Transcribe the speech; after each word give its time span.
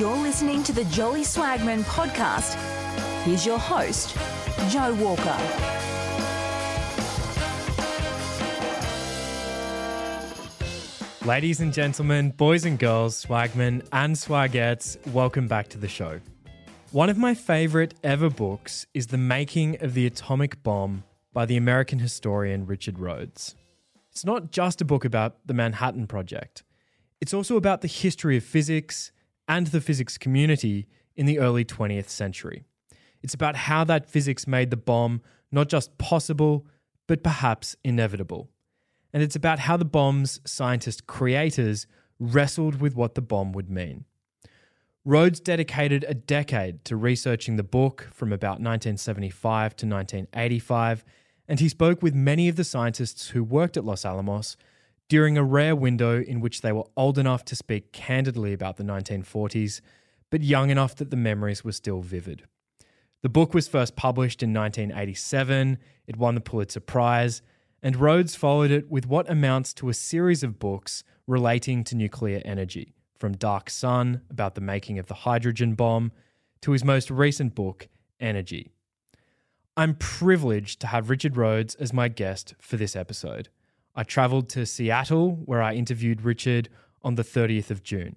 You're 0.00 0.16
listening 0.16 0.62
to 0.62 0.72
the 0.72 0.84
Jolly 0.84 1.20
Swagman 1.20 1.82
podcast. 1.82 2.54
Here's 3.24 3.44
your 3.44 3.58
host, 3.58 4.16
Joe 4.70 4.94
Walker. 4.94 5.36
Ladies 11.26 11.60
and 11.60 11.70
gentlemen, 11.70 12.30
boys 12.30 12.64
and 12.64 12.78
girls, 12.78 13.26
swagmen 13.26 13.86
and 13.92 14.16
swagettes, 14.16 14.96
welcome 15.08 15.46
back 15.46 15.68
to 15.68 15.76
the 15.76 15.86
show. 15.86 16.18
One 16.92 17.10
of 17.10 17.18
my 17.18 17.34
favorite 17.34 17.92
ever 18.02 18.30
books 18.30 18.86
is 18.94 19.08
The 19.08 19.18
Making 19.18 19.82
of 19.82 19.92
the 19.92 20.06
Atomic 20.06 20.62
Bomb 20.62 21.04
by 21.34 21.44
the 21.44 21.58
American 21.58 21.98
historian 21.98 22.64
Richard 22.64 22.98
Rhodes. 22.98 23.54
It's 24.10 24.24
not 24.24 24.50
just 24.50 24.80
a 24.80 24.86
book 24.86 25.04
about 25.04 25.46
the 25.46 25.52
Manhattan 25.52 26.06
Project, 26.06 26.62
it's 27.20 27.34
also 27.34 27.58
about 27.58 27.82
the 27.82 27.86
history 27.86 28.38
of 28.38 28.44
physics 28.44 29.12
and 29.50 29.66
the 29.66 29.80
physics 29.80 30.16
community 30.16 30.86
in 31.14 31.26
the 31.26 31.38
early 31.38 31.64
20th 31.64 32.08
century. 32.08 32.64
It's 33.22 33.34
about 33.34 33.56
how 33.56 33.84
that 33.84 34.08
physics 34.08 34.46
made 34.46 34.70
the 34.70 34.76
bomb 34.78 35.20
not 35.52 35.68
just 35.68 35.98
possible, 35.98 36.66
but 37.06 37.22
perhaps 37.22 37.76
inevitable 37.84 38.48
and 39.12 39.22
it's 39.22 39.36
about 39.36 39.60
how 39.60 39.76
the 39.76 39.84
bomb's 39.84 40.40
scientist 40.44 41.06
creators 41.06 41.86
wrestled 42.18 42.80
with 42.80 42.94
what 42.94 43.14
the 43.14 43.22
bomb 43.22 43.52
would 43.52 43.70
mean. 43.70 44.04
Rhodes 45.04 45.40
dedicated 45.40 46.04
a 46.06 46.14
decade 46.14 46.84
to 46.84 46.96
researching 46.96 47.56
the 47.56 47.62
book 47.62 48.08
from 48.12 48.32
about 48.32 48.60
1975 48.60 49.76
to 49.76 49.86
1985, 49.86 51.04
and 51.48 51.58
he 51.58 51.68
spoke 51.68 52.02
with 52.02 52.14
many 52.14 52.48
of 52.48 52.56
the 52.56 52.64
scientists 52.64 53.30
who 53.30 53.42
worked 53.42 53.76
at 53.76 53.84
Los 53.84 54.04
Alamos 54.04 54.56
during 55.10 55.36
a 55.36 55.42
rare 55.42 55.74
window 55.74 56.22
in 56.22 56.40
which 56.40 56.60
they 56.60 56.70
were 56.70 56.86
old 56.96 57.18
enough 57.18 57.44
to 57.44 57.56
speak 57.56 57.90
candidly 57.92 58.52
about 58.52 58.76
the 58.76 58.84
1940s, 58.84 59.80
but 60.30 60.40
young 60.40 60.70
enough 60.70 60.94
that 60.94 61.10
the 61.10 61.16
memories 61.16 61.64
were 61.64 61.72
still 61.72 62.00
vivid. 62.00 62.44
The 63.22 63.28
book 63.28 63.52
was 63.52 63.66
first 63.66 63.96
published 63.96 64.40
in 64.40 64.54
1987, 64.54 65.78
it 66.06 66.16
won 66.16 66.36
the 66.36 66.40
Pulitzer 66.40 66.78
Prize, 66.78 67.42
and 67.82 67.96
Rhodes 67.96 68.36
followed 68.36 68.70
it 68.70 68.88
with 68.88 69.08
what 69.08 69.28
amounts 69.28 69.74
to 69.74 69.88
a 69.88 69.94
series 69.94 70.44
of 70.44 70.60
books 70.60 71.02
relating 71.26 71.82
to 71.84 71.96
nuclear 71.96 72.40
energy, 72.44 72.94
from 73.18 73.32
Dark 73.36 73.68
Sun 73.68 74.20
about 74.30 74.54
the 74.54 74.60
making 74.60 75.00
of 75.00 75.06
the 75.06 75.14
hydrogen 75.14 75.74
bomb 75.74 76.12
to 76.60 76.70
his 76.70 76.84
most 76.84 77.10
recent 77.10 77.56
book, 77.56 77.88
Energy. 78.20 78.70
I'm 79.76 79.96
privileged 79.96 80.78
to 80.82 80.86
have 80.86 81.10
Richard 81.10 81.36
Rhodes 81.36 81.74
as 81.74 81.92
my 81.92 82.06
guest 82.06 82.54
for 82.60 82.76
this 82.76 82.94
episode. 82.94 83.48
I 83.94 84.02
travelled 84.04 84.48
to 84.50 84.66
Seattle, 84.66 85.36
where 85.44 85.62
I 85.62 85.74
interviewed 85.74 86.22
Richard 86.22 86.68
on 87.02 87.16
the 87.16 87.24
30th 87.24 87.70
of 87.70 87.82
June. 87.82 88.16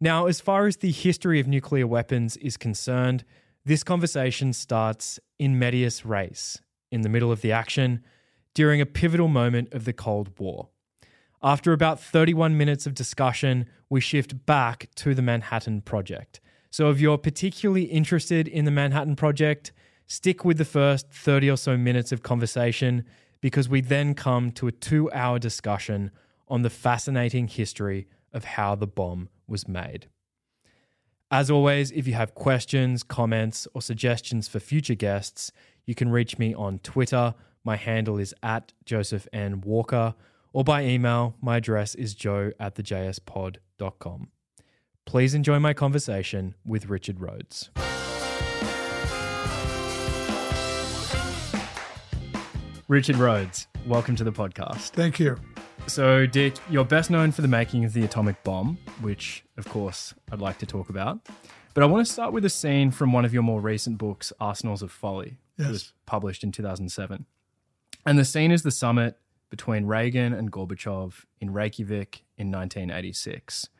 Now, 0.00 0.26
as 0.26 0.40
far 0.40 0.66
as 0.66 0.78
the 0.78 0.90
history 0.90 1.38
of 1.38 1.46
nuclear 1.46 1.86
weapons 1.86 2.36
is 2.38 2.56
concerned, 2.56 3.24
this 3.64 3.84
conversation 3.84 4.52
starts 4.52 5.20
in 5.38 5.58
medias 5.58 6.04
res, 6.04 6.60
in 6.90 7.02
the 7.02 7.08
middle 7.08 7.30
of 7.30 7.40
the 7.40 7.52
action, 7.52 8.02
during 8.54 8.80
a 8.80 8.86
pivotal 8.86 9.28
moment 9.28 9.72
of 9.72 9.84
the 9.84 9.92
Cold 9.92 10.38
War. 10.38 10.68
After 11.42 11.72
about 11.72 12.00
31 12.00 12.56
minutes 12.56 12.86
of 12.86 12.94
discussion, 12.94 13.66
we 13.88 14.00
shift 14.00 14.46
back 14.46 14.88
to 14.96 15.14
the 15.14 15.22
Manhattan 15.22 15.82
Project. 15.82 16.40
So, 16.70 16.90
if 16.90 17.00
you're 17.00 17.18
particularly 17.18 17.84
interested 17.84 18.48
in 18.48 18.64
the 18.64 18.70
Manhattan 18.70 19.16
Project, 19.16 19.72
stick 20.06 20.44
with 20.44 20.58
the 20.58 20.64
first 20.64 21.10
30 21.12 21.50
or 21.50 21.56
so 21.56 21.76
minutes 21.76 22.12
of 22.12 22.22
conversation 22.22 23.04
because 23.42 23.68
we 23.68 23.82
then 23.82 24.14
come 24.14 24.50
to 24.52 24.66
a 24.66 24.72
two 24.72 25.12
hour 25.12 25.38
discussion 25.38 26.10
on 26.48 26.62
the 26.62 26.70
fascinating 26.70 27.46
history 27.48 28.08
of 28.32 28.44
how 28.44 28.74
the 28.74 28.86
bomb 28.86 29.28
was 29.46 29.68
made. 29.68 30.06
As 31.30 31.50
always, 31.50 31.90
if 31.90 32.06
you 32.06 32.14
have 32.14 32.34
questions, 32.34 33.02
comments, 33.02 33.68
or 33.74 33.82
suggestions 33.82 34.48
for 34.48 34.60
future 34.60 34.94
guests, 34.94 35.52
you 35.84 35.94
can 35.94 36.10
reach 36.10 36.38
me 36.38 36.54
on 36.54 36.78
Twitter 36.78 37.34
my 37.64 37.76
handle 37.76 38.18
is 38.18 38.34
at 38.42 38.72
Joseph 38.84 39.28
N. 39.32 39.60
Walker, 39.60 40.14
or 40.52 40.64
by 40.64 40.84
email, 40.84 41.36
my 41.40 41.58
address 41.58 41.94
is 41.94 42.14
joe 42.14 42.52
at 42.58 42.74
thejspod.com. 42.74 44.28
Please 45.04 45.34
enjoy 45.34 45.58
my 45.58 45.72
conversation 45.72 46.54
with 46.64 46.88
Richard 46.88 47.20
Rhodes. 47.20 47.70
Richard 52.92 53.16
Rhodes, 53.16 53.68
welcome 53.86 54.16
to 54.16 54.22
the 54.22 54.30
podcast. 54.30 54.90
Thank 54.90 55.18
you. 55.18 55.38
So, 55.86 56.26
Dick, 56.26 56.56
you're 56.68 56.84
best 56.84 57.10
known 57.10 57.32
for 57.32 57.40
the 57.40 57.48
making 57.48 57.86
of 57.86 57.94
the 57.94 58.04
atomic 58.04 58.44
bomb, 58.44 58.76
which, 59.00 59.44
of 59.56 59.66
course, 59.66 60.12
I'd 60.30 60.42
like 60.42 60.58
to 60.58 60.66
talk 60.66 60.90
about. 60.90 61.26
But 61.72 61.84
I 61.84 61.86
want 61.86 62.06
to 62.06 62.12
start 62.12 62.34
with 62.34 62.44
a 62.44 62.50
scene 62.50 62.90
from 62.90 63.10
one 63.10 63.24
of 63.24 63.32
your 63.32 63.42
more 63.42 63.62
recent 63.62 63.96
books, 63.96 64.30
Arsenals 64.38 64.82
of 64.82 64.92
Folly, 64.92 65.38
yes. 65.56 65.70
was 65.70 65.92
published 66.04 66.44
in 66.44 66.52
2007. 66.52 67.24
And 68.04 68.18
the 68.18 68.26
scene 68.26 68.52
is 68.52 68.62
the 68.62 68.70
summit 68.70 69.16
between 69.48 69.86
Reagan 69.86 70.34
and 70.34 70.52
Gorbachev 70.52 71.24
in 71.40 71.50
Reykjavik 71.50 72.24
in 72.36 72.52
1986. 72.52 73.70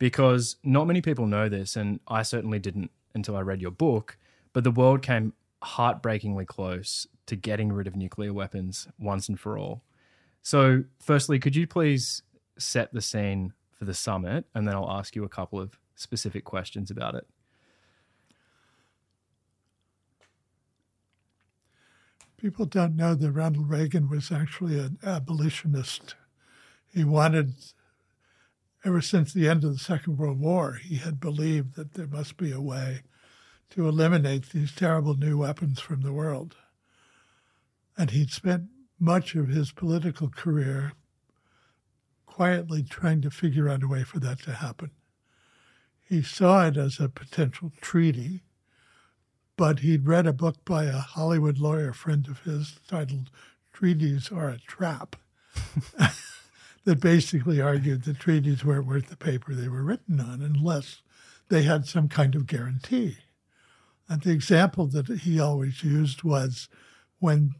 Because 0.00 0.56
not 0.64 0.88
many 0.88 1.00
people 1.00 1.26
know 1.26 1.48
this, 1.48 1.76
and 1.76 2.00
I 2.08 2.22
certainly 2.22 2.58
didn't 2.58 2.90
until 3.14 3.36
I 3.36 3.42
read 3.42 3.62
your 3.62 3.70
book, 3.70 4.18
but 4.52 4.64
the 4.64 4.72
world 4.72 5.02
came 5.02 5.34
heartbreakingly 5.66 6.46
close 6.46 7.06
to 7.26 7.36
getting 7.36 7.72
rid 7.72 7.86
of 7.86 7.96
nuclear 7.96 8.32
weapons 8.32 8.88
once 8.98 9.28
and 9.28 9.38
for 9.38 9.58
all. 9.58 9.82
So, 10.42 10.84
firstly, 11.00 11.38
could 11.38 11.56
you 11.56 11.66
please 11.66 12.22
set 12.56 12.92
the 12.92 13.00
scene 13.00 13.52
for 13.72 13.84
the 13.84 13.94
summit, 13.94 14.46
and 14.54 14.66
then 14.66 14.74
I'll 14.74 14.90
ask 14.90 15.14
you 15.16 15.24
a 15.24 15.28
couple 15.28 15.60
of 15.60 15.78
specific 15.96 16.44
questions 16.44 16.90
about 16.90 17.14
it. 17.14 17.26
People 22.36 22.64
don't 22.64 22.96
know 22.96 23.14
that 23.14 23.32
Ronald 23.32 23.68
Reagan 23.68 24.08
was 24.08 24.30
actually 24.30 24.78
an 24.78 24.98
abolitionist. 25.04 26.14
He 26.86 27.02
wanted, 27.02 27.54
ever 28.84 29.00
since 29.00 29.32
the 29.32 29.48
end 29.48 29.64
of 29.64 29.72
the 29.72 29.78
Second 29.78 30.16
World 30.16 30.38
War, 30.38 30.74
he 30.74 30.96
had 30.96 31.18
believed 31.18 31.74
that 31.74 31.94
there 31.94 32.06
must 32.06 32.36
be 32.36 32.52
a 32.52 32.60
way 32.60 33.02
to 33.70 33.88
eliminate 33.88 34.50
these 34.50 34.74
terrible 34.74 35.14
new 35.14 35.38
weapons 35.38 35.80
from 35.80 36.02
the 36.02 36.12
world. 36.12 36.56
And 37.96 38.10
he'd 38.10 38.30
spent 38.30 38.64
much 38.98 39.34
of 39.34 39.48
his 39.48 39.72
political 39.72 40.28
career 40.28 40.92
quietly 42.26 42.82
trying 42.82 43.22
to 43.22 43.30
figure 43.30 43.68
out 43.68 43.82
a 43.82 43.88
way 43.88 44.04
for 44.04 44.18
that 44.20 44.40
to 44.42 44.52
happen. 44.52 44.90
He 46.08 46.22
saw 46.22 46.66
it 46.66 46.76
as 46.76 47.00
a 47.00 47.08
potential 47.08 47.72
treaty 47.80 48.42
but 49.56 49.80
he'd 49.80 50.06
read 50.06 50.26
a 50.26 50.32
book 50.32 50.64
by 50.64 50.84
a 50.84 50.98
Hollywood 50.98 51.58
lawyer 51.58 51.92
friend 51.92 52.28
of 52.28 52.40
his 52.40 52.78
titled 52.86 53.30
Treaties 53.72 54.30
Are 54.30 54.50
a 54.50 54.58
Trap 54.58 55.16
that 56.84 57.00
basically 57.00 57.60
argued 57.60 58.04
that 58.04 58.20
treaties 58.20 58.64
weren't 58.64 58.86
worth 58.86 59.08
the 59.08 59.16
paper 59.16 59.54
they 59.54 59.68
were 59.68 59.82
written 59.82 60.20
on 60.20 60.42
unless 60.42 61.00
they 61.48 61.62
had 61.62 61.86
some 61.86 62.08
kind 62.08 62.34
of 62.34 62.46
guarantee. 62.46 63.18
And 64.08 64.22
the 64.22 64.32
example 64.32 64.86
that 64.88 65.08
he 65.08 65.40
always 65.40 65.82
used 65.82 66.22
was 66.22 66.68
when 67.18 67.54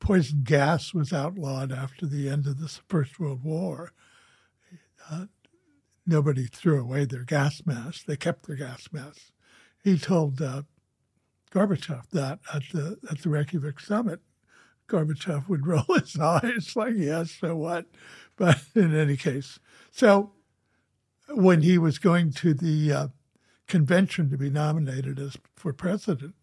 poison 0.00 0.42
gas 0.42 0.92
was 0.92 1.12
outlawed 1.12 1.70
after 1.70 2.06
the 2.06 2.28
end 2.28 2.46
of 2.46 2.58
the 2.58 2.68
First 2.88 3.20
World 3.20 3.44
War. 3.44 3.92
Uh, 5.10 5.26
nobody 6.06 6.46
threw 6.46 6.80
away 6.80 7.04
their 7.04 7.24
gas 7.24 7.62
masks; 7.64 8.02
they 8.02 8.16
kept 8.16 8.46
their 8.46 8.56
gas 8.56 8.88
masks. 8.92 9.30
He 9.82 9.98
told 9.98 10.42
uh, 10.42 10.62
Gorbachev 11.52 12.10
that 12.10 12.40
at 12.52 12.62
the 12.72 12.98
at 13.10 13.18
the 13.18 13.28
Reykjavik 13.28 13.78
summit. 13.78 14.20
Gorbachev 14.88 15.48
would 15.48 15.66
roll 15.68 15.84
his 15.94 16.18
eyes 16.18 16.72
like, 16.74 16.94
yes, 16.96 17.30
so 17.40 17.56
what? 17.56 17.86
But 18.36 18.60
in 18.74 18.94
any 18.94 19.16
case, 19.16 19.58
so 19.90 20.32
when 21.28 21.62
he 21.62 21.78
was 21.78 21.98
going 21.98 22.32
to 22.32 22.54
the 22.54 22.92
uh, 22.92 23.08
convention 23.66 24.30
to 24.30 24.36
be 24.36 24.50
nominated 24.50 25.18
as 25.18 25.36
for 25.56 25.72
president, 25.72 26.34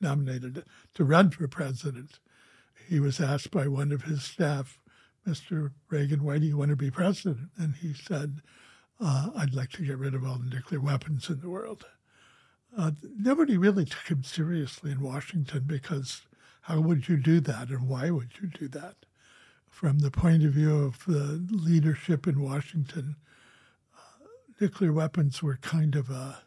nominated 0.00 0.64
to 0.94 1.04
run 1.04 1.30
for 1.30 1.48
president, 1.48 2.18
he 2.88 3.00
was 3.00 3.20
asked 3.20 3.50
by 3.50 3.66
one 3.68 3.92
of 3.92 4.02
his 4.02 4.22
staff, 4.22 4.78
Mr. 5.26 5.72
Reagan, 5.88 6.22
why 6.22 6.38
do 6.38 6.46
you 6.46 6.56
want 6.56 6.70
to 6.70 6.76
be 6.76 6.90
president? 6.90 7.48
And 7.56 7.76
he 7.76 7.94
said, 7.94 8.42
uh, 9.00 9.30
I'd 9.36 9.54
like 9.54 9.70
to 9.72 9.82
get 9.82 9.98
rid 9.98 10.14
of 10.14 10.24
all 10.24 10.36
the 10.36 10.54
nuclear 10.54 10.80
weapons 10.80 11.28
in 11.28 11.40
the 11.40 11.48
world. 11.48 11.86
Uh, 12.76 12.90
nobody 13.18 13.56
really 13.56 13.84
took 13.84 14.08
him 14.08 14.22
seriously 14.22 14.90
in 14.90 15.00
Washington 15.00 15.62
because 15.66 16.22
how 16.62 16.80
would 16.80 17.08
you 17.08 17.16
do 17.16 17.40
that 17.40 17.68
and 17.68 17.88
why 17.88 18.10
would 18.10 18.32
you 18.40 18.48
do 18.48 18.68
that? 18.68 18.96
From 19.68 20.00
the 20.00 20.10
point 20.10 20.44
of 20.44 20.52
view 20.52 20.76
of 20.76 21.04
the 21.06 21.44
leadership 21.50 22.26
in 22.26 22.40
Washington, 22.40 23.16
uh, 23.96 24.26
nuclear 24.60 24.92
weapons 24.92 25.42
were 25.42 25.56
kind 25.56 25.96
of 25.96 26.10
a 26.10 26.42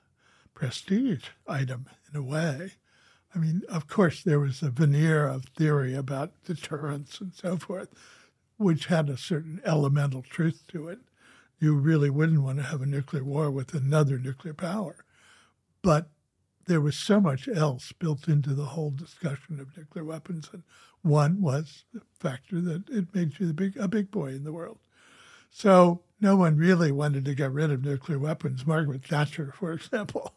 prestige 0.58 1.26
item 1.48 1.86
in 2.12 2.20
a 2.20 2.24
way. 2.24 2.72
I 3.36 3.38
mean, 3.38 3.62
of 3.70 3.88
course, 3.88 4.24
there 4.24 4.40
was 4.40 4.62
a 4.62 4.72
veneer 4.72 5.28
of 5.28 5.46
theory 5.46 5.94
about 5.94 6.44
deterrence 6.46 7.22
and 7.22 7.34
so 7.34 7.58
forth, 7.58 7.90
which 8.58 8.88
had 8.88 9.10
a 9.10 9.18
certain 9.18 9.62
elemental 9.64 10.24
truth 10.24 10.64
to 10.70 10.88
it. 10.88 11.00
You 11.60 11.76
really 11.76 12.10
wouldn't 12.10 12.42
want 12.42 12.58
to 12.58 12.64
have 12.64 12.82
a 12.82 12.86
nuclear 12.86 13.24
war 13.24 13.52
with 13.52 13.74
another 13.74 14.18
nuclear 14.18 14.54
power 14.54 15.06
but 15.88 16.10
there 16.66 16.82
was 16.82 16.98
so 16.98 17.22
much 17.22 17.48
else 17.48 17.94
built 17.94 18.28
into 18.28 18.54
the 18.54 18.66
whole 18.66 18.92
discussion 18.92 19.60
of 19.60 19.78
nuclear 19.78 20.04
weapons, 20.04 20.50
and 20.52 20.64
one 21.02 21.42
was 21.42 21.86
the 21.94 22.02
factor 22.20 22.60
that 22.60 22.90
it 22.90 23.16
made 23.16 23.40
you 23.40 23.48
the 23.48 23.54
big 23.54 23.78
a 23.78 23.88
big 23.88 24.12
boy 24.12 24.28
in 24.28 24.44
the 24.44 24.52
world. 24.52 24.80
So 25.50 26.02
no 26.20 26.36
one 26.36 26.58
really 26.58 26.92
wanted 26.92 27.24
to 27.24 27.36
get 27.36 27.54
rid 27.54 27.72
of 27.72 27.86
nuclear 27.86 28.20
weapons. 28.20 28.68
Margaret 28.68 29.06
Thatcher, 29.06 29.54
for 29.56 29.72
example, 29.80 30.34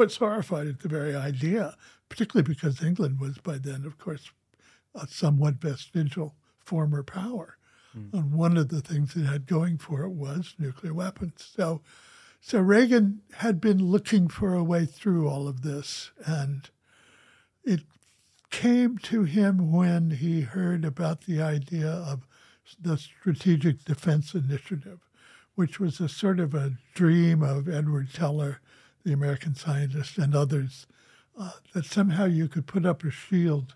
was 0.00 0.16
horrified 0.16 0.66
at 0.66 0.80
the 0.80 0.88
very 0.88 1.14
idea, 1.14 1.76
particularly 2.08 2.48
because 2.48 2.82
England 2.82 3.20
was 3.20 3.38
by 3.38 3.58
then, 3.58 3.84
of 3.84 3.98
course, 3.98 4.30
a 4.94 5.06
somewhat 5.06 5.56
vestigial 5.56 6.34
former 6.58 7.02
power. 7.02 7.56
Mm. 7.96 8.12
And 8.14 8.32
one 8.32 8.56
of 8.56 8.68
the 8.68 8.80
things 8.80 9.14
it 9.14 9.26
had 9.26 9.46
going 9.46 9.78
for 9.78 10.02
it 10.02 10.10
was 10.10 10.54
nuclear 10.58 10.94
weapons. 10.94 11.52
So 11.54 11.82
so 12.40 12.58
Reagan 12.58 13.20
had 13.34 13.60
been 13.60 13.84
looking 13.84 14.28
for 14.28 14.54
a 14.54 14.64
way 14.64 14.86
through 14.86 15.28
all 15.28 15.46
of 15.46 15.60
this, 15.60 16.10
and 16.24 16.70
it 17.62 17.82
came 18.50 18.96
to 18.98 19.24
him 19.24 19.70
when 19.70 20.10
he 20.10 20.40
heard 20.40 20.84
about 20.84 21.22
the 21.22 21.42
idea 21.42 21.90
of 21.90 22.26
the 22.80 22.96
Strategic 22.96 23.84
Defense 23.84 24.34
Initiative, 24.34 25.00
which 25.54 25.78
was 25.78 26.00
a 26.00 26.08
sort 26.08 26.40
of 26.40 26.54
a 26.54 26.78
dream 26.94 27.42
of 27.42 27.68
Edward 27.68 28.12
Teller, 28.12 28.60
the 29.04 29.12
American 29.12 29.54
scientist, 29.54 30.18
and 30.18 30.34
others, 30.34 30.86
uh, 31.38 31.52
that 31.74 31.84
somehow 31.84 32.24
you 32.24 32.48
could 32.48 32.66
put 32.66 32.84
up 32.84 33.04
a 33.04 33.10
shield 33.10 33.74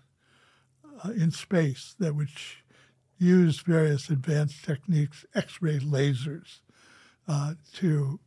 uh, 1.03 1.09
in 1.09 1.31
space 1.31 1.95
that 1.99 2.15
would 2.15 2.29
use 3.17 3.59
various 3.61 4.09
advanced 4.09 4.63
techniques, 4.63 5.25
X 5.33 5.61
ray 5.61 5.79
lasers, 5.79 6.59
uh, 7.27 7.53
to 7.73 8.19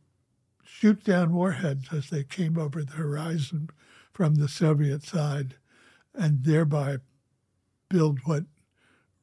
shoot 0.63 1.03
down 1.03 1.33
warheads 1.33 1.89
as 1.93 2.09
they 2.09 2.23
came 2.23 2.57
over 2.57 2.83
the 2.83 2.93
horizon 2.93 3.69
from 4.11 4.35
the 4.35 4.47
Soviet 4.47 5.03
side 5.03 5.55
and 6.13 6.43
thereby 6.43 6.97
build 7.89 8.19
what 8.25 8.43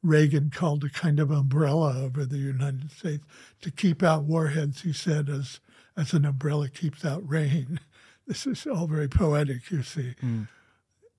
Reagan 0.03 0.49
called 0.49 0.83
a 0.83 0.89
kind 0.89 1.19
of 1.19 1.31
umbrella 1.31 1.97
over 1.97 2.25
the 2.25 2.37
United 2.37 2.91
States 2.91 3.23
to 3.61 3.71
keep 3.71 4.03
out 4.03 4.23
warheads, 4.23 4.81
he 4.81 4.93
said, 4.93 5.29
as, 5.29 5.59
as 5.97 6.13
an 6.13 6.25
umbrella 6.25 6.69
keeps 6.69 7.03
out 7.03 7.27
rain. 7.27 7.79
This 8.27 8.45
is 8.45 8.67
all 8.67 8.87
very 8.87 9.07
poetic, 9.07 9.71
you 9.71 9.83
see. 9.83 10.13
Mm. 10.21 10.49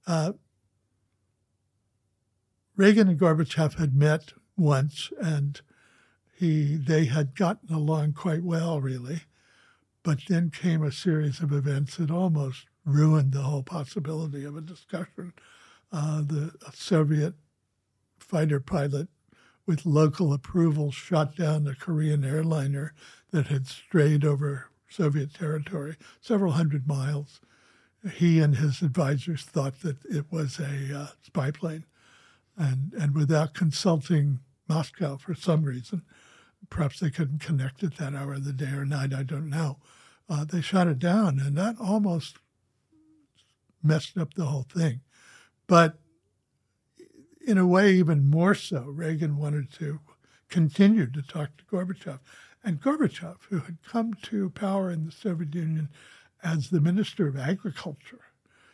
Uh, 0.07 0.33
Reagan 2.77 3.09
and 3.09 3.19
Gorbachev 3.19 3.79
had 3.79 3.97
met 3.97 4.35
once, 4.59 5.11
and 5.19 5.59
he 6.37 6.77
they 6.77 7.07
had 7.07 7.35
gotten 7.35 7.75
along 7.75 8.13
quite 8.13 8.43
well, 8.43 8.83
really. 8.83 9.23
But 10.03 10.19
then 10.29 10.51
came 10.51 10.83
a 10.83 10.93
series 10.93 11.41
of 11.41 11.51
events 11.51 11.97
that 11.97 12.11
almost 12.11 12.67
ruined 12.85 13.33
the 13.33 13.41
whole 13.41 13.63
possibility 13.63 14.45
of 14.45 14.55
a 14.55 14.61
discussion. 14.61 15.33
Uh, 15.91 16.21
the 16.21 16.53
Soviet 16.75 17.33
fighter 18.19 18.61
pilot 18.61 19.09
with 19.69 19.85
local 19.85 20.33
approval 20.33 20.91
shot 20.91 21.37
down 21.37 21.67
a 21.67 21.75
Korean 21.75 22.25
airliner 22.25 22.95
that 23.33 23.49
had 23.49 23.67
strayed 23.67 24.25
over 24.25 24.71
Soviet 24.89 25.35
territory 25.35 25.95
several 26.23 26.53
hundred 26.53 26.89
miles. 26.89 27.43
He 28.15 28.41
and 28.41 28.57
his 28.57 28.81
advisors 28.81 29.43
thought 29.43 29.83
that 29.83 30.03
it 30.07 30.25
was 30.31 30.59
a 30.59 30.99
uh, 30.99 31.07
spy 31.23 31.51
plane. 31.51 31.85
And, 32.57 32.95
and 32.95 33.15
without 33.15 33.53
consulting 33.53 34.41
Moscow 34.69 35.19
for 35.19 35.35
some 35.35 35.65
reason, 35.65 36.03
perhaps 36.71 36.99
they 36.99 37.11
couldn't 37.11 37.41
connect 37.41 37.85
at 37.85 37.99
that 37.99 38.15
hour 38.15 38.35
of 38.35 38.47
the 38.47 38.55
day 38.55 38.73
or 38.73 38.87
night, 38.87 39.13
I 39.13 39.23
don't 39.23 39.51
know. 39.51 39.77
Uh, 40.31 40.47
they 40.47 40.63
shot 40.63 40.89
it 40.89 40.99
down, 40.99 41.39
and 41.39 41.57
that 41.59 41.77
almost 41.79 42.39
messed 43.83 44.17
up 44.17 44.33
the 44.33 44.47
whole 44.47 44.67
thing. 44.75 45.01
But 45.67 45.99
in 47.49 47.57
a 47.57 47.67
way, 47.67 47.95
even 47.95 48.29
more 48.29 48.55
so, 48.55 48.83
Reagan 48.83 49.39
wanted 49.39 49.73
to 49.73 50.01
continue 50.51 51.07
to 51.07 51.23
talk 51.23 51.57
to 51.57 51.65
Gorbachev. 51.65 52.19
And 52.63 52.79
Gorbachev, 52.79 53.39
who 53.49 53.61
had 53.61 53.79
come 53.83 54.13
to 54.25 54.51
power 54.51 54.91
in 54.91 55.07
the 55.07 55.11
Soviet 55.11 55.55
Union 55.55 55.89
as 56.43 56.69
the 56.69 56.83
Minister 56.83 57.27
of 57.27 57.39
Agriculture, 57.39 58.21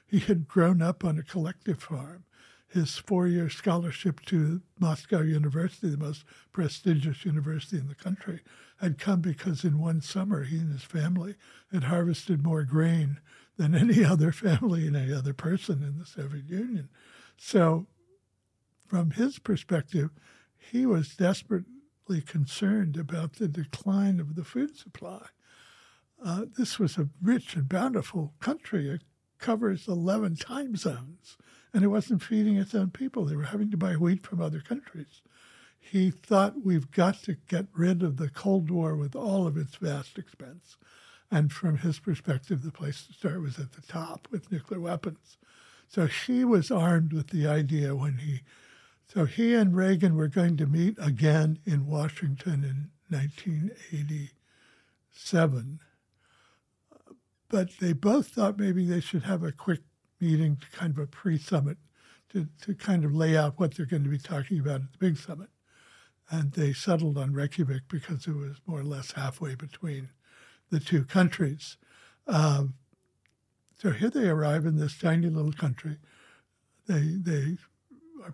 he 0.04 0.18
had 0.18 0.48
grown 0.48 0.82
up 0.82 1.04
on 1.04 1.16
a 1.16 1.22
collective 1.22 1.80
farm 1.80 2.24
his 2.66 2.96
four 2.96 3.28
year 3.28 3.48
scholarship 3.48 4.20
to 4.22 4.60
Moscow 4.80 5.20
University, 5.20 5.88
the 5.88 5.96
most 5.96 6.24
prestigious 6.52 7.24
university 7.24 7.78
in 7.78 7.86
the 7.86 7.94
country, 7.94 8.40
had 8.80 8.98
come 8.98 9.20
because 9.20 9.62
in 9.62 9.78
one 9.78 10.00
summer 10.00 10.42
he 10.42 10.58
and 10.58 10.72
his 10.72 10.82
family 10.82 11.36
had 11.72 11.84
harvested 11.84 12.42
more 12.42 12.64
grain 12.64 13.20
than 13.56 13.72
any 13.76 14.04
other 14.04 14.32
family 14.32 14.88
and 14.88 14.96
any 14.96 15.12
other 15.12 15.32
person 15.32 15.84
in 15.84 15.96
the 15.96 16.04
Soviet 16.04 16.48
Union. 16.48 16.88
So, 17.36 17.86
from 18.94 19.10
his 19.10 19.40
perspective, 19.40 20.10
he 20.56 20.86
was 20.86 21.16
desperately 21.16 22.20
concerned 22.24 22.96
about 22.96 23.32
the 23.32 23.48
decline 23.48 24.20
of 24.20 24.36
the 24.36 24.44
food 24.44 24.76
supply. 24.76 25.26
Uh, 26.24 26.44
this 26.56 26.78
was 26.78 26.96
a 26.96 27.08
rich 27.20 27.56
and 27.56 27.68
bountiful 27.68 28.34
country. 28.38 28.88
It 28.88 29.02
covers 29.40 29.88
11 29.88 30.36
time 30.36 30.76
zones 30.76 31.36
and 31.72 31.82
it 31.82 31.88
wasn't 31.88 32.22
feeding 32.22 32.56
its 32.56 32.72
own 32.72 32.92
people. 32.92 33.24
They 33.24 33.34
were 33.34 33.42
having 33.42 33.72
to 33.72 33.76
buy 33.76 33.94
wheat 33.94 34.24
from 34.24 34.40
other 34.40 34.60
countries. 34.60 35.22
He 35.80 36.12
thought 36.12 36.64
we've 36.64 36.92
got 36.92 37.20
to 37.24 37.36
get 37.48 37.66
rid 37.74 38.00
of 38.04 38.16
the 38.16 38.28
Cold 38.28 38.70
War 38.70 38.94
with 38.94 39.16
all 39.16 39.48
of 39.48 39.56
its 39.56 39.74
vast 39.74 40.18
expense. 40.18 40.76
And 41.32 41.52
from 41.52 41.78
his 41.78 41.98
perspective, 41.98 42.62
the 42.62 42.70
place 42.70 43.08
to 43.08 43.12
start 43.12 43.40
was 43.40 43.58
at 43.58 43.72
the 43.72 43.82
top 43.82 44.28
with 44.30 44.52
nuclear 44.52 44.78
weapons. 44.78 45.36
So 45.88 46.06
he 46.06 46.44
was 46.44 46.70
armed 46.70 47.12
with 47.12 47.30
the 47.30 47.48
idea 47.48 47.96
when 47.96 48.18
he, 48.18 48.42
so 49.06 49.24
he 49.24 49.54
and 49.54 49.74
Reagan 49.76 50.16
were 50.16 50.28
going 50.28 50.56
to 50.56 50.66
meet 50.66 50.96
again 50.98 51.60
in 51.64 51.86
Washington 51.86 52.64
in 52.64 52.90
1987. 53.08 55.80
But 57.48 57.70
they 57.80 57.92
both 57.92 58.28
thought 58.28 58.58
maybe 58.58 58.86
they 58.86 59.00
should 59.00 59.24
have 59.24 59.42
a 59.42 59.52
quick 59.52 59.80
meeting, 60.20 60.58
kind 60.72 60.92
of 60.92 60.98
a 60.98 61.06
pre-summit, 61.06 61.78
to, 62.32 62.48
to 62.62 62.74
kind 62.74 63.04
of 63.04 63.14
lay 63.14 63.36
out 63.36 63.60
what 63.60 63.74
they're 63.74 63.86
going 63.86 64.04
to 64.04 64.10
be 64.10 64.18
talking 64.18 64.58
about 64.58 64.80
at 64.80 64.92
the 64.92 64.98
big 64.98 65.16
summit. 65.16 65.48
And 66.30 66.52
they 66.52 66.72
settled 66.72 67.18
on 67.18 67.34
Reykjavik 67.34 67.82
because 67.88 68.26
it 68.26 68.34
was 68.34 68.56
more 68.66 68.80
or 68.80 68.84
less 68.84 69.12
halfway 69.12 69.54
between 69.54 70.08
the 70.70 70.80
two 70.80 71.04
countries. 71.04 71.76
Um, 72.26 72.74
so 73.76 73.90
here 73.90 74.10
they 74.10 74.28
arrive 74.28 74.64
in 74.64 74.76
this 74.76 74.98
tiny 74.98 75.28
little 75.28 75.52
country. 75.52 75.98
They 76.86 77.18
they 77.20 77.58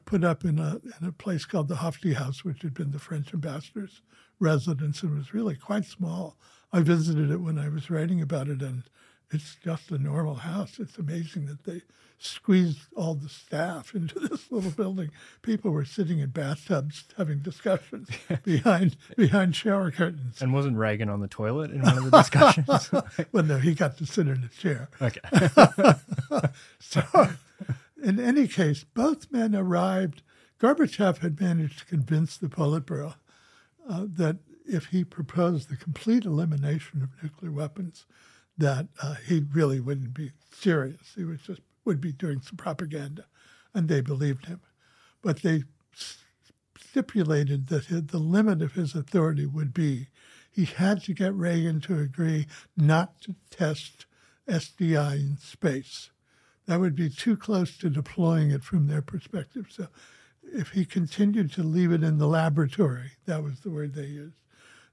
put 0.05 0.25
up 0.25 0.45
in 0.45 0.59
a 0.59 0.81
in 1.01 1.09
a 1.09 1.13
place 1.13 1.45
called 1.45 1.69
the 1.69 1.77
Höfði 1.77 2.15
House, 2.15 2.45
which 2.45 2.63
had 2.63 2.75
been 2.75 2.91
the 2.91 2.99
French 2.99 3.33
ambassador's 3.33 4.03
residence 4.39 5.03
and 5.03 5.17
was 5.17 5.35
really 5.35 5.57
quite 5.57 5.85
small. 5.85 6.37
I 6.73 6.81
visited 6.81 7.31
it 7.31 7.39
when 7.41 7.59
I 7.59 7.69
was 7.69 7.91
writing 7.91 8.21
about 8.21 8.49
it, 8.49 8.63
and 8.63 8.85
it's 9.31 9.57
just 9.63 9.91
a 9.91 9.99
normal 9.99 10.37
house. 10.37 10.79
It's 10.79 10.99
amazing 10.99 11.47
that 11.47 11.65
they 11.65 11.83
squeezed 12.19 12.81
all 12.95 13.15
the 13.15 13.29
staff 13.29 13.95
into 13.95 14.19
this 14.21 14.51
little 14.51 14.71
building. 14.71 15.11
People 15.43 15.71
were 15.71 15.85
sitting 15.85 16.19
in 16.19 16.31
bathtubs 16.31 17.05
having 17.17 17.39
discussions 17.41 18.09
behind 18.45 18.97
behind 19.17 19.57
shower 19.57 19.91
curtains. 19.91 20.41
And 20.41 20.53
wasn't 20.53 20.77
Reagan 20.77 21.09
on 21.09 21.21
the 21.21 21.29
toilet 21.29 21.71
in 21.71 21.83
one 21.83 21.99
of 21.99 22.05
the 22.05 22.11
discussions? 22.19 22.91
well, 23.33 23.45
no, 23.45 23.59
he 23.59 23.75
got 23.75 23.99
to 23.99 24.07
sit 24.07 24.29
in 24.29 24.45
a 24.45 24.49
chair. 24.49 24.89
Okay. 25.01 25.21
so, 26.79 27.03
in 28.03 28.21
any 28.21 28.47
case, 28.49 28.85
both 28.85 29.31
men 29.31 29.55
arrived. 29.55 30.23
Gorbachev 30.59 31.19
had 31.19 31.41
managed 31.41 31.81
to 31.81 31.85
convince 31.87 32.37
the 32.37 32.49
Politburo 32.49 33.15
uh, 33.89 34.07
that 34.17 34.39
if 34.67 34.87
he 34.87 35.05
proposed 35.05 35.69
the 35.69 35.77
complete 35.77 36.25
elimination 36.25 37.03
of 37.03 37.23
nuclear 37.23 37.51
weapons, 37.51 38.07
that 38.57 38.89
uh, 39.03 39.15
he 39.27 39.45
really 39.53 39.81
wouldn't 39.81 40.15
be 40.15 40.33
serious. 40.53 41.13
He 41.17 41.25
was 41.25 41.41
just 41.41 41.61
would 41.85 42.01
be 42.01 42.13
doing 42.13 42.41
some 42.41 42.57
propaganda, 42.57 43.25
and 43.75 43.89
they 43.89 44.01
believed 44.01 44.47
him. 44.47 44.61
But 45.23 45.43
they 45.43 45.65
stipulated 46.79 47.69
that 47.69 47.87
his, 47.87 48.07
the 48.07 48.19
limit 48.19 48.63
of 48.63 48.73
his 48.73 48.95
authority 48.95 49.47
would 49.47 49.73
be 49.73 50.09
he 50.51 50.65
had 50.65 51.03
to 51.05 51.15
get 51.15 51.33
Reagan 51.35 51.81
to 51.83 51.99
agree 51.99 52.47
not 52.77 53.21
to 53.23 53.35
test 53.51 54.07
SDI 54.49 55.15
in 55.15 55.37
space. 55.39 56.11
That 56.71 56.79
would 56.79 56.95
be 56.95 57.11
too 57.11 57.37
close 57.37 57.77
to 57.79 57.91
deploying 57.91 58.53
it 58.53 58.63
from 58.63 58.87
their 58.87 59.03
perspective. 59.03 59.67
So 59.71 59.89
if 60.45 60.69
he 60.69 60.85
continued 60.85 61.51
to 61.55 61.65
leave 61.65 61.91
it 61.91 62.05
in 62.05 62.19
the 62.19 62.29
laboratory, 62.29 63.11
that 63.27 63.43
was 63.43 63.59
the 63.59 63.71
word 63.71 63.93
they 63.93 64.07
used, 64.07 64.37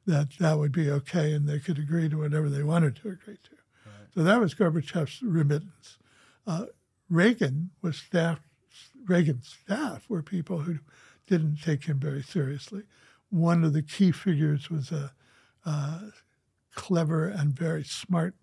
that 0.07 0.29
that 0.39 0.57
would 0.57 0.71
be 0.71 0.89
okay 0.89 1.33
and 1.33 1.47
they 1.47 1.59
could 1.59 1.77
agree 1.77 2.09
to 2.09 2.17
whatever 2.17 2.49
they 2.49 2.63
wanted 2.63 2.95
to 2.95 3.09
agree 3.09 3.37
to. 3.43 3.91
So 4.11 4.23
that 4.23 4.39
was 4.39 4.55
Gorbachev's 4.55 5.21
remittance. 5.21 5.99
Uh, 6.47 6.65
Reagan 7.11 7.69
was 7.83 7.97
staff. 7.97 8.39
Reagan's 9.05 9.55
staff 9.63 10.09
were 10.09 10.23
people 10.23 10.61
who 10.61 10.79
didn't 11.27 11.61
take 11.61 11.83
him 11.83 11.99
very 11.99 12.23
seriously. 12.23 12.85
One 13.29 13.63
of 13.63 13.73
the 13.73 13.83
key 13.83 14.11
figures 14.11 14.71
was 14.71 14.91
a, 14.91 15.13
a 15.63 16.11
clever 16.73 17.27
and 17.27 17.53
very 17.53 17.83
smart 17.83 18.33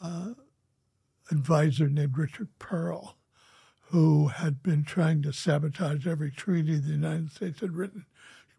uh, 0.00 0.34
advisor 1.32 1.88
named 1.88 2.16
Richard 2.16 2.48
Perle, 2.60 3.16
who 3.90 4.28
had 4.28 4.62
been 4.62 4.84
trying 4.84 5.22
to 5.22 5.32
sabotage 5.32 6.06
every 6.06 6.30
treaty 6.30 6.76
the 6.78 6.92
United 6.92 7.32
States 7.32 7.60
had 7.60 7.74
written 7.74 8.06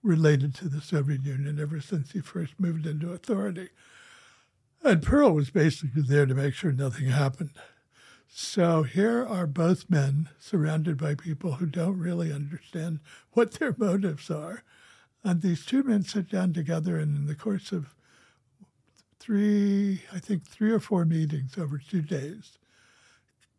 related 0.02 0.54
to 0.56 0.68
the 0.68 0.82
Soviet 0.82 1.24
Union 1.24 1.60
ever 1.60 1.80
since 1.80 2.12
he 2.12 2.20
first 2.20 2.60
moved 2.60 2.86
into 2.86 3.14
authority. 3.14 3.70
And 4.84 5.02
Perle 5.02 5.34
was 5.34 5.50
basically 5.50 6.02
there 6.02 6.26
to 6.26 6.36
make 6.36 6.54
sure 6.54 6.74
nothing 6.74 7.08
happened. 7.08 7.52
So 8.28 8.84
here 8.84 9.26
are 9.26 9.48
both 9.48 9.90
men 9.90 10.30
surrounded 10.40 10.98
by 10.98 11.16
people 11.16 11.54
who 11.54 11.68
don't 11.68 12.00
really 12.00 12.34
understand 12.34 13.00
what 13.32 13.54
their 13.54 13.76
motives 13.78 14.30
are. 14.30 14.64
And 15.24 15.42
these 15.42 15.66
two 15.66 15.84
men 15.84 16.04
sit 16.04 16.30
down 16.30 16.52
together, 16.52 16.98
and 16.98 17.16
in 17.16 17.28
the 17.28 17.36
course 17.36 17.72
of 17.72 17.96
three, 19.20 20.02
I 20.12 20.20
think, 20.20 20.46
three 20.46 20.72
or 20.72 20.82
four 20.82 21.06
meetings 21.06 21.58
over 21.58 21.78
two 21.78 22.02
days, 22.02 22.58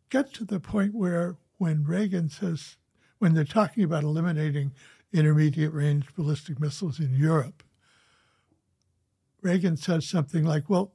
get 0.09 0.33
to 0.33 0.45
the 0.45 0.59
point 0.59 0.93
where 0.93 1.37
when 1.57 1.83
Reagan 1.83 2.29
says, 2.29 2.77
when 3.19 3.33
they're 3.33 3.43
talking 3.43 3.83
about 3.83 4.03
eliminating 4.03 4.73
intermediate 5.13 5.73
range 5.73 6.13
ballistic 6.15 6.59
missiles 6.59 6.99
in 6.99 7.15
Europe, 7.15 7.63
Reagan 9.41 9.77
says 9.77 10.07
something 10.07 10.43
like, 10.43 10.69
well, 10.69 10.93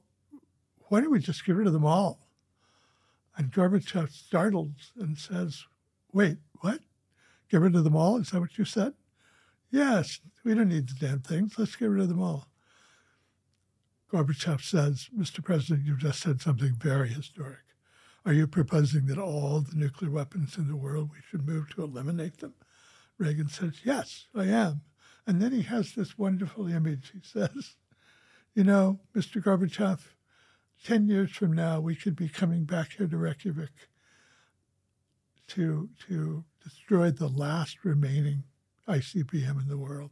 why 0.89 0.99
don't 0.99 1.11
we 1.11 1.19
just 1.19 1.45
get 1.45 1.55
rid 1.55 1.67
of 1.67 1.73
them 1.73 1.85
all? 1.85 2.27
And 3.37 3.51
Gorbachev 3.51 4.11
startles 4.11 4.91
and 4.99 5.17
says, 5.17 5.65
wait, 6.11 6.37
what? 6.59 6.79
Get 7.49 7.61
rid 7.61 7.75
of 7.75 7.83
them 7.83 7.95
all? 7.95 8.17
Is 8.17 8.31
that 8.31 8.41
what 8.41 8.57
you 8.57 8.65
said? 8.65 8.93
Yes, 9.71 10.19
we 10.43 10.53
don't 10.53 10.67
need 10.67 10.89
the 10.89 11.07
damn 11.07 11.21
things. 11.21 11.55
Let's 11.57 11.77
get 11.77 11.85
rid 11.85 12.01
of 12.01 12.09
them 12.09 12.21
all. 12.21 12.49
Gorbachev 14.11 14.61
says, 14.61 15.09
Mr. 15.17 15.41
President, 15.43 15.85
you've 15.85 15.99
just 15.99 16.19
said 16.19 16.41
something 16.41 16.75
very 16.75 17.09
historic. 17.09 17.70
Are 18.25 18.33
you 18.33 18.45
proposing 18.45 19.07
that 19.07 19.17
all 19.17 19.61
the 19.61 19.75
nuclear 19.75 20.11
weapons 20.11 20.57
in 20.57 20.67
the 20.67 20.75
world, 20.75 21.09
we 21.11 21.21
should 21.27 21.47
move 21.47 21.69
to 21.69 21.83
eliminate 21.83 22.37
them? 22.37 22.53
Reagan 23.17 23.49
says, 23.49 23.81
Yes, 23.83 24.27
I 24.35 24.45
am. 24.45 24.81
And 25.25 25.41
then 25.41 25.51
he 25.51 25.63
has 25.63 25.93
this 25.93 26.17
wonderful 26.17 26.67
image. 26.67 27.11
He 27.13 27.21
says, 27.23 27.75
You 28.53 28.63
know, 28.63 28.99
Mr. 29.15 29.41
Gorbachev, 29.41 30.01
10 30.83 31.07
years 31.07 31.31
from 31.31 31.53
now, 31.53 31.79
we 31.79 31.95
could 31.95 32.15
be 32.15 32.29
coming 32.29 32.65
back 32.65 32.93
here 32.97 33.07
to 33.07 33.17
Reykjavik 33.17 33.89
to, 35.47 35.89
to 36.07 36.43
destroy 36.63 37.11
the 37.11 37.27
last 37.27 37.83
remaining 37.83 38.43
ICBM 38.87 39.61
in 39.61 39.67
the 39.67 39.77
world. 39.77 40.11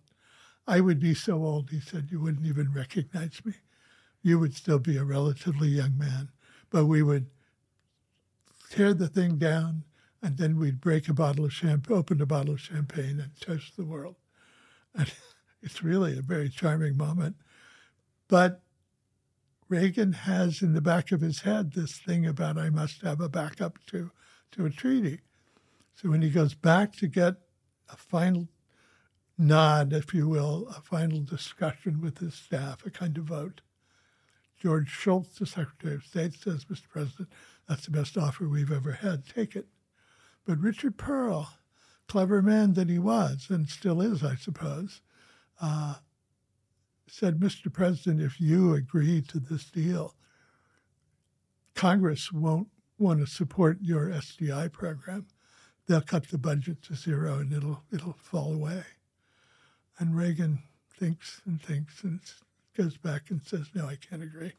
I 0.67 0.79
would 0.79 0.99
be 0.99 1.13
so 1.13 1.43
old, 1.43 1.69
he 1.69 1.79
said, 1.79 2.09
you 2.11 2.19
wouldn't 2.19 2.45
even 2.45 2.71
recognize 2.73 3.43
me. 3.43 3.53
You 4.21 4.37
would 4.39 4.55
still 4.55 4.79
be 4.79 4.97
a 4.97 5.03
relatively 5.03 5.69
young 5.69 5.97
man, 5.97 6.29
but 6.69 6.85
we 6.85 7.01
would 7.01 7.27
tear 8.69 8.93
the 8.93 9.07
thing 9.07 9.37
down 9.37 9.83
and 10.21 10.37
then 10.37 10.57
we'd 10.57 10.81
break 10.81 11.07
a 11.07 11.13
bottle 11.13 11.45
of 11.45 11.53
champagne, 11.53 11.97
open 11.97 12.21
a 12.21 12.25
bottle 12.25 12.53
of 12.53 12.59
champagne 12.59 13.19
and 13.19 13.31
toast 13.39 13.75
the 13.77 13.85
world. 13.85 14.15
And 14.93 15.11
it's 15.61 15.83
really 15.83 16.17
a 16.17 16.21
very 16.21 16.49
charming 16.49 16.97
moment. 16.97 17.35
But 18.27 18.61
Reagan 19.67 20.13
has 20.13 20.61
in 20.61 20.73
the 20.73 20.81
back 20.81 21.11
of 21.11 21.21
his 21.21 21.41
head 21.41 21.73
this 21.73 21.97
thing 21.97 22.25
about 22.25 22.57
I 22.57 22.69
must 22.69 23.01
have 23.01 23.21
a 23.21 23.29
backup 23.29 23.79
to, 23.87 24.11
to 24.51 24.65
a 24.65 24.69
treaty. 24.69 25.21
So 25.95 26.09
when 26.09 26.21
he 26.21 26.29
goes 26.29 26.53
back 26.53 26.95
to 26.97 27.07
get 27.07 27.35
a 27.89 27.97
final 27.97 28.47
nod, 29.37 29.93
if 29.93 30.13
you 30.13 30.27
will, 30.27 30.67
a 30.69 30.81
final 30.81 31.21
discussion 31.21 32.01
with 32.01 32.17
his 32.17 32.33
staff, 32.33 32.85
a 32.85 32.89
kind 32.89 33.17
of 33.17 33.25
vote. 33.25 33.61
George 34.61 34.89
Shultz, 34.89 35.39
the 35.39 35.45
Secretary 35.45 35.95
of 35.95 36.03
State, 36.03 36.33
says, 36.33 36.65
Mr. 36.65 36.89
President, 36.89 37.29
that's 37.69 37.85
the 37.85 37.91
best 37.91 38.17
offer 38.17 38.49
we've 38.49 38.71
ever 38.71 38.93
had. 38.93 39.27
Take 39.27 39.55
it. 39.55 39.67
But 40.45 40.57
Richard 40.57 40.97
Perle, 40.97 41.49
clever 42.07 42.41
man 42.41 42.73
that 42.73 42.89
he 42.89 42.97
was, 42.97 43.45
and 43.49 43.69
still 43.69 44.01
is, 44.01 44.23
I 44.23 44.35
suppose, 44.35 45.01
uh, 45.61 45.95
said, 47.05 47.39
Mr. 47.39 47.71
President, 47.71 48.21
if 48.21 48.41
you 48.41 48.73
agree 48.73 49.21
to 49.21 49.39
this 49.39 49.65
deal, 49.65 50.15
Congress 51.75 52.31
won't 52.31 52.69
want 52.97 53.19
to 53.19 53.27
support 53.27 53.77
your 53.81 54.07
SDI 54.07 54.71
program. 54.71 55.27
They'll 55.87 56.01
cut 56.01 56.27
the 56.29 56.39
budget 56.39 56.81
to 56.83 56.95
zero 56.95 57.37
and 57.39 57.53
it'll 57.53 57.83
it'll 57.91 58.13
fall 58.13 58.53
away. 58.53 58.83
And 59.97 60.15
Reagan 60.15 60.63
thinks 60.91 61.41
and 61.45 61.61
thinks 61.61 62.03
and 62.03 62.19
goes 62.75 62.97
back 62.97 63.29
and 63.29 63.41
says, 63.43 63.69
No, 63.73 63.87
I 63.87 63.95
can't 63.95 64.23
agree. 64.23 64.53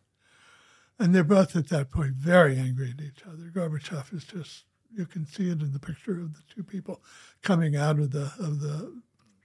And 1.00 1.14
they're 1.14 1.24
both 1.24 1.56
at 1.56 1.68
that 1.70 1.90
point 1.90 2.12
very 2.12 2.58
angry 2.58 2.90
at 2.90 3.02
each 3.02 3.24
other. 3.26 3.50
Gorbachev 3.50 4.12
is 4.12 4.24
just, 4.24 4.64
you 4.94 5.06
can 5.06 5.26
see 5.26 5.48
it 5.48 5.62
in 5.62 5.72
the 5.72 5.78
picture 5.78 6.12
of 6.12 6.34
the 6.34 6.42
two 6.54 6.62
people 6.62 7.00
coming 7.42 7.74
out 7.74 7.98
of 7.98 8.10
the, 8.10 8.30
of 8.38 8.60
the 8.60 9.00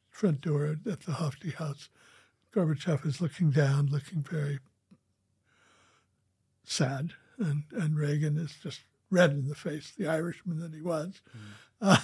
front 0.09 0.41
door 0.41 0.65
at 0.65 0.83
the 0.83 1.13
Höfði 1.13 1.53
House. 1.53 1.87
Gorbachev 2.53 3.05
is 3.05 3.21
looking 3.21 3.51
down, 3.51 3.87
looking 3.87 4.21
very 4.21 4.59
sad. 6.65 7.13
And, 7.39 7.63
and 7.71 7.97
Reagan 7.97 8.37
is 8.37 8.53
just 8.61 8.81
red 9.09 9.31
in 9.31 9.47
the 9.47 9.55
face, 9.55 9.93
the 9.97 10.07
Irishman 10.07 10.59
that 10.59 10.73
he 10.73 10.81
was. 10.81 11.21
Mm. 11.81 11.97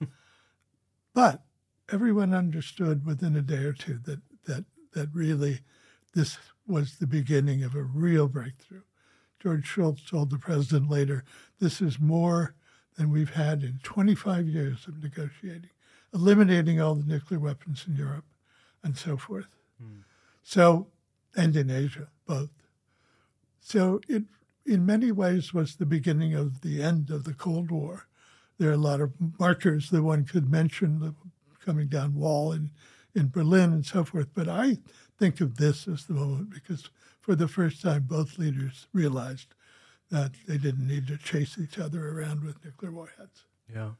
Uh, 0.00 0.06
but 1.14 1.44
everyone 1.90 2.34
understood 2.34 3.06
within 3.06 3.36
a 3.36 3.42
day 3.42 3.64
or 3.64 3.72
two 3.72 3.98
that 4.04 4.20
that 4.44 4.64
that 4.92 5.08
really 5.12 5.60
this 6.14 6.38
was 6.66 6.96
the 6.96 7.06
beginning 7.06 7.62
of 7.62 7.74
a 7.74 7.82
real 7.82 8.28
breakthrough. 8.28 8.82
George 9.40 9.66
Shultz 9.66 10.02
told 10.04 10.30
the 10.30 10.38
president 10.38 10.90
later, 10.90 11.24
"This 11.58 11.80
is 11.80 12.00
more 12.00 12.54
than 12.96 13.10
we've 13.10 13.34
had 13.34 13.62
in 13.62 13.78
25 13.82 14.48
years 14.48 14.86
of 14.88 15.02
negotiating, 15.02 15.70
eliminating 16.12 16.80
all 16.80 16.94
the 16.94 17.06
nuclear 17.06 17.40
weapons 17.40 17.84
in 17.86 17.96
Europe, 17.96 18.26
and 18.82 18.96
so 18.96 19.16
forth." 19.16 19.56
Mm. 19.82 20.02
So, 20.42 20.88
and 21.36 21.54
in 21.56 21.70
Asia, 21.70 22.08
both. 22.26 22.50
So 23.60 24.00
it, 24.08 24.24
in 24.66 24.84
many 24.84 25.12
ways, 25.12 25.54
was 25.54 25.76
the 25.76 25.86
beginning 25.86 26.34
of 26.34 26.60
the 26.60 26.82
end 26.82 27.10
of 27.10 27.24
the 27.24 27.34
Cold 27.34 27.70
War. 27.70 28.06
There 28.58 28.70
are 28.70 28.74
a 28.74 28.76
lot 28.76 29.00
of 29.00 29.12
markers 29.38 29.90
that 29.90 30.02
one 30.02 30.24
could 30.24 30.50
mention, 30.50 31.00
the 31.00 31.14
coming 31.64 31.88
down 31.88 32.14
wall 32.14 32.52
in, 32.52 32.70
in 33.14 33.28
Berlin 33.28 33.72
and 33.72 33.84
so 33.84 34.02
forth. 34.02 34.28
But 34.34 34.48
I 34.48 34.78
think 35.18 35.40
of 35.40 35.56
this 35.56 35.86
as 35.86 36.06
the 36.06 36.14
moment 36.14 36.50
because 36.50 36.88
for 37.28 37.36
the 37.36 37.46
first 37.46 37.82
time, 37.82 38.04
both 38.08 38.38
leaders 38.38 38.86
realized 38.94 39.48
that 40.10 40.30
they 40.46 40.56
didn't 40.56 40.88
need 40.88 41.06
to 41.06 41.18
chase 41.18 41.58
each 41.58 41.78
other 41.78 42.08
around 42.08 42.42
with 42.42 42.64
nuclear 42.64 42.90
warheads. 42.90 43.44
Yeah. 43.70 43.90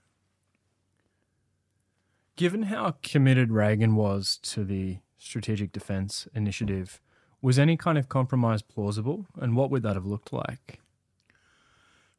Given 2.37 2.62
how 2.62 2.94
committed 3.02 3.52
Reagan 3.52 3.97
was 3.97 4.38
to 4.44 4.64
the 4.64 5.00
Strategic 5.18 5.73
Defense 5.73 6.26
Initiative, 6.35 7.02
was 7.42 7.58
any 7.58 7.76
kind 7.76 7.99
of 7.99 8.08
compromise 8.08 8.62
plausible? 8.62 9.26
And 9.38 9.54
what 9.54 9.70
would 9.70 9.82
that 9.82 9.94
have 9.94 10.06
looked 10.06 10.32
like? 10.32 10.80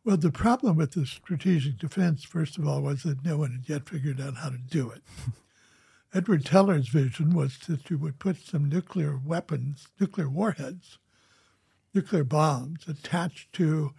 Well, 0.05 0.17
the 0.17 0.29
problem 0.29 0.77
with 0.77 0.91
the 0.91 1.07
strategic 1.07 1.79
defense, 1.79 2.23
first 2.23 2.59
of 2.59 2.67
all, 2.67 2.83
was 2.83 3.01
that 3.01 3.25
no 3.25 3.35
one 3.35 3.51
had 3.53 3.67
yet 3.67 3.89
figured 3.89 4.21
out 4.21 4.35
how 4.35 4.49
to 4.49 4.59
do 4.59 4.91
it. 4.91 5.01
Edward 6.13 6.43
Teller's 6.43 6.87
vision 6.87 7.35
was 7.35 7.57
that 7.67 7.89
you 7.89 7.97
would 7.99 8.17
put 8.17 8.37
some 8.37 8.67
nuclear 8.67 9.19
weapons, 9.23 9.89
nuclear 9.99 10.27
warheads, 10.29 10.97
nuclear 11.93 12.23
bombs 12.23 12.87
attached 12.87 13.53
to 13.53 13.93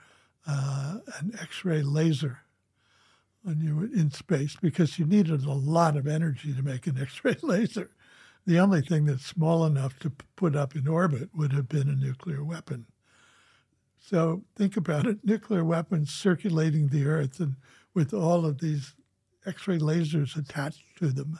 uh, 0.46 0.98
an 1.20 1.32
X 1.40 1.64
ray 1.64 1.82
laser 1.82 2.40
when 3.42 3.60
you 3.60 3.76
were 3.76 3.84
in 3.84 4.10
space 4.10 4.56
because 4.60 4.98
you 4.98 5.06
needed 5.06 5.44
a 5.44 5.52
lot 5.52 5.96
of 5.96 6.06
energy 6.06 6.52
to 6.52 6.62
make 6.62 6.86
an 6.86 6.98
X 7.00 7.20
ray 7.24 7.36
laser. 7.42 7.90
The 8.46 8.58
only 8.58 8.82
thing 8.82 9.04
that's 9.04 9.24
small 9.24 9.64
enough 9.64 9.98
to 10.00 10.10
put 10.34 10.56
up 10.56 10.74
in 10.74 10.88
orbit 10.88 11.30
would 11.34 11.52
have 11.52 11.68
been 11.68 11.88
a 11.88 11.94
nuclear 11.94 12.42
weapon. 12.42 12.86
So 13.98 14.42
think 14.56 14.76
about 14.76 15.06
it 15.06 15.18
nuclear 15.24 15.64
weapons 15.64 16.10
circulating 16.10 16.88
the 16.88 17.06
Earth 17.06 17.38
and 17.38 17.56
with 17.94 18.14
all 18.14 18.46
of 18.46 18.60
these 18.60 18.94
X 19.46 19.68
ray 19.68 19.78
lasers 19.78 20.36
attached 20.36 20.82
to 20.98 21.08
them, 21.08 21.38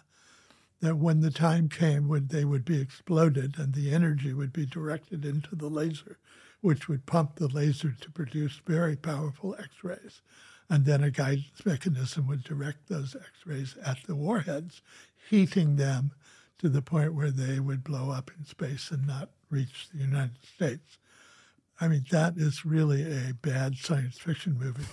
that 0.81 0.97
when 0.97 1.21
the 1.21 1.31
time 1.31 1.69
came 1.69 2.09
when 2.09 2.29
they 2.29 2.45
would 2.45 2.65
be 2.65 2.81
exploded 2.81 3.59
and 3.59 3.75
the 3.75 3.93
energy 3.93 4.33
would 4.33 4.53
be 4.53 4.67
directed 4.67 5.25
into 5.25 5.55
the 5.55 5.69
laser, 5.69 6.19
which 6.61 6.89
would 6.89 7.07
pump 7.07 7.37
the 7.37 7.49
laser 7.49 7.95
to 8.01 8.11
produce 8.11 8.61
very 8.67 8.97
powerful 8.97 9.55
X 9.59 9.69
rays. 9.83 10.23
And 10.69 10.85
then 10.85 11.03
a 11.03 11.11
guidance 11.11 11.67
mechanism 11.67 12.27
would 12.29 12.45
direct 12.45 12.89
those 12.89 13.17
X 13.17 13.27
rays 13.45 13.77
at 13.85 13.99
the 14.07 14.15
warheads, 14.15 14.83
heating 15.29 15.77
them 15.77 16.13
to 16.59 16.69
the 16.69 16.83
point 16.83 17.15
where 17.15 17.31
they 17.31 17.59
would 17.59 17.83
blow 17.83 18.11
up 18.11 18.31
in 18.39 18.45
space 18.45 18.91
and 18.91 19.07
not 19.07 19.31
reach 19.51 19.89
the 19.93 19.99
United 19.99 20.45
States. 20.45 20.99
I 21.81 21.89
mean, 21.89 22.05
that 22.11 22.37
is 22.37 22.65
really 22.67 23.03
a 23.03 23.33
bad 23.35 23.77
science 23.77 24.19
fiction 24.19 24.59
movie. 24.59 24.85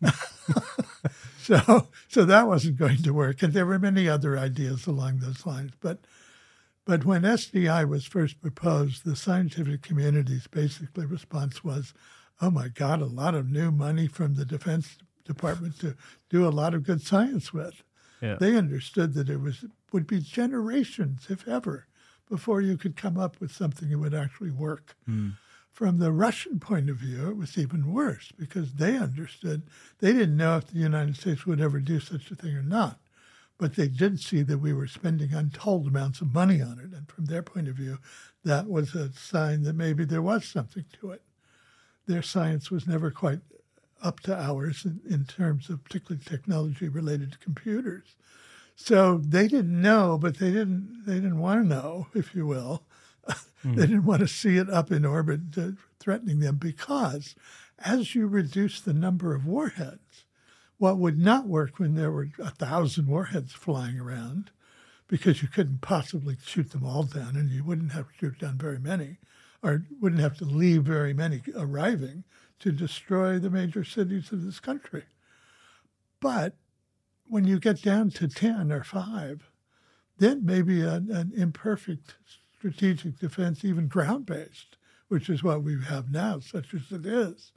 so, 1.66 1.88
so 2.08 2.24
that 2.24 2.48
wasn't 2.48 2.76
going 2.76 3.02
to 3.02 3.12
work, 3.12 3.42
and 3.42 3.52
there 3.52 3.66
were 3.66 3.78
many 3.78 4.08
other 4.08 4.36
ideas 4.36 4.86
along 4.86 5.18
those 5.18 5.46
lines. 5.46 5.72
But, 5.80 6.00
but 6.84 7.04
when 7.04 7.22
SDI 7.22 7.88
was 7.88 8.04
first 8.04 8.40
proposed, 8.40 9.04
the 9.04 9.16
scientific 9.16 9.82
community's 9.82 10.46
basically 10.48 11.06
response 11.06 11.62
was, 11.62 11.94
oh 12.40 12.50
my 12.50 12.68
God, 12.68 13.00
a 13.00 13.06
lot 13.06 13.34
of 13.34 13.50
new 13.50 13.70
money 13.70 14.08
from 14.08 14.34
the 14.34 14.44
Defense 14.44 14.98
Department 15.24 15.78
to 15.80 15.96
do 16.30 16.46
a 16.46 16.50
lot 16.50 16.74
of 16.74 16.84
good 16.84 17.00
science 17.00 17.52
with. 17.52 17.82
Yeah. 18.20 18.36
They 18.40 18.56
understood 18.56 19.14
that 19.14 19.28
it 19.28 19.40
was 19.40 19.64
would 19.92 20.06
be 20.06 20.20
generations, 20.20 21.26
if 21.28 21.46
ever, 21.46 21.86
before 22.28 22.60
you 22.60 22.76
could 22.76 22.96
come 22.96 23.16
up 23.16 23.40
with 23.40 23.52
something 23.52 23.88
that 23.90 23.98
would 23.98 24.14
actually 24.14 24.50
work. 24.50 24.96
Hmm. 25.06 25.30
From 25.76 25.98
the 25.98 26.10
Russian 26.10 26.58
point 26.58 26.88
of 26.88 26.96
view, 26.96 27.28
it 27.28 27.36
was 27.36 27.58
even 27.58 27.92
worse 27.92 28.32
because 28.38 28.72
they 28.72 28.96
understood 28.96 29.64
they 29.98 30.14
didn't 30.14 30.38
know 30.38 30.56
if 30.56 30.68
the 30.68 30.78
United 30.78 31.16
States 31.16 31.44
would 31.44 31.60
ever 31.60 31.80
do 31.80 32.00
such 32.00 32.30
a 32.30 32.34
thing 32.34 32.56
or 32.56 32.62
not. 32.62 32.98
But 33.58 33.76
they 33.76 33.86
did 33.86 34.18
see 34.18 34.40
that 34.40 34.56
we 34.56 34.72
were 34.72 34.86
spending 34.86 35.34
untold 35.34 35.86
amounts 35.86 36.22
of 36.22 36.32
money 36.32 36.62
on 36.62 36.78
it. 36.78 36.96
And 36.96 37.06
from 37.06 37.26
their 37.26 37.42
point 37.42 37.68
of 37.68 37.74
view, 37.74 37.98
that 38.42 38.70
was 38.70 38.94
a 38.94 39.12
sign 39.12 39.64
that 39.64 39.74
maybe 39.74 40.06
there 40.06 40.22
was 40.22 40.46
something 40.46 40.86
to 40.98 41.10
it. 41.10 41.20
Their 42.06 42.22
science 42.22 42.70
was 42.70 42.86
never 42.86 43.10
quite 43.10 43.40
up 44.02 44.20
to 44.20 44.34
ours 44.34 44.86
in, 44.86 45.02
in 45.06 45.26
terms 45.26 45.68
of 45.68 45.84
particularly 45.84 46.24
technology 46.24 46.88
related 46.88 47.32
to 47.32 47.38
computers. 47.38 48.16
So 48.76 49.18
they 49.18 49.46
didn't 49.46 49.82
know, 49.82 50.16
but 50.16 50.38
they 50.38 50.52
didn't 50.52 51.04
they 51.04 51.16
didn't 51.16 51.38
want 51.38 51.64
to 51.64 51.68
know, 51.68 52.06
if 52.14 52.34
you 52.34 52.46
will. 52.46 52.82
They 53.64 53.86
didn't 53.86 54.04
want 54.04 54.20
to 54.20 54.28
see 54.28 54.56
it 54.56 54.70
up 54.70 54.92
in 54.92 55.04
orbit 55.04 55.40
uh, 55.56 55.70
threatening 55.98 56.40
them 56.40 56.56
because 56.56 57.34
as 57.78 58.14
you 58.14 58.26
reduce 58.26 58.80
the 58.80 58.94
number 58.94 59.34
of 59.34 59.46
warheads, 59.46 60.24
what 60.78 60.98
would 60.98 61.18
not 61.18 61.46
work 61.46 61.78
when 61.78 61.94
there 61.94 62.10
were 62.10 62.28
a 62.38 62.50
thousand 62.50 63.06
warheads 63.06 63.52
flying 63.52 63.98
around, 63.98 64.50
because 65.08 65.42
you 65.42 65.48
couldn't 65.48 65.80
possibly 65.80 66.36
shoot 66.44 66.70
them 66.70 66.84
all 66.84 67.02
down 67.02 67.36
and 67.36 67.50
you 67.50 67.64
wouldn't 67.64 67.92
have 67.92 68.08
to 68.08 68.14
shoot 68.18 68.38
down 68.38 68.58
very 68.58 68.78
many, 68.78 69.18
or 69.62 69.84
wouldn't 70.00 70.20
have 70.20 70.36
to 70.38 70.44
leave 70.44 70.82
very 70.82 71.14
many 71.14 71.42
arriving 71.56 72.24
to 72.58 72.72
destroy 72.72 73.38
the 73.38 73.50
major 73.50 73.84
cities 73.84 74.32
of 74.32 74.44
this 74.44 74.60
country. 74.60 75.04
But 76.20 76.56
when 77.28 77.46
you 77.46 77.58
get 77.58 77.82
down 77.82 78.10
to 78.10 78.28
10 78.28 78.72
or 78.72 78.84
5, 78.84 79.50
then 80.18 80.44
maybe 80.44 80.80
an, 80.80 81.10
an 81.10 81.32
imperfect 81.36 82.16
strategic 82.72 83.18
defense, 83.18 83.64
even 83.64 83.86
ground 83.86 84.26
based, 84.26 84.76
which 85.08 85.30
is 85.30 85.42
what 85.42 85.62
we 85.62 85.80
have 85.84 86.10
now, 86.10 86.40
such 86.40 86.74
as 86.74 86.90
it 86.90 87.06
is, 87.06 87.52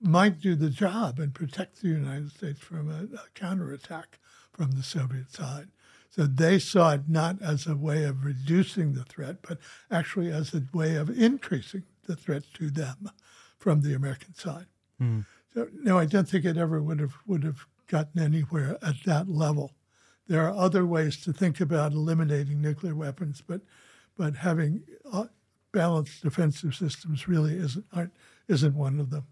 might 0.00 0.40
do 0.40 0.54
the 0.54 0.70
job 0.70 1.18
and 1.18 1.34
protect 1.34 1.80
the 1.80 1.88
United 1.88 2.30
States 2.32 2.60
from 2.60 2.90
a, 2.90 3.04
a 3.16 3.28
counterattack 3.34 4.18
from 4.52 4.72
the 4.72 4.82
Soviet 4.82 5.30
side. 5.30 5.68
So 6.10 6.26
they 6.26 6.58
saw 6.58 6.94
it 6.94 7.02
not 7.08 7.40
as 7.40 7.66
a 7.66 7.76
way 7.76 8.04
of 8.04 8.24
reducing 8.24 8.94
the 8.94 9.04
threat, 9.04 9.36
but 9.46 9.58
actually 9.90 10.30
as 10.30 10.54
a 10.54 10.62
way 10.72 10.96
of 10.96 11.10
increasing 11.10 11.84
the 12.06 12.16
threat 12.16 12.42
to 12.54 12.70
them 12.70 13.10
from 13.58 13.82
the 13.82 13.94
American 13.94 14.34
side. 14.34 14.66
Hmm. 14.98 15.20
So 15.54 15.68
no, 15.72 15.98
I 15.98 16.06
don't 16.06 16.28
think 16.28 16.44
it 16.44 16.56
ever 16.56 16.82
would 16.82 17.00
have 17.00 17.14
would 17.26 17.44
have 17.44 17.66
gotten 17.86 18.20
anywhere 18.20 18.78
at 18.82 19.04
that 19.04 19.28
level. 19.28 19.72
There 20.26 20.46
are 20.46 20.56
other 20.56 20.84
ways 20.84 21.22
to 21.24 21.32
think 21.32 21.60
about 21.60 21.92
eliminating 21.92 22.60
nuclear 22.60 22.94
weapons, 22.94 23.42
but 23.46 23.62
but 24.18 24.36
having 24.36 24.82
uh, 25.10 25.26
balanced 25.72 26.22
defensive 26.22 26.74
systems 26.74 27.28
really 27.28 27.56
isn't 27.56 27.86
aren't, 27.94 28.12
isn't 28.48 28.74
one 28.74 29.00
of 29.00 29.10
them. 29.10 29.26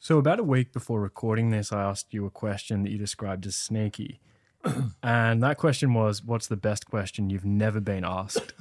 So, 0.00 0.18
about 0.18 0.40
a 0.40 0.44
week 0.44 0.72
before 0.72 1.00
recording 1.00 1.50
this, 1.50 1.72
I 1.72 1.82
asked 1.82 2.12
you 2.12 2.26
a 2.26 2.30
question 2.30 2.82
that 2.82 2.90
you 2.90 2.98
described 2.98 3.46
as 3.46 3.56
sneaky. 3.56 4.20
and 5.02 5.42
that 5.42 5.56
question 5.56 5.94
was 5.94 6.22
What's 6.22 6.48
the 6.48 6.56
best 6.56 6.86
question 6.86 7.30
you've 7.30 7.44
never 7.44 7.80
been 7.80 8.04
asked? 8.04 8.52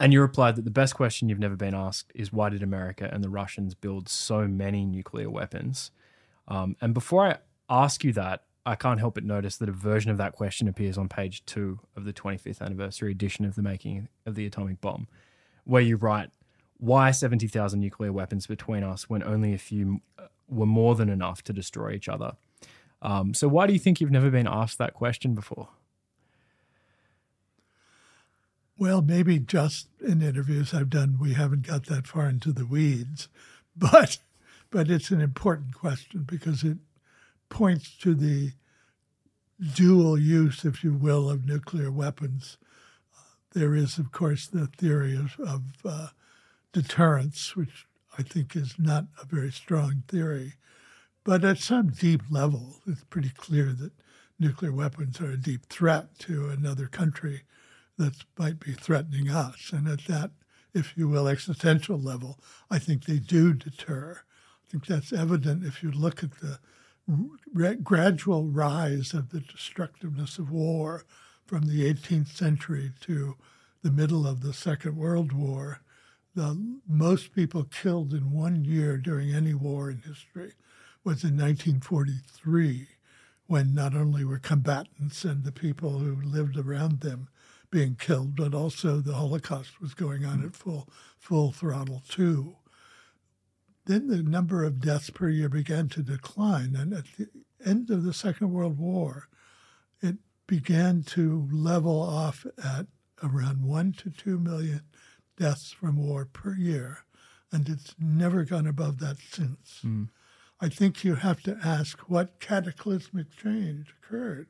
And 0.00 0.12
you 0.12 0.20
replied 0.20 0.56
that 0.56 0.64
the 0.64 0.70
best 0.70 0.94
question 0.94 1.28
you've 1.28 1.38
never 1.40 1.56
been 1.56 1.74
asked 1.74 2.12
is 2.14 2.32
why 2.32 2.50
did 2.50 2.62
America 2.62 3.08
and 3.12 3.22
the 3.22 3.30
Russians 3.30 3.74
build 3.74 4.08
so 4.08 4.46
many 4.46 4.86
nuclear 4.86 5.28
weapons? 5.28 5.90
Um, 6.46 6.76
and 6.80 6.94
before 6.94 7.26
I 7.26 7.38
ask 7.68 8.04
you 8.04 8.12
that, 8.12 8.44
I 8.66 8.74
can't 8.74 9.00
help 9.00 9.14
but 9.14 9.24
notice 9.24 9.56
that 9.56 9.68
a 9.68 9.72
version 9.72 10.10
of 10.10 10.18
that 10.18 10.32
question 10.32 10.68
appears 10.68 10.98
on 10.98 11.08
page 11.08 11.44
two 11.46 11.80
of 11.96 12.04
the 12.04 12.12
25th 12.12 12.60
anniversary 12.60 13.12
edition 13.12 13.44
of 13.44 13.54
The 13.54 13.62
Making 13.62 14.08
of 14.26 14.34
the 14.34 14.46
Atomic 14.46 14.80
Bomb, 14.80 15.08
where 15.64 15.82
you 15.82 15.96
write, 15.96 16.30
Why 16.78 17.10
70,000 17.10 17.80
nuclear 17.80 18.12
weapons 18.12 18.46
between 18.46 18.82
us 18.82 19.08
when 19.08 19.22
only 19.22 19.54
a 19.54 19.58
few 19.58 20.00
uh, 20.18 20.26
were 20.48 20.66
more 20.66 20.94
than 20.94 21.08
enough 21.08 21.42
to 21.44 21.52
destroy 21.52 21.92
each 21.92 22.08
other? 22.08 22.32
Um, 23.00 23.32
so, 23.32 23.48
why 23.48 23.66
do 23.66 23.72
you 23.72 23.78
think 23.78 24.00
you've 24.00 24.10
never 24.10 24.30
been 24.30 24.48
asked 24.48 24.78
that 24.78 24.94
question 24.94 25.34
before? 25.34 25.68
Well, 28.76 29.02
maybe 29.02 29.38
just 29.38 29.88
in 30.00 30.22
interviews 30.22 30.72
I've 30.72 30.90
done, 30.90 31.18
we 31.20 31.34
haven't 31.34 31.66
got 31.66 31.86
that 31.86 32.06
far 32.06 32.28
into 32.28 32.52
the 32.52 32.66
weeds, 32.66 33.28
but 33.76 34.18
but 34.70 34.90
it's 34.90 35.10
an 35.10 35.20
important 35.20 35.74
question 35.74 36.24
because 36.24 36.62
it 36.62 36.76
points 37.48 37.96
to 37.98 38.14
the 38.14 38.52
dual 39.74 40.18
use, 40.18 40.64
if 40.64 40.84
you 40.84 40.92
will, 40.92 41.28
of 41.28 41.46
nuclear 41.46 41.90
weapons. 41.90 42.58
There 43.52 43.74
is, 43.74 43.98
of 43.98 44.12
course, 44.12 44.46
the 44.46 44.66
theory 44.66 45.16
of, 45.16 45.38
of 45.40 45.62
uh, 45.84 46.08
deterrence, 46.72 47.56
which 47.56 47.86
I 48.16 48.22
think 48.22 48.54
is 48.54 48.74
not 48.78 49.06
a 49.20 49.26
very 49.26 49.50
strong 49.50 50.02
theory. 50.08 50.54
But 51.24 51.44
at 51.44 51.58
some 51.58 51.88
deep 51.88 52.22
level, 52.30 52.76
it's 52.86 53.04
pretty 53.04 53.30
clear 53.30 53.72
that 53.72 53.92
nuclear 54.38 54.72
weapons 54.72 55.20
are 55.20 55.30
a 55.30 55.36
deep 55.36 55.66
threat 55.66 56.18
to 56.20 56.48
another 56.48 56.86
country 56.86 57.42
that 57.96 58.24
might 58.38 58.60
be 58.60 58.72
threatening 58.72 59.30
us. 59.30 59.70
And 59.72 59.88
at 59.88 60.04
that, 60.06 60.30
if 60.72 60.96
you 60.96 61.08
will, 61.08 61.26
existential 61.26 61.98
level, 61.98 62.38
I 62.70 62.78
think 62.78 63.04
they 63.04 63.18
do 63.18 63.52
deter. 63.52 64.20
I 64.22 64.70
think 64.70 64.86
that's 64.86 65.12
evident 65.12 65.64
if 65.64 65.82
you 65.82 65.90
look 65.90 66.22
at 66.22 66.38
the 66.40 66.60
gradual 67.82 68.46
rise 68.46 69.14
of 69.14 69.30
the 69.30 69.40
destructiveness 69.40 70.38
of 70.38 70.50
war 70.50 71.04
from 71.46 71.66
the 71.66 71.92
18th 71.92 72.28
century 72.28 72.92
to 73.00 73.36
the 73.82 73.90
middle 73.90 74.26
of 74.26 74.42
the 74.42 74.52
Second 74.52 74.96
World 74.96 75.32
War. 75.32 75.80
The 76.34 76.78
most 76.86 77.34
people 77.34 77.64
killed 77.64 78.12
in 78.12 78.30
one 78.30 78.64
year 78.64 78.98
during 78.98 79.34
any 79.34 79.54
war 79.54 79.90
in 79.90 80.02
history 80.02 80.52
was 81.04 81.24
in 81.24 81.38
1943, 81.38 82.88
when 83.46 83.74
not 83.74 83.94
only 83.94 84.24
were 84.24 84.38
combatants 84.38 85.24
and 85.24 85.42
the 85.42 85.52
people 85.52 85.98
who 85.98 86.20
lived 86.20 86.58
around 86.58 87.00
them 87.00 87.28
being 87.70 87.94
killed, 87.94 88.36
but 88.36 88.54
also 88.54 89.00
the 89.00 89.14
Holocaust 89.14 89.80
was 89.80 89.94
going 89.94 90.24
on 90.24 90.44
at 90.44 90.54
full 90.54 90.88
full 91.18 91.52
throttle 91.52 92.02
too. 92.08 92.57
Then 93.88 94.08
the 94.08 94.22
number 94.22 94.64
of 94.64 94.80
deaths 94.80 95.08
per 95.08 95.30
year 95.30 95.48
began 95.48 95.88
to 95.88 96.02
decline, 96.02 96.76
and 96.76 96.92
at 96.92 97.06
the 97.16 97.26
end 97.64 97.88
of 97.88 98.04
the 98.04 98.12
Second 98.12 98.52
World 98.52 98.78
War, 98.78 99.28
it 100.02 100.16
began 100.46 101.02
to 101.04 101.48
level 101.50 101.98
off 101.98 102.44
at 102.62 102.86
around 103.22 103.64
one 103.64 103.94
to 103.94 104.10
two 104.10 104.38
million 104.38 104.82
deaths 105.38 105.72
from 105.72 105.96
war 105.96 106.26
per 106.26 106.54
year, 106.54 106.98
and 107.50 107.66
it's 107.66 107.94
never 107.98 108.44
gone 108.44 108.66
above 108.66 108.98
that 108.98 109.16
since. 109.16 109.78
Hmm. 109.80 110.04
I 110.60 110.68
think 110.68 111.02
you 111.02 111.14
have 111.14 111.40
to 111.44 111.58
ask 111.64 111.98
what 112.10 112.40
cataclysmic 112.40 113.34
change 113.34 113.94
occurred, 114.02 114.48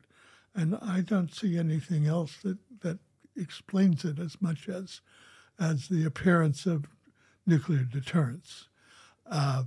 and 0.53 0.77
I 0.83 1.01
don't 1.01 1.33
see 1.33 1.57
anything 1.57 2.09
else 2.09 2.39
that, 2.43 2.59
that 2.81 2.99
explains 3.37 4.05
it 4.05 4.19
as 4.19 4.43
much 4.43 4.69
as 4.69 5.01
as 5.61 5.87
the 5.87 6.05
appearance 6.05 6.67
of 6.67 6.87
nuclear 7.47 7.85
deterrence. 7.85 8.68
Uh, 9.31 9.65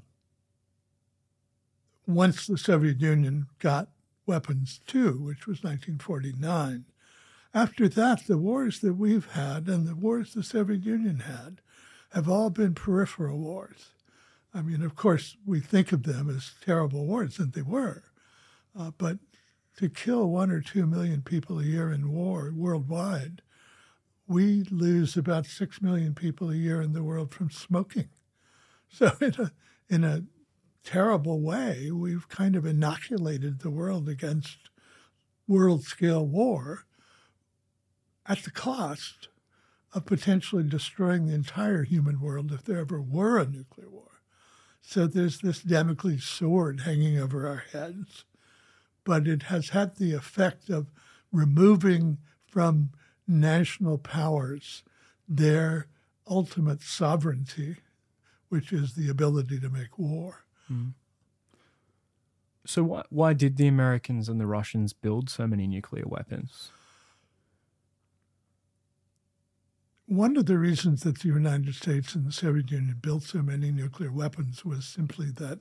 once 2.07 2.47
the 2.47 2.57
Soviet 2.57 2.99
Union 2.99 3.47
got 3.59 3.89
weapons 4.25 4.81
too, 4.87 5.17
which 5.19 5.47
was 5.47 5.63
1949, 5.63 6.85
after 7.53 7.87
that, 7.89 8.27
the 8.27 8.37
wars 8.37 8.79
that 8.79 8.93
we've 8.93 9.31
had 9.31 9.67
and 9.67 9.87
the 9.87 9.95
wars 9.95 10.33
the 10.33 10.43
Soviet 10.43 10.85
Union 10.85 11.19
had 11.19 11.61
have 12.13 12.29
all 12.29 12.49
been 12.49 12.73
peripheral 12.73 13.37
wars. 13.37 13.89
I 14.53 14.61
mean, 14.61 14.81
of 14.83 14.95
course, 14.95 15.37
we 15.45 15.59
think 15.59 15.91
of 15.91 16.03
them 16.03 16.29
as 16.29 16.51
terrible 16.63 17.05
wars, 17.05 17.39
and 17.39 17.53
they 17.53 17.61
were. 17.61 18.03
Uh, 18.77 18.91
but 18.97 19.17
to 19.77 19.89
kill 19.89 20.29
one 20.29 20.51
or 20.51 20.61
two 20.61 20.85
million 20.85 21.21
people 21.21 21.59
a 21.59 21.63
year 21.63 21.91
in 21.91 22.11
war 22.11 22.51
worldwide, 22.55 23.41
we 24.27 24.63
lose 24.69 25.17
about 25.17 25.45
six 25.45 25.81
million 25.81 26.13
people 26.13 26.49
a 26.49 26.55
year 26.55 26.81
in 26.81 26.93
the 26.93 27.03
world 27.03 27.33
from 27.33 27.49
smoking. 27.49 28.09
So, 28.91 29.11
in 29.21 29.33
a, 29.39 29.51
in 29.89 30.03
a 30.03 30.23
terrible 30.83 31.41
way, 31.41 31.91
we've 31.91 32.27
kind 32.29 32.55
of 32.55 32.65
inoculated 32.65 33.59
the 33.59 33.69
world 33.69 34.09
against 34.09 34.69
world 35.47 35.83
scale 35.83 36.25
war 36.25 36.85
at 38.25 38.43
the 38.43 38.51
cost 38.51 39.27
of 39.93 40.05
potentially 40.05 40.63
destroying 40.63 41.25
the 41.25 41.33
entire 41.33 41.83
human 41.83 42.19
world 42.19 42.51
if 42.51 42.63
there 42.63 42.79
ever 42.79 43.01
were 43.01 43.39
a 43.39 43.45
nuclear 43.45 43.89
war. 43.89 44.21
So 44.81 45.05
there's 45.05 45.39
this 45.39 45.61
Damocles 45.61 46.23
sword 46.23 46.81
hanging 46.81 47.19
over 47.19 47.47
our 47.47 47.63
heads, 47.71 48.25
but 49.03 49.27
it 49.27 49.43
has 49.43 49.69
had 49.69 49.95
the 49.97 50.13
effect 50.13 50.69
of 50.69 50.91
removing 51.31 52.17
from 52.47 52.91
national 53.27 53.97
powers 53.97 54.83
their 55.27 55.87
ultimate 56.27 56.81
sovereignty, 56.81 57.77
which 58.51 58.73
is 58.73 58.95
the 58.95 59.07
ability 59.07 59.57
to 59.61 59.69
make 59.69 59.97
war. 59.97 60.43
Mm. 60.69 60.91
So 62.65 62.83
why 62.83 63.03
why 63.09 63.33
did 63.33 63.55
the 63.55 63.67
Americans 63.67 64.27
and 64.27 64.41
the 64.41 64.45
Russians 64.45 64.91
build 64.91 65.29
so 65.29 65.47
many 65.47 65.67
nuclear 65.67 66.03
weapons? 66.05 66.69
One 70.05 70.35
of 70.35 70.47
the 70.47 70.57
reasons 70.57 71.03
that 71.03 71.19
the 71.19 71.29
United 71.29 71.73
States 71.75 72.13
and 72.13 72.25
the 72.25 72.33
Soviet 72.33 72.69
Union 72.69 72.97
built 73.01 73.23
so 73.23 73.41
many 73.41 73.71
nuclear 73.71 74.11
weapons 74.11 74.65
was 74.65 74.83
simply 74.83 75.31
that 75.37 75.59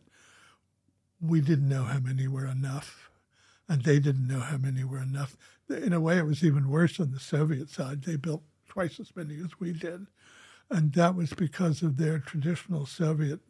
we 1.21 1.41
didn't 1.41 1.69
know 1.69 1.85
how 1.85 2.01
many 2.01 2.27
were 2.27 2.47
enough, 2.47 3.09
and 3.69 3.83
they 3.83 4.01
didn't 4.01 4.27
know 4.27 4.41
how 4.41 4.57
many 4.57 4.83
were 4.83 5.01
enough. 5.01 5.37
In 5.69 5.93
a 5.93 6.01
way, 6.01 6.19
it 6.19 6.27
was 6.27 6.43
even 6.43 6.69
worse 6.69 6.99
on 6.99 7.13
the 7.13 7.21
Soviet 7.21 7.71
side. 7.71 8.03
They 8.03 8.17
built 8.17 8.43
twice 8.69 8.99
as 8.99 9.15
many 9.15 9.37
as 9.37 9.61
we 9.61 9.73
did, 9.73 10.09
and 10.71 10.93
that 10.93 11.15
was 11.15 11.33
because 11.33 11.83
of 11.83 11.97
their 11.97 12.19
traditional 12.19 12.87
Soviet 12.87 13.41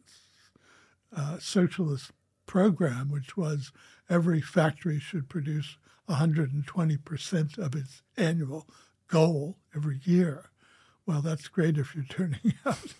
uh, 1.15 1.37
socialist 1.39 2.11
program, 2.45 3.09
which 3.09 3.37
was 3.37 3.71
every 4.09 4.41
factory 4.41 4.99
should 4.99 5.29
produce 5.29 5.77
120% 6.09 7.57
of 7.57 7.75
its 7.75 8.01
annual 8.17 8.67
goal 9.07 9.57
every 9.75 9.99
year 10.03 10.51
well, 11.05 11.21
that's 11.21 11.47
great 11.47 11.77
if 11.77 11.95
you're 11.95 12.05
turning 12.09 12.53
out 12.65 12.93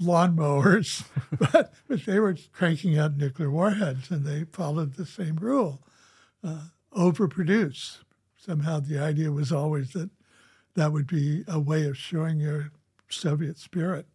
lawnmowers, 0.00 1.04
but, 1.52 1.72
but 1.88 2.06
they 2.06 2.20
were 2.20 2.36
cranking 2.52 2.98
out 2.98 3.16
nuclear 3.16 3.50
warheads 3.50 4.10
and 4.10 4.24
they 4.24 4.44
followed 4.44 4.94
the 4.94 5.06
same 5.06 5.36
rule 5.36 5.82
uh, 6.44 6.66
overproduce. 6.96 7.98
Somehow 8.36 8.80
the 8.80 8.98
idea 8.98 9.30
was 9.30 9.52
always 9.52 9.92
that 9.92 10.10
that 10.74 10.92
would 10.92 11.06
be 11.06 11.44
a 11.46 11.60
way 11.60 11.84
of 11.84 11.96
showing 11.96 12.40
your 12.40 12.70
Soviet 13.14 13.58
spirit. 13.58 14.06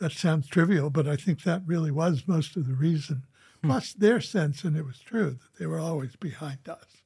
That 0.00 0.12
sounds 0.12 0.48
trivial, 0.48 0.90
but 0.90 1.06
I 1.06 1.16
think 1.16 1.42
that 1.42 1.62
really 1.66 1.90
was 1.90 2.24
most 2.26 2.56
of 2.56 2.66
the 2.66 2.74
reason. 2.74 3.22
Hmm. 3.62 3.68
Plus, 3.68 3.92
their 3.92 4.20
sense, 4.20 4.64
and 4.64 4.76
it 4.76 4.84
was 4.84 4.98
true, 4.98 5.30
that 5.30 5.58
they 5.58 5.66
were 5.66 5.78
always 5.78 6.16
behind 6.16 6.68
us, 6.68 7.02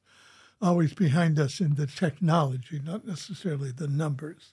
always 0.60 0.94
behind 0.94 1.38
us 1.38 1.60
in 1.60 1.74
the 1.74 1.86
technology, 1.86 2.80
not 2.82 3.06
necessarily 3.06 3.70
the 3.70 3.88
numbers 3.88 4.52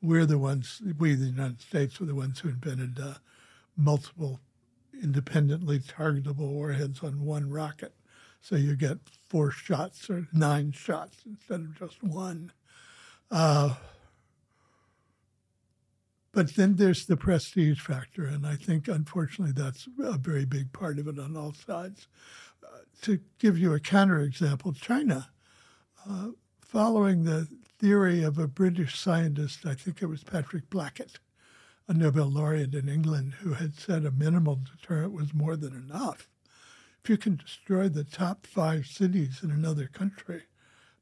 we're 0.00 0.26
the 0.26 0.38
ones, 0.38 0.80
we, 0.98 1.14
the 1.14 1.26
United 1.26 1.60
States, 1.60 1.98
were 1.98 2.06
the 2.06 2.14
ones 2.14 2.38
who 2.38 2.48
invented 2.48 3.00
uh, 3.00 3.14
multiple 3.76 4.40
independently 5.02 5.80
targetable 5.80 6.50
warheads 6.50 7.02
on 7.02 7.24
one 7.24 7.50
rocket. 7.50 7.94
So 8.40 8.56
you 8.56 8.76
get 8.76 8.98
four 9.28 9.50
shots 9.50 10.08
or 10.08 10.28
nine 10.32 10.72
shots 10.72 11.18
instead 11.26 11.60
of 11.60 11.78
just 11.78 12.02
one. 12.02 12.52
Uh, 13.30 13.74
but 16.32 16.54
then 16.54 16.76
there's 16.76 17.06
the 17.06 17.16
prestige 17.16 17.80
factor, 17.80 18.24
and 18.24 18.46
I 18.46 18.56
think 18.56 18.88
unfortunately 18.88 19.54
that's 19.56 19.88
a 20.02 20.18
very 20.18 20.44
big 20.44 20.72
part 20.72 20.98
of 20.98 21.08
it 21.08 21.18
on 21.18 21.36
all 21.36 21.54
sides. 21.54 22.06
Uh, 22.62 22.78
to 23.02 23.20
give 23.38 23.58
you 23.58 23.74
a 23.74 23.80
counterexample, 23.80 24.76
China, 24.76 25.30
uh, 26.08 26.28
following 26.60 27.24
the 27.24 27.48
theory 27.78 28.22
of 28.22 28.38
a 28.38 28.48
British 28.48 28.98
scientist, 28.98 29.64
I 29.64 29.74
think 29.74 30.02
it 30.02 30.06
was 30.06 30.22
Patrick 30.22 30.68
Blackett, 30.68 31.18
a 31.86 31.94
Nobel 31.94 32.26
laureate 32.26 32.74
in 32.74 32.88
England, 32.88 33.34
who 33.40 33.54
had 33.54 33.74
said 33.74 34.04
a 34.04 34.10
minimal 34.10 34.56
deterrent 34.56 35.12
was 35.12 35.32
more 35.32 35.56
than 35.56 35.72
enough. 35.74 36.28
If 37.02 37.08
you 37.08 37.16
can 37.16 37.36
destroy 37.36 37.88
the 37.88 38.04
top 38.04 38.46
five 38.46 38.86
cities 38.86 39.40
in 39.42 39.50
another 39.50 39.86
country, 39.86 40.42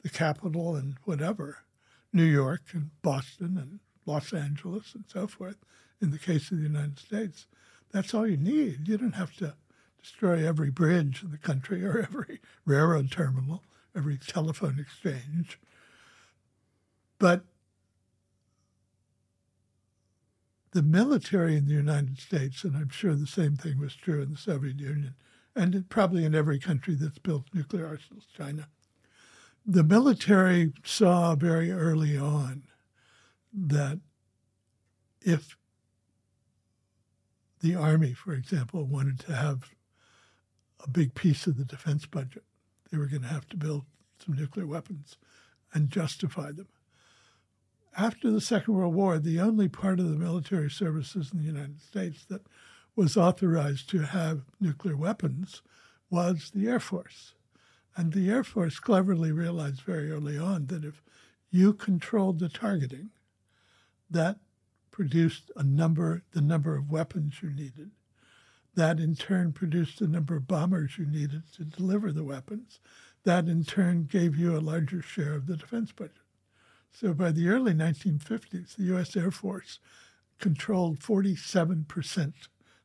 the 0.02 0.08
capital 0.08 0.76
and 0.76 0.96
whatever, 1.02 1.64
New 2.12 2.24
York 2.24 2.62
and 2.72 2.90
Boston 3.02 3.58
and 3.58 3.80
Los 4.06 4.32
Angeles 4.32 4.94
and 4.94 5.04
so 5.06 5.26
forth, 5.26 5.56
in 6.00 6.10
the 6.10 6.18
case 6.18 6.50
of 6.50 6.58
the 6.58 6.62
United 6.62 6.98
States, 6.98 7.46
that's 7.92 8.14
all 8.14 8.26
you 8.26 8.36
need. 8.36 8.88
You 8.88 8.96
don't 8.98 9.12
have 9.12 9.34
to 9.36 9.54
destroy 10.00 10.46
every 10.46 10.70
bridge 10.70 11.22
in 11.22 11.30
the 11.30 11.38
country 11.38 11.84
or 11.84 11.98
every 12.10 12.40
railroad 12.64 13.10
terminal, 13.10 13.62
every 13.94 14.18
telephone 14.18 14.78
exchange, 14.78 15.58
but 17.18 17.44
the 20.72 20.82
military 20.82 21.56
in 21.56 21.66
the 21.66 21.72
United 21.72 22.18
States, 22.18 22.62
and 22.62 22.76
I'm 22.76 22.90
sure 22.90 23.14
the 23.14 23.26
same 23.26 23.56
thing 23.56 23.78
was 23.78 23.96
true 23.96 24.20
in 24.20 24.32
the 24.32 24.36
Soviet 24.36 24.78
Union, 24.78 25.14
and 25.54 25.88
probably 25.88 26.24
in 26.24 26.34
every 26.34 26.58
country 26.58 26.94
that's 26.94 27.18
built 27.18 27.46
nuclear 27.54 27.86
arsenals, 27.86 28.26
China, 28.36 28.68
the 29.64 29.82
military 29.82 30.74
saw 30.84 31.34
very 31.34 31.72
early 31.72 32.16
on 32.18 32.64
that 33.56 34.00
if 35.22 35.56
the 37.60 37.74
army, 37.74 38.12
for 38.12 38.32
example, 38.34 38.84
wanted 38.84 39.18
to 39.20 39.34
have 39.34 39.70
a 40.84 40.88
big 40.88 41.14
piece 41.14 41.46
of 41.46 41.56
the 41.56 41.64
defense 41.64 42.06
budget, 42.06 42.44
they 42.90 42.98
were 42.98 43.06
going 43.06 43.22
to 43.22 43.28
have 43.28 43.48
to 43.48 43.56
build 43.56 43.84
some 44.24 44.36
nuclear 44.36 44.66
weapons 44.66 45.16
and 45.72 45.90
justify 45.90 46.52
them 46.52 46.68
after 47.96 48.30
the 48.30 48.40
Second 48.40 48.74
World 48.74 48.94
War, 48.94 49.18
the 49.18 49.40
only 49.40 49.68
part 49.68 49.98
of 49.98 50.10
the 50.10 50.16
military 50.16 50.70
services 50.70 51.30
in 51.32 51.38
the 51.38 51.44
United 51.44 51.80
States 51.80 52.24
that 52.26 52.42
was 52.94 53.16
authorized 53.16 53.88
to 53.90 54.00
have 54.00 54.42
nuclear 54.60 54.96
weapons 54.96 55.62
was 56.10 56.50
the 56.54 56.68
Air 56.68 56.80
Force. 56.80 57.34
And 57.96 58.12
the 58.12 58.30
Air 58.30 58.44
Force 58.44 58.78
cleverly 58.78 59.32
realized 59.32 59.80
very 59.80 60.10
early 60.10 60.38
on 60.38 60.66
that 60.66 60.84
if 60.84 61.02
you 61.50 61.72
controlled 61.72 62.38
the 62.38 62.50
targeting, 62.50 63.10
that 64.10 64.38
produced 64.90 65.50
a 65.56 65.62
number, 65.62 66.22
the 66.32 66.40
number 66.40 66.76
of 66.76 66.90
weapons 66.90 67.42
you 67.42 67.50
needed. 67.50 67.90
That 68.74 68.98
in 68.98 69.14
turn 69.14 69.52
produced 69.52 69.98
the 69.98 70.08
number 70.08 70.36
of 70.36 70.46
bombers 70.46 70.98
you 70.98 71.06
needed 71.06 71.42
to 71.56 71.64
deliver 71.64 72.12
the 72.12 72.24
weapons. 72.24 72.80
That 73.24 73.46
in 73.46 73.64
turn 73.64 74.04
gave 74.04 74.36
you 74.36 74.56
a 74.56 74.60
larger 74.60 75.02
share 75.02 75.34
of 75.34 75.46
the 75.46 75.56
defense 75.56 75.92
budget. 75.92 76.16
So 76.92 77.12
by 77.12 77.32
the 77.32 77.48
early 77.48 77.74
1950s, 77.74 78.76
the 78.76 78.84
U.S. 78.84 79.16
Air 79.16 79.30
Force 79.30 79.80
controlled 80.38 81.00
47% 81.00 82.32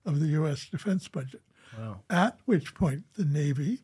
of 0.05 0.19
the 0.19 0.27
U.S. 0.27 0.67
defense 0.67 1.07
budget. 1.07 1.41
Wow. 1.77 2.01
At 2.09 2.37
which 2.45 2.73
point, 2.73 3.03
the 3.15 3.25
Navy 3.25 3.79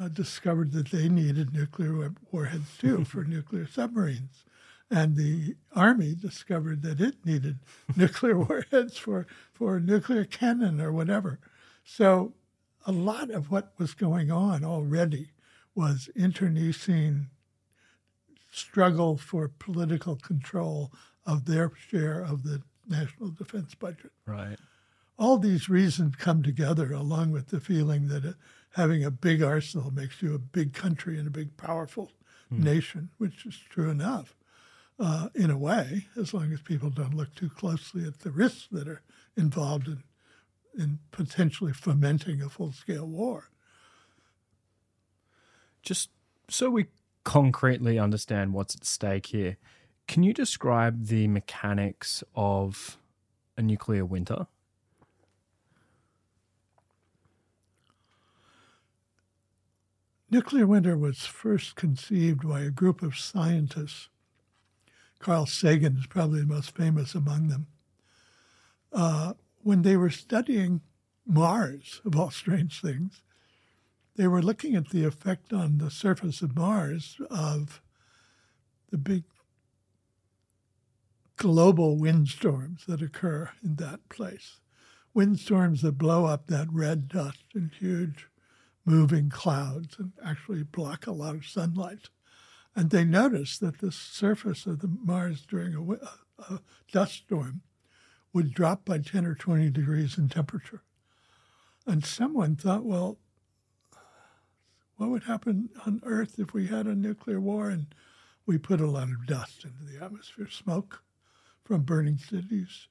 uh, 0.00 0.08
discovered 0.08 0.72
that 0.72 0.90
they 0.90 1.08
needed 1.08 1.52
nuclear 1.52 2.12
warheads 2.32 2.76
too 2.78 3.04
for 3.10 3.24
nuclear 3.24 3.66
submarines. 3.66 4.44
And 4.90 5.16
the 5.16 5.56
Army 5.74 6.14
discovered 6.14 6.82
that 6.82 7.00
it 7.00 7.24
needed 7.24 7.60
nuclear 7.96 8.38
warheads 8.38 8.96
for, 8.96 9.26
for 9.52 9.78
nuclear 9.78 10.24
cannon 10.24 10.80
or 10.80 10.92
whatever. 10.92 11.38
So 11.84 12.34
a 12.86 12.92
lot 12.92 13.30
of 13.30 13.50
what 13.50 13.72
was 13.78 13.94
going 13.94 14.30
on 14.30 14.64
already 14.64 15.30
was 15.74 16.10
internecine 16.16 17.28
struggle 18.50 19.16
for 19.16 19.48
political 19.48 20.16
control 20.16 20.92
of 21.24 21.44
their 21.44 21.70
share 21.76 22.20
of 22.20 22.42
the 22.42 22.62
national 22.88 23.30
defense 23.30 23.74
budget. 23.74 24.10
Right. 24.26 24.58
All 25.18 25.38
these 25.38 25.68
reasons 25.68 26.16
come 26.16 26.42
together, 26.42 26.92
along 26.92 27.30
with 27.30 27.48
the 27.48 27.60
feeling 27.60 28.08
that 28.08 28.24
it, 28.24 28.34
having 28.74 29.04
a 29.04 29.10
big 29.10 29.42
arsenal 29.42 29.90
makes 29.90 30.22
you 30.22 30.34
a 30.34 30.38
big 30.38 30.72
country 30.72 31.18
and 31.18 31.26
a 31.26 31.30
big, 31.30 31.56
powerful 31.56 32.10
hmm. 32.48 32.62
nation, 32.62 33.10
which 33.18 33.46
is 33.46 33.58
true 33.68 33.90
enough. 33.90 34.34
Uh, 35.00 35.30
in 35.34 35.50
a 35.50 35.56
way, 35.56 36.08
as 36.20 36.34
long 36.34 36.52
as 36.52 36.60
people 36.60 36.90
don't 36.90 37.14
look 37.14 37.34
too 37.34 37.48
closely 37.48 38.04
at 38.04 38.18
the 38.18 38.30
risks 38.30 38.68
that 38.70 38.86
are 38.86 39.00
involved 39.34 39.88
in, 39.88 40.02
in 40.78 40.98
potentially 41.10 41.72
fomenting 41.72 42.42
a 42.42 42.50
full 42.50 42.70
scale 42.70 43.06
war. 43.06 43.48
Just 45.82 46.10
so 46.50 46.68
we 46.68 46.88
concretely 47.24 47.98
understand 47.98 48.52
what's 48.52 48.74
at 48.74 48.84
stake 48.84 49.26
here, 49.26 49.56
can 50.06 50.22
you 50.22 50.34
describe 50.34 51.06
the 51.06 51.28
mechanics 51.28 52.22
of 52.34 52.98
a 53.56 53.62
nuclear 53.62 54.04
winter? 54.04 54.48
Nuclear 60.30 60.66
winter 60.66 60.98
was 60.98 61.20
first 61.24 61.74
conceived 61.74 62.46
by 62.46 62.60
a 62.60 62.70
group 62.70 63.02
of 63.02 63.16
scientists. 63.16 64.10
Carl 65.20 65.46
Sagan 65.46 65.98
is 65.98 66.06
probably 66.06 66.40
the 66.40 66.46
most 66.46 66.74
famous 66.74 67.14
among 67.14 67.48
them. 67.48 67.66
Uh, 68.92 69.34
when 69.62 69.82
they 69.82 69.96
were 69.96 70.10
studying 70.10 70.80
Mars, 71.26 72.00
of 72.04 72.18
all 72.18 72.30
strange 72.30 72.80
things, 72.80 73.22
they 74.16 74.26
were 74.26 74.42
looking 74.42 74.74
at 74.74 74.88
the 74.88 75.04
effect 75.04 75.52
on 75.52 75.78
the 75.78 75.90
surface 75.90 76.42
of 76.42 76.56
Mars 76.56 77.20
of 77.30 77.80
the 78.90 78.98
big 78.98 79.24
global 81.36 81.96
windstorms 81.96 82.84
that 82.86 83.00
occur 83.00 83.50
in 83.62 83.76
that 83.76 84.08
place. 84.08 84.60
Windstorms 85.14 85.82
that 85.82 85.98
blow 85.98 86.24
up 86.24 86.46
that 86.46 86.68
red 86.72 87.08
dust 87.08 87.44
and 87.54 87.70
huge 87.78 88.28
moving 88.84 89.28
clouds 89.28 89.96
and 89.98 90.12
actually 90.24 90.62
block 90.62 91.06
a 91.06 91.12
lot 91.12 91.34
of 91.34 91.46
sunlight. 91.46 92.08
And 92.74 92.90
they 92.90 93.04
noticed 93.04 93.60
that 93.60 93.78
the 93.78 93.92
surface 93.92 94.66
of 94.66 94.80
the 94.80 94.88
Mars 94.88 95.42
during 95.42 95.74
a, 95.74 96.42
a, 96.54 96.60
dust 96.92 97.14
storm 97.14 97.62
would 98.32 98.54
drop 98.54 98.84
by 98.84 98.98
10 98.98 99.26
or 99.26 99.34
20 99.34 99.70
degrees 99.70 100.16
in 100.16 100.28
temperature. 100.28 100.82
And 101.86 102.04
someone 102.04 102.56
thought, 102.56 102.84
well, 102.84 103.18
what 104.96 105.10
would 105.10 105.24
happen 105.24 105.70
on 105.86 106.00
Earth 106.04 106.38
if 106.38 106.52
we 106.52 106.68
had 106.68 106.86
a 106.86 106.94
nuclear 106.94 107.40
war 107.40 107.70
and 107.70 107.86
we 108.46 108.58
put 108.58 108.80
a 108.80 108.90
lot 108.90 109.08
of 109.08 109.26
dust 109.26 109.64
into 109.64 109.84
the 109.84 110.04
atmosphere, 110.04 110.48
smoke 110.48 111.02
from 111.64 111.82
burning 111.82 112.18
cities, 112.18 112.88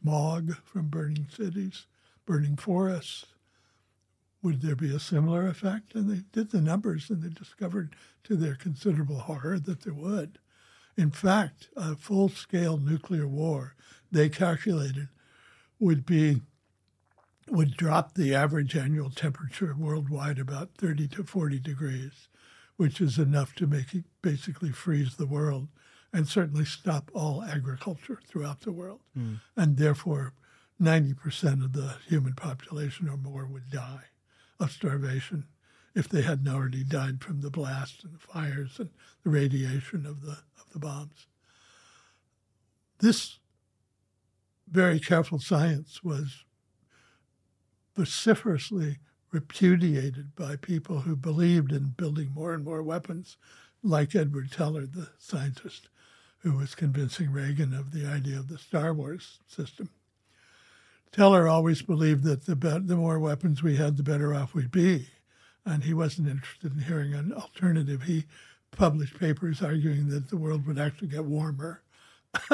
smog 0.00 0.56
from 0.64 0.88
burning 0.88 1.26
cities, 1.30 1.86
burning 2.26 2.56
forests. 2.56 3.26
Would 4.42 4.60
there 4.60 4.76
be 4.76 4.94
a 4.94 4.98
similar 4.98 5.46
effect? 5.46 5.94
And 5.94 6.10
they 6.10 6.22
did 6.32 6.50
the 6.50 6.60
numbers 6.60 7.10
and 7.10 7.22
they 7.22 7.28
discovered, 7.28 7.94
to 8.24 8.36
their 8.36 8.54
considerable 8.54 9.20
horror, 9.20 9.58
that 9.58 9.82
there 9.82 9.94
would. 9.94 10.38
In 10.96 11.10
fact, 11.10 11.68
a 11.76 11.96
full 11.96 12.28
scale 12.28 12.76
nuclear 12.76 13.26
war, 13.26 13.74
they 14.10 14.28
calculated, 14.28 15.08
would 15.78 16.04
be 16.04 16.40
would 17.48 17.76
drop 17.76 18.14
the 18.14 18.32
average 18.32 18.76
annual 18.76 19.10
temperature 19.10 19.74
worldwide 19.76 20.38
about 20.38 20.70
30 20.78 21.08
to 21.08 21.24
40 21.24 21.58
degrees, 21.58 22.28
which 22.76 23.00
is 23.00 23.18
enough 23.18 23.54
to 23.56 23.66
make 23.66 23.92
it 23.92 24.04
basically 24.22 24.70
freeze 24.70 25.16
the 25.16 25.26
world 25.26 25.66
and 26.12 26.28
certainly 26.28 26.64
stop 26.64 27.10
all 27.12 27.42
agriculture 27.42 28.20
throughout 28.28 28.60
the 28.60 28.70
world. 28.70 29.00
Mm. 29.18 29.40
And 29.56 29.76
therefore, 29.76 30.34
90% 30.80 31.64
of 31.64 31.72
the 31.72 31.96
human 32.06 32.34
population 32.34 33.08
or 33.08 33.16
more 33.16 33.44
would 33.44 33.70
die 33.70 34.11
of 34.62 34.72
starvation 34.72 35.44
if 35.94 36.08
they 36.08 36.22
hadn't 36.22 36.48
already 36.48 36.84
died 36.84 37.22
from 37.22 37.40
the 37.40 37.50
blasts 37.50 38.02
and 38.04 38.14
the 38.14 38.18
fires 38.18 38.78
and 38.78 38.90
the 39.24 39.30
radiation 39.30 40.06
of 40.06 40.22
the, 40.22 40.32
of 40.32 40.70
the 40.72 40.78
bombs. 40.78 41.26
This 42.98 43.38
very 44.70 45.00
careful 45.00 45.38
science 45.38 46.02
was 46.02 46.44
vociferously 47.94 48.98
repudiated 49.30 50.34
by 50.34 50.56
people 50.56 51.00
who 51.00 51.16
believed 51.16 51.72
in 51.72 51.94
building 51.96 52.30
more 52.34 52.54
and 52.54 52.64
more 52.64 52.82
weapons, 52.82 53.36
like 53.82 54.14
Edward 54.14 54.50
Teller, 54.50 54.86
the 54.86 55.08
scientist 55.18 55.88
who 56.38 56.56
was 56.56 56.74
convincing 56.74 57.30
Reagan 57.30 57.74
of 57.74 57.92
the 57.92 58.06
idea 58.06 58.38
of 58.38 58.48
the 58.48 58.58
Star 58.58 58.92
Wars 58.94 59.40
system. 59.46 59.90
Teller 61.12 61.46
always 61.46 61.82
believed 61.82 62.24
that 62.24 62.46
the, 62.46 62.56
be- 62.56 62.78
the 62.78 62.96
more 62.96 63.18
weapons 63.18 63.62
we 63.62 63.76
had, 63.76 63.96
the 63.96 64.02
better 64.02 64.34
off 64.34 64.54
we'd 64.54 64.70
be. 64.70 65.08
And 65.64 65.84
he 65.84 65.94
wasn't 65.94 66.28
interested 66.28 66.72
in 66.72 66.80
hearing 66.80 67.14
an 67.14 67.32
alternative. 67.32 68.02
He 68.02 68.24
published 68.72 69.20
papers 69.20 69.62
arguing 69.62 70.08
that 70.08 70.30
the 70.30 70.36
world 70.36 70.66
would 70.66 70.78
actually 70.78 71.08
get 71.08 71.24
warmer. 71.24 71.82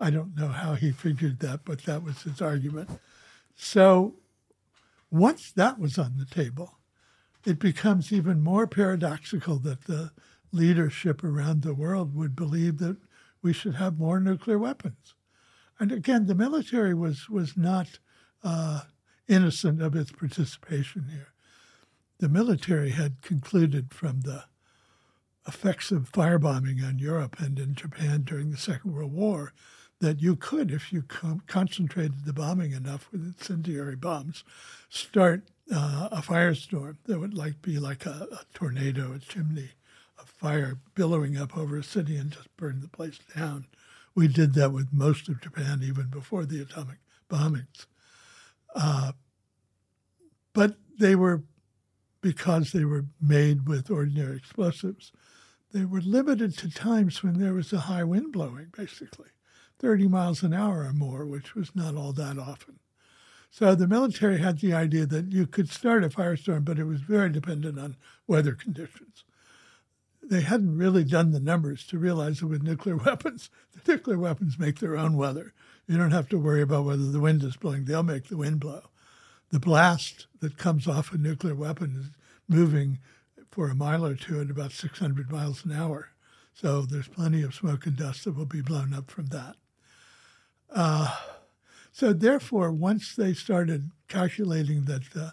I 0.00 0.10
don't 0.10 0.36
know 0.36 0.48
how 0.48 0.74
he 0.74 0.92
figured 0.92 1.40
that, 1.40 1.64
but 1.64 1.82
that 1.84 2.04
was 2.04 2.22
his 2.22 2.40
argument. 2.40 2.88
So 3.56 4.14
once 5.10 5.50
that 5.52 5.80
was 5.80 5.98
on 5.98 6.16
the 6.16 6.24
table, 6.24 6.78
it 7.44 7.58
becomes 7.58 8.12
even 8.12 8.40
more 8.40 8.66
paradoxical 8.66 9.56
that 9.60 9.84
the 9.84 10.12
leadership 10.52 11.24
around 11.24 11.62
the 11.62 11.74
world 11.74 12.14
would 12.14 12.36
believe 12.36 12.78
that 12.78 12.96
we 13.42 13.52
should 13.52 13.74
have 13.74 13.98
more 13.98 14.20
nuclear 14.20 14.58
weapons. 14.58 15.14
And 15.80 15.92
again, 15.92 16.26
the 16.26 16.34
military 16.34 16.94
was 16.94 17.28
was 17.28 17.56
not 17.56 17.98
uh, 18.42 18.82
innocent 19.28 19.80
of 19.82 19.94
its 19.94 20.10
participation 20.10 21.06
here. 21.10 21.32
The 22.18 22.28
military 22.28 22.90
had 22.90 23.22
concluded 23.22 23.92
from 23.92 24.22
the 24.22 24.44
effects 25.46 25.90
of 25.90 26.10
firebombing 26.10 26.86
on 26.86 26.98
Europe 26.98 27.36
and 27.38 27.58
in 27.58 27.74
Japan 27.74 28.22
during 28.22 28.50
the 28.50 28.56
Second 28.56 28.92
World 28.92 29.12
War 29.12 29.52
that 30.00 30.20
you 30.20 30.36
could, 30.36 30.70
if 30.70 30.92
you 30.92 31.02
com- 31.02 31.42
concentrated 31.46 32.24
the 32.24 32.32
bombing 32.32 32.72
enough 32.72 33.08
with 33.10 33.24
incendiary 33.24 33.96
bombs, 33.96 34.44
start 34.88 35.48
uh, 35.72 36.08
a 36.12 36.22
firestorm 36.22 36.96
that 37.06 37.18
would 37.18 37.34
like 37.34 37.60
be 37.62 37.78
like 37.78 38.06
a, 38.06 38.28
a, 38.30 38.40
tornado, 38.54 39.12
a 39.12 39.18
chimney, 39.18 39.70
a 40.20 40.24
fire 40.24 40.78
billowing 40.94 41.36
up 41.36 41.56
over 41.56 41.76
a 41.76 41.82
city 41.82 42.16
and 42.16 42.30
just 42.30 42.54
burn 42.56 42.80
the 42.80 42.88
place 42.88 43.18
down. 43.36 43.66
We 44.18 44.26
did 44.26 44.54
that 44.54 44.72
with 44.72 44.92
most 44.92 45.28
of 45.28 45.40
Japan 45.40 45.80
even 45.80 46.08
before 46.08 46.44
the 46.44 46.60
atomic 46.60 46.98
bombings. 47.30 47.86
Uh, 48.74 49.12
but 50.52 50.74
they 50.98 51.14
were, 51.14 51.44
because 52.20 52.72
they 52.72 52.84
were 52.84 53.04
made 53.20 53.68
with 53.68 53.92
ordinary 53.92 54.36
explosives, 54.36 55.12
they 55.72 55.84
were 55.84 56.00
limited 56.00 56.58
to 56.58 56.68
times 56.68 57.22
when 57.22 57.38
there 57.38 57.54
was 57.54 57.72
a 57.72 57.78
high 57.78 58.02
wind 58.02 58.32
blowing, 58.32 58.72
basically. 58.76 59.28
30 59.78 60.08
miles 60.08 60.42
an 60.42 60.52
hour 60.52 60.80
or 60.80 60.92
more, 60.92 61.24
which 61.24 61.54
was 61.54 61.70
not 61.76 61.94
all 61.94 62.12
that 62.12 62.40
often. 62.40 62.80
So 63.52 63.76
the 63.76 63.86
military 63.86 64.38
had 64.38 64.58
the 64.58 64.72
idea 64.72 65.06
that 65.06 65.32
you 65.32 65.46
could 65.46 65.70
start 65.70 66.02
a 66.02 66.08
firestorm, 66.08 66.64
but 66.64 66.80
it 66.80 66.86
was 66.86 67.02
very 67.02 67.30
dependent 67.30 67.78
on 67.78 67.96
weather 68.26 68.56
conditions. 68.56 69.22
They 70.28 70.42
hadn't 70.42 70.76
really 70.76 71.04
done 71.04 71.32
the 71.32 71.40
numbers 71.40 71.86
to 71.86 71.98
realize 71.98 72.40
that 72.40 72.48
with 72.48 72.62
nuclear 72.62 72.96
weapons, 73.04 73.50
the 73.72 73.92
nuclear 73.92 74.18
weapons 74.18 74.58
make 74.58 74.78
their 74.78 74.96
own 74.96 75.16
weather. 75.16 75.54
You 75.86 75.96
don't 75.96 76.10
have 76.10 76.28
to 76.30 76.38
worry 76.38 76.60
about 76.60 76.84
whether 76.84 77.06
the 77.06 77.20
wind 77.20 77.42
is 77.42 77.56
blowing, 77.56 77.84
they'll 77.84 78.02
make 78.02 78.28
the 78.28 78.36
wind 78.36 78.60
blow. 78.60 78.82
The 79.50 79.58
blast 79.58 80.26
that 80.40 80.58
comes 80.58 80.86
off 80.86 81.12
a 81.12 81.16
nuclear 81.16 81.54
weapon 81.54 81.96
is 81.98 82.10
moving 82.46 82.98
for 83.50 83.70
a 83.70 83.74
mile 83.74 84.04
or 84.04 84.14
two 84.14 84.40
at 84.40 84.50
about 84.50 84.72
600 84.72 85.32
miles 85.32 85.64
an 85.64 85.72
hour. 85.72 86.10
So 86.52 86.82
there's 86.82 87.08
plenty 87.08 87.42
of 87.42 87.54
smoke 87.54 87.86
and 87.86 87.96
dust 87.96 88.24
that 88.24 88.36
will 88.36 88.44
be 88.44 88.60
blown 88.60 88.92
up 88.92 89.10
from 89.10 89.26
that. 89.26 89.56
Uh, 90.70 91.16
so 91.92 92.12
therefore, 92.12 92.70
once 92.70 93.16
they 93.16 93.32
started 93.32 93.90
calculating 94.08 94.84
that 94.84 95.16
uh, 95.16 95.30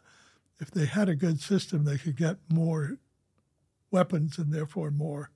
if 0.59 0.71
they 0.71 0.85
had 0.85 1.09
a 1.09 1.15
good 1.15 1.41
system, 1.41 1.83
they 1.83 1.97
could 1.97 2.15
get 2.15 2.37
more 2.49 2.97
weapons 3.91 4.37
and 4.37 4.53
therefore 4.53 4.91
more 4.91 5.31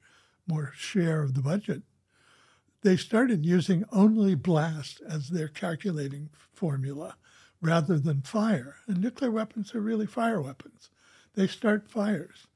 more 0.47 0.71
share 0.75 1.21
of 1.21 1.35
the 1.35 1.41
budget. 1.41 1.83
They 2.81 2.97
started 2.97 3.45
using 3.45 3.85
only 3.91 4.33
blast 4.35 5.01
as 5.07 5.29
their 5.29 5.47
calculating 5.47 6.29
formula 6.53 7.17
rather 7.61 7.99
than 7.99 8.21
fire. 8.21 8.77
And 8.87 8.99
nuclear 8.99 9.31
weapons 9.31 9.75
are 9.75 9.81
really 9.81 10.07
fire 10.07 10.41
weapons. 10.41 10.89
They 11.35 11.45
start 11.45 11.91
fires. 11.91 12.47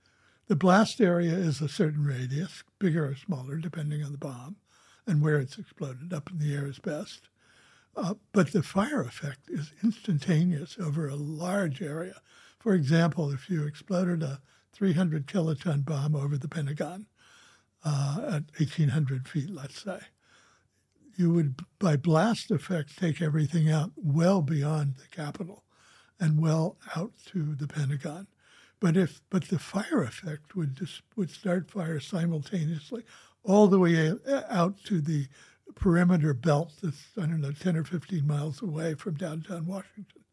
The 0.48 0.56
blast 0.56 1.00
area 1.00 1.34
is 1.34 1.62
a 1.62 1.70
certain 1.70 2.04
radius, 2.04 2.64
bigger 2.80 3.06
or 3.06 3.16
smaller, 3.16 3.58
depending 3.58 4.04
on 4.04 4.12
the 4.12 4.18
bomb 4.18 4.56
and 5.06 5.22
where 5.22 5.38
it's 5.38 5.58
exploded. 5.58 6.14
Up 6.14 6.32
in 6.32 6.40
the 6.40 6.54
air 6.54 6.66
is 6.66 6.80
best. 6.80 7.30
Uh, 7.96 8.16
but 8.32 8.52
the 8.52 8.64
fire 8.64 9.02
effect 9.02 9.50
is 9.50 9.72
instantaneous 9.84 10.78
over 10.80 11.08
a 11.08 11.16
large 11.16 11.82
area. 11.82 12.22
For 12.60 12.74
example, 12.74 13.32
if 13.32 13.50
you 13.50 13.66
exploded 13.66 14.24
a 14.24 14.42
300 14.74 15.28
kiloton 15.28 15.86
bomb 15.86 16.16
over 16.16 16.38
the 16.38 16.48
Pentagon 16.48 17.06
uh, 17.86 18.18
at 18.24 18.44
1,800 18.58 19.28
feet, 19.28 19.50
let's 19.50 19.82
say, 19.84 20.00
you 21.16 21.32
would, 21.32 21.62
by 21.80 21.96
blast 21.96 22.50
effect, 22.50 22.98
take 22.98 23.22
everything 23.22 23.70
out 23.70 23.92
well 23.96 24.42
beyond 24.42 24.96
the 24.96 25.08
Capitol 25.16 25.64
and 26.20 26.42
well 26.42 26.78
out 26.96 27.12
to 27.28 27.56
the 27.56 27.68
Pentagon. 27.68 28.28
But 28.80 28.98
if 28.98 29.22
but 29.30 29.46
the 29.46 29.60
fire 29.60 30.04
effect 30.04 30.56
would 30.56 30.76
just 30.76 31.04
would 31.16 31.30
start 31.30 31.72
fire 31.72 32.02
simultaneously 32.02 33.04
all 33.44 33.68
the 33.68 33.80
way 33.80 34.14
out 34.50 34.84
to 34.86 35.00
the 35.00 35.28
perimeter 35.76 36.34
belt 36.34 36.74
that's, 36.82 37.06
I 37.18 37.22
don't 37.22 37.42
know, 37.42 37.52
10 37.52 37.78
or 37.78 37.84
15 37.84 38.28
miles 38.28 38.62
away 38.62 38.96
from 38.96 39.16
downtown 39.16 39.66
Washington 39.66 40.24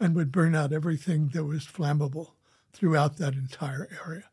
and 0.00 0.14
would 0.14 0.32
burn 0.32 0.54
out 0.54 0.72
everything 0.72 1.28
that 1.34 1.44
was 1.44 1.66
flammable 1.66 2.32
throughout 2.72 3.16
that 3.18 3.34
entire 3.34 3.88
area. 4.04 4.24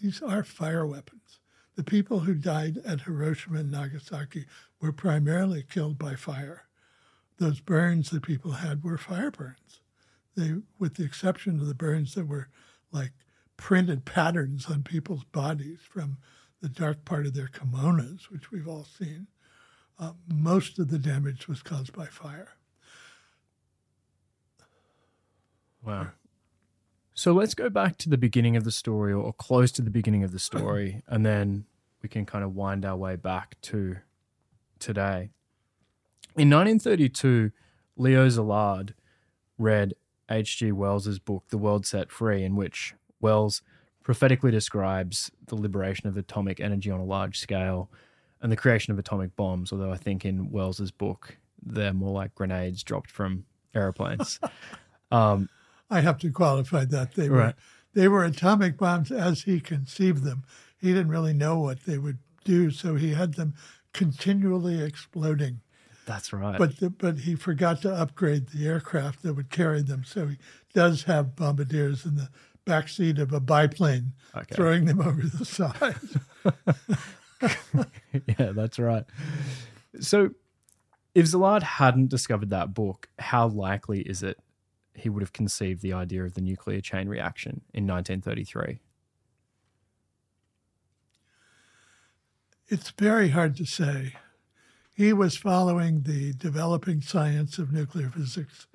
These 0.00 0.22
are 0.22 0.44
fire 0.44 0.86
weapons. 0.86 1.40
The 1.76 1.84
people 1.84 2.20
who 2.20 2.34
died 2.34 2.78
at 2.86 3.02
Hiroshima 3.02 3.60
and 3.60 3.70
Nagasaki 3.70 4.46
were 4.80 4.92
primarily 4.92 5.62
killed 5.62 5.98
by 5.98 6.14
fire. 6.14 6.64
Those 7.38 7.60
burns 7.60 8.10
that 8.10 8.22
people 8.22 8.52
had 8.52 8.82
were 8.82 8.98
fire 8.98 9.30
burns. 9.30 9.80
They, 10.36 10.54
with 10.78 10.94
the 10.94 11.04
exception 11.04 11.60
of 11.60 11.66
the 11.66 11.74
burns 11.74 12.14
that 12.14 12.26
were 12.26 12.48
like 12.92 13.12
printed 13.56 14.04
patterns 14.04 14.66
on 14.66 14.82
people's 14.82 15.24
bodies 15.24 15.80
from 15.82 16.18
the 16.60 16.68
dark 16.68 17.04
part 17.04 17.26
of 17.26 17.34
their 17.34 17.48
kimonos, 17.48 18.30
which 18.30 18.50
we've 18.50 18.68
all 18.68 18.84
seen, 18.84 19.26
uh, 19.98 20.12
most 20.32 20.78
of 20.78 20.88
the 20.88 20.98
damage 20.98 21.48
was 21.48 21.62
caused 21.62 21.92
by 21.92 22.06
fire. 22.06 22.48
Wow. 25.82 26.08
So 27.18 27.32
let's 27.32 27.54
go 27.54 27.70
back 27.70 27.96
to 27.98 28.10
the 28.10 28.18
beginning 28.18 28.56
of 28.56 28.64
the 28.64 28.70
story 28.70 29.10
or 29.10 29.32
close 29.32 29.72
to 29.72 29.82
the 29.82 29.90
beginning 29.90 30.22
of 30.22 30.32
the 30.32 30.38
story, 30.38 31.02
and 31.08 31.24
then 31.24 31.64
we 32.02 32.10
can 32.10 32.26
kind 32.26 32.44
of 32.44 32.54
wind 32.54 32.84
our 32.84 32.94
way 32.94 33.16
back 33.16 33.58
to 33.62 33.96
today. 34.78 35.30
In 36.36 36.50
1932, 36.50 37.52
Leo 37.96 38.28
Szilard 38.28 38.92
read 39.56 39.94
H.G. 40.30 40.72
Wells's 40.72 41.18
book, 41.18 41.44
The 41.48 41.56
World 41.56 41.86
Set 41.86 42.12
Free, 42.12 42.44
in 42.44 42.54
which 42.54 42.94
Wells 43.18 43.62
prophetically 44.02 44.50
describes 44.50 45.30
the 45.46 45.54
liberation 45.54 46.08
of 46.08 46.18
atomic 46.18 46.60
energy 46.60 46.90
on 46.90 47.00
a 47.00 47.04
large 47.04 47.38
scale 47.38 47.90
and 48.42 48.52
the 48.52 48.56
creation 48.56 48.92
of 48.92 48.98
atomic 48.98 49.34
bombs. 49.36 49.72
Although 49.72 49.90
I 49.90 49.96
think 49.96 50.26
in 50.26 50.50
Wells's 50.50 50.90
book, 50.90 51.38
they're 51.64 51.94
more 51.94 52.12
like 52.12 52.34
grenades 52.34 52.82
dropped 52.82 53.10
from 53.10 53.46
airplanes. 53.74 54.38
um, 55.10 55.48
I 55.90 56.00
have 56.00 56.18
to 56.18 56.30
qualify 56.30 56.84
that 56.86 57.14
they 57.14 57.28
were 57.28 57.36
Right. 57.38 57.54
they 57.94 58.08
were 58.08 58.24
atomic 58.24 58.76
bombs 58.76 59.10
as 59.10 59.42
he 59.42 59.60
conceived 59.60 60.24
them. 60.24 60.44
He 60.78 60.88
didn't 60.88 61.08
really 61.08 61.32
know 61.32 61.58
what 61.58 61.84
they 61.84 61.98
would 61.98 62.18
do, 62.44 62.70
so 62.70 62.94
he 62.96 63.14
had 63.14 63.34
them 63.34 63.54
continually 63.92 64.80
exploding. 64.82 65.60
that's 66.06 66.32
right. 66.32 66.58
But 66.58 66.76
the, 66.78 66.90
but 66.90 67.18
he 67.18 67.34
forgot 67.34 67.82
to 67.82 67.92
upgrade 67.94 68.48
the 68.50 68.66
aircraft 68.66 69.22
that 69.22 69.34
would 69.34 69.50
carry 69.50 69.82
them, 69.82 70.04
so 70.04 70.26
he 70.28 70.38
does 70.74 71.04
have 71.04 71.34
bombardiers 71.34 72.04
in 72.04 72.16
the 72.16 72.28
back 72.64 72.88
seat 72.88 73.18
of 73.18 73.32
a 73.32 73.40
biplane, 73.40 74.12
Okay. 74.36 74.54
throwing 74.54 74.84
them 74.84 75.00
over 75.00 75.22
the 75.22 75.44
side. 75.58 75.96
yeah, 78.38 78.52
that's 78.52 78.78
right. 78.78 79.04
So, 80.00 80.30
if 81.14 81.26
Szilard 81.26 81.62
hadn't 81.62 82.08
discovered 82.08 82.50
that 82.50 82.74
book, 82.74 83.08
how 83.18 83.48
likely 83.48 84.00
is 84.02 84.22
it 84.22 84.38
he 84.96 85.08
would 85.08 85.22
have 85.22 85.32
conceived 85.32 85.82
the 85.82 85.92
idea 85.92 86.24
of 86.24 86.34
the 86.34 86.40
nuclear 86.40 86.80
chain 86.80 87.08
reaction 87.08 87.62
in 87.72 87.86
1933? 87.86 88.80
It's 92.68 92.90
very 92.90 93.28
hard 93.28 93.56
to 93.56 93.64
say. 93.64 94.14
He 94.92 95.12
was 95.12 95.36
following 95.36 96.02
the 96.02 96.32
developing 96.32 97.00
science 97.00 97.58
of 97.58 97.72
nuclear 97.72 98.08
physics 98.08 98.66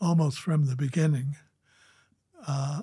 almost 0.00 0.38
from 0.38 0.66
the 0.66 0.76
beginning. 0.76 1.36
Uh, 2.46 2.82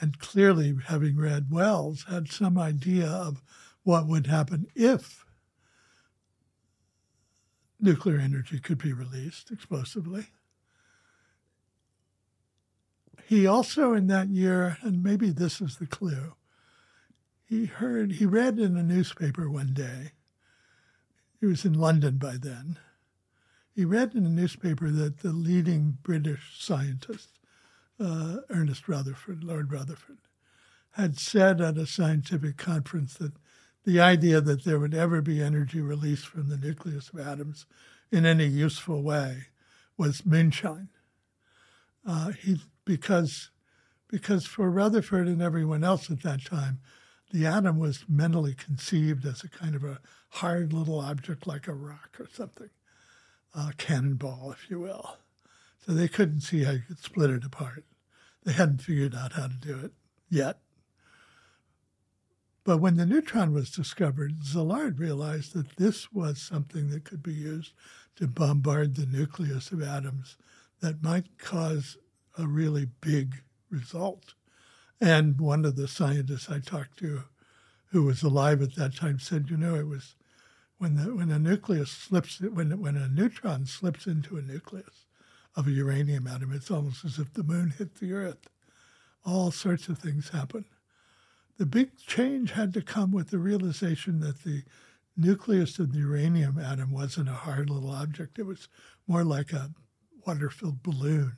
and 0.00 0.18
clearly, 0.18 0.74
having 0.86 1.16
read 1.16 1.50
Wells, 1.50 2.06
had 2.08 2.30
some 2.30 2.58
idea 2.58 3.06
of 3.06 3.42
what 3.82 4.06
would 4.06 4.26
happen 4.26 4.66
if 4.74 5.24
nuclear 7.80 8.18
energy 8.18 8.58
could 8.60 8.78
be 8.78 8.92
released 8.92 9.50
explosively. 9.50 10.28
He 13.32 13.46
also, 13.46 13.94
in 13.94 14.08
that 14.08 14.28
year, 14.28 14.76
and 14.82 15.02
maybe 15.02 15.30
this 15.30 15.62
is 15.62 15.78
the 15.78 15.86
clue, 15.86 16.34
he 17.42 17.64
heard, 17.64 18.12
he 18.12 18.26
read 18.26 18.58
in 18.58 18.76
a 18.76 18.82
newspaper 18.82 19.48
one 19.48 19.72
day, 19.72 20.12
he 21.40 21.46
was 21.46 21.64
in 21.64 21.72
London 21.72 22.18
by 22.18 22.36
then. 22.36 22.78
He 23.74 23.86
read 23.86 24.14
in 24.14 24.26
a 24.26 24.28
newspaper 24.28 24.90
that 24.90 25.20
the 25.20 25.32
leading 25.32 25.96
British 26.02 26.58
scientist, 26.58 27.30
uh, 27.98 28.40
Ernest 28.50 28.86
Rutherford, 28.86 29.42
Lord 29.42 29.72
Rutherford, 29.72 30.18
had 30.90 31.18
said 31.18 31.62
at 31.62 31.78
a 31.78 31.86
scientific 31.86 32.58
conference 32.58 33.14
that 33.14 33.32
the 33.86 33.98
idea 33.98 34.42
that 34.42 34.64
there 34.64 34.78
would 34.78 34.92
ever 34.92 35.22
be 35.22 35.42
energy 35.42 35.80
released 35.80 36.26
from 36.26 36.50
the 36.50 36.58
nucleus 36.58 37.08
of 37.08 37.26
atoms 37.26 37.64
in 38.10 38.26
any 38.26 38.44
useful 38.44 39.02
way 39.02 39.44
was 39.96 40.26
moonshine. 40.26 40.90
Uh, 42.06 42.32
he 42.32 42.60
because 42.84 43.50
because 44.08 44.44
for 44.44 44.70
Rutherford 44.70 45.26
and 45.26 45.40
everyone 45.40 45.82
else 45.82 46.10
at 46.10 46.22
that 46.22 46.44
time, 46.44 46.80
the 47.32 47.46
atom 47.46 47.78
was 47.78 48.04
mentally 48.06 48.54
conceived 48.54 49.24
as 49.24 49.42
a 49.42 49.48
kind 49.48 49.74
of 49.74 49.82
a 49.84 50.00
hard 50.28 50.74
little 50.74 51.00
object 51.00 51.46
like 51.46 51.66
a 51.66 51.72
rock 51.72 52.16
or 52.20 52.28
something, 52.30 52.68
a 53.54 53.72
cannonball, 53.78 54.52
if 54.52 54.70
you 54.70 54.78
will. 54.80 55.16
So 55.78 55.92
they 55.92 56.08
couldn't 56.08 56.42
see 56.42 56.64
how 56.64 56.72
you 56.72 56.82
could 56.86 56.98
split 56.98 57.30
it 57.30 57.44
apart. 57.44 57.84
They 58.44 58.52
hadn't 58.52 58.82
figured 58.82 59.14
out 59.14 59.32
how 59.32 59.46
to 59.46 59.54
do 59.54 59.78
it 59.82 59.92
yet. 60.28 60.58
But 62.64 62.78
when 62.78 62.96
the 62.96 63.06
neutron 63.06 63.52
was 63.52 63.70
discovered, 63.70 64.40
Szilard 64.40 64.98
realized 64.98 65.54
that 65.54 65.76
this 65.76 66.12
was 66.12 66.40
something 66.40 66.90
that 66.90 67.04
could 67.04 67.22
be 67.22 67.32
used 67.32 67.72
to 68.16 68.28
bombard 68.28 68.94
the 68.94 69.06
nucleus 69.06 69.72
of 69.72 69.82
atoms 69.82 70.36
that 70.80 71.02
might 71.02 71.38
cause 71.38 71.96
a 72.38 72.46
really 72.46 72.86
big 73.00 73.42
result. 73.70 74.34
And 75.00 75.40
one 75.40 75.64
of 75.64 75.76
the 75.76 75.88
scientists 75.88 76.48
I 76.48 76.60
talked 76.60 76.98
to, 76.98 77.24
who 77.86 78.04
was 78.04 78.22
alive 78.22 78.62
at 78.62 78.74
that 78.76 78.94
time, 78.94 79.18
said, 79.18 79.50
"You 79.50 79.56
know, 79.56 79.74
it 79.74 79.86
was 79.86 80.14
when 80.78 80.96
the 80.96 81.14
when 81.14 81.30
a 81.30 81.38
nucleus 81.38 81.90
slips 81.90 82.40
when 82.40 82.80
when 82.80 82.96
a 82.96 83.08
neutron 83.08 83.66
slips 83.66 84.06
into 84.06 84.36
a 84.36 84.42
nucleus 84.42 85.06
of 85.54 85.66
a 85.66 85.72
uranium 85.72 86.26
atom, 86.26 86.52
it's 86.52 86.70
almost 86.70 87.04
as 87.04 87.18
if 87.18 87.32
the 87.32 87.44
moon 87.44 87.70
hit 87.70 87.96
the 87.96 88.12
Earth. 88.12 88.48
All 89.24 89.50
sorts 89.50 89.88
of 89.88 89.98
things 89.98 90.30
happen. 90.30 90.64
The 91.58 91.66
big 91.66 91.96
change 91.98 92.52
had 92.52 92.72
to 92.74 92.82
come 92.82 93.12
with 93.12 93.28
the 93.30 93.38
realization 93.38 94.20
that 94.20 94.42
the 94.42 94.64
nucleus 95.16 95.78
of 95.78 95.92
the 95.92 95.98
uranium 95.98 96.58
atom 96.58 96.90
wasn't 96.90 97.28
a 97.28 97.34
hard 97.34 97.68
little 97.70 97.90
object; 97.90 98.38
it 98.38 98.46
was 98.46 98.68
more 99.06 99.24
like 99.24 99.52
a 99.52 99.72
water-filled 100.26 100.82
balloon." 100.82 101.36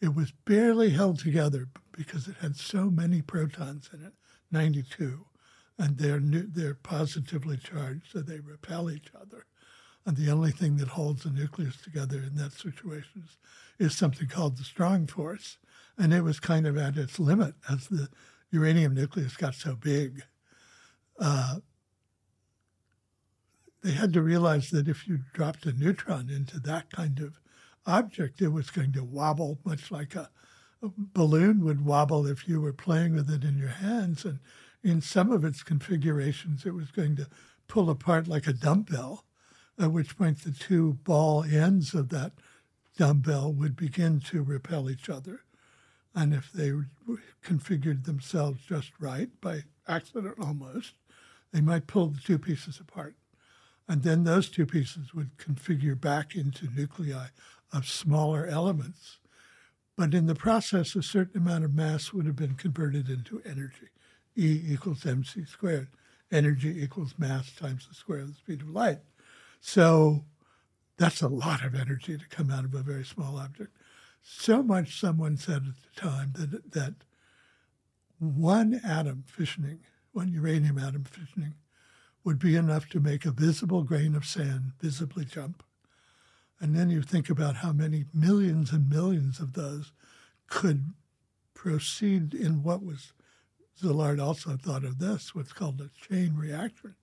It 0.00 0.14
was 0.14 0.32
barely 0.44 0.90
held 0.90 1.18
together 1.18 1.68
because 1.92 2.28
it 2.28 2.36
had 2.36 2.56
so 2.56 2.90
many 2.90 3.20
protons 3.20 3.90
in 3.92 4.04
it, 4.04 4.12
92, 4.52 5.26
and 5.76 5.98
they're 5.98 6.20
nu- 6.20 6.46
they're 6.46 6.74
positively 6.74 7.56
charged, 7.56 8.12
so 8.12 8.20
they 8.20 8.40
repel 8.40 8.90
each 8.90 9.10
other. 9.14 9.46
And 10.06 10.16
the 10.16 10.30
only 10.30 10.52
thing 10.52 10.76
that 10.76 10.88
holds 10.88 11.24
the 11.24 11.30
nucleus 11.30 11.76
together 11.76 12.18
in 12.18 12.36
that 12.36 12.52
situation 12.52 13.24
is, 13.24 13.36
is 13.78 13.96
something 13.96 14.28
called 14.28 14.56
the 14.56 14.64
strong 14.64 15.06
force, 15.06 15.58
and 15.96 16.14
it 16.14 16.22
was 16.22 16.40
kind 16.40 16.66
of 16.66 16.76
at 16.76 16.96
its 16.96 17.18
limit 17.18 17.54
as 17.68 17.88
the 17.88 18.08
uranium 18.50 18.94
nucleus 18.94 19.36
got 19.36 19.54
so 19.54 19.74
big. 19.74 20.22
Uh, 21.18 21.56
they 23.82 23.92
had 23.92 24.12
to 24.12 24.22
realize 24.22 24.70
that 24.70 24.88
if 24.88 25.06
you 25.06 25.20
dropped 25.32 25.66
a 25.66 25.72
neutron 25.72 26.30
into 26.30 26.58
that 26.60 26.90
kind 26.90 27.20
of 27.20 27.40
object, 27.88 28.40
it 28.40 28.48
was 28.48 28.70
going 28.70 28.92
to 28.92 29.02
wobble 29.02 29.58
much 29.64 29.90
like 29.90 30.14
a, 30.14 30.30
a, 30.82 30.90
balloon 30.96 31.64
would 31.64 31.84
wobble 31.84 32.26
if 32.26 32.48
you 32.48 32.60
were 32.60 32.72
playing 32.72 33.14
with 33.14 33.30
it 33.30 33.42
in 33.42 33.58
your 33.58 33.68
hands. 33.68 34.24
And 34.24 34.38
in 34.84 35.00
some 35.00 35.32
of 35.32 35.44
its 35.44 35.62
configurations, 35.62 36.66
it 36.66 36.74
was 36.74 36.90
going 36.90 37.16
to 37.16 37.28
pull 37.66 37.90
apart 37.90 38.28
like 38.28 38.46
a 38.46 38.52
dumbbell, 38.52 39.24
at 39.78 39.92
which 39.92 40.16
point 40.16 40.44
the 40.44 40.52
two 40.52 40.94
ball 41.04 41.44
ends 41.44 41.94
of 41.94 42.10
that 42.10 42.32
dumbbell 42.96 43.52
would 43.52 43.76
begin 43.76 44.20
to 44.20 44.42
repel 44.42 44.90
each 44.90 45.08
other. 45.08 45.40
And 46.14 46.34
if 46.34 46.52
they 46.52 46.72
configured 47.44 48.04
themselves 48.04 48.60
just 48.66 48.92
right, 48.98 49.28
by 49.40 49.62
accident 49.86 50.36
almost, 50.40 50.94
they 51.52 51.60
might 51.60 51.86
pull 51.86 52.08
the 52.08 52.20
two 52.20 52.38
pieces 52.38 52.80
apart. 52.80 53.14
And 53.88 54.02
then 54.02 54.24
those 54.24 54.50
two 54.50 54.66
pieces 54.66 55.14
would 55.14 55.38
configure 55.38 55.98
back 55.98 56.34
into 56.34 56.68
nuclei 56.74 57.28
of 57.72 57.88
smaller 57.88 58.46
elements. 58.46 59.18
But 59.96 60.14
in 60.14 60.26
the 60.26 60.34
process, 60.34 60.94
a 60.94 61.02
certain 61.02 61.42
amount 61.42 61.64
of 61.64 61.74
mass 61.74 62.12
would 62.12 62.26
have 62.26 62.36
been 62.36 62.54
converted 62.54 63.08
into 63.08 63.42
energy. 63.44 63.88
E 64.36 64.62
equals 64.68 65.04
mc 65.04 65.44
squared. 65.44 65.88
Energy 66.30 66.82
equals 66.82 67.14
mass 67.18 67.52
times 67.52 67.88
the 67.88 67.94
square 67.94 68.20
of 68.20 68.28
the 68.28 68.34
speed 68.34 68.60
of 68.60 68.70
light. 68.70 68.98
So 69.60 70.24
that's 70.98 71.22
a 71.22 71.28
lot 71.28 71.64
of 71.64 71.74
energy 71.74 72.16
to 72.16 72.28
come 72.28 72.50
out 72.50 72.64
of 72.64 72.74
a 72.74 72.82
very 72.82 73.04
small 73.04 73.38
object. 73.38 73.72
So 74.22 74.62
much, 74.62 75.00
someone 75.00 75.36
said 75.36 75.62
at 75.66 75.74
the 75.94 76.00
time, 76.00 76.32
that, 76.34 76.72
that 76.72 76.94
one 78.18 78.80
atom 78.84 79.24
fissioning, 79.26 79.78
one 80.12 80.32
uranium 80.32 80.78
atom 80.78 81.04
fissioning, 81.04 81.54
would 82.24 82.38
be 82.38 82.56
enough 82.56 82.88
to 82.90 83.00
make 83.00 83.24
a 83.24 83.30
visible 83.30 83.82
grain 83.82 84.14
of 84.14 84.26
sand 84.26 84.72
visibly 84.80 85.24
jump. 85.24 85.62
And 86.60 86.74
then 86.74 86.90
you 86.90 87.02
think 87.02 87.30
about 87.30 87.56
how 87.56 87.72
many 87.72 88.04
millions 88.12 88.72
and 88.72 88.88
millions 88.88 89.38
of 89.40 89.52
those 89.52 89.92
could 90.48 90.92
proceed 91.54 92.34
in 92.34 92.62
what 92.62 92.82
was, 92.82 93.12
Szilard 93.80 94.20
also 94.20 94.56
thought 94.56 94.84
of 94.84 94.98
this, 94.98 95.34
what's 95.34 95.52
called 95.52 95.80
a 95.80 95.90
chain 96.08 96.34
reaction. 96.36 96.94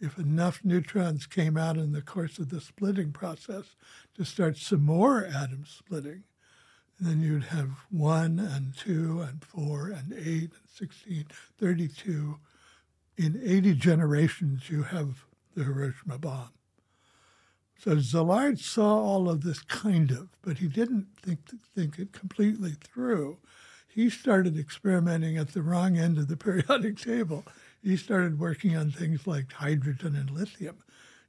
If 0.00 0.18
enough 0.18 0.60
neutrons 0.64 1.26
came 1.26 1.58
out 1.58 1.76
in 1.76 1.92
the 1.92 2.00
course 2.00 2.38
of 2.38 2.48
the 2.48 2.60
splitting 2.60 3.12
process 3.12 3.76
to 4.16 4.24
start 4.24 4.56
some 4.56 4.82
more 4.82 5.26
atoms 5.26 5.74
splitting, 5.78 6.24
then 6.98 7.20
you'd 7.20 7.44
have 7.44 7.70
one 7.90 8.38
and 8.38 8.76
two 8.76 9.20
and 9.20 9.44
four 9.44 9.88
and 9.88 10.12
eight 10.12 10.52
and 10.52 10.68
16, 10.74 11.26
32. 11.58 12.38
In 13.18 13.40
80 13.44 13.74
generations, 13.74 14.70
you 14.70 14.82
have 14.84 15.24
the 15.54 15.64
Hiroshima 15.64 16.18
bomb. 16.18 16.50
So 17.82 17.96
Szilard 17.96 18.58
saw 18.58 19.00
all 19.00 19.30
of 19.30 19.42
this 19.42 19.60
kind 19.60 20.10
of, 20.10 20.28
but 20.42 20.58
he 20.58 20.68
didn't 20.68 21.06
think 21.22 21.38
think 21.74 21.98
it 21.98 22.12
completely 22.12 22.72
through. 22.72 23.38
He 23.88 24.10
started 24.10 24.58
experimenting 24.58 25.38
at 25.38 25.54
the 25.54 25.62
wrong 25.62 25.96
end 25.96 26.18
of 26.18 26.28
the 26.28 26.36
periodic 26.36 26.98
table. 27.02 27.46
He 27.82 27.96
started 27.96 28.38
working 28.38 28.76
on 28.76 28.90
things 28.90 29.26
like 29.26 29.50
hydrogen 29.52 30.14
and 30.14 30.30
lithium. 30.30 30.76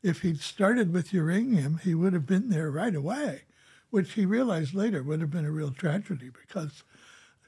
If 0.04 0.24
he'd 0.24 0.42
started 0.42 0.92
with 0.92 1.14
uranium, 1.14 1.80
he 1.84 1.96
would 1.96 2.12
have 2.12 2.26
been 2.26 2.50
there 2.50 2.70
right 2.70 2.96
away, 2.96 3.44
which 3.90 4.14
he 4.14 4.26
realized 4.26 4.74
later 4.74 5.04
would 5.04 5.22
have 5.22 5.32
been 5.32 5.46
a 5.46 5.52
real 5.52 5.72
tragedy 5.72 6.30
because 6.30 6.84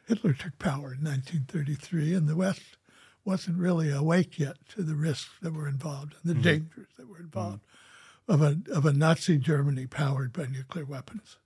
Hitler 0.08 0.32
took 0.32 0.58
power 0.60 0.94
in 0.94 1.04
1933 1.04 2.14
and 2.14 2.30
the 2.30 2.38
West 2.38 2.78
wasn't 3.26 3.58
really 3.58 3.92
awake 3.92 4.40
yet 4.40 4.56
to 4.70 4.82
the 4.82 4.96
risks 4.96 5.32
that 5.42 5.54
were 5.54 5.68
involved 5.68 6.16
and 6.24 6.30
the 6.30 6.34
mm-hmm. 6.36 6.44
dangers 6.44 6.88
that 6.98 7.10
were 7.10 7.20
involved. 7.20 7.58
Mm-hmm. 7.58 7.83
Of 8.28 8.42
a 8.42 8.58
of 8.72 8.86
a 8.86 8.94
Nazi 8.94 9.38
Germany 9.38 9.88
powered 9.88 10.34
by 10.34 10.46
nuclear 10.46 10.86
weapons. 10.86 11.38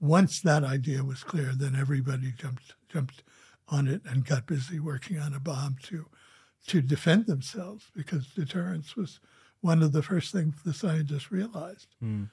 Once 0.00 0.40
that 0.40 0.64
idea 0.64 1.04
was 1.04 1.22
clear, 1.22 1.52
then 1.54 1.76
everybody 1.76 2.32
jumped 2.32 2.74
jumped 2.88 3.22
on 3.68 3.86
it 3.86 4.02
and 4.04 4.24
got 4.24 4.46
busy 4.46 4.80
working 4.80 5.18
on 5.18 5.34
a 5.34 5.40
bomb 5.40 5.76
to 5.84 6.06
to 6.66 6.80
defend 6.80 7.26
themselves 7.26 7.90
because 7.94 8.26
deterrence 8.28 8.96
was 8.96 9.20
one 9.60 9.82
of 9.82 9.92
the 9.92 10.02
first 10.02 10.32
things 10.32 10.54
the 10.64 10.72
scientists 10.72 11.30
realized. 11.30 11.88
Hmm. 12.00 12.24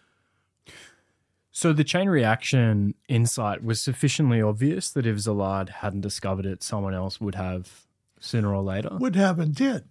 So 1.52 1.74
the 1.74 1.84
chain 1.84 2.08
reaction 2.08 2.94
insight 3.08 3.64
was 3.64 3.82
sufficiently 3.82 4.42
obvious 4.42 4.92
that 4.92 5.08
if 5.08 5.18
Szilard 5.18 5.70
hadn't 5.70 6.02
discovered 6.02 6.46
it, 6.46 6.62
someone 6.62 6.94
else 6.94 7.20
would 7.20 7.36
have 7.36 7.88
sooner 8.20 8.54
or 8.54 8.62
later. 8.62 8.96
Would 9.00 9.16
have 9.16 9.40
and 9.40 9.56
did, 9.56 9.78
of 9.78 9.84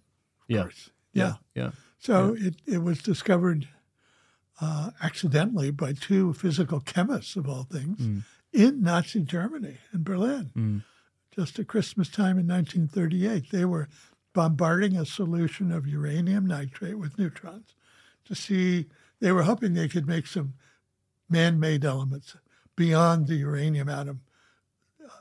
yeah. 0.47 0.61
course. 0.61 0.91
Yeah. 1.13 1.33
Yeah. 1.55 1.71
So 1.99 2.35
It, 2.39 2.55
it 2.65 2.83
was 2.83 3.01
discovered 3.01 3.67
uh, 4.59 4.91
accidentally 5.01 5.71
by 5.71 5.93
two 5.93 6.33
physical 6.33 6.79
chemists, 6.79 7.35
of 7.35 7.47
all 7.47 7.63
things, 7.63 8.23
in 8.53 8.81
Nazi 8.81 9.21
Germany, 9.21 9.77
in 9.93 10.03
Berlin, 10.03 10.83
just 11.35 11.59
at 11.59 11.67
Christmas 11.67 12.09
time 12.09 12.39
in 12.39 12.47
1938. 12.47 13.51
They 13.51 13.65
were 13.65 13.87
bombarding 14.33 14.97
a 14.97 15.05
solution 15.05 15.71
of 15.71 15.87
uranium 15.87 16.45
nitrate 16.45 16.97
with 16.97 17.17
neutrons 17.19 17.75
to 18.25 18.35
see, 18.35 18.87
they 19.19 19.31
were 19.31 19.43
hoping 19.43 19.73
they 19.73 19.87
could 19.87 20.07
make 20.07 20.27
some 20.27 20.53
man 21.29 21.59
made 21.59 21.83
elements 21.85 22.35
beyond 22.75 23.27
the 23.27 23.35
uranium 23.35 23.89
atom 23.89 24.21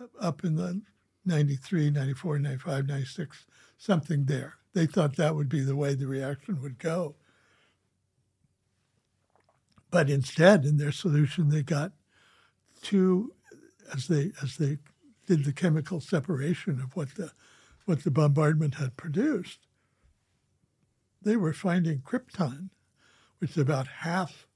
uh, 0.00 0.06
up 0.20 0.44
in 0.44 0.56
the 0.56 0.80
93, 1.24 1.90
94, 1.90 2.38
95, 2.38 2.86
96, 2.86 3.46
something 3.78 4.24
there. 4.24 4.54
They 4.74 4.86
thought 4.86 5.16
that 5.16 5.34
would 5.34 5.48
be 5.48 5.60
the 5.60 5.76
way 5.76 5.94
the 5.94 6.06
reaction 6.06 6.60
would 6.62 6.78
go. 6.78 7.16
But 9.90 10.10
instead, 10.10 10.64
in 10.64 10.76
their 10.76 10.92
solution, 10.92 11.48
they 11.48 11.62
got 11.62 11.92
two, 12.82 13.32
as 13.94 14.08
they 14.08 14.32
as 14.42 14.56
they 14.56 14.78
did 15.26 15.44
the 15.44 15.52
chemical 15.52 16.00
separation 16.00 16.80
of 16.80 16.94
what 16.96 17.14
the 17.14 17.32
what 17.84 18.02
the 18.02 18.10
bombardment 18.10 18.74
had 18.74 18.96
produced, 18.96 19.60
they 21.22 21.36
were 21.36 21.52
finding 21.52 22.00
krypton, 22.00 22.70
which 23.38 23.52
is 23.52 23.58
about 23.58 23.86
half 23.86 24.46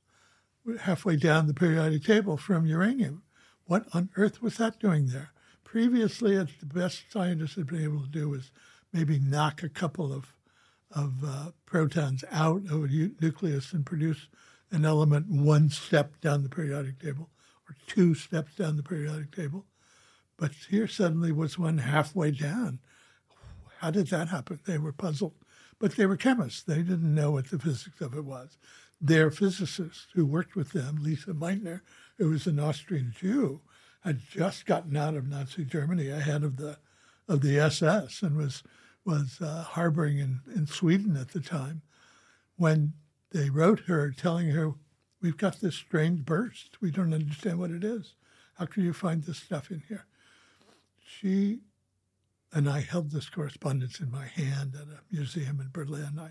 halfway 0.80 1.16
down 1.16 1.46
the 1.46 1.54
periodic 1.54 2.04
table 2.04 2.36
from 2.36 2.66
uranium. 2.66 3.22
What 3.64 3.86
on 3.94 4.10
earth 4.16 4.42
was 4.42 4.56
that 4.56 4.80
doing 4.80 5.06
there? 5.06 5.30
Previously, 5.64 6.34
it's 6.34 6.56
the 6.58 6.66
best 6.66 7.04
scientists 7.12 7.54
had 7.54 7.68
been 7.68 7.82
able 7.82 8.02
to 8.02 8.08
do 8.08 8.28
was 8.28 8.50
maybe 8.92 9.18
knock 9.18 9.62
a 9.62 9.68
couple 9.68 10.12
of 10.12 10.34
of 10.92 11.14
uh, 11.24 11.50
protons 11.66 12.24
out 12.32 12.62
of 12.68 12.84
a 12.84 12.88
nucleus 13.20 13.72
and 13.72 13.86
produce 13.86 14.26
an 14.70 14.84
element 14.84 15.28
one 15.28 15.68
step 15.70 16.20
down 16.20 16.42
the 16.42 16.48
periodic 16.48 16.98
table 16.98 17.28
or 17.68 17.76
two 17.86 18.14
steps 18.14 18.54
down 18.54 18.76
the 18.76 18.82
periodic 18.82 19.34
table. 19.34 19.66
But 20.36 20.52
here 20.70 20.88
suddenly 20.88 21.32
was 21.32 21.58
one 21.58 21.78
halfway 21.78 22.30
down. 22.30 22.78
How 23.78 23.90
did 23.90 24.08
that 24.08 24.28
happen? 24.28 24.60
They 24.66 24.78
were 24.78 24.92
puzzled. 24.92 25.34
But 25.78 25.96
they 25.96 26.06
were 26.06 26.16
chemists. 26.16 26.62
They 26.62 26.82
didn't 26.82 27.14
know 27.14 27.30
what 27.30 27.50
the 27.50 27.58
physics 27.58 28.00
of 28.00 28.14
it 28.14 28.24
was. 28.24 28.58
Their 29.00 29.30
physicist 29.30 30.08
who 30.14 30.26
worked 30.26 30.54
with 30.54 30.72
them, 30.72 30.98
Lise 31.02 31.24
Meitner, 31.24 31.80
who 32.18 32.28
was 32.28 32.46
an 32.46 32.58
Austrian 32.58 33.14
Jew, 33.16 33.60
had 34.00 34.20
just 34.28 34.66
gotten 34.66 34.96
out 34.96 35.14
of 35.14 35.28
Nazi 35.28 35.64
Germany 35.64 36.08
ahead 36.08 36.42
of 36.42 36.56
the 36.56 36.78
of 37.28 37.42
the 37.42 37.58
SS 37.58 38.22
and 38.22 38.36
was 38.36 38.62
was 39.04 39.38
uh, 39.40 39.62
harboring 39.62 40.18
in, 40.18 40.40
in 40.54 40.66
Sweden 40.66 41.16
at 41.16 41.30
the 41.30 41.40
time 41.40 41.82
when 42.56 42.92
they 43.30 43.50
wrote 43.50 43.80
her 43.80 44.10
telling 44.10 44.50
her, 44.50 44.74
We've 45.22 45.36
got 45.36 45.60
this 45.60 45.74
strange 45.74 46.24
burst. 46.24 46.80
We 46.80 46.90
don't 46.90 47.12
understand 47.12 47.58
what 47.58 47.70
it 47.70 47.84
is. 47.84 48.14
How 48.54 48.64
can 48.64 48.84
you 48.84 48.94
find 48.94 49.22
this 49.22 49.36
stuff 49.36 49.70
in 49.70 49.82
here? 49.86 50.06
She 51.04 51.60
and 52.52 52.68
I 52.68 52.80
held 52.80 53.10
this 53.10 53.28
correspondence 53.28 54.00
in 54.00 54.10
my 54.10 54.26
hand 54.26 54.74
at 54.74 54.88
a 54.88 55.00
museum 55.10 55.60
in 55.60 55.68
Berlin. 55.72 56.18
I, 56.18 56.30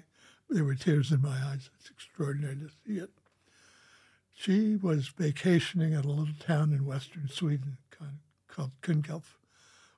there 0.49 0.63
were 0.63 0.75
tears 0.75 1.11
in 1.11 1.21
my 1.21 1.37
eyes. 1.45 1.69
It's 1.79 1.89
extraordinary 1.89 2.55
to 2.55 2.69
see 2.85 2.99
it. 2.99 3.11
She 4.35 4.75
was 4.75 5.09
vacationing 5.09 5.93
at 5.93 6.05
a 6.05 6.09
little 6.09 6.33
town 6.39 6.73
in 6.73 6.85
western 6.85 7.27
Sweden 7.27 7.77
called 8.47 8.71
Kungälv 8.81 9.23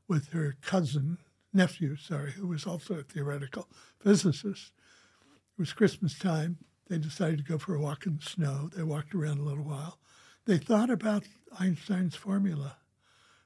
with 0.08 0.30
her 0.30 0.56
cousin, 0.62 1.18
nephew, 1.54 1.96
sorry, 1.96 2.32
who 2.32 2.48
was 2.48 2.66
also 2.66 2.96
a 2.96 3.04
theoretical 3.04 3.68
physicist. 4.00 4.74
It 5.22 5.60
was 5.60 5.74
Christmas 5.74 6.18
time. 6.18 6.58
They 6.92 6.98
decided 6.98 7.38
to 7.38 7.46
go 7.46 7.58
for 7.58 7.74
a 7.74 7.80
walk 7.80 8.06
in 8.06 8.18
the 8.18 8.22
snow. 8.22 8.70
They 8.76 8.84
walked 8.84 9.16
around 9.16 9.40
a 9.40 9.44
little 9.44 9.64
while. 9.64 9.98
They 10.44 10.58
thought 10.58 10.90
about 10.90 11.24
Einstein's 11.58 12.18
formula. 12.18 12.80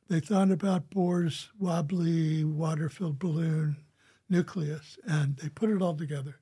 They 0.08 0.20
thought 0.20 0.50
about 0.50 0.90
Bohr's 0.90 1.50
wobbly 1.60 2.44
water 2.44 2.90
filled 2.90 3.20
balloon 3.20 3.78
nucleus, 4.28 4.98
and 5.06 5.38
they 5.38 5.50
put 5.50 5.70
it 5.70 5.80
all 5.80 5.96
together. 5.96 6.40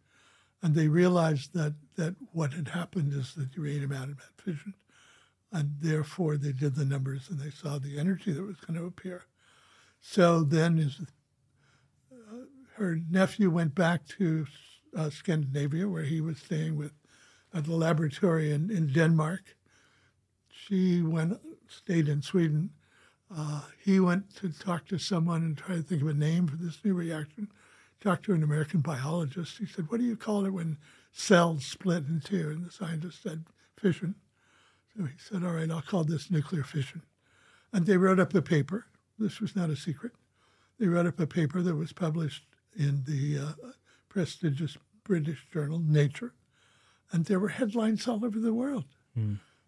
And 0.62 0.76
they 0.76 0.88
realized 0.88 1.54
that, 1.56 1.76
that 1.98 2.16
what 2.32 2.54
had 2.54 2.70
happened 2.70 3.12
is 3.12 3.34
that 3.34 3.54
you 3.54 3.66
uranium 3.66 3.92
atom 3.92 4.20
had 4.20 4.42
fissioned. 4.42 4.76
And 5.52 5.76
therefore, 5.82 6.38
they 6.38 6.54
did 6.54 6.76
the 6.76 6.86
numbers 6.86 7.28
and 7.30 7.38
they 7.38 7.52
saw 7.52 7.80
the 7.80 8.00
energy 8.00 8.32
that 8.32 8.44
was 8.44 8.62
going 8.62 8.80
to 8.80 8.86
appear. 8.86 9.26
So 10.00 10.46
then, 10.46 10.78
his, 10.78 11.02
uh, 12.10 12.46
her 12.76 13.02
nephew 13.10 13.50
went 13.50 13.76
back 13.76 14.08
to 14.20 14.48
uh, 14.96 15.10
Scandinavia, 15.10 15.88
where 15.88 16.04
he 16.04 16.22
was 16.22 16.38
staying 16.38 16.76
with 16.76 16.94
at 17.54 17.66
the 17.66 17.76
laboratory 17.76 18.52
in, 18.52 18.72
in 18.72 18.92
Denmark. 18.92 19.56
She 20.50 21.02
went 21.02 21.40
stayed 21.68 22.08
in 22.08 22.22
Sweden. 22.22 22.70
Uh, 23.36 23.62
he 23.80 24.00
went 24.00 24.36
to 24.36 24.50
talk 24.50 24.86
to 24.88 24.98
someone 24.98 25.42
and 25.42 25.58
try 25.58 25.76
to 25.76 25.82
think 25.82 26.02
of 26.02 26.08
a 26.08 26.14
name 26.14 26.48
for 26.48 26.56
this 26.56 26.80
new 26.84 26.94
reaction. 26.94 27.48
Talked 28.00 28.26
to 28.26 28.34
an 28.34 28.44
American 28.44 28.82
biologist. 28.82 29.58
He 29.58 29.66
said, 29.66 29.90
"What 29.90 30.00
do 30.00 30.06
you 30.06 30.18
call 30.18 30.46
it 30.46 30.52
when 30.52 30.78
cells 31.12 31.66
split 31.66 32.06
in 32.08 32.20
two?" 32.20 32.50
And 32.50 32.66
the 32.66 32.72
scientist 32.72 33.24
said, 33.24 33.46
"Fission." 33.78 34.16
So 34.96 35.06
he 35.06 35.18
said, 35.18 35.44
"All 35.44 35.54
right, 35.54 35.72
I'll 35.72 35.82
call 35.82 36.04
this 36.04 36.30
nuclear 36.30 36.64
fission." 36.64 37.02
And 37.72 37.86
they 37.86 37.98
wrote 37.98 38.20
up 38.20 38.36
a 38.36 38.42
paper. 38.42 38.86
This 39.18 39.40
was 39.40 39.56
not 39.56 39.70
a 39.70 39.76
secret. 39.76 40.12
They 40.80 40.88
wrote 40.88 41.08
up 41.08 41.20
a 41.20 41.28
paper 41.28 41.62
that 41.62 41.76
was 41.76 41.94
published 41.94 42.46
in 42.76 43.04
the 43.06 43.40
uh, 43.40 43.54
prestigious 44.14 44.78
British 45.04 45.48
journal 45.52 45.80
Nature, 45.80 46.34
and 47.12 47.26
there 47.26 47.40
were 47.40 47.50
headlines 47.50 48.08
all 48.08 48.24
over 48.24 48.40
the 48.40 48.54
world. 48.54 48.86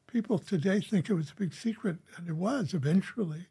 People 0.08 0.38
today 0.38 0.80
think 0.80 1.10
it 1.10 1.16
was 1.16 1.32
a 1.32 1.36
big 1.36 1.54
secret, 1.54 1.98
and 2.16 2.30
it 2.30 2.36
was 2.36 2.74
eventually. 2.74 3.48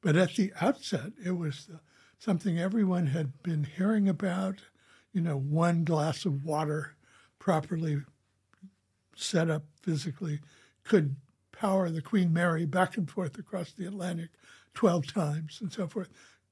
But 0.00 0.16
at 0.16 0.34
the 0.34 0.52
outset, 0.60 1.12
it 1.22 1.32
was 1.32 1.68
uh, 1.72 1.76
something 2.18 2.58
everyone 2.58 3.06
had 3.08 3.42
been 3.42 3.64
hearing 3.64 4.08
about. 4.08 4.56
You 5.12 5.20
know, 5.20 5.36
one 5.36 5.84
glass 5.84 6.24
of 6.24 6.44
water 6.44 6.96
properly 7.38 8.00
set 9.14 9.50
up 9.50 9.64
physically 9.82 10.40
could 10.84 11.16
power 11.52 11.90
the 11.90 12.00
Queen 12.00 12.32
Mary 12.32 12.64
back 12.64 12.96
and 12.96 13.10
forth 13.10 13.38
across 13.38 13.72
the 13.72 13.86
Atlantic 13.86 14.30
12 14.72 15.12
times 15.12 15.58
and 15.60 15.70
so 15.70 15.86
forth. 15.86 16.08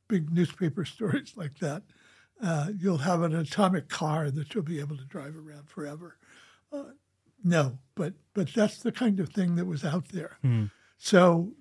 Big 0.08 0.30
newspaper 0.30 0.84
stories 0.84 1.32
like 1.36 1.58
that. 1.60 1.84
Uh, 2.42 2.68
you'll 2.78 2.98
have 2.98 3.22
an 3.22 3.34
atomic 3.34 3.88
car 3.88 4.30
that 4.30 4.54
you'll 4.54 4.62
be 4.62 4.78
able 4.80 4.96
to 4.96 5.04
drive 5.04 5.34
around 5.36 5.68
forever. 5.68 6.16
Uh, 6.72 6.84
no, 7.44 7.78
but 7.94 8.14
but 8.34 8.52
that's 8.54 8.78
the 8.78 8.92
kind 8.92 9.18
of 9.20 9.30
thing 9.30 9.54
that 9.56 9.64
was 9.66 9.84
out 9.84 10.08
there. 10.08 10.38
So 10.98 11.52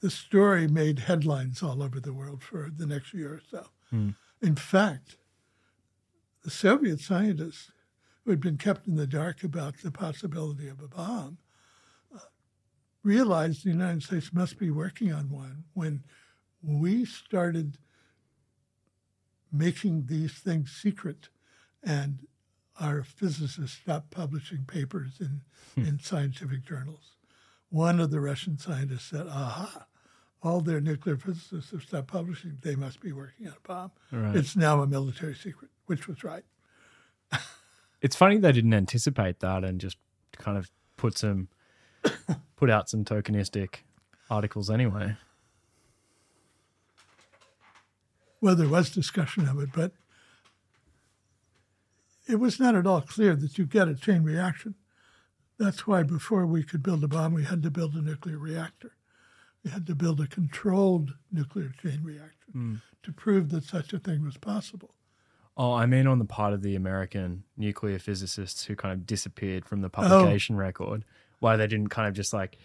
the 0.00 0.10
story 0.10 0.68
made 0.68 1.00
headlines 1.00 1.62
all 1.62 1.82
over 1.82 1.98
the 2.00 2.12
world 2.12 2.42
for 2.42 2.70
the 2.76 2.86
next 2.86 3.12
year 3.14 3.34
or 3.34 3.42
so. 3.50 3.66
In 4.40 4.54
fact, 4.56 5.16
the 6.44 6.50
Soviet 6.50 7.00
scientists 7.00 7.72
who 8.24 8.30
had 8.30 8.40
been 8.40 8.58
kept 8.58 8.86
in 8.86 8.94
the 8.96 9.06
dark 9.06 9.42
about 9.42 9.78
the 9.78 9.90
possibility 9.90 10.68
of 10.68 10.80
a 10.80 10.88
bomb 10.88 11.38
uh, 12.14 12.20
realized 13.02 13.64
the 13.64 13.70
United 13.70 14.02
States 14.02 14.32
must 14.32 14.58
be 14.58 14.70
working 14.70 15.12
on 15.12 15.30
one 15.30 15.64
when 15.74 16.02
we 16.62 17.04
started 17.04 17.78
making 19.52 20.06
these 20.06 20.32
things 20.32 20.70
secret 20.70 21.28
and 21.82 22.20
our 22.80 23.02
physicists 23.02 23.78
stopped 23.78 24.10
publishing 24.10 24.64
papers 24.66 25.20
in, 25.20 25.40
hmm. 25.74 25.88
in 25.88 25.98
scientific 25.98 26.64
journals. 26.64 27.16
One 27.70 28.00
of 28.00 28.10
the 28.10 28.20
Russian 28.20 28.58
scientists 28.58 29.10
said, 29.10 29.26
aha, 29.26 29.86
all 30.42 30.60
their 30.60 30.80
nuclear 30.80 31.16
physicists 31.16 31.72
have 31.72 31.82
stopped 31.82 32.08
publishing. 32.08 32.58
They 32.62 32.76
must 32.76 33.00
be 33.00 33.12
working 33.12 33.48
on 33.48 33.54
a 33.54 33.68
bomb. 33.68 33.90
Right. 34.12 34.36
It's 34.36 34.56
now 34.56 34.80
a 34.80 34.86
military 34.86 35.34
secret, 35.34 35.70
which 35.86 36.08
was 36.08 36.24
right. 36.24 36.44
It's 38.00 38.14
funny 38.14 38.38
they 38.38 38.52
didn't 38.52 38.74
anticipate 38.74 39.40
that 39.40 39.64
and 39.64 39.80
just 39.80 39.96
kind 40.30 40.56
of 40.56 40.70
put 40.96 41.18
some 41.18 41.48
put 42.56 42.70
out 42.70 42.88
some 42.88 43.04
tokenistic 43.04 43.78
articles 44.30 44.70
anyway. 44.70 45.16
Well, 48.40 48.54
there 48.54 48.68
was 48.68 48.90
discussion 48.90 49.48
of 49.48 49.58
it, 49.60 49.70
but 49.74 49.92
it 52.28 52.36
was 52.36 52.60
not 52.60 52.74
at 52.74 52.86
all 52.86 53.00
clear 53.00 53.34
that 53.34 53.58
you 53.58 53.66
get 53.66 53.88
a 53.88 53.94
chain 53.94 54.22
reaction. 54.22 54.74
That's 55.58 55.86
why 55.86 56.04
before 56.04 56.46
we 56.46 56.62
could 56.62 56.82
build 56.82 57.02
a 57.02 57.08
bomb, 57.08 57.34
we 57.34 57.44
had 57.44 57.62
to 57.64 57.70
build 57.70 57.94
a 57.94 58.02
nuclear 58.02 58.38
reactor. 58.38 58.92
We 59.64 59.70
had 59.70 59.86
to 59.88 59.94
build 59.94 60.20
a 60.20 60.26
controlled 60.26 61.14
nuclear 61.32 61.72
chain 61.82 62.00
reaction 62.04 62.52
hmm. 62.52 62.74
to 63.02 63.12
prove 63.12 63.48
that 63.50 63.64
such 63.64 63.92
a 63.92 63.98
thing 63.98 64.24
was 64.24 64.36
possible. 64.36 64.94
Oh, 65.56 65.72
I 65.72 65.86
mean, 65.86 66.06
on 66.06 66.20
the 66.20 66.24
part 66.24 66.52
of 66.52 66.62
the 66.62 66.76
American 66.76 67.42
nuclear 67.56 67.98
physicists 67.98 68.66
who 68.66 68.76
kind 68.76 68.92
of 68.92 69.04
disappeared 69.06 69.64
from 69.64 69.80
the 69.80 69.90
publication 69.90 70.54
oh. 70.54 70.58
record, 70.58 71.04
why 71.40 71.56
they 71.56 71.66
didn't 71.66 71.88
kind 71.88 72.06
of 72.06 72.14
just 72.14 72.32
like, 72.32 72.58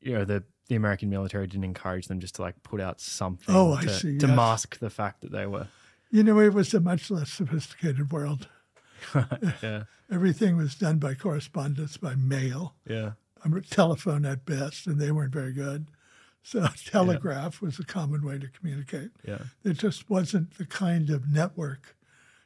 you 0.00 0.14
know, 0.14 0.24
the 0.24 0.42
the 0.72 0.76
American 0.76 1.10
military 1.10 1.46
didn't 1.46 1.64
encourage 1.64 2.08
them 2.08 2.18
just 2.18 2.36
to 2.36 2.40
like 2.42 2.62
put 2.62 2.80
out 2.80 2.98
something 2.98 3.54
Oh, 3.54 3.74
I 3.74 3.82
to, 3.82 3.90
see, 3.90 4.16
to 4.16 4.26
yes. 4.26 4.34
mask 4.36 4.78
the 4.78 4.88
fact 4.88 5.20
that 5.20 5.30
they 5.30 5.46
were. 5.46 5.66
You 6.10 6.22
know, 6.22 6.40
it 6.40 6.54
was 6.54 6.72
a 6.72 6.80
much 6.80 7.10
less 7.10 7.30
sophisticated 7.30 8.10
world. 8.10 8.48
Yeah, 9.62 9.82
Everything 10.10 10.56
was 10.56 10.74
done 10.76 10.98
by 10.98 11.14
correspondence, 11.14 11.96
by 11.96 12.14
mail, 12.14 12.74
yeah, 12.86 13.12
telephone 13.68 14.24
at 14.24 14.44
best, 14.46 14.86
and 14.86 14.98
they 15.00 15.10
weren't 15.10 15.32
very 15.32 15.52
good. 15.52 15.88
So 16.42 16.66
telegraph 16.86 17.60
was 17.60 17.78
a 17.78 17.84
common 17.84 18.24
way 18.24 18.38
to 18.38 18.48
communicate. 18.48 19.10
yeah. 19.26 19.38
There 19.62 19.72
just 19.74 20.08
wasn't 20.08 20.56
the 20.56 20.64
kind 20.66 21.10
of 21.10 21.28
network. 21.28 21.96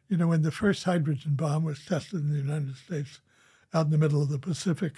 You 0.08 0.16
know, 0.16 0.28
when 0.28 0.42
the 0.42 0.50
first 0.50 0.84
hydrogen 0.84 1.34
bomb 1.34 1.62
was 1.64 1.84
tested 1.84 2.20
in 2.20 2.30
the 2.32 2.38
United 2.38 2.76
States 2.76 3.20
out 3.74 3.86
in 3.86 3.92
the 3.92 3.98
middle 3.98 4.22
of 4.22 4.30
the 4.30 4.38
Pacific, 4.38 4.94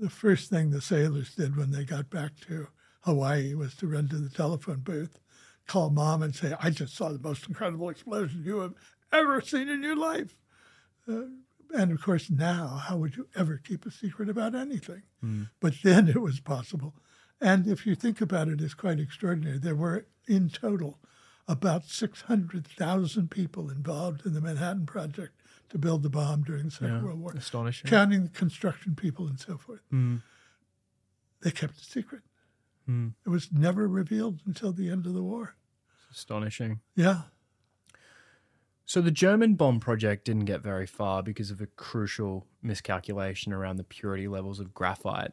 the 0.00 0.10
first 0.10 0.50
thing 0.50 0.70
the 0.70 0.80
sailors 0.80 1.34
did 1.34 1.56
when 1.56 1.70
they 1.70 1.84
got 1.84 2.10
back 2.10 2.32
to 2.48 2.68
Hawaii 3.00 3.54
was 3.54 3.74
to 3.76 3.86
run 3.86 4.08
to 4.08 4.16
the 4.16 4.28
telephone 4.28 4.80
booth, 4.80 5.18
call 5.66 5.90
mom, 5.90 6.22
and 6.22 6.34
say, 6.34 6.54
I 6.60 6.70
just 6.70 6.94
saw 6.96 7.10
the 7.10 7.18
most 7.18 7.46
incredible 7.48 7.88
explosion 7.88 8.42
you 8.44 8.60
have 8.60 8.74
ever 9.12 9.40
seen 9.40 9.68
in 9.68 9.82
your 9.82 9.96
life. 9.96 10.36
Uh, 11.08 11.22
and 11.74 11.92
of 11.92 12.02
course, 12.02 12.30
now, 12.30 12.80
how 12.84 12.96
would 12.96 13.16
you 13.16 13.28
ever 13.36 13.60
keep 13.62 13.86
a 13.86 13.90
secret 13.90 14.28
about 14.28 14.54
anything? 14.54 15.02
But 15.60 15.74
then 15.82 16.08
it 16.08 16.20
was 16.20 16.40
possible. 16.40 16.94
And 17.40 17.66
if 17.66 17.86
you 17.86 17.94
think 17.94 18.20
about 18.20 18.48
it, 18.48 18.60
it's 18.60 18.74
quite 18.74 18.98
extraordinary. 19.00 19.58
There 19.58 19.74
were, 19.74 20.06
in 20.26 20.48
total, 20.48 20.98
about 21.48 21.84
600,000 21.84 23.30
people 23.30 23.70
involved 23.70 24.26
in 24.26 24.34
the 24.34 24.40
Manhattan 24.40 24.86
Project 24.86 25.40
to 25.70 25.78
build 25.78 26.02
the 26.02 26.10
bomb 26.10 26.42
during 26.42 26.64
the 26.64 26.70
Second 26.70 26.96
yeah. 26.96 27.02
World 27.02 27.20
War, 27.20 27.32
Astonishing. 27.36 27.88
counting 27.88 28.22
the 28.22 28.28
construction 28.28 28.94
people 28.94 29.26
and 29.26 29.38
so 29.38 29.56
forth. 29.56 29.80
Hmm. 29.90 30.16
They 31.42 31.50
kept 31.50 31.76
it 31.78 31.84
secret. 31.84 32.22
Hmm. 32.86 33.08
It 33.24 33.30
was 33.30 33.52
never 33.52 33.88
revealed 33.88 34.40
until 34.46 34.72
the 34.72 34.90
end 34.90 35.06
of 35.06 35.14
the 35.14 35.22
war. 35.22 35.56
It's 36.08 36.18
Astonishing. 36.18 36.80
Yeah. 36.94 37.22
So 38.84 39.00
the 39.00 39.10
German 39.10 39.54
bomb 39.54 39.80
project 39.80 40.24
didn't 40.24 40.44
get 40.44 40.62
very 40.62 40.86
far 40.86 41.22
because 41.22 41.50
of 41.50 41.60
a 41.60 41.66
crucial 41.66 42.46
miscalculation 42.62 43.52
around 43.52 43.76
the 43.76 43.84
purity 43.84 44.28
levels 44.28 44.60
of 44.60 44.72
graphite. 44.72 45.32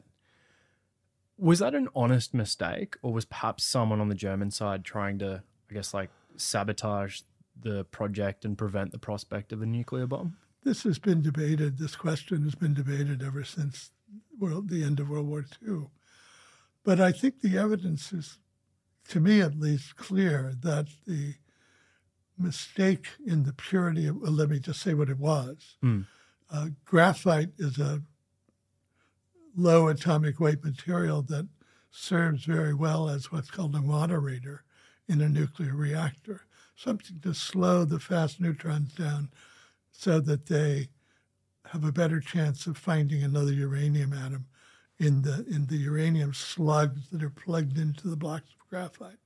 Was 1.37 1.59
that 1.59 1.75
an 1.75 1.87
honest 1.95 2.33
mistake, 2.33 2.95
or 3.03 3.13
was 3.13 3.25
perhaps 3.25 3.63
someone 3.63 4.01
on 4.01 4.09
the 4.09 4.15
German 4.15 4.49
side 4.49 4.83
trying 4.83 5.19
to, 5.19 5.43
I 5.69 5.73
guess, 5.73 5.93
like 5.93 6.09
sabotage 6.35 7.21
the 7.59 7.85
project 7.85 8.45
and 8.45 8.57
prevent 8.57 8.91
the 8.91 8.99
prospect 8.99 9.51
of 9.51 9.61
a 9.61 9.65
nuclear 9.65 10.07
bomb? 10.07 10.37
This 10.63 10.83
has 10.83 10.99
been 10.99 11.21
debated. 11.21 11.77
This 11.77 11.95
question 11.95 12.43
has 12.43 12.55
been 12.55 12.73
debated 12.73 13.21
ever 13.21 13.43
since 13.43 13.91
world, 14.39 14.69
the 14.69 14.83
end 14.83 14.99
of 14.99 15.09
World 15.09 15.27
War 15.27 15.45
II. 15.65 15.87
But 16.83 16.99
I 16.99 17.11
think 17.11 17.41
the 17.41 17.57
evidence 17.57 18.11
is, 18.11 18.37
to 19.09 19.19
me 19.19 19.41
at 19.41 19.59
least, 19.59 19.95
clear 19.95 20.53
that 20.61 20.87
the 21.05 21.35
mistake 22.37 23.07
in 23.25 23.43
the 23.43 23.53
purity 23.53 24.07
of, 24.07 24.17
well, 24.17 24.31
let 24.31 24.49
me 24.49 24.59
just 24.59 24.81
say 24.81 24.93
what 24.93 25.09
it 25.09 25.19
was. 25.19 25.77
Mm. 25.83 26.05
Uh, 26.51 26.67
graphite 26.85 27.51
is 27.57 27.79
a 27.79 28.01
low 29.55 29.87
atomic 29.87 30.39
weight 30.39 30.63
material 30.63 31.21
that 31.23 31.47
serves 31.91 32.45
very 32.45 32.73
well 32.73 33.07
as 33.07 33.31
what's 33.31 33.51
called 33.51 33.75
a 33.75 33.81
moderator 33.81 34.63
in 35.07 35.21
a 35.21 35.29
nuclear 35.29 35.75
reactor, 35.75 36.41
something 36.75 37.19
to 37.21 37.33
slow 37.33 37.85
the 37.85 37.99
fast 37.99 38.39
neutrons 38.39 38.93
down 38.93 39.29
so 39.91 40.19
that 40.19 40.47
they 40.47 40.89
have 41.67 41.83
a 41.83 41.91
better 41.91 42.19
chance 42.19 42.67
of 42.67 42.77
finding 42.77 43.23
another 43.23 43.53
uranium 43.53 44.13
atom 44.13 44.45
in 44.99 45.21
the 45.21 45.45
in 45.49 45.65
the 45.67 45.77
uranium 45.77 46.33
slugs 46.33 47.09
that 47.11 47.23
are 47.23 47.29
plugged 47.29 47.77
into 47.77 48.07
the 48.07 48.15
blocks 48.15 48.51
of 48.51 48.69
graphite. 48.69 49.17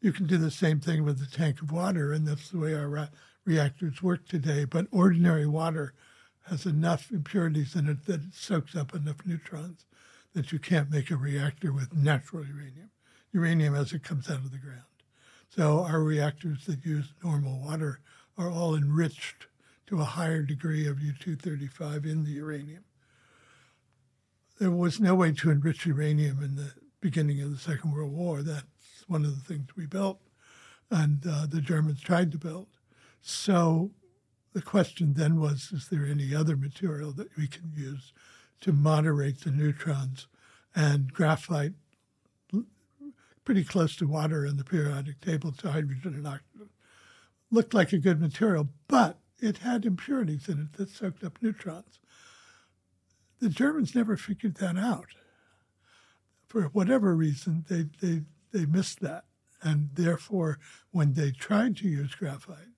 You 0.00 0.12
can 0.12 0.26
do 0.26 0.38
the 0.38 0.50
same 0.50 0.80
thing 0.80 1.04
with 1.04 1.20
a 1.20 1.26
tank 1.26 1.60
of 1.60 1.72
water, 1.72 2.12
and 2.12 2.26
that's 2.26 2.50
the 2.50 2.58
way 2.58 2.74
our 2.74 3.08
reactors 3.44 4.02
work 4.02 4.28
today. 4.28 4.64
But 4.64 4.86
ordinary 4.90 5.46
water 5.46 5.94
has 6.46 6.66
enough 6.66 7.10
impurities 7.10 7.74
in 7.74 7.88
it 7.88 8.06
that 8.06 8.22
it 8.22 8.34
soaks 8.34 8.76
up 8.76 8.94
enough 8.94 9.26
neutrons 9.26 9.86
that 10.34 10.52
you 10.52 10.58
can't 10.58 10.90
make 10.90 11.10
a 11.10 11.16
reactor 11.16 11.72
with 11.72 11.94
natural 11.94 12.44
uranium, 12.44 12.90
uranium 13.32 13.74
as 13.74 13.92
it 13.92 14.04
comes 14.04 14.30
out 14.30 14.38
of 14.38 14.52
the 14.52 14.58
ground. 14.58 14.82
So 15.48 15.80
our 15.80 16.02
reactors 16.02 16.66
that 16.66 16.84
use 16.84 17.12
normal 17.24 17.60
water 17.60 18.00
are 18.36 18.50
all 18.50 18.74
enriched 18.74 19.46
to 19.86 20.00
a 20.00 20.04
higher 20.04 20.42
degree 20.42 20.86
of 20.86 21.00
U-235 21.00 22.04
in 22.04 22.24
the 22.24 22.32
uranium. 22.32 22.84
There 24.60 24.70
was 24.70 25.00
no 25.00 25.14
way 25.14 25.32
to 25.32 25.50
enrich 25.50 25.86
uranium 25.86 26.42
in 26.42 26.56
the 26.56 26.72
beginning 27.00 27.40
of 27.40 27.50
the 27.50 27.58
Second 27.58 27.92
World 27.92 28.12
War. 28.12 28.42
That's 28.42 28.64
one 29.06 29.24
of 29.24 29.34
the 29.34 29.54
things 29.54 29.68
we 29.76 29.86
built, 29.86 30.20
and 30.90 31.24
uh, 31.26 31.46
the 31.46 31.60
Germans 31.60 32.00
tried 32.00 32.30
to 32.32 32.38
build. 32.38 32.66
So 33.22 33.92
the 34.52 34.62
question 34.62 35.14
then 35.14 35.40
was, 35.40 35.70
is 35.72 35.88
there 35.88 36.04
any 36.04 36.34
other 36.34 36.56
material 36.56 37.12
that 37.12 37.36
we 37.36 37.46
can 37.46 37.72
use 37.74 38.12
to 38.60 38.72
moderate 38.72 39.40
the 39.40 39.50
neutrons? 39.50 40.26
And 40.74 41.12
graphite, 41.12 41.74
pretty 43.48 43.64
close 43.64 43.96
to 43.96 44.06
water 44.06 44.44
in 44.44 44.58
the 44.58 44.62
periodic 44.62 45.18
table 45.22 45.50
to 45.50 45.72
hydrogen 45.72 46.12
and 46.12 46.26
oxygen, 46.26 46.68
looked 47.50 47.72
like 47.72 47.94
a 47.94 47.98
good 47.98 48.20
material, 48.20 48.68
but 48.88 49.20
it 49.40 49.56
had 49.56 49.86
impurities 49.86 50.50
in 50.50 50.60
it 50.60 50.76
that 50.76 50.90
soaked 50.90 51.24
up 51.24 51.38
neutrons. 51.40 51.98
The 53.40 53.48
Germans 53.48 53.94
never 53.94 54.18
figured 54.18 54.56
that 54.56 54.76
out. 54.76 55.14
For 56.46 56.64
whatever 56.64 57.16
reason, 57.16 57.64
they, 57.70 57.86
they, 58.02 58.20
they 58.52 58.66
missed 58.66 59.00
that. 59.00 59.24
And 59.62 59.88
therefore, 59.94 60.58
when 60.90 61.14
they 61.14 61.30
tried 61.30 61.78
to 61.78 61.88
use 61.88 62.14
graphite, 62.14 62.74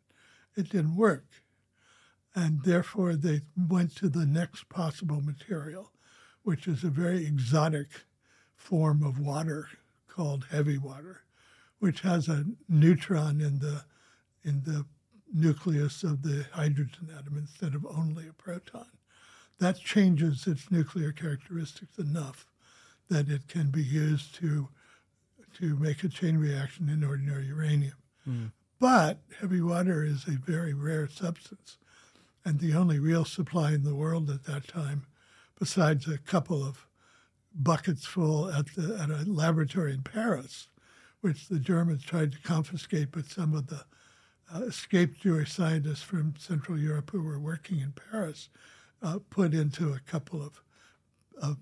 it 0.56 0.68
didn't 0.68 0.94
work. 0.94 1.26
And 2.32 2.62
therefore, 2.62 3.16
they 3.16 3.40
went 3.56 3.96
to 3.96 4.08
the 4.08 4.24
next 4.24 4.68
possible 4.68 5.20
material, 5.20 5.90
which 6.44 6.68
is 6.68 6.84
a 6.84 6.90
very 6.90 7.26
exotic 7.26 7.88
form 8.54 9.02
of 9.02 9.18
water 9.18 9.66
called 10.14 10.46
heavy 10.50 10.78
water, 10.78 11.22
which 11.78 12.00
has 12.00 12.28
a 12.28 12.44
neutron 12.68 13.40
in 13.40 13.58
the 13.58 13.84
in 14.42 14.62
the 14.64 14.84
nucleus 15.32 16.02
of 16.02 16.22
the 16.22 16.46
hydrogen 16.52 17.08
atom 17.16 17.36
instead 17.36 17.74
of 17.74 17.86
only 17.86 18.26
a 18.26 18.32
proton. 18.32 18.86
That 19.58 19.78
changes 19.78 20.46
its 20.46 20.70
nuclear 20.70 21.12
characteristics 21.12 21.98
enough 21.98 22.46
that 23.08 23.28
it 23.28 23.48
can 23.48 23.70
be 23.70 23.82
used 23.82 24.34
to 24.36 24.68
to 25.58 25.76
make 25.76 26.04
a 26.04 26.08
chain 26.08 26.38
reaction 26.38 26.88
in 26.88 27.04
ordinary 27.04 27.46
uranium. 27.46 27.96
Hmm. 28.24 28.46
But 28.78 29.18
heavy 29.40 29.60
water 29.60 30.04
is 30.04 30.26
a 30.26 30.30
very 30.30 30.72
rare 30.72 31.08
substance, 31.08 31.76
and 32.44 32.60
the 32.60 32.72
only 32.72 32.98
real 32.98 33.24
supply 33.24 33.72
in 33.72 33.84
the 33.84 33.94
world 33.94 34.30
at 34.30 34.44
that 34.44 34.68
time, 34.68 35.06
besides 35.58 36.06
a 36.08 36.18
couple 36.18 36.64
of 36.64 36.86
buckets 37.54 38.06
full 38.06 38.50
at 38.50 38.66
the 38.74 38.96
at 39.00 39.10
a 39.10 39.30
laboratory 39.30 39.92
in 39.92 40.02
Paris, 40.02 40.68
which 41.20 41.48
the 41.48 41.58
Germans 41.58 42.04
tried 42.04 42.32
to 42.32 42.38
confiscate, 42.40 43.08
but 43.12 43.26
some 43.26 43.54
of 43.54 43.66
the 43.66 43.84
uh, 44.54 44.62
escaped 44.62 45.20
Jewish 45.20 45.52
scientists 45.52 46.02
from 46.02 46.34
Central 46.38 46.78
Europe 46.78 47.10
who 47.10 47.22
were 47.22 47.38
working 47.38 47.80
in 47.80 47.92
Paris 47.92 48.48
uh, 49.02 49.18
put 49.30 49.54
into 49.54 49.92
a 49.92 50.00
couple 50.00 50.42
of, 50.42 50.62
of, 51.40 51.56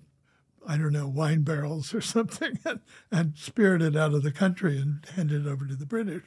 I 0.67 0.77
don't 0.77 0.93
know, 0.93 1.07
wine 1.07 1.41
barrels 1.41 1.93
or 1.93 2.01
something 2.01 2.59
and, 2.65 2.79
and 3.11 3.37
spirited 3.37 3.95
out 3.95 4.13
of 4.13 4.23
the 4.23 4.31
country 4.31 4.77
and 4.77 5.05
handed 5.15 5.47
over 5.47 5.65
to 5.65 5.75
the 5.75 5.85
British. 5.85 6.23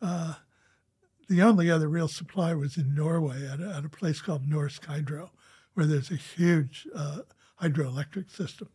Uh, 0.00 0.34
the 1.28 1.42
only 1.42 1.70
other 1.70 1.88
real 1.88 2.08
supply 2.08 2.54
was 2.54 2.76
in 2.76 2.94
Norway 2.94 3.46
at 3.46 3.60
a, 3.60 3.76
at 3.76 3.84
a 3.84 3.90
place 3.90 4.20
called 4.20 4.48
Norsk 4.48 4.84
Hydro, 4.84 5.30
where 5.74 5.86
there's 5.86 6.10
a 6.10 6.16
huge 6.16 6.88
uh, 6.94 7.18
hydroelectric 7.62 8.30
system, 8.30 8.68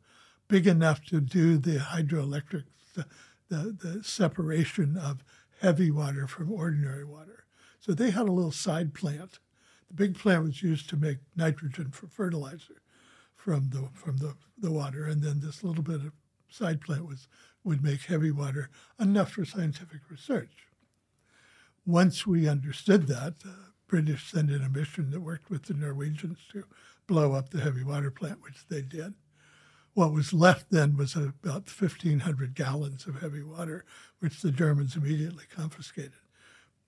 big 0.47 0.67
enough 0.67 1.03
to 1.05 1.19
do 1.19 1.57
the 1.57 1.77
hydroelectric, 1.77 2.63
the, 2.95 3.05
the, 3.49 3.77
the 3.81 4.03
separation 4.03 4.97
of 4.97 5.23
heavy 5.61 5.91
water 5.91 6.27
from 6.27 6.51
ordinary 6.51 7.03
water. 7.03 7.45
So 7.79 7.93
they 7.93 8.11
had 8.11 8.27
a 8.27 8.31
little 8.31 8.51
side 8.51 8.93
plant. 8.93 9.39
The 9.87 9.93
big 9.93 10.17
plant 10.17 10.43
was 10.43 10.63
used 10.63 10.89
to 10.89 10.97
make 10.97 11.17
nitrogen 11.35 11.91
for 11.91 12.07
fertilizer 12.07 12.81
from 13.35 13.69
the 13.69 13.89
from 13.93 14.17
the, 14.17 14.35
the 14.57 14.71
water, 14.71 15.05
and 15.05 15.21
then 15.21 15.39
this 15.39 15.63
little 15.63 15.83
bit 15.83 16.01
of 16.01 16.11
side 16.49 16.81
plant 16.81 17.05
was 17.05 17.27
would 17.63 17.83
make 17.83 18.01
heavy 18.01 18.31
water 18.31 18.69
enough 18.99 19.31
for 19.31 19.45
scientific 19.45 20.01
research. 20.09 20.67
Once 21.85 22.25
we 22.25 22.47
understood 22.47 23.07
that, 23.07 23.39
the 23.41 23.55
British 23.87 24.31
sent 24.31 24.49
in 24.49 24.63
a 24.63 24.69
mission 24.69 25.11
that 25.11 25.19
worked 25.19 25.49
with 25.49 25.63
the 25.63 25.73
Norwegians 25.73 26.39
to 26.51 26.63
blow 27.05 27.33
up 27.33 27.49
the 27.49 27.61
heavy 27.61 27.83
water 27.83 28.09
plant, 28.09 28.41
which 28.41 28.67
they 28.67 28.81
did. 28.81 29.13
What 29.95 30.11
was 30.11 30.33
left 30.33 30.71
then 30.71 30.97
was 30.97 31.15
about 31.15 31.71
1,500 31.71 32.53
gallons 32.53 33.07
of 33.07 33.21
heavy 33.21 33.41
water, 33.41 33.85
which 34.19 34.41
the 34.41 34.51
Germans 34.51 34.97
immediately 34.97 35.45
confiscated. 35.49 36.11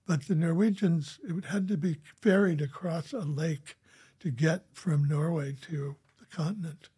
But 0.06 0.28
the 0.28 0.34
Norwegians, 0.34 1.18
it 1.24 1.46
had 1.46 1.68
to 1.68 1.78
be 1.78 2.00
ferried 2.20 2.60
across 2.60 3.14
a 3.14 3.20
lake 3.20 3.76
to 4.20 4.30
get 4.30 4.64
from 4.74 5.08
Norway 5.08 5.56
to 5.70 5.96
the 6.20 6.26
continent. 6.26 6.90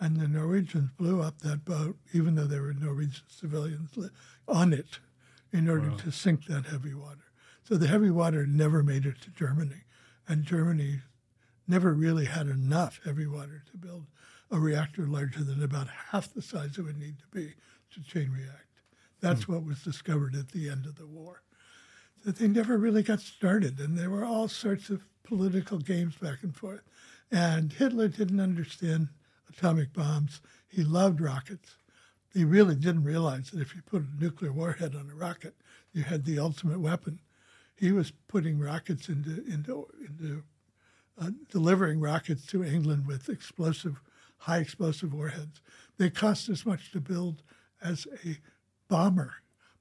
And 0.00 0.16
the 0.16 0.26
Norwegians 0.26 0.90
blew 0.98 1.22
up 1.22 1.38
that 1.38 1.64
boat, 1.64 1.96
even 2.12 2.34
though 2.34 2.46
there 2.46 2.62
were 2.62 2.74
Norwegian 2.74 3.22
civilians 3.28 3.96
on 4.48 4.72
it, 4.72 4.98
in 5.52 5.70
order 5.70 5.90
wow. 5.90 5.96
to 5.98 6.10
sink 6.10 6.46
that 6.46 6.66
heavy 6.66 6.92
water. 6.92 7.30
So 7.62 7.76
the 7.76 7.86
heavy 7.86 8.10
water 8.10 8.46
never 8.46 8.82
made 8.82 9.06
it 9.06 9.20
to 9.20 9.30
Germany. 9.30 9.84
And 10.26 10.42
Germany 10.42 11.02
never 11.68 11.94
really 11.94 12.24
had 12.24 12.48
enough 12.48 12.98
heavy 13.04 13.28
water 13.28 13.62
to 13.70 13.76
build 13.76 14.06
a 14.52 14.60
reactor 14.60 15.06
larger 15.06 15.42
than 15.42 15.62
about 15.62 15.88
half 15.88 16.32
the 16.32 16.42
size 16.42 16.78
it 16.78 16.82
would 16.82 16.98
need 16.98 17.18
to 17.18 17.26
be 17.32 17.54
to 17.92 18.02
chain 18.02 18.30
react. 18.30 18.66
That's 19.20 19.44
hmm. 19.44 19.54
what 19.54 19.64
was 19.64 19.82
discovered 19.82 20.36
at 20.36 20.50
the 20.50 20.68
end 20.68 20.86
of 20.86 20.96
the 20.96 21.06
war. 21.06 21.42
That 22.24 22.36
they 22.36 22.46
never 22.46 22.78
really 22.78 23.02
got 23.02 23.20
started, 23.20 23.80
and 23.80 23.98
there 23.98 24.10
were 24.10 24.24
all 24.24 24.46
sorts 24.46 24.90
of 24.90 25.02
political 25.24 25.78
games 25.78 26.14
back 26.16 26.42
and 26.42 26.54
forth. 26.54 26.82
And 27.32 27.72
Hitler 27.72 28.08
didn't 28.08 28.40
understand 28.40 29.08
atomic 29.48 29.92
bombs. 29.92 30.40
He 30.68 30.84
loved 30.84 31.20
rockets. 31.20 31.76
He 32.32 32.44
really 32.44 32.76
didn't 32.76 33.04
realize 33.04 33.50
that 33.50 33.60
if 33.60 33.74
you 33.74 33.82
put 33.82 34.02
a 34.02 34.22
nuclear 34.22 34.52
warhead 34.52 34.94
on 34.94 35.10
a 35.10 35.14
rocket, 35.14 35.54
you 35.92 36.02
had 36.02 36.24
the 36.24 36.38
ultimate 36.38 36.80
weapon. 36.80 37.18
He 37.76 37.92
was 37.92 38.12
putting 38.28 38.58
rockets 38.58 39.08
into 39.08 39.44
into 39.46 39.88
into 40.06 40.44
uh, 41.20 41.30
delivering 41.50 42.00
rockets 42.00 42.46
to 42.46 42.64
England 42.64 43.06
with 43.06 43.28
explosive, 43.28 44.00
high 44.42 44.58
explosive 44.58 45.14
warheads. 45.14 45.60
They 45.98 46.10
cost 46.10 46.48
as 46.48 46.66
much 46.66 46.90
to 46.92 47.00
build 47.00 47.42
as 47.82 48.08
a 48.24 48.38
bomber, 48.88 49.34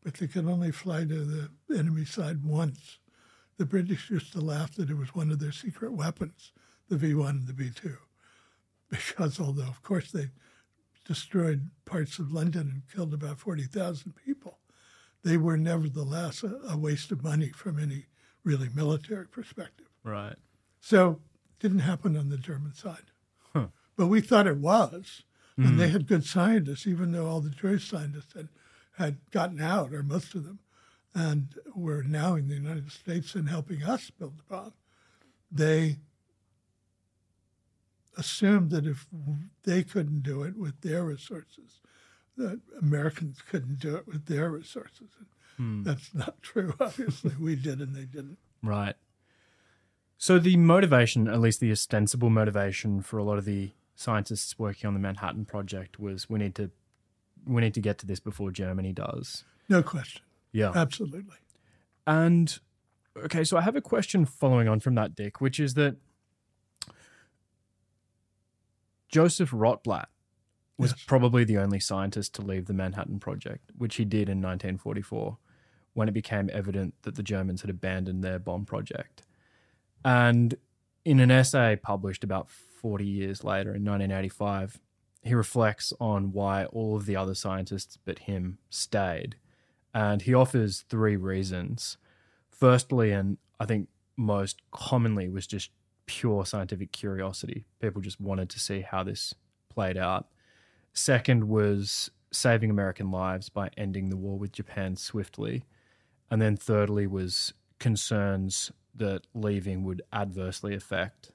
but 0.04 0.14
they 0.16 0.28
could 0.28 0.46
only 0.46 0.72
fly 0.72 1.02
to 1.02 1.50
the 1.68 1.78
enemy 1.78 2.06
side 2.06 2.44
once. 2.46 3.00
The 3.58 3.66
British 3.66 4.10
used 4.12 4.32
to 4.34 4.40
laugh 4.42 4.76
that 4.76 4.90
it 4.90 4.98
was 4.98 5.16
one 5.16 5.32
of 5.32 5.40
their 5.40 5.52
secret 5.52 5.94
weapons, 5.94 6.52
the 6.90 6.98
V 6.98 7.16
1 7.16 7.30
and 7.30 7.48
the 7.48 7.54
V 7.54 7.72
2, 7.74 7.98
because 8.90 9.40
although, 9.40 9.64
of 9.64 9.82
course, 9.82 10.12
they 10.12 10.30
destroyed 11.06 11.70
parts 11.86 12.20
of 12.20 12.32
London 12.32 12.62
and 12.62 12.82
killed 12.94 13.14
about 13.14 13.40
40,000 13.40 14.14
people, 14.26 14.60
they 15.24 15.38
were 15.38 15.58
nevertheless 15.58 16.44
a, 16.44 16.60
a 16.70 16.78
waste 16.78 17.12
of 17.12 17.24
money 17.24 17.50
from 17.50 17.80
any 17.80 18.06
really 18.44 18.70
military 18.76 19.28
perspective. 19.28 19.88
Right. 20.04 20.36
So 20.80 21.20
didn't 21.60 21.80
happen 21.80 22.16
on 22.16 22.30
the 22.30 22.38
German 22.38 22.74
side. 22.74 23.11
But 23.96 24.08
we 24.08 24.22
thought 24.22 24.48
it 24.48 24.58
was. 24.58 25.24
Mm. 25.60 25.68
And 25.68 25.80
they 25.80 25.88
hmm. 25.88 25.94
had 25.94 26.08
good 26.08 26.26
scientists, 26.26 26.88
even 26.88 27.12
though 27.12 27.28
all 27.28 27.42
the 27.42 27.50
Jewish 27.50 27.90
scientists 27.90 28.34
had, 28.34 28.48
had 28.98 29.18
gotten 29.32 29.62
out, 29.62 29.94
or 29.94 30.02
most 30.02 30.34
of 30.34 30.46
them, 30.46 30.60
and 31.14 31.56
were 31.76 32.04
now 32.04 32.36
in 32.36 32.48
the 32.48 32.56
United 32.56 32.92
States 32.92 33.36
and 33.36 33.50
helping 33.50 33.84
us 33.84 34.10
build 34.12 34.38
the 34.38 34.44
bomb. 34.44 34.74
They 35.52 35.98
assumed 38.18 38.72
that 38.72 38.86
if 38.86 39.08
they 39.64 39.84
couldn't 39.84 40.24
do 40.24 40.44
it 40.44 40.58
with 40.58 40.80
their 40.82 41.04
resources, 41.04 41.82
that 42.38 42.62
Americans 42.82 43.42
couldn't 43.42 43.80
do 43.80 43.96
it 43.96 44.08
with 44.08 44.26
their 44.26 44.50
resources. 44.50 45.10
Hmm. 45.58 45.84
That's 45.84 46.14
not 46.14 46.42
true. 46.42 46.74
Obviously, 46.80 47.34
we 47.40 47.56
did 47.56 47.82
and 47.82 47.96
they 47.96 48.06
didn't. 48.06 48.38
Right. 48.64 48.96
So 50.18 50.40
the 50.40 50.56
motivation, 50.56 51.28
at 51.28 51.40
least 51.40 51.60
the 51.60 51.72
ostensible 51.72 52.30
motivation 52.30 53.02
for 53.02 53.18
a 53.18 53.24
lot 53.24 53.38
of 53.38 53.46
the 53.46 53.72
scientists 54.02 54.58
working 54.58 54.88
on 54.88 54.94
the 54.94 55.00
Manhattan 55.00 55.46
Project 55.46 56.00
was 56.00 56.30
we 56.30 56.40
need 56.40 56.56
to 56.56 56.72
we 57.46 57.62
need 57.62 57.74
to 57.74 57.82
get 57.82 57.98
to 58.00 58.06
this 58.06 58.20
before 58.20 58.52
Germany 58.52 58.94
does. 58.94 59.46
No 59.70 59.82
question. 59.82 60.22
Yeah. 60.52 60.72
Absolutely. 60.76 61.38
And 62.06 62.60
okay, 63.18 63.44
so 63.44 63.58
I 63.58 63.62
have 63.62 63.76
a 63.76 63.82
question 63.82 64.26
following 64.26 64.68
on 64.68 64.80
from 64.80 64.96
that, 64.96 65.16
Dick, 65.16 65.42
which 65.42 65.60
is 65.60 65.76
that 65.76 65.96
Joseph 69.10 69.52
Rotblat 69.52 70.06
was 70.78 70.92
yes. 70.92 71.04
probably 71.06 71.44
the 71.44 71.58
only 71.58 71.80
scientist 71.80 72.34
to 72.36 72.42
leave 72.42 72.66
the 72.66 72.74
Manhattan 72.74 73.20
Project, 73.20 73.72
which 73.78 73.96
he 73.96 74.06
did 74.06 74.30
in 74.30 74.42
1944 74.42 75.38
when 75.94 76.08
it 76.08 76.14
became 76.14 76.50
evident 76.54 76.94
that 77.02 77.16
the 77.16 77.24
Germans 77.24 77.62
had 77.62 77.70
abandoned 77.70 78.24
their 78.24 78.40
bomb 78.40 78.66
project. 78.66 79.24
And 80.06 80.56
in 81.04 81.20
an 81.20 81.32
essay 81.32 81.76
published 81.76 82.24
about 82.24 82.50
40 82.82 83.06
years 83.06 83.44
later 83.44 83.70
in 83.76 83.86
1985, 83.86 84.80
he 85.24 85.34
reflects 85.36 85.94
on 86.00 86.32
why 86.32 86.66
all 86.66 86.96
of 86.96 87.06
the 87.06 87.16
other 87.16 87.36
scientists 87.36 87.98
but 88.04 88.20
him 88.20 88.58
stayed. 88.70 89.36
And 89.94 90.22
he 90.24 90.34
offers 90.34 90.84
three 90.90 91.16
reasons. 91.16 91.98
Firstly, 92.50 93.12
and 93.12 93.38
I 93.60 93.66
think 93.66 93.90
most 94.18 94.62
commonly, 94.72 95.30
was 95.30 95.48
just 95.48 95.70
pure 96.06 96.46
scientific 96.46 96.92
curiosity. 96.92 97.66
People 97.80 98.02
just 98.02 98.20
wanted 98.20 98.50
to 98.50 98.60
see 98.60 98.82
how 98.82 99.04
this 99.04 99.34
played 99.70 99.98
out. 99.98 100.28
Second 100.94 101.48
was 101.48 102.12
saving 102.32 102.70
American 102.70 103.12
lives 103.12 103.50
by 103.50 103.70
ending 103.78 104.10
the 104.10 104.18
war 104.18 104.38
with 104.38 104.52
Japan 104.52 104.96
swiftly. 104.96 105.64
And 106.30 106.42
then 106.42 106.56
thirdly 106.56 107.08
was 107.08 107.54
concerns 107.80 108.72
that 108.96 109.26
leaving 109.34 109.84
would 109.84 110.02
adversely 110.14 110.76
affect 110.76 111.32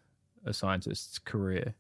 a 0.46 0.54
scientist's 0.54 1.18
career. 1.18 1.74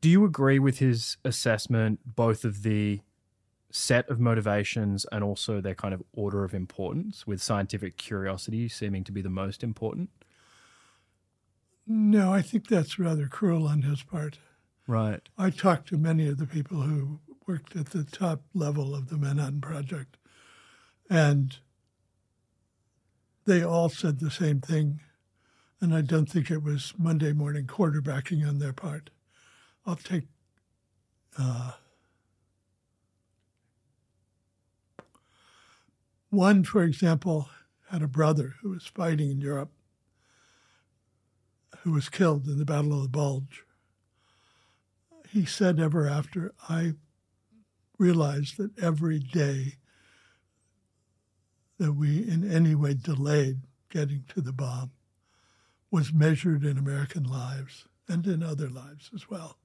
Do 0.00 0.10
you 0.10 0.24
agree 0.24 0.58
with 0.58 0.78
his 0.78 1.16
assessment, 1.24 2.00
both 2.04 2.44
of 2.44 2.62
the 2.62 3.00
set 3.70 4.08
of 4.08 4.20
motivations 4.20 5.04
and 5.12 5.22
also 5.22 5.60
their 5.60 5.74
kind 5.74 5.92
of 5.92 6.02
order 6.12 6.44
of 6.44 6.54
importance, 6.54 7.26
with 7.26 7.42
scientific 7.42 7.96
curiosity 7.96 8.68
seeming 8.68 9.04
to 9.04 9.12
be 9.12 9.20
the 9.20 9.28
most 9.28 9.62
important? 9.62 10.10
No, 11.86 12.32
I 12.32 12.42
think 12.42 12.68
that's 12.68 12.98
rather 12.98 13.26
cruel 13.26 13.66
on 13.66 13.82
his 13.82 14.02
part. 14.02 14.38
Right. 14.86 15.20
I 15.36 15.50
talked 15.50 15.88
to 15.88 15.98
many 15.98 16.28
of 16.28 16.38
the 16.38 16.46
people 16.46 16.80
who 16.80 17.20
worked 17.46 17.76
at 17.76 17.86
the 17.86 18.04
top 18.04 18.42
level 18.54 18.94
of 18.94 19.08
the 19.08 19.16
Manhattan 19.16 19.60
Project, 19.60 20.16
and 21.08 21.56
they 23.44 23.62
all 23.62 23.88
said 23.88 24.18
the 24.18 24.30
same 24.30 24.60
thing, 24.60 25.00
and 25.80 25.94
I 25.94 26.00
don't 26.00 26.26
think 26.26 26.50
it 26.50 26.62
was 26.62 26.94
Monday 26.98 27.32
morning 27.32 27.66
quarterbacking 27.66 28.46
on 28.46 28.58
their 28.58 28.72
part. 28.72 29.10
I'll 29.84 29.96
take 29.96 30.24
uh, 31.38 31.72
one, 36.30 36.64
for 36.64 36.82
example, 36.82 37.48
had 37.90 38.02
a 38.02 38.08
brother 38.08 38.54
who 38.60 38.70
was 38.70 38.86
fighting 38.86 39.30
in 39.30 39.40
Europe 39.40 39.70
who 41.86 41.92
was 41.92 42.08
killed 42.08 42.46
in 42.46 42.58
the 42.58 42.64
Battle 42.64 42.94
of 42.94 43.02
the 43.02 43.08
Bulge. 43.08 43.64
He 45.28 45.44
said 45.44 45.78
ever 45.78 46.08
after, 46.08 46.52
I 46.68 46.94
realized 47.96 48.56
that 48.56 48.76
every 48.76 49.20
day 49.20 49.74
that 51.78 51.92
we 51.92 52.28
in 52.28 52.50
any 52.50 52.74
way 52.74 52.94
delayed 52.94 53.58
getting 53.88 54.24
to 54.34 54.40
the 54.40 54.52
bomb 54.52 54.90
was 55.96 56.12
measured 56.12 56.62
in 56.62 56.76
American 56.76 57.24
lives 57.24 57.86
and 58.06 58.26
in 58.26 58.42
other 58.42 58.68
lives 58.68 59.08
as 59.14 59.30
well. 59.30 59.56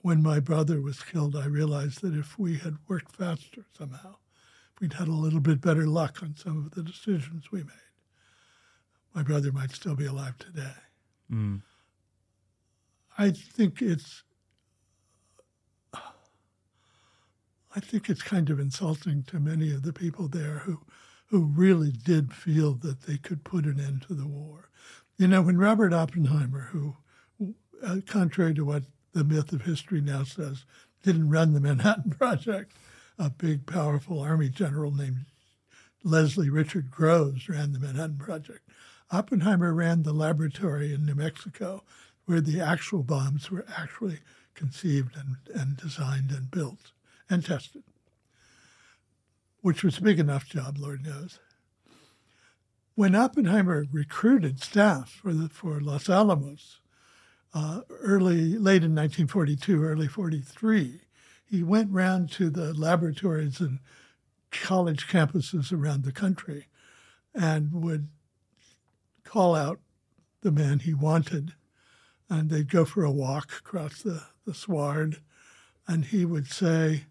When 0.00 0.22
my 0.22 0.40
brother 0.40 0.80
was 0.80 1.02
killed, 1.02 1.36
I 1.36 1.44
realized 1.44 2.00
that 2.00 2.14
if 2.14 2.38
we 2.38 2.56
had 2.56 2.78
worked 2.88 3.14
faster 3.14 3.66
somehow, 3.76 4.16
if 4.72 4.80
we'd 4.80 4.94
had 4.94 5.08
a 5.08 5.12
little 5.12 5.40
bit 5.40 5.60
better 5.60 5.86
luck 5.86 6.22
on 6.22 6.34
some 6.34 6.56
of 6.56 6.70
the 6.70 6.82
decisions 6.82 7.52
we 7.52 7.58
made, 7.58 7.92
my 9.14 9.22
brother 9.22 9.52
might 9.52 9.70
still 9.72 9.96
be 9.96 10.06
alive 10.06 10.38
today. 10.38 10.80
Mm. 11.30 11.60
I 13.18 13.32
think 13.32 13.82
it's 13.82 14.22
I 17.76 17.80
think 17.80 18.08
it's 18.08 18.22
kind 18.22 18.48
of 18.48 18.58
insulting 18.58 19.24
to 19.24 19.38
many 19.38 19.74
of 19.74 19.82
the 19.82 19.92
people 19.92 20.26
there 20.26 20.60
who, 20.60 20.80
who 21.26 21.44
really 21.44 21.90
did 21.90 22.32
feel 22.32 22.74
that 22.74 23.02
they 23.02 23.18
could 23.18 23.44
put 23.44 23.64
an 23.64 23.80
end 23.80 24.02
to 24.02 24.14
the 24.14 24.26
war. 24.26 24.68
You 25.16 25.28
know, 25.28 25.42
when 25.42 25.58
Robert 25.58 25.92
Oppenheimer, 25.92 26.68
who, 26.72 26.96
uh, 27.82 27.96
contrary 28.06 28.54
to 28.54 28.64
what 28.64 28.84
the 29.12 29.24
myth 29.24 29.52
of 29.52 29.62
history 29.62 30.00
now 30.00 30.24
says, 30.24 30.64
didn't 31.02 31.30
run 31.30 31.52
the 31.52 31.60
Manhattan 31.60 32.10
Project, 32.18 32.72
a 33.18 33.30
big, 33.30 33.66
powerful 33.66 34.20
army 34.20 34.48
general 34.48 34.90
named 34.90 35.26
Leslie 36.02 36.50
Richard 36.50 36.90
Groves 36.90 37.48
ran 37.48 37.72
the 37.72 37.78
Manhattan 37.78 38.18
Project. 38.18 38.68
Oppenheimer 39.10 39.72
ran 39.72 40.02
the 40.02 40.12
laboratory 40.12 40.92
in 40.92 41.06
New 41.06 41.14
Mexico 41.14 41.82
where 42.26 42.40
the 42.40 42.60
actual 42.60 43.02
bombs 43.02 43.50
were 43.50 43.64
actually 43.76 44.20
conceived 44.54 45.16
and, 45.16 45.36
and 45.54 45.76
designed 45.76 46.30
and 46.30 46.50
built 46.50 46.92
and 47.30 47.44
tested, 47.44 47.82
which 49.64 49.82
was 49.82 49.96
a 49.96 50.02
big 50.02 50.20
enough 50.20 50.46
job, 50.46 50.76
Lord 50.78 51.02
knows. 51.06 51.38
when 52.94 53.14
Oppenheimer 53.14 53.86
recruited 53.90 54.62
staff 54.62 55.08
for 55.08 55.32
the 55.32 55.48
for 55.48 55.80
Los 55.80 56.10
Alamos, 56.10 56.80
uh, 57.54 57.80
early 57.88 58.58
late 58.58 58.84
in 58.84 58.94
1942, 58.94 59.82
early 59.82 60.06
43, 60.06 61.00
he 61.46 61.62
went 61.62 61.90
round 61.90 62.30
to 62.32 62.50
the 62.50 62.74
laboratories 62.74 63.58
and 63.58 63.78
college 64.50 65.06
campuses 65.06 65.72
around 65.72 66.04
the 66.04 66.12
country, 66.12 66.66
and 67.34 67.72
would 67.72 68.08
call 69.24 69.54
out 69.54 69.80
the 70.42 70.52
man 70.52 70.80
he 70.80 70.92
wanted, 70.92 71.54
and 72.28 72.50
they'd 72.50 72.70
go 72.70 72.84
for 72.84 73.02
a 73.02 73.10
walk 73.10 73.50
across 73.60 74.02
the, 74.02 74.24
the 74.44 74.52
sward, 74.52 75.22
and 75.88 76.04
he 76.04 76.26
would 76.26 76.48
say, 76.48 77.06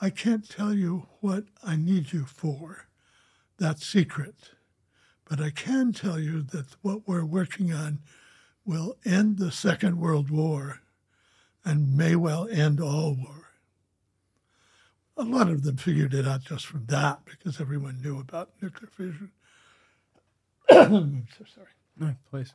I 0.00 0.10
can't 0.10 0.48
tell 0.48 0.74
you 0.74 1.06
what 1.20 1.44
I 1.64 1.76
need 1.76 2.12
you 2.12 2.24
for. 2.24 2.86
That's 3.58 3.86
secret. 3.86 4.34
But 5.28 5.40
I 5.40 5.50
can 5.50 5.92
tell 5.92 6.18
you 6.18 6.42
that 6.42 6.76
what 6.82 7.08
we're 7.08 7.24
working 7.24 7.72
on 7.72 8.00
will 8.64 8.96
end 9.04 9.38
the 9.38 9.50
Second 9.50 9.98
World 9.98 10.30
War 10.30 10.80
and 11.64 11.96
may 11.96 12.14
well 12.14 12.48
end 12.48 12.80
all 12.80 13.14
war. 13.14 13.50
A 15.16 15.24
lot 15.24 15.48
of 15.48 15.62
them 15.62 15.76
figured 15.76 16.14
it 16.14 16.28
out 16.28 16.42
just 16.42 16.66
from 16.66 16.84
that 16.86 17.20
because 17.24 17.60
everyone 17.60 18.00
knew 18.02 18.20
about 18.20 18.50
nuclear 18.60 18.90
fission. 18.90 19.30
I'm 20.70 21.26
so 21.38 21.44
sorry. 21.52 21.68
No, 21.98 22.14
please. 22.30 22.52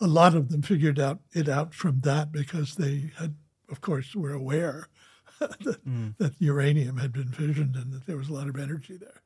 A 0.00 0.06
lot 0.06 0.34
of 0.34 0.50
them 0.50 0.62
figured 0.62 0.98
out 0.98 1.20
it 1.32 1.48
out 1.48 1.74
from 1.74 2.00
that 2.00 2.32
because 2.32 2.74
they 2.74 3.10
had, 3.18 3.34
of 3.70 3.80
course, 3.80 4.14
were 4.14 4.32
aware 4.32 4.88
that, 5.38 5.84
mm. 5.86 6.16
that 6.18 6.34
uranium 6.38 6.98
had 6.98 7.12
been 7.12 7.28
fissioned 7.28 7.76
and 7.76 7.92
that 7.92 8.06
there 8.06 8.16
was 8.16 8.28
a 8.28 8.32
lot 8.32 8.48
of 8.48 8.58
energy 8.58 8.96
there. 8.96 9.22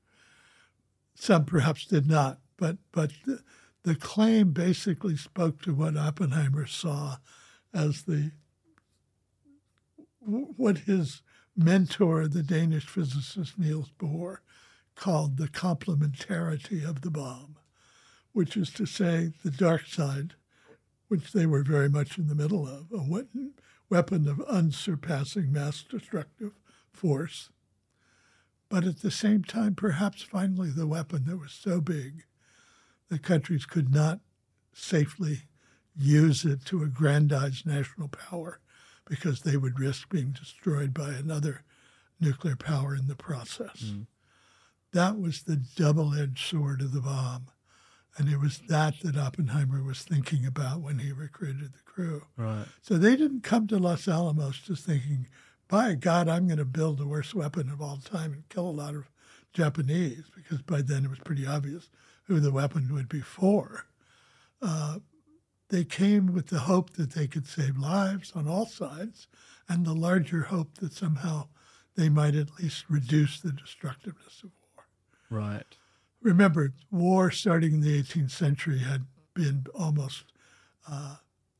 Some 1.15 1.45
perhaps 1.45 1.87
did 1.87 2.09
not, 2.09 2.39
but 2.57 2.77
but 2.93 3.13
the, 3.25 3.43
the 3.85 3.95
claim 3.95 4.53
basically 4.53 5.17
spoke 5.17 5.63
to 5.63 5.75
what 5.75 5.97
Oppenheimer 5.97 6.67
saw 6.67 7.17
as 7.73 8.03
the 8.03 8.33
what 10.21 10.79
his 10.79 11.23
mentor, 11.57 12.27
the 12.27 12.43
Danish 12.43 12.87
physicist 12.87 13.59
Niels 13.59 13.93
Bohr, 13.99 14.39
called 14.95 15.37
the 15.37 15.49
complementarity 15.49 16.89
of 16.89 17.03
the 17.03 17.11
bomb, 17.11 17.57
which 18.33 18.57
is 18.57 18.71
to 18.71 18.87
say, 18.87 19.33
the 19.45 19.51
dark 19.51 19.87
side, 19.87 20.35
which 21.09 21.33
they 21.33 21.47
were 21.47 21.63
very 21.63 21.89
much 21.89 22.19
in 22.19 22.29
the 22.29 22.35
middle 22.35 22.67
of, 22.67 22.91
a 22.93 23.03
weapon 23.89 24.29
of 24.29 24.41
unsurpassing 24.43 25.53
mass 25.53 25.83
destructive 25.83 26.53
force. 26.93 27.51
But 28.69 28.85
at 28.85 29.03
the 29.03 29.11
same 29.11 29.45
time, 29.45 29.75
perhaps 29.75 30.23
finally, 30.23 30.71
the 30.71 30.87
weapon 30.87 31.25
that 31.27 31.37
was 31.37 31.53
so 31.53 31.81
big 31.81 32.25
that 33.09 33.23
countries 33.23 33.67
could 33.67 33.93
not 33.93 34.21
safely 34.73 35.43
use 35.97 36.45
it 36.45 36.65
to 36.67 36.83
aggrandize 36.83 37.63
national 37.65 38.09
power 38.09 38.59
because 39.05 39.43
they 39.43 39.57
would 39.57 39.79
risk 39.79 40.09
being 40.09 40.33
destroyed 40.33 40.93
by 40.93 41.11
another 41.11 41.63
nuclear 42.21 42.57
power 42.57 42.95
in 42.95 43.07
the 43.07 43.15
process. 43.15 43.85
Mm. 43.85 44.07
That 44.93 45.19
was 45.21 45.43
the 45.43 45.57
double 45.57 46.15
edged 46.15 46.39
sword 46.39 46.81
of 46.81 46.93
the 46.93 47.01
bomb. 47.01 47.47
And 48.17 48.29
it 48.29 48.39
was 48.39 48.61
that 48.69 49.01
that 49.01 49.17
Oppenheimer 49.17 49.83
was 49.83 50.03
thinking 50.03 50.47
about 50.47 50.81
when 50.81 51.01
he 51.01 51.11
recruited 51.13 51.73
the 51.73 51.83
crew. 51.85 52.23
Right. 52.37 52.67
So 52.81 52.95
they 52.95 53.17
didn't 53.17 53.43
come 53.43 53.67
to 53.69 53.79
Los 53.79 54.07
Alamos 54.07 54.59
just 54.61 54.85
thinking, 54.85 55.27
by 55.67 55.95
God, 55.95 56.29
I'm 56.29 56.47
going 56.47 56.59
to 56.59 56.65
build 56.65 56.99
the 56.99 57.09
worst 57.09 57.35
weapon 57.35 57.71
of 57.71 57.83
all 57.83 57.97
time 57.97 58.33
and 58.33 58.49
kill 58.49 58.69
a 58.69 58.71
lot 58.71 58.95
of 58.95 59.11
Japanese, 59.53 60.25
because 60.35 60.63
by 60.63 60.83
then 60.83 61.05
it 61.05 61.11
was 61.11 61.19
pretty 61.21 61.47
obvious 61.47 61.89
who 62.25 62.41
the 62.41 62.53
weapon 62.53 62.93
would 62.93 63.09
be 63.09 63.21
for. 63.21 63.87
Uh, 64.63 64.99
they 65.71 65.85
came 65.85 66.33
with 66.33 66.49
the 66.49 66.61
hope 66.61 66.91
that 66.95 67.13
they 67.13 67.27
could 67.27 67.47
save 67.47 67.77
lives 67.77 68.33
on 68.35 68.47
all 68.47 68.67
sides 68.67 69.27
and 69.69 69.85
the 69.85 69.95
larger 69.95 70.43
hope 70.43 70.75
that 70.79 70.93
somehow 70.93 71.49
they 71.97 72.09
might 72.09 72.35
at 72.35 72.59
least 72.61 72.85
reduce 72.89 73.41
the 73.41 73.53
destructiveness 73.53 74.43
of 74.43 74.51
war. 74.61 74.87
Right. 75.31 75.77
Remember, 76.25 76.73
war 76.91 77.31
starting 77.31 77.75
in 77.75 77.81
the 77.83 78.03
18th 78.03 78.31
century 78.31 78.79
had 78.79 79.05
been 79.35 79.67
almost 79.75 80.25
uh, 80.91 81.17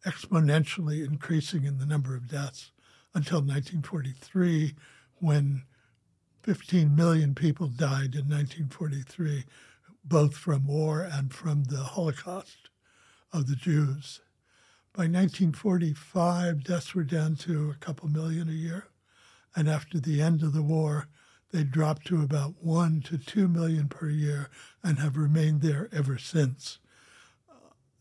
exponentially 0.07 1.07
increasing 1.07 1.65
in 1.65 1.77
the 1.77 1.85
number 1.85 2.17
of 2.17 2.29
deaths 2.29 2.73
until 3.13 3.41
1943, 3.41 4.75
when 5.17 5.65
15 6.45 6.97
million 6.97 7.35
people 7.35 7.67
died 7.67 8.15
in 8.15 8.27
1943, 8.27 9.45
both 10.03 10.35
from 10.35 10.67
war 10.67 11.03
and 11.03 11.35
from 11.35 11.65
the 11.65 11.83
Holocaust 11.83 12.71
of 13.35 13.47
the 13.47 13.57
Jews. 13.57 14.23
By 14.95 15.03
1945, 15.03 16.65
deaths 16.65 16.95
were 16.95 17.05
down 17.05 17.37
to 17.37 17.69
a 17.71 17.85
couple 17.85 18.09
million 18.09 18.49
a 18.49 18.53
year. 18.53 18.87
And 19.55 19.69
after 19.69 20.01
the 20.01 20.23
end 20.23 20.43
of 20.43 20.55
the 20.55 20.63
war, 20.63 21.09
they 21.55 21.63
dropped 21.63 22.05
to 22.05 22.21
about 22.21 22.53
one 22.61 23.01
to 23.01 23.17
two 23.17 23.47
million 23.47 23.87
per 23.87 24.09
year 24.09 24.51
and 24.83 24.99
have 24.99 25.17
remained 25.17 25.61
there 25.61 25.89
ever 25.93 26.19
since. 26.19 26.81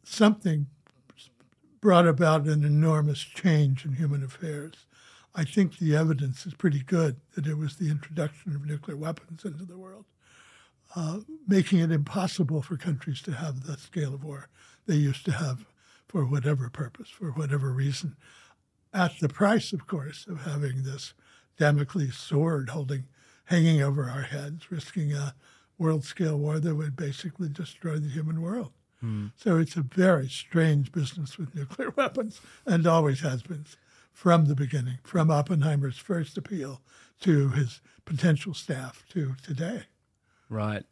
something 0.03 0.65
brought 1.79 2.07
about 2.07 2.45
an 2.45 2.63
enormous 2.63 3.19
change 3.19 3.85
in 3.85 3.93
human 3.93 4.23
affairs. 4.23 4.87
I 5.35 5.43
think 5.43 5.77
the 5.77 5.95
evidence 5.95 6.47
is 6.47 6.55
pretty 6.55 6.81
good 6.81 7.17
that 7.35 7.45
it 7.45 7.55
was 7.55 7.75
the 7.75 7.91
introduction 7.91 8.55
of 8.55 8.65
nuclear 8.65 8.97
weapons 8.97 9.45
into 9.45 9.65
the 9.65 9.77
world, 9.77 10.05
uh, 10.95 11.19
making 11.47 11.77
it 11.77 11.91
impossible 11.91 12.63
for 12.63 12.75
countries 12.75 13.21
to 13.21 13.33
have 13.33 13.67
the 13.67 13.77
scale 13.77 14.15
of 14.15 14.23
war 14.23 14.49
they 14.87 14.95
used 14.95 15.25
to 15.25 15.31
have 15.31 15.65
for 16.07 16.25
whatever 16.25 16.71
purpose, 16.71 17.09
for 17.09 17.31
whatever 17.31 17.71
reason, 17.71 18.15
at 18.93 19.19
the 19.19 19.29
price, 19.29 19.73
of 19.73 19.85
course, 19.85 20.25
of 20.27 20.41
having 20.41 20.81
this 20.81 21.13
Damocles 21.57 22.15
sword 22.17 22.69
holding, 22.69 23.05
hanging 23.45 23.81
over 23.81 24.09
our 24.09 24.23
heads, 24.23 24.71
risking 24.71 25.13
a 25.13 25.35
world 25.77 26.03
scale 26.03 26.37
war 26.37 26.59
that 26.59 26.75
would 26.75 26.95
basically 26.95 27.49
destroy 27.49 27.97
the 27.97 28.09
human 28.09 28.41
world. 28.41 28.71
Mm. 29.03 29.31
So 29.35 29.57
it's 29.57 29.75
a 29.75 29.81
very 29.81 30.29
strange 30.29 30.91
business 30.91 31.37
with 31.37 31.53
nuclear 31.53 31.89
weapons, 31.95 32.39
and 32.65 32.87
always 32.87 33.19
has 33.21 33.43
been 33.43 33.65
from 34.11 34.45
the 34.45 34.55
beginning, 34.55 34.99
from 35.03 35.29
Oppenheimer's 35.29 35.97
first 35.97 36.37
appeal 36.37 36.81
to 37.21 37.49
his 37.49 37.81
potential 38.05 38.53
staff 38.53 39.03
to 39.09 39.35
today. 39.43 39.83
Right. 40.49 40.83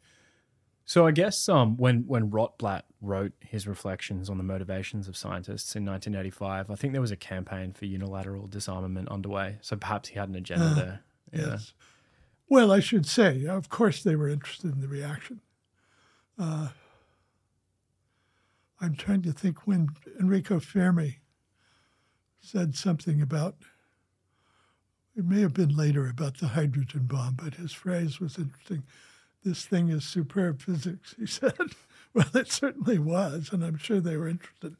So 0.84 1.06
I 1.06 1.12
guess 1.12 1.48
um, 1.48 1.76
when 1.76 2.04
when 2.06 2.30
Rotblat 2.30 2.82
wrote 3.00 3.32
his 3.40 3.66
reflections 3.66 4.28
on 4.28 4.36
the 4.36 4.44
motivations 4.44 5.08
of 5.08 5.16
scientists 5.16 5.76
in 5.76 5.86
1985, 5.86 6.70
I 6.70 6.74
think 6.74 6.92
there 6.92 7.00
was 7.00 7.12
a 7.12 7.16
campaign 7.16 7.72
for 7.72 7.86
unilateral 7.86 8.46
disarmament 8.46 9.08
underway. 9.08 9.58
So 9.62 9.76
perhaps 9.76 10.10
he 10.10 10.18
had 10.18 10.28
an 10.28 10.34
agenda 10.34 10.66
uh, 10.66 10.74
there. 10.74 11.00
Yeah. 11.32 11.46
Yes. 11.52 11.72
Well, 12.48 12.70
I 12.70 12.80
should 12.80 13.06
say, 13.06 13.46
of 13.46 13.68
course, 13.68 14.02
they 14.02 14.16
were 14.16 14.28
interested 14.28 14.72
in 14.72 14.80
the 14.80 14.88
reaction. 14.88 15.40
Uh, 16.38 16.68
I'm 18.80 18.94
trying 18.96 19.22
to 19.22 19.32
think 19.32 19.66
when 19.66 19.88
Enrico 20.18 20.60
Fermi 20.60 21.18
said 22.40 22.74
something 22.74 23.22
about, 23.22 23.56
it 25.16 25.24
may 25.24 25.40
have 25.40 25.54
been 25.54 25.74
later 25.74 26.08
about 26.08 26.38
the 26.38 26.48
hydrogen 26.48 27.06
bomb, 27.06 27.34
but 27.34 27.54
his 27.54 27.72
phrase 27.72 28.18
was 28.18 28.38
interesting 28.38 28.82
this 29.44 29.64
thing 29.64 29.88
is 29.88 30.04
superb 30.04 30.60
physics, 30.60 31.14
he 31.18 31.26
said. 31.26 31.54
well, 32.14 32.28
it 32.34 32.50
certainly 32.50 32.98
was, 32.98 33.50
and 33.52 33.64
I'm 33.64 33.78
sure 33.78 34.00
they 34.00 34.16
were 34.16 34.28
interested. 34.28 34.76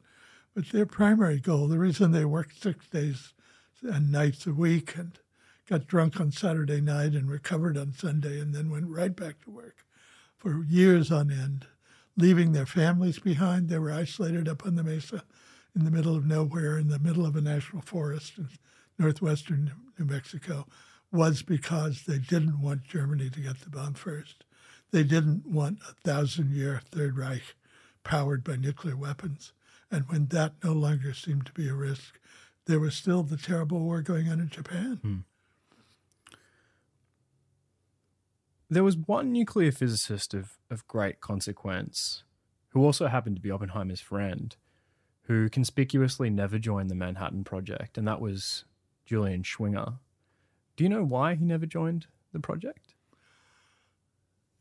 But 0.54 0.68
their 0.70 0.86
primary 0.86 1.40
goal, 1.40 1.66
the 1.66 1.78
reason 1.78 2.12
they 2.12 2.24
worked 2.24 2.62
six 2.62 2.86
days 2.88 3.32
and 3.82 4.12
nights 4.12 4.46
a 4.46 4.52
week 4.52 4.96
and 4.96 5.18
got 5.68 5.86
drunk 5.86 6.20
on 6.20 6.32
Saturday 6.32 6.80
night 6.80 7.12
and 7.12 7.30
recovered 7.30 7.76
on 7.76 7.92
Sunday 7.92 8.40
and 8.40 8.54
then 8.54 8.70
went 8.70 8.88
right 8.88 9.14
back 9.14 9.40
to 9.44 9.50
work 9.50 9.84
for 10.36 10.64
years 10.64 11.12
on 11.12 11.30
end, 11.30 11.66
leaving 12.16 12.52
their 12.52 12.66
families 12.66 13.18
behind. 13.18 13.68
They 13.68 13.78
were 13.78 13.92
isolated 13.92 14.48
up 14.48 14.66
on 14.66 14.74
the 14.74 14.82
mesa 14.82 15.24
in 15.74 15.84
the 15.84 15.90
middle 15.90 16.16
of 16.16 16.26
nowhere, 16.26 16.78
in 16.78 16.88
the 16.88 16.98
middle 16.98 17.24
of 17.24 17.36
a 17.36 17.40
national 17.40 17.82
forest 17.82 18.38
in 18.38 18.48
northwestern 18.98 19.72
New 19.98 20.04
Mexico, 20.04 20.66
was 21.10 21.42
because 21.42 22.04
they 22.04 22.18
didn't 22.18 22.60
want 22.60 22.84
Germany 22.84 23.30
to 23.30 23.40
get 23.40 23.60
the 23.60 23.70
bomb 23.70 23.94
first. 23.94 24.44
They 24.90 25.04
didn't 25.04 25.46
want 25.46 25.78
a 25.88 25.94
thousand 26.04 26.52
year 26.52 26.80
Third 26.90 27.16
Reich 27.16 27.54
powered 28.04 28.44
by 28.44 28.56
nuclear 28.56 28.96
weapons. 28.96 29.52
And 29.90 30.08
when 30.08 30.26
that 30.26 30.54
no 30.64 30.72
longer 30.72 31.14
seemed 31.14 31.46
to 31.46 31.52
be 31.52 31.68
a 31.68 31.74
risk, 31.74 32.18
there 32.66 32.80
was 32.80 32.94
still 32.94 33.22
the 33.22 33.36
terrible 33.36 33.80
war 33.80 34.02
going 34.02 34.28
on 34.28 34.40
in 34.40 34.48
Japan. 34.48 34.98
Hmm. 35.02 35.16
There 38.72 38.84
was 38.84 38.96
one 38.96 39.32
nuclear 39.32 39.70
physicist 39.70 40.32
of, 40.32 40.58
of 40.70 40.88
great 40.88 41.20
consequence 41.20 42.24
who 42.68 42.82
also 42.82 43.06
happened 43.08 43.36
to 43.36 43.42
be 43.42 43.50
Oppenheimer's 43.50 44.00
friend, 44.00 44.56
who 45.24 45.50
conspicuously 45.50 46.30
never 46.30 46.58
joined 46.58 46.88
the 46.88 46.94
Manhattan 46.94 47.44
Project, 47.44 47.98
and 47.98 48.08
that 48.08 48.18
was 48.18 48.64
Julian 49.04 49.42
Schwinger. 49.42 49.98
Do 50.76 50.84
you 50.84 50.88
know 50.88 51.04
why 51.04 51.34
he 51.34 51.44
never 51.44 51.66
joined 51.66 52.06
the 52.32 52.40
project? 52.40 52.94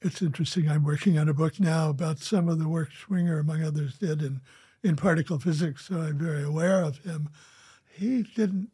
it's 0.01 0.21
interesting. 0.21 0.67
I'm 0.69 0.83
working 0.83 1.17
on 1.17 1.29
a 1.29 1.33
book 1.33 1.59
now 1.59 1.89
about 1.89 2.19
some 2.19 2.49
of 2.49 2.59
the 2.59 2.67
work 2.67 2.89
Schwinger, 2.91 3.39
among 3.39 3.63
others, 3.63 3.97
did 3.97 4.21
in, 4.21 4.41
in 4.83 4.95
particle 4.95 5.39
physics, 5.39 5.85
so 5.87 6.01
I'm 6.01 6.17
very 6.17 6.43
aware 6.43 6.83
of 6.83 6.97
him. 6.99 7.29
He 7.85 8.23
didn't 8.23 8.71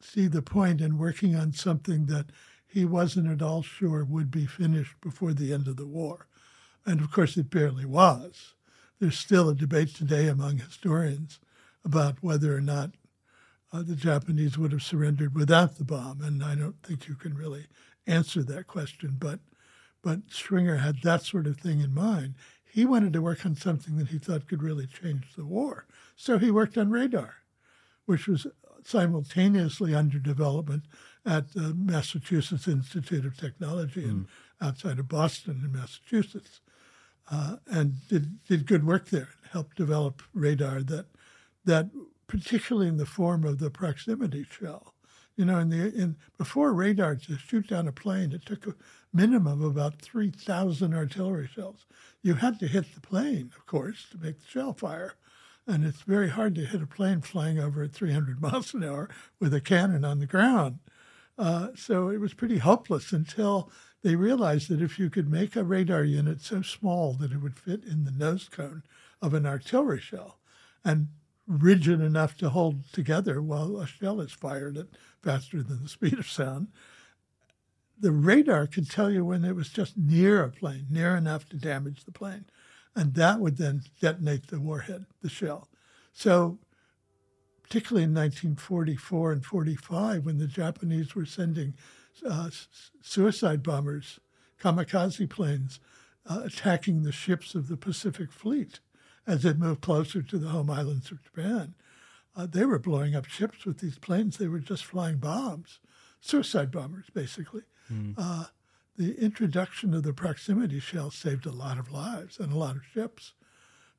see 0.00 0.26
the 0.26 0.42
point 0.42 0.80
in 0.80 0.98
working 0.98 1.36
on 1.36 1.52
something 1.52 2.06
that 2.06 2.26
he 2.74 2.84
wasn't 2.84 3.30
at 3.30 3.40
all 3.40 3.62
sure 3.62 4.04
would 4.04 4.32
be 4.32 4.46
finished 4.46 5.00
before 5.00 5.32
the 5.32 5.52
end 5.52 5.68
of 5.68 5.76
the 5.76 5.86
war. 5.86 6.26
And 6.84 7.00
of 7.00 7.12
course, 7.12 7.36
it 7.36 7.48
barely 7.48 7.84
was. 7.84 8.54
There's 8.98 9.16
still 9.16 9.48
a 9.48 9.54
debate 9.54 9.94
today 9.94 10.26
among 10.26 10.58
historians 10.58 11.38
about 11.84 12.16
whether 12.20 12.52
or 12.52 12.60
not 12.60 12.90
uh, 13.72 13.82
the 13.82 13.94
Japanese 13.94 14.58
would 14.58 14.72
have 14.72 14.82
surrendered 14.82 15.36
without 15.36 15.78
the 15.78 15.84
bomb. 15.84 16.20
And 16.20 16.42
I 16.42 16.56
don't 16.56 16.82
think 16.82 17.06
you 17.06 17.14
can 17.14 17.34
really 17.34 17.68
answer 18.08 18.42
that 18.42 18.66
question. 18.66 19.18
But, 19.20 19.38
but 20.02 20.26
Schwinger 20.26 20.80
had 20.80 21.00
that 21.02 21.22
sort 21.22 21.46
of 21.46 21.56
thing 21.56 21.80
in 21.80 21.94
mind. 21.94 22.34
He 22.64 22.84
wanted 22.84 23.12
to 23.12 23.22
work 23.22 23.46
on 23.46 23.54
something 23.54 23.98
that 23.98 24.08
he 24.08 24.18
thought 24.18 24.48
could 24.48 24.64
really 24.64 24.88
change 24.88 25.36
the 25.36 25.44
war. 25.44 25.86
So 26.16 26.38
he 26.38 26.50
worked 26.50 26.76
on 26.76 26.90
radar, 26.90 27.34
which 28.04 28.26
was 28.26 28.48
simultaneously 28.84 29.94
under 29.94 30.18
development 30.18 30.82
at 31.26 31.52
the 31.54 31.74
Massachusetts 31.74 32.68
Institute 32.68 33.24
of 33.24 33.36
Technology 33.36 34.02
mm. 34.02 34.10
and 34.10 34.26
outside 34.60 34.98
of 34.98 35.08
Boston 35.08 35.62
in 35.64 35.72
Massachusetts, 35.72 36.60
uh, 37.30 37.56
and 37.66 38.06
did 38.08 38.44
did 38.44 38.66
good 38.66 38.86
work 38.86 39.10
there. 39.10 39.30
and 39.42 39.50
Helped 39.52 39.76
develop 39.76 40.22
radar 40.32 40.82
that 40.82 41.06
that 41.64 41.90
particularly 42.26 42.88
in 42.88 42.96
the 42.96 43.06
form 43.06 43.44
of 43.44 43.58
the 43.58 43.70
proximity 43.70 44.44
shell. 44.44 44.94
You 45.36 45.44
know, 45.44 45.58
in 45.58 45.70
the 45.70 45.92
in 45.94 46.16
before 46.38 46.72
radar 46.72 47.16
to 47.16 47.38
shoot 47.38 47.68
down 47.68 47.88
a 47.88 47.92
plane, 47.92 48.32
it 48.32 48.44
took 48.46 48.66
a 48.66 48.74
minimum 49.12 49.64
of 49.64 49.70
about 49.70 50.00
three 50.00 50.30
thousand 50.30 50.94
artillery 50.94 51.48
shells. 51.52 51.86
You 52.22 52.34
had 52.34 52.58
to 52.60 52.68
hit 52.68 52.94
the 52.94 53.00
plane, 53.00 53.50
of 53.56 53.66
course, 53.66 54.06
to 54.10 54.18
make 54.18 54.40
the 54.40 54.46
shell 54.46 54.74
fire, 54.74 55.14
and 55.66 55.84
it's 55.84 56.02
very 56.02 56.28
hard 56.28 56.54
to 56.56 56.64
hit 56.64 56.82
a 56.82 56.86
plane 56.86 57.20
flying 57.20 57.58
over 57.58 57.82
at 57.82 57.92
300 57.92 58.40
miles 58.40 58.74
an 58.74 58.84
hour 58.84 59.08
with 59.40 59.54
a 59.54 59.60
cannon 59.60 60.04
on 60.04 60.20
the 60.20 60.26
ground. 60.26 60.78
Uh, 61.36 61.68
so 61.74 62.08
it 62.08 62.20
was 62.20 62.34
pretty 62.34 62.58
hopeless 62.58 63.12
until 63.12 63.70
they 64.02 64.14
realized 64.14 64.68
that 64.68 64.82
if 64.82 64.98
you 64.98 65.10
could 65.10 65.28
make 65.28 65.56
a 65.56 65.64
radar 65.64 66.04
unit 66.04 66.40
so 66.40 66.62
small 66.62 67.14
that 67.14 67.32
it 67.32 67.38
would 67.38 67.58
fit 67.58 67.84
in 67.84 68.04
the 68.04 68.12
nose 68.12 68.48
cone 68.48 68.82
of 69.20 69.34
an 69.34 69.46
artillery 69.46 70.00
shell, 70.00 70.38
and 70.84 71.08
rigid 71.46 72.00
enough 72.00 72.36
to 72.36 72.50
hold 72.50 72.84
together 72.92 73.42
while 73.42 73.78
a 73.78 73.86
shell 73.86 74.20
is 74.20 74.32
fired 74.32 74.76
at 74.76 74.86
faster 75.22 75.62
than 75.62 75.82
the 75.82 75.88
speed 75.88 76.18
of 76.18 76.28
sound. 76.28 76.68
The 77.98 78.12
radar 78.12 78.66
could 78.66 78.90
tell 78.90 79.10
you 79.10 79.24
when 79.24 79.44
it 79.44 79.56
was 79.56 79.68
just 79.70 79.96
near 79.96 80.42
a 80.42 80.50
plane, 80.50 80.86
near 80.90 81.16
enough 81.16 81.48
to 81.50 81.56
damage 81.56 82.04
the 82.04 82.12
plane. 82.12 82.44
And 82.94 83.14
that 83.14 83.40
would 83.40 83.56
then 83.56 83.82
detonate 84.00 84.48
the 84.48 84.60
warhead, 84.60 85.06
the 85.22 85.28
shell. 85.28 85.68
So, 86.12 86.58
particularly 87.64 88.04
in 88.04 88.14
1944 88.14 89.32
and 89.32 89.44
45, 89.44 90.26
when 90.26 90.38
the 90.38 90.46
Japanese 90.46 91.14
were 91.14 91.26
sending 91.26 91.74
uh, 92.28 92.50
suicide 93.02 93.62
bombers, 93.62 94.20
kamikaze 94.62 95.28
planes, 95.28 95.80
uh, 96.26 96.42
attacking 96.44 97.02
the 97.02 97.12
ships 97.12 97.54
of 97.54 97.68
the 97.68 97.76
Pacific 97.76 98.30
Fleet, 98.30 98.80
as 99.26 99.44
it 99.44 99.58
moved 99.58 99.80
closer 99.80 100.22
to 100.22 100.38
the 100.38 100.48
home 100.48 100.70
islands 100.70 101.10
of 101.10 101.22
Japan. 101.24 101.74
Uh, 102.36 102.46
they 102.46 102.66
were 102.66 102.78
blowing 102.78 103.16
up 103.16 103.24
ships 103.24 103.64
with 103.64 103.78
these 103.78 103.98
planes. 103.98 104.36
They 104.36 104.48
were 104.48 104.58
just 104.58 104.84
flying 104.84 105.16
bombs, 105.16 105.80
suicide 106.20 106.70
bombers, 106.70 107.06
basically. 107.14 107.62
Mm. 107.90 108.14
Uh, 108.18 108.44
the 108.96 109.18
introduction 109.20 109.94
of 109.94 110.02
the 110.02 110.12
proximity 110.12 110.80
shell 110.80 111.10
saved 111.10 111.46
a 111.46 111.52
lot 111.52 111.78
of 111.78 111.90
lives 111.90 112.38
and 112.38 112.52
a 112.52 112.58
lot 112.58 112.76
of 112.76 112.82
ships 112.84 113.32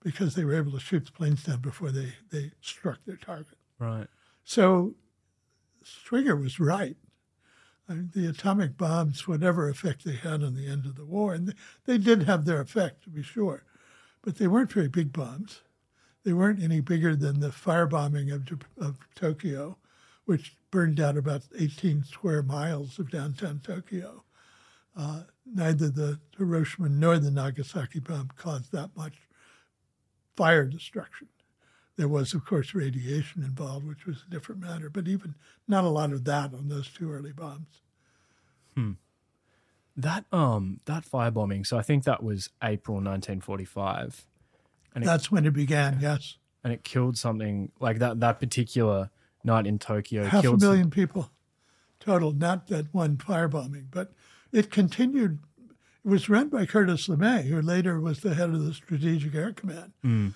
because 0.06 0.36
they 0.36 0.46
were 0.46 0.56
able 0.56 0.72
to 0.72 0.80
shoot 0.80 1.06
the 1.06 1.12
planes 1.12 1.44
down 1.44 1.60
before 1.60 1.92
they, 1.92 2.14
they 2.32 2.52
struck 2.62 3.00
their 3.06 3.18
target. 3.18 3.58
Right. 3.78 4.08
So 4.46 4.96
Schwinger 5.84 6.40
was 6.40 6.62
right. 6.62 6.96
I 7.90 7.94
mean, 7.94 8.12
the 8.16 8.28
atomic 8.28 8.78
bombs, 8.78 9.28
whatever 9.28 9.68
effect 9.68 10.06
they 10.06 10.16
had 10.16 10.42
on 10.44 10.56
the 10.56 10.68
end 10.68 10.86
of 10.86 10.96
the 10.96 11.06
war, 11.06 11.34
and 11.34 11.50
they, 11.50 11.54
they 11.86 11.98
did 11.98 12.24
have 12.24 12.46
their 12.46 12.62
effect, 12.62 13.04
to 13.04 13.10
be 13.10 13.22
sure 13.22 13.66
but 14.26 14.38
they 14.38 14.48
weren't 14.48 14.74
very 14.74 14.90
big 14.90 15.14
bombs. 15.14 15.62
They 16.26 16.34
weren't 16.34 16.62
any 16.62 16.82
bigger 16.82 17.16
than 17.16 17.40
the 17.40 17.50
firebombing 17.50 18.34
of, 18.34 18.50
of 18.84 18.98
Tokyo, 19.14 19.78
which 20.26 20.58
burned 20.72 20.96
down 20.96 21.16
about 21.16 21.44
18 21.58 22.04
square 22.04 22.42
miles 22.42 22.98
of 22.98 23.12
downtown 23.12 23.62
Tokyo. 23.64 24.24
Uh, 24.98 25.22
neither 25.46 25.90
the 25.90 26.20
Hiroshima 26.38 26.90
nor 26.90 27.20
the 27.20 27.30
Nagasaki 27.30 28.00
bomb 28.00 28.32
caused 28.36 28.72
that 28.72 28.90
much 28.98 29.14
fire 30.36 30.66
destruction. 30.66 31.28
There 31.98 32.08
was, 32.08 32.34
of 32.34 32.46
course, 32.46 32.74
radiation 32.74 33.44
involved, 33.44 33.88
which 33.88 34.06
was 34.06 34.24
a 34.28 34.30
different 34.30 34.62
matter, 34.62 34.90
but 34.90 35.08
even 35.08 35.36
not 35.68 35.86
a 35.86 35.90
lot 35.90 36.12
of 36.12 36.26
that 36.26 36.54
on 36.54 36.68
those 36.68 36.90
two 36.90 37.12
early 37.12 37.32
bombs. 37.32 37.82
Hmm. 38.76 38.92
That 39.96 40.26
um 40.34 40.82
that 40.86 41.06
firebombing, 41.06 41.66
so 41.66 41.78
I 41.78 41.82
think 41.82 42.04
that 42.04 42.22
was 42.22 42.50
April 42.62 42.96
1945. 42.96 44.26
And 44.94 45.04
it, 45.04 45.08
That's 45.08 45.32
when 45.32 45.46
it 45.46 45.54
began, 45.54 46.00
yes. 46.02 46.38
And 46.66 46.74
it 46.74 46.84
killed 46.84 47.18
something 47.18 47.72
like 47.80 48.00
that 48.00 48.20
that 48.20 48.40
particular 48.42 49.10
night 49.46 49.66
in 49.66 49.80
Tokyo. 49.80 50.26
Half 50.26 50.44
a 50.44 50.58
million 50.58 50.86
some, 50.86 50.92
people 50.92 51.32
total, 52.06 52.32
not 52.32 52.68
that 52.68 52.94
one 52.94 53.18
firebombing, 53.18 53.88
but 53.92 54.12
it 54.52 54.70
continued. 54.70 55.40
It 56.06 56.10
was 56.10 56.30
run 56.30 56.50
by 56.50 56.66
Curtis 56.66 57.08
LeMay, 57.08 57.46
who 57.46 57.62
later 57.62 58.00
was 58.00 58.20
the 58.20 58.36
head 58.36 58.50
of 58.50 58.64
the 58.64 58.74
Strategic 58.74 59.34
Air 59.34 59.54
Command. 59.54 59.94
Mm. 60.06 60.34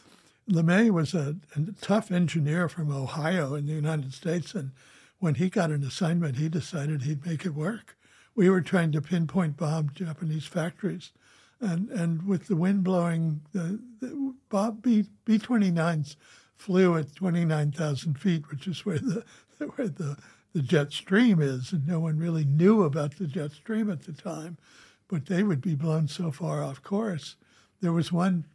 LeMay 0.49 0.89
was 0.89 1.13
a, 1.13 1.36
a 1.55 1.61
tough 1.80 2.11
engineer 2.11 2.67
from 2.67 2.91
Ohio 2.91 3.53
in 3.53 3.67
the 3.67 3.74
United 3.74 4.13
States, 4.13 4.55
and 4.55 4.72
when 5.20 5.36
he 5.36 5.49
got 5.49 5.70
an 5.70 5.84
assignment, 5.84 6.38
he 6.38 6.49
decided 6.49 7.03
he'd 7.03 7.26
make 7.26 7.45
it 7.45 7.53
work 7.53 7.95
we 8.39 8.49
were 8.49 8.61
trying 8.61 8.89
to 8.89 9.01
pinpoint 9.01 9.57
bomb 9.57 9.91
Japanese 9.93 10.45
factories. 10.45 11.11
And, 11.59 11.89
and 11.89 12.26
with 12.26 12.47
the 12.47 12.55
wind 12.55 12.86
blowing, 12.86 13.41
the, 13.51 13.82
the 13.99 14.34
Bob 14.47 14.82
B, 14.82 15.07
B-29s 15.26 16.15
flew 16.55 16.95
at 16.95 17.13
29,000 17.15 18.17
feet, 18.17 18.49
which 18.49 18.65
is 18.65 18.86
where 18.86 18.99
the, 18.99 19.26
where 19.76 19.89
the, 19.89 20.17
the 20.53 20.61
jet 20.61 20.93
stream 20.93 21.41
is. 21.41 21.74
And 21.74 21.86
no 21.86 21.99
one 21.99 22.17
really 22.17 22.45
knew 22.45 22.84
about 22.84 23.17
the 23.17 23.28
jet 23.28 23.51
stream 23.51 23.91
at 23.91 24.03
the 24.03 24.13
time, 24.13 24.57
but 25.10 25.26
they 25.26 25.43
would 25.43 25.62
be 25.62 25.76
blown 25.76 26.07
so 26.07 26.32
far 26.32 26.64
off 26.64 26.82
course. 26.82 27.36
There 27.82 27.93
was 27.93 28.12
one 28.12 28.45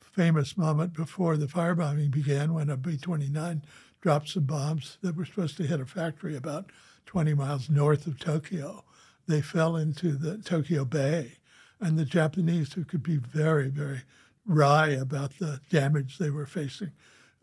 famous 0.00 0.56
moment 0.56 0.92
before 0.92 1.36
the 1.36 1.46
firebombing 1.46 2.12
began 2.12 2.54
when 2.54 2.70
a 2.70 2.76
B 2.76 2.96
29 2.96 3.62
dropped 4.00 4.28
some 4.28 4.44
bombs 4.44 4.98
that 5.02 5.16
were 5.16 5.24
supposed 5.24 5.56
to 5.56 5.66
hit 5.66 5.80
a 5.80 5.86
factory 5.86 6.36
about 6.36 6.70
20 7.06 7.34
miles 7.34 7.68
north 7.68 8.06
of 8.06 8.18
Tokyo 8.18 8.84
they 9.30 9.40
fell 9.40 9.76
into 9.76 10.12
the 10.12 10.38
Tokyo 10.38 10.84
Bay. 10.84 11.36
And 11.80 11.98
the 11.98 12.04
Japanese, 12.04 12.74
who 12.74 12.84
could 12.84 13.02
be 13.02 13.16
very, 13.16 13.68
very 13.68 14.02
wry 14.44 14.88
about 14.88 15.38
the 15.38 15.60
damage 15.70 16.18
they 16.18 16.30
were 16.30 16.46
facing, 16.46 16.92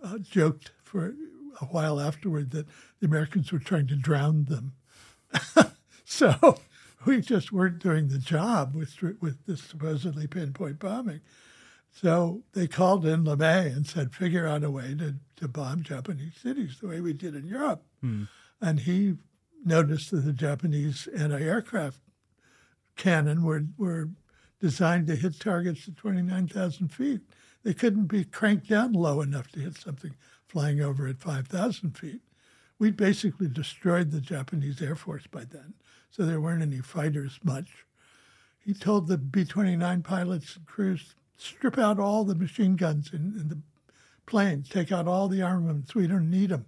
uh, 0.03 0.19
joked 0.19 0.71
for 0.83 1.15
a 1.59 1.65
while 1.65 1.99
afterward 1.99 2.51
that 2.51 2.67
the 2.99 3.07
Americans 3.07 3.51
were 3.51 3.59
trying 3.59 3.87
to 3.87 3.95
drown 3.95 4.45
them. 4.45 4.73
so 6.05 6.59
we 7.07 7.21
just 7.21 7.51
weren't 7.51 7.79
doing 7.79 8.09
the 8.09 8.19
job 8.19 8.75
with, 8.75 9.01
with 9.21 9.45
this 9.45 9.63
supposedly 9.63 10.27
pinpoint 10.27 10.79
bombing. 10.79 11.21
So 11.91 12.43
they 12.53 12.67
called 12.67 13.05
in 13.05 13.23
LeMay 13.23 13.75
and 13.75 13.87
said, 13.87 14.13
figure 14.13 14.45
out 14.45 14.63
a 14.63 14.69
way 14.69 14.93
to, 14.99 15.15
to 15.37 15.47
bomb 15.47 15.83
Japanese 15.83 16.35
cities 16.35 16.77
the 16.79 16.87
way 16.87 16.99
we 16.99 17.13
did 17.13 17.33
in 17.33 17.47
Europe. 17.47 17.83
Mm. 18.03 18.27
And 18.61 18.81
he 18.81 19.15
noticed 19.65 20.11
that 20.11 20.25
the 20.25 20.33
Japanese 20.33 21.07
anti-aircraft 21.15 21.99
cannon 22.97 23.43
were, 23.43 23.63
were 23.77 24.09
designed 24.59 25.07
to 25.07 25.15
hit 25.15 25.39
targets 25.39 25.87
at 25.87 25.95
29,000 25.95 26.89
feet. 26.89 27.21
They 27.63 27.73
couldn't 27.73 28.07
be 28.07 28.25
cranked 28.25 28.69
down 28.69 28.93
low 28.93 29.21
enough 29.21 29.49
to 29.53 29.59
hit 29.59 29.77
something 29.77 30.15
flying 30.45 30.81
over 30.81 31.07
at 31.07 31.19
5,000 31.19 31.97
feet. 31.97 32.21
We'd 32.79 32.97
basically 32.97 33.47
destroyed 33.47 34.11
the 34.11 34.21
Japanese 34.21 34.81
Air 34.81 34.95
Force 34.95 35.25
by 35.27 35.45
then, 35.45 35.73
so 36.11 36.25
there 36.25 36.41
weren't 36.41 36.61
any 36.61 36.79
fighters 36.79 37.39
much. 37.43 37.85
He 38.59 38.73
told 38.73 39.07
the 39.07 39.17
B 39.17 39.45
29 39.45 40.03
pilots 40.03 40.55
and 40.55 40.65
crews 40.65 41.15
strip 41.37 41.77
out 41.77 41.99
all 41.99 42.23
the 42.23 42.35
machine 42.35 42.75
guns 42.75 43.11
in, 43.13 43.33
in 43.39 43.47
the 43.47 43.59
planes, 44.25 44.69
take 44.69 44.91
out 44.91 45.07
all 45.07 45.27
the 45.27 45.41
armaments. 45.41 45.95
We 45.95 46.07
don't 46.07 46.29
need 46.29 46.49
them. 46.49 46.65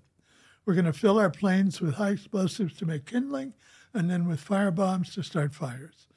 We're 0.66 0.76
going 0.76 0.86
to 0.86 0.94
fill 0.94 1.20
our 1.20 1.30
planes 1.30 1.82
with 1.82 1.96
high 1.96 2.12
explosives 2.12 2.76
to 2.78 2.86
make 2.86 3.06
kindling 3.06 3.54
and 3.94 4.10
then 4.10 4.28
with 4.28 4.40
fire 4.40 4.72
bombs 4.72 5.14
to 5.16 5.24
start 5.24 5.54
fires. 5.54 6.08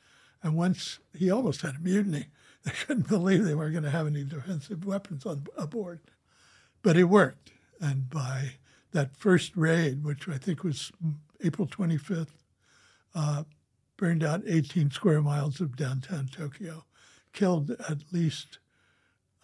And 0.42 0.54
once 0.54 0.98
he 1.16 1.30
almost 1.30 1.62
had 1.62 1.76
a 1.76 1.80
mutiny, 1.80 2.26
they 2.64 2.72
couldn't 2.72 3.08
believe 3.08 3.44
they 3.44 3.54
weren't 3.54 3.72
going 3.72 3.84
to 3.84 3.90
have 3.90 4.06
any 4.06 4.24
defensive 4.24 4.84
weapons 4.84 5.26
on 5.26 5.46
aboard. 5.56 6.00
But 6.82 6.96
it 6.96 7.04
worked. 7.04 7.52
And 7.80 8.08
by 8.08 8.54
that 8.92 9.16
first 9.16 9.56
raid, 9.56 10.04
which 10.04 10.28
I 10.28 10.38
think 10.38 10.62
was 10.62 10.92
April 11.42 11.66
25th, 11.66 12.34
uh, 13.14 13.44
burned 13.96 14.24
out 14.24 14.42
18 14.46 14.90
square 14.90 15.22
miles 15.22 15.60
of 15.60 15.76
downtown 15.76 16.28
Tokyo, 16.28 16.84
killed 17.32 17.70
at 17.70 18.12
least 18.12 18.58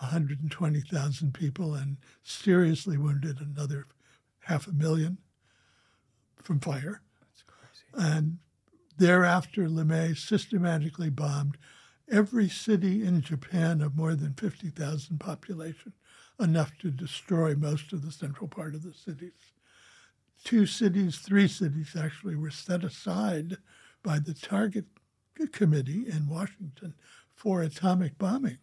120,000 0.00 1.34
people, 1.34 1.74
and 1.74 1.96
seriously 2.22 2.96
wounded 2.96 3.40
another 3.40 3.86
half 4.40 4.66
a 4.66 4.72
million 4.72 5.18
from 6.42 6.60
fire. 6.60 7.02
That's 7.20 7.42
crazy. 7.42 8.12
And 8.12 8.38
thereafter, 8.96 9.68
LeMay 9.68 10.16
systematically 10.16 11.10
bombed 11.10 11.58
every 12.10 12.48
city 12.48 13.04
in 13.04 13.20
Japan 13.20 13.80
of 13.80 13.96
more 13.96 14.14
than 14.14 14.34
50,000 14.34 15.18
population, 15.18 15.92
enough 16.40 16.76
to 16.78 16.90
destroy 16.90 17.54
most 17.54 17.92
of 17.92 18.02
the 18.02 18.12
central 18.12 18.48
part 18.48 18.74
of 18.74 18.82
the 18.82 18.94
cities. 18.94 19.52
Two 20.44 20.66
cities, 20.66 21.18
three 21.18 21.48
cities 21.48 21.96
actually, 21.98 22.36
were 22.36 22.50
set 22.50 22.84
aside 22.84 23.56
by 24.02 24.18
the 24.18 24.34
Target 24.34 24.86
Committee 25.52 26.06
in 26.08 26.28
Washington 26.28 26.94
for 27.34 27.62
atomic 27.62 28.18
bombing 28.18 28.58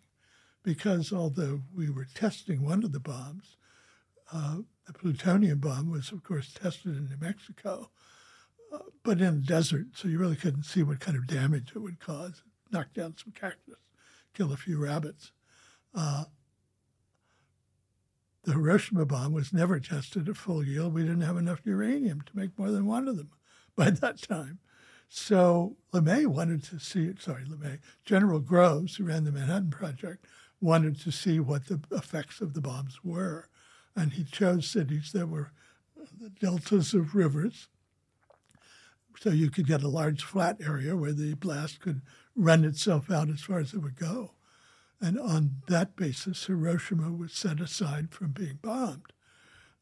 because 0.66 1.14
although 1.14 1.62
we 1.76 1.90
were 1.90 2.08
testing 2.16 2.66
one 2.66 2.84
of 2.84 2.92
the 2.92 3.00
bombs, 3.00 3.56
uh, 4.34 4.58
the 4.88 4.94
plutonium 4.94 5.60
bomb 5.60 5.92
was, 5.92 6.12
of 6.12 6.24
course, 6.24 6.52
tested 6.52 6.98
in 6.98 7.06
New 7.06 7.18
Mexico, 7.22 7.92
uh, 8.74 8.80
but 9.04 9.22
in 9.22 9.42
the 9.42 9.48
desert, 9.48 9.86
so 9.94 10.08
you 10.08 10.18
really 10.18 10.36
couldn't 10.36 10.64
see 10.64 10.82
what 10.82 11.00
kind 11.00 11.16
of 11.16 11.28
damage 11.28 11.72
it 11.76 11.80
would 11.80 12.00
cause. 12.00 12.42
Knock 12.72 12.94
down 12.96 13.16
some 13.16 13.32
cactus, 13.32 13.78
kill 14.34 14.52
a 14.52 14.58
few 14.58 14.84
rabbits. 14.84 15.32
Uh, 15.94 16.26
the 18.46 18.54
Hiroshima 18.54 19.06
bomb 19.06 19.34
was 19.34 19.52
never 19.52 19.80
tested 19.80 20.30
at 20.30 20.38
full 20.38 20.64
yield. 20.64 20.94
We 20.94 21.02
didn't 21.02 21.22
have 21.22 21.38
enough 21.38 21.66
uranium 21.66 22.22
to 22.22 22.38
make 22.38 22.58
more 22.58 22.72
than 22.72 22.86
one 22.86 23.08
of 23.08 23.18
them 23.18 23.30
by 23.76 23.90
that 23.90 24.22
time. 24.22 24.60
So 25.10 25.78
LeMay 25.94 26.28
wanted 26.28 26.64
to 26.66 26.80
see, 26.80 27.14
sorry, 27.20 27.44
LeMay, 27.46 27.80
General 28.06 28.40
Groves, 28.40 28.96
who 28.96 29.06
ran 29.06 29.24
the 29.24 29.32
Manhattan 29.32 29.70
Project, 29.72 30.26
wanted 30.62 31.00
to 31.02 31.12
see 31.12 31.40
what 31.40 31.68
the 31.68 31.80
effects 31.92 32.42
of 32.42 32.54
the 32.54 32.62
bombs 32.62 33.04
were. 33.04 33.50
And 33.96 34.14
he 34.14 34.24
chose 34.24 34.68
cities 34.68 35.12
that 35.14 35.30
were 35.30 35.52
uh, 36.00 36.06
the 36.20 36.30
deltas 36.30 36.94
of 36.94 37.16
rivers. 37.16 37.68
So 39.20 39.30
you 39.30 39.50
could 39.50 39.68
get 39.68 39.84
a 39.84 39.88
large 39.88 40.24
flat 40.24 40.58
area 40.62 40.96
where 40.96 41.14
the 41.14 41.34
blast 41.36 41.80
could 41.80 42.02
run 42.36 42.66
itself 42.66 43.10
out 43.10 43.30
as 43.30 43.42
far 43.42 43.60
as 43.60 43.74
it 43.74 43.80
would 43.80 43.96
go. 43.96 44.32
And 45.02 45.20
on 45.20 45.62
that 45.68 45.96
basis, 45.96 46.46
Hiroshima 46.46 47.12
was 47.12 47.34
set 47.34 47.60
aside 47.60 48.12
from 48.12 48.32
being 48.32 48.60
bombed. 48.62 49.14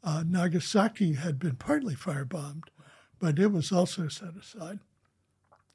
Uh, 0.03 0.24
Nagasaki 0.28 1.14
had 1.14 1.39
been 1.39 1.55
partly 1.55 1.95
firebombed, 1.95 2.64
but 3.20 3.39
it 3.39 3.51
was 3.51 3.72
also 3.72 4.07
set 4.07 4.36
aside. 4.36 4.80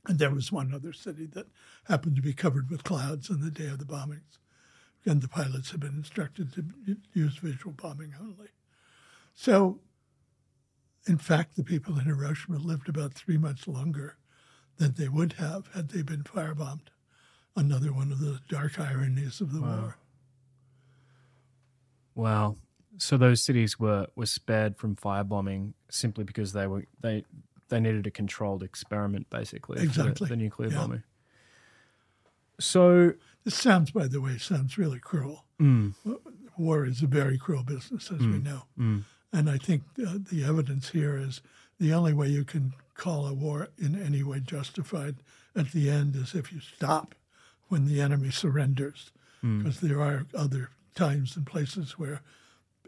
And 0.06 0.18
there 0.18 0.34
was 0.34 0.52
one 0.52 0.74
other 0.74 0.92
city 0.92 1.26
that 1.32 1.46
happened 1.84 2.16
to 2.16 2.22
be 2.22 2.32
covered 2.32 2.70
with 2.70 2.84
clouds 2.84 3.30
on 3.30 3.40
the 3.40 3.50
day 3.50 3.66
of 3.66 3.78
the 3.78 3.84
bombings. 3.84 4.38
And 5.04 5.22
the 5.22 5.28
pilots 5.28 5.70
had 5.70 5.80
been 5.80 5.94
instructed 5.94 6.52
to 6.54 6.96
use 7.14 7.36
visual 7.36 7.72
bombing 7.72 8.14
only. 8.20 8.48
So, 9.34 9.80
in 11.06 11.18
fact, 11.18 11.56
the 11.56 11.64
people 11.64 11.98
in 11.98 12.04
Hiroshima 12.04 12.58
lived 12.58 12.88
about 12.88 13.14
three 13.14 13.38
months 13.38 13.66
longer 13.66 14.16
than 14.76 14.94
they 14.94 15.08
would 15.08 15.34
have 15.34 15.68
had 15.74 15.90
they 15.90 16.02
been 16.02 16.24
firebombed. 16.24 16.88
Another 17.58 17.92
one 17.92 18.12
of 18.12 18.20
the 18.20 18.38
dark 18.48 18.78
ironies 18.78 19.40
of 19.40 19.52
the 19.52 19.60
Wow. 19.60 19.76
war. 19.80 19.96
Wow. 22.14 22.56
So 22.98 23.16
those 23.16 23.42
cities 23.44 23.80
were, 23.80 24.06
were 24.14 24.26
spared 24.26 24.76
from 24.76 24.94
firebombing 24.94 25.72
simply 25.90 26.22
because 26.22 26.52
they 26.52 26.68
were 26.68 26.84
they 27.00 27.24
they 27.68 27.80
needed 27.80 28.06
a 28.06 28.10
controlled 28.12 28.62
experiment, 28.62 29.28
basically, 29.28 29.76
for 29.76 29.80
the- 29.80 29.88
Exactly. 29.88 30.28
the, 30.28 30.36
nuclear 30.36 30.70
Yeah. 30.70 30.76
bombing. 30.78 31.02
So, 32.60 33.12
This 33.44 33.56
sounds, 33.56 33.90
by 33.90 34.06
the 34.06 34.20
way, 34.20 34.38
sounds 34.38 34.78
really 34.78 34.98
cruel. 35.00 35.44
mm, 35.60 35.94
War 36.56 36.86
is 36.86 37.02
a 37.02 37.06
very 37.06 37.38
cruel 37.38 37.62
business, 37.64 38.10
as 38.10 38.20
we 38.20 38.38
know. 38.38 38.62
mm, 38.78 39.02
And 39.32 39.50
I 39.50 39.58
think 39.58 39.82
uh, 40.04 40.18
the 40.30 40.44
evidence 40.44 40.90
here 40.90 41.16
is 41.18 41.40
the 41.78 41.92
only 41.92 42.14
way 42.14 42.28
you 42.28 42.44
can 42.44 42.72
call 42.94 43.26
a 43.26 43.34
war 43.34 43.68
in 43.78 44.00
any 44.00 44.22
way 44.22 44.40
justified 44.40 45.16
at 45.54 45.72
the 45.72 45.90
end 45.90 46.16
is 46.16 46.34
if 46.34 46.52
you 46.52 46.60
stop 46.60 47.14
when 47.68 47.86
the 47.86 48.00
enemy 48.00 48.30
surrenders, 48.30 49.10
because 49.42 49.80
there 49.80 50.00
are 50.00 50.26
other 50.34 50.70
times 50.94 51.36
and 51.36 51.46
places 51.46 51.98
where 51.98 52.22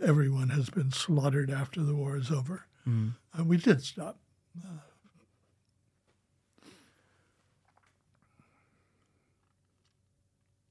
everyone 0.03 0.49
has 0.51 0.71
been 0.71 0.91
slaughtered 0.91 1.51
after 1.51 1.83
the 1.83 1.95
war 1.95 2.17
is 2.17 2.31
over. 2.31 2.65
mm. 2.87 3.13
And 3.35 3.47
we 3.47 3.57
did 3.57 3.83
stop. 3.83 4.19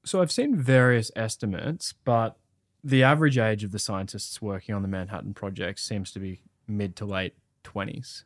So 0.10 0.24
I've 0.24 0.32
seen 0.32 0.56
various 0.56 1.12
estimates, 1.16 1.94
but 2.04 2.36
the 2.84 3.04
average 3.04 3.38
age 3.38 3.64
of 3.64 3.72
the 3.72 3.78
scientists 3.78 4.42
working 4.42 4.74
on 4.74 4.82
the 4.82 4.88
Manhattan 4.88 5.36
Project 5.36 5.80
seems 5.80 6.12
to 6.14 6.20
be 6.20 6.42
mid 6.68 6.96
to 6.96 7.06
late 7.06 7.36
20s. 7.64 8.24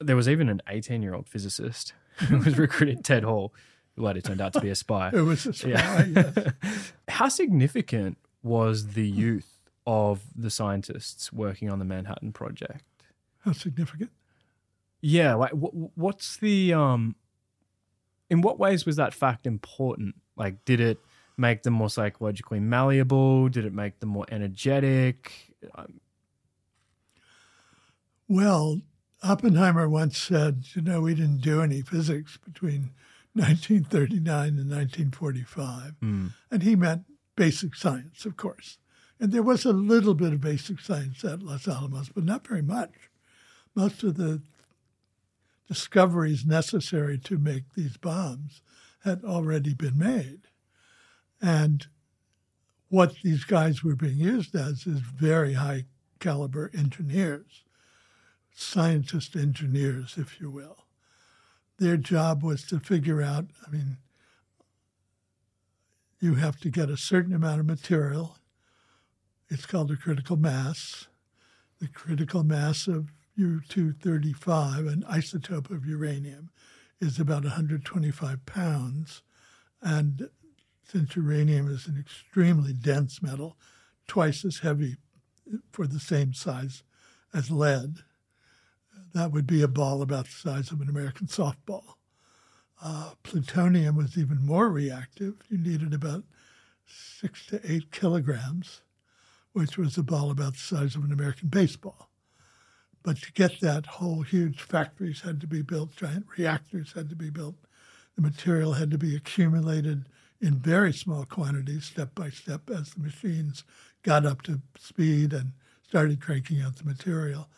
There 0.00 0.14
was 0.14 0.28
even 0.28 0.48
an 0.48 0.62
18 0.68 1.02
year 1.02 1.14
old 1.14 1.28
physicist 1.28 1.94
who 2.28 2.38
was 2.38 2.56
recruited, 2.56 3.04
Ted 3.04 3.24
Hall, 3.24 3.52
who 3.98 4.16
it 4.16 4.24
turned 4.24 4.40
out 4.40 4.52
to 4.54 4.60
be 4.60 4.70
a 4.70 4.74
spy. 4.74 5.10
It 5.14 5.20
was 5.22 5.46
a 5.46 5.52
spy, 5.52 5.68
Yeah. 5.70 6.04
yes. 6.14 6.92
How 7.08 7.28
significant 7.28 8.18
was 8.42 8.88
the 8.94 9.06
youth 9.08 9.58
of 9.86 10.20
the 10.36 10.50
scientists 10.50 11.32
working 11.32 11.70
on 11.70 11.78
the 11.78 11.84
Manhattan 11.84 12.32
Project? 12.32 12.84
How 13.40 13.52
significant? 13.52 14.10
Yeah, 15.00 15.34
like 15.34 15.52
wh- 15.52 15.96
what's 15.96 16.36
the 16.36 16.74
um 16.74 17.16
in 18.30 18.40
what 18.42 18.58
ways 18.58 18.84
was 18.86 18.96
that 18.96 19.14
fact 19.14 19.46
important? 19.46 20.14
Like 20.36 20.64
did 20.64 20.80
it 20.80 20.98
make 21.36 21.62
them 21.62 21.72
more 21.74 21.88
psychologically 21.90 22.60
malleable? 22.60 23.48
Did 23.48 23.64
it 23.64 23.72
make 23.72 24.00
them 24.00 24.08
more 24.10 24.26
energetic? 24.30 25.54
Um, 25.74 26.00
Well, 28.28 28.82
Oppenheimer 29.22 29.88
once 29.88 30.18
said, 30.18 30.64
you 30.74 30.82
know, 30.82 31.00
we 31.00 31.14
didn't 31.14 31.40
do 31.40 31.62
any 31.62 31.80
physics 31.82 32.36
between 32.44 32.90
1939 33.38 34.48
and 34.58 34.70
1945. 34.70 35.94
mm, 36.02 36.32
And 36.50 36.62
he 36.62 36.76
meant 36.76 37.04
basic 37.36 37.74
science, 37.74 38.24
of 38.24 38.36
course. 38.36 38.78
And 39.20 39.32
there 39.32 39.42
was 39.42 39.64
a 39.64 39.72
little 39.72 40.14
bit 40.14 40.32
of 40.32 40.40
basic 40.40 40.80
science 40.80 41.24
at 41.24 41.42
Los 41.42 41.66
Alamos, 41.66 42.08
but 42.08 42.24
not 42.24 42.46
very 42.46 42.62
much. 42.62 43.10
Most 43.74 44.02
of 44.02 44.16
the 44.16 44.42
discoveries 45.66 46.46
necessary 46.46 47.18
to 47.18 47.38
make 47.38 47.74
these 47.74 47.96
bombs 47.96 48.62
had 49.04 49.24
already 49.24 49.74
been 49.74 49.98
made. 49.98 50.40
And 51.40 51.86
what 52.88 53.16
these 53.22 53.44
guys 53.44 53.84
were 53.84 53.94
being 53.94 54.18
used 54.18 54.54
as 54.54 54.86
is 54.86 55.00
very 55.00 55.54
high 55.54 55.84
caliber 56.20 56.70
engineers, 56.76 57.64
scientist 58.52 59.36
engineers, 59.36 60.14
if 60.16 60.40
you 60.40 60.50
will. 60.50 60.84
Their 61.78 61.96
job 61.96 62.42
was 62.42 62.64
to 62.64 62.80
figure 62.80 63.22
out, 63.22 63.46
I 63.66 63.70
mean, 63.70 63.98
you 66.20 66.34
have 66.34 66.58
to 66.60 66.70
get 66.70 66.90
a 66.90 66.96
certain 66.96 67.32
amount 67.32 67.60
of 67.60 67.66
material. 67.66 68.36
It's 69.48 69.66
called 69.66 69.90
a 69.90 69.96
critical 69.96 70.36
mass. 70.36 71.06
The 71.80 71.88
critical 71.88 72.42
mass 72.42 72.88
of 72.88 73.12
U-235, 73.36 74.92
an 74.92 75.04
isotope 75.08 75.70
of 75.70 75.86
uranium, 75.86 76.50
is 77.00 77.20
about 77.20 77.44
125 77.44 78.44
pounds. 78.44 79.22
And 79.80 80.28
since 80.82 81.14
uranium 81.14 81.68
is 81.70 81.86
an 81.86 81.96
extremely 82.00 82.72
dense 82.72 83.22
metal, 83.22 83.56
twice 84.08 84.44
as 84.44 84.58
heavy 84.58 84.96
for 85.70 85.86
the 85.86 86.00
same 86.00 86.34
size 86.34 86.82
as 87.32 87.52
lead, 87.52 87.98
that 89.14 89.32
would 89.32 89.46
be 89.46 89.62
a 89.62 89.68
ball 89.68 90.02
about 90.02 90.26
the 90.26 90.30
size 90.32 90.70
of 90.70 90.80
an 90.80 90.88
American 90.88 91.26
softball. 91.26 91.94
Uh, 92.82 93.12
plutonium 93.22 93.96
was 93.96 94.16
even 94.16 94.44
more 94.44 94.68
reactive. 94.68 95.34
You 95.48 95.58
needed 95.58 95.92
about 95.92 96.24
six 96.86 97.46
to 97.46 97.60
eight 97.70 97.90
kilograms, 97.90 98.82
which 99.52 99.76
was 99.76 99.98
a 99.98 100.02
ball 100.02 100.30
about 100.30 100.52
the 100.52 100.58
size 100.60 100.94
of 100.94 101.04
an 101.04 101.12
American 101.12 101.48
baseball. 101.48 102.10
But 103.02 103.18
to 103.22 103.32
get 103.32 103.60
that, 103.60 103.86
whole 103.86 104.22
huge 104.22 104.60
factories 104.60 105.20
had 105.22 105.40
to 105.40 105.46
be 105.46 105.62
built, 105.62 105.96
giant 105.96 106.26
reactors 106.36 106.92
had 106.92 107.08
to 107.10 107.16
be 107.16 107.30
built. 107.30 107.56
The 108.16 108.22
material 108.22 108.74
had 108.74 108.90
to 108.90 108.98
be 108.98 109.16
accumulated 109.16 110.08
in 110.40 110.58
very 110.58 110.92
small 110.92 111.24
quantities, 111.24 111.84
step 111.84 112.14
by 112.14 112.30
step, 112.30 112.70
as 112.70 112.90
the 112.90 113.00
machines 113.00 113.64
got 114.02 114.26
up 114.26 114.42
to 114.42 114.60
speed 114.78 115.32
and 115.32 115.52
started 115.86 116.20
cranking 116.20 116.60
out 116.60 116.76
the 116.76 116.84
material. 116.84 117.48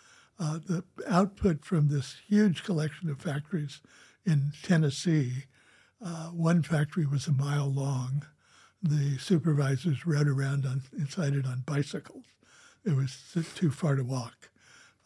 Uh, 0.41 0.59
the 0.67 0.83
output 1.07 1.63
from 1.67 1.89
this 1.89 2.17
huge 2.27 2.65
collection 2.65 3.11
of 3.11 3.21
factories 3.21 3.83
in 4.25 4.53
Tennessee, 4.63 5.45
uh, 6.03 6.29
one 6.29 6.63
factory 6.63 7.05
was 7.05 7.27
a 7.27 7.33
mile 7.33 7.71
long. 7.71 8.25
The 8.83 9.19
supervisors 9.19 10.07
rode 10.07 10.29
around 10.29 10.65
on, 10.65 10.81
inside 10.97 11.35
it 11.35 11.45
on 11.45 11.65
bicycles. 11.67 12.25
It 12.87 12.97
was 12.97 13.37
too 13.55 13.71
far 13.71 13.97
to 13.97 14.03
walk. 14.03 14.49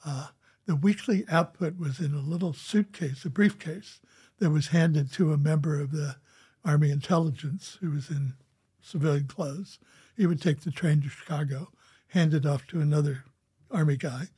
Uh, 0.07 0.29
The 0.67 0.77
weekly 0.77 1.25
output 1.29 1.79
was 1.79 1.99
in 1.99 2.15
a 2.15 2.21
little 2.21 2.53
suitcase, 2.55 3.25
a 3.25 3.31
briefcase, 3.31 4.01
that 4.39 4.51
was 4.51 4.69
handed 4.69 5.13
to 5.13 5.33
a 5.33 5.37
member 5.37 5.81
of 5.81 5.91
the 5.91 6.17
Army 6.65 6.91
intelligence 6.91 7.77
who 7.81 7.91
was 7.91 8.09
in 8.09 8.35
civilian 8.81 9.27
clothes. 9.27 9.79
He 10.17 10.27
would 10.27 10.41
take 10.41 10.61
the 10.61 10.71
train 10.71 11.03
to 11.03 11.09
Chicago, 11.09 11.73
hand 12.09 12.35
it 12.35 12.47
off 12.47 12.67
to 12.69 12.81
another 12.81 13.25
Army 13.71 13.97
guy 13.97 14.29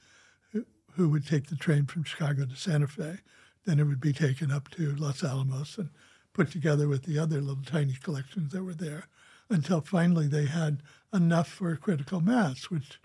who, 0.96 1.08
would 1.08 1.26
take 1.26 1.46
the 1.46 1.56
train 1.56 1.86
from 1.86 2.04
Chicago 2.04 2.46
to 2.46 2.56
Santa 2.56 2.86
Fe. 2.86 3.18
Then 3.64 3.78
it 3.78 3.84
would 3.84 4.00
be 4.00 4.12
taken 4.12 4.50
up 4.50 4.68
to 4.70 4.94
Los 4.96 5.22
Alamos 5.22 5.76
and 5.78 5.90
put 6.32 6.50
together 6.50 6.88
with 6.88 7.04
the 7.04 7.18
other 7.18 7.40
little 7.40 7.64
tiny 7.64 7.94
collections 8.02 8.52
that 8.52 8.64
were 8.64 8.74
there 8.74 9.08
until 9.48 9.80
finally 9.80 10.26
they 10.26 10.46
had 10.46 10.82
enough 11.12 11.48
for 11.48 11.72
a 11.72 11.76
critical 11.76 12.20
mass, 12.20 12.64
which, 12.64 13.00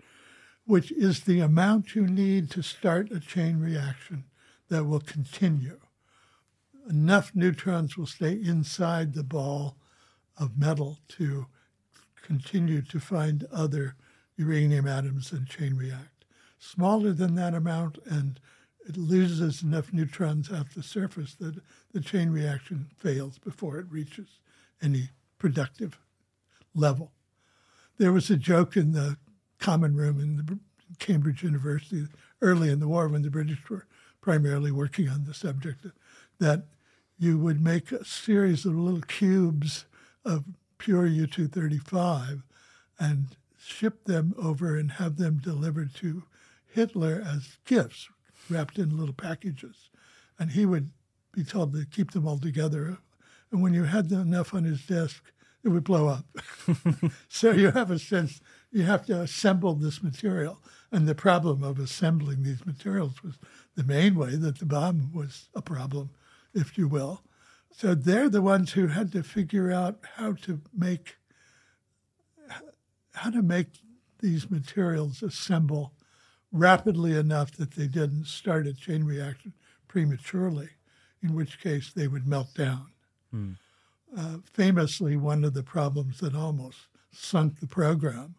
which 0.64 0.92
is 0.92 1.20
the 1.20 1.40
amount 1.40 1.94
you 1.94 2.06
need 2.06 2.50
to 2.50 2.62
start 2.62 3.10
a 3.10 3.20
chain 3.20 3.58
reaction 3.58 4.24
that 4.68 4.84
will 4.84 5.00
continue. 5.00 5.78
Enough 6.88 7.32
neutrons 7.34 7.96
will 7.96 8.06
stay 8.06 8.32
inside 8.32 9.14
the 9.14 9.22
ball 9.22 9.76
of 10.38 10.58
metal 10.58 10.98
to 11.08 11.46
continue 12.22 12.82
to 12.82 12.98
find 12.98 13.46
other 13.52 13.96
uranium 14.36 14.86
atoms 14.86 15.32
and 15.32 15.46
chain 15.46 15.76
react. 15.76 16.11
Smaller 16.64 17.12
than 17.12 17.34
that 17.34 17.54
amount, 17.54 17.98
and 18.06 18.38
it 18.88 18.96
loses 18.96 19.64
enough 19.64 19.92
neutrons 19.92 20.50
off 20.50 20.72
the 20.72 20.82
surface 20.82 21.34
that 21.34 21.56
the 21.92 22.00
chain 22.00 22.30
reaction 22.30 22.86
fails 22.96 23.36
before 23.36 23.80
it 23.80 23.90
reaches 23.90 24.38
any 24.80 25.10
productive 25.40 25.98
level. 26.72 27.10
There 27.98 28.12
was 28.12 28.30
a 28.30 28.36
joke 28.36 28.76
in 28.76 28.92
the 28.92 29.16
common 29.58 29.96
room 29.96 30.20
in 30.20 30.36
the 30.36 30.58
Cambridge 31.00 31.42
University 31.42 32.06
early 32.40 32.70
in 32.70 32.78
the 32.78 32.86
war 32.86 33.08
when 33.08 33.22
the 33.22 33.30
British 33.30 33.68
were 33.68 33.86
primarily 34.20 34.70
working 34.70 35.08
on 35.08 35.24
the 35.24 35.34
subject 35.34 35.84
that 36.38 36.66
you 37.18 37.38
would 37.38 37.60
make 37.60 37.90
a 37.90 38.04
series 38.04 38.64
of 38.64 38.76
little 38.76 39.02
cubes 39.02 39.84
of 40.24 40.44
pure 40.78 41.06
U 41.06 41.26
235 41.26 42.44
and 43.00 43.36
ship 43.58 44.04
them 44.04 44.32
over 44.38 44.76
and 44.76 44.92
have 44.92 45.16
them 45.16 45.38
delivered 45.38 45.92
to 45.96 46.22
Hitler 46.72 47.22
as 47.26 47.58
gifts 47.64 48.08
wrapped 48.48 48.78
in 48.78 48.96
little 48.96 49.14
packages. 49.14 49.90
And 50.38 50.50
he 50.50 50.66
would 50.66 50.90
be 51.32 51.44
told 51.44 51.72
to 51.72 51.86
keep 51.86 52.12
them 52.12 52.26
all 52.26 52.38
together. 52.38 52.98
And 53.50 53.62
when 53.62 53.74
you 53.74 53.84
had 53.84 54.10
enough 54.10 54.54
on 54.54 54.64
his 54.64 54.84
desk, 54.86 55.22
it 55.62 55.68
would 55.68 55.84
blow 55.84 56.08
up. 56.08 56.26
so 57.28 57.52
you 57.52 57.70
have 57.70 57.90
a 57.90 57.98
sense 57.98 58.40
you 58.72 58.82
have 58.84 59.06
to 59.06 59.20
assemble 59.20 59.74
this 59.74 60.02
material. 60.02 60.60
And 60.90 61.06
the 61.06 61.14
problem 61.14 61.62
of 61.62 61.78
assembling 61.78 62.42
these 62.42 62.66
materials 62.66 63.22
was 63.22 63.34
the 63.76 63.84
main 63.84 64.14
way 64.14 64.36
that 64.36 64.58
the 64.58 64.66
bomb 64.66 65.12
was 65.12 65.48
a 65.54 65.62
problem, 65.62 66.10
if 66.54 66.76
you 66.76 66.88
will. 66.88 67.22
So 67.70 67.94
they're 67.94 68.28
the 68.28 68.42
ones 68.42 68.72
who 68.72 68.88
had 68.88 69.12
to 69.12 69.22
figure 69.22 69.70
out 69.70 69.98
how 70.16 70.32
to 70.42 70.60
make 70.76 71.16
how 73.14 73.30
to 73.30 73.42
make 73.42 73.66
these 74.20 74.50
materials 74.50 75.22
assemble 75.22 75.92
rapidly 76.52 77.16
enough 77.16 77.52
that 77.52 77.72
they 77.72 77.86
didn't 77.86 78.26
start 78.26 78.66
a 78.66 78.74
chain 78.74 79.04
reaction 79.04 79.52
prematurely, 79.88 80.68
in 81.22 81.34
which 81.34 81.60
case 81.60 81.92
they 81.92 82.06
would 82.06 82.26
melt 82.26 82.52
down. 82.54 82.86
Mm. 83.34 83.56
Uh, 84.16 84.36
famously, 84.52 85.16
one 85.16 85.42
of 85.44 85.54
the 85.54 85.62
problems 85.62 86.20
that 86.20 86.34
almost 86.34 86.78
sunk 87.10 87.60
the 87.60 87.66
program 87.66 88.34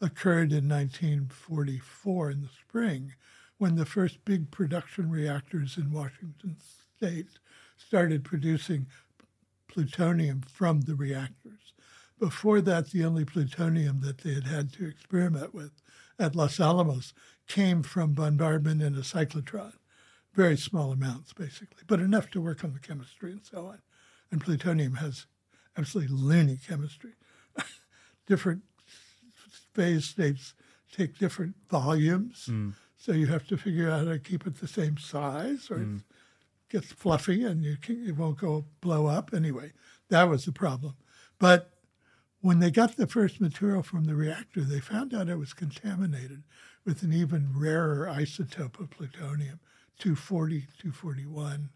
occurred 0.00 0.52
in 0.52 0.68
1944 0.68 2.30
in 2.30 2.42
the 2.42 2.48
spring 2.48 3.12
when 3.58 3.76
the 3.76 3.84
first 3.84 4.24
big 4.24 4.50
production 4.50 5.10
reactors 5.10 5.76
in 5.76 5.92
Washington 5.92 6.56
state 6.96 7.26
started 7.76 8.24
producing 8.24 8.86
plutonium 9.68 10.40
from 10.50 10.80
the 10.80 10.94
reactors. 10.94 11.74
Before 12.18 12.60
that, 12.62 12.90
the 12.90 13.04
only 13.04 13.24
plutonium 13.24 14.00
that 14.00 14.18
they 14.18 14.34
had 14.34 14.46
had 14.46 14.72
to 14.74 14.86
experiment 14.86 15.54
with 15.54 15.72
at 16.18 16.36
Los 16.36 16.60
Alamos 16.60 17.14
came 17.50 17.82
from 17.82 18.12
bombardment 18.12 18.80
in 18.80 18.94
a 18.94 19.00
cyclotron. 19.00 19.72
Very 20.34 20.56
small 20.56 20.92
amounts, 20.92 21.32
basically, 21.32 21.82
but 21.88 21.98
enough 21.98 22.30
to 22.30 22.40
work 22.40 22.62
on 22.62 22.72
the 22.72 22.78
chemistry 22.78 23.32
and 23.32 23.44
so 23.44 23.66
on. 23.66 23.80
And 24.30 24.40
plutonium 24.40 24.94
has 24.94 25.26
absolutely 25.76 26.14
loony 26.14 26.58
chemistry. 26.64 27.14
different 28.26 28.62
phase 29.74 30.04
states 30.04 30.54
take 30.92 31.18
different 31.18 31.56
volumes. 31.68 32.46
Mm. 32.48 32.74
So 32.96 33.12
you 33.12 33.26
have 33.26 33.48
to 33.48 33.56
figure 33.56 33.90
out 33.90 34.06
how 34.06 34.12
to 34.12 34.18
keep 34.20 34.46
it 34.46 34.60
the 34.60 34.68
same 34.68 34.96
size 34.96 35.68
or 35.70 35.78
mm. 35.78 35.96
it 35.96 36.02
gets 36.70 36.92
fluffy 36.92 37.44
and 37.44 37.64
you 37.64 37.76
can, 37.76 38.06
it 38.06 38.16
won't 38.16 38.38
go 38.38 38.66
blow 38.80 39.06
up. 39.06 39.30
Anyway, 39.34 39.72
that 40.08 40.28
was 40.28 40.44
the 40.44 40.52
problem. 40.52 40.94
But 41.40 41.72
when 42.40 42.60
they 42.60 42.70
got 42.70 42.96
the 42.96 43.08
first 43.08 43.40
material 43.40 43.82
from 43.82 44.04
the 44.04 44.14
reactor, 44.14 44.60
they 44.60 44.78
found 44.78 45.12
out 45.12 45.28
it 45.28 45.38
was 45.38 45.52
contaminated 45.52 46.44
with 46.84 47.02
an 47.02 47.12
even 47.12 47.50
rarer 47.54 48.06
isotope 48.06 48.80
of 48.80 48.90
plutonium, 48.90 49.60
240, 49.98 50.60
241, 50.78 51.70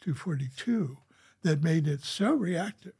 242, 0.00 0.98
that 1.42 1.62
made 1.62 1.86
it 1.86 2.02
so 2.02 2.32
reactive 2.32 2.92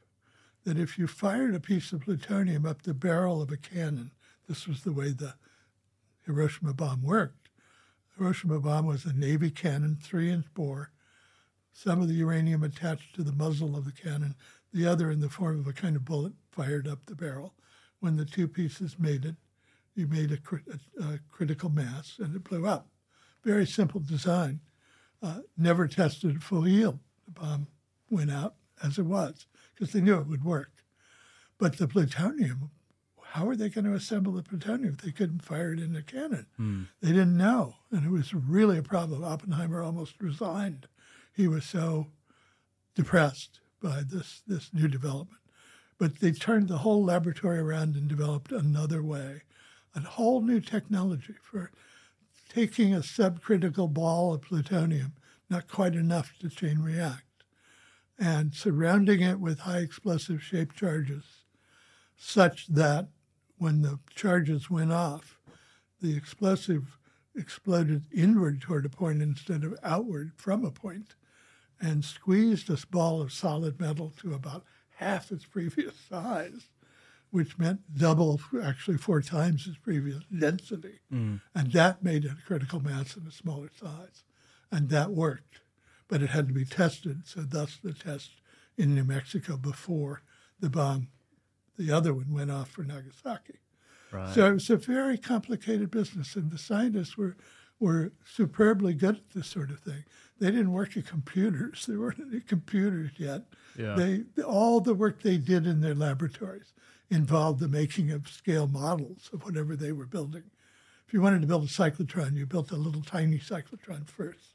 that 0.65 0.79
if 0.79 0.99
you 0.99 1.07
fired 1.07 1.55
a 1.55 1.61
piece 1.61 1.93
of 1.93 2.03
plutonium 2.03 2.67
up 2.67 2.83
the 2.83 2.95
barrel 2.95 3.41
of 3.41 3.53
a 3.53 3.57
cannon, 3.57 4.11
this 4.49 4.67
was 4.67 4.83
the 4.83 4.93
way 4.93 5.11
the 5.11 5.35
Hiroshima 6.25 6.75
bomb 6.75 7.03
worked. 7.03 7.49
Hiroshima 8.17 8.59
bomb 8.59 8.87
was 8.87 9.05
a 9.05 9.13
Navy 9.13 9.51
cannon, 9.51 9.97
three 10.03 10.31
inch 10.31 10.47
bore, 10.55 10.91
some 11.73 12.01
of 12.01 12.09
the 12.09 12.15
uranium 12.15 12.63
attached 12.63 13.15
to 13.15 13.23
the 13.23 13.33
muzzle 13.33 13.77
of 13.77 13.85
the 13.85 13.93
cannon, 13.93 14.35
the 14.73 14.87
other 14.87 15.11
in 15.11 15.21
the 15.21 15.29
form 15.29 15.61
of 15.61 15.67
a 15.67 15.73
kind 15.73 15.95
of 15.95 16.05
bullet 16.05 16.33
fired 16.51 16.89
up 16.89 17.05
the 17.07 17.15
barrel. 17.15 17.55
When 18.01 18.17
the 18.17 18.25
two 18.25 18.49
pieces 18.49 18.99
mated, 18.99 19.37
you 19.97 20.07
made 20.07 20.31
a, 20.33 20.39
a, 21.03 21.15
a 21.15 21.19
critical 21.31 21.71
mass 21.71 22.17
and 22.19 22.37
it 22.37 22.45
blew 22.45 22.67
up. 22.67 22.89
Very 23.43 23.67
simple 23.67 24.01
design. 24.01 24.61
Uh, 25.23 25.41
never 25.57 25.89
tested 25.89 26.43
full 26.45 26.69
yield. 26.69 26.99
The 27.25 27.33
bomb 27.33 27.67
went 28.11 28.31
out 28.31 28.55
as 28.83 28.99
it 28.99 29.07
was 29.07 29.47
because 29.75 29.93
they 29.93 30.01
knew 30.01 30.19
it 30.19 30.27
would 30.27 30.45
work. 30.45 30.71
But 31.59 31.79
the 31.79 31.89
plutonium, 31.89 32.71
how 33.23 33.49
are 33.49 33.57
they 33.57 33.71
going 33.71 33.87
to 33.87 33.95
assemble 33.95 34.33
the 34.33 34.43
plutonium 34.43 34.95
if 34.95 34.99
they 34.99 35.11
couldn't 35.11 35.45
fire 35.45 35.73
it 35.73 35.81
in 35.81 35.97
a 35.97 36.03
cannon? 36.03 36.47
Mm. 36.61 36.87
They 37.01 37.09
didn't 37.09 37.37
know. 37.37 37.77
And 37.91 38.05
it 38.05 38.11
was 38.11 38.35
really 38.35 38.79
a 38.79 38.83
problem. 38.83 39.25
Oppenheimer 39.25 39.83
almost 39.83 40.21
resigned. 40.21 40.87
He 41.35 41.49
was 41.49 41.65
so 41.65 42.09
depressed 42.95 43.61
by 43.83 44.03
this, 44.07 44.43
this 44.47 44.71
new 44.73 44.89
development. 44.89 45.41
But 45.99 46.21
they 46.21 46.33
turned 46.33 46.69
the 46.69 46.79
whole 46.79 47.03
laboratory 47.03 47.59
around 47.59 47.97
and 47.97 48.07
developed 48.07 48.53
another 48.53 49.03
way 49.03 49.43
a 49.97 50.01
whole 50.01 50.43
new 50.43 50.61
technology 50.61 51.35
for 51.43 51.71
taking 52.49 52.95
a 52.95 52.99
subcritical 52.99 53.93
ball 53.93 54.35
of 54.35 54.43
plutonium, 54.43 55.15
not 55.49 55.69
quite 55.69 55.95
enough 55.95 56.33
to 56.41 56.49
chain 56.49 56.79
react, 56.79 57.45
and 58.19 58.55
surrounding 58.55 59.21
it 59.21 59.41
with 59.41 59.61
high 59.61 59.79
explosive 59.79 60.43
shaped 60.43 60.77
charges, 60.77 61.25
such 62.17 62.67
that 62.67 63.09
when 63.59 63.83
the 63.83 63.99
charges 64.15 64.71
went 64.71 64.93
off, 64.93 65.39
the 66.01 66.17
explosive 66.17 66.99
exploded 67.35 68.05
inward 68.13 68.61
toward 68.61 68.87
a 68.87 68.89
point 68.89 69.23
instead 69.23 69.65
of 69.65 69.79
outward 69.83 70.33
from 70.37 70.65
a 70.65 70.71
point 70.71 71.15
and 71.81 72.05
squeezed 72.05 72.69
this 72.69 72.85
ball 72.85 73.21
of 73.21 73.33
solid 73.33 73.79
metal 73.79 74.13
to 74.19 74.33
about 74.33 74.65
half 74.97 75.31
its 75.31 75.45
previous 75.45 75.95
size 76.09 76.69
which 77.37 77.59
meant 77.59 77.81
double, 77.95 78.41
actually 78.63 78.97
four 78.97 79.21
times 79.21 79.67
its 79.67 79.77
previous 79.77 80.23
density. 80.39 81.01
Mm. 81.13 81.43
And 81.55 81.71
that 81.73 82.03
made 82.03 82.25
it 82.25 82.31
a 82.31 82.47
critical 82.47 82.81
mass 82.81 83.15
in 83.15 83.27
a 83.27 83.31
smaller 83.31 83.69
size. 83.79 84.25
And 84.73 84.89
that 84.89 85.11
worked. 85.11 85.61
But 86.09 86.23
it 86.23 86.31
had 86.31 86.49
to 86.49 86.55
be 86.55 86.65
tested, 86.65 87.27
so 87.27 87.43
thus 87.43 87.77
the 87.85 87.93
test 87.93 88.31
in 88.79 88.95
New 88.95 89.05
Mexico 89.05 89.59
before 89.59 90.23
the 90.61 90.71
bomb, 90.71 91.09
the 91.77 91.93
other 91.93 92.15
one, 92.15 92.33
went 92.33 92.51
off 92.51 92.71
for 92.71 92.85
Nagasaki. 92.85 93.59
Right. 94.11 94.35
So 94.35 94.47
it 94.47 94.55
was 94.55 94.71
a 94.71 94.79
very 94.79 95.19
complicated 95.19 95.91
business, 95.91 96.37
and 96.37 96.51
the 96.51 96.57
scientists 96.57 97.19
were 97.19 97.37
were 97.79 98.13
superbly 98.25 98.95
good 98.95 99.17
at 99.17 99.31
this 99.35 99.49
sort 99.49 99.69
of 99.69 99.81
thing. 99.81 100.05
They 100.39 100.51
didn't 100.51 100.73
work 100.73 100.97
at 100.97 101.05
computers. 101.05 101.85
There 101.85 102.01
weren't 102.01 102.21
any 102.21 102.41
computers 102.41 103.11
yet. 103.19 103.43
Yeah. 103.79 103.95
They 103.95 104.43
all 104.43 104.81
the 104.81 104.95
work 104.95 105.21
they 105.21 105.37
did 105.37 105.67
in 105.67 105.83
their 105.83 105.95
laboratories 105.95 106.73
involved 107.11 107.61
the 107.61 107.69
making 107.69 108.11
of 108.11 108.29
scale 108.29 108.67
models 108.67 109.31
of 109.33 109.45
whatever 109.45 109.77
they 109.77 109.93
were 109.93 110.07
building. 110.07 110.45
If 111.07 111.13
you 111.13 111.21
wanted 111.23 111.41
to 111.43 111.47
build 111.47 111.65
a 111.65 111.69
cyclotron, 111.69 112.35
you 112.37 112.47
built 112.47 112.73
a 112.73 112.77
little 112.77 113.03
tiny 113.03 113.39
cyclotron 113.39 114.09
first, 114.09 114.55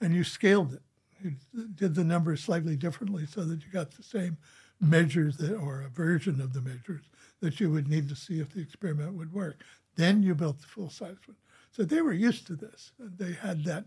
and 0.00 0.14
you 0.14 0.22
scaled 0.22 0.74
it. 0.74 0.82
You 1.22 1.32
did 1.74 1.94
the 1.94 2.04
numbers 2.04 2.42
slightly 2.42 2.76
differently 2.76 3.26
so 3.26 3.44
that 3.44 3.64
you 3.64 3.70
got 3.72 3.90
the 3.90 4.02
same 4.02 4.38
measures 4.80 5.36
that, 5.38 5.54
or 5.56 5.82
a 5.82 5.88
version 5.88 6.40
of 6.40 6.52
the 6.52 6.60
measures 6.62 7.04
that 7.40 7.60
you 7.60 7.70
would 7.70 7.88
need 7.88 8.08
to 8.08 8.14
see 8.16 8.40
if 8.40 8.50
the 8.52 8.60
experiment 8.60 9.14
would 9.14 9.32
work. 9.32 9.60
Then 9.96 10.22
you 10.22 10.34
built 10.34 10.60
the 10.60 10.66
full 10.66 10.88
size 10.90 11.16
one. 11.26 11.36
So 11.72 11.82
they 11.82 12.00
were 12.00 12.12
used 12.12 12.46
to 12.46 12.54
this. 12.56 12.92
They 12.98 13.32
had 13.32 13.64
that 13.64 13.86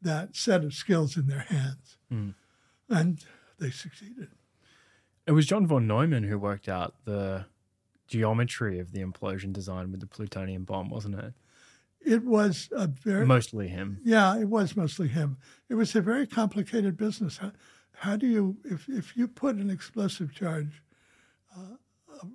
that 0.00 0.34
set 0.34 0.64
of 0.64 0.74
skills 0.74 1.16
in 1.16 1.26
their 1.28 1.40
hands, 1.48 1.96
Mm. 2.10 2.34
and 2.88 3.24
they 3.58 3.70
succeeded. 3.70 4.28
It 5.26 5.32
was 5.32 5.46
John 5.46 5.66
von 5.66 5.86
Neumann 5.86 6.24
who 6.24 6.38
worked 6.38 6.68
out 6.68 6.94
the 7.04 7.46
geometry 8.08 8.78
of 8.78 8.92
the 8.92 9.00
implosion 9.00 9.52
design 9.52 9.90
with 9.90 10.00
the 10.00 10.06
plutonium 10.06 10.64
bomb, 10.64 10.88
wasn't 10.90 11.14
it? 11.18 11.32
It 12.04 12.24
was 12.24 12.68
a 12.72 12.88
very 12.88 13.24
Mostly 13.24 13.68
him. 13.68 14.00
Yeah, 14.02 14.36
it 14.38 14.48
was 14.48 14.76
mostly 14.76 15.06
him. 15.08 15.38
It 15.68 15.74
was 15.74 15.94
a 15.94 16.00
very 16.00 16.26
complicated 16.26 16.96
business. 16.96 17.38
How, 17.38 17.52
how 17.94 18.16
do 18.16 18.26
you, 18.26 18.56
if, 18.64 18.88
if 18.88 19.16
you 19.16 19.28
put 19.28 19.54
an 19.56 19.70
explosive 19.70 20.34
charge, 20.34 20.82
uh, 21.56 21.76
uh, 22.12 22.26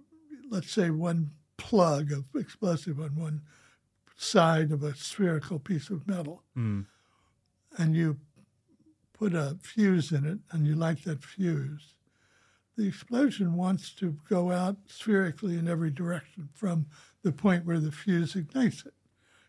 let's 0.50 0.72
say 0.72 0.90
one 0.90 1.32
plug 1.58 2.14
of 2.14 2.24
explosive 2.40 3.00
on 3.02 3.18
one 3.18 3.42
side 4.16 4.72
of 4.72 4.84
a 4.84 4.96
spherical 4.96 5.60
piece 5.60 5.90
of 5.90 6.08
metal, 6.08 6.44
Mm. 6.58 6.86
and 7.78 7.94
you 7.96 8.18
put 9.14 9.34
a 9.34 9.58
fuse 9.62 10.12
in 10.14 10.26
it 10.26 10.40
and 10.52 10.66
you 10.66 10.76
light 10.76 11.04
that 11.04 11.24
fuse, 11.24 11.96
the 12.78 12.88
explosion 12.88 13.56
wants 13.56 13.91
to 13.95 14.18
go 14.30 14.52
out 14.52 14.78
spherically 14.86 15.58
in 15.58 15.68
every 15.68 15.90
direction 15.90 16.49
from 16.54 16.86
the 17.24 17.32
point 17.32 17.66
where 17.66 17.80
the 17.80 17.91
fuse 17.91 18.36
ignites 18.36 18.86
it. 18.86 18.94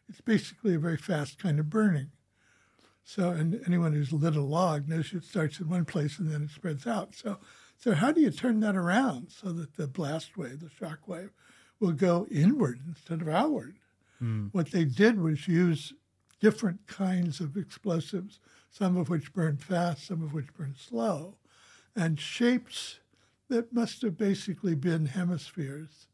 It's 0.09 0.22
basically 0.22 0.74
a 0.74 0.78
very 0.78 0.96
fast 0.96 1.38
kind 1.38 1.60
of 1.60 1.68
burning. 1.68 2.10
So, 3.05 3.30
and 3.30 3.62
anyone 3.66 3.92
who's 3.92 4.12
lit 4.12 4.36
a 4.36 4.42
log 4.42 4.88
knows 4.88 5.12
it 5.12 5.24
starts 5.24 5.60
in 5.60 5.68
one 5.68 5.84
place 5.84 6.18
and 6.18 6.30
then 6.30 6.42
it 6.42 6.50
spreads 6.50 6.86
out. 6.86 7.14
So, 7.14 7.38
so 7.76 7.92
how 7.92 8.12
do 8.12 8.20
you 8.20 8.30
turn 8.30 8.60
that 8.60 8.76
around 8.76 9.30
so 9.30 9.52
that 9.52 9.76
the 9.76 9.86
blast 9.86 10.36
wave, 10.36 10.60
the 10.60 10.70
shock 10.70 11.06
wave, 11.06 11.30
will 11.80 11.92
go 11.92 12.26
inward 12.30 12.80
instead 12.86 13.20
of 13.20 13.28
outward? 13.28 13.76
Hmm. 14.18 14.46
What 14.52 14.70
they 14.72 14.84
did 14.84 15.20
was 15.20 15.46
use 15.46 15.92
different 16.40 16.86
kinds 16.86 17.40
of 17.40 17.56
explosives, 17.56 18.40
some 18.70 18.96
of 18.96 19.09
which 19.09 19.32
burn 19.32 19.59
fast, 19.59 20.06
some 20.06 20.22
of 20.22 20.32
which 20.32 20.52
burn 20.55 20.74
slow, 20.76 21.36
and 21.94 22.18
shapes 22.18 23.00
that 23.48 23.72
must 23.72 24.02
have 24.02 24.16
basically 24.16 24.74
been 24.74 25.06
hemispheres. 25.06 26.06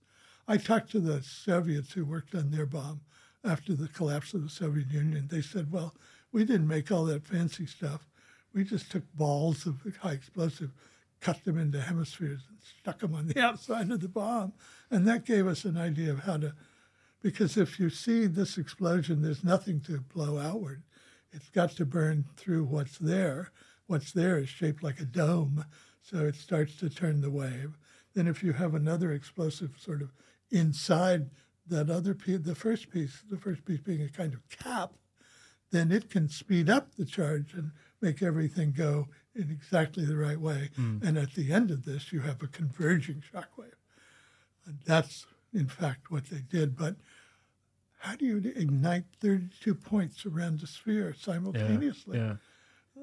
I 0.46 0.56
talked 0.56 0.90
to 0.92 1.00
the 1.00 1.22
Soviets 1.22 1.92
who 1.92 2.04
worked 2.04 2.34
on 2.34 2.50
their 2.50 2.66
bomb 2.66 3.00
after 3.42 3.74
the 3.74 3.88
collapse 3.88 4.34
of 4.34 4.42
the 4.42 4.48
Soviet 4.48 4.90
Union. 4.90 5.28
They 5.30 5.42
said, 5.42 5.72
well, 5.72 5.94
we 6.32 6.44
didn't 6.44 6.68
make 6.68 6.90
all 6.90 7.04
that 7.06 7.26
fancy 7.26 7.66
stuff. 7.66 8.06
We 8.52 8.64
just 8.64 8.90
took 8.90 9.04
balls 9.14 9.66
of 9.66 9.82
high 10.00 10.12
explosive, 10.12 10.70
cut 11.20 11.44
them 11.44 11.58
into 11.58 11.80
hemispheres, 11.80 12.42
and 12.48 12.58
stuck 12.80 13.00
them 13.00 13.14
on 13.14 13.28
the 13.28 13.40
outside 13.40 13.90
of 13.90 14.00
the 14.00 14.08
bomb. 14.08 14.52
And 14.90 15.06
that 15.08 15.24
gave 15.24 15.46
us 15.46 15.64
an 15.64 15.76
idea 15.76 16.12
of 16.12 16.20
how 16.20 16.36
to 16.38 16.54
because 17.24 17.56
if 17.56 17.80
you 17.80 17.88
see 17.88 18.26
this 18.26 18.58
explosion, 18.58 19.22
there's 19.22 19.42
nothing 19.42 19.80
to 19.80 19.98
blow 19.98 20.38
outward. 20.38 20.82
It's 21.32 21.48
got 21.48 21.70
to 21.76 21.86
burn 21.86 22.26
through 22.36 22.64
what's 22.64 22.98
there. 22.98 23.50
What's 23.86 24.12
there 24.12 24.36
is 24.36 24.50
shaped 24.50 24.82
like 24.82 25.00
a 25.00 25.06
dome, 25.06 25.64
so 26.04 26.18
it 26.18 26.36
starts 26.36 26.76
to 26.76 26.90
turn 26.90 27.20
the 27.22 27.30
wave. 27.30 27.78
Then, 28.14 28.28
if 28.28 28.42
you 28.42 28.52
have 28.52 28.74
another 28.74 29.12
explosive 29.12 29.72
sort 29.78 30.02
of 30.02 30.12
inside 30.50 31.30
that 31.66 31.90
other 31.90 32.14
piece, 32.14 32.40
the 32.40 32.54
first 32.54 32.90
piece, 32.90 33.22
the 33.28 33.38
first 33.38 33.64
piece 33.64 33.80
being 33.80 34.02
a 34.02 34.08
kind 34.08 34.34
of 34.34 34.48
cap, 34.48 34.92
then 35.72 35.90
it 35.90 36.10
can 36.10 36.28
speed 36.28 36.68
up 36.68 36.94
the 36.94 37.06
charge 37.06 37.54
and 37.54 37.72
make 38.00 38.22
everything 38.22 38.72
go 38.72 39.08
in 39.34 39.50
exactly 39.50 40.04
the 40.04 40.16
right 40.16 40.38
way. 40.38 40.70
And 41.02 41.18
at 41.18 41.34
the 41.34 41.52
end 41.52 41.70
of 41.70 41.84
this, 41.84 42.12
you 42.12 42.20
have 42.20 42.42
a 42.42 42.46
converging 42.46 43.22
shockwave. 43.32 43.72
And 44.66 44.78
that's, 44.84 45.26
in 45.52 45.66
fact, 45.66 46.10
what 46.10 46.26
they 46.26 46.40
did. 46.40 46.76
But 46.76 46.96
how 47.98 48.14
do 48.14 48.26
you 48.26 48.36
ignite 48.54 49.04
32 49.20 49.74
points 49.74 50.26
around 50.26 50.60
the 50.60 50.66
sphere 50.66 51.14
simultaneously? 51.18 52.18
Yeah. 52.18 52.32
Uh, 52.32 52.36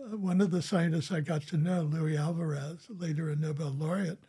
one 0.09 0.41
of 0.41 0.51
the 0.51 0.61
scientists 0.61 1.11
I 1.11 1.21
got 1.21 1.43
to 1.47 1.57
know, 1.57 1.83
Luis 1.83 2.17
Alvarez, 2.17 2.87
later 2.89 3.29
a 3.29 3.35
Nobel 3.35 3.69
laureate, 3.69 4.19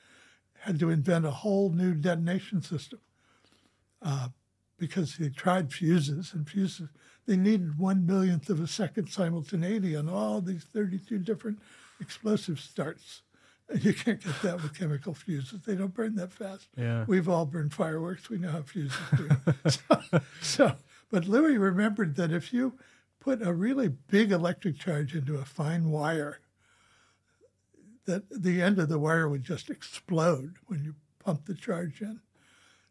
had 0.60 0.78
to 0.78 0.90
invent 0.90 1.26
a 1.26 1.30
whole 1.30 1.70
new 1.70 1.94
detonation 1.94 2.62
system 2.62 3.00
uh, 4.00 4.28
because 4.78 5.16
he 5.16 5.28
tried 5.30 5.72
fuses 5.72 6.32
and 6.34 6.48
fuses. 6.48 6.88
They 7.26 7.36
needed 7.36 7.78
one 7.78 8.06
millionth 8.06 8.48
of 8.50 8.60
a 8.60 8.66
second 8.66 9.08
simultaneity 9.08 9.96
on 9.96 10.08
all 10.08 10.40
these 10.40 10.64
32 10.64 11.18
different 11.18 11.58
explosive 12.00 12.60
starts. 12.60 13.22
And 13.68 13.84
you 13.84 13.94
can't 13.94 14.22
get 14.22 14.42
that 14.42 14.62
with 14.62 14.78
chemical 14.78 15.14
fuses. 15.14 15.62
They 15.62 15.76
don't 15.76 15.94
burn 15.94 16.16
that 16.16 16.32
fast. 16.32 16.68
Yeah. 16.76 17.04
We've 17.06 17.28
all 17.28 17.46
burned 17.46 17.72
fireworks. 17.72 18.28
We 18.28 18.38
know 18.38 18.50
how 18.50 18.62
fuses 18.62 18.96
do. 19.16 19.28
so, 19.70 20.20
so, 20.40 20.76
but 21.10 21.26
Luis 21.26 21.58
remembered 21.58 22.16
that 22.16 22.32
if 22.32 22.52
you 22.52 22.74
put 23.22 23.46
a 23.46 23.52
really 23.52 23.88
big 23.88 24.32
electric 24.32 24.76
charge 24.78 25.14
into 25.14 25.36
a 25.36 25.44
fine 25.44 25.90
wire, 25.90 26.40
that 28.04 28.24
the 28.30 28.60
end 28.60 28.80
of 28.80 28.88
the 28.88 28.98
wire 28.98 29.28
would 29.28 29.44
just 29.44 29.70
explode 29.70 30.56
when 30.66 30.82
you 30.82 30.96
pump 31.24 31.46
the 31.46 31.54
charge 31.54 32.00
in. 32.00 32.20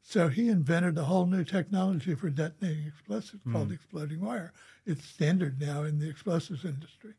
So 0.02 0.30
he 0.30 0.48
invented 0.48 0.98
a 0.98 1.04
whole 1.04 1.26
new 1.26 1.44
technology 1.44 2.16
for 2.16 2.30
detonating 2.30 2.88
explosives 2.88 3.44
called 3.52 3.68
hmm. 3.68 3.74
exploding 3.74 4.22
wire. 4.22 4.54
It's 4.86 5.06
standard 5.06 5.60
now 5.60 5.84
in 5.84 6.00
the 6.00 6.10
explosives 6.10 6.64
industry. 6.64 7.14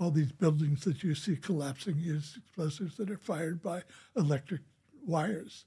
All 0.00 0.10
these 0.10 0.32
buildings 0.32 0.82
that 0.84 1.02
you 1.02 1.14
see 1.14 1.36
collapsing 1.36 1.98
use 1.98 2.38
explosives 2.38 2.96
that 2.96 3.10
are 3.10 3.18
fired 3.18 3.62
by 3.62 3.82
electric 4.16 4.62
wires. 5.06 5.66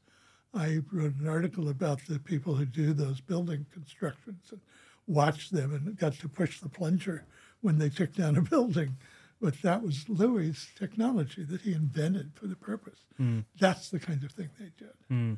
I 0.56 0.80
wrote 0.92 1.16
an 1.20 1.28
article 1.28 1.70
about 1.70 2.06
the 2.08 2.18
people 2.18 2.56
who 2.56 2.66
do 2.66 2.94
those 2.94 3.22
building 3.22 3.68
constructions 3.72 4.48
and 4.50 4.62
watched 5.10 5.52
them 5.52 5.74
and 5.74 5.98
got 5.98 6.14
to 6.14 6.30
push 6.30 6.60
the 6.62 6.70
plunger 6.70 7.26
when 7.62 7.80
they 7.80 7.90
took 7.90 8.14
down 8.14 8.38
a 8.38 8.42
building. 8.54 8.96
But 9.42 9.62
that 9.62 9.82
was 9.84 10.08
Luis' 10.10 10.68
technology 10.78 11.44
that 11.46 11.62
he 11.62 11.74
invented 11.74 12.32
for 12.36 12.48
the 12.48 12.56
purpose. 12.56 13.00
Hmm. 13.18 13.40
That's 13.60 13.90
the 13.90 14.00
kind 14.00 14.24
of 14.24 14.32
thing 14.32 14.50
they 14.60 14.72
did. 14.78 14.94
Hmm. 15.08 15.34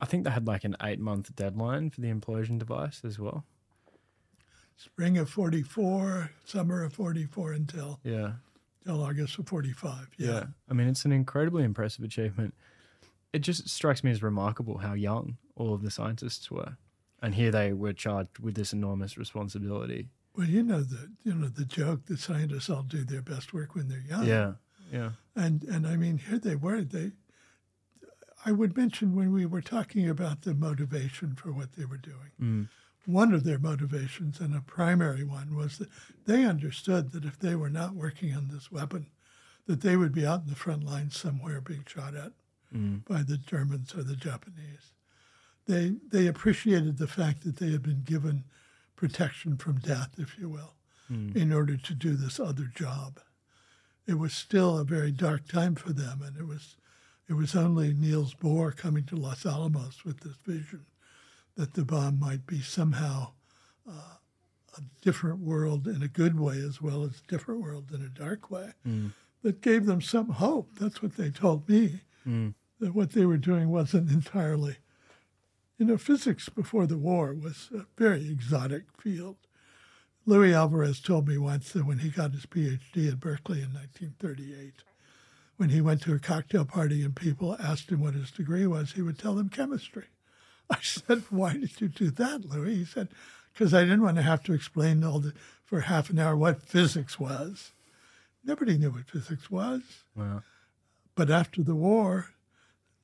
I 0.00 0.06
think 0.06 0.24
they 0.24 0.30
had 0.30 0.46
like 0.46 0.64
an 0.64 0.76
eight 0.82 1.00
month 1.00 1.34
deadline 1.34 1.90
for 1.90 2.00
the 2.00 2.12
implosion 2.12 2.58
device 2.58 3.02
as 3.04 3.18
well. 3.18 3.44
Spring 4.76 5.18
of 5.18 5.28
44, 5.28 6.30
summer 6.44 6.84
of 6.84 6.92
44 6.92 7.52
until, 7.52 7.98
Yeah. 8.04 8.34
until 8.84 9.02
August 9.02 9.36
of 9.40 9.48
45. 9.48 10.10
Yeah. 10.16 10.26
Yeah. 10.30 10.44
I 10.70 10.74
mean, 10.74 10.86
it's 10.86 11.04
an 11.04 11.10
incredibly 11.10 11.64
impressive 11.64 12.04
achievement. 12.04 12.54
It 13.32 13.40
just 13.40 13.68
strikes 13.68 14.04
me 14.04 14.12
as 14.12 14.22
remarkable 14.22 14.78
how 14.78 14.94
young 14.94 15.36
all 15.56 15.74
of 15.74 15.82
the 15.82 15.90
scientists 15.90 16.48
were. 16.48 16.76
And 17.20 17.34
here 17.34 17.50
they 17.50 17.72
were 17.72 17.92
charged 17.92 18.38
with 18.38 18.54
this 18.54 18.72
enormous 18.72 19.18
responsibility. 19.18 20.08
Well, 20.36 20.46
you 20.46 20.62
know 20.62 20.82
the 20.82 21.10
you 21.24 21.34
know 21.34 21.48
the 21.48 21.64
joke 21.64 22.06
that 22.06 22.20
scientists 22.20 22.70
all 22.70 22.82
do 22.82 23.04
their 23.04 23.22
best 23.22 23.52
work 23.52 23.74
when 23.74 23.88
they're 23.88 24.04
young. 24.08 24.24
Yeah. 24.24 24.52
Yeah. 24.92 25.10
And 25.34 25.64
and 25.64 25.86
I 25.86 25.96
mean 25.96 26.18
here 26.18 26.38
they 26.38 26.54
were. 26.54 26.82
They 26.82 27.12
I 28.44 28.52
would 28.52 28.76
mention 28.76 29.14
when 29.14 29.32
we 29.32 29.46
were 29.46 29.60
talking 29.60 30.08
about 30.08 30.42
the 30.42 30.54
motivation 30.54 31.34
for 31.34 31.52
what 31.52 31.72
they 31.72 31.84
were 31.84 31.98
doing. 31.98 32.30
Mm. 32.40 32.68
One 33.04 33.32
of 33.32 33.44
their 33.44 33.58
motivations, 33.58 34.38
and 34.38 34.54
a 34.54 34.60
primary 34.60 35.24
one, 35.24 35.56
was 35.56 35.78
that 35.78 35.88
they 36.26 36.44
understood 36.44 37.12
that 37.12 37.24
if 37.24 37.38
they 37.38 37.54
were 37.54 37.70
not 37.70 37.94
working 37.94 38.34
on 38.34 38.48
this 38.48 38.70
weapon, 38.70 39.06
that 39.66 39.80
they 39.80 39.96
would 39.96 40.12
be 40.12 40.26
out 40.26 40.42
in 40.42 40.48
the 40.48 40.54
front 40.54 40.84
lines 40.84 41.16
somewhere 41.16 41.60
being 41.60 41.84
shot 41.86 42.14
at 42.14 42.32
mm. 42.74 43.04
by 43.06 43.22
the 43.22 43.38
Germans 43.38 43.94
or 43.94 44.02
the 44.02 44.16
Japanese. 44.16 44.92
They 45.68 45.96
they 46.10 46.26
appreciated 46.26 46.96
the 46.96 47.06
fact 47.06 47.44
that 47.44 47.56
they 47.56 47.70
had 47.70 47.82
been 47.82 48.02
given 48.02 48.44
protection 48.96 49.58
from 49.58 49.78
death, 49.78 50.14
if 50.18 50.38
you 50.38 50.48
will, 50.48 50.74
hmm. 51.06 51.36
in 51.36 51.52
order 51.52 51.76
to 51.76 51.94
do 51.94 52.14
this 52.14 52.40
other 52.40 52.64
job. 52.74 53.20
It 54.06 54.18
was 54.18 54.32
still 54.32 54.78
a 54.78 54.84
very 54.84 55.12
dark 55.12 55.46
time 55.46 55.74
for 55.74 55.92
them, 55.92 56.22
and 56.24 56.36
it 56.38 56.46
was 56.46 56.76
it 57.28 57.34
was 57.34 57.54
only 57.54 57.92
Niels 57.92 58.34
Bohr 58.34 58.74
coming 58.74 59.04
to 59.04 59.16
Los 59.16 59.44
Alamos 59.44 60.04
with 60.04 60.20
this 60.20 60.36
vision 60.46 60.86
that 61.56 61.74
the 61.74 61.84
bomb 61.84 62.18
might 62.18 62.46
be 62.46 62.62
somehow 62.62 63.32
uh, 63.86 64.14
a 64.78 64.80
different 65.02 65.40
world 65.40 65.86
in 65.86 66.02
a 66.02 66.08
good 66.08 66.40
way 66.40 66.56
as 66.56 66.80
well 66.80 67.04
as 67.04 67.20
a 67.20 67.30
different 67.30 67.60
world 67.60 67.90
in 67.92 68.00
a 68.00 68.08
dark 68.08 68.50
way 68.50 68.70
hmm. 68.84 69.08
that 69.42 69.60
gave 69.60 69.84
them 69.84 70.00
some 70.00 70.30
hope. 70.30 70.70
That's 70.80 71.02
what 71.02 71.16
they 71.16 71.30
told 71.30 71.68
me, 71.68 72.00
hmm. 72.24 72.48
that 72.80 72.94
what 72.94 73.12
they 73.12 73.26
were 73.26 73.36
doing 73.36 73.68
wasn't 73.68 74.10
entirely. 74.10 74.78
You 75.78 75.86
know, 75.86 75.96
physics 75.96 76.48
before 76.48 76.88
the 76.88 76.98
war 76.98 77.32
was 77.32 77.70
a 77.72 77.86
very 77.96 78.28
exotic 78.28 78.84
field. 79.00 79.36
Luis 80.26 80.52
Alvarez 80.52 81.00
told 81.00 81.28
me 81.28 81.38
once 81.38 81.70
that 81.70 81.86
when 81.86 82.00
he 82.00 82.10
got 82.10 82.32
his 82.32 82.46
PhD 82.46 83.08
at 83.08 83.20
Berkeley 83.20 83.62
in 83.62 83.72
1938, 83.72 84.82
when 85.56 85.70
he 85.70 85.80
went 85.80 86.02
to 86.02 86.14
a 86.14 86.18
cocktail 86.18 86.64
party 86.64 87.02
and 87.02 87.14
people 87.14 87.56
asked 87.60 87.90
him 87.90 88.00
what 88.00 88.14
his 88.14 88.32
degree 88.32 88.66
was, 88.66 88.92
he 88.92 89.02
would 89.02 89.18
tell 89.18 89.36
them 89.36 89.48
chemistry. 89.48 90.06
I 90.70 90.78
said, 90.82 91.22
"Why 91.30 91.52
did 91.52 91.80
you 91.80 91.88
do 91.88 92.10
that, 92.10 92.44
Luis?" 92.44 92.78
He 92.78 92.84
said, 92.84 93.08
"Because 93.52 93.72
I 93.72 93.84
didn't 93.84 94.02
want 94.02 94.16
to 94.16 94.22
have 94.22 94.42
to 94.44 94.52
explain 94.52 95.04
all 95.04 95.20
the 95.20 95.32
for 95.64 95.82
half 95.82 96.10
an 96.10 96.18
hour 96.18 96.36
what 96.36 96.60
physics 96.60 97.20
was. 97.20 97.72
Nobody 98.44 98.76
knew 98.76 98.90
what 98.90 99.08
physics 99.08 99.48
was." 99.48 99.82
Wow. 100.16 100.42
But 101.14 101.30
after 101.30 101.62
the 101.62 101.76
war, 101.76 102.30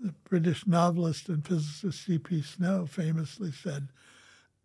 the 0.00 0.14
British 0.28 0.66
novelist 0.66 1.28
and 1.28 1.46
physicist 1.46 2.04
C.P. 2.04 2.42
Snow 2.42 2.86
famously 2.86 3.52
said, 3.52 3.88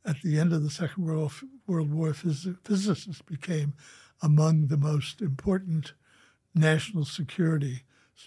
at 0.06 0.22
the 0.22 0.40
end 0.40 0.54
of 0.54 0.64
the 0.64 0.70
Second 0.70 1.06
World, 1.06 1.34
World 1.68 1.94
War, 1.94 2.10
phys- 2.10 2.58
physicists 2.66 3.22
became 3.22 3.74
among 4.22 4.68
the 4.68 4.78
most 4.78 5.22
important 5.22 5.94
national 6.56 7.06
security 7.06 7.84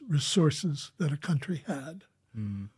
resources 0.08 0.92
that 0.98 1.12
a 1.12 1.16
country 1.16 1.64
had. 1.66 2.04
Mm. 2.36 2.68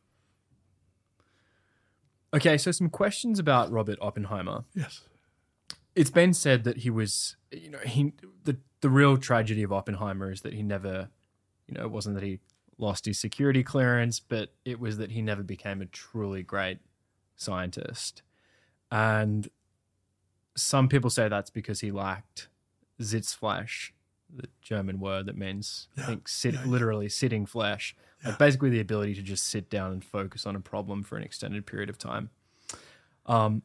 Okay, 2.33 2.59
so 2.59 2.73
some 2.73 2.89
questions 2.89 3.39
about 3.39 3.71
Robert 3.71 3.99
Oppenheimer. 4.01 4.65
Yes. 4.75 5.03
It's 5.95 6.11
been 6.11 6.35
said 6.35 6.65
that 6.65 6.79
he 6.79 6.91
was, 6.91 7.37
you 7.53 7.71
know, 7.71 7.79
he 7.79 8.13
the 8.43 8.57
the 8.81 8.91
real 8.91 9.17
tragedy 9.17 9.63
of 9.63 9.73
Oppenheimer 9.73 10.33
is 10.33 10.41
that 10.41 10.53
he 10.53 10.63
never, 10.63 11.09
you 11.69 11.75
know, 11.75 11.83
it 11.83 11.91
wasn't 11.93 12.17
that 12.17 12.25
he 12.25 12.41
lost 12.79 13.07
his 13.07 13.19
security 13.19 13.63
clearance, 13.63 14.21
but 14.21 14.53
it 14.65 14.81
was 14.81 14.99
that 14.99 15.13
he 15.13 15.23
never 15.23 15.43
became 15.43 15.81
a 15.81 15.87
truly 15.87 16.43
great 16.43 16.79
scientist. 17.37 18.23
And 18.91 19.49
some 20.57 20.89
people 20.89 21.11
say 21.11 21.29
that's 21.29 21.51
because 21.51 21.81
he 21.81 21.91
lacked 21.91 22.49
Sitzfleisch, 23.01 23.91
the 24.35 24.49
German 24.63 25.01
word 25.01 25.27
that 25.27 25.37
means 25.37 25.89
I 25.99 26.03
think 26.03 26.29
sit 26.29 26.55
yeah, 26.55 26.61
yeah. 26.65 26.71
literally 26.71 27.09
sitting 27.09 27.47
flesh. 27.47 27.97
Yeah. 28.23 28.31
Like 28.31 28.39
basically 28.39 28.71
the 28.71 28.81
ability 28.81 29.15
to 29.15 29.23
just 29.23 29.47
sit 29.47 29.69
down 29.69 29.93
and 29.93 30.05
focus 30.05 30.47
on 30.47 30.57
a 30.57 30.61
problem 30.61 31.03
for 31.03 31.17
an 31.17 31.23
extended 31.23 31.67
period 31.67 31.91
of 31.91 31.99
time. 31.99 32.31
Um, 33.27 33.63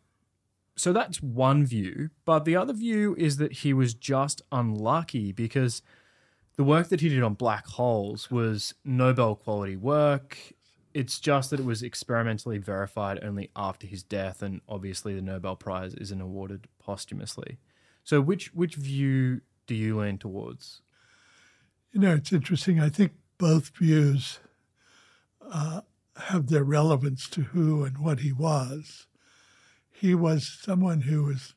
so 0.76 0.94
that's 0.94 1.22
one 1.22 1.66
view, 1.66 2.10
but 2.24 2.46
the 2.46 2.56
other 2.56 2.74
view 2.74 3.14
is 3.18 3.38
that 3.38 3.52
he 3.52 3.74
was 3.74 3.94
just 3.94 4.42
unlucky 4.52 5.34
because 5.34 5.82
the 6.60 6.66
work 6.66 6.90
that 6.90 7.00
he 7.00 7.08
did 7.08 7.24
on 7.24 7.36
black 7.36 7.66
holes 7.66 8.30
was 8.30 8.74
Nobel 8.84 9.34
quality 9.34 9.78
work. 9.78 10.38
It's 10.94 11.18
just 11.18 11.52
that 11.52 11.62
it 11.62 11.66
was 11.66 11.82
experimentally 11.82 12.58
verified 12.58 13.18
only 13.24 13.50
after 13.56 13.88
his 13.88 14.04
death, 14.04 14.42
and 14.42 14.60
obviously 14.68 15.16
the 15.16 15.22
Nobel 15.22 15.56
Prize 15.56 15.94
isn't 15.94 16.20
awarded 16.20 16.68
posthumously. 16.78 17.60
So, 18.04 18.20
which 18.20 18.54
which 18.54 18.76
view 18.76 19.40
do 19.68 19.74
you 19.74 20.02
lean 20.02 20.18
towards? 20.18 20.82
You 21.94 22.02
know, 22.02 22.16
it's 22.16 22.34
interesting. 22.34 22.78
I 22.78 22.90
think 22.90 23.14
both 23.38 23.70
views 23.78 24.40
uh, 25.42 25.80
have 26.18 26.48
their 26.48 26.66
relevance 26.66 27.30
to 27.30 27.42
who 27.42 27.86
and 27.86 28.00
what 28.00 28.20
he 28.20 28.34
was. 28.34 29.08
He 29.90 30.14
was 30.14 30.60
someone 30.62 31.02
who 31.04 31.24
was 31.24 31.54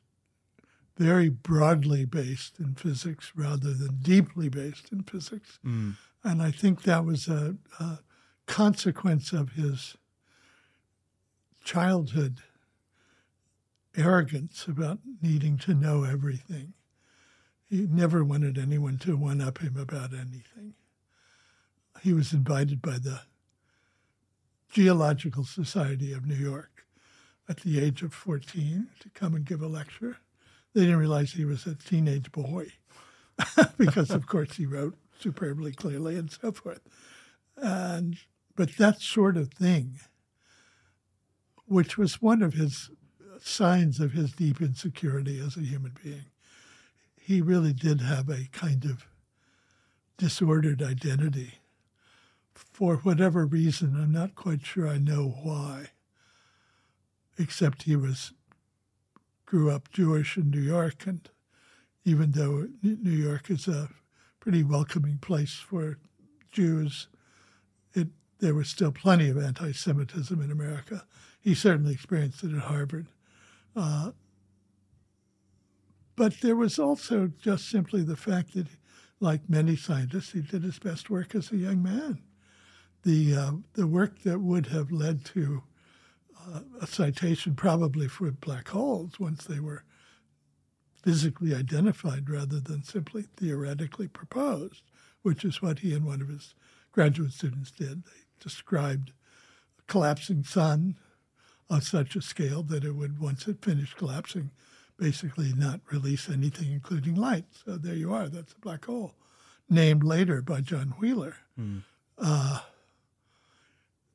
very 0.97 1.29
broadly 1.29 2.05
based 2.05 2.59
in 2.59 2.75
physics 2.75 3.31
rather 3.35 3.73
than 3.73 3.97
deeply 4.01 4.49
based 4.49 4.91
in 4.91 5.03
physics. 5.03 5.59
Hmm. 5.63 5.91
And 6.23 6.41
I 6.41 6.51
think 6.51 6.83
that 6.83 7.03
was 7.05 7.27
a, 7.27 7.55
a 7.79 7.99
consequence 8.45 9.33
of 9.33 9.53
his 9.53 9.97
childhood 11.63 12.39
arrogance 13.95 14.65
about 14.67 14.99
needing 15.21 15.57
to 15.59 15.73
know 15.73 16.03
everything. 16.03 16.73
He 17.69 17.87
never 17.89 18.23
wanted 18.23 18.57
anyone 18.57 18.97
to 18.99 19.17
one 19.17 19.41
up 19.41 19.59
him 19.59 19.77
about 19.77 20.13
anything. 20.13 20.75
He 22.01 22.13
was 22.13 22.33
invited 22.33 22.81
by 22.81 22.97
the 22.99 23.21
Geological 24.69 25.43
Society 25.43 26.13
of 26.13 26.25
New 26.25 26.35
York 26.35 26.85
at 27.47 27.57
the 27.57 27.79
age 27.79 28.01
of 28.01 28.13
14 28.13 28.87
to 28.99 29.09
come 29.09 29.35
and 29.35 29.45
give 29.45 29.61
a 29.61 29.67
lecture. 29.67 30.17
They 30.73 30.81
didn't 30.81 30.97
realize 30.97 31.31
he 31.33 31.45
was 31.45 31.65
a 31.65 31.75
teenage 31.75 32.31
boy 32.31 32.67
because, 33.77 34.11
of 34.11 34.27
course, 34.27 34.55
he 34.55 34.65
wrote 34.65 34.95
superbly 35.19 35.71
clearly 35.71 36.17
and 36.17 36.31
so 36.31 36.51
forth. 36.51 36.81
And 37.57 38.17
but 38.55 38.77
that 38.77 39.01
sort 39.01 39.37
of 39.37 39.51
thing, 39.51 39.99
which 41.65 41.97
was 41.97 42.21
one 42.21 42.41
of 42.41 42.53
his 42.53 42.89
signs 43.39 43.99
of 43.99 44.11
his 44.13 44.31
deep 44.31 44.61
insecurity 44.61 45.39
as 45.39 45.57
a 45.57 45.61
human 45.61 45.95
being, 46.03 46.25
he 47.19 47.41
really 47.41 47.73
did 47.73 48.01
have 48.01 48.29
a 48.29 48.47
kind 48.51 48.85
of 48.85 49.05
disordered 50.17 50.81
identity. 50.81 51.55
For 52.53 52.97
whatever 52.97 53.45
reason, 53.45 53.95
I'm 53.95 54.11
not 54.11 54.35
quite 54.35 54.65
sure 54.65 54.87
I 54.87 54.97
know 54.97 55.35
why, 55.41 55.87
except 57.37 57.83
he 57.83 57.95
was 57.95 58.33
grew 59.53 59.69
up 59.69 59.91
Jewish 59.91 60.35
in 60.35 60.49
New 60.49 60.59
York, 60.59 61.05
and 61.05 61.29
even 62.05 62.31
though 62.31 62.69
New 62.81 63.11
York 63.11 63.51
is 63.51 63.67
a 63.67 63.87
pretty 64.39 64.63
welcoming 64.63 65.19
place 65.19 65.53
for 65.53 65.99
Jews, 66.49 67.07
it 67.93 68.07
there 68.39 68.55
was 68.55 68.67
still 68.67 68.91
plenty 68.91 69.29
of 69.29 69.37
anti-Semitism 69.37 70.41
in 70.41 70.49
America. 70.49 71.05
He 71.39 71.53
certainly 71.53 71.93
experienced 71.93 72.43
it 72.43 72.51
at 72.51 72.63
Harvard. 72.63 73.05
Uh, 73.75 74.13
but 76.15 76.41
there 76.41 76.55
was 76.55 76.79
also 76.79 77.31
just 77.39 77.69
simply 77.69 78.01
the 78.01 78.17
fact 78.17 78.55
that, 78.55 78.65
like 79.19 79.47
many 79.47 79.75
scientists, 79.75 80.31
he 80.31 80.41
did 80.41 80.63
his 80.63 80.79
best 80.79 81.11
work 81.11 81.35
as 81.35 81.51
a 81.51 81.57
young 81.57 81.83
man. 81.83 82.23
The 83.03 83.35
uh, 83.35 83.51
the 83.73 83.85
work 83.85 84.23
that 84.23 84.39
would 84.39 84.65
have 84.67 84.91
led 84.91 85.23
to 85.25 85.61
uh, 86.51 86.59
a 86.81 86.87
citation, 86.87 87.55
probably 87.55 88.07
for 88.07 88.31
black 88.31 88.69
holes, 88.69 89.19
once 89.19 89.45
they 89.45 89.59
were 89.59 89.83
physically 91.03 91.53
identified 91.53 92.29
rather 92.29 92.59
than 92.59 92.83
simply 92.83 93.25
theoretically 93.37 94.07
proposed, 94.07 94.83
which 95.21 95.43
is 95.43 95.61
what 95.61 95.79
he 95.79 95.93
and 95.93 96.05
one 96.05 96.21
of 96.21 96.29
his 96.29 96.55
graduate 96.91 97.33
students 97.33 97.71
did. 97.71 98.05
They 98.05 98.21
described 98.39 99.11
a 99.79 99.83
collapsing 99.91 100.43
sun 100.43 100.95
on 101.69 101.81
such 101.81 102.15
a 102.15 102.21
scale 102.21 102.63
that 102.63 102.83
it 102.85 102.93
would, 102.93 103.19
once 103.19 103.47
it 103.47 103.63
finished 103.63 103.97
collapsing, 103.97 104.51
basically 104.97 105.53
not 105.55 105.81
release 105.91 106.29
anything, 106.29 106.71
including 106.71 107.15
light. 107.15 107.45
So 107.65 107.77
there 107.77 107.95
you 107.95 108.13
are. 108.13 108.29
That's 108.29 108.53
a 108.53 108.59
black 108.59 108.85
hole, 108.85 109.15
named 109.69 110.03
later 110.03 110.41
by 110.41 110.61
John 110.61 110.93
Wheeler. 110.99 111.35
Uh, 112.17 112.59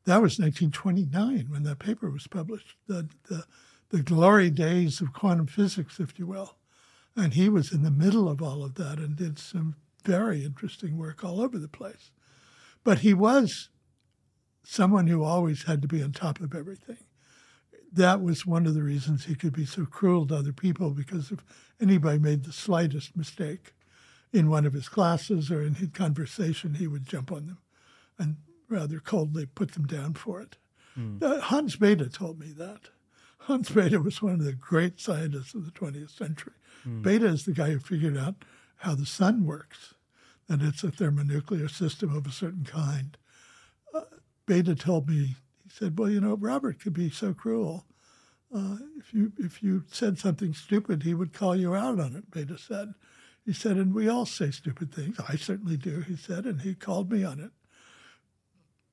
that 0.09 0.23
was 0.23 0.39
1929 0.39 1.47
when 1.51 1.63
that 1.65 1.79
paper 1.79 2.11
was 2.11 2.27
published. 2.27 2.77
The, 2.87 3.09
the 3.29 3.45
the 3.91 4.03
glory 4.03 4.51
days 4.51 5.01
of 5.01 5.15
quantum 5.15 5.47
physics, 5.47 5.99
if 5.99 6.19
you 6.19 6.27
will. 6.27 6.57
And 7.17 7.33
he 7.33 7.49
was 7.49 7.73
in 7.73 7.83
the 7.83 7.91
middle 7.91 8.29
of 8.29 8.43
all 8.43 8.63
of 8.63 8.75
that 8.75 8.99
and 8.99 9.17
did 9.17 9.39
some 9.39 9.77
very 10.05 10.45
interesting 10.45 10.99
work 10.99 11.25
all 11.25 11.41
over 11.41 11.59
the 11.59 11.69
place. 11.69 12.11
But 12.85 12.99
he 12.99 13.15
was 13.15 13.71
someone 14.63 15.07
who 15.07 15.25
always 15.25 15.63
had 15.63 15.81
to 15.81 15.89
be 15.89 16.03
on 16.03 16.13
top 16.13 16.41
of 16.41 16.55
everything 16.55 16.99
that 17.93 18.21
was 18.21 18.47
one 18.47 18.67
of 18.67 18.75
the 18.75 18.83
reasons 18.83 19.25
he 19.25 19.35
could 19.35 19.53
be 19.53 19.65
so 19.65 19.87
cruel 19.87 20.27
to 20.27 20.37
other 20.37 20.53
people 20.53 20.91
because 20.91 21.31
if 21.31 21.45
anybody 21.81 22.19
made 22.19 22.45
the 22.45 22.53
slightest 22.53 23.17
mistake 23.17 23.73
in 24.33 24.51
one 24.51 24.67
of 24.67 24.75
his 24.75 24.89
classes 24.89 25.51
or 25.51 25.63
in 25.63 25.75
his 25.75 25.89
conversation, 25.89 26.75
he 26.75 26.87
would 26.87 27.07
jump 27.07 27.33
on 27.33 27.47
them 27.47 27.59
and 28.19 28.37
rather 28.69 28.99
coldly 29.01 29.47
put 29.47 29.73
them 29.73 29.87
down 29.87 30.15
for 30.15 30.41
it. 30.41 30.57
Uh, 31.23 31.41
Hans 31.41 31.77
Bethe 31.77 32.13
told 32.13 32.41
me 32.41 32.53
that. 32.57 32.89
Hans 33.43 33.71
Bethe 33.71 34.03
was 34.03 34.21
one 34.21 34.35
of 34.35 34.45
the 34.45 34.53
great 34.53 34.99
scientists 35.01 35.55
of 35.55 35.65
the 35.65 35.71
20th 35.71 36.11
century. 36.11 36.55
Bethe 36.85 37.23
is 37.23 37.45
the 37.45 37.53
guy 37.53 37.71
who 37.71 37.79
figured 37.79 38.17
out 38.17 38.35
how 38.77 38.95
the 38.95 39.07
sun 39.07 39.45
works, 39.45 39.95
that 40.49 40.61
it's 40.63 40.83
a 40.83 40.91
thermonuclear 40.91 41.69
system 41.69 42.15
of 42.17 42.27
a 42.27 42.31
certain 42.33 42.65
kind. 42.65 43.17
Uh, 43.95 44.03
Bethe 44.47 44.79
told 44.79 45.09
me 45.09 45.15
he 45.65 45.71
said, 45.71 45.99
"Well, 45.99 46.11
you 46.11 46.21
know, 46.21 46.35
Robert 46.37 46.81
could 46.81 46.95
be 46.95 47.11
so 47.11 47.33
cruel. 47.35 47.85
Uh, 48.55 48.79
if 48.99 49.13
you 49.13 49.33
if 49.39 49.63
you 49.63 49.85
said 49.91 50.19
something 50.19 50.55
stupid, 50.55 51.03
he 51.03 51.15
would 51.15 51.33
call 51.33 51.55
you 51.57 51.75
out 51.75 52.01
on 52.01 52.17
it." 52.17 52.31
Bethe 52.31 52.59
said. 52.59 52.95
He 53.45 53.53
said, 53.53 53.77
"And 53.77 53.95
we 53.95 54.09
all 54.09 54.27
say 54.27 54.51
stupid 54.51 54.93
things. 54.93 55.19
I 55.29 55.37
certainly 55.37 55.77
do." 55.77 56.01
He 56.01 56.17
said, 56.17 56.45
and 56.45 56.61
he 56.63 56.75
called 56.75 57.11
me 57.11 57.25
on 57.25 57.41
it. 57.41 57.51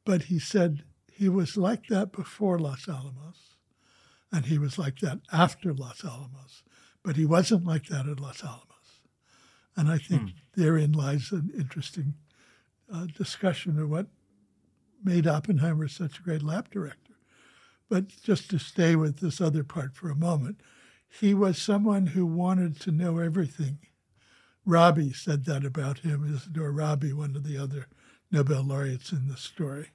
But 0.05 0.23
he 0.23 0.39
said 0.39 0.83
he 1.11 1.27
was 1.29 1.57
like 1.57 1.87
that 1.87 2.11
before 2.11 2.59
Los 2.59 2.87
Alamos, 2.87 3.57
and 4.31 4.45
he 4.45 4.57
was 4.57 4.77
like 4.77 4.99
that 4.99 5.19
after 5.31 5.73
Los 5.73 6.03
Alamos. 6.05 6.63
But 7.03 7.15
he 7.15 7.25
wasn't 7.25 7.65
like 7.65 7.87
that 7.87 8.07
at 8.07 8.19
Los 8.19 8.43
Alamos. 8.43 9.01
And 9.75 9.89
I 9.89 9.97
think 9.97 10.31
therein 10.55 10.91
lies 10.91 11.31
an 11.31 11.51
interesting 11.57 12.13
uh, 12.91 13.07
discussion 13.17 13.79
of 13.79 13.89
what 13.89 14.07
made 15.03 15.27
Oppenheimer 15.27 15.87
such 15.87 16.19
a 16.19 16.23
great 16.23 16.43
lab 16.43 16.69
director. 16.71 17.13
But 17.89 18.07
just 18.07 18.49
to 18.49 18.59
stay 18.59 18.95
with 18.95 19.19
this 19.19 19.39
other 19.39 19.63
part 19.63 19.95
for 19.95 20.09
a 20.09 20.15
moment, 20.15 20.61
he 21.07 21.33
was 21.33 21.61
someone 21.61 22.07
who 22.07 22.25
wanted 22.25 22.79
to 22.81 22.91
know 22.91 23.19
everything. 23.19 23.79
Rabi 24.65 25.13
said 25.13 25.45
that 25.45 25.63
about 25.63 25.99
him, 25.99 26.25
Isidor 26.27 26.75
Rabi, 26.75 27.13
one 27.13 27.35
of 27.35 27.43
the 27.43 27.57
other 27.57 27.87
Nobel 28.31 28.63
laureates 28.63 29.11
in 29.11 29.27
the 29.27 29.37
story. 29.37 29.89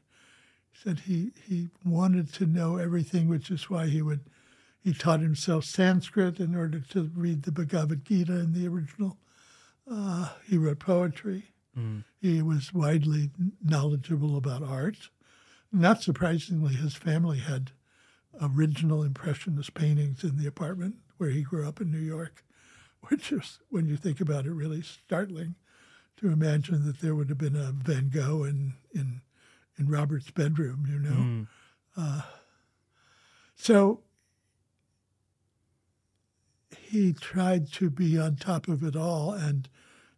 He 0.73 0.79
said 0.83 1.01
he, 1.01 1.33
he 1.47 1.69
wanted 1.85 2.33
to 2.35 2.47
know 2.47 2.77
everything, 2.77 3.29
which 3.29 3.51
is 3.51 3.69
why 3.69 3.87
he 3.87 4.03
would 4.03 4.21
he 4.83 4.95
taught 4.95 5.21
himself 5.21 5.65
Sanskrit 5.65 6.41
in 6.41 6.55
order 6.55 6.81
to 6.81 7.11
read 7.15 7.43
the 7.43 7.53
Bhagavad 7.53 8.05
Gita 8.05 8.33
in 8.33 8.55
the 8.55 8.67
original. 8.67 9.19
Uh, 9.91 10.31
he 10.47 10.57
wrote 10.57 10.79
poetry. 10.79 11.53
He 12.21 12.43
was 12.43 12.73
widely 12.73 13.31
knowledgeable 13.63 14.37
about 14.37 14.63
art. 14.63 15.11
Not 15.71 16.03
surprisingly, 16.03 16.75
his 16.75 16.95
family 16.95 17.39
had 17.39 17.73
original 18.41 19.03
Impressionist 19.03 19.75
paintings 19.75 20.25
in 20.25 20.37
the 20.37 20.47
apartment 20.47 20.97
where 21.19 21.31
he 21.31 21.43
grew 21.43 21.69
up 21.69 21.81
in 21.81 21.91
New 21.91 21.99
York, 21.99 22.43
which 23.09 23.33
is, 23.33 23.59
when 23.69 23.87
you 23.87 23.97
think 23.97 24.21
about 24.21 24.47
it, 24.47 24.53
really 24.53 24.83
startling 24.83 25.55
to 26.21 26.29
imagine 26.29 26.85
that 26.87 27.01
there 27.01 27.15
would 27.15 27.29
have 27.29 27.39
been 27.39 27.57
a 27.57 27.73
Van 27.73 28.11
Gogh 28.11 28.45
in 28.45 28.75
in, 28.93 29.23
in 29.79 29.89
Robert's 29.89 30.31
bedroom, 30.31 30.87
you 30.89 30.99
know. 30.99 31.11
Mm. 31.11 31.47
Uh, 31.97 32.23
so 33.57 34.01
he 36.71 37.13
tried 37.13 37.73
to 37.73 37.89
be 37.91 38.19
on 38.19 38.37
top 38.37 38.69
of 38.69 38.83
it 38.83 38.97
all, 38.97 39.33
and 39.33 39.69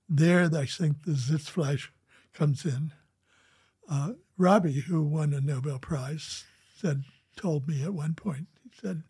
there 0.08 0.50
I 0.54 0.66
think 0.66 1.04
the 1.04 1.12
Sitzfleisch 1.12 1.88
comes 2.32 2.64
in. 2.64 2.92
Uh, 3.88 4.12
Rabi, 4.36 4.80
who 4.80 5.02
won 5.02 5.32
a 5.32 5.40
Nobel 5.40 5.78
Prize, 5.78 6.44
said 6.74 7.04
told 7.36 7.68
me 7.68 7.82
at 7.82 7.94
one 7.94 8.14
point. 8.14 8.48
He 8.64 8.70
said 8.80 9.02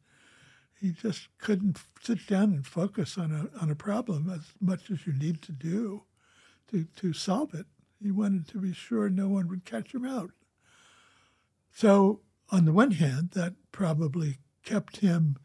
he 0.79 0.93
just 0.93 1.29
couldn't 1.39 1.79
sit 2.03 2.27
down 2.27 2.53
and 2.53 2.67
focus 2.67 3.17
on 3.17 3.33
a 3.33 3.63
on 3.63 3.71
a 3.71 3.77
problem 3.77 4.29
as 4.31 4.53
much 4.61 4.91
as 4.91 5.07
you 5.07 5.13
need 5.15 5.41
to 5.43 5.53
do 5.53 6.03
to 6.73 6.85
to 6.97 7.13
solve 7.13 7.55
it. 7.55 7.67
He 8.03 8.11
wanted 8.11 8.49
to 8.49 8.59
be 8.59 8.73
sure 8.73 9.09
no 9.09 9.29
one 9.29 9.49
would 9.49 9.65
catch 9.65 9.95
him 9.95 10.05
out. 10.05 10.33
So 11.73 12.21
on 12.51 12.65
the 12.65 12.73
one 12.73 12.93
hand, 12.93 13.31
that 13.35 13.55
probably 13.71 14.39
kept 14.65 14.99
him 14.99 15.37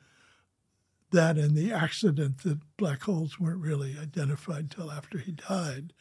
that 1.11 1.37
and 1.37 1.55
the 1.55 1.71
accident 1.71 2.39
that 2.43 2.59
black 2.75 3.03
holes 3.03 3.39
weren't 3.39 3.61
really 3.61 3.97
identified 3.97 4.69
till 4.69 4.91
after 4.91 5.17
he 5.17 5.31
died 5.31 5.93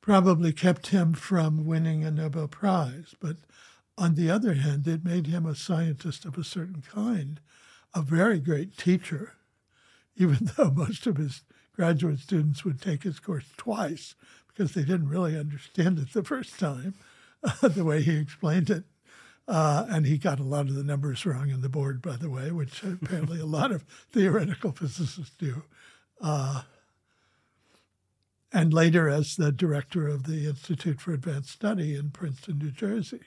probably 0.00 0.52
kept 0.52 0.88
him 0.88 1.12
from 1.12 1.66
winning 1.66 2.04
a 2.04 2.10
Nobel 2.10 2.48
Prize. 2.48 3.14
But 3.20 3.38
on 3.98 4.14
the 4.14 4.30
other 4.30 4.54
hand, 4.54 4.86
it 4.86 5.04
made 5.04 5.26
him 5.26 5.44
a 5.44 5.54
scientist 5.54 6.24
of 6.24 6.38
a 6.38 6.44
certain 6.44 6.82
kind, 6.82 7.40
a 7.92 8.02
very 8.02 8.38
great 8.38 8.76
teacher, 8.76 9.34
even 10.16 10.50
though 10.56 10.70
most 10.70 11.06
of 11.06 11.16
his 11.16 11.42
graduate 11.74 12.20
students 12.20 12.64
would 12.64 12.80
take 12.80 13.02
his 13.02 13.18
course 13.18 13.50
twice 13.56 14.14
because 14.56 14.72
they 14.72 14.82
didn't 14.82 15.08
really 15.08 15.38
understand 15.38 15.98
it 15.98 16.12
the 16.12 16.24
first 16.24 16.58
time, 16.58 16.94
the 17.62 17.84
way 17.84 18.02
he 18.02 18.16
explained 18.16 18.70
it. 18.70 18.84
Uh, 19.48 19.86
and 19.88 20.06
he 20.06 20.18
got 20.18 20.40
a 20.40 20.44
lot 20.44 20.66
of 20.66 20.74
the 20.74 20.82
numbers 20.82 21.24
wrong 21.24 21.50
in 21.50 21.60
the 21.60 21.68
board, 21.68 22.02
by 22.02 22.16
the 22.16 22.30
way, 22.30 22.50
which 22.50 22.82
apparently 22.82 23.38
a 23.38 23.46
lot 23.46 23.70
of 23.70 23.82
theoretical 24.12 24.72
physicists 24.72 25.36
do. 25.38 25.62
Uh, 26.20 26.62
and 28.52 28.72
later 28.72 29.08
as 29.08 29.36
the 29.36 29.52
director 29.52 30.08
of 30.08 30.24
the 30.24 30.46
Institute 30.46 31.00
for 31.00 31.12
Advanced 31.12 31.50
Study 31.50 31.94
in 31.94 32.10
Princeton, 32.10 32.58
New 32.58 32.70
Jersey, 32.70 33.20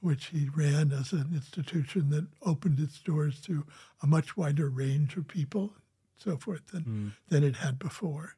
which 0.00 0.26
he 0.26 0.48
ran 0.54 0.92
as 0.92 1.12
an 1.12 1.30
institution 1.34 2.10
that 2.10 2.26
opened 2.42 2.78
its 2.78 3.00
doors 3.00 3.40
to 3.42 3.66
a 4.02 4.06
much 4.06 4.36
wider 4.36 4.68
range 4.68 5.16
of 5.16 5.26
people, 5.26 5.72
and 5.74 5.82
so 6.16 6.36
forth, 6.36 6.68
than, 6.68 6.84
mm. 6.84 7.12
than 7.28 7.42
it 7.42 7.56
had 7.56 7.78
before. 7.78 8.36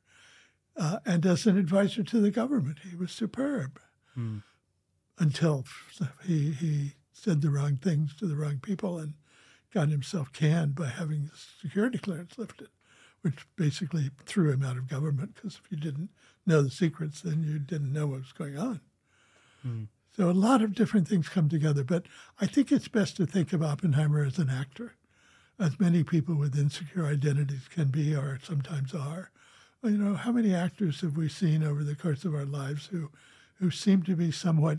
Uh, 0.77 0.99
and 1.05 1.27
as 1.27 1.47
an 1.47 1.59
advisor 1.59 2.03
to 2.03 2.21
the 2.21 2.31
government, 2.31 2.79
he 2.89 2.97
was 2.97 3.13
superb 3.13 3.79
mm. 4.17 4.43
until 5.19 5.65
he, 6.25 6.53
he 6.53 6.93
said 7.13 7.41
the 7.43 7.51
wrong 7.51 7.77
things 7.77 8.15
to 8.17 8.27
the 8.27 8.37
wrong 8.37 8.59
people 8.63 8.99
and 8.99 9.15
got 9.73 9.89
himself 9.89 10.33
canned 10.33 10.75
by 10.75 10.87
having 10.87 11.25
the 11.25 11.31
security 11.61 11.99
clearance 11.99 12.39
lifted, 12.39 12.69
which 13.23 13.47
basically 13.57 14.11
threw 14.25 14.51
him 14.51 14.63
out 14.63 14.77
of 14.77 14.89
government 14.89 15.35
because 15.35 15.61
if 15.63 15.71
you 15.71 15.77
didn't 15.77 16.11
know 16.47 16.63
the 16.63 16.71
secrets, 16.71 17.21
then 17.21 17.43
you 17.43 17.59
didn't 17.59 17.93
know 17.93 18.07
what 18.07 18.21
was 18.21 18.33
going 18.33 18.59
on. 18.59 18.81
Mm. 19.67 19.89
So 20.17 20.29
a 20.29 20.33
lot 20.33 20.63
of 20.63 20.75
different 20.75 21.09
things 21.09 21.29
come 21.29 21.49
together. 21.49 21.85
But 21.85 22.05
I 22.41 22.47
think 22.47 22.71
it's 22.71 22.89
best 22.89 23.17
to 23.17 23.27
think 23.27 23.53
of 23.53 23.63
Oppenheimer 23.63 24.25
as 24.25 24.39
an 24.39 24.51
actor, 24.51 24.95
as 25.59 25.81
many 25.81 26.05
people 26.05 26.35
with 26.35 26.59
insecure 26.59 27.07
identities 27.07 27.69
can 27.69 27.89
be 27.89 28.15
or 28.15 28.39
sometimes 28.43 28.95
are. 28.95 29.31
You 29.85 29.99
know, 29.99 30.15
how 30.15 30.31
many 30.31 30.55
actors 30.55 31.01
have 31.01 31.17
we 31.17 31.29
seen 31.29 31.65
over 31.65 31.83
the 31.83 31.97
course 31.97 32.25
of 32.25 32.35
our 32.35 32.45
lives 32.45 32.87
who, 32.87 33.11
who 33.55 33.71
seem 33.73 34.05
to 34.05 34.15
be 34.15 34.31
somewhat, 34.31 34.79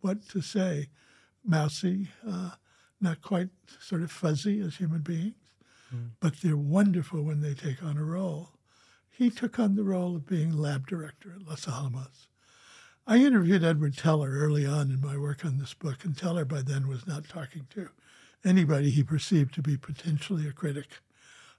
what 0.00 0.28
to 0.28 0.42
say, 0.42 0.90
mousy, 1.42 2.08
uh, 2.28 2.50
not 3.00 3.22
quite 3.22 3.48
sort 3.80 4.02
of 4.02 4.10
fuzzy 4.10 4.60
as 4.60 4.76
human 4.76 5.00
beings, 5.00 5.34
mm. 5.94 6.10
but 6.20 6.34
they're 6.42 6.56
wonderful 6.56 7.22
when 7.22 7.40
they 7.40 7.54
take 7.54 7.82
on 7.82 7.96
a 7.96 8.04
role. 8.04 8.50
He 9.10 9.30
took 9.30 9.58
on 9.58 9.74
the 9.74 9.84
role 9.84 10.16
of 10.16 10.26
being 10.26 10.54
lab 10.54 10.86
director 10.86 11.32
at 11.34 11.46
Los 11.46 11.66
Alamos. 11.66 12.28
I 13.06 13.18
interviewed 13.18 13.64
Edward 13.64 13.96
Teller 13.96 14.30
early 14.30 14.66
on 14.66 14.90
in 14.90 15.00
my 15.00 15.16
work 15.16 15.46
on 15.46 15.56
this 15.56 15.72
book, 15.72 16.04
and 16.04 16.14
Teller 16.14 16.44
by 16.44 16.60
then 16.60 16.88
was 16.88 17.06
not 17.06 17.26
talking 17.26 17.66
to 17.70 17.88
anybody 18.44 18.90
he 18.90 19.02
perceived 19.02 19.54
to 19.54 19.62
be 19.62 19.78
potentially 19.78 20.46
a 20.46 20.52
critic. 20.52 20.88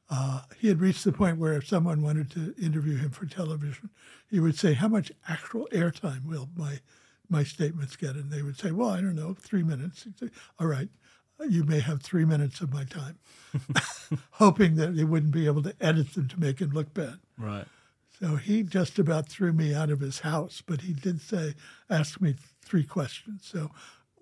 Uh, 0.09 0.41
he 0.57 0.69
had 0.69 0.79
reached 0.79 1.03
the 1.03 1.11
point 1.11 1.37
where 1.37 1.53
if 1.53 1.67
someone 1.67 2.01
wanted 2.01 2.31
to 2.31 2.53
interview 2.61 2.97
him 2.97 3.09
for 3.09 3.25
television, 3.25 3.89
he 4.29 4.39
would 4.39 4.57
say, 4.57 4.73
"How 4.73 4.87
much 4.87 5.11
actual 5.27 5.67
airtime 5.73 6.25
will 6.25 6.49
my 6.55 6.79
my 7.29 7.43
statements 7.43 7.95
get? 7.95 8.15
And 8.15 8.31
they 8.31 8.41
would 8.41 8.57
say, 8.57 8.71
well, 8.71 8.89
I 8.89 9.01
don't 9.01 9.15
know, 9.15 9.33
three 9.33 9.63
minutes. 9.63 10.07
Say, 10.19 10.29
All 10.59 10.67
right, 10.67 10.89
you 11.47 11.63
may 11.63 11.79
have 11.79 12.01
three 12.01 12.25
minutes 12.25 12.61
of 12.61 12.73
my 12.73 12.83
time, 12.83 13.17
hoping 14.31 14.75
that 14.75 14.95
they 14.95 15.03
wouldn't 15.03 15.31
be 15.31 15.45
able 15.45 15.63
to 15.63 15.75
edit 15.79 16.13
them 16.13 16.27
to 16.29 16.39
make 16.39 16.59
him 16.59 16.71
look 16.71 16.93
bad. 16.93 17.19
Right. 17.37 17.65
So 18.19 18.35
he 18.35 18.63
just 18.63 18.97
about 18.97 19.29
threw 19.29 19.53
me 19.53 19.75
out 19.75 19.91
of 19.91 19.99
his 19.99 20.19
house, 20.21 20.63
but 20.65 20.81
he 20.81 20.93
did 20.93 21.21
say, 21.21 21.53
ask 21.89 22.19
me 22.19 22.35
three 22.63 22.83
questions. 22.83 23.41
So 23.45 23.69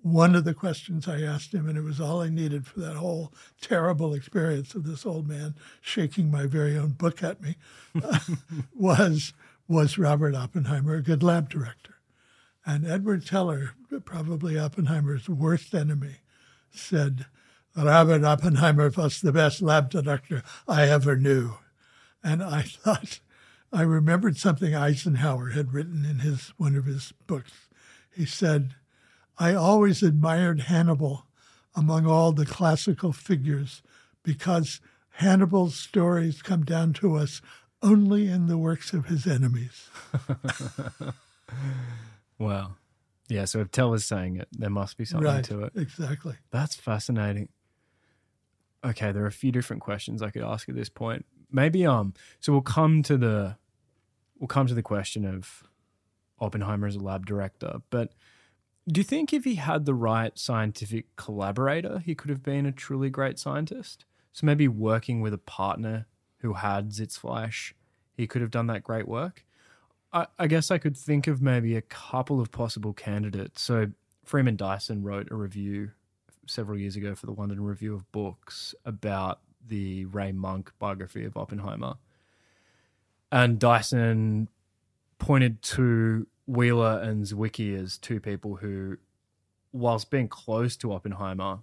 one 0.06 0.36
of 0.36 0.44
the 0.44 0.54
questions 0.54 1.08
I 1.08 1.24
asked 1.24 1.52
him, 1.52 1.68
and 1.68 1.76
it 1.76 1.82
was 1.82 2.00
all 2.00 2.22
I 2.22 2.30
needed 2.30 2.68
for 2.68 2.80
that 2.82 2.98
whole 2.98 3.34
terrible 3.60 4.14
experience 4.14 4.76
of 4.76 4.84
this 4.84 5.04
old 5.04 5.28
man 5.28 5.56
shaking 5.82 6.30
my 6.30 6.46
very 6.46 6.78
own 6.78 6.92
book 6.92 7.24
at 7.24 7.42
me, 7.42 7.56
uh, 8.04 8.20
was 8.76 9.34
was 9.68 9.98
Robert 9.98 10.36
Oppenheimer 10.36 10.94
a 10.94 11.02
good 11.02 11.24
lab 11.24 11.50
director? 11.50 11.96
And 12.68 12.86
Edward 12.86 13.26
Teller, 13.26 13.72
probably 14.06 14.60
Oppenheimer's 14.60 15.28
worst 15.28 15.74
enemy, 15.74 16.18
said, 16.70 17.26
Robert 17.76 18.24
Oppenheimer 18.24 18.92
was 18.96 19.22
the 19.22 19.34
best 19.34 19.60
lab 19.60 19.90
director 19.90 20.44
I 20.68 20.88
ever 20.88 21.16
knew. 21.16 21.56
And 22.24 22.44
I 22.44 22.62
thought, 22.68 23.22
I 23.74 23.82
remembered 23.82 24.38
something 24.38 24.76
Eisenhower 24.76 25.50
had 25.50 25.74
written 25.74 26.06
in 26.06 26.20
his 26.20 26.54
one 26.58 26.76
of 26.76 26.86
his 26.86 27.12
books. 27.26 27.70
He 28.16 28.28
said, 28.28 28.76
I 29.38 29.54
always 29.54 30.02
admired 30.02 30.62
Hannibal 30.62 31.26
among 31.76 32.06
all 32.06 32.32
the 32.32 32.46
classical 32.46 33.12
figures 33.12 33.82
because 34.24 34.80
Hannibal's 35.18 35.76
stories 35.76 36.42
come 36.42 36.64
down 36.64 36.94
to 36.94 37.16
us 37.16 37.42
only 37.82 38.28
in 38.28 38.48
the 38.48 38.58
works 38.58 38.94
of 38.94 39.06
his 39.06 39.28
enemies. 39.28 39.90
Wow. 42.38 42.76
Yeah, 43.28 43.46
so 43.46 43.60
if 43.60 43.72
Teller's 43.72 44.06
saying 44.06 44.38
it, 44.38 44.48
there 44.52 44.70
must 44.70 44.98
be 44.98 45.06
something 45.06 45.26
right, 45.26 45.44
to 45.46 45.64
it. 45.64 45.74
Exactly. 45.76 46.36
That's 46.52 46.76
fascinating. 46.76 47.50
Okay, 48.84 49.12
there 49.12 49.24
are 49.24 49.28
a 49.28 49.32
few 49.32 49.52
different 49.52 49.82
questions 49.82 50.22
I 50.22 50.30
could 50.30 50.44
ask 50.44 50.70
at 50.70 50.76
this 50.76 50.90
point. 50.90 51.26
Maybe 51.52 51.86
um 51.86 52.14
so 52.40 52.52
we'll 52.52 52.62
come 52.62 53.02
to 53.04 53.18
the 53.18 53.58
we'll 54.38 54.48
come 54.48 54.68
to 54.68 54.74
the 54.76 54.84
question 54.84 55.26
of 55.26 55.64
Oppenheimer 56.40 56.86
as 56.86 56.96
a 56.96 57.00
lab 57.00 57.26
director, 57.26 57.78
but 57.90 58.12
do 58.88 59.00
you 59.00 59.04
think 59.04 59.34
if 59.34 59.44
he 59.44 59.56
had 59.56 59.86
the 59.86 59.94
right 59.94 60.38
scientific 60.38 61.16
collaborator, 61.16 62.00
he 62.00 62.14
could 62.14 62.30
have 62.30 62.44
been 62.44 62.66
a 62.66 62.72
truly 62.72 63.10
great 63.10 63.40
scientist? 63.40 64.06
So 64.32 64.46
maybe 64.46 64.68
working 64.68 65.22
with 65.22 65.34
a 65.34 65.40
partner 65.40 66.06
who 66.40 66.54
had 66.54 66.90
Sitzfleisch, 66.90 67.74
he 68.16 68.28
could 68.28 68.42
have 68.42 68.52
done 68.52 68.68
that 68.68 68.84
great 68.84 69.08
work. 69.08 69.44
I, 70.14 70.28
I 70.38 70.48
guess 70.48 70.70
I 70.70 70.78
could 70.78 70.96
think 70.96 71.26
of 71.28 71.42
maybe 71.42 71.76
a 71.76 71.82
couple 71.82 72.40
of 72.40 72.52
possible 72.52 72.94
candidates. 72.94 73.62
So 73.62 73.88
Freeman 74.24 74.56
Dyson 74.56 75.04
wrote 75.04 75.32
a 75.32 75.36
review 75.36 75.92
several 76.48 76.78
years 76.78 76.96
ago 76.96 77.16
for 77.16 77.26
the 77.26 77.32
London 77.32 77.64
Review 77.64 77.96
of 77.96 78.12
Books 78.12 78.76
about 78.86 79.40
the 79.68 80.06
Ray 80.06 80.32
Monk 80.32 80.72
biography 80.78 81.26
of 81.26 81.36
Oppenheimer. 81.36 81.96
And 83.32 83.58
Dyson 83.58 84.48
pointed 85.18 85.62
to 85.64 86.28
Wheeler 86.48 87.00
and 87.02 87.24
Zwicky 87.24 87.80
as 87.82 87.98
two 87.98 88.20
people 88.20 88.56
who, 88.58 88.98
whilst 89.72 90.10
being 90.10 90.28
close 90.28 90.76
to 90.78 90.94
Oppenheimer, 90.94 91.60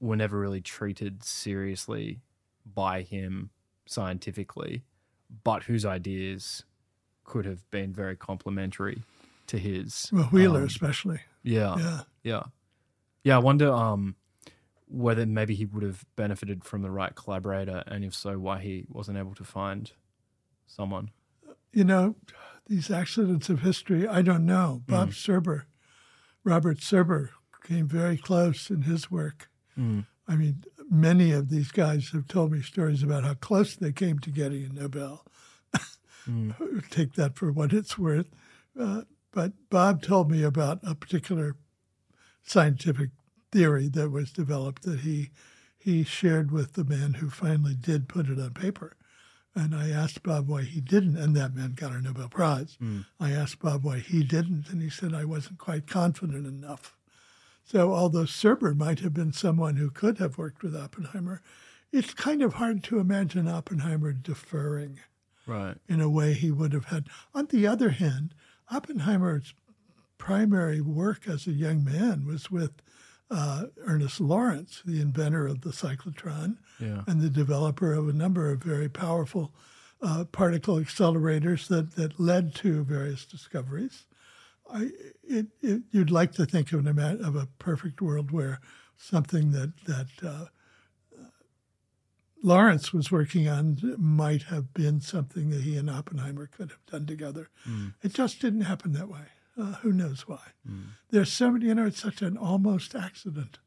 were 0.00 0.16
never 0.16 0.38
really 0.38 0.60
treated 0.60 1.22
seriously 1.22 2.20
by 2.64 3.02
him 3.02 3.50
scientifically, 3.86 4.84
but 5.42 5.64
whose 5.64 5.84
ideas 5.84 6.64
could 7.24 7.44
have 7.44 7.68
been 7.70 7.92
very 7.92 8.16
complementary 8.16 9.02
to 9.46 9.58
his. 9.58 10.08
Well, 10.12 10.24
Wheeler 10.24 10.60
um, 10.60 10.66
especially. 10.66 11.20
Yeah, 11.42 11.76
yeah, 11.78 12.00
yeah, 12.22 12.42
yeah. 13.22 13.36
I 13.36 13.38
wonder 13.38 13.70
um, 13.70 14.16
whether 14.88 15.26
maybe 15.26 15.54
he 15.54 15.66
would 15.66 15.82
have 15.82 16.04
benefited 16.16 16.64
from 16.64 16.82
the 16.82 16.90
right 16.90 17.14
collaborator, 17.14 17.82
and 17.86 18.04
if 18.04 18.14
so, 18.14 18.38
why 18.38 18.60
he 18.60 18.86
wasn't 18.88 19.18
able 19.18 19.34
to 19.34 19.44
find 19.44 19.92
someone. 20.66 21.10
You 21.72 21.84
know, 21.84 22.14
these 22.66 22.90
accidents 22.90 23.48
of 23.48 23.60
history. 23.60 24.06
I 24.06 24.22
don't 24.22 24.46
know. 24.46 24.82
Bob 24.86 25.10
mm. 25.10 25.12
Serber, 25.12 25.64
Robert 26.44 26.78
Serber, 26.78 27.30
came 27.62 27.88
very 27.88 28.16
close 28.16 28.70
in 28.70 28.82
his 28.82 29.10
work. 29.10 29.48
Mm. 29.78 30.06
I 30.28 30.36
mean, 30.36 30.64
many 30.90 31.32
of 31.32 31.50
these 31.50 31.70
guys 31.70 32.10
have 32.10 32.28
told 32.28 32.52
me 32.52 32.62
stories 32.62 33.02
about 33.02 33.24
how 33.24 33.34
close 33.34 33.74
they 33.74 33.92
came 33.92 34.18
to 34.20 34.30
getting 34.30 34.64
a 34.64 34.68
Nobel. 34.68 35.24
Mm. 36.28 36.88
Take 36.90 37.14
that 37.14 37.36
for 37.36 37.52
what 37.52 37.72
it's 37.72 37.98
worth. 37.98 38.30
Uh, 38.78 39.02
but 39.32 39.52
Bob 39.70 40.02
told 40.02 40.30
me 40.30 40.42
about 40.42 40.78
a 40.82 40.94
particular 40.94 41.56
scientific 42.42 43.10
theory 43.50 43.88
that 43.88 44.10
was 44.10 44.32
developed 44.32 44.82
that 44.82 45.00
he 45.00 45.30
he 45.78 46.02
shared 46.02 46.50
with 46.50 46.72
the 46.72 46.84
man 46.84 47.14
who 47.14 47.28
finally 47.28 47.74
did 47.74 48.08
put 48.08 48.28
it 48.28 48.40
on 48.40 48.50
paper. 48.54 48.96
And 49.56 49.74
I 49.74 49.90
asked 49.90 50.22
Bob 50.24 50.48
why 50.48 50.62
he 50.62 50.80
didn't, 50.80 51.16
and 51.16 51.36
that 51.36 51.54
man 51.54 51.74
got 51.74 51.92
a 51.92 52.00
Nobel 52.00 52.28
Prize. 52.28 52.76
Hmm. 52.80 53.02
I 53.20 53.30
asked 53.30 53.60
Bob 53.60 53.84
why 53.84 53.98
he 54.00 54.24
didn't, 54.24 54.68
and 54.68 54.82
he 54.82 54.90
said 54.90 55.14
I 55.14 55.24
wasn't 55.24 55.58
quite 55.58 55.86
confident 55.86 56.46
enough. 56.46 56.96
So, 57.64 57.92
although 57.94 58.24
Serber 58.24 58.76
might 58.76 59.00
have 59.00 59.14
been 59.14 59.32
someone 59.32 59.76
who 59.76 59.90
could 59.90 60.18
have 60.18 60.36
worked 60.36 60.62
with 60.62 60.76
Oppenheimer, 60.76 61.40
it's 61.92 62.12
kind 62.12 62.42
of 62.42 62.54
hard 62.54 62.82
to 62.84 62.98
imagine 62.98 63.46
Oppenheimer 63.48 64.12
deferring 64.12 64.98
Right. 65.46 65.76
in 65.88 66.00
a 66.00 66.10
way 66.10 66.34
he 66.34 66.50
would 66.50 66.72
have 66.72 66.86
had. 66.86 67.06
On 67.32 67.46
the 67.46 67.66
other 67.66 67.90
hand, 67.90 68.34
Oppenheimer's 68.70 69.54
primary 70.18 70.80
work 70.80 71.28
as 71.28 71.46
a 71.46 71.52
young 71.52 71.84
man 71.84 72.26
was 72.26 72.50
with 72.50 72.72
uh, 73.30 73.64
Ernest 73.86 74.20
Lawrence, 74.20 74.82
the 74.84 75.00
inventor 75.00 75.46
of 75.46 75.62
the 75.62 75.70
cyclotron 75.70 76.58
Yeah. 76.78 77.02
and 77.06 77.20
the 77.20 77.30
developer 77.30 77.92
of 77.92 78.08
a 78.08 78.12
number 78.12 78.50
of 78.50 78.62
very 78.62 78.88
powerful 78.88 79.52
uh, 80.02 80.24
particle 80.24 80.76
accelerators 80.76 81.66
that, 81.68 81.96
that 81.96 82.20
led 82.20 82.54
to 82.56 82.84
various 82.84 83.24
discoveries. 83.24 84.04
I, 84.70 84.90
it, 85.22 85.46
it, 85.62 85.82
you'd 85.90 86.10
like 86.10 86.32
to 86.32 86.46
think 86.46 86.72
of, 86.72 86.86
an, 86.86 86.98
of 86.98 87.34
a 87.36 87.48
perfect 87.58 88.00
world 88.02 88.30
where 88.30 88.60
something 88.96 89.52
that, 89.52 89.72
that 89.86 90.06
uh, 90.26 90.46
Lawrence 92.42 92.92
was 92.92 93.10
working 93.10 93.48
on 93.48 93.78
might 93.98 94.44
have 94.44 94.74
been 94.74 95.00
something 95.00 95.48
that 95.50 95.62
he 95.62 95.76
and 95.78 95.88
Oppenheimer 95.88 96.46
could 96.46 96.70
have 96.70 96.84
done 96.86 97.06
together. 97.06 97.48
It 98.02 98.12
just 98.12 98.40
didn't 98.40 98.62
happen 98.62 98.92
that 98.92 99.08
way. 99.08 99.26
Uh, 99.56 99.74
who 99.82 99.92
knows 99.92 100.26
why? 100.26 100.40
There's 101.10 101.32
so 101.32 101.50
many, 101.50 101.66
you 101.66 101.74
know, 101.74 101.86
it's 101.86 102.02
such 102.02 102.22
an 102.22 102.36
almost 102.36 102.94
accident. 102.94 103.58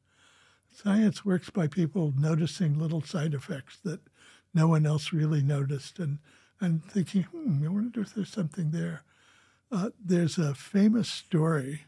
Science 0.73 1.23
works 1.23 1.49
by 1.49 1.67
people 1.67 2.13
noticing 2.17 2.77
little 2.77 3.01
side 3.01 3.33
effects 3.33 3.77
that 3.83 4.01
no 4.53 4.67
one 4.67 4.85
else 4.85 5.13
really 5.13 5.41
noticed 5.41 5.97
and, 5.99 6.19
and 6.59 6.83
thinking, 6.83 7.23
hmm, 7.23 7.63
I 7.63 7.69
wonder 7.69 8.01
if 8.01 8.13
there's 8.13 8.29
something 8.31 8.71
there. 8.71 9.03
Uh, 9.71 9.89
there's 10.03 10.37
a 10.37 10.53
famous 10.53 11.09
story 11.09 11.81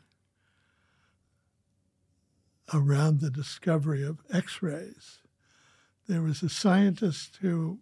around 2.73 3.19
the 3.19 3.31
discovery 3.31 4.03
of 4.03 4.19
X 4.31 4.61
rays. 4.61 5.19
There 6.07 6.21
was 6.21 6.41
a 6.41 6.49
scientist 6.49 7.37
who, 7.41 7.79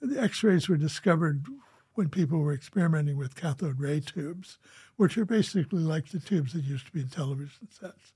the 0.00 0.20
X 0.20 0.42
rays 0.42 0.68
were 0.68 0.76
discovered 0.76 1.46
when 1.94 2.08
people 2.08 2.38
were 2.38 2.52
experimenting 2.52 3.16
with 3.16 3.34
cathode 3.34 3.80
ray 3.80 4.00
tubes, 4.00 4.58
which 4.98 5.16
are 5.16 5.24
basically 5.24 5.80
like 5.80 6.08
the 6.08 6.18
tubes 6.18 6.52
that 6.52 6.64
used 6.64 6.84
to 6.84 6.92
be 6.92 7.00
in 7.00 7.08
television 7.08 7.68
sets. 7.70 8.12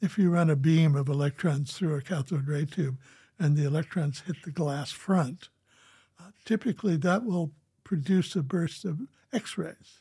If 0.00 0.18
you 0.18 0.30
run 0.30 0.48
a 0.48 0.56
beam 0.56 0.96
of 0.96 1.08
electrons 1.08 1.72
through 1.76 1.94
a 1.96 2.00
cathode 2.00 2.48
ray 2.48 2.64
tube 2.64 2.96
and 3.38 3.56
the 3.56 3.66
electrons 3.66 4.22
hit 4.26 4.36
the 4.42 4.50
glass 4.50 4.90
front, 4.90 5.50
uh, 6.18 6.30
typically 6.46 6.96
that 6.96 7.24
will 7.24 7.52
produce 7.84 8.34
a 8.34 8.42
burst 8.42 8.86
of 8.86 9.00
X 9.34 9.58
rays. 9.58 10.00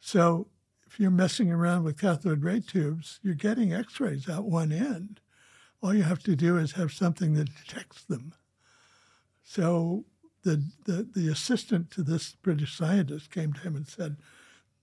So 0.00 0.48
if 0.84 0.98
you're 0.98 1.12
messing 1.12 1.52
around 1.52 1.84
with 1.84 2.00
cathode 2.00 2.42
ray 2.42 2.58
tubes, 2.58 3.20
you're 3.22 3.34
getting 3.34 3.72
X 3.72 4.00
rays 4.00 4.28
at 4.28 4.42
one 4.42 4.72
end. 4.72 5.20
All 5.80 5.94
you 5.94 6.02
have 6.02 6.24
to 6.24 6.34
do 6.34 6.56
is 6.56 6.72
have 6.72 6.92
something 6.92 7.34
that 7.34 7.54
detects 7.54 8.02
them. 8.02 8.34
So 9.44 10.04
the, 10.42 10.64
the, 10.86 11.08
the 11.14 11.28
assistant 11.28 11.92
to 11.92 12.02
this 12.02 12.34
British 12.42 12.76
scientist 12.76 13.30
came 13.30 13.52
to 13.52 13.60
him 13.60 13.76
and 13.76 13.86
said, 13.86 14.16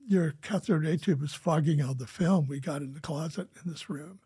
Your 0.08 0.36
cathode 0.42 0.84
ray 0.84 0.98
tube 0.98 1.24
is 1.24 1.34
fogging 1.34 1.82
out 1.82 1.98
the 1.98 2.08
film 2.08 2.48
we 2.48 2.60
got 2.60 2.82
in 2.82 2.94
the 2.94 3.00
closet 3.00 3.50
in 3.64 3.72
this 3.72 3.90
room. 3.90 4.20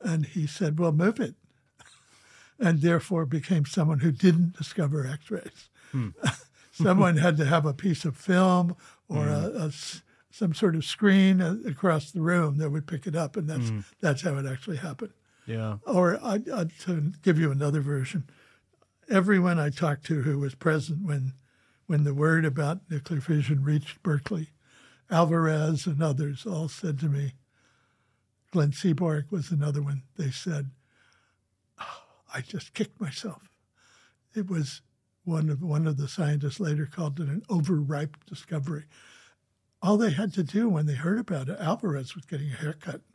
And 0.00 0.26
he 0.26 0.46
said, 0.46 0.78
Well, 0.78 0.92
move 0.92 1.18
it. 1.20 1.34
and 2.58 2.80
therefore 2.80 3.24
became 3.24 3.64
someone 3.64 4.00
who 4.00 4.12
didn't 4.12 4.56
discover 4.56 5.06
X 5.06 5.30
rays. 5.30 5.70
Hmm. 5.92 6.08
someone 6.72 7.16
had 7.16 7.36
to 7.38 7.44
have 7.44 7.66
a 7.66 7.74
piece 7.74 8.04
of 8.04 8.16
film 8.16 8.76
or 9.08 9.24
hmm. 9.24 9.30
a, 9.30 9.50
a 9.50 9.66
s- 9.66 10.02
some 10.30 10.54
sort 10.54 10.74
of 10.74 10.84
screen 10.84 11.40
a- 11.40 11.58
across 11.66 12.10
the 12.10 12.22
room 12.22 12.58
that 12.58 12.70
would 12.70 12.86
pick 12.86 13.06
it 13.06 13.14
up, 13.14 13.36
and 13.36 13.48
that's 13.48 13.68
hmm. 13.68 13.80
that's 14.00 14.22
how 14.22 14.36
it 14.36 14.46
actually 14.46 14.78
happened. 14.78 15.12
Yeah. 15.46 15.78
Or 15.86 16.18
I, 16.22 16.40
I, 16.54 16.64
to 16.80 17.12
give 17.22 17.38
you 17.38 17.50
another 17.50 17.80
version, 17.80 18.28
everyone 19.10 19.58
I 19.58 19.70
talked 19.70 20.04
to 20.06 20.22
who 20.22 20.38
was 20.38 20.54
present 20.54 21.04
when 21.04 21.34
when 21.86 22.04
the 22.04 22.14
word 22.14 22.44
about 22.44 22.80
nuclear 22.90 23.20
fission 23.20 23.62
reached 23.62 24.02
Berkeley, 24.02 24.50
Alvarez 25.12 25.86
and 25.86 26.02
others 26.02 26.46
all 26.46 26.68
said 26.68 26.98
to 27.00 27.08
me, 27.08 27.34
Glenn 28.50 28.72
Seaborg 28.72 29.30
was 29.30 29.50
another 29.50 29.82
one. 29.82 30.02
They 30.16 30.30
said, 30.30 30.70
"Oh, 31.78 32.02
I 32.34 32.40
just 32.40 32.74
kicked 32.74 33.00
myself. 33.00 33.50
It 34.34 34.48
was 34.48 34.80
one 35.24 35.50
of 35.50 35.62
one 35.62 35.86
of 35.86 35.98
the 35.98 36.08
scientists 36.08 36.60
later 36.60 36.86
called 36.86 37.20
it 37.20 37.28
an 37.28 37.42
overripe 37.48 38.24
discovery. 38.24 38.84
All 39.82 39.96
they 39.96 40.10
had 40.10 40.32
to 40.34 40.42
do 40.42 40.68
when 40.68 40.86
they 40.86 40.94
heard 40.94 41.18
about 41.18 41.48
it, 41.48 41.58
Alvarez 41.60 42.14
was 42.14 42.24
getting 42.24 42.50
a 42.50 42.56
haircut. 42.56 43.02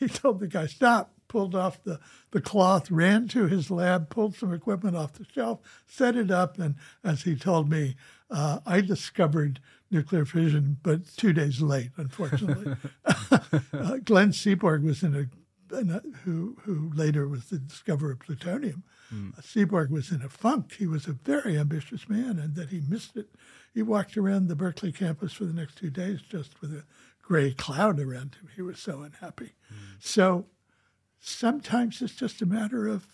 He 0.00 0.08
told 0.08 0.40
the 0.40 0.48
guy, 0.48 0.66
stop, 0.66 1.14
pulled 1.28 1.54
off 1.54 1.82
the, 1.84 2.00
the 2.32 2.40
cloth, 2.40 2.90
ran 2.90 3.28
to 3.28 3.46
his 3.46 3.70
lab, 3.70 4.10
pulled 4.10 4.34
some 4.34 4.52
equipment 4.52 4.96
off 4.96 5.12
the 5.12 5.24
shelf, 5.24 5.60
set 5.86 6.16
it 6.16 6.32
up, 6.32 6.58
and 6.58 6.74
as 7.04 7.22
he 7.22 7.36
told 7.36 7.70
me, 7.70 7.94
uh, 8.28 8.58
I 8.66 8.80
discovered 8.80 9.60
nuclear 9.90 10.24
fission, 10.24 10.78
but 10.82 11.06
two 11.16 11.32
days 11.32 11.60
late, 11.60 11.90
unfortunately. 11.96 12.76
uh, 13.04 13.98
Glenn 14.04 14.30
Seaborg 14.30 14.82
was 14.82 15.02
in 15.02 15.14
a, 15.14 15.76
in 15.76 15.90
a 15.90 16.00
who 16.24 16.56
who 16.62 16.90
later 16.94 17.28
was 17.28 17.46
the 17.46 17.58
discoverer 17.58 18.12
of 18.12 18.20
plutonium. 18.20 18.82
Uh, 19.12 19.40
Seaborg 19.40 19.90
was 19.90 20.10
in 20.10 20.22
a 20.22 20.28
funk. 20.28 20.74
He 20.78 20.86
was 20.86 21.06
a 21.06 21.12
very 21.12 21.56
ambitious 21.56 22.08
man, 22.08 22.38
and 22.38 22.56
that 22.56 22.70
he 22.70 22.82
missed 22.88 23.16
it. 23.16 23.28
He 23.72 23.82
walked 23.82 24.16
around 24.16 24.48
the 24.48 24.56
Berkeley 24.56 24.92
campus 24.92 25.32
for 25.32 25.44
the 25.44 25.52
next 25.52 25.76
two 25.76 25.90
days 25.90 26.20
just 26.22 26.60
with 26.60 26.72
a 26.72 26.84
gray 27.22 27.52
cloud 27.52 28.00
around 28.00 28.36
him. 28.36 28.48
He 28.54 28.62
was 28.62 28.78
so 28.78 29.02
unhappy. 29.02 29.52
So 29.98 30.46
sometimes 31.20 32.02
it's 32.02 32.14
just 32.14 32.42
a 32.42 32.46
matter 32.46 32.86
of, 32.86 33.06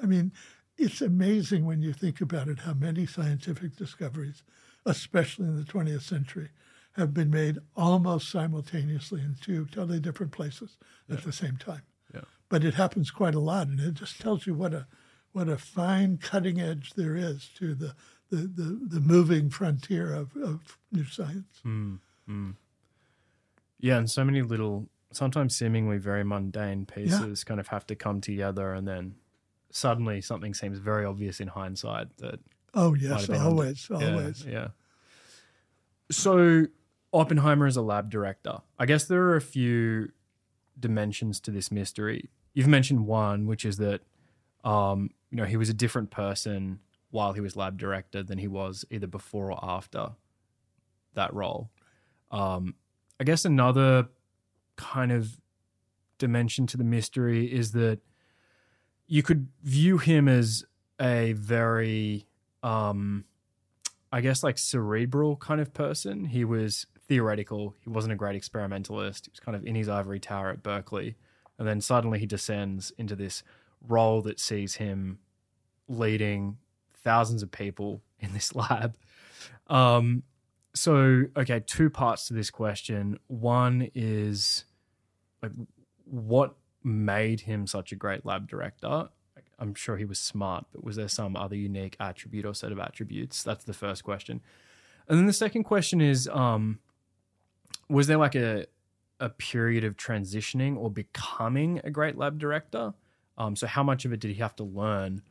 I 0.00 0.06
mean, 0.06 0.32
it's 0.76 1.00
amazing 1.00 1.64
when 1.64 1.80
you 1.80 1.92
think 1.92 2.20
about 2.20 2.48
it 2.48 2.60
how 2.60 2.74
many 2.74 3.06
scientific 3.06 3.76
discoveries, 3.76 4.42
especially 4.86 5.46
in 5.46 5.56
the 5.56 5.64
20th 5.64 6.02
century, 6.02 6.50
have 6.92 7.12
been 7.12 7.30
made 7.30 7.58
almost 7.76 8.30
simultaneously 8.30 9.20
in 9.20 9.36
two 9.40 9.66
totally 9.66 10.00
different 10.00 10.32
places 10.32 10.76
at 11.10 11.24
the 11.24 11.32
same 11.32 11.56
time. 11.56 11.82
Yeah. 12.14 12.22
But 12.48 12.64
it 12.64 12.74
happens 12.74 13.10
quite 13.10 13.34
a 13.34 13.40
lot, 13.40 13.66
and 13.66 13.80
it 13.80 13.94
just 13.94 14.20
tells 14.20 14.46
you 14.46 14.54
what 14.54 14.72
a 14.72 14.86
what 15.32 15.48
a 15.48 15.58
fine 15.58 16.16
cutting 16.18 16.60
edge 16.60 16.92
there 16.94 17.16
is 17.16 17.50
to 17.56 17.74
the 17.74 17.94
the, 18.30 18.36
the, 18.36 18.80
the 18.98 19.00
moving 19.00 19.50
frontier 19.50 20.12
of, 20.12 20.36
of 20.36 20.78
new 20.92 21.04
science. 21.04 21.60
Hmm. 21.62 21.96
Hmm. 22.26 22.50
Yeah, 23.78 23.98
and 23.98 24.10
so 24.10 24.24
many 24.24 24.42
little, 24.42 24.88
sometimes 25.12 25.56
seemingly 25.56 25.98
very 25.98 26.24
mundane 26.24 26.86
pieces 26.86 27.44
kind 27.44 27.60
of 27.60 27.68
have 27.68 27.86
to 27.88 27.94
come 27.94 28.20
together, 28.20 28.72
and 28.72 28.88
then 28.88 29.16
suddenly 29.70 30.20
something 30.20 30.54
seems 30.54 30.78
very 30.78 31.04
obvious 31.04 31.40
in 31.40 31.48
hindsight 31.48 32.16
that 32.18 32.40
Oh 32.74 32.94
yes, 32.94 33.28
under- 33.28 33.42
always, 33.42 33.88
Yeah, 33.90 34.10
always. 34.10 34.44
Yeah. 34.44 34.68
So 36.10 36.66
Oppenheimer 37.12 37.66
is 37.66 37.76
a 37.76 37.82
lab 37.82 38.10
director. 38.10 38.58
I 38.78 38.86
guess 38.86 39.04
there 39.04 39.22
are 39.22 39.36
a 39.36 39.40
few 39.40 40.10
dimensions 40.78 41.40
to 41.40 41.50
this 41.50 41.70
mystery. 41.70 42.28
You've 42.52 42.68
mentioned 42.68 43.06
one, 43.06 43.46
which 43.46 43.64
is 43.64 43.76
that 43.78 44.02
um, 44.64 45.10
you 45.30 45.36
know 45.38 45.44
he 45.44 45.56
was 45.56 45.68
a 45.68 45.74
different 45.74 46.10
person 46.10 46.80
while 47.10 47.32
he 47.32 47.40
was 47.40 47.54
lab 47.56 47.78
director 47.78 48.22
than 48.22 48.38
he 48.38 48.48
was 48.48 48.84
either 48.90 49.06
before 49.06 49.52
or 49.52 49.58
after 49.62 50.10
that 51.14 51.32
role. 51.32 51.70
Um, 52.30 52.74
I 53.20 53.24
guess 53.24 53.44
another 53.44 54.08
kind 54.76 55.12
of 55.12 55.40
dimension 56.18 56.66
to 56.66 56.76
the 56.76 56.84
mystery 56.84 57.46
is 57.46 57.72
that 57.72 58.00
you 59.06 59.22
could 59.22 59.48
view 59.62 59.98
him 59.98 60.26
as 60.28 60.64
a 61.00 61.32
very 61.34 62.26
um 62.64 63.24
I 64.10 64.20
guess 64.20 64.42
like 64.44 64.58
cerebral 64.58 65.36
kind 65.36 65.60
of 65.60 65.74
person. 65.74 66.26
He 66.26 66.44
was 66.44 66.86
theoretical. 67.08 67.74
He 67.82 67.90
wasn't 67.90 68.12
a 68.12 68.16
great 68.16 68.36
experimentalist. 68.36 69.26
He 69.26 69.30
was 69.30 69.40
kind 69.40 69.56
of 69.56 69.66
in 69.66 69.74
his 69.74 69.88
ivory 69.88 70.20
tower 70.20 70.50
at 70.50 70.62
Berkeley. 70.62 71.16
And 71.58 71.66
then 71.66 71.80
suddenly 71.80 72.20
he 72.20 72.26
descends 72.26 72.92
into 72.96 73.16
this 73.16 73.42
role 73.86 74.22
that 74.22 74.38
sees 74.38 74.76
him 74.76 75.18
leading 75.88 76.58
thousands 77.02 77.42
of 77.42 77.50
people 77.50 78.02
in 78.20 78.32
this 78.32 78.54
lab. 78.54 78.96
Um, 79.66 80.22
so, 80.74 81.24
okay, 81.36 81.60
two 81.66 81.90
parts 81.90 82.28
to 82.28 82.34
this 82.34 82.50
question. 82.50 83.18
One 83.26 83.90
is 83.94 84.64
like, 85.42 85.52
what 86.04 86.54
made 86.82 87.40
him 87.40 87.66
such 87.66 87.92
a 87.92 87.96
great 87.96 88.24
lab 88.24 88.48
director? 88.48 89.08
I'm 89.58 89.74
sure 89.74 89.96
he 89.96 90.04
was 90.04 90.18
smart, 90.18 90.66
but 90.72 90.84
was 90.84 90.96
there 90.96 91.08
some 91.08 91.36
other 91.36 91.56
unique 91.56 91.96
attribute 92.00 92.44
or 92.44 92.54
set 92.54 92.72
of 92.72 92.78
attributes? 92.78 93.42
That's 93.42 93.64
the 93.64 93.72
first 93.72 94.04
question. 94.04 94.40
And 95.08 95.18
then 95.18 95.26
the 95.26 95.32
second 95.32 95.64
question 95.64 96.00
is 96.00 96.28
um, 96.28 96.78
was 97.88 98.06
there 98.06 98.18
like 98.18 98.34
a 98.34 98.66
a 99.20 99.28
period 99.28 99.84
of 99.84 99.96
transitioning 99.96 100.76
or 100.76 100.90
becoming 100.90 101.80
a 101.84 101.90
great 101.90 102.16
lab 102.16 102.38
director? 102.38 102.92
Um, 103.38 103.56
so 103.56 103.66
how 103.66 103.82
much 103.82 104.04
of 104.04 104.12
it 104.12 104.20
did 104.20 104.30
he 104.32 104.40
have 104.40 104.56
to 104.56 104.64
learn, 104.64 105.22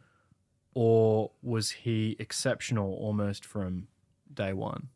or 0.74 1.32
was 1.42 1.72
he 1.72 2.16
exceptional 2.20 2.94
almost 2.94 3.46
from 3.46 3.88
day 4.34 4.54
one? 4.54 4.90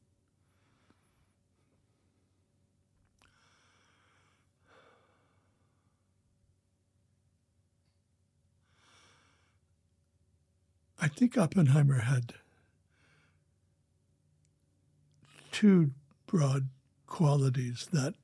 I 10.99 11.07
think 11.07 11.37
Oppenheimer 11.37 11.99
had 11.99 12.33
two 15.51 15.91
broad 16.25 16.69
qualities 17.05 17.87
that 17.91 18.15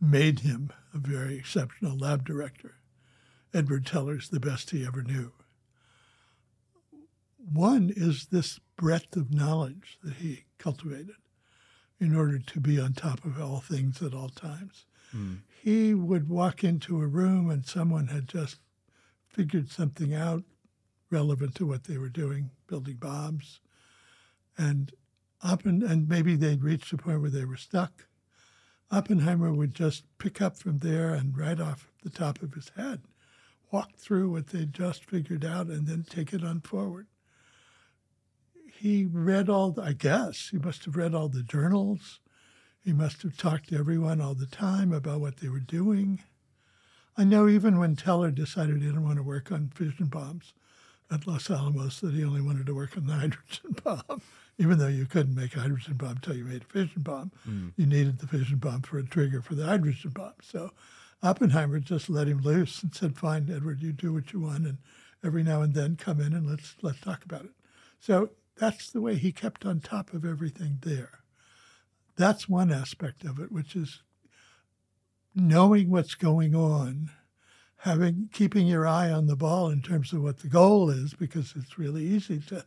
made 0.00 0.40
him 0.40 0.72
a 0.94 0.98
very 0.98 1.36
exceptional 1.36 1.96
lab 1.96 2.24
director. 2.24 2.76
Edward 3.54 3.86
Teller's 3.86 4.28
the 4.28 4.40
best 4.40 4.70
he 4.70 4.86
ever 4.86 5.02
knew. 5.02 5.32
One 7.38 7.92
is 7.94 8.26
this 8.26 8.60
breadth 8.76 9.16
of 9.16 9.32
knowledge 9.32 9.98
that 10.02 10.14
he 10.14 10.44
cultivated 10.58 11.16
in 11.98 12.14
order 12.14 12.38
to 12.38 12.60
be 12.60 12.78
on 12.78 12.92
top 12.92 13.24
of 13.24 13.40
all 13.40 13.60
things 13.60 14.02
at 14.02 14.12
all 14.12 14.28
times. 14.28 14.84
Mm. 15.14 15.38
He 15.62 15.94
would 15.94 16.28
walk 16.28 16.62
into 16.62 17.00
a 17.00 17.06
room 17.06 17.48
and 17.48 17.64
someone 17.64 18.08
had 18.08 18.28
just 18.28 18.58
figured 19.28 19.70
something 19.70 20.14
out 20.14 20.44
relevant 21.10 21.54
to 21.56 21.66
what 21.66 21.84
they 21.84 21.98
were 21.98 22.08
doing, 22.08 22.50
building 22.66 22.96
bombs. 22.96 23.60
And 24.58 24.92
Oppen, 25.44 25.88
and 25.88 26.08
maybe 26.08 26.34
they'd 26.34 26.62
reached 26.62 26.92
a 26.92 26.96
point 26.96 27.20
where 27.20 27.30
they 27.30 27.44
were 27.44 27.56
stuck. 27.56 28.06
Oppenheimer 28.90 29.52
would 29.52 29.74
just 29.74 30.04
pick 30.18 30.40
up 30.40 30.56
from 30.56 30.78
there 30.78 31.12
and 31.12 31.36
right 31.36 31.60
off 31.60 31.90
the 32.02 32.10
top 32.10 32.42
of 32.42 32.54
his 32.54 32.70
head, 32.76 33.02
walk 33.70 33.96
through 33.96 34.30
what 34.30 34.48
they'd 34.48 34.72
just 34.72 35.04
figured 35.04 35.44
out 35.44 35.66
and 35.66 35.86
then 35.86 36.04
take 36.08 36.32
it 36.32 36.44
on 36.44 36.60
forward. 36.60 37.06
He 38.72 39.04
read 39.04 39.48
all, 39.48 39.72
the, 39.72 39.82
I 39.82 39.92
guess, 39.92 40.48
he 40.50 40.58
must 40.58 40.84
have 40.84 40.96
read 40.96 41.14
all 41.14 41.28
the 41.28 41.42
journals. 41.42 42.20
He 42.84 42.92
must 42.92 43.22
have 43.22 43.36
talked 43.36 43.70
to 43.70 43.78
everyone 43.78 44.20
all 44.20 44.34
the 44.34 44.46
time 44.46 44.92
about 44.92 45.20
what 45.20 45.38
they 45.38 45.48
were 45.48 45.58
doing. 45.58 46.20
I 47.16 47.24
know 47.24 47.48
even 47.48 47.78
when 47.78 47.96
Teller 47.96 48.30
decided 48.30 48.76
he 48.76 48.86
didn't 48.86 49.04
want 49.04 49.16
to 49.16 49.22
work 49.22 49.50
on 49.50 49.72
fission 49.74 50.06
bombs, 50.06 50.52
at 51.10 51.26
Los 51.26 51.50
Alamos 51.50 52.00
that 52.00 52.14
he 52.14 52.24
only 52.24 52.40
wanted 52.40 52.66
to 52.66 52.74
work 52.74 52.96
on 52.96 53.06
the 53.06 53.12
hydrogen 53.14 53.76
bomb, 53.84 54.22
even 54.58 54.78
though 54.78 54.88
you 54.88 55.06
couldn't 55.06 55.34
make 55.34 55.54
a 55.56 55.60
hydrogen 55.60 55.94
bomb 55.94 56.10
until 56.16 56.36
you 56.36 56.44
made 56.44 56.62
a 56.62 56.66
fission 56.66 57.02
bomb. 57.02 57.32
Mm. 57.48 57.72
You 57.76 57.86
needed 57.86 58.18
the 58.18 58.26
fission 58.26 58.58
bomb 58.58 58.82
for 58.82 58.98
a 58.98 59.04
trigger 59.04 59.42
for 59.42 59.54
the 59.54 59.66
hydrogen 59.66 60.10
bomb. 60.10 60.34
So 60.42 60.72
Oppenheimer 61.22 61.80
just 61.80 62.10
let 62.10 62.28
him 62.28 62.40
loose 62.40 62.82
and 62.82 62.94
said, 62.94 63.16
"Fine, 63.16 63.50
Edward, 63.50 63.82
you 63.82 63.92
do 63.92 64.12
what 64.12 64.32
you 64.32 64.40
want, 64.40 64.66
and 64.66 64.78
every 65.22 65.42
now 65.42 65.62
and 65.62 65.74
then 65.74 65.96
come 65.96 66.20
in 66.20 66.32
and 66.32 66.46
let's 66.48 66.74
let's 66.82 67.00
talk 67.00 67.24
about 67.24 67.44
it." 67.44 67.52
So 68.00 68.30
that's 68.56 68.90
the 68.90 69.00
way 69.00 69.16
he 69.16 69.32
kept 69.32 69.64
on 69.64 69.80
top 69.80 70.12
of 70.12 70.24
everything 70.24 70.78
there. 70.82 71.20
That's 72.16 72.48
one 72.48 72.72
aspect 72.72 73.24
of 73.24 73.38
it, 73.38 73.52
which 73.52 73.76
is 73.76 74.02
knowing 75.34 75.90
what's 75.90 76.14
going 76.14 76.54
on 76.54 77.10
having 77.78 78.28
keeping 78.32 78.66
your 78.66 78.86
eye 78.86 79.10
on 79.10 79.26
the 79.26 79.36
ball 79.36 79.68
in 79.68 79.82
terms 79.82 80.12
of 80.12 80.22
what 80.22 80.38
the 80.38 80.48
goal 80.48 80.90
is, 80.90 81.14
because 81.14 81.54
it's 81.56 81.78
really 81.78 82.04
easy 82.04 82.40
to 82.40 82.64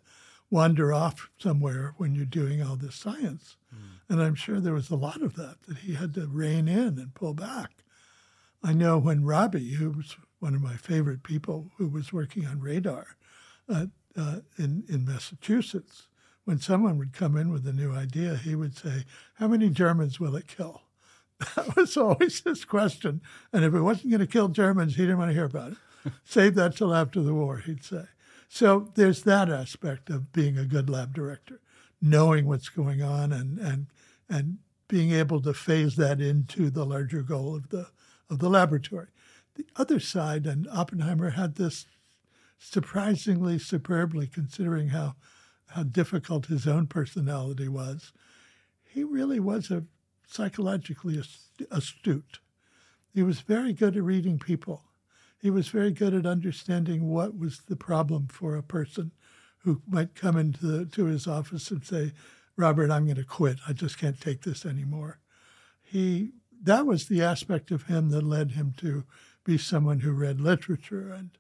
wander 0.50 0.94
off 0.94 1.30
somewhere 1.38 1.94
when 1.98 2.16
you're 2.16 2.26
doing 2.26 2.62
all 2.62 2.76
this 2.76 2.96
science. 2.96 3.56
Mm. 3.74 3.80
And 4.10 4.22
I'm 4.22 4.36
sure 4.36 4.60
there 4.60 4.74
was 4.74 4.90
a 4.90 4.96
lot 4.96 5.22
of 5.22 5.36
that 5.36 5.64
that 5.68 5.80
he 5.80 5.94
had 5.94 6.14
to 6.16 6.28
rein 6.28 6.68
in 6.68 6.98
and 6.98 7.14
pull 7.14 7.34
back. 7.34 7.72
I 8.64 8.74
know 8.74 8.98
when 8.98 9.26
Rabi, 9.26 9.76
who 9.76 9.92
was 9.92 10.18
one 10.40 10.56
of 10.56 10.62
my 10.62 10.76
favorite 10.76 11.24
people 11.24 11.72
who 11.78 11.88
was 11.88 12.12
working 12.12 12.46
on 12.46 12.60
radar 12.60 13.16
uh, 13.68 13.88
uh, 14.18 14.40
in, 14.58 14.84
in 14.90 15.06
Massachusetts, 15.06 16.08
when 16.46 16.60
someone 16.60 16.98
would 16.98 17.14
come 17.14 17.38
in 17.38 17.52
with 17.52 17.68
a 17.68 17.74
new 17.74 17.94
idea, 17.94 18.36
he 18.36 18.56
would 18.56 18.76
say, 18.76 19.06
How 19.36 19.48
many 19.48 19.70
Germans 19.70 20.20
will 20.20 20.36
it 20.36 20.48
kill? 20.48 20.82
That 21.56 21.76
was 21.76 21.96
always 21.98 22.42
his 22.42 22.66
question. 22.66 23.22
And 23.54 23.64
if 23.64 23.74
it 23.74 23.82
wasn't 23.82 24.12
going 24.12 24.20
to 24.20 24.28
kill 24.28 24.50
Germans, 24.50 24.96
he 24.96 25.04
didn't 25.04 25.20
want 25.20 25.30
to 25.30 25.36
hear 25.36 25.46
about 25.46 25.72
it. 25.72 25.78
Save 26.24 26.56
that 26.56 26.76
till 26.76 26.94
after 26.94 27.22
the 27.22 27.34
war, 27.34 27.58
he'd 27.60 27.84
say. 27.84 28.06
So 28.48 28.92
there's 28.96 29.24
that 29.24 29.50
aspect 29.50 30.10
of 30.10 30.34
being 30.34 30.58
a 30.58 30.66
good 30.66 30.90
lab 30.90 31.14
director, 31.14 31.62
knowing 32.02 32.46
what's 32.48 32.70
going 32.70 33.02
on 33.02 33.32
and 33.32 33.60
and 33.60 33.88
and 34.28 34.58
being 34.88 35.12
able 35.12 35.42
to 35.42 35.54
phase 35.54 35.96
that 35.98 36.20
into 36.20 36.70
the 36.70 36.86
larger 36.86 37.22
goal 37.22 37.56
of 37.56 37.70
the 37.70 37.88
of 38.30 38.40
the 38.40 38.50
laboratory. 38.50 39.08
The 39.56 39.68
other 39.76 40.00
side, 40.00 40.48
and 40.48 40.68
Oppenheimer 40.70 41.32
had 41.32 41.56
this 41.56 41.86
surprisingly 42.58 43.60
superbly, 43.60 44.26
considering 44.26 44.90
how 44.90 45.16
how 45.68 45.84
difficult 45.84 46.48
his 46.48 46.68
own 46.68 46.88
personality 46.88 47.68
was. 47.68 48.12
He 48.84 49.04
really 49.04 49.40
was 49.40 49.70
a 49.70 49.84
psychologically 50.30 51.22
astute. 51.72 52.40
He 53.14 53.24
was 53.24 53.42
very 53.42 53.74
good 53.74 53.98
at 53.98 54.04
reading 54.04 54.38
people. 54.38 54.84
He 55.42 55.50
was 55.50 55.70
very 55.70 55.92
good 55.92 56.14
at 56.14 56.26
understanding 56.26 57.10
what 57.10 57.38
was 57.38 57.62
the 57.68 57.76
problem 57.76 58.28
for 58.28 58.56
a 58.56 58.64
person 58.64 59.12
who 59.60 59.82
might 59.88 60.16
come 60.16 60.38
into 60.38 60.66
the, 60.66 60.86
to 60.86 61.06
his 61.06 61.28
office 61.28 61.72
and 61.72 61.84
say, 61.84 62.14
"Robert, 62.56 62.92
I'm 62.92 63.06
going 63.06 63.16
to 63.16 63.24
quit. 63.24 63.60
I 63.68 63.74
just 63.74 63.98
can't 63.98 64.20
take 64.20 64.44
this 64.44 64.66
anymore." 64.66 65.20
He 65.82 66.34
that 66.62 66.86
was 66.86 67.08
the 67.08 67.24
aspect 67.24 67.72
of 67.72 67.84
him 67.84 68.10
that 68.10 68.24
led 68.24 68.52
him 68.52 68.74
to 68.78 69.06
be 69.44 69.58
someone 69.58 70.02
who 70.02 70.12
read 70.12 70.40
literature 70.40 71.12
and 71.12 71.32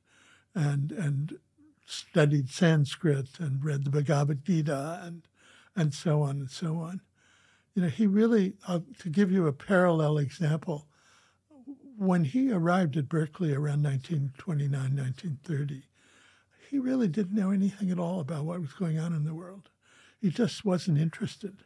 and 0.55 0.91
and 0.91 1.37
studied 1.85 2.49
Sanskrit 2.49 3.39
and 3.39 3.63
read 3.63 3.83
the 3.83 3.91
Bhagavad 3.91 4.43
Gita 4.43 5.01
and 5.03 5.27
and 5.75 5.93
so 5.93 6.21
on 6.21 6.39
and 6.39 6.49
so 6.49 6.77
on 6.77 7.01
you 7.73 7.81
know, 7.81 7.87
he 7.87 8.07
really, 8.07 8.53
uh, 8.67 8.79
to 8.99 9.09
give 9.09 9.31
you 9.31 9.47
a 9.47 9.53
parallel 9.53 10.17
example, 10.17 10.87
when 11.97 12.23
he 12.23 12.51
arrived 12.51 12.95
at 12.97 13.09
Berkeley 13.09 13.53
around 13.53 13.83
1929, 13.83 14.71
1930, 14.71 15.83
he 16.69 16.79
really 16.79 17.07
didn't 17.07 17.35
know 17.35 17.51
anything 17.51 17.91
at 17.91 17.99
all 17.99 18.19
about 18.19 18.45
what 18.45 18.61
was 18.61 18.73
going 18.73 18.99
on 18.99 19.13
in 19.13 19.25
the 19.25 19.33
world. 19.33 19.69
He 20.21 20.29
just 20.29 20.63
wasn't 20.63 20.97
interested. 20.97 21.63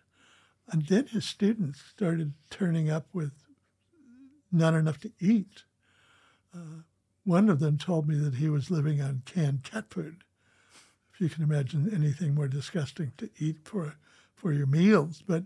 And 0.71 0.87
then 0.87 1.07
his 1.07 1.25
students 1.25 1.81
started 1.81 2.33
turning 2.49 2.89
up 2.89 3.07
with 3.13 3.33
not 4.51 4.73
enough 4.73 4.99
to 5.01 5.11
eat. 5.19 5.63
Uh, 6.55 6.83
one 7.25 7.49
of 7.49 7.59
them 7.59 7.77
told 7.77 8.07
me 8.07 8.15
that 8.17 8.35
he 8.35 8.49
was 8.49 8.71
living 8.71 9.01
on 9.01 9.23
canned 9.25 9.63
cat 9.63 9.85
food. 9.89 10.23
If 11.13 11.21
you 11.21 11.29
can 11.29 11.43
imagine 11.43 11.91
anything 11.93 12.33
more 12.33 12.47
disgusting 12.47 13.11
to 13.17 13.29
eat 13.37 13.57
for 13.63 13.95
for 14.35 14.51
your 14.51 14.67
meals, 14.67 15.23
but 15.25 15.43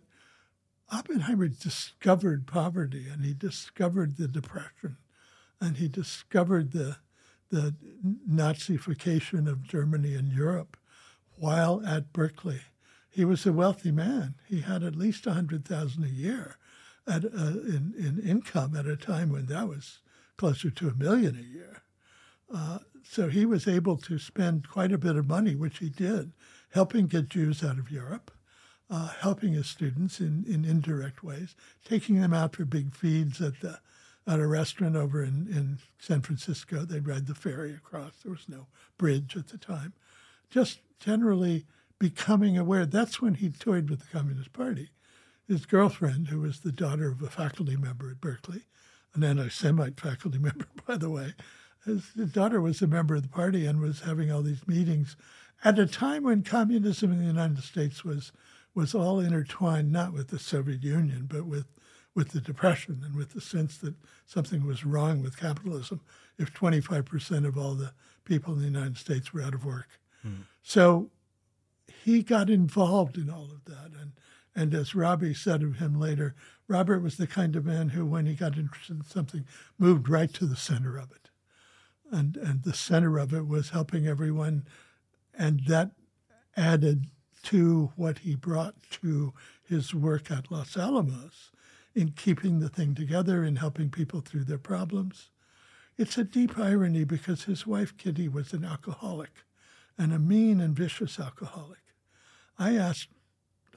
Oppenheimer 0.91 1.49
discovered 1.49 2.47
poverty 2.47 3.07
and 3.11 3.25
he 3.25 3.33
discovered 3.33 4.17
the 4.17 4.27
depression 4.27 4.97
and 5.59 5.77
he 5.77 5.87
discovered 5.87 6.71
the 6.71 6.97
the 7.49 7.73
Nazification 8.29 9.47
of 9.47 9.63
Germany 9.63 10.15
and 10.15 10.33
Europe 10.33 10.75
while 11.37 11.81
at 11.85 12.11
Berkeley. 12.11 12.61
He 13.09 13.23
was 13.23 13.45
a 13.45 13.53
wealthy 13.53 13.91
man. 13.91 14.35
He 14.45 14.61
had 14.61 14.83
at 14.83 14.97
least 14.97 15.25
a 15.25 15.31
hundred 15.31 15.65
thousand 15.65 16.03
a 16.03 16.09
year 16.09 16.57
at, 17.07 17.23
uh, 17.23 17.29
in, 17.63 17.93
in 17.97 18.21
income 18.21 18.75
at 18.75 18.85
a 18.85 18.97
time 18.97 19.29
when 19.29 19.45
that 19.45 19.69
was 19.69 19.99
closer 20.35 20.69
to 20.69 20.89
a 20.89 20.93
million 20.93 21.37
a 21.37 21.41
year. 21.41 21.83
Uh, 22.53 22.79
so 23.01 23.29
he 23.29 23.45
was 23.45 23.65
able 23.65 23.97
to 23.97 24.19
spend 24.19 24.67
quite 24.69 24.91
a 24.91 24.97
bit 24.97 25.15
of 25.15 25.27
money, 25.27 25.55
which 25.55 25.79
he 25.79 25.89
did, 25.89 26.33
helping 26.71 27.07
get 27.07 27.29
Jews 27.29 27.63
out 27.63 27.79
of 27.79 27.89
Europe 27.89 28.31
uh, 28.89 29.09
helping 29.19 29.53
his 29.53 29.67
students 29.67 30.19
in, 30.19 30.45
in 30.47 30.65
indirect 30.65 31.23
ways, 31.23 31.55
taking 31.83 32.21
them 32.21 32.33
out 32.33 32.55
for 32.55 32.65
big 32.65 32.95
feeds 32.95 33.41
at 33.41 33.59
the 33.61 33.79
at 34.27 34.39
a 34.39 34.47
restaurant 34.47 34.97
over 34.97 35.23
in, 35.23 35.47
in 35.49 35.79
San 35.99 36.21
Francisco. 36.21 36.83
They'd 36.83 37.07
ride 37.07 37.27
the 37.27 37.35
ferry 37.35 37.73
across. 37.73 38.11
There 38.21 38.31
was 38.31 38.49
no 38.49 38.67
bridge 38.97 39.37
at 39.37 39.47
the 39.47 39.57
time. 39.57 39.93
Just 40.49 40.79
generally 40.99 41.65
becoming 41.97 42.57
aware. 42.57 42.85
That's 42.85 43.21
when 43.21 43.35
he 43.35 43.49
toyed 43.49 43.89
with 43.89 43.99
the 43.99 44.17
Communist 44.17 44.51
Party. 44.51 44.89
His 45.47 45.65
girlfriend, 45.65 46.27
who 46.27 46.41
was 46.41 46.59
the 46.59 46.73
daughter 46.73 47.09
of 47.09 47.21
a 47.21 47.29
faculty 47.29 47.77
member 47.77 48.11
at 48.11 48.19
Berkeley, 48.19 48.63
an 49.13 49.23
anti-Semite 49.23 49.99
faculty 49.99 50.37
member, 50.39 50.67
by 50.85 50.97
the 50.97 51.09
way, 51.09 51.33
his, 51.85 52.09
his 52.15 52.31
daughter 52.31 52.59
was 52.59 52.81
a 52.81 52.87
member 52.87 53.15
of 53.15 53.23
the 53.23 53.29
party 53.29 53.65
and 53.65 53.79
was 53.79 54.01
having 54.01 54.29
all 54.29 54.41
these 54.41 54.67
meetings 54.67 55.15
at 55.63 55.79
a 55.79 55.87
time 55.87 56.23
when 56.23 56.43
communism 56.43 57.11
in 57.11 57.19
the 57.19 57.25
United 57.25 57.63
States 57.63 58.03
was 58.03 58.31
was 58.77 58.93
all 58.93 59.19
intertwined 59.19 59.91
not 59.91 60.13
with 60.13 60.27
the 60.27 60.37
Soviet 60.37 60.83
Union, 60.83 61.25
but 61.27 61.47
with 61.47 61.65
with 62.13 62.29
the 62.29 62.41
Depression 62.41 63.01
and 63.03 63.15
with 63.15 63.31
the 63.31 63.41
sense 63.41 63.77
that 63.77 63.95
something 64.25 64.65
was 64.65 64.85
wrong 64.85 65.21
with 65.21 65.39
capitalism 65.39 66.01
if 66.39 66.51
25% 66.51 67.45
of 67.45 67.57
all 67.57 67.75
the 67.75 67.91
people 68.23 68.53
in 68.53 68.59
the 68.59 68.65
United 68.65 68.97
States 68.97 69.33
were 69.33 69.41
out 69.41 69.53
of 69.53 69.63
work. 69.63 69.99
Mm. 70.25 70.43
So 70.63 71.11
he 71.87 72.23
got 72.23 72.49
involved 72.49 73.17
in 73.17 73.29
all 73.29 73.45
of 73.45 73.65
that. 73.65 73.91
And, 73.99 74.13
and 74.55 74.73
as 74.73 74.95
Rabi 74.95 75.35
said 75.35 75.61
of 75.61 75.75
him 75.75 75.99
later, 75.99 76.33
Robert 76.67 77.03
was 77.03 77.17
the 77.17 77.27
kind 77.27 77.55
of 77.55 77.65
man 77.65 77.89
who, 77.89 78.03
when 78.03 78.25
he 78.25 78.33
got 78.33 78.57
interested 78.57 78.97
in 78.97 79.03
something, 79.03 79.45
moved 79.77 80.09
right 80.09 80.33
to 80.33 80.45
the 80.45 80.55
center 80.55 80.97
of 80.97 81.11
it. 81.11 81.29
And, 82.11 82.35
and 82.35 82.63
the 82.63 82.73
center 82.73 83.19
of 83.19 83.31
it 83.31 83.47
was 83.47 83.69
helping 83.69 84.07
everyone. 84.07 84.65
And 85.37 85.61
that 85.67 85.91
added 86.55 87.05
to 87.43 87.91
what 87.95 88.19
he 88.19 88.35
brought 88.35 88.75
to 88.89 89.33
his 89.63 89.93
work 89.93 90.31
at 90.31 90.51
Los 90.51 90.77
Alamos 90.77 91.51
in 91.95 92.11
keeping 92.11 92.59
the 92.59 92.69
thing 92.69 92.93
together 92.93 93.43
and 93.43 93.59
helping 93.59 93.89
people 93.89 94.21
through 94.21 94.43
their 94.43 94.57
problems. 94.57 95.29
It's 95.97 96.17
a 96.17 96.23
deep 96.23 96.57
irony 96.57 97.03
because 97.03 97.43
his 97.43 97.65
wife, 97.65 97.97
Kitty, 97.97 98.27
was 98.27 98.53
an 98.53 98.63
alcoholic 98.63 99.31
and 99.97 100.13
a 100.13 100.19
mean 100.19 100.61
and 100.61 100.75
vicious 100.75 101.19
alcoholic. 101.19 101.79
I 102.59 102.75
asked 102.75 103.09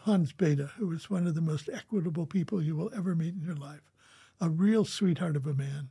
Hans 0.01 0.33
Bethe, 0.33 0.71
who 0.77 0.93
is 0.93 1.09
one 1.09 1.27
of 1.27 1.35
the 1.35 1.41
most 1.41 1.69
equitable 1.73 2.27
people 2.27 2.63
you 2.63 2.77
will 2.77 2.91
ever 2.95 3.15
meet 3.15 3.35
in 3.35 3.43
your 3.43 3.57
life, 3.57 3.91
a 4.41 4.51
real 4.51 4.85
sweetheart 4.85 5.37
of 5.37 5.47
a 5.47 5.55
man. 5.55 5.91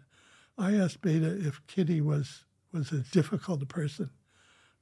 I 0.57 0.75
asked 0.75 1.01
Bethe 1.01 1.45
if 1.45 1.65
Kitty 1.67 2.01
was, 2.01 2.45
was 2.71 2.91
as 2.91 3.09
difficult 3.09 3.63
a 3.63 3.67
person 3.67 4.11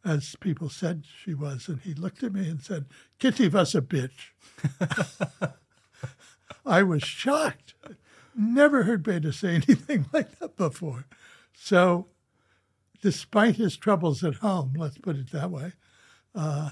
as 0.08 0.38
people 0.40 0.70
said 0.70 1.04
she 1.24 1.34
was, 1.34 1.68
and 1.68 1.82
he 1.82 1.94
looked 1.94 2.24
at 2.24 2.34
me 2.34 2.48
and 2.48 2.62
said, 2.62 2.86
Kitty 3.20 3.50
was 3.50 3.76
a 3.76 3.82
bitch. 3.82 4.32
I 6.66 6.82
was 6.84 7.04
shocked. 7.04 7.74
Never 8.34 8.84
heard 8.84 9.04
Bethe 9.04 9.34
say 9.34 9.56
anything 9.56 10.06
like 10.14 10.40
that 10.40 10.56
before. 10.56 11.06
So, 11.54 12.08
despite 13.02 13.58
his 13.58 13.76
troubles 13.76 14.24
at 14.24 14.36
home, 14.36 14.74
let's 14.78 14.98
put 14.98 15.18
it 15.18 15.32
that 15.32 15.52
way, 15.52 15.74
uh, 16.34 16.70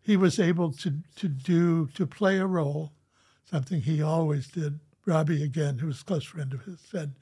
he 0.00 0.16
was 0.16 0.38
able 0.38 0.72
to, 0.72 0.94
to 1.16 1.28
do, 1.28 1.88
to 1.94 2.06
play 2.06 2.38
a 2.38 2.46
role, 2.46 2.92
something 3.44 3.82
he 3.82 4.00
always 4.00 4.48
did. 4.48 4.80
Rabi, 5.04 5.42
again, 5.42 5.78
who 5.78 5.88
was 5.88 6.00
a 6.00 6.04
close 6.04 6.24
friend 6.24 6.54
of 6.54 6.62
his, 6.62 6.80
said, 6.80 7.14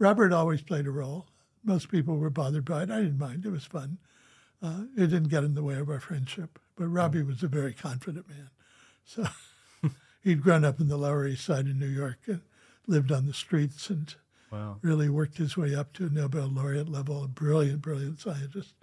Robert 0.00 0.32
always 0.32 0.62
played 0.62 0.86
a 0.86 0.90
role. 0.90 1.28
Most 1.62 1.90
people 1.90 2.16
were 2.16 2.30
bothered 2.30 2.64
by 2.64 2.82
it. 2.82 2.90
I 2.90 3.02
didn't 3.02 3.18
mind. 3.18 3.46
It 3.46 3.50
was 3.50 3.64
fun. 3.64 3.98
Uh, 4.66 4.82
it 4.96 5.06
didn't 5.06 5.28
get 5.28 5.44
in 5.44 5.54
the 5.54 5.62
way 5.62 5.76
of 5.76 5.88
our 5.88 6.00
friendship. 6.00 6.58
But 6.76 6.88
Rabi 6.88 7.22
was 7.22 7.42
a 7.42 7.48
very 7.48 7.72
confident 7.72 8.28
man. 8.28 8.50
So 9.04 9.26
he'd 10.24 10.42
grown 10.42 10.64
up 10.64 10.80
in 10.80 10.88
the 10.88 10.96
Lower 10.96 11.26
East 11.26 11.44
Side 11.44 11.66
of 11.66 11.76
New 11.76 11.86
York 11.86 12.18
and 12.26 12.40
lived 12.86 13.12
on 13.12 13.26
the 13.26 13.32
streets 13.32 13.88
and 13.90 14.12
wow. 14.50 14.78
really 14.82 15.08
worked 15.08 15.38
his 15.38 15.56
way 15.56 15.74
up 15.74 15.92
to 15.94 16.06
a 16.06 16.10
Nobel 16.10 16.48
laureate 16.48 16.88
level, 16.88 17.22
a 17.22 17.28
brilliant, 17.28 17.80
brilliant 17.80 18.20
scientist. 18.20 18.74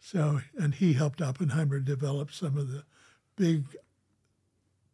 So, 0.00 0.40
and 0.56 0.74
he 0.74 0.92
helped 0.92 1.20
Oppenheimer 1.20 1.80
develop 1.80 2.32
some 2.32 2.56
of 2.56 2.70
the 2.70 2.84
big 3.34 3.64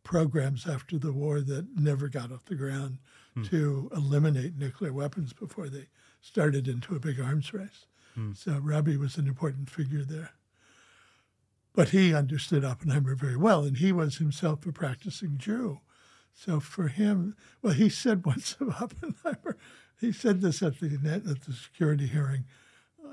programs 0.05 0.67
after 0.67 0.99
the 0.99 1.13
war 1.13 1.41
that 1.43 1.77
never 1.77 2.09
got 2.09 2.33
off 2.33 2.47
the 2.47 2.55
ground 2.55 2.99
hmm. 3.35 3.45
to 3.45 3.91
eliminate 3.95 4.57
nuclear 4.57 4.93
weapons 4.93 5.33
before 5.33 5.69
they 5.69 5.87
started 6.23 6.67
into 6.67 6.97
a 6.97 7.01
big 7.01 7.21
arms 7.21 7.53
race. 7.53 7.87
Hmm. 8.15 8.33
So 8.35 8.59
Rabi 8.59 8.97
was 8.97 9.17
an 9.17 9.27
important 9.27 9.71
figure 9.71 10.05
there. 10.05 10.33
But 11.75 11.91
he 11.91 12.15
understood 12.15 12.65
Oppenheimer 12.65 13.15
very 13.15 13.37
well, 13.37 13.65
and 13.65 13.79
he 13.79 13.93
was 13.93 14.19
himself 14.19 14.67
a 14.67 14.73
practicing 14.73 15.39
Jew. 15.39 15.81
So 16.35 16.61
for 16.61 16.89
him, 16.89 17.35
well, 17.63 17.73
he 17.73 17.89
said 17.89 18.27
once 18.27 18.57
of 18.61 18.81
Oppenheimer, 18.81 19.57
he 19.99 20.13
said 20.13 20.41
this 20.41 20.63
at 20.63 20.81
the 20.81 20.99
at 21.27 21.45
the 21.45 21.53
security 21.53 22.07
hearing 22.07 22.45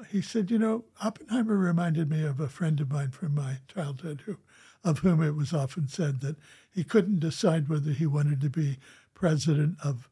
he 0.07 0.21
said, 0.21 0.51
You 0.51 0.59
know, 0.59 0.85
Oppenheimer 1.01 1.57
reminded 1.57 2.09
me 2.09 2.23
of 2.23 2.39
a 2.39 2.47
friend 2.47 2.79
of 2.79 2.91
mine 2.91 3.11
from 3.11 3.35
my 3.35 3.57
childhood 3.67 4.23
who, 4.25 4.37
of 4.83 4.99
whom 4.99 5.21
it 5.21 5.35
was 5.35 5.53
often 5.53 5.87
said 5.87 6.21
that 6.21 6.37
he 6.71 6.83
couldn't 6.83 7.19
decide 7.19 7.67
whether 7.67 7.91
he 7.91 8.05
wanted 8.05 8.41
to 8.41 8.49
be 8.49 8.77
president 9.13 9.77
of 9.83 10.09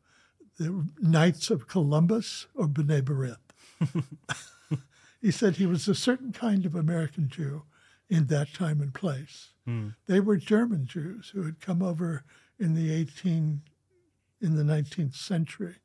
the 0.59 0.88
Knights 0.99 1.49
of 1.49 1.68
Columbus 1.68 2.47
or 2.53 2.68
B'nai 2.68 3.01
B'rith. 3.01 3.38
he 5.22 5.31
said 5.31 5.56
he 5.56 5.65
was 5.65 5.88
a 5.88 5.95
certain 5.95 6.31
kind 6.31 6.65
of 6.65 6.76
American 6.76 7.30
Jew 7.30 7.64
in 8.10 8.27
that 8.27 8.53
time 8.53 8.81
and 8.81 8.94
place. 8.94 9.49
Mm. 9.68 9.95
They 10.07 10.19
were 10.19 10.38
German 10.38 10.85
Jews 10.85 11.31
who 11.34 11.44
had 11.44 11.60
come 11.60 11.81
over 11.81 12.23
in 12.60 12.73
the 12.73 12.91
18 12.94 13.61
in 14.39 14.56
the 14.56 14.64
19th 14.64 15.15
century 15.15 15.76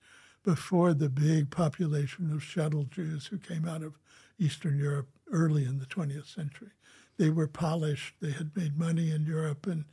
before 0.45 0.93
the 0.93 1.09
big 1.09 1.51
population 1.51 2.31
of 2.33 2.41
shtetl 2.41 2.91
Jews 2.91 3.27
who 3.27 3.39
came 3.39 3.67
out 3.67 3.83
of 3.83 3.99
Eastern 4.39 4.79
Europe 4.79 5.09
early 5.31 5.65
in 5.65 5.79
the 5.79 5.87
20th 5.87 6.33
century. 6.33 6.71
They 7.17 7.31
were 7.31 7.47
polished, 7.47 8.17
they 8.21 8.33
had 8.33 8.57
made 8.57 8.79
money 8.79 9.11
in 9.11 9.25
Europe, 9.25 9.67
and 9.67 9.85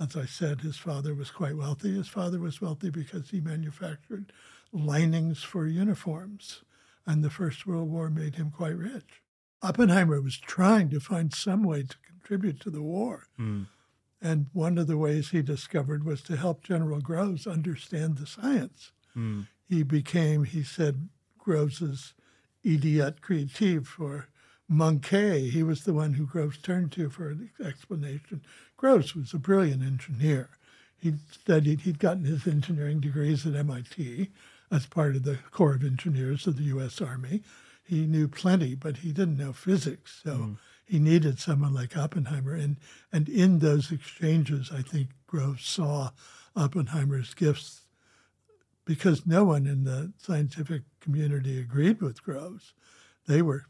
as 0.00 0.16
I 0.16 0.24
said, 0.24 0.60
his 0.60 0.78
father 0.78 1.14
was 1.14 1.30
quite 1.30 1.56
wealthy. 1.56 1.94
His 1.94 2.08
father 2.08 2.38
was 2.38 2.60
wealthy 2.60 2.90
because 2.90 3.30
he 3.30 3.40
manufactured 3.40 4.32
linings 4.72 5.42
for 5.42 5.66
uniforms, 5.66 6.62
and 7.06 7.22
the 7.22 7.30
First 7.30 7.66
World 7.66 7.90
War 7.90 8.10
made 8.10 8.36
him 8.36 8.50
quite 8.50 8.76
rich. 8.76 9.22
Oppenheimer 9.62 10.20
was 10.20 10.38
trying 10.38 10.90
to 10.90 11.00
find 11.00 11.32
some 11.32 11.62
way 11.62 11.82
to 11.82 11.96
contribute 12.06 12.60
to 12.60 12.70
the 12.70 12.82
war. 12.82 13.26
Mm. 13.38 13.66
And 14.20 14.46
one 14.52 14.78
of 14.78 14.86
the 14.86 14.98
ways 14.98 15.30
he 15.30 15.42
discovered 15.42 16.04
was 16.04 16.22
to 16.22 16.36
help 16.36 16.62
General 16.62 17.00
Groves 17.00 17.46
understand 17.46 18.18
the 18.18 18.26
science. 18.26 18.92
Mm 19.16 19.46
he 19.72 19.82
became, 19.82 20.44
he 20.44 20.62
said, 20.62 21.08
Groves's 21.38 22.12
idiot 22.62 23.22
creative 23.22 23.88
for 23.88 24.28
Moncke. 24.70 25.50
He 25.50 25.62
was 25.62 25.84
the 25.84 25.94
one 25.94 26.14
who 26.14 26.26
Groves 26.26 26.58
turned 26.58 26.92
to 26.92 27.08
for 27.08 27.30
an 27.30 27.50
explanation. 27.64 28.42
Groves 28.76 29.14
was 29.14 29.32
a 29.32 29.38
brilliant 29.38 29.82
engineer. 29.82 30.50
He'd 30.98 31.18
studied, 31.30 31.80
he'd 31.80 31.98
gotten 31.98 32.24
his 32.24 32.46
engineering 32.46 33.00
degrees 33.00 33.46
at 33.46 33.56
MIT 33.56 34.30
as 34.72 34.86
part 34.86 35.14
of 35.14 35.22
the 35.22 35.38
Corps 35.50 35.74
of 35.74 35.84
Engineers 35.84 36.46
of 36.46 36.56
the 36.56 36.64
U.S. 36.64 37.00
Army. 37.00 37.42
He 37.84 38.06
knew 38.06 38.26
plenty, 38.26 38.74
but 38.74 38.98
he 38.98 39.12
didn't 39.12 39.36
know 39.36 39.52
physics. 39.52 40.20
So 40.24 40.30
mm. 40.30 40.56
he 40.84 40.98
needed 40.98 41.38
someone 41.38 41.74
like 41.74 41.96
Oppenheimer. 41.96 42.54
And, 42.54 42.78
and 43.12 43.28
in 43.28 43.58
those 43.58 43.92
exchanges, 43.92 44.70
I 44.72 44.80
think 44.80 45.08
Groves 45.26 45.66
saw 45.66 46.10
Oppenheimer's 46.56 47.34
gifts 47.34 47.82
because 48.84 49.26
no 49.26 49.44
one 49.44 49.66
in 49.66 49.84
the 49.84 50.12
scientific 50.16 50.82
community 51.00 51.60
agreed 51.60 52.00
with 52.00 52.22
Groves. 52.22 52.72
They 53.26 53.42
were 53.42 53.66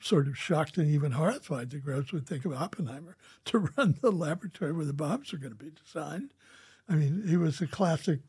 sort 0.00 0.26
of 0.26 0.36
shocked 0.36 0.76
and 0.76 0.90
even 0.90 1.12
horrified 1.12 1.70
that 1.70 1.84
Groves 1.84 2.12
would 2.12 2.26
think 2.26 2.44
of 2.44 2.52
Oppenheimer 2.52 3.16
to 3.46 3.70
run 3.76 3.96
the 4.02 4.10
laboratory 4.10 4.72
where 4.72 4.84
the 4.84 4.92
bombs 4.92 5.32
are 5.32 5.38
going 5.38 5.56
to 5.56 5.64
be 5.64 5.70
designed. 5.70 6.34
I 6.88 6.96
mean, 6.96 7.22
he 7.28 7.36
was 7.36 7.60
a 7.60 7.68
classic, 7.68 8.20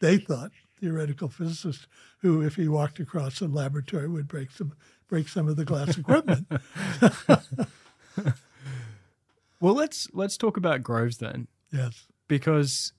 they 0.00 0.18
thought, 0.18 0.50
theoretical 0.82 1.28
physicist 1.28 1.86
who, 2.18 2.42
if 2.42 2.56
he 2.56 2.66
walked 2.68 2.98
across 2.98 3.40
a 3.40 3.46
laboratory, 3.46 4.08
would 4.08 4.26
break 4.28 4.50
some 4.50 4.74
break 5.08 5.28
some 5.28 5.46
of 5.48 5.56
the 5.56 5.64
glass 5.64 5.96
equipment. 5.98 6.46
well, 9.60 9.74
let's 9.74 10.08
let's 10.12 10.36
talk 10.36 10.56
about 10.56 10.82
Groves 10.82 11.18
then. 11.18 11.46
Yes, 11.70 12.06
because 12.28 12.92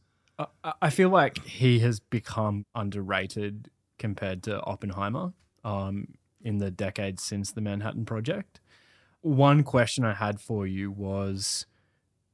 I 0.81 0.89
feel 0.89 1.09
like 1.09 1.43
he 1.45 1.79
has 1.79 1.99
become 1.99 2.65
underrated 2.73 3.69
compared 3.99 4.41
to 4.43 4.61
Oppenheimer 4.63 5.33
um, 5.63 6.07
in 6.41 6.57
the 6.57 6.71
decades 6.71 7.21
since 7.21 7.51
the 7.51 7.61
Manhattan 7.61 8.05
Project. 8.05 8.59
One 9.21 9.63
question 9.63 10.03
I 10.03 10.13
had 10.13 10.41
for 10.41 10.65
you 10.65 10.91
was 10.91 11.65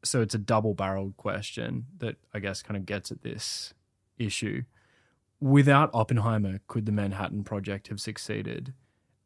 so 0.04 0.22
it's 0.22 0.36
a 0.36 0.40
double 0.40 0.74
barreled 0.74 1.18
question 1.18 1.86
that 1.98 2.16
I 2.34 2.40
guess 2.40 2.62
kind 2.62 2.78
of 2.78 2.86
gets 2.86 3.12
at 3.12 3.22
this 3.22 3.74
issue. 4.18 4.64
Without 5.42 5.90
Oppenheimer, 5.94 6.60
could 6.68 6.86
the 6.86 6.92
Manhattan 6.92 7.44
Project 7.44 7.88
have 7.88 8.02
succeeded? 8.02 8.74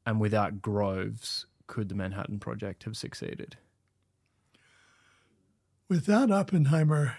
And 0.06 0.20
without 0.20 0.62
Groves, 0.62 1.48
could 1.66 1.90
the 1.90 1.96
Manhattan 1.96 2.40
Project 2.40 2.84
have 2.84 2.96
succeeded? 2.96 3.58
Without 5.90 6.30
Oppenheimer, 6.30 7.18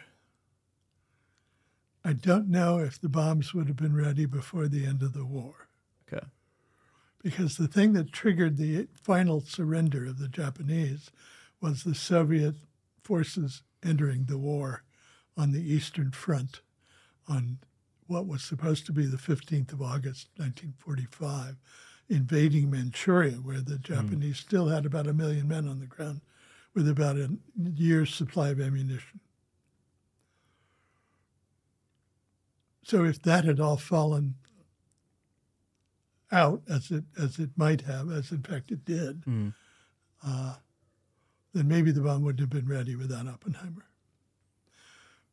I 2.05 2.13
don't 2.13 2.49
know 2.49 2.79
if 2.79 3.01
the 3.01 3.09
bombs 3.09 3.55
would 3.55 3.67
have 3.67 3.77
been 3.77 3.97
ready 3.97 4.27
before 4.27 4.69
the 4.69 4.85
end 4.87 5.03
of 5.03 5.13
the 5.13 5.25
war. 5.25 5.69
Okay. 6.07 6.25
Because 7.23 7.57
the 7.57 7.69
thing 7.69 7.95
that 7.95 8.13
triggered 8.13 8.59
the 8.59 8.89
final 8.95 9.41
surrender 9.41 10.05
of 10.05 10.19
the 10.19 10.29
Japanese 10.29 11.11
was 11.61 11.83
the 11.83 11.95
Soviet 11.95 12.57
forces 13.03 13.63
entering 13.83 14.27
the 14.27 14.39
war 14.39 14.83
on 15.37 15.53
the 15.53 15.63
Eastern 15.63 16.13
Front 16.13 16.61
on 17.27 17.59
what 18.07 18.27
was 18.27 18.43
supposed 18.43 18.87
to 18.87 18.93
be 18.93 19.07
the 19.07 19.17
15th 19.17 19.73
of 19.73 19.83
August, 19.83 20.29
1945, 20.37 21.57
invading 22.09 22.71
Manchuria, 22.71 23.37
where 23.37 23.61
the 23.61 23.77
hmm. 23.77 23.83
Japanese 23.83 24.37
mm. 24.37 24.43
still 24.43 24.69
had 24.69 24.85
about 24.87 25.07
a 25.07 25.13
million 25.13 25.49
men 25.49 25.67
on 25.69 25.81
the 25.81 25.87
ground 25.87 26.21
with 26.75 26.89
about 26.89 27.17
a 27.17 27.31
year's 27.57 28.15
supply 28.15 28.51
of 28.51 28.61
ammunition. 28.61 29.21
so 32.85 33.05
if 33.05 33.21
that 33.23 33.45
had 33.45 33.59
all 33.59 33.77
fallen 33.77 34.35
out 36.31 36.63
as 36.69 36.91
it 36.91 37.05
as 37.19 37.39
it 37.39 37.51
might 37.57 37.83
have, 37.83 38.11
as 38.11 38.31
in 38.31 38.43
fact 38.43 38.71
it 38.71 38.85
did, 38.85 39.25
Mm. 39.25 39.55
uh, 40.23 40.57
then 41.53 41.69
maybe 41.69 41.91
the 41.91 42.01
bomb 42.01 42.23
wouldn't 42.23 42.41
have 42.41 42.51
been 42.51 42.71
ready 42.71 42.95
without 42.95 43.27
Oppenheimer. 43.27 43.87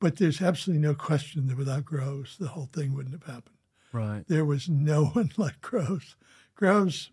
But 0.02 0.18
there's 0.18 0.42
absolutely 0.42 0.86
no 0.86 0.96
question 0.96 1.46
that 1.48 1.58
without 1.58 1.86
Groves, 1.86 2.36
the 2.38 2.48
whole 2.48 2.70
thing 2.74 2.96
wouldn't 2.96 3.14
have 3.14 3.32
happened. 3.32 3.56
Right. 3.94 4.24
There 4.28 4.44
was 4.44 4.68
no 4.68 5.06
one 5.14 5.32
like 5.38 5.62
Groves. 5.62 6.16
Groves, 6.56 7.12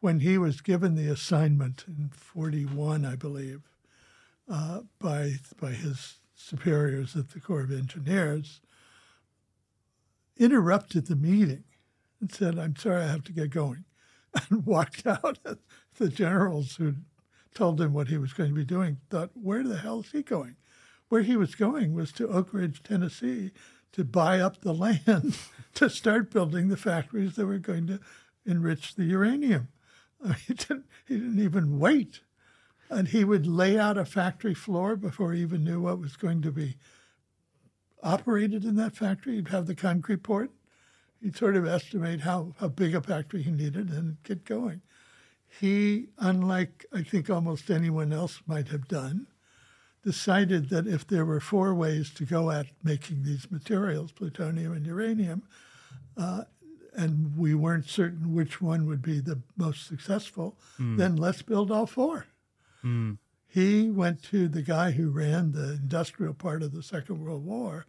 when 0.00 0.20
he 0.20 0.36
was 0.36 0.60
given 0.60 0.94
the 0.94 1.08
assignment 1.08 1.84
in 1.88 2.10
41, 2.10 3.06
I 3.06 3.16
believe, 3.16 3.62
uh, 4.46 4.80
by, 4.98 5.36
by 5.58 5.70
his 5.70 6.16
superiors 6.34 7.16
at 7.16 7.30
the 7.30 7.40
Corps 7.40 7.62
of 7.62 7.72
Engineers, 7.72 8.60
interrupted 10.36 11.06
the 11.06 11.16
meeting 11.16 11.64
and 12.20 12.30
said, 12.30 12.58
I'm 12.58 12.76
sorry, 12.76 13.04
I 13.04 13.10
have 13.10 13.24
to 13.24 13.32
get 13.32 13.50
going, 13.50 13.84
and 14.50 14.66
walked 14.66 15.06
out. 15.06 15.38
The 15.96 16.08
generals 16.08 16.76
who 16.76 16.94
told 17.54 17.78
him 17.78 17.92
what 17.92 18.08
he 18.08 18.16
was 18.16 18.32
going 18.32 18.48
to 18.48 18.56
be 18.56 18.64
doing 18.64 18.96
thought, 19.10 19.30
where 19.34 19.62
the 19.62 19.76
hell 19.76 20.00
is 20.00 20.10
he 20.10 20.22
going? 20.22 20.56
Where 21.12 21.20
he 21.20 21.36
was 21.36 21.54
going 21.54 21.92
was 21.92 22.10
to 22.12 22.28
Oak 22.28 22.54
Ridge, 22.54 22.82
Tennessee, 22.82 23.50
to 23.92 24.02
buy 24.02 24.40
up 24.40 24.62
the 24.62 24.72
land 24.72 25.36
to 25.74 25.90
start 25.90 26.30
building 26.30 26.68
the 26.68 26.76
factories 26.78 27.36
that 27.36 27.44
were 27.44 27.58
going 27.58 27.86
to 27.88 28.00
enrich 28.46 28.94
the 28.94 29.04
uranium. 29.04 29.68
He, 30.46 30.54
didn't, 30.54 30.86
he 31.06 31.18
didn't 31.18 31.38
even 31.38 31.78
wait. 31.78 32.20
And 32.88 33.08
he 33.08 33.24
would 33.24 33.46
lay 33.46 33.78
out 33.78 33.98
a 33.98 34.06
factory 34.06 34.54
floor 34.54 34.96
before 34.96 35.34
he 35.34 35.42
even 35.42 35.64
knew 35.64 35.82
what 35.82 36.00
was 36.00 36.16
going 36.16 36.40
to 36.40 36.50
be 36.50 36.78
operated 38.02 38.64
in 38.64 38.76
that 38.76 38.96
factory. 38.96 39.34
He'd 39.34 39.48
have 39.48 39.66
the 39.66 39.74
concrete 39.74 40.22
poured. 40.22 40.48
He'd 41.20 41.36
sort 41.36 41.56
of 41.56 41.66
estimate 41.66 42.22
how, 42.22 42.54
how 42.58 42.68
big 42.68 42.94
a 42.94 43.02
factory 43.02 43.42
he 43.42 43.50
needed 43.50 43.90
and 43.90 44.16
get 44.22 44.46
going. 44.46 44.80
He, 45.60 46.06
unlike 46.16 46.86
I 46.90 47.02
think 47.02 47.28
almost 47.28 47.68
anyone 47.68 48.14
else 48.14 48.40
might 48.46 48.68
have 48.68 48.88
done, 48.88 49.26
decided 50.02 50.68
that 50.70 50.86
if 50.86 51.06
there 51.06 51.24
were 51.24 51.40
four 51.40 51.74
ways 51.74 52.10
to 52.14 52.24
go 52.24 52.50
at 52.50 52.66
making 52.82 53.22
these 53.22 53.50
materials, 53.50 54.12
plutonium 54.12 54.72
and 54.72 54.86
uranium, 54.86 55.42
uh, 56.16 56.44
and 56.94 57.36
we 57.36 57.54
weren't 57.54 57.88
certain 57.88 58.34
which 58.34 58.60
one 58.60 58.86
would 58.86 59.00
be 59.00 59.20
the 59.20 59.40
most 59.56 59.86
successful, 59.86 60.58
then 60.96 61.16
let's 61.16 61.42
build 61.42 61.70
all 61.70 61.86
four. 61.86 62.26
Mm. 62.84 63.18
He 63.46 63.90
went 63.90 64.22
to 64.24 64.48
the 64.48 64.62
guy 64.62 64.90
who 64.90 65.10
ran 65.10 65.52
the 65.52 65.74
industrial 65.74 66.34
part 66.34 66.62
of 66.62 66.72
the 66.72 66.82
Second 66.82 67.22
World 67.22 67.44
War 67.44 67.86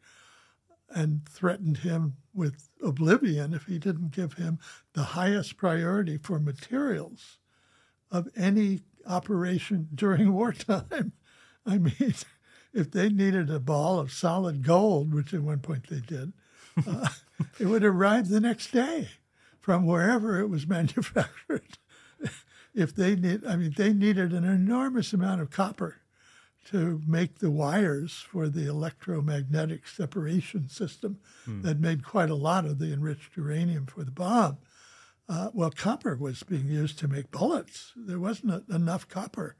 and 0.89 1.27
threatened 1.27 1.77
him 1.77 2.15
with 2.33 2.69
oblivion 2.83 3.53
if 3.53 3.65
he 3.65 3.79
didn't 3.79 4.11
give 4.11 4.33
him 4.33 4.59
the 4.93 5.03
highest 5.03 5.57
priority 5.57 6.17
for 6.17 6.39
materials 6.39 7.39
of 8.11 8.27
any 8.35 8.81
operation 9.07 9.89
during 9.95 10.33
wartime. 10.33 11.13
I 11.65 11.77
mean, 11.77 12.13
if 12.73 12.91
they 12.91 13.09
needed 13.09 13.49
a 13.49 13.59
ball 13.59 13.99
of 13.99 14.11
solid 14.11 14.63
gold, 14.63 15.13
which 15.13 15.33
at 15.33 15.41
one 15.41 15.59
point 15.59 15.87
they 15.87 15.99
did, 15.99 16.33
uh, 16.87 17.07
it 17.59 17.65
would 17.65 17.83
arrive 17.83 18.29
the 18.29 18.39
next 18.39 18.71
day 18.71 19.09
from 19.59 19.85
wherever 19.85 20.39
it 20.39 20.47
was 20.47 20.67
manufactured. 20.67 21.77
if 22.73 22.95
they 22.95 23.15
need, 23.15 23.45
I 23.45 23.55
mean, 23.55 23.73
they 23.75 23.93
needed 23.93 24.33
an 24.33 24.43
enormous 24.43 25.13
amount 25.13 25.41
of 25.41 25.51
copper 25.51 25.97
to 26.71 27.01
make 27.05 27.39
the 27.39 27.51
wires 27.51 28.13
for 28.13 28.47
the 28.47 28.67
electromagnetic 28.67 29.85
separation 29.85 30.69
system 30.69 31.19
that 31.45 31.79
made 31.79 32.05
quite 32.05 32.29
a 32.29 32.35
lot 32.35 32.63
of 32.63 32.79
the 32.79 32.93
enriched 32.93 33.35
uranium 33.35 33.85
for 33.85 34.03
the 34.05 34.11
bomb. 34.11 34.57
Uh, 35.27 35.49
well, 35.53 35.71
copper 35.71 36.15
was 36.15 36.43
being 36.43 36.67
used 36.67 36.99
to 36.99 37.07
make 37.07 37.31
bullets. 37.31 37.91
There 37.95 38.19
wasn't 38.19 38.63
a, 38.69 38.75
enough 38.75 39.07
copper. 39.07 39.55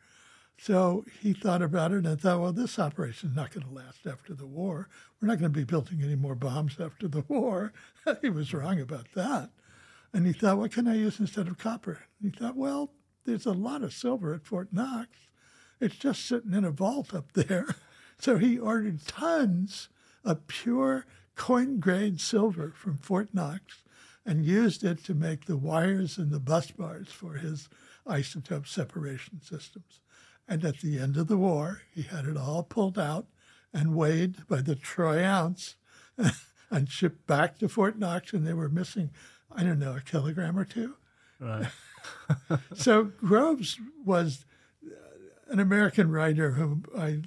So 0.57 1.03
he 1.19 1.33
thought 1.33 1.61
about 1.61 1.91
it 1.91 2.05
and 2.05 2.21
thought, 2.21 2.39
well, 2.39 2.53
this 2.53 2.79
operation 2.79 3.31
is 3.31 3.35
not 3.35 3.51
going 3.51 3.67
to 3.67 3.73
last 3.73 4.05
after 4.07 4.33
the 4.33 4.45
war. 4.45 4.87
We're 5.19 5.27
not 5.27 5.39
going 5.39 5.51
to 5.51 5.59
be 5.59 5.65
building 5.65 6.01
any 6.01 6.15
more 6.15 6.35
bombs 6.35 6.79
after 6.79 7.07
the 7.07 7.25
war. 7.27 7.73
he 8.21 8.29
was 8.29 8.53
wrong 8.53 8.79
about 8.79 9.07
that. 9.15 9.49
And 10.13 10.27
he 10.27 10.33
thought, 10.33 10.57
what 10.57 10.71
can 10.71 10.87
I 10.87 10.95
use 10.95 11.19
instead 11.19 11.47
of 11.47 11.57
copper? 11.57 12.03
And 12.21 12.31
he 12.31 12.39
thought, 12.39 12.55
well, 12.55 12.91
there's 13.25 13.45
a 13.45 13.51
lot 13.51 13.83
of 13.83 13.93
silver 13.93 14.33
at 14.33 14.45
Fort 14.45 14.69
Knox. 14.71 15.09
It's 15.79 15.95
just 15.95 16.25
sitting 16.25 16.53
in 16.53 16.63
a 16.63 16.71
vault 16.71 17.13
up 17.13 17.33
there. 17.33 17.67
So 18.19 18.37
he 18.37 18.57
ordered 18.57 19.05
tons 19.05 19.89
of 20.23 20.47
pure 20.47 21.05
coin 21.35 21.79
grade 21.81 22.21
silver 22.21 22.71
from 22.73 22.97
Fort 22.97 23.33
Knox 23.33 23.83
and 24.25 24.45
used 24.45 24.83
it 24.85 25.03
to 25.05 25.13
make 25.13 25.45
the 25.45 25.57
wires 25.57 26.17
and 26.17 26.31
the 26.31 26.39
bus 26.39 26.71
bars 26.71 27.09
for 27.09 27.33
his 27.33 27.67
isotope 28.07 28.67
separation 28.67 29.41
systems. 29.41 30.02
And 30.47 30.63
at 30.65 30.79
the 30.79 30.99
end 30.99 31.17
of 31.17 31.27
the 31.27 31.37
war, 31.37 31.83
he 31.93 32.03
had 32.03 32.25
it 32.25 32.37
all 32.37 32.63
pulled 32.63 32.99
out 32.99 33.27
and 33.73 33.95
weighed 33.95 34.47
by 34.47 34.61
the 34.61 34.75
troy 34.75 35.23
ounce 35.23 35.75
and 36.69 36.89
shipped 36.89 37.25
back 37.25 37.57
to 37.59 37.69
Fort 37.69 37.97
Knox, 37.97 38.33
and 38.33 38.45
they 38.45 38.53
were 38.53 38.69
missing, 38.69 39.09
I 39.51 39.63
don't 39.63 39.79
know, 39.79 39.95
a 39.95 40.01
kilogram 40.01 40.57
or 40.57 40.65
two. 40.65 40.95
Right. 41.39 41.67
So 42.75 43.05
Groves 43.05 43.79
was 44.03 44.43
an 45.47 45.59
American 45.59 46.11
writer 46.11 46.51
whom 46.51 46.83
I 46.97 47.21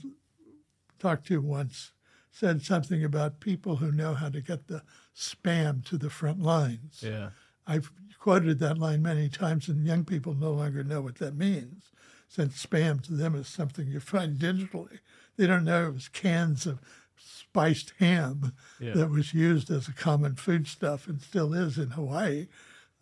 talked 0.98 1.26
to 1.28 1.40
once, 1.40 1.92
said 2.30 2.60
something 2.62 3.02
about 3.04 3.40
people 3.40 3.76
who 3.76 3.90
know 3.90 4.14
how 4.14 4.28
to 4.28 4.40
get 4.40 4.68
the 4.68 4.82
spam 5.16 5.84
to 5.86 5.96
the 5.96 6.10
front 6.10 6.42
lines. 6.42 7.02
Yeah. 7.02 7.30
I've 7.66 7.90
quoted 8.18 8.58
that 8.58 8.78
line 8.78 9.02
many 9.02 9.28
times, 9.28 9.68
and 9.68 9.86
young 9.86 10.04
people 10.04 10.34
no 10.34 10.52
longer 10.52 10.84
know 10.84 11.00
what 11.00 11.16
that 11.16 11.36
means, 11.36 11.90
since 12.28 12.64
spam 12.64 13.02
to 13.04 13.12
them 13.12 13.34
is 13.34 13.48
something 13.48 13.86
you 13.86 14.00
find 14.00 14.36
digitally. 14.38 14.98
They 15.36 15.46
don't 15.46 15.64
know 15.64 15.88
it 15.88 15.94
was 15.94 16.08
cans 16.08 16.66
of 16.66 16.80
spiced 17.16 17.92
ham 17.98 18.52
Yeah. 18.80 18.94
that 18.94 19.10
was 19.10 19.32
used 19.34 19.70
as 19.70 19.88
a 19.88 19.92
common 19.92 20.34
foodstuff 20.36 21.06
and 21.06 21.20
still 21.20 21.54
is 21.54 21.78
in 21.78 21.90
Hawaii. 21.90 22.48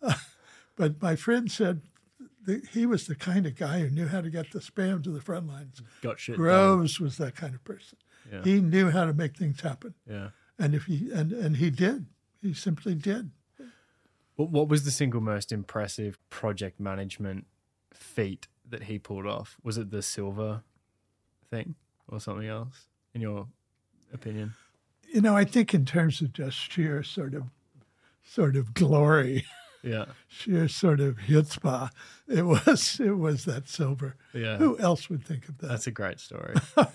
but 0.75 1.01
my 1.01 1.15
friend 1.15 1.51
said 1.51 1.81
he 2.71 2.85
was 2.85 3.07
the 3.07 3.15
kind 3.15 3.45
of 3.45 3.55
guy 3.55 3.79
who 3.79 3.89
knew 3.89 4.07
how 4.07 4.21
to 4.21 4.29
get 4.29 4.51
the 4.51 4.59
spam 4.59 5.03
to 5.03 5.09
the 5.11 5.21
front 5.21 5.47
lines. 5.47 5.81
Got 6.01 6.19
shit. 6.19 6.35
Groves 6.35 6.99
was 6.99 7.17
that 7.17 7.35
kind 7.35 7.55
of 7.55 7.63
person. 7.63 7.97
Yeah. 8.31 8.41
He 8.43 8.61
knew 8.61 8.89
how 8.91 9.05
to 9.05 9.13
make 9.13 9.37
things 9.37 9.61
happen, 9.61 9.93
Yeah. 10.09 10.29
and 10.57 10.73
if 10.73 10.85
he 10.85 11.11
and 11.11 11.31
and 11.31 11.57
he 11.57 11.69
did, 11.69 12.07
he 12.41 12.53
simply 12.53 12.95
did. 12.95 13.31
What 14.35 14.67
was 14.67 14.83
the 14.83 14.91
single 14.91 15.21
most 15.21 15.51
impressive 15.51 16.17
project 16.29 16.79
management 16.79 17.45
feat 17.93 18.47
that 18.69 18.83
he 18.83 18.99
pulled 18.99 19.25
off? 19.25 19.57
Was 19.63 19.77
it 19.77 19.91
the 19.91 20.01
silver 20.01 20.61
thing 21.49 21.75
or 22.07 22.19
something 22.19 22.47
else, 22.47 22.87
in 23.13 23.21
your 23.21 23.47
opinion? 24.13 24.53
You 25.13 25.21
know, 25.21 25.35
I 25.35 25.45
think 25.45 25.73
in 25.73 25.85
terms 25.85 26.21
of 26.21 26.33
just 26.33 26.57
sheer 26.57 27.03
sort 27.03 27.33
of 27.33 27.43
sort 28.23 28.55
of 28.55 28.73
glory, 28.73 29.45
Yeah. 29.83 30.05
sheer 30.27 30.67
sort 30.67 30.99
of 30.99 31.17
chutzpah, 31.17 31.91
it 32.27 32.41
was 32.43 32.99
it 32.99 33.17
was 33.17 33.45
that 33.45 33.69
silver. 33.69 34.15
Yeah. 34.33 34.57
Who 34.57 34.77
else 34.79 35.09
would 35.09 35.23
think 35.23 35.47
of 35.47 35.59
that? 35.59 35.67
That's 35.67 35.87
a 35.87 35.91
great 35.91 36.19
story. 36.19 36.55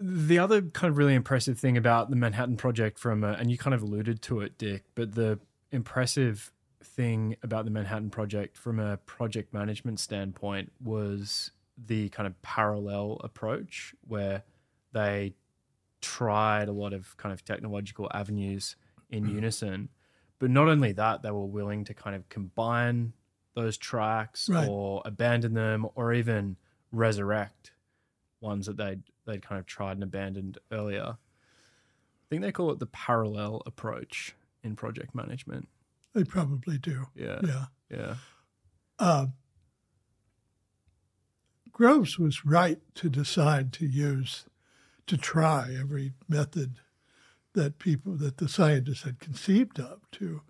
the 0.00 0.38
other 0.38 0.62
kind 0.62 0.90
of 0.90 0.96
really 0.98 1.14
impressive 1.14 1.58
thing 1.58 1.76
about 1.76 2.10
the 2.10 2.16
Manhattan 2.16 2.56
Project, 2.56 2.98
from 2.98 3.24
a, 3.24 3.32
and 3.32 3.50
you 3.50 3.58
kind 3.58 3.74
of 3.74 3.82
alluded 3.82 4.22
to 4.22 4.40
it, 4.40 4.56
Dick, 4.58 4.84
but 4.94 5.14
the 5.14 5.40
impressive 5.72 6.52
thing 6.82 7.36
about 7.42 7.64
the 7.64 7.70
Manhattan 7.70 8.10
Project 8.10 8.56
from 8.56 8.78
a 8.78 8.96
project 8.98 9.52
management 9.52 10.00
standpoint 10.00 10.72
was 10.82 11.50
the 11.86 12.08
kind 12.10 12.26
of 12.26 12.40
parallel 12.42 13.20
approach 13.22 13.94
where 14.06 14.42
they 14.92 15.34
tried 16.00 16.68
a 16.68 16.72
lot 16.72 16.92
of 16.92 17.16
kind 17.16 17.32
of 17.32 17.44
technological 17.44 18.08
avenues 18.12 18.76
in 19.10 19.24
mm-hmm. 19.24 19.36
unison. 19.36 19.88
But 20.38 20.50
not 20.50 20.68
only 20.68 20.92
that, 20.92 21.22
they 21.22 21.30
were 21.30 21.46
willing 21.46 21.84
to 21.84 21.94
kind 21.94 22.14
of 22.14 22.28
combine 22.28 23.12
those 23.54 23.76
tracks 23.76 24.48
Right. 24.48 24.68
or 24.68 25.02
abandon 25.04 25.54
them 25.54 25.86
or 25.94 26.12
even 26.12 26.56
resurrect 26.92 27.72
ones 28.40 28.66
that 28.66 28.76
they'd 28.76 29.02
they'd 29.26 29.42
kind 29.42 29.58
of 29.58 29.66
tried 29.66 29.92
and 29.92 30.02
abandoned 30.02 30.58
earlier. 30.72 31.16
I 31.16 32.24
think 32.30 32.42
they 32.42 32.52
call 32.52 32.70
it 32.70 32.78
the 32.78 32.86
parallel 32.86 33.62
approach 33.66 34.34
in 34.62 34.76
project 34.76 35.14
management. 35.14 35.68
They 36.18 36.24
probably 36.24 36.78
do. 36.78 37.06
Yeah. 37.14 37.38
Yeah. 37.44 37.64
Yeah. 37.88 38.14
Uh, 38.98 39.26
Groves 41.70 42.18
was 42.18 42.44
right 42.44 42.80
to 42.96 43.08
decide 43.08 43.72
to 43.74 43.86
use, 43.86 44.46
to 45.06 45.16
try 45.16 45.76
every 45.78 46.14
method 46.28 46.80
that 47.54 47.78
people, 47.78 48.16
that 48.16 48.38
the 48.38 48.48
scientists 48.48 49.04
had 49.04 49.20
conceived 49.20 49.78
of 49.78 50.10
to, 50.10 50.42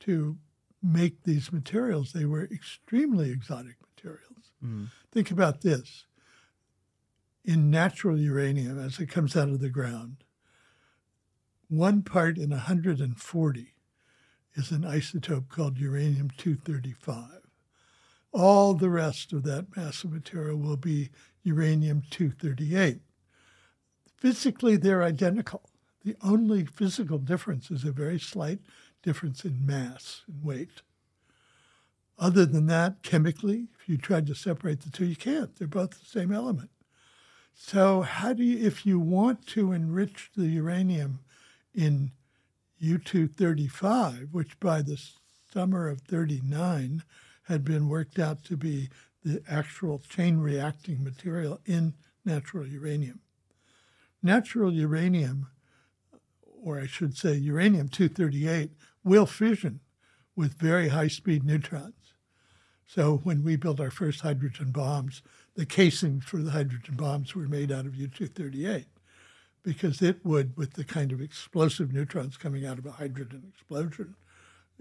to 0.00 0.38
make 0.82 1.24
these 1.24 1.52
materials. 1.52 2.12
They 2.12 2.24
were 2.24 2.44
extremely 2.44 3.30
exotic 3.30 3.76
materials. 3.94 4.52
Mm. 4.64 4.88
Think 5.12 5.30
about 5.30 5.60
this. 5.60 6.06
In 7.44 7.70
natural 7.70 8.18
uranium, 8.18 8.78
as 8.82 8.98
it 8.98 9.10
comes 9.10 9.36
out 9.36 9.50
of 9.50 9.60
the 9.60 9.68
ground, 9.68 10.24
one 11.68 12.00
part 12.00 12.38
in 12.38 12.48
140 12.48 13.74
is 14.54 14.70
an 14.70 14.82
isotope 14.82 15.48
called 15.48 15.78
uranium 15.78 16.30
235. 16.36 17.40
All 18.32 18.74
the 18.74 18.90
rest 18.90 19.32
of 19.32 19.42
that 19.44 19.76
massive 19.76 20.12
material 20.12 20.56
will 20.56 20.76
be 20.76 21.10
uranium 21.42 22.02
238. 22.10 23.00
Physically, 24.16 24.76
they're 24.76 25.02
identical. 25.02 25.62
The 26.04 26.16
only 26.22 26.64
physical 26.64 27.18
difference 27.18 27.70
is 27.70 27.84
a 27.84 27.92
very 27.92 28.18
slight 28.18 28.60
difference 29.02 29.44
in 29.44 29.66
mass 29.66 30.22
and 30.26 30.42
weight. 30.42 30.82
Other 32.18 32.46
than 32.46 32.66
that, 32.66 33.02
chemically, 33.02 33.68
if 33.78 33.88
you 33.88 33.96
tried 33.96 34.26
to 34.28 34.34
separate 34.34 34.80
the 34.80 34.90
two, 34.90 35.06
you 35.06 35.16
can't. 35.16 35.54
They're 35.56 35.68
both 35.68 35.90
the 35.90 36.06
same 36.06 36.32
element. 36.32 36.70
So, 37.54 38.02
how 38.02 38.32
do 38.32 38.42
you, 38.42 38.64
if 38.64 38.86
you 38.86 38.98
want 38.98 39.46
to 39.48 39.72
enrich 39.72 40.30
the 40.36 40.46
uranium 40.46 41.20
in 41.74 42.12
U 42.82 42.98
235, 42.98 44.30
which 44.32 44.58
by 44.58 44.82
the 44.82 45.00
summer 45.52 45.88
of 45.88 46.00
39 46.00 47.04
had 47.44 47.64
been 47.64 47.88
worked 47.88 48.18
out 48.18 48.42
to 48.44 48.56
be 48.56 48.88
the 49.24 49.40
actual 49.48 50.00
chain 50.00 50.38
reacting 50.38 51.04
material 51.04 51.60
in 51.64 51.94
natural 52.24 52.66
uranium. 52.66 53.20
Natural 54.20 54.72
uranium, 54.72 55.46
or 56.44 56.80
I 56.80 56.86
should 56.86 57.16
say 57.16 57.34
uranium 57.34 57.88
238, 57.88 58.72
will 59.04 59.26
fission 59.26 59.78
with 60.34 60.54
very 60.54 60.88
high 60.88 61.08
speed 61.08 61.44
neutrons. 61.44 62.14
So 62.84 63.18
when 63.18 63.44
we 63.44 63.54
built 63.54 63.78
our 63.78 63.92
first 63.92 64.22
hydrogen 64.22 64.72
bombs, 64.72 65.22
the 65.54 65.66
casings 65.66 66.24
for 66.24 66.38
the 66.38 66.50
hydrogen 66.50 66.96
bombs 66.96 67.32
were 67.36 67.46
made 67.46 67.70
out 67.70 67.86
of 67.86 67.94
U 67.94 68.08
238 68.08 68.86
because 69.62 70.02
it 70.02 70.24
would, 70.24 70.56
with 70.56 70.74
the 70.74 70.84
kind 70.84 71.12
of 71.12 71.20
explosive 71.20 71.92
neutrons 71.92 72.36
coming 72.36 72.66
out 72.66 72.78
of 72.78 72.86
a 72.86 72.92
hydrogen 72.92 73.44
explosion, 73.48 74.14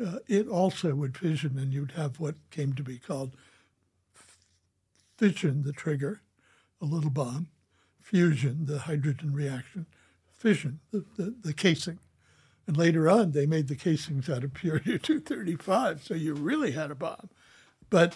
uh, 0.04 0.18
it 0.28 0.48
also 0.48 0.96
would 0.96 1.18
fission, 1.18 1.58
and 1.58 1.74
you'd 1.74 1.92
have 1.92 2.20
what 2.20 2.36
came 2.50 2.74
to 2.74 2.84
be 2.84 2.98
called 2.98 3.36
fission, 5.18 5.64
the 5.64 5.74
trigger, 5.74 6.22
a 6.82 6.86
little 6.86 7.12
bomb, 7.12 7.48
fusion, 8.00 8.66
the 8.66 8.80
hydrogen 8.80 9.34
reaction, 9.34 9.86
fission, 10.32 10.80
the, 10.92 11.06
the, 11.18 11.36
the 11.42 11.54
casing. 11.54 12.00
And 12.66 12.76
later 12.76 13.10
on, 13.10 13.32
they 13.32 13.46
made 13.46 13.68
the 13.68 13.76
casings 13.76 14.30
out 14.30 14.44
of 14.44 14.54
pure 14.54 14.82
U 14.86 14.98
235, 15.00 16.04
so 16.04 16.14
you 16.16 16.34
really 16.34 16.72
had 16.72 16.90
a 16.90 16.96
bomb. 16.96 17.30
But 17.90 18.16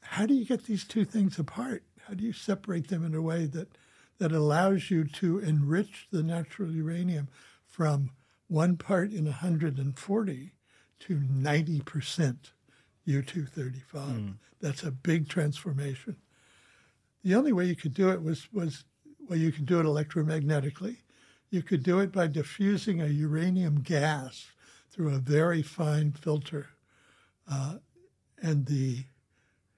how 0.00 0.26
do 0.26 0.34
you 0.34 0.44
get 0.44 0.64
these 0.64 0.84
two 0.84 1.04
things 1.04 1.38
apart? 1.38 1.82
How 2.06 2.14
do 2.14 2.24
you 2.24 2.32
separate 2.32 2.88
them 2.88 3.04
in 3.04 3.14
a 3.14 3.22
way 3.22 3.46
that, 3.46 3.68
that 4.18 4.32
allows 4.32 4.90
you 4.90 5.04
to 5.04 5.38
enrich 5.38 6.08
the 6.10 6.22
natural 6.22 6.70
uranium 6.70 7.28
from 7.66 8.10
one 8.48 8.76
part 8.76 9.12
in 9.12 9.24
140 9.24 10.52
to 10.98 11.14
90% 11.16 12.36
U235. 13.06 13.82
Mm. 13.92 14.34
That's 14.60 14.82
a 14.82 14.90
big 14.90 15.28
transformation. 15.28 16.16
The 17.22 17.34
only 17.34 17.52
way 17.52 17.66
you 17.66 17.76
could 17.76 17.94
do 17.94 18.10
it 18.10 18.22
was, 18.22 18.48
was 18.52 18.84
well, 19.28 19.38
you 19.38 19.52
could 19.52 19.66
do 19.66 19.80
it 19.80 19.86
electromagnetically. 19.86 20.98
You 21.50 21.62
could 21.62 21.82
do 21.82 22.00
it 22.00 22.12
by 22.12 22.26
diffusing 22.28 23.00
a 23.00 23.06
uranium 23.06 23.80
gas 23.82 24.46
through 24.90 25.14
a 25.14 25.18
very 25.18 25.62
fine 25.62 26.12
filter. 26.12 26.68
Uh, 27.50 27.76
and 28.40 28.66
the 28.66 29.04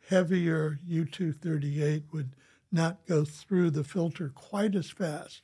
heavier 0.09 0.79
U238 0.89 2.05
would 2.13 2.35
not 2.71 3.07
go 3.07 3.25
through 3.25 3.71
the 3.71 3.85
filter 3.85 4.31
quite 4.35 4.75
as 4.75 4.91
fast 4.91 5.43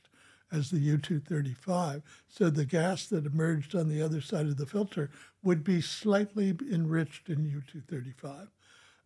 as 0.51 0.69
the 0.69 0.97
U235. 0.97 2.01
So 2.27 2.49
the 2.49 2.65
gas 2.65 3.07
that 3.07 3.25
emerged 3.25 3.75
on 3.75 3.89
the 3.89 4.01
other 4.01 4.21
side 4.21 4.45
of 4.45 4.57
the 4.57 4.65
filter 4.65 5.09
would 5.43 5.63
be 5.63 5.81
slightly 5.81 6.55
enriched 6.71 7.29
in 7.29 7.45
U235. 7.45 8.49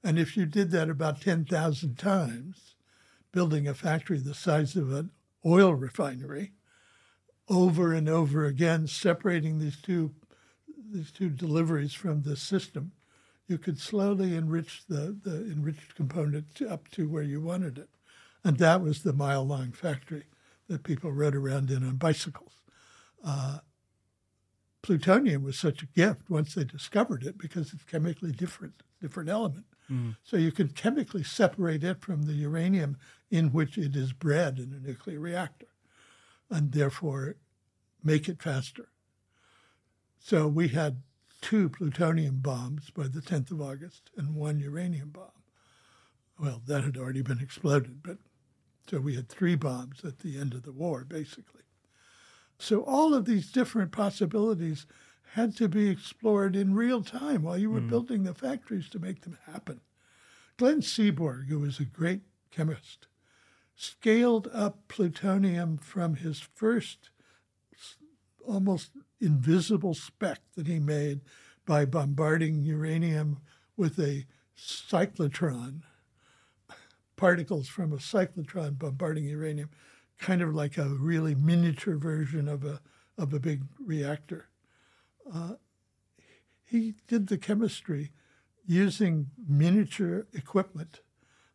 And 0.03 0.19
if 0.19 0.37
you 0.37 0.45
did 0.45 0.71
that 0.71 0.89
about 0.89 1.21
10,000 1.21 1.97
times, 1.97 2.75
building 3.31 3.67
a 3.67 3.73
factory 3.73 4.19
the 4.19 4.33
size 4.33 4.75
of 4.75 4.91
an 4.93 5.11
oil 5.45 5.73
refinery, 5.73 6.53
over 7.47 7.93
and 7.93 8.07
over 8.07 8.45
again, 8.45 8.87
separating 8.87 9.59
these 9.59 9.81
two 9.81 10.13
these 10.91 11.11
two 11.11 11.29
deliveries 11.29 11.93
from 11.93 12.23
the 12.23 12.35
system, 12.35 12.91
you 13.47 13.59
could 13.59 13.79
slowly 13.79 14.35
enrich 14.35 14.83
the, 14.87 15.15
the 15.23 15.51
enriched 15.51 15.93
component 15.93 16.61
up 16.67 16.87
to 16.89 17.07
where 17.07 17.21
you 17.21 17.39
wanted 17.39 17.77
it. 17.77 17.89
And 18.43 18.57
that 18.57 18.81
was 18.81 19.03
the 19.03 19.13
mile 19.13 19.45
long 19.45 19.71
factory 19.71 20.25
that 20.67 20.83
people 20.83 21.11
rode 21.11 21.35
around 21.35 21.69
in 21.71 21.83
on 21.83 21.97
bicycles. 21.97 22.53
Uh, 23.23 23.59
plutonium 24.81 25.43
was 25.43 25.57
such 25.57 25.83
a 25.83 25.87
gift 25.87 26.29
once 26.29 26.55
they 26.55 26.63
discovered 26.63 27.23
it 27.23 27.37
because 27.37 27.73
it's 27.73 27.83
chemically 27.83 28.31
different, 28.31 28.83
different 29.01 29.29
element. 29.29 29.65
Mm. 29.91 30.15
So 30.23 30.37
you 30.37 30.51
can 30.51 30.69
chemically 30.69 31.23
separate 31.23 31.83
it 31.83 32.01
from 32.01 32.23
the 32.23 32.33
uranium 32.33 32.97
in 33.29 33.51
which 33.51 33.77
it 33.77 33.95
is 33.95 34.13
bred 34.13 34.59
in 34.59 34.71
a 34.71 34.87
nuclear 34.87 35.19
reactor, 35.19 35.67
and 36.49 36.71
therefore 36.71 37.35
make 38.03 38.29
it 38.29 38.41
faster. 38.41 38.89
So 40.19 40.47
we 40.47 40.69
had 40.69 41.01
two 41.41 41.69
plutonium 41.69 42.39
bombs 42.39 42.89
by 42.89 43.07
the 43.07 43.21
10th 43.21 43.51
of 43.51 43.61
August 43.61 44.09
and 44.17 44.35
one 44.35 44.59
uranium 44.59 45.09
bomb. 45.09 45.31
Well, 46.37 46.61
that 46.67 46.83
had 46.83 46.97
already 46.97 47.21
been 47.21 47.39
exploded, 47.39 48.01
but 48.03 48.17
so 48.89 48.99
we 48.99 49.15
had 49.15 49.29
three 49.29 49.55
bombs 49.55 50.03
at 50.03 50.19
the 50.19 50.39
end 50.39 50.53
of 50.53 50.63
the 50.63 50.71
war, 50.71 51.05
basically. 51.05 51.61
So 52.57 52.81
all 52.81 53.13
of 53.13 53.25
these 53.25 53.51
different 53.51 53.91
possibilities 53.91 54.87
had 55.33 55.55
to 55.57 55.67
be 55.67 55.89
explored 55.89 56.55
in 56.55 56.73
real 56.73 57.03
time 57.03 57.43
while 57.43 57.57
you 57.57 57.69
were 57.69 57.81
mm. 57.81 57.89
building 57.89 58.23
the 58.23 58.33
factories 58.33 58.89
to 58.89 58.99
make 58.99 59.21
them 59.21 59.37
happen. 59.45 59.81
Glenn 60.57 60.81
Seaborg, 60.81 61.47
who 61.47 61.59
was 61.59 61.79
a 61.79 61.85
great 61.85 62.21
chemist, 62.51 63.07
scaled 63.75 64.49
up 64.51 64.87
plutonium 64.87 65.77
from 65.77 66.15
his 66.15 66.39
first 66.39 67.11
almost 68.45 68.91
invisible 69.21 69.93
speck 69.93 70.41
that 70.55 70.67
he 70.67 70.79
made 70.79 71.21
by 71.65 71.85
bombarding 71.85 72.63
uranium 72.63 73.37
with 73.77 73.99
a 73.99 74.25
cyclotron 74.57 75.83
particles 77.19 77.67
from 77.67 77.91
a 77.91 77.97
cyclotron 77.97 78.79
bombarding 78.79 79.25
uranium, 79.25 79.69
kind 80.19 80.41
of 80.41 80.55
like 80.55 80.77
a 80.77 80.87
really 80.87 81.35
miniature 81.35 81.97
version 81.97 82.47
of 82.47 82.63
a 82.63 82.79
of 83.17 83.33
a 83.33 83.39
big 83.41 83.63
reactor. 83.85 84.47
Uh, 85.31 85.55
he 86.63 86.93
did 87.09 87.27
the 87.27 87.37
chemistry 87.37 88.13
using 88.65 89.31
miniature 89.45 90.27
equipment. 90.33 91.01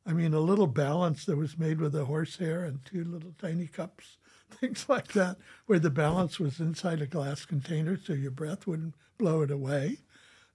I 0.04 0.12
mean, 0.12 0.34
a 0.34 0.40
little 0.40 0.66
balance 0.66 1.24
that 1.24 1.38
was 1.38 1.58
made 1.58 1.80
with 1.80 1.94
a 1.94 2.04
horsehair 2.04 2.62
and 2.64 2.84
two 2.84 3.02
little 3.02 3.32
tiny 3.40 3.66
cups, 3.66 4.18
things 4.50 4.84
like 4.86 5.14
that, 5.14 5.38
where 5.64 5.78
the 5.78 5.88
balance 5.88 6.38
was 6.38 6.60
inside 6.60 7.00
a 7.00 7.06
glass 7.06 7.46
container 7.46 7.96
so 7.96 8.12
your 8.12 8.30
breath 8.30 8.66
wouldn't 8.66 8.96
blow 9.16 9.40
it 9.40 9.50
away. 9.50 10.00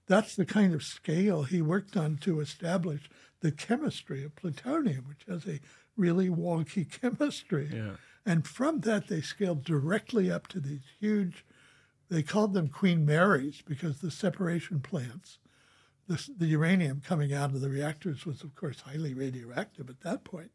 That's 0.06 0.36
the 0.36 0.46
kind 0.46 0.72
of 0.72 0.84
scale 0.84 1.42
he 1.42 1.60
worked 1.60 1.96
on 1.96 2.18
to 2.18 2.38
establish 2.38 3.10
the 3.40 3.52
chemistry 3.52 4.24
of 4.24 4.36
plutonium, 4.36 5.06
which 5.08 5.24
has 5.28 5.46
a 5.46 5.60
really 5.96 6.28
wonky 6.28 6.90
chemistry. 7.00 7.70
Yeah. 7.72 7.92
And 8.24 8.46
from 8.46 8.80
that, 8.80 9.08
they 9.08 9.20
scaled 9.20 9.64
directly 9.64 10.30
up 10.30 10.46
to 10.48 10.60
these 10.60 10.82
huge, 10.98 11.44
they 12.10 12.22
called 12.22 12.52
them 12.52 12.68
Queen 12.68 13.06
Marys 13.06 13.62
because 13.66 14.00
the 14.00 14.10
separation 14.10 14.80
plants, 14.80 15.38
the, 16.06 16.22
the 16.36 16.46
uranium 16.46 17.00
coming 17.04 17.32
out 17.32 17.50
of 17.50 17.60
the 17.60 17.70
reactors 17.70 18.26
was, 18.26 18.42
of 18.42 18.54
course, 18.54 18.80
highly 18.80 19.14
radioactive 19.14 19.88
at 19.88 20.00
that 20.00 20.24
point, 20.24 20.50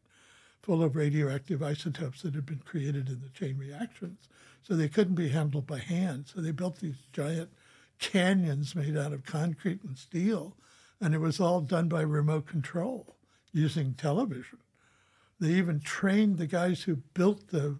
full 0.62 0.82
of 0.82 0.94
radioactive 0.94 1.62
isotopes 1.62 2.22
that 2.22 2.34
had 2.34 2.46
been 2.46 2.62
created 2.64 3.08
in 3.08 3.20
the 3.20 3.30
chain 3.30 3.58
reactions. 3.58 4.28
So 4.62 4.74
they 4.74 4.88
couldn't 4.88 5.14
be 5.14 5.28
handled 5.28 5.66
by 5.66 5.78
hand. 5.78 6.26
So 6.32 6.40
they 6.40 6.52
built 6.52 6.78
these 6.78 6.98
giant 7.12 7.50
canyons 7.98 8.74
made 8.74 8.96
out 8.96 9.12
of 9.12 9.24
concrete 9.24 9.82
and 9.82 9.96
steel 9.96 10.56
and 11.00 11.14
it 11.14 11.20
was 11.20 11.40
all 11.40 11.60
done 11.60 11.88
by 11.88 12.00
remote 12.00 12.46
control 12.46 13.16
using 13.52 13.94
television. 13.94 14.58
They 15.38 15.50
even 15.50 15.80
trained 15.80 16.38
the 16.38 16.46
guys 16.46 16.82
who 16.82 16.96
built 17.14 17.48
the 17.48 17.78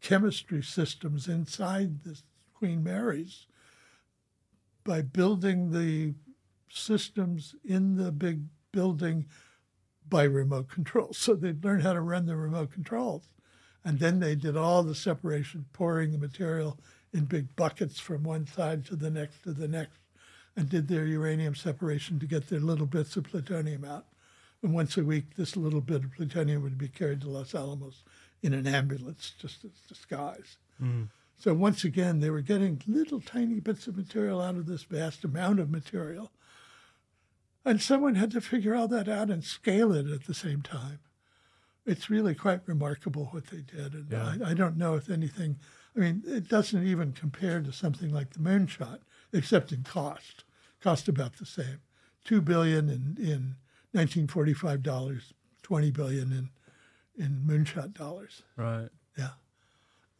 chemistry 0.00 0.62
systems 0.62 1.28
inside 1.28 2.02
the 2.02 2.20
Queen 2.54 2.82
Mary's 2.82 3.46
by 4.84 5.00
building 5.00 5.70
the 5.70 6.14
systems 6.68 7.54
in 7.64 7.96
the 7.96 8.10
big 8.10 8.42
building 8.72 9.26
by 10.08 10.24
remote 10.24 10.68
control. 10.68 11.10
So 11.12 11.34
they'd 11.34 11.64
learn 11.64 11.80
how 11.80 11.92
to 11.92 12.00
run 12.00 12.26
the 12.26 12.36
remote 12.36 12.72
controls. 12.72 13.28
And 13.84 13.98
then 13.98 14.20
they 14.20 14.34
did 14.34 14.56
all 14.56 14.82
the 14.82 14.94
separation, 14.94 15.66
pouring 15.72 16.12
the 16.12 16.18
material 16.18 16.78
in 17.12 17.24
big 17.24 17.54
buckets 17.56 17.98
from 17.98 18.22
one 18.22 18.46
side 18.46 18.84
to 18.86 18.96
the 18.96 19.10
next 19.10 19.42
to 19.42 19.52
the 19.52 19.68
next 19.68 19.98
and 20.56 20.68
did 20.68 20.88
their 20.88 21.06
uranium 21.06 21.54
separation 21.54 22.18
to 22.18 22.26
get 22.26 22.48
their 22.48 22.60
little 22.60 22.86
bits 22.86 23.16
of 23.16 23.24
plutonium 23.24 23.84
out. 23.84 24.06
And 24.62 24.74
once 24.74 24.96
a 24.96 25.04
week, 25.04 25.36
this 25.36 25.56
little 25.56 25.80
bit 25.80 26.04
of 26.04 26.12
plutonium 26.12 26.62
would 26.62 26.78
be 26.78 26.88
carried 26.88 27.22
to 27.22 27.30
Los 27.30 27.54
Alamos 27.54 28.04
in 28.42 28.52
an 28.52 28.66
ambulance, 28.66 29.32
just 29.38 29.64
as 29.64 29.72
disguise. 29.88 30.56
Mm. 30.80 31.08
So 31.38 31.54
once 31.54 31.82
again, 31.84 32.20
they 32.20 32.30
were 32.30 32.40
getting 32.40 32.80
little 32.86 33.20
tiny 33.20 33.58
bits 33.60 33.86
of 33.86 33.96
material 33.96 34.40
out 34.40 34.54
of 34.56 34.66
this 34.66 34.84
vast 34.84 35.24
amount 35.24 35.58
of 35.58 35.70
material. 35.70 36.30
And 37.64 37.80
someone 37.80 38.16
had 38.16 38.30
to 38.32 38.40
figure 38.40 38.74
all 38.74 38.88
that 38.88 39.08
out 39.08 39.30
and 39.30 39.42
scale 39.42 39.92
it 39.92 40.06
at 40.06 40.26
the 40.26 40.34
same 40.34 40.62
time. 40.62 41.00
It's 41.84 42.10
really 42.10 42.34
quite 42.34 42.60
remarkable 42.66 43.26
what 43.32 43.46
they 43.46 43.60
did. 43.62 43.94
And 43.94 44.06
Yeah. 44.10 44.34
I, 44.44 44.50
I 44.50 44.54
don't 44.54 44.76
know 44.76 44.94
if 44.94 45.10
anything, 45.10 45.58
I 45.96 46.00
mean, 46.00 46.22
it 46.26 46.48
doesn't 46.48 46.86
even 46.86 47.12
compare 47.12 47.60
to 47.60 47.72
something 47.72 48.12
like 48.12 48.30
the 48.30 48.38
moonshot, 48.38 49.00
except 49.32 49.72
in 49.72 49.82
cost. 49.82 50.44
Cost 50.80 51.08
about 51.08 51.36
the 51.36 51.46
same. 51.46 51.80
Two 52.24 52.40
billion 52.40 52.88
in, 52.88 53.16
in 53.18 53.56
1945 53.92 54.82
dollars, 54.82 55.32
20 55.62 55.90
billion 55.90 56.32
in, 56.32 56.50
in 57.16 57.42
moonshot 57.46 57.94
dollars. 57.94 58.42
Right. 58.56 58.88
Yeah. 59.16 59.30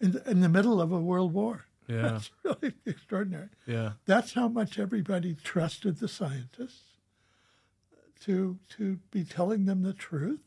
In 0.00 0.12
the, 0.12 0.30
in 0.30 0.40
the 0.40 0.48
middle 0.48 0.80
of 0.80 0.92
a 0.92 1.00
world 1.00 1.32
war. 1.32 1.66
Yeah. 1.88 2.02
That's 2.02 2.30
really 2.44 2.74
extraordinary. 2.86 3.48
Yeah. 3.66 3.92
That's 4.06 4.34
how 4.34 4.48
much 4.48 4.78
everybody 4.78 5.34
trusted 5.34 5.98
the 5.98 6.08
scientists 6.08 6.92
to 8.24 8.58
to 8.76 8.98
be 9.10 9.24
telling 9.24 9.64
them 9.64 9.82
the 9.82 9.92
truth. 9.92 10.40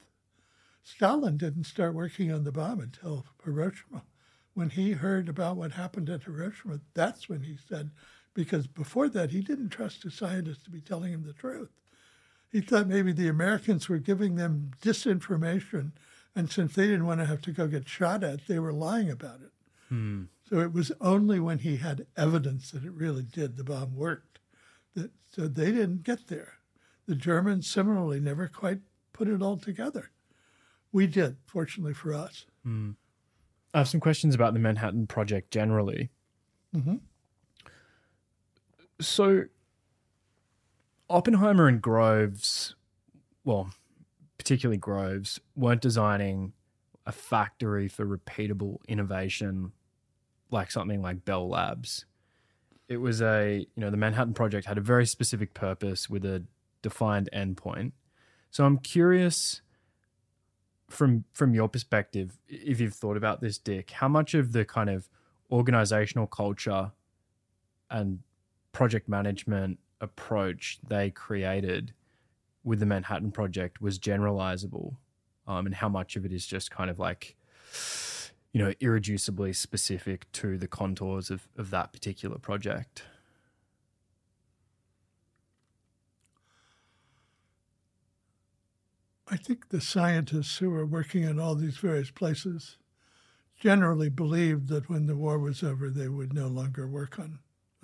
Stalin 0.83 1.37
didn't 1.37 1.63
start 1.65 1.93
working 1.95 2.31
on 2.31 2.43
the 2.43 2.51
bomb 2.51 2.79
until 2.79 3.25
Hiroshima. 3.43 4.03
When 4.53 4.69
he 4.69 4.91
heard 4.91 5.27
about 5.27 5.57
what 5.57 5.71
happened 5.71 6.09
at 6.09 6.23
Hiroshima, 6.23 6.79
that's 6.93 7.27
when 7.27 7.41
he 7.41 7.57
said, 7.67 7.89
because 8.35 8.67
before 8.67 9.09
that 9.09 9.31
he 9.31 9.41
didn't 9.41 9.69
trust 9.69 10.03
his 10.03 10.13
scientists 10.13 10.63
to 10.65 10.69
be 10.69 10.81
telling 10.81 11.11
him 11.11 11.23
the 11.23 11.33
truth. 11.33 11.69
He 12.51 12.61
thought 12.61 12.87
maybe 12.87 13.11
the 13.11 13.27
Americans 13.27 13.89
were 13.89 13.97
giving 13.97 14.35
them 14.35 14.69
disinformation, 14.81 15.93
and 16.35 16.51
since 16.51 16.75
they 16.75 16.85
didn't 16.85 17.07
want 17.07 17.19
to 17.21 17.25
have 17.25 17.41
to 17.41 17.51
go 17.51 17.67
get 17.67 17.89
shot 17.89 18.23
at, 18.23 18.45
they 18.47 18.59
were 18.59 18.71
lying 18.73 19.09
about 19.09 19.39
it. 19.41 19.51
So 20.49 20.59
it 20.59 20.73
was 20.73 20.91
only 20.99 21.39
when 21.39 21.59
he 21.59 21.77
had 21.77 22.05
evidence 22.17 22.69
that 22.71 22.83
it 22.83 22.91
really 22.91 23.23
did, 23.23 23.55
the 23.55 23.63
bomb 23.63 23.95
worked, 23.95 24.39
that 24.93 25.11
so 25.31 25.47
they 25.47 25.71
didn't 25.71 26.03
get 26.03 26.27
there. 26.27 26.55
The 27.07 27.15
Germans 27.15 27.67
similarly 27.69 28.19
never 28.19 28.47
quite 28.49 28.79
put 29.13 29.29
it 29.29 29.41
all 29.41 29.57
together. 29.57 30.11
We 30.91 31.07
did, 31.07 31.37
fortunately 31.45 31.93
for 31.93 32.13
us. 32.13 32.45
I 32.65 33.77
have 33.77 33.87
some 33.87 34.01
questions 34.01 34.35
about 34.35 34.53
the 34.53 34.59
Manhattan 34.59 35.07
Project 35.07 35.51
generally. 35.51 36.09
Mhm. 36.75 36.99
So, 38.99 39.45
Oppenheimer 41.09 41.67
and 41.67 41.81
Groves, 41.81 42.75
well, 43.43 43.71
particularly 44.37 44.77
Groves, 44.77 45.39
weren't 45.55 45.81
designing 45.81 46.53
a 47.05 47.11
factory 47.11 47.87
for 47.87 48.05
repeatable 48.05 48.77
innovation 48.87 49.71
like 50.49 50.71
something 50.71 51.01
like 51.01 51.25
Bell 51.25 51.47
Labs. 51.47 52.05
It 52.87 52.97
was 52.97 53.21
a, 53.21 53.65
you 53.75 53.81
know, 53.81 53.89
the 53.89 53.97
Manhattan 53.97 54.33
Project 54.33 54.67
had 54.67 54.77
a 54.77 54.81
very 54.81 55.05
specific 55.05 55.53
purpose 55.53 56.09
with 56.09 56.23
a 56.25 56.43
defined 56.81 57.29
endpoint. 57.33 57.91
So 58.51 58.63
I'm 58.63 58.77
curious 58.77 59.61
from 60.89 61.25
from 61.33 61.53
your 61.53 61.67
perspective, 61.67 62.37
if 62.47 62.79
you've 62.79 62.93
thought 62.93 63.17
about 63.17 63.41
this, 63.41 63.57
Dick, 63.57 63.91
how 63.91 64.07
much 64.07 64.33
of 64.33 64.51
the 64.51 64.63
kind 64.65 64.89
of 64.89 65.09
organizational 65.51 66.27
culture 66.27 66.91
and 67.89 68.19
project 68.75 69.07
management 69.07 69.79
approach 70.01 70.79
they 70.85 71.09
created 71.09 71.93
with 72.65 72.81
the 72.81 72.85
Manhattan 72.85 73.31
Project 73.31 73.81
was 73.81 73.97
generalizable, 73.97 74.97
um, 75.47 75.65
and 75.65 75.75
how 75.75 75.87
much 75.87 76.17
of 76.17 76.25
it 76.25 76.33
is 76.33 76.45
just 76.45 76.71
kind 76.71 76.89
of 76.89 76.99
like, 76.99 77.37
you 78.51 78.61
know, 78.61 78.73
irreducibly 78.81 79.55
specific 79.55 80.29
to 80.33 80.57
the 80.57 80.67
contours 80.67 81.29
of, 81.29 81.47
of 81.57 81.69
that 81.69 81.93
particular 81.93 82.37
project. 82.37 83.03
I 89.31 89.37
think 89.37 89.69
the 89.69 89.79
scientists 89.79 90.57
who 90.57 90.69
were 90.69 90.85
working 90.85 91.23
in 91.23 91.39
all 91.39 91.55
these 91.55 91.77
various 91.77 92.11
places 92.11 92.77
generally 93.57 94.09
believed 94.09 94.67
that 94.67 94.89
when 94.89 95.05
the 95.05 95.15
war 95.15 95.39
was 95.39 95.63
over, 95.63 95.89
they 95.89 96.09
would 96.09 96.33
no 96.33 96.47
longer 96.47 96.85
work 96.89 97.17
on 97.17 97.39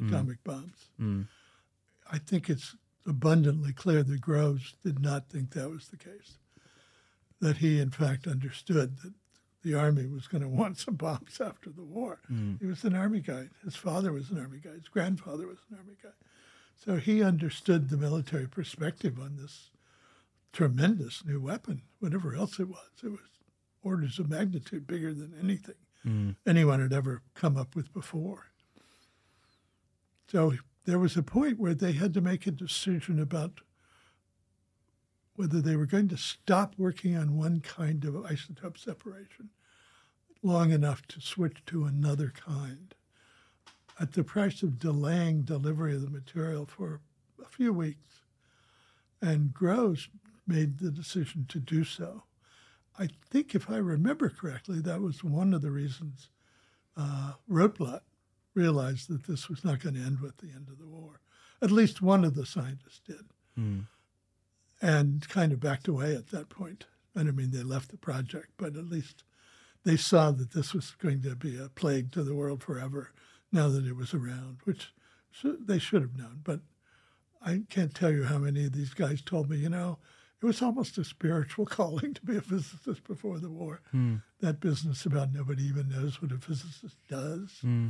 atomic 0.07 0.39
mm. 0.39 0.43
bombs. 0.43 0.89
Mm. 0.99 1.27
I 2.11 2.17
think 2.17 2.49
it's 2.49 2.75
abundantly 3.07 3.73
clear 3.73 4.03
that 4.03 4.21
Groves 4.21 4.75
did 4.83 4.99
not 4.99 5.29
think 5.29 5.51
that 5.51 5.69
was 5.69 5.87
the 5.87 5.97
case. 5.97 6.37
That 7.39 7.57
he, 7.57 7.79
in 7.79 7.89
fact, 7.89 8.27
understood 8.27 8.97
that 8.97 9.13
the 9.63 9.75
Army 9.75 10.07
was 10.07 10.27
going 10.27 10.41
to 10.43 10.49
want 10.49 10.77
some 10.77 10.95
bombs 10.95 11.39
after 11.39 11.69
the 11.69 11.83
war. 11.83 12.19
Mm. 12.31 12.59
He 12.59 12.67
was 12.67 12.83
an 12.83 12.95
Army 12.95 13.21
guy. 13.21 13.49
His 13.63 13.75
father 13.75 14.11
was 14.11 14.29
an 14.29 14.39
Army 14.39 14.59
guy. 14.63 14.71
His 14.71 14.87
grandfather 14.87 15.47
was 15.47 15.59
an 15.69 15.77
Army 15.77 15.97
guy. 16.01 16.09
So 16.75 16.97
he 16.97 17.23
understood 17.23 17.89
the 17.89 17.97
military 17.97 18.47
perspective 18.47 19.19
on 19.19 19.37
this 19.37 19.69
tremendous 20.51 21.23
new 21.25 21.39
weapon, 21.39 21.83
whatever 21.99 22.35
else 22.35 22.59
it 22.59 22.67
was. 22.67 22.89
It 23.03 23.09
was 23.09 23.19
orders 23.83 24.19
of 24.19 24.29
magnitude 24.29 24.87
bigger 24.87 25.13
than 25.13 25.33
anything 25.41 25.75
mm. 26.05 26.35
anyone 26.45 26.81
had 26.81 26.93
ever 26.93 27.21
come 27.33 27.57
up 27.57 27.75
with 27.75 27.93
before. 27.93 28.50
So 30.31 30.53
there 30.85 30.97
was 30.97 31.17
a 31.17 31.23
point 31.23 31.59
where 31.59 31.73
they 31.73 31.91
had 31.91 32.13
to 32.13 32.21
make 32.21 32.47
a 32.47 32.51
decision 32.51 33.19
about 33.19 33.59
whether 35.35 35.59
they 35.59 35.75
were 35.75 35.85
going 35.85 36.07
to 36.07 36.17
stop 36.17 36.73
working 36.77 37.17
on 37.17 37.35
one 37.35 37.59
kind 37.59 38.05
of 38.05 38.13
isotope 38.13 38.77
separation 38.77 39.49
long 40.41 40.71
enough 40.71 41.05
to 41.07 41.19
switch 41.19 41.65
to 41.65 41.83
another 41.83 42.31
kind 42.33 42.95
at 43.99 44.13
the 44.13 44.23
price 44.23 44.63
of 44.63 44.79
delaying 44.79 45.41
delivery 45.41 45.95
of 45.95 46.01
the 46.01 46.09
material 46.09 46.65
for 46.65 47.01
a 47.43 47.49
few 47.49 47.73
weeks. 47.73 48.21
And 49.21 49.53
Groves 49.53 50.07
made 50.47 50.79
the 50.79 50.91
decision 50.91 51.45
to 51.49 51.59
do 51.59 51.83
so. 51.83 52.23
I 52.97 53.09
think, 53.29 53.53
if 53.53 53.69
I 53.69 53.77
remember 53.77 54.29
correctly, 54.29 54.79
that 54.79 55.01
was 55.01 55.25
one 55.25 55.53
of 55.53 55.61
the 55.61 55.71
reasons 55.71 56.29
uh, 56.95 57.33
Rotblat 57.49 58.01
realized 58.53 59.09
that 59.09 59.25
this 59.27 59.49
was 59.49 59.63
not 59.63 59.79
going 59.79 59.95
to 59.95 60.01
end 60.01 60.19
with 60.19 60.37
the 60.37 60.49
end 60.55 60.67
of 60.69 60.77
the 60.79 60.87
war. 60.87 61.21
At 61.61 61.71
least 61.71 62.01
one 62.01 62.25
of 62.25 62.35
the 62.35 62.45
scientists 62.45 63.01
did, 63.05 63.25
hmm. 63.55 63.81
and 64.81 65.27
kind 65.29 65.51
of 65.51 65.59
backed 65.59 65.87
away 65.87 66.15
at 66.15 66.29
that 66.29 66.49
point. 66.49 66.85
I 67.15 67.23
don't 67.23 67.35
mean 67.35 67.51
they 67.51 67.63
left 67.63 67.91
the 67.91 67.97
project, 67.97 68.51
but 68.57 68.75
at 68.75 68.89
least 68.89 69.23
they 69.83 69.97
saw 69.97 70.31
that 70.31 70.51
this 70.51 70.73
was 70.73 70.91
going 70.91 71.21
to 71.23 71.35
be 71.35 71.57
a 71.57 71.69
plague 71.69 72.11
to 72.13 72.23
the 72.23 72.35
world 72.35 72.63
forever 72.63 73.11
now 73.51 73.67
that 73.69 73.85
it 73.85 73.95
was 73.95 74.13
around, 74.13 74.59
which 74.63 74.93
they 75.43 75.79
should 75.79 76.01
have 76.01 76.17
known. 76.17 76.41
But 76.43 76.61
I 77.41 77.61
can't 77.69 77.93
tell 77.93 78.11
you 78.11 78.23
how 78.23 78.37
many 78.37 78.65
of 78.65 78.73
these 78.73 78.93
guys 78.93 79.21
told 79.21 79.49
me, 79.49 79.57
you 79.57 79.69
know, 79.69 79.97
it 80.41 80.45
was 80.45 80.61
almost 80.61 80.97
a 80.97 81.03
spiritual 81.03 81.65
calling 81.77 82.13
to 82.13 82.21
be 82.21 82.37
a 82.37 82.41
physicist 82.41 83.03
before 83.03 83.39
the 83.39 83.49
war. 83.49 83.81
Hmm. 83.91 84.17
That 84.39 84.59
business 84.59 85.05
about 85.05 85.33
nobody 85.33 85.63
even 85.63 85.89
knows 85.89 86.21
what 86.21 86.31
a 86.31 86.37
physicist 86.37 86.97
does. 87.07 87.59
Hmm. 87.61 87.89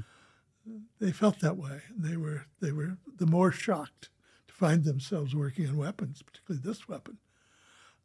They 1.00 1.12
felt 1.12 1.40
that 1.40 1.58
way. 1.58 1.82
They 1.98 2.18
were 2.18 2.46
they 2.62 2.72
were 2.72 2.98
the 3.18 3.26
more 3.26 3.52
shocked 3.52 4.10
to 4.48 4.54
find 4.54 4.84
themselves 4.84 5.36
working 5.36 5.68
on 5.68 5.78
weapons, 5.78 6.22
particularly 6.22 6.62
this 6.64 6.88
weapon. 6.88 7.18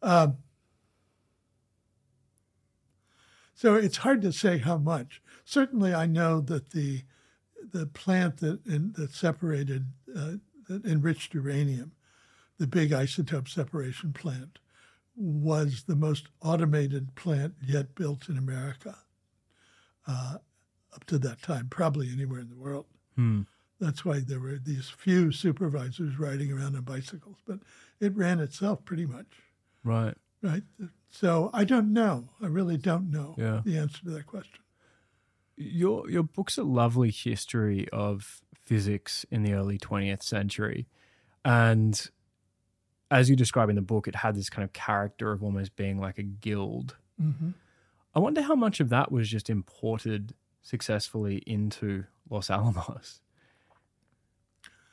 Um, 0.02 0.38
so 3.54 3.74
it's 3.74 3.98
hard 3.98 4.22
to 4.22 4.32
say 4.32 4.58
how 4.58 4.78
much. 4.78 5.22
Certainly, 5.44 5.94
I 5.94 6.06
know 6.06 6.40
that 6.40 6.70
the 6.70 7.02
the 7.72 7.86
plant 7.86 8.38
that 8.38 8.64
in, 8.66 8.92
that 8.96 9.12
separated 9.12 9.86
uh, 10.14 10.32
that 10.68 10.84
enriched 10.84 11.34
uranium, 11.34 11.92
the 12.58 12.66
big 12.66 12.90
isotope 12.90 13.48
separation 13.48 14.12
plant, 14.12 14.58
was 15.14 15.84
the 15.84 15.96
most 15.96 16.28
automated 16.42 17.14
plant 17.14 17.54
yet 17.62 17.94
built 17.94 18.28
in 18.28 18.38
America 18.38 18.96
uh, 20.06 20.36
up 20.97 21.05
to 21.05 21.18
that 21.18 21.43
time, 21.43 21.68
probably 21.68 22.10
anywhere 22.10 22.40
in 22.40 22.48
the 22.48 22.56
world. 22.56 22.86
That's 23.78 24.05
why 24.06 24.20
there 24.20 24.40
were 24.40 24.59
these 24.59 24.89
few 24.89 25.31
supervisors 25.32 26.18
riding 26.18 26.51
around 26.51 26.77
on 26.77 26.82
bicycles, 26.82 27.36
but 27.47 27.60
it 28.01 28.16
ran 28.16 28.40
itself 28.40 28.85
pretty 28.86 29.05
much, 29.06 29.27
Right. 29.85 30.14
right? 30.43 30.62
So 31.10 31.51
I 31.52 31.64
don't 31.64 31.93
know. 31.93 32.31
I 32.40 32.47
really 32.47 32.78
don't 32.78 33.10
know 33.10 33.35
Yeah. 33.36 33.60
the 33.64 33.77
answer 33.77 34.02
to 34.05 34.10
that 34.10 34.27
question. 34.27 34.60
Your 35.56 36.09
your 36.10 36.23
book's 36.23 36.59
a 36.59 36.64
lovely 36.64 37.10
history 37.10 37.89
of 37.90 38.40
physics 38.55 39.24
in 39.31 39.43
the 39.43 39.52
early 39.55 39.78
20th 39.78 40.23
century. 40.23 40.86
And 41.44 42.10
as 43.10 43.31
you 43.31 43.36
describe 43.36 43.68
in 43.68 43.77
the 43.77 43.82
book, 43.82 44.09
it 44.09 44.16
had 44.16 44.35
this 44.35 44.51
kind 44.51 44.64
of 44.64 44.73
character 44.73 45.32
of 45.32 45.43
almost 45.43 45.77
being 45.77 45.98
like 45.98 46.18
a 46.18 46.23
guild. 46.23 46.97
hmm 47.18 47.51
I 48.14 48.18
wonder 48.18 48.40
how 48.40 48.55
much 48.55 48.81
of 48.81 48.89
that 48.89 49.12
was 49.12 49.28
just 49.28 49.51
imported 49.51 50.35
successfully 50.66 51.43
into 51.47 52.05
Los 52.28 52.51
Alamos, 52.51 53.20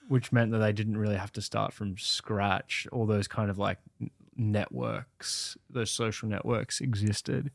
which 0.07 0.31
meant 0.31 0.51
that 0.51 0.59
they 0.59 0.71
didn't 0.71 0.97
really 0.97 1.17
have 1.17 1.31
to 1.33 1.41
start 1.41 1.73
from 1.73 1.97
scratch. 1.97 2.87
All 2.91 3.07
those 3.07 3.27
kind 3.27 3.49
of 3.49 3.57
like 3.57 3.79
networks, 4.35 5.57
those 5.69 5.89
social 5.89 6.29
networks 6.29 6.79
existed 6.79 7.49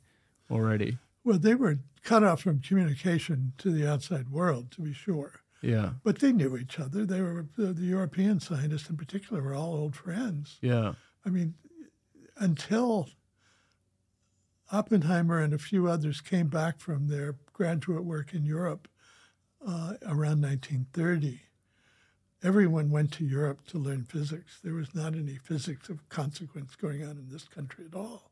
already. 0.51 0.99
Well, 1.23 1.39
they 1.39 1.55
were 1.55 1.78
cut 2.03 2.24
off 2.24 2.43
from 2.43 2.61
communication 2.61 3.53
to 3.59 3.70
the 3.70 3.89
outside 3.89 4.31
world, 4.31 4.73
to 4.73 4.81
be 4.81 4.93
sure. 4.93 5.40
Yeah. 5.62 5.90
But 6.03 6.19
they 6.19 6.32
knew 6.32 6.57
each 6.57 6.81
other. 6.81 7.05
They 7.05 7.20
were 7.20 7.47
the, 7.57 7.66
the 7.73 7.85
European 7.86 8.40
scientists 8.40 8.90
in 8.90 8.97
particular 8.97 9.43
were 9.43 9.55
all 9.55 9.74
old 9.74 9.95
friends. 9.95 10.59
Yeah. 10.61 10.95
I 11.24 11.31
mean, 11.31 11.55
until 12.36 13.09
Oppenheimer 14.70 15.40
and 15.40 15.55
a 15.55 15.59
few 15.59 15.89
others 15.89 16.20
came 16.20 16.49
back 16.49 16.78
from 16.78 17.09
their 17.09 17.36
graduate 17.53 18.05
work 18.05 18.35
in 18.35 18.45
Europe 18.45 18.89
uh, 19.66 19.95
around 20.03 20.43
1930, 20.43 21.40
everyone 22.43 22.90
went 22.90 23.12
to 23.12 23.24
Europe 23.24 23.66
to 23.66 23.78
learn 23.78 24.05
physics. 24.05 24.61
There 24.62 24.74
was 24.74 24.95
not 24.95 25.15
any 25.15 25.36
physics 25.36 25.89
of 25.89 26.09
consequence 26.09 26.77
going 26.77 27.03
on 27.03 27.11
in 27.11 27.27
this 27.28 27.45
country 27.45 27.85
at 27.90 27.97
all. 27.97 28.31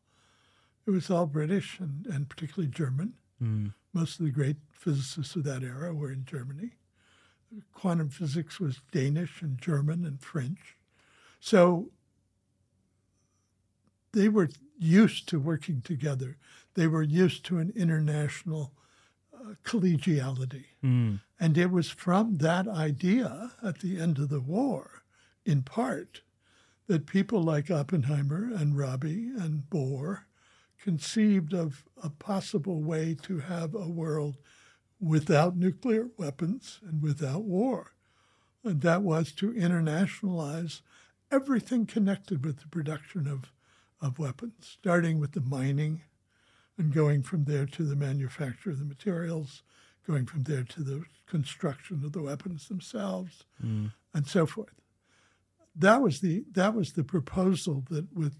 It 0.87 0.91
was 0.91 1.11
all 1.11 1.27
British 1.27 1.81
and, 1.81 2.07
and 2.07 2.29
particularly 2.29 2.71
German. 2.71 3.15
Mm. 3.43 3.75
Most 3.93 4.21
of 4.21 4.27
the 4.27 4.33
great 4.33 4.57
physicists 4.73 5.35
of 5.35 5.45
that 5.45 5.63
era 5.63 5.93
were 5.93 6.13
in 6.13 6.25
Germany. 6.25 6.73
Quantum 7.73 8.09
physics 8.09 8.61
was 8.61 8.81
Danish 8.93 9.43
and 9.43 9.61
German 9.61 10.05
and 10.05 10.21
French. 10.21 10.77
So 11.41 11.91
they 14.17 14.29
were 14.29 14.49
used 14.79 15.29
to 15.29 15.39
working 15.39 15.83
together. 15.83 16.39
They 16.75 16.87
were 16.87 17.03
used 17.03 17.45
to 17.47 17.59
an 17.59 17.73
international 17.77 18.73
uh, 19.35 19.55
collegiality. 19.63 20.65
Mm. 20.83 21.21
And 21.39 21.59
it 21.59 21.71
was 21.71 21.91
from 21.91 22.39
that 22.39 22.67
idea 22.67 23.53
at 23.63 23.81
the 23.81 24.01
end 24.01 24.19
of 24.19 24.31
the 24.31 24.41
war, 24.41 25.03
in 25.45 25.63
part, 25.63 26.23
that 26.87 27.07
people 27.07 27.43
like 27.43 27.71
Oppenheimer 27.71 28.51
and 28.55 28.77
Rabi 28.77 29.29
and 29.39 29.65
Bohr 29.69 30.21
conceived 30.79 31.53
of 31.53 31.85
a 32.03 32.11
possible 32.11 32.83
way 32.83 33.17
to 33.23 33.41
have 33.41 33.75
a 33.75 33.89
world 33.89 34.37
without 35.01 35.57
nuclear 35.57 36.09
weapons 36.17 36.81
and 36.89 37.03
without 37.03 37.43
war. 37.43 37.93
And 38.65 38.81
that 38.81 39.03
was 39.03 39.33
to 39.33 39.53
internationalize 39.53 40.81
everything 41.31 41.87
connected 41.87 42.45
with 42.45 42.61
the 42.61 42.69
production 42.69 43.27
of, 43.27 43.53
of 44.07 44.19
weapons, 44.19 44.55
starting 44.81 45.19
with 45.19 45.33
the 45.33 45.41
mining 45.41 46.03
and 46.79 46.93
going 46.93 47.23
from 47.23 47.45
there 47.45 47.67
to 47.67 47.83
the 47.85 47.97
manufacture 47.97 48.71
of 48.71 48.79
the 48.79 48.85
materials, 48.85 49.63
going 50.07 50.27
from 50.27 50.43
there 50.45 50.63
to 50.65 50.83
the 50.83 51.05
construction 51.27 52.03
of 52.05 52.13
the 52.13 52.23
weapons 52.23 52.69
themselves, 52.69 53.45
Mm. 53.63 53.93
and 54.15 54.27
so 54.27 54.47
forth. 54.47 54.81
That 55.75 56.01
was 56.01 56.21
the 56.21 56.45
that 56.53 56.75
was 56.75 56.93
the 56.93 57.05
proposal 57.05 57.85
that 57.91 58.13
with 58.15 58.37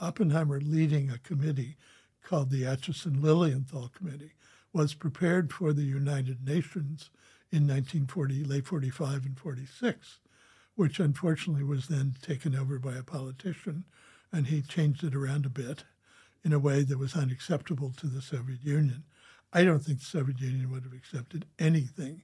Oppenheimer 0.00 0.60
leading 0.60 1.10
a 1.10 1.18
committee 1.18 1.76
called 2.22 2.50
the 2.50 2.62
Acheson 2.62 3.20
Lilienthal 3.20 3.88
Committee 3.88 4.34
was 4.72 4.94
prepared 4.94 5.52
for 5.52 5.72
the 5.72 5.82
United 5.84 6.44
Nations 6.46 7.10
in 7.50 7.66
1940, 7.66 8.44
late 8.44 8.66
45 8.66 9.24
and 9.26 9.38
46, 9.38 10.20
which 10.76 11.00
unfortunately 11.00 11.64
was 11.64 11.88
then 11.88 12.14
taken 12.22 12.54
over 12.54 12.78
by 12.78 12.94
a 12.94 13.02
politician, 13.02 13.84
and 14.32 14.46
he 14.46 14.62
changed 14.62 15.04
it 15.04 15.14
around 15.14 15.46
a 15.46 15.50
bit 15.50 15.84
in 16.44 16.52
a 16.52 16.58
way 16.58 16.82
that 16.82 16.98
was 16.98 17.16
unacceptable 17.16 17.92
to 17.96 18.06
the 18.06 18.22
Soviet 18.22 18.62
Union. 18.62 19.04
I 19.52 19.64
don't 19.64 19.80
think 19.80 20.00
the 20.00 20.04
Soviet 20.04 20.40
Union 20.40 20.70
would 20.70 20.84
have 20.84 20.92
accepted 20.92 21.46
anything 21.58 22.22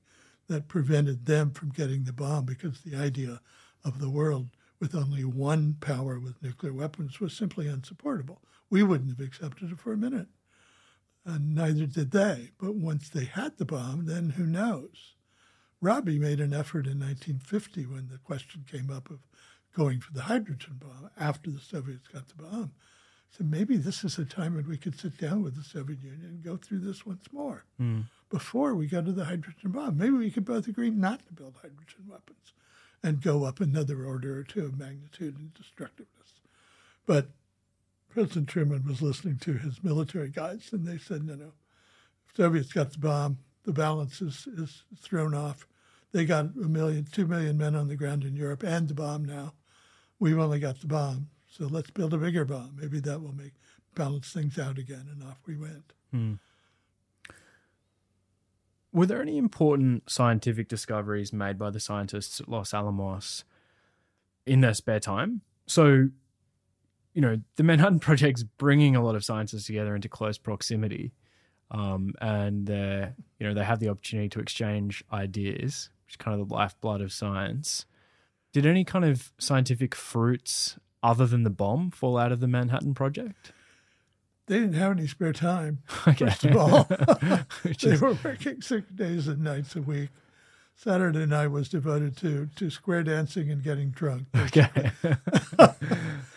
that 0.49 0.69
prevented 0.69 1.27
them 1.27 1.53
from 1.53 1.71
getting 1.71 2.05
the 2.05 2.13
bomb 2.13 2.45
because 2.45 2.81
the 2.81 2.97
idea 2.97 3.41
of 3.85 4.01
the 4.01 4.11
world 4.11 4.49
with 4.79 4.95
only 4.95 5.25
one 5.25 5.77
power 5.81 6.19
with 6.19 6.43
nuclear 6.43 6.73
weapons 6.73 7.21
was 7.21 7.35
simply 7.35 7.67
unsupportable. 7.67 8.43
We 8.69 8.83
wouldn't 8.83 9.19
have 9.19 9.27
accepted 9.27 9.73
it 9.73 9.81
for 9.81 9.93
a 9.93 9.97
minute. 9.97 10.29
And 11.25 11.55
neither 11.55 11.87
did 11.87 12.11
they. 12.11 12.51
But 12.59 12.75
once 12.75 13.09
they 13.09 13.25
had 13.25 13.57
the 13.57 13.65
bomb, 13.65 14.05
then 14.05 14.31
who 14.31 14.45
knows? 14.45 15.15
Rabi 15.81 16.19
made 16.19 16.41
an 16.41 16.53
effort 16.53 16.87
in 16.87 17.01
1950 17.01 17.87
when 17.87 18.09
the 18.09 18.19
question 18.19 18.65
came 18.71 18.91
up 18.91 19.11
of 19.11 19.21
going 19.75 20.01
for 20.01 20.13
the 20.13 20.23
hydrogen 20.23 20.75
bomb 20.81 21.11
after 21.19 21.51
the 21.51 21.61
Soviets 21.61 22.09
got 22.09 22.29
the 22.29 22.43
bomb. 22.43 22.73
So 23.31 23.43
maybe 23.45 23.77
this 23.77 24.05
is 24.05 24.17
a 24.19 24.25
time 24.25 24.55
when 24.55 24.69
we 24.69 24.77
could 24.79 24.99
sit 24.99 25.19
down 25.19 25.43
with 25.43 25.57
the 25.57 25.65
Soviet 25.65 26.01
Union 26.03 26.27
and 26.27 26.43
go 26.45 26.57
through 26.57 26.79
this 26.81 27.05
once 27.05 27.25
more 27.33 27.65
Mm. 27.81 28.05
before 28.31 28.75
we 28.75 28.87
go 28.87 29.03
to 29.03 29.11
the 29.13 29.25
hydrogen 29.25 29.73
bomb. 29.73 29.99
Maybe 29.99 30.13
we 30.13 30.31
could 30.31 30.45
both 30.45 30.69
agree 30.69 30.91
not 30.91 31.27
to 31.27 31.33
build 31.33 31.57
hydrogen 31.57 32.05
weapons 32.09 32.53
and 33.03 33.21
go 33.21 33.45
up 33.45 33.61
another 33.61 34.05
order 34.07 34.39
or 34.39 34.45
two 34.45 34.65
of 34.65 34.79
magnitude 34.79 35.37
in 35.39 35.51
destructiveness. 35.55 36.41
But 37.07 37.31
President 38.09 38.49
Truman 38.49 38.87
was 38.87 39.03
listening 39.03 39.39
to 39.39 39.55
his 39.55 39.83
military 39.83 40.31
guys, 40.31 40.69
and 40.73 40.87
they 40.87 40.99
said, 40.99 41.25
no, 41.25 41.35
no, 41.35 41.53
Soviets 42.37 42.73
got 42.73 42.93
the 42.93 42.99
bomb, 42.99 43.39
the 43.65 43.73
balance 43.73 44.23
is, 44.23 44.47
is 44.47 44.85
thrown 45.01 45.35
off. 45.35 45.67
They 46.13 46.25
got 46.25 46.47
a 46.57 46.69
million, 46.69 47.05
two 47.11 47.27
million 47.27 47.59
men 47.59 47.75
on 47.75 47.89
the 47.89 47.97
ground 47.97 48.23
in 48.23 48.37
Europe 48.37 48.63
and 48.63 48.87
the 48.87 48.95
bomb 48.95 49.25
now. 49.25 49.55
We've 50.19 50.39
only 50.39 50.59
got 50.59 50.81
the 50.81 50.87
bomb. 50.87 51.29
So 51.47 51.67
let's 51.67 51.91
build 51.91 52.15
a 52.15 52.19
bigger 52.19 52.45
bomb. 52.45 52.77
Maybe 52.81 53.01
that 53.01 53.23
will 53.23 53.35
make 53.35 53.53
balance 53.95 54.33
things 54.33 54.59
out 54.59 54.79
again. 54.79 55.07
And 55.11 55.23
off 55.23 55.39
we 55.47 55.57
went. 55.57 55.93
Mm. 56.13 56.39
Were 58.93 59.07
there 59.07 59.21
any 59.21 59.39
important 59.39 60.09
scientific 60.09 60.69
discoveries 60.69 61.33
made 61.33 61.59
by 61.59 61.71
the 61.71 61.81
scientists 61.81 62.41
at 62.41 62.49
Los 62.49 62.73
Alamos 62.73 63.45
in 64.47 64.61
their 64.61 64.73
spare 64.73 65.01
time? 65.01 65.41
So, 65.67 66.09
you 67.13 67.21
know, 67.21 67.41
the 67.57 67.65
Manhattan 67.65 67.99
Project's 68.01 68.45
bringing 68.45 68.95
a 68.95 69.05
lot 69.05 69.17
of 69.17 69.25
scientists 69.25 69.67
together 69.67 69.97
into 69.97 70.09
close 70.09 70.39
proximity, 70.39 71.13
um, 71.73 72.15
and 72.21 72.69
you 72.69 73.47
know 73.47 73.53
they 73.53 73.65
have 73.65 73.81
the 73.81 73.89
opportunity 73.89 74.29
to 74.29 74.41
exchange 74.41 75.03
ideas, 75.13 75.91
which 76.07 76.15
is 76.15 76.17
kind 76.17 76.41
of 76.41 76.49
the 76.49 76.55
lifeblood 76.55 77.01
of 77.01 77.13
science. 77.13 77.87
Did 78.55 78.65
any 78.65 78.85
kind 78.85 79.05
of 79.05 79.31
scientific 79.39 79.95
fruits 79.95 80.79
other 81.03 81.27
than 81.27 81.43
the 81.43 81.51
bomb 81.51 81.91
fall 81.91 82.17
out 82.17 82.33
of 82.33 82.41
the 82.41 82.49
Manhattan 82.49 82.95
Project? 82.95 83.53
They 84.47 84.59
didn't 84.61 84.75
have 84.75 84.93
any 84.93 85.07
spare 85.07 85.33
time. 85.35 85.83
Okay. 86.09 86.27
First 86.27 86.45
of 86.45 86.57
all, 86.57 86.85
they 87.65 87.91
is- 87.91 88.01
were 88.01 88.17
working 88.25 88.63
six 88.63 88.89
days 88.91 89.27
and 89.29 89.41
nights 89.43 89.75
a 89.77 89.83
week. 89.83 90.09
Saturday 90.77 91.25
night 91.27 91.49
was 91.49 91.69
devoted 91.69 92.17
to, 92.19 92.49
to 92.57 92.69
square 92.71 93.03
dancing 93.05 93.51
and 93.51 93.63
getting 93.63 93.91
drunk. 93.91 94.25
okay. 94.37 94.93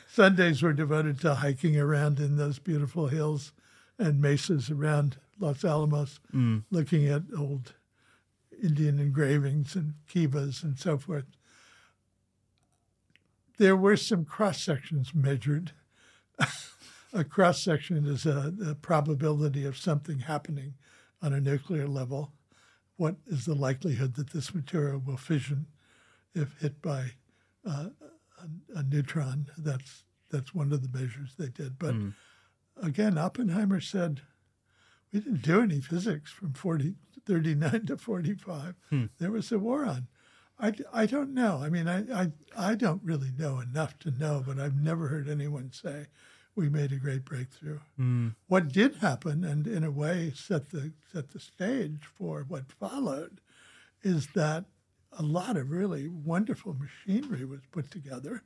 Sundays 0.10 0.62
were 0.62 0.74
devoted 0.74 1.20
to 1.22 1.36
hiking 1.36 1.78
around 1.80 2.20
in 2.20 2.38
those 2.38 2.60
beautiful 2.60 3.08
hills 3.08 3.52
and 4.00 4.22
mesas 4.22 4.70
around 4.70 5.18
Los 5.40 5.64
Alamos, 5.64 6.20
Mm. 6.34 6.64
looking 6.72 7.08
at 7.08 7.24
old 7.38 7.74
Indian 8.64 9.00
engravings 9.00 9.76
and 9.76 9.94
kivas 10.12 10.64
and 10.64 10.78
so 10.80 10.98
forth. 10.98 11.26
There 13.58 13.76
were 13.76 13.98
some 13.98 14.26
cross 14.26 14.62
sections 14.64 15.14
measured. 15.16 15.72
a 17.14 17.24
cross 17.24 17.62
section 17.64 18.06
is 18.06 18.26
a, 18.26 18.54
a 18.66 18.76
probability 18.76 19.66
of 19.66 19.78
something 19.78 20.20
happening 20.20 20.76
on 21.22 21.34
a 21.34 21.42
nuclear 21.42 21.88
level. 21.88 22.34
What 22.98 23.16
is 23.28 23.46
the 23.46 23.56
likelihood 23.56 24.16
that 24.16 24.32
this 24.32 24.54
material 24.54 25.00
will 25.04 25.18
fission 25.18 25.68
if 26.36 26.60
hit 26.60 26.82
by 26.82 27.12
uh, 27.66 27.88
a, 28.40 28.80
a 28.80 28.84
neutron? 28.84 29.48
That's 29.58 30.04
that's 30.30 30.54
one 30.54 30.74
of 30.74 30.82
the 30.82 30.98
measures 30.98 31.34
they 31.38 31.48
did. 31.50 31.80
But 31.80 31.96
Mm. 31.96 32.14
again, 32.84 33.18
Oppenheimer 33.18 33.80
said 33.80 34.22
we 35.14 35.22
didn't 35.22 35.42
do 35.42 35.62
any 35.62 35.80
physics 35.80 36.32
from 36.32 36.54
40, 36.54 36.96
39 37.26 37.86
to 37.88 37.98
45. 37.98 38.76
Hmm. 38.90 39.06
There 39.20 39.32
was 39.32 39.52
a 39.52 39.58
war 39.60 39.86
on. 39.86 40.08
I, 40.60 40.74
I 40.92 41.06
don't 41.06 41.34
know. 41.34 41.60
I 41.64 41.70
mean, 41.70 41.88
I, 41.88 42.24
I, 42.24 42.32
I 42.58 42.76
don't 42.76 43.04
really 43.04 43.32
know 43.38 43.60
enough 43.60 43.98
to 44.00 44.12
know, 44.12 44.44
but 44.46 44.60
I've 44.60 44.82
never 44.82 45.08
heard 45.08 45.30
anyone 45.30 45.72
say 45.72 46.08
we 46.56 46.70
made 46.70 46.92
a 46.92 46.98
great 46.98 47.24
breakthrough. 47.24 47.80
Mm. 48.00 48.34
What 48.48 48.70
did 48.70 48.96
happen, 48.96 49.44
and 49.44 49.68
in 49.68 49.84
a 49.84 49.92
way 49.92 50.34
set 50.36 50.72
the, 50.72 50.92
set 51.14 51.30
the 51.30 51.40
stage 51.40 52.02
for 52.18 52.44
what 52.48 52.72
followed, 52.72 53.40
is 54.02 54.28
that 54.34 54.66
a 55.12 55.24
lot 55.24 55.58
of 55.58 55.70
really 55.70 56.08
wonderful 56.08 56.76
machinery 56.76 57.46
was 57.46 57.62
put 57.72 57.92
together, 57.92 58.42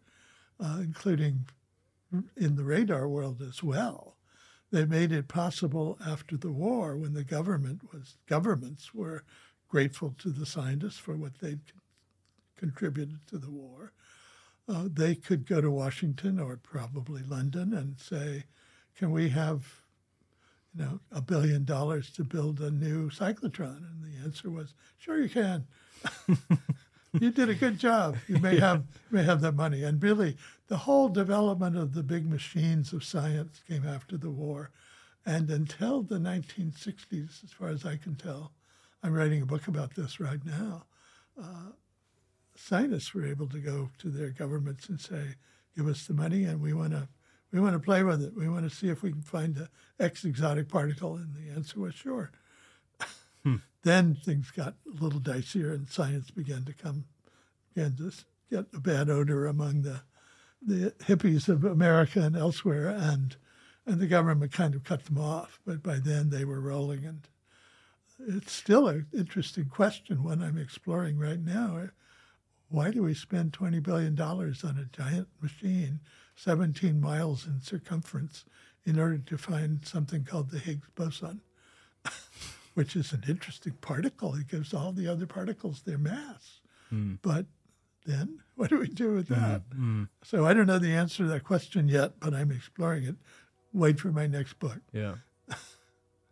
uh, 0.59 0.77
including 0.79 1.45
in 2.35 2.55
the 2.57 2.63
radar 2.63 3.07
world 3.07 3.41
as 3.41 3.63
well. 3.63 4.17
They 4.71 4.85
made 4.85 5.11
it 5.11 5.27
possible 5.27 5.97
after 6.05 6.37
the 6.37 6.51
war, 6.51 6.97
when 6.97 7.13
the 7.13 7.23
government 7.23 7.93
was 7.93 8.17
governments 8.27 8.93
were 8.93 9.23
grateful 9.69 10.13
to 10.19 10.29
the 10.29 10.45
scientists 10.45 10.97
for 10.97 11.15
what 11.15 11.39
they'd 11.39 11.61
contributed 12.61 13.25
to 13.27 13.39
the 13.39 13.49
war. 13.49 13.91
Uh, 14.69 14.87
they 14.93 15.15
could 15.15 15.47
go 15.47 15.59
to 15.59 15.71
Washington 15.71 16.39
or 16.39 16.57
probably 16.57 17.23
London 17.23 17.73
and 17.73 17.99
say, 17.99 18.45
"Can 18.95 19.09
we 19.11 19.29
have, 19.29 19.81
you 20.73 20.83
know, 20.83 20.99
a 21.11 21.21
billion 21.21 21.65
dollars 21.65 22.11
to 22.11 22.23
build 22.23 22.61
a 22.61 22.69
new 22.69 23.09
cyclotron?" 23.09 23.77
And 23.77 24.03
the 24.03 24.23
answer 24.23 24.51
was, 24.51 24.75
"Sure, 24.99 25.19
you 25.19 25.27
can." 25.27 25.65
you 27.19 27.31
did 27.31 27.49
a 27.49 27.55
good 27.55 27.79
job. 27.79 28.17
You 28.27 28.37
may 28.37 28.59
have 28.59 28.85
may 29.09 29.23
have 29.23 29.41
that 29.41 29.55
money. 29.55 29.83
And 29.83 30.01
really, 30.01 30.37
the 30.67 30.77
whole 30.77 31.09
development 31.09 31.75
of 31.75 31.93
the 31.95 32.03
big 32.03 32.29
machines 32.29 32.93
of 32.93 33.03
science 33.03 33.61
came 33.67 33.85
after 33.87 34.17
the 34.17 34.29
war, 34.29 34.69
And 35.25 35.49
until 35.49 36.03
the 36.03 36.17
1960s, 36.19 37.43
as 37.43 37.51
far 37.51 37.69
as 37.69 37.85
I 37.85 37.97
can 37.97 38.15
tell, 38.15 38.53
I'm 39.03 39.13
writing 39.13 39.41
a 39.41 39.45
book 39.47 39.67
about 39.67 39.95
this 39.95 40.19
right 40.19 40.43
now. 40.45 40.85
Uh, 41.41 41.71
scientists 42.55 43.13
were 43.13 43.25
able 43.25 43.47
to 43.47 43.59
go 43.59 43.89
to 43.99 44.09
their 44.09 44.29
governments 44.29 44.89
and 44.89 44.99
say, 44.99 45.35
"Give 45.75 45.87
us 45.87 46.05
the 46.05 46.13
money, 46.13 46.43
and 46.43 46.61
we 46.61 46.73
want 46.73 46.91
to 46.91 47.07
we 47.51 47.59
want 47.59 47.73
to 47.73 47.79
play 47.79 48.03
with 48.03 48.23
it. 48.23 48.35
We 48.35 48.47
want 48.47 48.69
to 48.69 48.75
see 48.75 48.89
if 48.89 49.01
we 49.03 49.11
can 49.11 49.21
find 49.21 49.57
a 49.57 49.69
X 49.99 50.25
exotic 50.25 50.69
particle." 50.69 51.15
And 51.15 51.35
the 51.35 51.49
answer 51.49 51.79
was 51.79 51.95
sure. 51.95 52.31
Hmm. 53.43 53.57
then 53.83 54.15
things 54.15 54.51
got 54.51 54.75
a 54.87 55.03
little 55.03 55.19
dicier, 55.19 55.73
and 55.73 55.89
science 55.89 56.31
began 56.31 56.65
to 56.65 56.73
come, 56.73 57.05
began 57.73 57.95
to 57.97 58.11
get 58.49 58.65
a 58.73 58.79
bad 58.79 59.09
odor 59.09 59.45
among 59.47 59.81
the 59.81 60.01
the 60.61 60.93
hippies 61.05 61.49
of 61.49 61.63
America 61.63 62.21
and 62.21 62.35
elsewhere, 62.35 62.89
and 62.89 63.35
and 63.85 63.99
the 63.99 64.07
government 64.07 64.51
kind 64.51 64.75
of 64.75 64.83
cut 64.83 65.05
them 65.05 65.17
off. 65.17 65.59
But 65.65 65.81
by 65.81 65.99
then 65.99 66.29
they 66.29 66.45
were 66.45 66.61
rolling, 66.61 67.05
and 67.05 67.27
it's 68.19 68.51
still 68.51 68.87
an 68.87 69.07
interesting 69.13 69.65
question, 69.65 70.23
one 70.23 70.43
I'm 70.43 70.57
exploring 70.57 71.17
right 71.17 71.39
now. 71.39 71.89
Why 72.71 72.89
do 72.89 73.03
we 73.03 73.13
spend 73.13 73.51
$20 73.51 73.83
billion 73.83 74.19
on 74.19 74.77
a 74.77 74.95
giant 74.95 75.27
machine, 75.41 75.99
17 76.35 77.01
miles 77.01 77.45
in 77.45 77.59
circumference, 77.59 78.45
in 78.85 78.97
order 78.97 79.17
to 79.17 79.37
find 79.37 79.85
something 79.85 80.23
called 80.23 80.51
the 80.51 80.57
Higgs 80.59 80.87
boson, 80.95 81.41
which 82.73 82.95
is 82.95 83.11
an 83.11 83.25
interesting 83.27 83.73
particle? 83.81 84.35
It 84.35 84.47
gives 84.47 84.73
all 84.73 84.93
the 84.93 85.05
other 85.07 85.25
particles 85.25 85.81
their 85.81 85.97
mass. 85.97 86.61
Mm. 86.93 87.19
But 87.21 87.45
then 88.05 88.39
what 88.55 88.69
do 88.69 88.79
we 88.79 88.87
do 88.87 89.15
with 89.15 89.27
that? 89.27 89.69
Mm. 89.71 90.07
So 90.23 90.45
I 90.45 90.53
don't 90.53 90.67
know 90.67 90.79
the 90.79 90.93
answer 90.93 91.23
to 91.23 91.29
that 91.29 91.43
question 91.43 91.89
yet, 91.89 92.21
but 92.21 92.33
I'm 92.33 92.51
exploring 92.51 93.03
it. 93.03 93.15
Wait 93.73 93.99
for 93.99 94.13
my 94.13 94.27
next 94.27 94.59
book. 94.59 94.79
Yeah. 94.93 95.15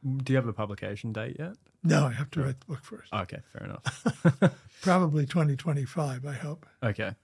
do 0.04 0.32
you 0.32 0.38
have 0.38 0.48
a 0.48 0.54
publication 0.54 1.12
date 1.12 1.36
yet? 1.38 1.58
No, 1.84 2.08
I 2.08 2.12
have 2.12 2.30
to 2.32 2.42
write 2.42 2.60
the 2.60 2.66
book 2.66 2.84
first. 2.84 3.14
Okay, 3.14 3.40
fair 3.54 3.66
enough. 3.66 4.54
Probably 4.82 5.26
2025, 5.26 6.26
I 6.26 6.34
hope. 6.34 6.66
Okay. 6.84 7.16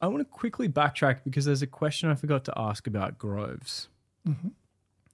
I 0.00 0.06
want 0.06 0.20
to 0.20 0.24
quickly 0.24 0.68
backtrack 0.68 1.20
because 1.24 1.44
there's 1.46 1.62
a 1.62 1.66
question 1.66 2.10
I 2.10 2.14
forgot 2.14 2.44
to 2.46 2.52
ask 2.56 2.86
about 2.86 3.18
Groves. 3.18 3.88
Mm-hmm. 4.28 4.48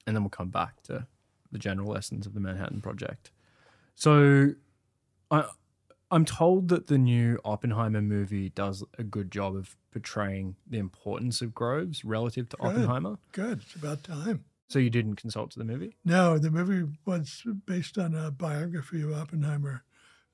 And 0.06 0.16
then 0.16 0.22
we'll 0.22 0.30
come 0.30 0.48
back 0.48 0.82
to 0.84 1.06
the 1.52 1.58
general 1.58 1.92
lessons 1.92 2.26
of 2.26 2.34
the 2.34 2.40
Manhattan 2.40 2.80
Project. 2.80 3.30
So 3.94 4.52
I, 5.30 5.44
I'm 6.10 6.24
told 6.24 6.68
that 6.68 6.88
the 6.88 6.98
new 6.98 7.38
Oppenheimer 7.44 8.02
movie 8.02 8.48
does 8.48 8.82
a 8.98 9.04
good 9.04 9.30
job 9.30 9.54
of 9.54 9.76
portraying 9.92 10.56
the 10.66 10.78
importance 10.78 11.40
of 11.40 11.54
Groves 11.54 12.04
relative 12.04 12.48
to 12.50 12.56
good, 12.56 12.66
Oppenheimer. 12.66 13.18
Good. 13.32 13.60
It's 13.62 13.74
about 13.76 14.02
time. 14.02 14.44
So 14.70 14.78
you 14.78 14.88
didn't 14.88 15.16
consult 15.16 15.50
to 15.50 15.58
the 15.58 15.64
movie? 15.64 15.96
No, 16.04 16.38
the 16.38 16.50
movie 16.50 16.88
was 17.04 17.42
based 17.66 17.98
on 17.98 18.14
a 18.14 18.30
biography 18.30 19.02
of 19.02 19.12
Oppenheimer 19.12 19.82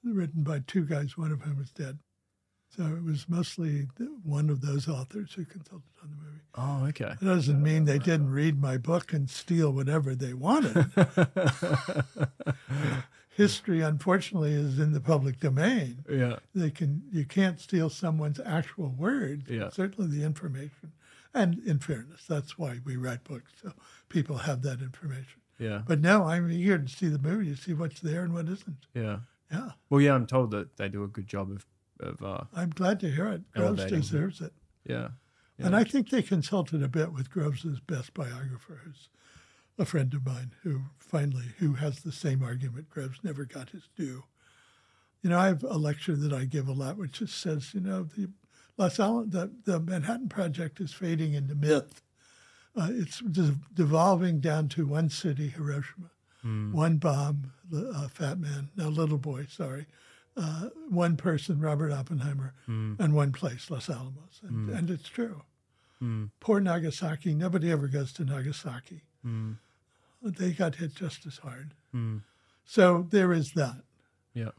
written 0.04 0.42
by 0.42 0.62
two 0.66 0.84
guys, 0.84 1.16
one 1.16 1.32
of 1.32 1.40
whom 1.40 1.58
is 1.60 1.70
dead. 1.70 1.98
So 2.68 2.84
it 2.84 3.02
was 3.02 3.30
mostly 3.30 3.88
one 4.22 4.50
of 4.50 4.60
those 4.60 4.88
authors 4.88 5.32
who 5.32 5.46
consulted 5.46 5.88
on 6.02 6.10
the 6.10 6.16
movie. 6.16 6.42
Oh, 6.54 6.86
okay. 6.88 7.14
It 7.18 7.24
doesn't 7.24 7.62
mean 7.62 7.86
they 7.86 7.98
didn't 7.98 8.30
read 8.30 8.60
my 8.60 8.76
book 8.76 9.14
and 9.14 9.30
steal 9.30 9.70
whatever 9.72 10.14
they 10.14 10.34
wanted. 10.34 10.84
History, 13.30 13.80
unfortunately, 13.80 14.52
is 14.52 14.78
in 14.78 14.92
the 14.92 15.00
public 15.00 15.40
domain. 15.40 16.04
Yeah, 16.10 16.36
they 16.54 16.70
can. 16.70 17.02
You 17.12 17.26
can't 17.26 17.60
steal 17.60 17.90
someone's 17.90 18.40
actual 18.44 18.88
words. 18.88 19.48
Yeah, 19.48 19.68
certainly 19.68 20.18
the 20.18 20.24
information. 20.24 20.92
And 21.36 21.58
in 21.66 21.80
fairness, 21.80 22.24
that's 22.26 22.56
why 22.56 22.80
we 22.82 22.96
write 22.96 23.22
books, 23.22 23.52
so 23.62 23.72
people 24.08 24.38
have 24.38 24.62
that 24.62 24.80
information. 24.80 25.42
Yeah. 25.58 25.82
But 25.86 26.00
now 26.00 26.24
I'm 26.24 26.50
eager 26.50 26.78
to 26.78 26.88
see 26.88 27.08
the 27.08 27.18
movie 27.18 27.54
to 27.54 27.60
see 27.60 27.74
what's 27.74 28.00
there 28.00 28.22
and 28.22 28.32
what 28.32 28.48
isn't. 28.48 28.86
Yeah. 28.94 29.18
Yeah. 29.52 29.72
Well, 29.90 30.00
yeah, 30.00 30.14
I'm 30.14 30.26
told 30.26 30.50
that 30.52 30.78
they 30.78 30.88
do 30.88 31.04
a 31.04 31.08
good 31.08 31.26
job 31.26 31.50
of. 31.50 31.66
of 32.00 32.22
uh, 32.22 32.44
I'm 32.54 32.70
glad 32.70 33.00
to 33.00 33.10
hear 33.10 33.26
it. 33.26 33.42
Groves 33.52 33.84
deserves 33.84 34.40
it. 34.40 34.54
Yeah. 34.86 35.08
yeah. 35.58 35.66
And 35.66 35.76
I 35.76 35.84
think 35.84 36.08
they 36.08 36.22
consulted 36.22 36.82
a 36.82 36.88
bit 36.88 37.12
with 37.12 37.30
Groves's 37.30 37.80
best 37.80 38.14
biographer, 38.14 38.80
who's 38.84 39.10
a 39.78 39.84
friend 39.84 40.12
of 40.14 40.24
mine, 40.24 40.54
who 40.62 40.80
finally 40.98 41.52
who 41.58 41.74
has 41.74 42.00
the 42.00 42.12
same 42.12 42.42
argument. 42.42 42.88
Groves 42.88 43.18
never 43.22 43.44
got 43.44 43.70
his 43.70 43.90
due. 43.94 44.24
You 45.20 45.30
know, 45.30 45.38
I 45.38 45.48
have 45.48 45.64
a 45.64 45.76
lecture 45.76 46.16
that 46.16 46.32
I 46.32 46.46
give 46.46 46.66
a 46.66 46.72
lot, 46.72 46.96
which 46.96 47.18
just 47.18 47.38
says, 47.38 47.74
you 47.74 47.80
know, 47.80 48.04
the 48.04 48.30
Los 48.76 48.98
Alamos, 49.00 49.30
the, 49.30 49.50
the 49.64 49.80
Manhattan 49.80 50.28
Project 50.28 50.80
is 50.80 50.92
fading 50.92 51.34
into 51.34 51.54
myth. 51.54 52.02
Uh, 52.76 52.88
it's 52.90 53.20
de- 53.20 53.56
devolving 53.72 54.40
down 54.40 54.68
to 54.68 54.86
one 54.86 55.08
city, 55.08 55.48
Hiroshima, 55.48 56.10
mm. 56.44 56.72
one 56.72 56.98
bomb, 56.98 57.52
uh, 57.74 58.08
Fat 58.08 58.38
Man, 58.38 58.68
no, 58.76 58.88
Little 58.88 59.16
Boy, 59.16 59.46
sorry, 59.48 59.86
uh, 60.36 60.68
one 60.90 61.16
person, 61.16 61.58
Robert 61.58 61.90
Oppenheimer, 61.90 62.52
mm. 62.68 63.00
and 63.00 63.14
one 63.14 63.32
place, 63.32 63.70
Los 63.70 63.88
Alamos. 63.88 64.40
And, 64.42 64.68
mm. 64.68 64.78
and 64.78 64.90
it's 64.90 65.08
true. 65.08 65.42
Hmm. 65.98 66.26
Poor 66.40 66.60
Nagasaki, 66.60 67.34
nobody 67.34 67.70
ever 67.72 67.88
goes 67.88 68.12
to 68.14 68.24
Nagasaki. 68.24 69.00
Hmm. 69.22 69.52
They 70.22 70.52
got 70.52 70.74
hit 70.74 70.94
just 70.94 71.24
as 71.26 71.38
hard. 71.38 71.72
Hmm. 71.92 72.18
So 72.66 73.06
there 73.08 73.32
is 73.32 73.52
that. 73.52 73.82
Yeah. 74.34 74.50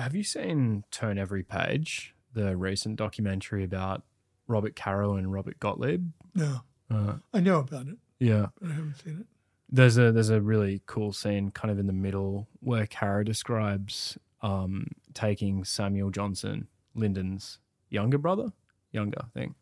Have 0.00 0.14
you 0.14 0.24
seen 0.24 0.84
Turn 0.90 1.18
Every 1.18 1.42
Page, 1.42 2.14
the 2.32 2.56
recent 2.56 2.96
documentary 2.96 3.64
about 3.64 4.02
Robert 4.46 4.74
Caro 4.74 5.16
and 5.16 5.30
Robert 5.30 5.60
Gottlieb? 5.60 6.08
No. 6.34 6.60
Uh, 6.90 7.16
I 7.34 7.40
know 7.40 7.58
about 7.58 7.86
it. 7.86 7.98
Yeah. 8.18 8.46
But 8.58 8.70
I 8.70 8.74
haven't 8.76 8.94
seen 8.94 9.18
it. 9.20 9.26
There's 9.68 9.98
a 9.98 10.10
there's 10.10 10.30
a 10.30 10.40
really 10.40 10.80
cool 10.86 11.12
scene 11.12 11.50
kind 11.50 11.70
of 11.70 11.78
in 11.78 11.86
the 11.86 11.92
middle 11.92 12.48
where 12.60 12.86
Caro 12.86 13.22
describes 13.24 14.16
um, 14.40 14.86
taking 15.12 15.64
Samuel 15.64 16.08
Johnson, 16.08 16.68
Lyndon's 16.94 17.58
younger 17.90 18.16
brother, 18.16 18.52
younger 18.92 19.26
thing, 19.34 19.54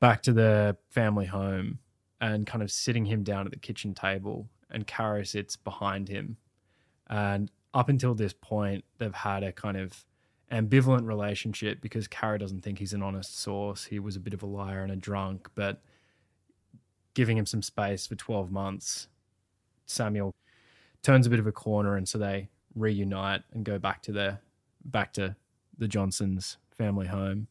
back 0.00 0.22
to 0.22 0.32
their 0.32 0.78
family 0.88 1.26
home 1.26 1.78
and 2.22 2.46
kind 2.46 2.62
of 2.62 2.70
sitting 2.72 3.04
him 3.04 3.22
down 3.22 3.44
at 3.44 3.52
the 3.52 3.58
kitchen 3.58 3.92
table 3.92 4.48
and 4.70 4.86
Caro 4.86 5.24
sits 5.24 5.56
behind 5.56 6.08
him 6.08 6.38
and 7.10 7.50
up 7.74 7.88
until 7.88 8.14
this 8.14 8.32
point, 8.32 8.84
they've 8.98 9.14
had 9.14 9.42
a 9.42 9.52
kind 9.52 9.76
of 9.76 10.04
ambivalent 10.50 11.06
relationship 11.06 11.80
because 11.80 12.08
Caro 12.08 12.38
doesn't 12.38 12.62
think 12.62 12.78
he's 12.78 12.92
an 12.92 13.02
honest 13.02 13.38
source. 13.38 13.84
He 13.84 13.98
was 13.98 14.16
a 14.16 14.20
bit 14.20 14.34
of 14.34 14.42
a 14.42 14.46
liar 14.46 14.82
and 14.82 14.92
a 14.92 14.96
drunk, 14.96 15.48
but 15.54 15.82
giving 17.14 17.36
him 17.36 17.46
some 17.46 17.62
space 17.62 18.06
for 18.06 18.14
12 18.14 18.50
months, 18.50 19.08
Samuel 19.86 20.34
turns 21.02 21.26
a 21.26 21.30
bit 21.30 21.38
of 21.38 21.46
a 21.46 21.52
corner 21.52 21.96
and 21.96 22.08
so 22.08 22.18
they 22.18 22.48
reunite 22.74 23.42
and 23.52 23.64
go 23.64 23.78
back 23.78 24.02
to 24.02 24.12
their 24.12 24.40
back 24.84 25.12
to 25.14 25.36
the 25.76 25.88
Johnsons 25.88 26.56
family 26.70 27.06
home, 27.06 27.48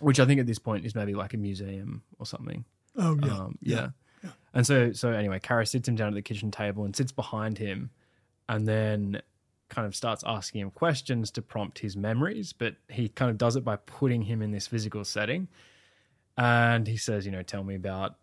which 0.00 0.18
I 0.18 0.24
think 0.24 0.40
at 0.40 0.46
this 0.46 0.58
point 0.58 0.84
is 0.84 0.94
maybe 0.94 1.14
like 1.14 1.34
a 1.34 1.36
museum 1.36 2.02
or 2.18 2.26
something. 2.26 2.64
Oh 2.96 3.18
yeah. 3.22 3.32
Um, 3.32 3.58
yeah. 3.60 3.76
yeah. 3.76 3.88
yeah. 4.24 4.30
And 4.54 4.66
so 4.66 4.92
so 4.92 5.10
anyway, 5.12 5.38
Caro 5.38 5.64
sits 5.64 5.88
him 5.88 5.94
down 5.94 6.08
at 6.08 6.14
the 6.14 6.22
kitchen 6.22 6.50
table 6.50 6.84
and 6.84 6.94
sits 6.94 7.12
behind 7.12 7.58
him 7.58 7.90
and 8.50 8.66
then 8.66 9.22
kind 9.68 9.86
of 9.86 9.94
starts 9.94 10.24
asking 10.26 10.60
him 10.60 10.70
questions 10.72 11.30
to 11.30 11.40
prompt 11.40 11.78
his 11.78 11.96
memories, 11.96 12.52
but 12.52 12.74
he 12.88 13.08
kind 13.08 13.30
of 13.30 13.38
does 13.38 13.54
it 13.54 13.64
by 13.64 13.76
putting 13.76 14.22
him 14.22 14.42
in 14.42 14.50
this 14.50 14.66
physical 14.66 15.04
setting. 15.04 15.46
And 16.36 16.88
he 16.88 16.96
says, 16.96 17.24
you 17.24 17.30
know, 17.30 17.44
tell 17.44 17.62
me 17.62 17.76
about 17.76 18.16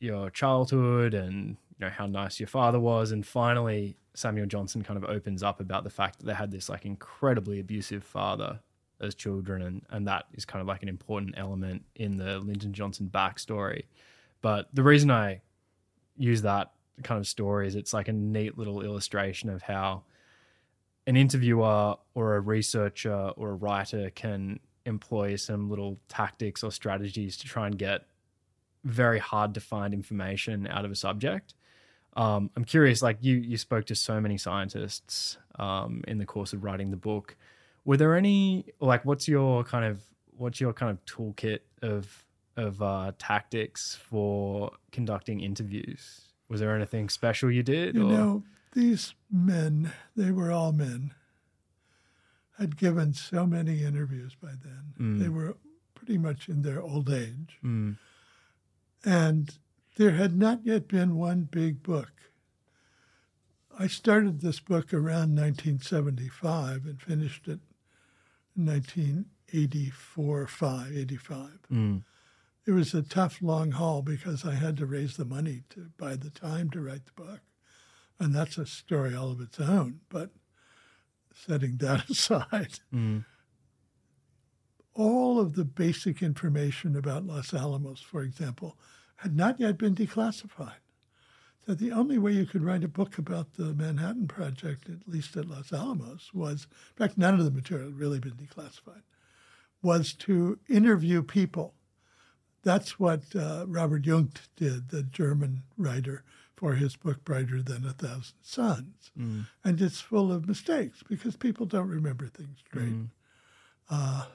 your 0.00 0.30
childhood 0.30 1.14
and 1.14 1.56
you 1.78 1.86
know 1.86 1.90
how 1.90 2.06
nice 2.06 2.40
your 2.40 2.48
father 2.48 2.80
was. 2.80 3.12
And 3.12 3.24
finally, 3.24 3.96
Samuel 4.14 4.46
Johnson 4.46 4.82
kind 4.82 4.96
of 5.02 5.08
opens 5.08 5.44
up 5.44 5.60
about 5.60 5.84
the 5.84 5.90
fact 5.90 6.18
that 6.18 6.26
they 6.26 6.34
had 6.34 6.50
this 6.50 6.68
like 6.68 6.84
incredibly 6.84 7.60
abusive 7.60 8.02
father 8.02 8.58
as 9.00 9.14
children, 9.14 9.62
and 9.62 9.82
and 9.90 10.08
that 10.08 10.24
is 10.34 10.44
kind 10.44 10.60
of 10.60 10.66
like 10.66 10.82
an 10.82 10.88
important 10.88 11.36
element 11.38 11.84
in 11.94 12.16
the 12.16 12.40
Lyndon 12.40 12.72
Johnson 12.72 13.08
backstory. 13.14 13.84
But 14.42 14.68
the 14.72 14.82
reason 14.82 15.08
I 15.12 15.40
use 16.16 16.42
that 16.42 16.72
kind 17.02 17.18
of 17.18 17.26
stories. 17.26 17.74
It's 17.74 17.92
like 17.92 18.08
a 18.08 18.12
neat 18.12 18.58
little 18.58 18.82
illustration 18.82 19.50
of 19.50 19.62
how 19.62 20.04
an 21.06 21.16
interviewer 21.16 21.96
or 22.14 22.36
a 22.36 22.40
researcher 22.40 23.32
or 23.36 23.50
a 23.50 23.54
writer 23.54 24.10
can 24.10 24.60
employ 24.84 25.36
some 25.36 25.68
little 25.68 25.98
tactics 26.08 26.62
or 26.62 26.70
strategies 26.70 27.36
to 27.38 27.46
try 27.46 27.66
and 27.66 27.78
get 27.78 28.06
very 28.84 29.18
hard 29.18 29.54
to 29.54 29.60
find 29.60 29.92
information 29.92 30.66
out 30.66 30.84
of 30.84 30.90
a 30.90 30.94
subject. 30.94 31.54
Um, 32.16 32.50
I'm 32.56 32.64
curious, 32.64 33.02
like 33.02 33.18
you, 33.20 33.36
you 33.36 33.56
spoke 33.56 33.84
to 33.86 33.94
so 33.94 34.20
many 34.20 34.38
scientists 34.38 35.38
um, 35.58 36.02
in 36.08 36.18
the 36.18 36.26
course 36.26 36.52
of 36.52 36.64
writing 36.64 36.90
the 36.90 36.96
book. 36.96 37.36
Were 37.84 37.96
there 37.96 38.16
any, 38.16 38.66
like, 38.80 39.04
what's 39.04 39.28
your 39.28 39.64
kind 39.64 39.84
of, 39.84 40.00
what's 40.36 40.60
your 40.60 40.72
kind 40.72 40.90
of 40.90 41.04
toolkit 41.04 41.60
of 41.82 42.24
of 42.56 42.82
uh, 42.82 43.12
tactics 43.18 43.94
for 43.94 44.72
conducting 44.90 45.40
interviews? 45.40 46.27
Was 46.48 46.60
there 46.60 46.74
anything 46.74 47.08
special 47.08 47.50
you 47.50 47.62
did? 47.62 47.94
You 47.94 48.06
or? 48.08 48.12
know, 48.12 48.42
these 48.72 49.14
men, 49.30 49.92
they 50.16 50.30
were 50.30 50.50
all 50.50 50.72
men, 50.72 51.12
had 52.58 52.76
given 52.76 53.12
so 53.12 53.46
many 53.46 53.82
interviews 53.84 54.34
by 54.40 54.52
then. 54.62 54.94
Mm. 54.98 55.18
They 55.20 55.28
were 55.28 55.56
pretty 55.94 56.18
much 56.18 56.48
in 56.48 56.62
their 56.62 56.80
old 56.80 57.10
age. 57.10 57.58
Mm. 57.62 57.96
And 59.04 59.58
There 59.98 60.12
had 60.12 60.38
not 60.38 60.64
yet 60.64 60.86
been 60.86 61.16
one 61.16 61.48
big 61.50 61.82
book. 61.82 62.12
I 63.76 63.88
started 63.88 64.40
this 64.40 64.60
book 64.60 64.94
around 64.94 65.34
1975 65.34 66.86
and 66.86 67.02
finished 67.02 67.48
it 67.48 67.58
in 68.56 68.66
1984, 68.66 70.46
5, 70.46 70.96
85. 70.96 71.48
Mm. 71.72 72.02
It 72.68 72.72
was 72.72 72.92
a 72.92 73.00
tough, 73.00 73.40
long 73.40 73.70
haul 73.70 74.02
because 74.02 74.44
I 74.44 74.52
had 74.52 74.76
to 74.76 74.84
raise 74.84 75.16
the 75.16 75.24
money 75.24 75.62
to 75.70 75.88
buy 75.96 76.16
the 76.16 76.28
time 76.28 76.68
to 76.70 76.82
write 76.82 77.06
the 77.06 77.12
book. 77.22 77.40
And 78.20 78.34
that's 78.34 78.58
a 78.58 78.66
story 78.66 79.14
all 79.16 79.30
of 79.32 79.40
its 79.40 79.58
own. 79.58 80.00
But 80.10 80.32
setting 81.34 81.78
that 81.78 82.10
aside, 82.10 82.80
Mm. 82.94 83.24
all 84.92 85.40
of 85.40 85.54
the 85.54 85.64
basic 85.64 86.22
information 86.22 86.94
about 86.94 87.24
Los 87.24 87.54
Alamos, 87.54 88.02
for 88.02 88.20
example, 88.20 88.76
had 89.16 89.34
not 89.34 89.58
yet 89.58 89.78
been 89.78 89.94
declassified. 89.94 90.82
So 91.64 91.72
the 91.72 91.92
only 91.92 92.18
way 92.18 92.32
you 92.32 92.44
could 92.44 92.62
write 92.62 92.84
a 92.84 92.88
book 92.88 93.16
about 93.16 93.54
the 93.54 93.72
Manhattan 93.72 94.28
Project, 94.28 94.90
at 94.90 95.08
least 95.08 95.38
at 95.38 95.46
Los 95.46 95.72
Alamos, 95.72 96.34
was, 96.34 96.66
in 96.90 96.96
fact, 96.96 97.16
none 97.16 97.32
of 97.38 97.46
the 97.46 97.50
material 97.50 97.88
had 97.88 97.98
really 97.98 98.20
been 98.20 98.32
declassified, 98.36 99.04
was 99.80 100.12
to 100.16 100.58
interview 100.68 101.22
people. 101.22 101.72
That's 102.68 103.00
what 103.00 103.22
uh, 103.34 103.64
Robert 103.66 104.02
Jungk 104.02 104.40
did, 104.54 104.90
the 104.90 105.02
German 105.02 105.62
writer, 105.78 106.22
for 106.54 106.74
his 106.74 106.96
book 106.96 107.24
Brighter 107.24 107.62
Than 107.62 107.86
a 107.86 107.94
Thousand 107.94 108.36
Suns. 108.42 109.10
Mm. 109.18 109.46
And 109.64 109.80
it's 109.80 110.02
full 110.02 110.30
of 110.30 110.46
mistakes 110.46 111.02
because 111.08 111.34
people 111.34 111.64
don't 111.64 111.88
remember 111.88 112.26
things 112.26 112.58
straight. 112.68 112.92
Mm. 112.92 113.08
Uh, 113.88 114.26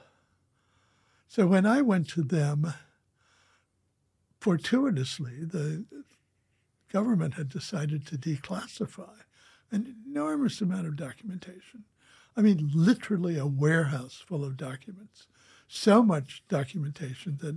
so 1.28 1.46
when 1.46 1.64
I 1.64 1.80
went 1.80 2.08
to 2.08 2.22
them, 2.22 2.74
fortuitously, 4.40 5.44
the 5.44 5.84
government 6.92 7.34
had 7.34 7.48
decided 7.48 8.04
to 8.08 8.18
declassify 8.18 9.14
an 9.70 9.94
enormous 10.08 10.60
amount 10.60 10.88
of 10.88 10.96
documentation. 10.96 11.84
I 12.36 12.40
mean, 12.40 12.68
literally 12.74 13.38
a 13.38 13.46
warehouse 13.46 14.24
full 14.26 14.44
of 14.44 14.56
documents. 14.56 15.28
So 15.68 16.02
much 16.02 16.42
documentation 16.48 17.38
that 17.40 17.56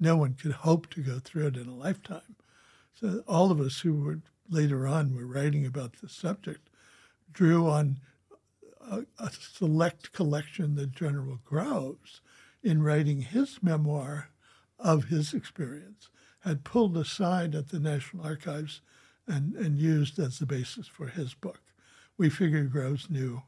no 0.00 0.16
one 0.16 0.34
could 0.34 0.52
hope 0.52 0.90
to 0.90 1.00
go 1.00 1.18
through 1.18 1.48
it 1.48 1.56
in 1.56 1.68
a 1.68 1.74
lifetime. 1.74 2.36
So 2.94 3.22
all 3.26 3.50
of 3.50 3.60
us 3.60 3.80
who 3.80 3.94
were 3.94 4.20
later 4.48 4.86
on 4.86 5.14
were 5.14 5.26
writing 5.26 5.64
about 5.64 5.94
the 6.00 6.08
subject 6.08 6.68
drew 7.32 7.68
on 7.68 7.98
a, 8.80 9.04
a 9.18 9.30
select 9.30 10.12
collection 10.12 10.74
that 10.76 10.92
General 10.92 11.38
Groves, 11.44 12.20
in 12.62 12.82
writing 12.82 13.22
his 13.22 13.62
memoir 13.62 14.30
of 14.78 15.04
his 15.04 15.32
experience, 15.32 16.08
had 16.40 16.64
pulled 16.64 16.96
aside 16.96 17.54
at 17.54 17.68
the 17.68 17.78
National 17.78 18.24
Archives 18.24 18.80
and, 19.26 19.54
and 19.54 19.78
used 19.78 20.18
as 20.18 20.38
the 20.38 20.46
basis 20.46 20.88
for 20.88 21.06
his 21.06 21.34
book. 21.34 21.60
We 22.18 22.28
figured 22.28 22.72
Groves 22.72 23.08
knew 23.08 23.42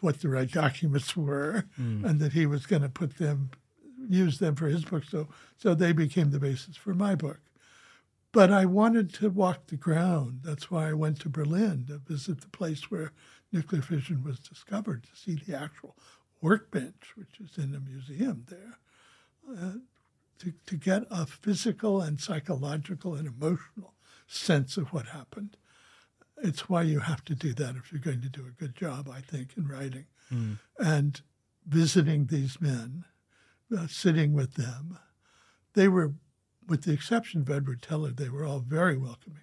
what 0.00 0.20
the 0.20 0.28
right 0.28 0.50
documents 0.50 1.16
were 1.16 1.64
and 2.04 2.20
that 2.20 2.32
he 2.32 2.46
was 2.46 2.66
going 2.66 2.82
to 2.82 2.88
put 2.88 3.18
them, 3.18 3.50
use 4.08 4.38
them 4.38 4.54
for 4.54 4.66
his 4.66 4.84
book. 4.84 5.04
So, 5.04 5.28
so 5.56 5.74
they 5.74 5.92
became 5.92 6.30
the 6.30 6.38
basis 6.40 6.76
for 6.76 6.94
my 6.94 7.14
book. 7.14 7.40
But 8.32 8.50
I 8.50 8.64
wanted 8.66 9.14
to 9.14 9.30
walk 9.30 9.68
the 9.68 9.76
ground. 9.76 10.40
That's 10.42 10.70
why 10.70 10.88
I 10.88 10.92
went 10.92 11.20
to 11.20 11.28
Berlin 11.28 11.86
to 11.88 11.98
visit 11.98 12.40
the 12.40 12.48
place 12.48 12.90
where 12.90 13.12
nuclear 13.52 13.82
fission 13.82 14.24
was 14.24 14.40
discovered, 14.40 15.04
to 15.04 15.16
see 15.16 15.36
the 15.36 15.56
actual 15.56 15.96
workbench, 16.40 17.12
which 17.14 17.40
is 17.40 17.56
in 17.56 17.74
a 17.74 17.80
museum 17.80 18.44
there, 18.48 18.78
uh, 19.56 19.78
to, 20.40 20.52
to 20.66 20.76
get 20.76 21.04
a 21.10 21.26
physical 21.26 22.00
and 22.00 22.20
psychological 22.20 23.14
and 23.14 23.28
emotional 23.28 23.94
sense 24.26 24.76
of 24.76 24.92
what 24.92 25.06
happened. 25.06 25.56
It's 26.44 26.68
why 26.68 26.82
you 26.82 27.00
have 27.00 27.24
to 27.24 27.34
do 27.34 27.54
that 27.54 27.74
if 27.76 27.90
you're 27.90 28.00
going 28.00 28.20
to 28.20 28.28
do 28.28 28.46
a 28.46 28.60
good 28.62 28.76
job, 28.76 29.08
I 29.08 29.20
think, 29.20 29.56
in 29.56 29.66
writing. 29.66 30.04
Mm. 30.32 30.58
And 30.78 31.20
visiting 31.66 32.26
these 32.26 32.60
men, 32.60 33.04
uh, 33.76 33.86
sitting 33.88 34.34
with 34.34 34.54
them, 34.54 34.98
they 35.72 35.88
were 35.88 36.12
with 36.68 36.82
the 36.84 36.92
exception 36.92 37.42
of 37.42 37.50
Edward 37.50 37.82
Teller, 37.82 38.10
they 38.10 38.28
were 38.28 38.44
all 38.44 38.60
very 38.60 38.96
welcoming. 38.96 39.42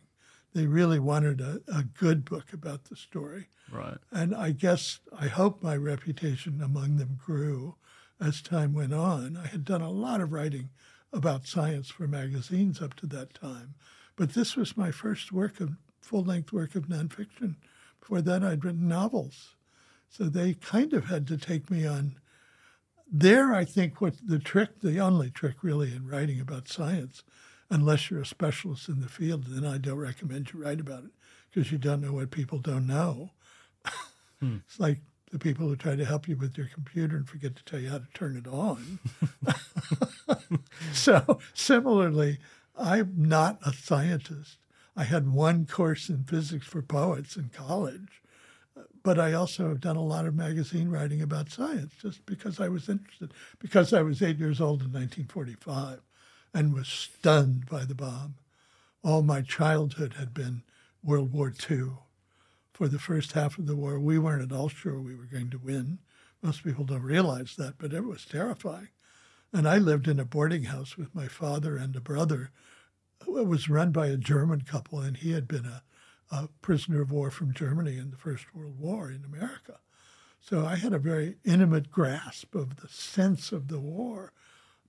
They 0.53 0.68
really 0.68 0.99
wanted 0.99 1.40
a, 1.40 1.61
a 1.68 1.84
good 1.84 2.26
book 2.26 2.52
about 2.52 2.86
the 2.86 2.95
story. 2.95 3.48
Right. 3.72 3.98
And 4.11 4.36
I 4.36 4.52
guess, 4.52 4.99
I 5.18 5.28
hope 5.28 5.64
my 5.64 5.76
reputation 5.76 6.61
among 6.61 6.98
them 6.98 7.19
grew 7.23 7.76
as 8.19 8.41
time 8.41 8.73
went 8.73 8.94
on. 8.94 9.38
I 9.38 9.48
had 9.48 9.64
done 9.64 9.82
a 9.82 9.90
lot 9.90 10.22
of 10.22 10.32
writing 10.32 10.69
about 11.14 11.48
science 11.48 11.90
for 11.90 12.07
magazines 12.07 12.82
up 12.82 12.95
to 12.95 13.07
that 13.07 13.34
time, 13.34 13.76
but 14.15 14.34
this 14.34 14.56
was 14.56 14.78
my 14.78 14.91
first 14.91 15.32
work 15.32 15.60
of 15.60 15.78
full 16.02 16.23
length 16.23 16.52
work 16.52 16.76
of 16.76 16.88
nonfiction. 16.88 17.56
Before 17.99 18.22
that, 18.22 18.44
I'd 18.44 18.65
written 18.65 18.88
novels. 18.88 19.56
So 20.10 20.26
they 20.26 20.53
kind 20.56 20.94
of 20.94 21.06
had 21.06 21.28
to 21.28 21.38
take 21.38 21.72
me 21.72 21.86
on 21.86 22.15
there, 23.11 23.53
I 23.53 23.65
think 23.65 23.99
what 23.99 24.15
the 24.26 24.40
trick, 24.40 24.80
the 24.80 24.99
only 24.99 25.30
trick 25.30 25.57
really 25.61 25.94
in 25.94 26.07
writing 26.07 26.40
about 26.40 26.69
science, 26.69 27.23
unless 27.69 28.10
you're 28.10 28.22
a 28.22 28.26
specialist 28.26 28.88
in 28.88 29.02
the 29.02 29.10
field, 29.10 29.45
then 29.48 29.65
I 29.65 29.78
don't 29.78 29.98
recommend 29.98 30.52
you 30.53 30.64
write 30.64 30.80
about 30.80 31.03
it 31.03 31.11
because 31.52 31.72
you 31.72 31.78
don't 31.78 32.02
know 32.02 32.14
what 32.14 32.32
people 32.32 32.60
don't 32.60 32.88
know. 32.88 33.32
Hmm. 34.40 34.57
It's 34.65 34.80
like 34.80 34.99
the 35.32 35.40
people 35.40 35.68
who 35.68 35.76
try 35.76 35.95
to 35.95 36.06
help 36.06 36.28
you 36.28 36.36
with 36.36 36.57
your 36.57 36.68
computer 36.73 37.15
and 37.15 37.28
forget 37.28 37.56
to 37.56 37.64
tell 37.64 37.80
you 37.80 37.90
how 37.90 37.99
to 37.99 38.07
turn 38.14 38.38
it 38.38 38.48
on. 38.48 38.99
so, 40.94 41.40
similarly, 41.53 42.40
I'm 42.78 43.14
not 43.15 43.60
a 43.65 43.73
scientist. 43.73 44.57
I 44.95 45.03
had 45.03 45.31
one 45.31 45.65
course 45.65 46.09
in 46.09 46.23
physics 46.23 46.68
for 46.68 46.81
poets 46.81 47.35
in 47.35 47.49
college 47.49 48.22
but 49.03 49.19
I 49.19 49.34
also 49.34 49.69
have 49.69 49.81
done 49.81 49.95
a 49.95 50.03
lot 50.03 50.26
of 50.26 50.35
magazine 50.35 50.89
writing 50.89 51.22
about 51.22 51.49
science 51.49 51.93
just 52.01 52.26
because 52.26 52.59
I 52.59 52.69
was 52.69 52.88
interested, 52.88 53.34
because 53.59 53.93
I 53.93 54.01
was 54.01 54.22
eight 54.22 54.38
years 54.38 54.61
old 54.61 54.81
in 54.81 54.88
1945 54.88 56.01
and 56.53 56.73
was 56.73 56.88
stunned 56.88 57.68
by 57.68 57.85
the 57.85 57.95
bomb. 57.95 58.35
All 59.03 59.23
my 59.23 59.41
childhood 59.41 60.13
had 60.13 60.34
been 60.34 60.63
World 61.03 61.34
War 61.34 61.53
II. 61.69 61.93
For 62.73 62.88
the 62.88 62.99
first 62.99 63.34
half 63.34 63.57
of 63.57 63.68
the 63.68 63.76
war, 63.76 63.99
we 63.99 64.19
weren't 64.19 64.51
at 64.51 64.55
all 64.55 64.69
sure 64.69 64.99
we 64.99 65.15
were 65.15 65.26
going 65.26 65.49
to 65.51 65.57
win. 65.57 65.99
Most 66.41 66.63
people 66.63 66.85
don't 66.85 67.01
realize 67.01 67.55
that, 67.57 67.76
but 67.77 67.93
it 67.93 68.05
was 68.05 68.26
terrifying. 68.26 68.89
And 69.53 69.68
I 69.68 69.77
lived 69.77 70.07
in 70.07 70.19
a 70.19 70.26
boarding 70.26 70.65
house 70.65 70.97
with 70.97 71.13
my 71.13 71.27
father 71.27 71.76
and 71.76 71.95
a 71.95 72.01
brother. 72.01 72.51
It 73.27 73.48
was 73.48 73.69
run 73.69 73.91
by 73.91 74.07
a 74.07 74.18
German 74.18 74.61
couple, 74.61 74.99
and 74.99 75.18
he 75.18 75.31
had 75.31 75.48
been 75.48 75.65
a 75.65 75.84
a 76.31 76.48
prisoner 76.61 77.02
of 77.02 77.11
war 77.11 77.30
from 77.30 77.53
Germany 77.53 77.98
in 77.98 78.10
the 78.10 78.18
First 78.18 78.56
World 78.56 78.80
War 78.80 79.11
in 79.11 79.26
America. 79.26 79.80
So 80.39 80.65
I 80.65 80.77
had 80.77 80.93
a 80.93 80.99
very 80.99 81.35
intimate 81.43 81.91
grasp 81.91 82.56
of 82.56 82.77
the 82.77 82.88
sense 82.88 83.52
of 83.52 83.68
the 83.68 83.80
war. 83.80 84.31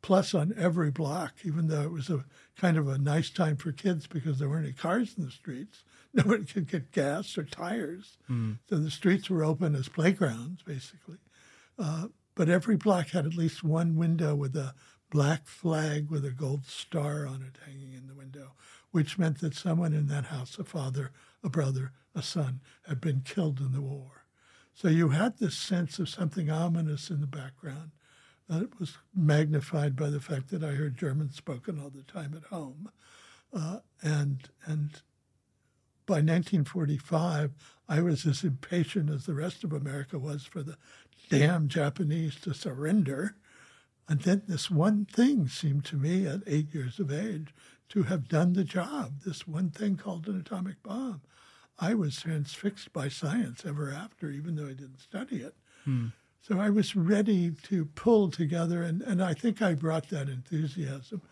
Plus, 0.01 0.35
on 0.35 0.55
every 0.57 0.91
block, 0.91 1.35
even 1.45 1.69
though 1.69 1.83
it 1.83 1.93
was 1.93 2.11
a 2.11 2.25
kind 2.57 2.77
of 2.77 2.89
a 2.89 2.99
nice 2.99 3.31
time 3.31 3.57
for 3.57 3.71
kids 3.71 4.07
because 4.07 4.39
there 4.39 4.49
weren't 4.49 4.65
any 4.65 4.73
cars 4.73 5.15
in 5.17 5.25
the 5.25 5.31
streets, 5.31 5.85
nobody 6.13 6.45
could 6.45 6.69
get 6.69 6.93
gas 6.93 7.37
or 7.37 7.45
tires. 7.45 8.17
Mm. 8.31 8.59
So 8.69 8.77
the 8.79 8.91
streets 8.91 9.29
were 9.29 9.45
open 9.45 9.75
as 9.75 9.89
playgrounds, 9.89 10.63
basically. 10.63 11.19
Uh, 11.79 12.09
but 12.35 12.49
every 12.49 12.77
block 12.77 13.09
had 13.11 13.27
at 13.27 13.35
least 13.35 13.63
one 13.63 13.95
window 13.97 14.35
with 14.35 14.57
a 14.57 14.75
black 15.13 15.47
flag 15.47 16.11
with 16.11 16.25
a 16.25 16.31
gold 16.31 16.65
star 16.65 17.27
on 17.27 17.43
it 17.43 17.59
hanging 17.67 17.93
in 17.93 18.07
the 18.07 18.15
window, 18.15 18.53
which 18.93 19.19
meant 19.19 19.41
that 19.41 19.55
someone 19.55 19.93
in 19.93 20.07
that 20.07 20.25
house, 20.25 20.59
a 20.59 20.65
father, 20.65 21.11
a 21.45 21.51
brother, 21.51 21.93
a 22.15 22.23
son, 22.23 22.61
had 22.89 22.99
been 22.99 23.21
killed 23.21 23.61
in 23.61 23.73
the 23.73 23.83
war. 23.83 24.25
So 24.73 24.89
you 24.89 25.11
had 25.11 25.37
this 25.37 25.55
sense 25.55 25.99
of 25.99 26.09
something 26.09 26.51
ominous 26.51 27.11
in 27.11 27.21
the 27.21 27.27
background. 27.27 27.91
That 28.49 28.81
was 28.81 28.97
magnified 29.15 29.97
by 29.97 30.09
the 30.09 30.21
fact 30.21 30.49
that 30.49 30.65
I 30.65 30.73
heard 30.73 30.97
German 30.97 31.31
spoken 31.31 31.79
all 31.79 31.91
the 31.91 32.11
time 32.11 32.33
at 32.35 32.49
home. 32.49 32.91
Uh, 33.53 33.81
and, 34.01 34.49
and 34.65 35.03
by 36.07 36.15
1945, 36.15 37.53
I 37.87 38.01
was 38.01 38.25
as 38.25 38.45
impatient 38.45 39.11
as 39.11 39.27
the 39.27 39.35
rest 39.35 39.63
of 39.63 39.75
America 39.75 40.19
was 40.19 40.45
for 40.45 40.63
the 40.63 40.79
damn 41.29 41.69
Japanese 41.69 42.37
to 42.41 42.55
surrender. 42.55 43.37
And 44.09 44.20
then 44.23 44.43
this 44.47 44.70
one 44.70 45.05
thing 45.05 45.49
seemed 45.49 45.85
to 45.87 45.97
me 45.97 46.27
at 46.27 46.41
eight 46.47 46.74
years 46.74 46.99
of 46.99 47.12
age 47.12 47.55
to 47.91 48.05
have 48.05 48.29
done 48.29 48.55
the 48.55 48.65
job, 48.65 49.20
this 49.24 49.47
one 49.47 49.70
thing 49.70 49.97
called 49.97 50.27
an 50.27 50.41
atomic 50.41 50.83
bomb. 50.83 51.20
I 51.79 51.95
was 51.95 52.20
transfixed 52.20 52.93
by 52.93 53.09
science 53.09 53.65
ever 53.66 53.91
after, 53.91 54.31
even 54.31 54.57
though 54.57 54.66
I 54.66 54.74
didn't 54.74 55.01
study 55.01 55.37
it. 55.37 55.55
Hmm. 55.85 56.09
So 56.41 56.59
I 56.59 56.70
was 56.70 56.97
ready 56.97 57.53
to 57.65 57.85
pull 57.85 58.31
together, 58.31 58.83
and, 58.83 59.03
and 59.03 59.23
I 59.23 59.35
think 59.35 59.62
I 59.62 59.74
brought 59.74 60.09
that 60.09 60.29
enthusiasm. 60.29 61.23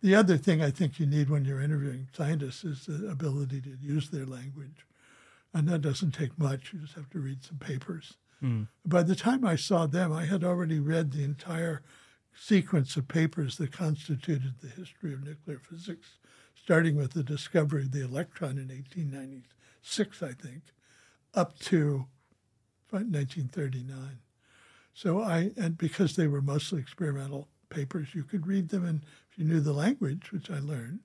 The 0.00 0.14
other 0.14 0.36
thing 0.36 0.62
I 0.62 0.70
think 0.70 1.00
you 1.00 1.06
need 1.06 1.30
when 1.30 1.44
you're 1.44 1.62
interviewing 1.62 2.08
scientists 2.14 2.64
is 2.64 2.86
the 2.86 3.08
ability 3.08 3.62
to 3.62 3.76
use 3.80 4.10
their 4.10 4.26
language. 4.26 4.86
And 5.54 5.68
that 5.68 5.80
doesn't 5.80 6.12
take 6.12 6.38
much. 6.38 6.72
You 6.72 6.80
just 6.80 6.94
have 6.94 7.10
to 7.10 7.18
read 7.18 7.42
some 7.42 7.58
papers. 7.58 8.14
Hmm. 8.40 8.64
By 8.84 9.02
the 9.02 9.16
time 9.16 9.44
I 9.44 9.56
saw 9.56 9.86
them, 9.86 10.12
I 10.12 10.26
had 10.26 10.44
already 10.44 10.80
read 10.80 11.12
the 11.12 11.24
entire 11.24 11.82
sequence 12.36 12.96
of 12.96 13.08
papers 13.08 13.56
that 13.56 13.72
constituted 13.72 14.54
the 14.60 14.68
history 14.68 15.12
of 15.12 15.24
nuclear 15.24 15.58
physics, 15.58 16.18
starting 16.54 16.96
with 16.96 17.12
the 17.12 17.22
discovery 17.22 17.82
of 17.82 17.92
the 17.92 18.04
electron 18.04 18.58
in 18.58 18.68
1896, 18.68 20.22
I 20.22 20.32
think, 20.32 20.62
up 21.34 21.58
to 21.60 22.06
1939. 22.90 24.18
So 24.92 25.20
I, 25.20 25.50
and 25.56 25.76
because 25.76 26.14
they 26.14 26.28
were 26.28 26.42
mostly 26.42 26.80
experimental 26.80 27.48
papers, 27.68 28.14
you 28.14 28.22
could 28.22 28.46
read 28.46 28.68
them, 28.68 28.84
and 28.84 29.02
if 29.30 29.38
you 29.38 29.44
knew 29.44 29.60
the 29.60 29.72
language, 29.72 30.30
which 30.30 30.50
I 30.50 30.60
learned, 30.60 31.00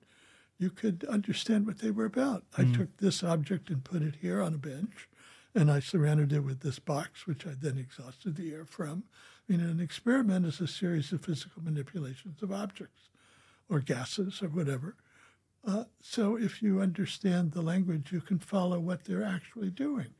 you 0.58 0.70
could 0.70 1.04
understand 1.08 1.66
what 1.66 1.78
they 1.78 1.90
were 1.90 2.04
about. 2.04 2.44
Mm. 2.52 2.74
I 2.74 2.76
took 2.76 2.96
this 2.98 3.24
object 3.24 3.70
and 3.70 3.82
put 3.82 4.02
it 4.02 4.16
here 4.20 4.40
on 4.40 4.54
a 4.54 4.58
bench, 4.58 5.08
and 5.54 5.70
I 5.70 5.80
surrounded 5.80 6.32
it 6.32 6.40
with 6.40 6.60
this 6.60 6.78
box, 6.78 7.26
which 7.26 7.46
I 7.46 7.54
then 7.60 7.78
exhausted 7.78 8.36
the 8.36 8.52
air 8.52 8.64
from. 8.64 9.04
Mean, 9.50 9.62
an 9.62 9.80
experiment 9.80 10.46
is 10.46 10.60
a 10.60 10.68
series 10.68 11.10
of 11.10 11.24
physical 11.24 11.60
manipulations 11.60 12.40
of 12.40 12.52
objects 12.52 13.08
or 13.68 13.80
gases 13.80 14.40
or 14.44 14.46
whatever. 14.48 14.94
Uh, 15.66 15.84
so 16.00 16.36
if 16.36 16.62
you 16.62 16.80
understand 16.80 17.50
the 17.50 17.60
language, 17.60 18.12
you 18.12 18.20
can 18.20 18.38
follow 18.38 18.78
what 18.78 19.06
they're 19.06 19.24
actually 19.24 19.70
doing. 19.70 20.14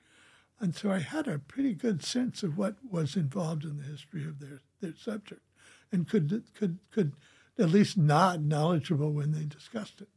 And 0.58 0.74
so 0.74 0.90
I 0.90 0.98
had 0.98 1.28
a 1.28 1.38
pretty 1.38 1.74
good 1.74 2.04
sense 2.04 2.42
of 2.42 2.58
what 2.58 2.74
was 2.90 3.14
involved 3.14 3.62
in 3.62 3.76
the 3.76 3.84
history 3.84 4.24
of 4.24 4.40
their, 4.40 4.62
their 4.80 4.96
subject 4.96 5.42
and 5.92 6.08
could, 6.08 6.42
could, 6.58 6.80
could 6.90 7.12
at 7.56 7.70
least 7.70 7.96
nod 7.96 8.44
knowledgeable 8.44 9.12
when 9.12 9.30
they 9.30 9.44
discussed 9.44 10.00
it. 10.00 10.08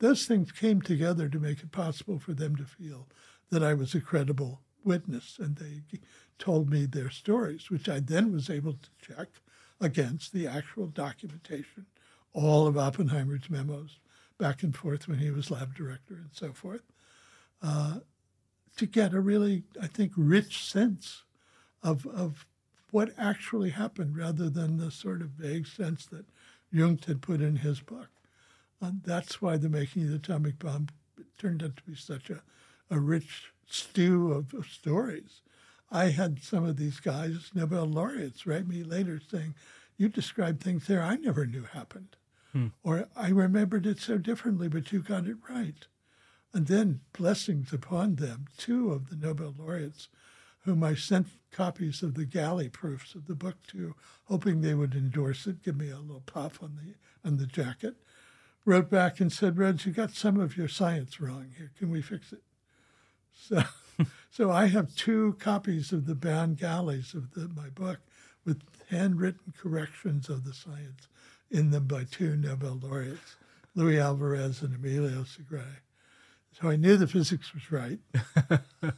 Those 0.00 0.26
things 0.26 0.52
came 0.52 0.82
together 0.82 1.30
to 1.30 1.40
make 1.40 1.60
it 1.60 1.72
possible 1.72 2.18
for 2.18 2.34
them 2.34 2.56
to 2.56 2.64
feel 2.64 3.08
that 3.48 3.62
I 3.62 3.72
was 3.72 3.94
a 3.94 4.02
credible 4.02 4.60
witness, 4.84 5.38
and 5.38 5.56
they 5.56 5.82
told 6.38 6.70
me 6.70 6.86
their 6.86 7.10
stories, 7.10 7.70
which 7.70 7.88
I 7.88 8.00
then 8.00 8.32
was 8.32 8.50
able 8.50 8.74
to 8.74 9.14
check 9.14 9.28
against 9.80 10.32
the 10.32 10.46
actual 10.46 10.86
documentation, 10.86 11.86
all 12.32 12.66
of 12.66 12.78
Oppenheimer's 12.78 13.50
memos 13.50 13.98
back 14.38 14.62
and 14.62 14.74
forth 14.74 15.06
when 15.06 15.18
he 15.18 15.30
was 15.30 15.50
lab 15.50 15.74
director 15.74 16.14
and 16.14 16.30
so 16.32 16.52
forth. 16.52 16.82
Uh, 17.62 17.98
to 18.76 18.86
get 18.86 19.12
a 19.12 19.20
really, 19.20 19.64
I 19.80 19.86
think, 19.86 20.12
rich 20.16 20.64
sense 20.64 21.24
of, 21.82 22.06
of 22.06 22.46
what 22.90 23.12
actually 23.18 23.70
happened 23.70 24.16
rather 24.16 24.48
than 24.48 24.78
the 24.78 24.90
sort 24.90 25.20
of 25.20 25.28
vague 25.28 25.66
sense 25.66 26.06
that 26.06 26.24
Jungk 26.72 27.04
had 27.04 27.20
put 27.20 27.40
in 27.40 27.56
his 27.56 27.80
book. 27.80 28.08
And 28.80 29.02
that's 29.04 29.42
why 29.42 29.56
the 29.56 29.68
making 29.68 30.04
of 30.04 30.10
the 30.10 30.16
atomic 30.16 30.58
bomb 30.58 30.88
turned 31.38 31.62
out 31.62 31.76
to 31.76 31.82
be 31.82 31.94
such 31.94 32.30
a, 32.30 32.40
a 32.90 32.98
rich 32.98 33.52
stew 33.72 34.32
of, 34.32 34.66
stories. 34.66 35.42
I 35.90 36.06
had 36.06 36.42
some 36.42 36.64
of 36.64 36.76
these 36.76 37.00
guys, 37.00 37.50
Nobel 37.54 37.86
laureates, 37.86 38.46
write 38.46 38.68
me 38.68 38.82
later 38.82 39.20
saying, 39.20 39.54
You 39.96 40.08
described 40.08 40.62
things 40.62 40.86
there 40.86 41.02
I 41.02 41.16
never 41.16 41.46
knew 41.46 41.64
happened. 41.64 42.16
Hmm. 42.52 42.68
Or 42.82 43.08
I 43.16 43.30
remembered 43.30 43.86
it 43.86 43.98
so 43.98 44.18
differently, 44.18 44.68
but 44.68 44.92
you 44.92 45.00
got 45.00 45.26
it 45.26 45.36
right. 45.48 45.86
And 46.52 46.66
then 46.66 47.00
blessings 47.12 47.72
upon 47.72 48.16
them, 48.16 48.46
two 48.56 48.92
of 48.92 49.08
the 49.08 49.16
Nobel 49.16 49.54
laureates, 49.56 50.08
whom 50.64 50.82
I 50.82 50.94
sent 50.94 51.28
copies 51.50 52.02
of 52.02 52.14
the 52.14 52.24
galley 52.24 52.68
proofs 52.68 53.14
of 53.14 53.26
the 53.26 53.34
book 53.34 53.56
to, 53.68 53.94
hoping 54.24 54.60
they 54.60 54.74
would 54.74 54.94
endorse 54.94 55.46
it, 55.46 55.62
give 55.62 55.76
me 55.76 55.90
a 55.90 55.98
little 55.98 56.22
puff 56.22 56.62
on 56.62 56.76
the 56.76 56.94
on 57.28 57.36
the 57.36 57.46
jacket, 57.46 57.96
wrote 58.64 58.90
back 58.90 59.20
and 59.20 59.32
said, 59.32 59.58
Rhodes, 59.58 59.84
you 59.86 59.92
got 59.92 60.12
some 60.12 60.38
of 60.38 60.56
your 60.56 60.68
science 60.68 61.20
wrong 61.20 61.48
here. 61.56 61.70
Can 61.78 61.90
we 61.90 62.02
fix 62.02 62.32
it? 62.32 62.42
So 63.34 63.62
so 64.30 64.50
I 64.50 64.66
have 64.66 64.94
two 64.94 65.36
copies 65.38 65.92
of 65.92 66.06
the 66.06 66.14
bound 66.14 66.58
galleys 66.58 67.14
of 67.14 67.32
the, 67.32 67.48
my 67.48 67.68
book 67.68 67.98
with 68.44 68.62
handwritten 68.88 69.52
corrections 69.58 70.28
of 70.28 70.44
the 70.44 70.54
science 70.54 71.08
in 71.50 71.70
them 71.70 71.86
by 71.86 72.04
two 72.04 72.36
Nobel 72.36 72.78
laureates, 72.82 73.36
Luis 73.74 73.98
Alvarez 73.98 74.62
and 74.62 74.74
Emilio 74.74 75.24
Segre. 75.24 75.64
So 76.52 76.68
I 76.68 76.76
knew 76.76 76.96
the 76.96 77.06
physics 77.06 77.52
was 77.54 77.70
right. 77.70 77.98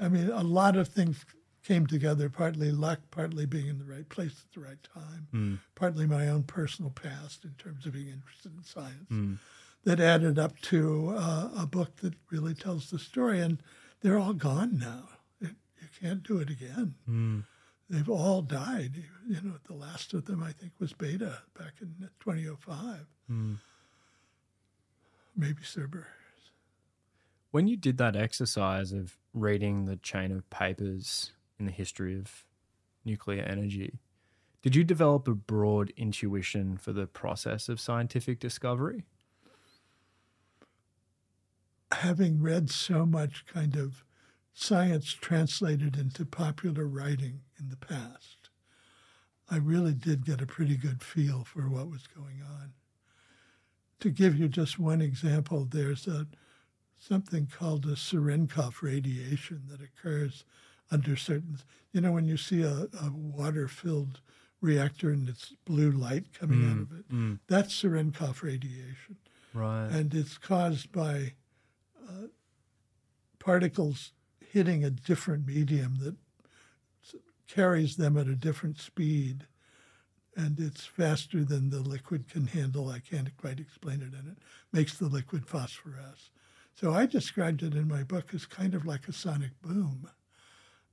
I 0.00 0.08
mean, 0.08 0.30
a 0.30 0.42
lot 0.42 0.76
of 0.76 0.88
things 0.88 1.24
came 1.64 1.86
together, 1.86 2.28
partly 2.28 2.70
luck, 2.70 3.00
partly 3.10 3.46
being 3.46 3.68
in 3.68 3.78
the 3.78 3.84
right 3.84 4.08
place 4.08 4.44
at 4.44 4.54
the 4.54 4.60
right 4.60 4.82
time, 4.94 5.28
mm. 5.32 5.58
partly 5.74 6.06
my 6.06 6.28
own 6.28 6.42
personal 6.42 6.90
past 6.90 7.44
in 7.44 7.52
terms 7.52 7.86
of 7.86 7.92
being 7.92 8.08
interested 8.08 8.52
in 8.56 8.64
science, 8.64 9.10
mm. 9.10 9.38
That 9.84 10.00
added 10.00 10.38
up 10.38 10.60
to 10.62 11.14
uh, 11.16 11.48
a 11.58 11.66
book 11.66 11.96
that 11.96 12.14
really 12.30 12.54
tells 12.54 12.90
the 12.90 12.98
story. 12.98 13.40
And 13.40 13.62
they're 14.00 14.18
all 14.18 14.32
gone 14.32 14.78
now. 14.78 15.08
It, 15.40 15.56
you 15.80 15.88
can't 16.00 16.22
do 16.22 16.38
it 16.38 16.50
again. 16.50 16.94
Mm. 17.08 17.44
They've 17.90 18.08
all 18.08 18.42
died. 18.42 19.02
You 19.28 19.40
know, 19.42 19.54
the 19.66 19.74
last 19.74 20.14
of 20.14 20.24
them, 20.24 20.42
I 20.42 20.52
think, 20.52 20.72
was 20.78 20.92
Bethe 20.92 21.20
back 21.58 21.74
in 21.80 22.08
2005. 22.20 23.06
Mm. 23.30 23.58
Maybe 25.36 25.62
Serber. 25.62 26.04
When 27.50 27.66
you 27.66 27.76
did 27.76 27.98
that 27.98 28.16
exercise 28.16 28.92
of 28.92 29.18
reading 29.34 29.84
the 29.84 29.96
chain 29.96 30.32
of 30.32 30.48
papers 30.48 31.32
in 31.58 31.66
the 31.66 31.72
history 31.72 32.18
of 32.18 32.46
nuclear 33.04 33.42
energy, 33.42 33.98
did 34.62 34.74
you 34.74 34.84
develop 34.84 35.28
a 35.28 35.34
broad 35.34 35.92
intuition 35.96 36.78
for 36.78 36.92
the 36.92 37.06
process 37.06 37.68
of 37.68 37.78
scientific 37.78 38.40
discovery? 38.40 39.04
Having 42.02 42.42
read 42.42 42.68
so 42.68 43.06
much 43.06 43.46
kind 43.46 43.76
of 43.76 44.02
science 44.52 45.12
translated 45.12 45.96
into 45.96 46.24
popular 46.24 46.84
writing 46.84 47.42
in 47.60 47.68
the 47.68 47.76
past, 47.76 48.50
I 49.48 49.58
really 49.58 49.94
did 49.94 50.26
get 50.26 50.42
a 50.42 50.46
pretty 50.46 50.76
good 50.76 51.00
feel 51.00 51.44
for 51.44 51.68
what 51.68 51.88
was 51.88 52.08
going 52.08 52.42
on. 52.42 52.72
To 54.00 54.10
give 54.10 54.36
you 54.36 54.48
just 54.48 54.80
one 54.80 55.00
example, 55.00 55.64
there's 55.64 56.08
a 56.08 56.26
something 56.98 57.46
called 57.46 57.86
a 57.86 57.94
Cherenkov 57.94 58.82
radiation 58.82 59.62
that 59.70 59.80
occurs 59.80 60.44
under 60.90 61.14
certain, 61.14 61.58
you 61.92 62.00
know, 62.00 62.10
when 62.10 62.26
you 62.26 62.36
see 62.36 62.62
a, 62.62 62.88
a 63.00 63.12
water 63.12 63.68
filled 63.68 64.20
reactor 64.60 65.10
and 65.10 65.28
it's 65.28 65.54
blue 65.64 65.92
light 65.92 66.24
coming 66.36 66.62
mm, 66.62 66.70
out 66.72 66.78
of 66.78 66.98
it, 66.98 67.12
mm. 67.12 67.38
that's 67.46 67.80
Cherenkov 67.80 68.42
radiation. 68.42 69.18
Right. 69.54 69.86
And 69.86 70.12
it's 70.12 70.36
caused 70.36 70.90
by 70.90 71.34
particles 73.38 74.12
hitting 74.40 74.84
a 74.84 74.90
different 74.90 75.46
medium 75.46 75.96
that 76.00 76.16
carries 77.48 77.96
them 77.96 78.16
at 78.16 78.26
a 78.26 78.34
different 78.34 78.78
speed 78.78 79.46
and 80.36 80.58
it's 80.58 80.84
faster 80.84 81.44
than 81.44 81.70
the 81.70 81.80
liquid 81.80 82.28
can 82.28 82.46
handle. 82.46 82.88
I 82.88 83.00
can't 83.00 83.36
quite 83.36 83.60
explain 83.60 84.00
it, 84.00 84.18
and 84.18 84.28
it 84.28 84.38
makes 84.72 84.96
the 84.96 85.06
liquid 85.06 85.46
phosphoresce. 85.46 86.30
So 86.74 86.92
I 86.92 87.06
described 87.06 87.62
it 87.62 87.74
in 87.74 87.88
my 87.88 88.02
book 88.02 88.32
as 88.32 88.46
kind 88.46 88.74
of 88.74 88.86
like 88.86 89.08
a 89.08 89.12
sonic 89.12 89.60
boom. 89.60 90.08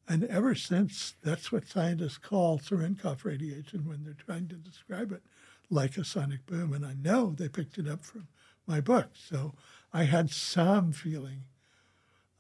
And 0.08 0.26
ever 0.26 0.56
since, 0.56 1.16
that's 1.24 1.52
what 1.52 1.68
scientists 1.68 2.18
call 2.18 2.60
Cherenkov 2.60 3.24
radiation 3.24 3.88
when 3.88 4.04
they're 4.04 4.14
trying 4.14 4.48
to 4.50 4.56
describe 4.56 5.12
it 5.12 5.24
like 5.70 5.98
a 5.98 6.04
sonic 6.04 6.46
boom. 6.46 6.74
And 6.74 6.86
I 6.86 6.96
know 6.96 7.32
they 7.32 7.48
picked 7.48 7.78
it 7.78 7.88
up 7.88 8.04
from 8.04 8.28
my 8.68 8.82
book. 8.82 9.12
So 9.14 9.54
I 9.92 10.04
had 10.04 10.30
some 10.30 10.92
feeling. 10.92 11.44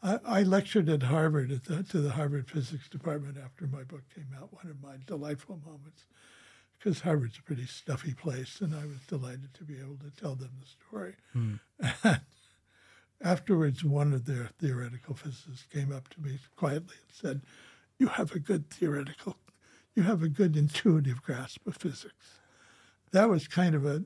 I, 0.02 0.20
I 0.26 0.44
lectured 0.44 0.90
at 0.90 1.04
Harvard, 1.04 1.52
at 1.52 1.66
the, 1.66 1.84
to 1.84 2.00
the 2.00 2.12
Harvard 2.12 2.50
Physics 2.50 2.88
Department 2.88 3.38
after 3.44 3.68
my 3.68 3.84
book 3.84 4.04
came 4.14 4.30
out, 4.38 4.54
one 4.54 4.70
of 4.70 4.82
my 4.82 4.96
delightful 5.06 5.60
moments, 5.66 6.06
because 6.78 7.02
Harvard's 7.02 7.38
a 7.38 7.44
pretty 7.44 7.66
stuffy 7.66 8.14
place. 8.14 8.62
And 8.62 8.74
I 8.74 8.86
was 8.86 9.00
delighted 9.08 9.54
to 9.56 9.64
be 9.64 9.80
able 9.80 9.98
to 9.98 10.12
tell 10.22 10.36
them 10.36 10.52
the 10.60 10.68
story. 10.68 11.16
Hmm. 11.34 12.14
Afterwards, 13.22 13.84
one 13.84 14.14
of 14.14 14.26
their 14.26 14.50
theoretical 14.60 15.14
physicists 15.14 15.66
came 15.74 15.92
up 15.92 16.08
to 16.10 16.22
me 16.22 16.40
quietly 16.56 16.96
and 17.02 17.12
said, 17.12 17.42
You 17.98 18.08
have 18.08 18.32
a 18.32 18.40
good 18.40 18.70
theoretical, 18.70 19.36
you 19.94 20.04
have 20.04 20.24
a 20.24 20.30
good 20.30 20.56
intuitive 20.56 21.22
grasp 21.22 21.68
of 21.68 21.76
physics. 21.76 22.40
That 23.12 23.28
was 23.28 23.48
kind 23.48 23.76
of 23.76 23.86
a 23.86 24.04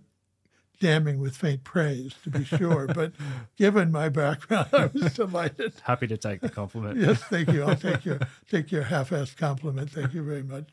damning 0.79 1.19
with 1.19 1.35
faint 1.35 1.63
praise, 1.63 2.13
to 2.23 2.29
be 2.29 2.43
sure. 2.43 2.87
but 2.87 3.13
given 3.57 3.91
my 3.91 4.09
background, 4.09 4.69
I 4.73 4.87
was 4.87 5.13
delighted. 5.13 5.73
Happy 5.83 6.07
to 6.07 6.17
take 6.17 6.41
the 6.41 6.49
compliment. 6.49 6.99
yes, 6.99 7.21
thank 7.29 7.51
you. 7.51 7.63
I'll 7.63 7.75
take 7.75 8.05
your 8.05 8.19
take 8.49 8.71
your 8.71 8.83
half-assed 8.83 9.37
compliment. 9.37 9.91
Thank 9.91 10.13
you 10.13 10.23
very 10.23 10.43
much. 10.43 10.69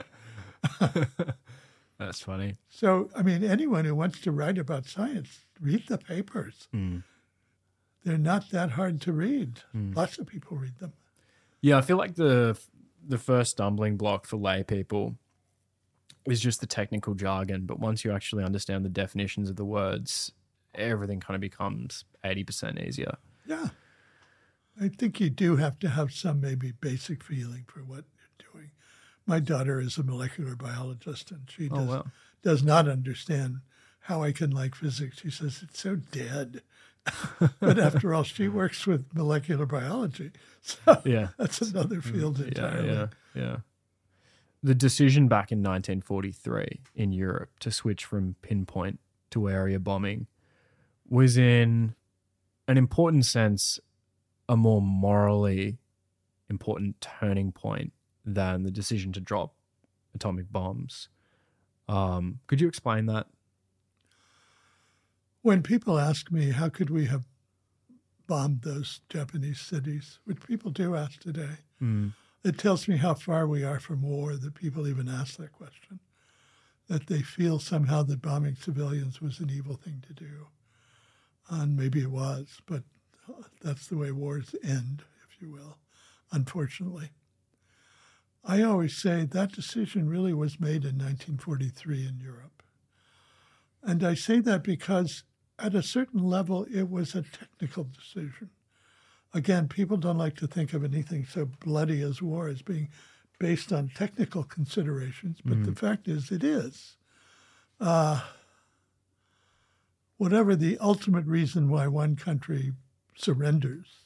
That's 1.98 2.20
funny. 2.20 2.56
So, 2.70 3.10
I 3.14 3.22
mean, 3.22 3.44
anyone 3.44 3.85
who 3.85 3.94
wants 3.94 4.20
to 4.22 4.32
write 4.32 4.56
about 4.56 4.86
science, 4.86 5.40
read 5.60 5.85
the 5.89 5.98
papers. 5.98 6.68
Mm 6.74 7.02
they're 8.05 8.18
not 8.18 8.51
that 8.51 8.72
hard 8.72 9.01
to 9.02 9.12
read. 9.12 9.60
Mm. 9.74 9.94
Lots 9.94 10.18
of 10.18 10.27
people 10.27 10.56
read 10.56 10.78
them. 10.78 10.93
Yeah, 11.60 11.78
I 11.78 11.82
feel 11.82 11.97
like 11.97 12.14
the 12.14 12.59
the 13.06 13.18
first 13.18 13.52
stumbling 13.52 13.97
block 13.97 14.27
for 14.27 14.36
lay 14.36 14.62
people 14.62 15.16
is 16.27 16.41
just 16.41 16.61
the 16.61 16.67
technical 16.67 17.15
jargon, 17.15 17.67
but 17.67 17.79
once 17.79 18.05
you 18.05 18.13
actually 18.13 18.45
understand 18.45 18.85
the 18.85 18.91
definitions 18.91 19.49
of 19.49 19.57
the 19.57 19.65
words, 19.65 20.33
everything 20.75 21.21
kind 21.21 21.35
of 21.35 21.41
becomes 21.41 22.05
80% 22.25 22.87
easier. 22.87 23.17
Yeah. 23.47 23.69
I 24.81 24.89
think 24.89 25.21
you 25.21 25.31
do 25.31 25.57
have 25.57 25.79
to 25.81 25.89
have 25.89 26.13
some 26.13 26.41
maybe 26.41 26.73
basic 26.73 27.23
feeling 27.23 27.65
for 27.67 27.81
what 27.81 28.05
you're 28.17 28.51
doing. 28.53 28.71
My 29.27 29.41
daughter 29.41 29.81
is 29.81 29.99
a 29.99 30.03
molecular 30.03 30.57
biologist 30.57 31.31
and 31.31 31.51
she 31.51 31.69
oh, 31.71 31.77
does, 31.77 31.89
wow. 31.89 32.05
does 32.43 32.63
not 32.63 32.89
understand 32.89 33.61
how 34.01 34.23
I 34.23 34.33
can 34.33 34.51
like 34.51 34.75
physics. 34.75 35.21
She 35.21 35.31
says 35.31 35.61
it's 35.63 35.81
so 35.81 35.97
dead. 35.97 36.63
but 37.61 37.79
after 37.79 38.15
all, 38.15 38.23
she 38.23 38.49
works 38.49 38.87
with 38.87 39.15
molecular 39.15 39.67
biology, 39.67 40.33
so 40.61 41.01
Yeah. 41.05 41.29
that's 41.39 41.61
another 41.63 41.97
mm, 41.97 42.05
field 42.05 42.41
entirely. 42.41 42.89
Yeah, 42.89 43.07
yeah, 43.35 43.43
yeah. 43.43 43.57
The 44.62 44.74
decision 44.74 45.27
back 45.27 45.51
in 45.51 45.59
1943 45.59 46.82
in 46.95 47.12
Europe 47.12 47.51
to 47.61 47.70
switch 47.70 48.05
from 48.05 48.37
pinpoint 48.43 49.01
to 49.31 49.49
area 49.49 49.78
bombing 49.78 50.27
was, 51.09 51.39
in 51.39 51.95
an 52.69 52.77
important 52.77 53.24
sense, 53.24 53.81
a 54.49 54.57
more 54.57 54.82
morally 54.82 55.78
important 56.51 57.01
turning 57.01 57.53
point 57.53 57.93
than 58.24 58.65
the 58.65 58.70
decision 58.70 59.12
to 59.12 59.20
drop 59.20 59.55
atomic 60.15 60.53
bombs. 60.53 61.09
Um, 61.89 62.41
could 62.47 62.61
you 62.61 62.69
explain 62.69 63.07
that? 63.07 63.28
When 65.43 65.62
people 65.62 65.99
ask 65.99 66.31
me 66.31 66.51
how 66.51 66.69
could 66.69 66.91
we 66.91 67.07
have 67.07 67.24
bombed 68.27 68.62
those 68.62 69.01
Japanese 69.09 69.61
cities, 69.61 70.19
which 70.24 70.41
people 70.43 70.70
do 70.70 70.95
ask 70.95 71.19
today, 71.20 71.57
Mm. 71.81 72.12
It 72.45 72.59
tells 72.59 72.89
me 72.89 72.97
how 72.97 73.15
far 73.15 73.47
we 73.47 73.65
are 73.65 73.81
from 73.81 74.03
war 74.03 74.37
that 74.37 74.55
people 74.55 74.89
even 74.89 75.09
ask 75.09 75.37
that 75.37 75.53
question. 75.53 76.01
That 76.89 77.07
they 77.07 77.23
feel 77.23 77.59
somehow 77.59 78.03
that 78.05 78.23
bombing 78.23 78.57
civilians 78.57 79.21
was 79.21 79.39
an 79.39 79.51
evil 79.51 79.77
thing 79.77 80.03
to 80.07 80.15
do. 80.15 80.49
And 81.49 81.77
maybe 81.77 82.01
it 82.01 82.11
was, 82.11 82.61
but 82.67 82.83
uh, 83.29 83.43
that's 83.62 83.87
the 83.87 83.97
way 83.97 84.11
wars 84.11 84.55
end, 84.62 85.05
if 85.29 85.41
you 85.41 85.51
will, 85.51 85.79
unfortunately. 86.33 87.11
I 88.45 88.62
always 88.62 88.97
say 88.97 89.25
that 89.25 89.53
decision 89.53 90.09
really 90.09 90.33
was 90.33 90.59
made 90.59 90.85
in 90.85 90.97
1943 90.99 92.07
in 92.07 92.21
Europe. 92.21 92.62
And 93.83 94.03
I 94.03 94.15
say 94.15 94.41
that 94.41 94.62
because 94.62 95.25
at 95.59 95.75
a 95.75 95.83
certain 95.83 96.23
level, 96.23 96.67
it 96.73 96.89
was 96.89 97.15
a 97.15 97.23
technical 97.23 97.85
decision. 97.85 98.51
Again, 99.32 99.69
people 99.69 99.97
don't 99.97 100.19
like 100.19 100.36
to 100.36 100.47
think 100.47 100.73
of 100.73 100.85
anything 100.85 101.24
so 101.24 101.47
bloody 101.61 102.02
as 102.02 102.20
war 102.20 102.48
as 102.48 102.62
being 102.62 102.89
based 103.39 103.73
on 103.73 103.90
technical 103.94 104.43
considerations, 104.43 105.39
but 105.44 105.65
the 105.65 105.74
fact 105.74 106.09
is, 106.09 106.31
it 106.31 106.44
is. 106.44 106.97
Uh, 107.81 108.20
whatever 110.19 110.55
the 110.55 110.77
ultimate 110.78 111.24
reason 111.24 111.70
why 111.70 111.86
one 111.86 112.16
country 112.16 112.73
surrenders, 113.16 114.01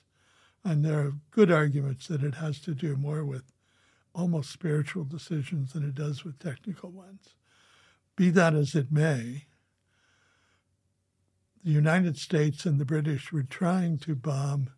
and 0.62 0.84
there 0.84 1.00
are 1.00 1.14
good 1.32 1.50
arguments 1.50 2.06
that 2.06 2.22
it 2.22 2.36
has 2.36 2.60
to 2.60 2.74
do 2.74 2.96
more 2.96 3.24
with 3.24 3.42
almost 4.14 4.52
spiritual 4.52 5.04
decisions 5.04 5.72
than 5.72 5.82
it 5.82 5.94
does 5.94 6.24
with 6.24 6.38
technical 6.38 6.90
ones. 6.90 7.34
Be 8.14 8.30
that 8.30 8.54
as 8.54 8.76
it 8.76 8.92
may, 8.92 9.46
the 11.64 11.72
United 11.72 12.16
States 12.16 12.64
and 12.64 12.78
the 12.78 12.84
British 12.84 13.32
were 13.32 13.42
trying 13.42 13.98
to 13.98 14.14
bomb 14.14 14.70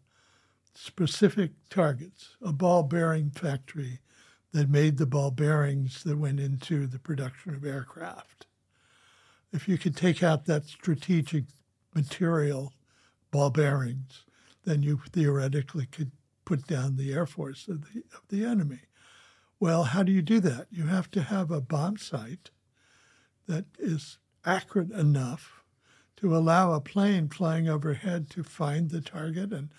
specific 0.77 1.53
targets, 1.71 2.37
a 2.43 2.53
ball 2.53 2.83
bearing 2.83 3.31
factory 3.31 4.01
that 4.53 4.71
made 4.71 4.97
the 4.97 5.07
ball 5.07 5.31
bearings 5.31 6.03
that 6.05 6.19
went 6.19 6.41
into 6.41 6.87
the 6.87 6.99
production 6.99 7.55
of 7.55 7.65
aircraft. 7.65 8.47
If 9.53 9.69
you 9.69 9.79
could 9.79 9.97
take 9.97 10.23
out 10.23 10.47
that 10.47 10.67
strategic 10.67 11.45
material, 11.95 12.73
ball 13.31 13.51
bearings, 13.51 14.25
then 14.65 14.83
you 14.83 15.01
theoretically 15.11 15.87
could 15.87 16.13
put 16.45 16.67
down 16.67 16.97
the 16.97 17.13
air 17.13 17.27
force 17.27 17.69
of 17.69 17.83
the, 17.83 18.03
of 18.15 18.23
the 18.29 18.45
enemy. 18.45 18.81
Well, 19.59 19.85
how 19.85 20.03
do 20.03 20.13
you 20.13 20.23
do 20.23 20.41
that? 20.41 20.67
You 20.71 20.85
have 20.85 21.11
to 21.13 21.23
have 21.23 21.51
a 21.51 21.61
bomb 21.61 21.97
sight 21.97 22.51
that 23.47 23.65
is 23.79 24.19
accurate 24.45 24.91
enough 24.91 25.65
to 26.17 26.37
allow 26.37 26.73
a 26.73 26.81
plane 26.81 27.29
flying 27.29 27.69
overhead 27.69 28.31
to 28.31 28.43
find 28.43 28.91
the 28.91 29.01
target 29.01 29.53
and 29.53 29.71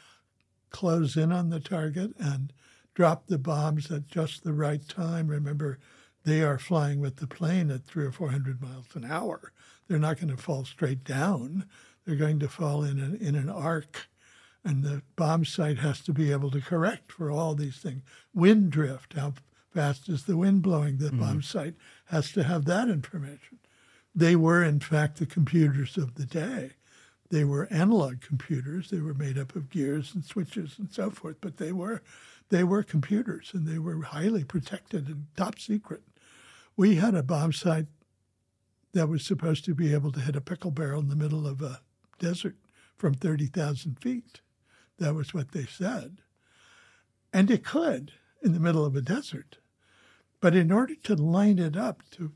close 0.69 1.15
in 1.15 1.31
on 1.31 1.49
the 1.49 1.59
target 1.59 2.11
and 2.17 2.53
drop 2.93 3.27
the 3.27 3.37
bombs 3.37 3.91
at 3.91 4.07
just 4.07 4.43
the 4.43 4.53
right 4.53 4.87
time. 4.87 5.27
Remember, 5.27 5.79
they 6.23 6.41
are 6.41 6.57
flying 6.57 6.99
with 6.99 7.17
the 7.17 7.27
plane 7.27 7.71
at 7.71 7.85
three 7.85 8.05
or 8.05 8.11
four 8.11 8.31
hundred 8.31 8.61
miles 8.61 8.87
an 8.95 9.05
hour. 9.05 9.51
They're 9.87 9.99
not 9.99 10.17
going 10.17 10.35
to 10.35 10.41
fall 10.41 10.65
straight 10.65 11.03
down. 11.03 11.65
They're 12.05 12.15
going 12.15 12.39
to 12.39 12.49
fall 12.49 12.83
in 12.83 12.99
an, 12.99 13.17
in 13.21 13.35
an 13.35 13.49
arc, 13.49 14.07
and 14.63 14.83
the 14.83 15.01
bomb 15.15 15.45
sight 15.45 15.79
has 15.79 16.01
to 16.01 16.13
be 16.13 16.31
able 16.31 16.51
to 16.51 16.61
correct 16.61 17.11
for 17.11 17.29
all 17.29 17.53
these 17.53 17.77
things. 17.77 18.01
Wind 18.33 18.71
drift, 18.71 19.13
how 19.13 19.33
fast 19.73 20.09
is 20.09 20.23
the 20.23 20.37
wind 20.37 20.61
blowing? 20.61 20.97
The 20.97 21.07
mm-hmm. 21.07 21.19
bomb 21.19 21.41
sight 21.41 21.75
has 22.05 22.31
to 22.31 22.43
have 22.43 22.65
that 22.65 22.89
information. 22.89 23.59
They 24.15 24.35
were, 24.35 24.63
in 24.63 24.79
fact, 24.79 25.19
the 25.19 25.25
computers 25.25 25.97
of 25.97 26.15
the 26.15 26.25
day. 26.25 26.76
They 27.29 27.43
were 27.43 27.67
analog 27.71 28.21
computers. 28.21 28.89
They 28.89 28.99
were 28.99 29.13
made 29.13 29.37
up 29.37 29.55
of 29.55 29.69
gears 29.69 30.15
and 30.15 30.23
switches 30.23 30.75
and 30.79 30.91
so 30.91 31.09
forth, 31.09 31.37
but 31.41 31.57
they 31.57 31.71
were 31.71 32.01
they 32.49 32.63
were 32.63 32.83
computers 32.83 33.51
and 33.53 33.67
they 33.67 33.77
were 33.77 34.01
highly 34.01 34.45
protected 34.45 35.07
and 35.07 35.25
top 35.35 35.59
secret. 35.59 36.03
We 36.77 36.95
had 36.95 37.15
a 37.15 37.23
bomb 37.23 37.51
sight 37.51 37.87
that 38.93 39.09
was 39.09 39.25
supposed 39.25 39.65
to 39.65 39.75
be 39.75 39.93
able 39.93 40.11
to 40.13 40.21
hit 40.21 40.35
a 40.35 40.41
pickle 40.41 40.71
barrel 40.71 41.01
in 41.01 41.09
the 41.09 41.15
middle 41.15 41.45
of 41.45 41.61
a 41.61 41.81
desert 42.19 42.55
from 42.95 43.13
30,000 43.13 43.99
feet. 43.99 44.41
That 44.97 45.13
was 45.13 45.33
what 45.33 45.51
they 45.51 45.65
said. 45.65 46.19
And 47.33 47.51
it 47.51 47.65
could 47.65 48.13
in 48.41 48.53
the 48.53 48.59
middle 48.59 48.85
of 48.85 48.95
a 48.95 49.01
desert. 49.01 49.57
But 50.39 50.55
in 50.55 50.71
order 50.71 50.95
to 51.03 51.15
line 51.15 51.59
it 51.59 51.75
up, 51.75 52.03
to, 52.11 52.31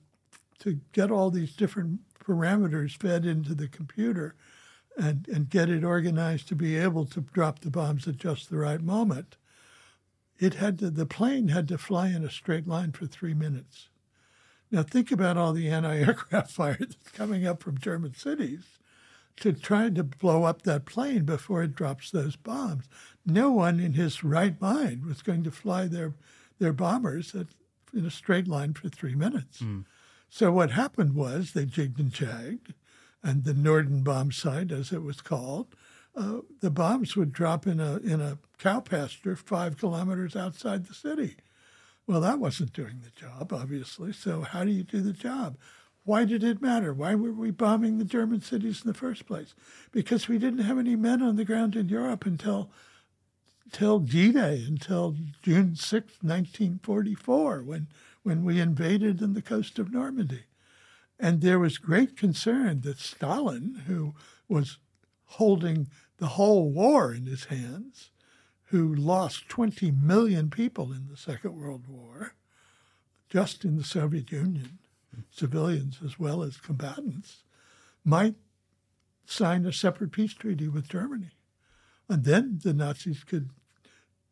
to 0.59 0.79
get 0.91 1.11
all 1.11 1.31
these 1.31 1.55
different 1.55 2.01
parameters 2.19 2.99
fed 2.99 3.25
into 3.25 3.55
the 3.55 3.67
computer 3.67 4.35
and, 4.97 5.27
and 5.27 5.49
get 5.49 5.69
it 5.69 5.83
organized 5.83 6.47
to 6.49 6.55
be 6.55 6.77
able 6.77 7.05
to 7.05 7.21
drop 7.21 7.59
the 7.59 7.71
bombs 7.71 8.07
at 8.07 8.17
just 8.17 8.49
the 8.49 8.57
right 8.57 8.81
moment, 8.81 9.37
it 10.39 10.55
had 10.55 10.79
to, 10.79 10.89
the 10.89 11.05
plane 11.05 11.49
had 11.49 11.67
to 11.69 11.77
fly 11.77 12.07
in 12.07 12.23
a 12.23 12.31
straight 12.31 12.67
line 12.67 12.91
for 12.91 13.05
three 13.05 13.33
minutes. 13.33 13.89
Now 14.71 14.83
think 14.83 15.11
about 15.11 15.37
all 15.37 15.53
the 15.53 15.69
anti-aircraft 15.69 16.51
fire 16.51 16.77
that's 16.79 16.95
coming 17.13 17.45
up 17.45 17.61
from 17.61 17.77
German 17.77 18.15
cities 18.15 18.79
to 19.37 19.53
try 19.53 19.89
to 19.89 20.03
blow 20.03 20.43
up 20.43 20.63
that 20.63 20.85
plane 20.85 21.23
before 21.23 21.63
it 21.63 21.75
drops 21.75 22.11
those 22.11 22.35
bombs. 22.35 22.85
No 23.25 23.51
one 23.51 23.79
in 23.79 23.93
his 23.93 24.23
right 24.23 24.59
mind 24.61 25.05
was 25.05 25.21
going 25.21 25.43
to 25.43 25.51
fly 25.51 25.87
their 25.87 26.13
their 26.59 26.73
bombers 26.73 27.33
at, 27.33 27.47
in 27.91 28.05
a 28.05 28.11
straight 28.11 28.47
line 28.47 28.73
for 28.73 28.87
three 28.87 29.15
minutes. 29.15 29.59
Hmm. 29.59 29.81
So 30.29 30.51
what 30.51 30.71
happened 30.71 31.15
was 31.15 31.51
they 31.51 31.65
jigged 31.65 31.99
and 31.99 32.11
jagged, 32.11 32.75
and 33.23 33.43
the 33.43 33.53
Norden 33.53 34.03
bomb 34.03 34.31
sight, 34.31 34.71
as 34.71 34.91
it 34.91 35.03
was 35.03 35.21
called, 35.21 35.75
uh, 36.15 36.39
the 36.59 36.71
bombs 36.71 37.15
would 37.15 37.31
drop 37.31 37.67
in 37.67 37.79
a 37.79 37.97
in 37.97 38.19
a 38.19 38.37
cow 38.57 38.79
pasture 38.79 39.35
five 39.35 39.77
kilometers 39.77 40.35
outside 40.35 40.85
the 40.85 40.93
city. 40.93 41.37
Well, 42.07 42.21
that 42.21 42.39
wasn't 42.39 42.73
doing 42.73 43.01
the 43.03 43.11
job, 43.11 43.53
obviously. 43.53 44.11
So 44.11 44.41
how 44.41 44.65
do 44.65 44.71
you 44.71 44.83
do 44.83 45.01
the 45.01 45.13
job? 45.13 45.57
Why 46.03 46.25
did 46.25 46.43
it 46.43 46.61
matter? 46.61 46.93
Why 46.93 47.15
were 47.15 47.31
we 47.31 47.51
bombing 47.51 47.97
the 47.97 48.05
German 48.05 48.41
cities 48.41 48.81
in 48.83 48.87
the 48.87 48.97
first 48.97 49.27
place? 49.27 49.53
Because 49.91 50.27
we 50.27 50.39
didn't 50.39 50.65
have 50.65 50.79
any 50.79 50.95
men 50.95 51.21
on 51.21 51.35
the 51.35 51.45
ground 51.45 51.75
in 51.75 51.89
Europe 51.89 52.25
until 52.25 52.71
till 53.71 53.99
D-Day, 53.99 54.65
until 54.67 55.15
June 55.41 55.75
6, 55.75 56.07
1944, 56.21 57.61
when 57.61 57.87
when 58.23 58.43
we 58.43 58.59
invaded 58.59 59.21
in 59.21 59.33
the 59.33 59.41
coast 59.41 59.79
of 59.79 59.91
Normandy. 59.91 60.43
And 61.21 61.41
there 61.41 61.59
was 61.59 61.77
great 61.77 62.17
concern 62.17 62.81
that 62.81 62.97
Stalin, 62.97 63.83
who 63.85 64.15
was 64.49 64.79
holding 65.25 65.87
the 66.17 66.29
whole 66.29 66.71
war 66.71 67.13
in 67.13 67.27
his 67.27 67.45
hands, 67.45 68.09
who 68.65 68.93
lost 68.93 69.47
20 69.47 69.91
million 69.91 70.49
people 70.49 70.91
in 70.91 71.07
the 71.07 71.15
Second 71.15 71.55
World 71.55 71.87
War, 71.87 72.33
just 73.29 73.63
in 73.63 73.77
the 73.77 73.83
Soviet 73.83 74.31
Union, 74.31 74.79
civilians 75.29 75.99
as 76.03 76.17
well 76.17 76.41
as 76.41 76.57
combatants, 76.57 77.43
might 78.03 78.35
sign 79.23 79.65
a 79.67 79.71
separate 79.71 80.11
peace 80.11 80.33
treaty 80.33 80.67
with 80.67 80.89
Germany. 80.89 81.31
And 82.09 82.23
then 82.23 82.59
the 82.63 82.73
Nazis 82.73 83.23
could 83.23 83.51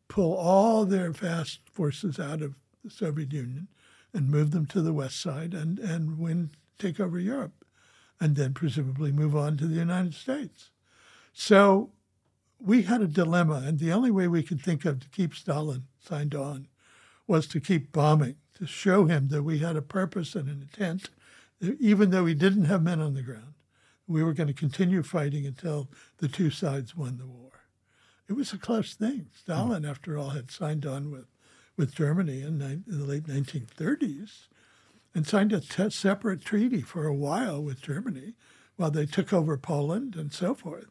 pull 0.08 0.34
all 0.34 0.84
their 0.84 1.12
vast 1.12 1.60
forces 1.70 2.18
out 2.18 2.42
of 2.42 2.56
the 2.82 2.90
Soviet 2.90 3.32
Union 3.32 3.68
and 4.12 4.28
move 4.28 4.50
them 4.50 4.66
to 4.66 4.82
the 4.82 4.92
west 4.92 5.20
side 5.20 5.54
and, 5.54 5.78
and 5.78 6.18
win, 6.18 6.50
take 6.80 7.00
over 7.00 7.18
Europe, 7.18 7.64
and 8.20 8.36
then 8.36 8.54
presumably 8.54 9.12
move 9.12 9.36
on 9.36 9.56
to 9.56 9.66
the 9.66 9.76
United 9.76 10.14
States. 10.14 10.70
So 11.32 11.90
we 12.58 12.82
had 12.82 13.00
a 13.00 13.06
dilemma, 13.06 13.62
and 13.64 13.78
the 13.78 13.92
only 13.92 14.10
way 14.10 14.28
we 14.28 14.42
could 14.42 14.60
think 14.60 14.84
of 14.84 15.00
to 15.00 15.08
keep 15.08 15.34
Stalin 15.34 15.84
signed 16.00 16.34
on 16.34 16.68
was 17.26 17.46
to 17.48 17.60
keep 17.60 17.92
bombing, 17.92 18.36
to 18.58 18.66
show 18.66 19.06
him 19.06 19.28
that 19.28 19.42
we 19.42 19.58
had 19.58 19.76
a 19.76 19.82
purpose 19.82 20.34
and 20.34 20.48
an 20.48 20.62
intent, 20.62 21.10
even 21.78 22.10
though 22.10 22.24
we 22.24 22.34
didn't 22.34 22.64
have 22.64 22.82
men 22.82 23.00
on 23.00 23.14
the 23.14 23.22
ground. 23.22 23.54
We 24.06 24.24
were 24.24 24.34
going 24.34 24.48
to 24.48 24.54
continue 24.54 25.02
fighting 25.02 25.46
until 25.46 25.88
the 26.18 26.28
two 26.28 26.50
sides 26.50 26.96
won 26.96 27.18
the 27.18 27.26
war. 27.26 27.50
It 28.28 28.32
was 28.32 28.52
a 28.52 28.58
close 28.58 28.94
thing. 28.94 29.26
Stalin, 29.34 29.84
after 29.84 30.18
all, 30.18 30.30
had 30.30 30.50
signed 30.50 30.84
on 30.84 31.10
with, 31.10 31.26
with 31.76 31.94
Germany 31.94 32.42
in, 32.42 32.60
in 32.60 32.84
the 32.86 33.04
late 33.04 33.24
1930s 33.24 34.48
and 35.14 35.26
signed 35.26 35.52
a 35.52 35.90
separate 35.90 36.44
treaty 36.44 36.82
for 36.82 37.06
a 37.06 37.14
while 37.14 37.62
with 37.62 37.82
Germany, 37.82 38.34
while 38.76 38.90
they 38.90 39.06
took 39.06 39.32
over 39.32 39.56
Poland 39.58 40.16
and 40.16 40.32
so 40.32 40.54
forth. 40.54 40.90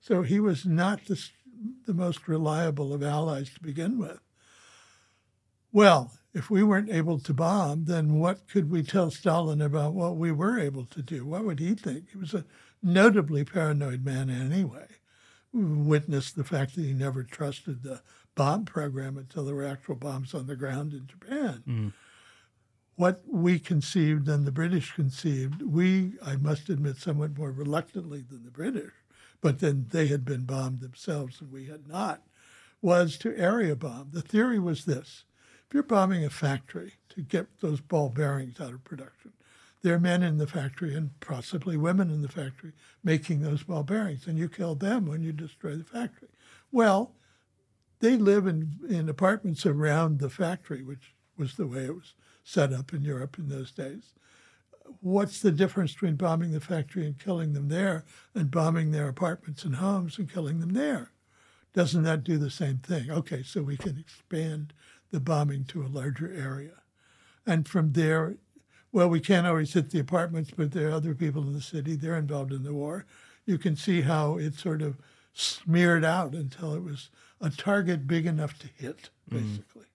So 0.00 0.22
he 0.22 0.40
was 0.40 0.66
not 0.66 1.06
the, 1.06 1.22
the 1.86 1.94
most 1.94 2.26
reliable 2.26 2.92
of 2.92 3.02
allies 3.02 3.54
to 3.54 3.62
begin 3.62 3.98
with. 3.98 4.18
Well, 5.72 6.12
if 6.34 6.50
we 6.50 6.62
weren't 6.62 6.90
able 6.90 7.18
to 7.20 7.34
bomb, 7.34 7.84
then 7.84 8.18
what 8.18 8.48
could 8.48 8.70
we 8.70 8.82
tell 8.82 9.10
Stalin 9.10 9.60
about 9.60 9.94
what 9.94 10.16
we 10.16 10.32
were 10.32 10.58
able 10.58 10.86
to 10.86 11.02
do? 11.02 11.24
What 11.24 11.44
would 11.44 11.60
he 11.60 11.74
think? 11.74 12.10
He 12.10 12.18
was 12.18 12.34
a 12.34 12.44
notably 12.82 13.44
paranoid 13.44 14.04
man 14.04 14.28
anyway. 14.28 14.86
Witnessed 15.52 16.36
the 16.36 16.44
fact 16.44 16.74
that 16.74 16.82
he 16.82 16.94
never 16.94 17.22
trusted 17.22 17.82
the 17.82 18.00
bomb 18.34 18.64
program 18.64 19.18
until 19.18 19.44
there 19.44 19.54
were 19.54 19.66
actual 19.66 19.94
bombs 19.94 20.34
on 20.34 20.46
the 20.46 20.56
ground 20.56 20.92
in 20.92 21.06
Japan. 21.06 21.62
Mm. 21.68 21.92
What 22.96 23.22
we 23.26 23.58
conceived 23.58 24.28
and 24.28 24.44
the 24.44 24.52
British 24.52 24.92
conceived, 24.92 25.62
we, 25.62 26.12
I 26.22 26.36
must 26.36 26.68
admit, 26.68 26.96
somewhat 26.96 27.36
more 27.38 27.50
reluctantly 27.50 28.20
than 28.20 28.44
the 28.44 28.50
British, 28.50 28.92
but 29.40 29.60
then 29.60 29.86
they 29.90 30.08
had 30.08 30.24
been 30.24 30.44
bombed 30.44 30.80
themselves 30.80 31.40
and 31.40 31.50
we 31.50 31.66
had 31.66 31.88
not, 31.88 32.22
was 32.82 33.16
to 33.18 33.36
area 33.36 33.76
bomb. 33.76 34.10
The 34.12 34.20
theory 34.20 34.58
was 34.58 34.84
this 34.84 35.24
if 35.66 35.74
you're 35.74 35.82
bombing 35.82 36.24
a 36.24 36.30
factory 36.30 36.94
to 37.08 37.22
get 37.22 37.60
those 37.60 37.80
ball 37.80 38.10
bearings 38.10 38.60
out 38.60 38.74
of 38.74 38.84
production, 38.84 39.32
there 39.80 39.94
are 39.94 40.00
men 40.00 40.22
in 40.22 40.36
the 40.36 40.46
factory 40.46 40.94
and 40.94 41.18
possibly 41.20 41.78
women 41.78 42.10
in 42.10 42.20
the 42.20 42.28
factory 42.28 42.72
making 43.02 43.40
those 43.40 43.62
ball 43.62 43.84
bearings, 43.84 44.26
and 44.26 44.38
you 44.38 44.50
kill 44.50 44.74
them 44.74 45.06
when 45.06 45.22
you 45.22 45.32
destroy 45.32 45.76
the 45.76 45.84
factory. 45.84 46.28
Well, 46.70 47.14
they 48.00 48.16
live 48.16 48.46
in, 48.46 48.78
in 48.88 49.08
apartments 49.08 49.64
around 49.64 50.18
the 50.18 50.30
factory, 50.30 50.82
which 50.82 51.14
was 51.38 51.56
the 51.56 51.66
way 51.66 51.84
it 51.84 51.94
was 51.94 52.14
set 52.44 52.72
up 52.72 52.92
in 52.92 53.02
Europe 53.02 53.38
in 53.38 53.48
those 53.48 53.70
days. 53.70 54.12
What's 55.00 55.40
the 55.40 55.52
difference 55.52 55.92
between 55.92 56.16
bombing 56.16 56.52
the 56.52 56.60
factory 56.60 57.06
and 57.06 57.18
killing 57.18 57.52
them 57.52 57.68
there 57.68 58.04
and 58.34 58.50
bombing 58.50 58.90
their 58.90 59.08
apartments 59.08 59.64
and 59.64 59.76
homes 59.76 60.18
and 60.18 60.30
killing 60.30 60.60
them 60.60 60.72
there? 60.72 61.12
Doesn't 61.72 62.02
that 62.02 62.24
do 62.24 62.36
the 62.36 62.50
same 62.50 62.78
thing? 62.78 63.10
Okay, 63.10 63.42
so 63.42 63.62
we 63.62 63.76
can 63.76 63.98
expand 63.98 64.72
the 65.10 65.20
bombing 65.20 65.64
to 65.66 65.82
a 65.82 65.88
larger 65.88 66.30
area. 66.30 66.82
And 67.46 67.66
from 67.66 67.92
there, 67.92 68.36
well, 68.92 69.08
we 69.08 69.20
can't 69.20 69.46
always 69.46 69.72
hit 69.72 69.90
the 69.90 69.98
apartments, 69.98 70.50
but 70.54 70.72
there 70.72 70.88
are 70.88 70.92
other 70.92 71.14
people 71.14 71.42
in 71.42 71.54
the 71.54 71.62
city, 71.62 71.96
they're 71.96 72.18
involved 72.18 72.52
in 72.52 72.62
the 72.62 72.74
war. 72.74 73.06
You 73.46 73.58
can 73.58 73.74
see 73.74 74.02
how 74.02 74.36
it 74.36 74.54
sort 74.54 74.82
of 74.82 74.98
smeared 75.32 76.04
out 76.04 76.34
until 76.34 76.74
it 76.74 76.82
was 76.82 77.08
a 77.40 77.50
target 77.50 78.06
big 78.06 78.26
enough 78.26 78.58
to 78.58 78.68
hit, 78.76 79.10
mm. 79.30 79.40
basically. 79.40 79.82
Mm. 79.82 79.91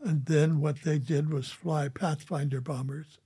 And 0.00 0.26
then 0.26 0.60
what 0.60 0.82
they 0.82 0.98
did 0.98 1.32
was 1.32 1.50
fly 1.50 1.88
Pathfinder 1.88 2.60
bombers, 2.60 3.18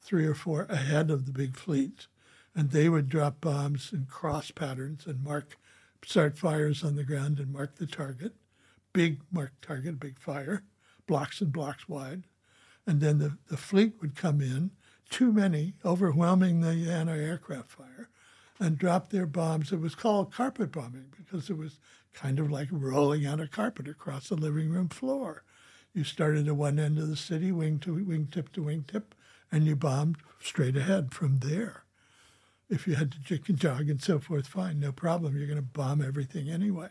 three 0.00 0.26
or 0.26 0.34
four 0.34 0.66
ahead 0.68 1.10
of 1.10 1.26
the 1.26 1.32
big 1.32 1.56
fleet, 1.56 2.06
and 2.54 2.70
they 2.70 2.88
would 2.88 3.08
drop 3.08 3.40
bombs 3.40 3.90
in 3.92 4.06
cross 4.06 4.50
patterns 4.50 5.06
and 5.06 5.22
mark, 5.22 5.56
start 6.04 6.36
fires 6.36 6.84
on 6.84 6.96
the 6.96 7.04
ground 7.04 7.38
and 7.38 7.52
mark 7.52 7.76
the 7.76 7.86
target. 7.86 8.34
Big 8.92 9.20
marked 9.30 9.62
target, 9.62 10.00
big 10.00 10.18
fire, 10.18 10.64
blocks 11.06 11.40
and 11.40 11.52
blocks 11.52 11.88
wide. 11.88 12.24
And 12.86 13.00
then 13.00 13.18
the, 13.18 13.38
the 13.48 13.56
fleet 13.56 13.94
would 14.00 14.16
come 14.16 14.40
in, 14.40 14.72
too 15.10 15.32
many, 15.32 15.74
overwhelming 15.84 16.60
the 16.60 16.90
anti 16.90 17.16
aircraft 17.16 17.70
fire, 17.70 18.08
and 18.58 18.78
drop 18.78 19.10
their 19.10 19.26
bombs. 19.26 19.72
It 19.72 19.80
was 19.80 19.94
called 19.94 20.34
carpet 20.34 20.72
bombing 20.72 21.12
because 21.16 21.50
it 21.50 21.56
was 21.56 21.78
kind 22.12 22.38
of 22.38 22.50
like 22.50 22.68
rolling 22.70 23.26
out 23.26 23.40
a 23.40 23.46
carpet 23.46 23.88
across 23.88 24.28
the 24.28 24.34
living 24.36 24.70
room 24.70 24.88
floor. 24.88 25.44
You 25.92 26.04
started 26.04 26.46
at 26.46 26.56
one 26.56 26.78
end 26.78 26.98
of 26.98 27.08
the 27.08 27.16
city, 27.16 27.50
wing 27.50 27.78
to 27.80 27.94
wingtip 27.94 28.52
to 28.52 28.62
wingtip, 28.62 29.04
and 29.50 29.64
you 29.64 29.74
bombed 29.74 30.18
straight 30.40 30.76
ahead 30.76 31.12
from 31.12 31.38
there. 31.38 31.84
If 32.68 32.86
you 32.86 32.94
had 32.94 33.10
to 33.12 33.18
jick 33.18 33.48
and 33.48 33.58
jog 33.58 33.90
and 33.90 34.00
so 34.00 34.20
forth, 34.20 34.46
fine, 34.46 34.78
no 34.78 34.92
problem. 34.92 35.36
You're 35.36 35.46
going 35.46 35.56
to 35.56 35.62
bomb 35.62 36.00
everything 36.00 36.48
anyway. 36.48 36.90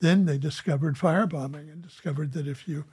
Then 0.00 0.26
they 0.26 0.38
discovered 0.38 0.96
firebombing 0.96 1.72
and 1.72 1.82
discovered 1.82 2.32
that 2.32 2.46
if 2.46 2.68
you 2.68 2.84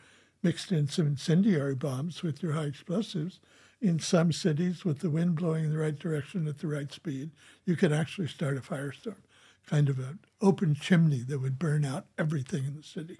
mixed 0.41 0.72
in 0.72 0.88
some 0.88 1.07
incendiary 1.07 1.75
bombs 1.75 2.23
with 2.23 2.41
your 2.41 2.53
high 2.53 2.65
explosives, 2.65 3.39
in 3.81 3.99
some 3.99 4.31
cities 4.31 4.85
with 4.85 4.99
the 4.99 5.09
wind 5.09 5.35
blowing 5.35 5.65
in 5.65 5.72
the 5.72 5.77
right 5.77 5.99
direction 5.99 6.47
at 6.47 6.59
the 6.59 6.67
right 6.67 6.91
speed, 6.91 7.31
you 7.65 7.75
could 7.75 7.91
actually 7.91 8.27
start 8.27 8.57
a 8.57 8.61
firestorm 8.61 9.17
kind 9.65 9.89
of 9.89 9.99
an 9.99 10.19
open 10.41 10.75
chimney 10.75 11.23
that 11.23 11.39
would 11.39 11.59
burn 11.59 11.85
out 11.85 12.05
everything 12.17 12.65
in 12.65 12.75
the 12.75 12.83
city. 12.83 13.19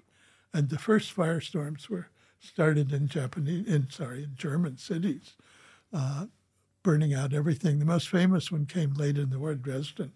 And 0.56 0.70
the 0.70 0.78
first 0.78 1.14
firestorms 1.14 1.90
were 1.90 2.06
started 2.40 2.90
in 2.90 3.08
Japanese, 3.08 3.66
in 3.66 3.90
sorry, 3.90 4.22
in 4.22 4.36
German 4.36 4.78
cities, 4.78 5.34
uh, 5.92 6.28
burning 6.82 7.12
out 7.12 7.34
everything. 7.34 7.78
The 7.78 7.84
most 7.84 8.08
famous 8.08 8.50
one 8.50 8.64
came 8.64 8.94
late 8.94 9.18
in 9.18 9.28
the 9.28 9.38
war, 9.38 9.54
Dresden, 9.54 10.12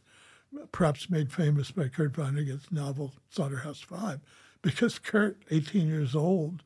perhaps 0.73 1.11
made 1.11 1.31
famous 1.31 1.73
by 1.73 1.89
Kurt 1.89 2.15
Vonnegut's 2.15 2.73
novel 2.73 3.13
Slaughterhouse 3.29 3.83
Five, 3.83 4.21
because 4.63 4.99
Kurt, 4.99 5.43
18 5.51 5.87
years 5.87 6.15
old, 6.15 6.63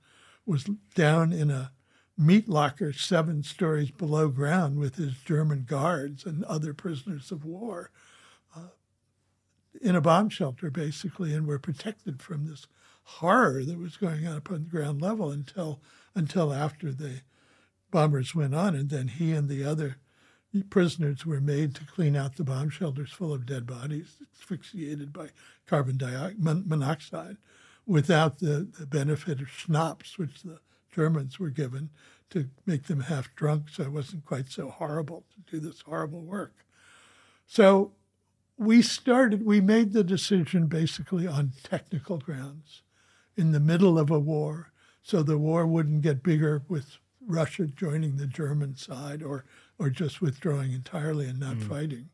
was 0.46 0.70
down 0.94 1.32
in 1.32 1.50
a 1.50 1.72
meat 2.16 2.48
locker 2.48 2.92
seven 2.92 3.42
stories 3.42 3.90
below 3.90 4.28
ground 4.28 4.78
with 4.78 4.94
his 4.94 5.14
German 5.24 5.64
guards 5.64 6.24
and 6.24 6.44
other 6.44 6.72
prisoners 6.72 7.32
of 7.32 7.44
war 7.44 7.90
in 9.80 9.96
a 9.96 10.00
bomb 10.00 10.28
shelter, 10.28 10.70
basically, 10.70 11.34
and 11.34 11.46
were 11.46 11.58
protected 11.58 12.22
from 12.22 12.46
this 12.46 12.66
horror 13.04 13.62
that 13.64 13.78
was 13.78 13.96
going 13.96 14.26
on 14.26 14.36
up 14.36 14.50
on 14.50 14.64
the 14.64 14.70
ground 14.70 15.00
level 15.00 15.30
until 15.30 15.80
until 16.14 16.52
after 16.52 16.92
the 16.92 17.20
bombers 17.90 18.34
went 18.34 18.54
on, 18.54 18.74
and 18.74 18.90
then 18.90 19.08
he 19.08 19.32
and 19.32 19.48
the 19.48 19.64
other 19.64 19.96
prisoners 20.70 21.26
were 21.26 21.40
made 21.40 21.74
to 21.74 21.84
clean 21.84 22.14
out 22.14 22.36
the 22.36 22.44
bomb 22.44 22.70
shelters 22.70 23.10
full 23.10 23.32
of 23.32 23.46
dead 23.46 23.66
bodies 23.66 24.18
asphyxiated 24.36 25.12
by 25.12 25.28
carbon 25.66 25.96
dioxide, 25.96 26.66
monoxide 26.66 27.36
without 27.86 28.38
the, 28.38 28.68
the 28.78 28.86
benefit 28.86 29.40
of 29.40 29.50
schnapps, 29.50 30.18
which 30.18 30.42
the 30.42 30.58
Germans 30.92 31.38
were 31.38 31.50
given 31.50 31.90
to 32.30 32.48
make 32.66 32.84
them 32.84 33.00
half 33.00 33.34
drunk 33.34 33.68
so 33.68 33.82
it 33.82 33.92
wasn't 33.92 34.24
quite 34.24 34.48
so 34.48 34.70
horrible 34.70 35.24
to 35.34 35.52
do 35.52 35.60
this 35.60 35.82
horrible 35.82 36.22
work. 36.22 36.54
So 37.46 37.92
we 38.56 38.80
started, 38.80 39.44
we 39.44 39.60
made 39.60 39.92
the 39.92 40.04
decision 40.04 40.66
basically 40.66 41.26
on 41.26 41.52
technical 41.62 42.18
grounds 42.18 42.82
in 43.36 43.52
the 43.52 43.60
middle 43.60 43.98
of 43.98 44.10
a 44.10 44.18
war, 44.18 44.72
so 45.02 45.22
the 45.22 45.38
war 45.38 45.66
wouldn't 45.66 46.02
get 46.02 46.22
bigger 46.22 46.62
with 46.68 46.98
Russia 47.26 47.66
joining 47.66 48.16
the 48.16 48.26
German 48.26 48.76
side 48.76 49.22
or, 49.22 49.44
or 49.78 49.90
just 49.90 50.20
withdrawing 50.20 50.72
entirely 50.72 51.26
and 51.26 51.40
not 51.40 51.56
mm. 51.56 51.68
fighting. 51.68 52.10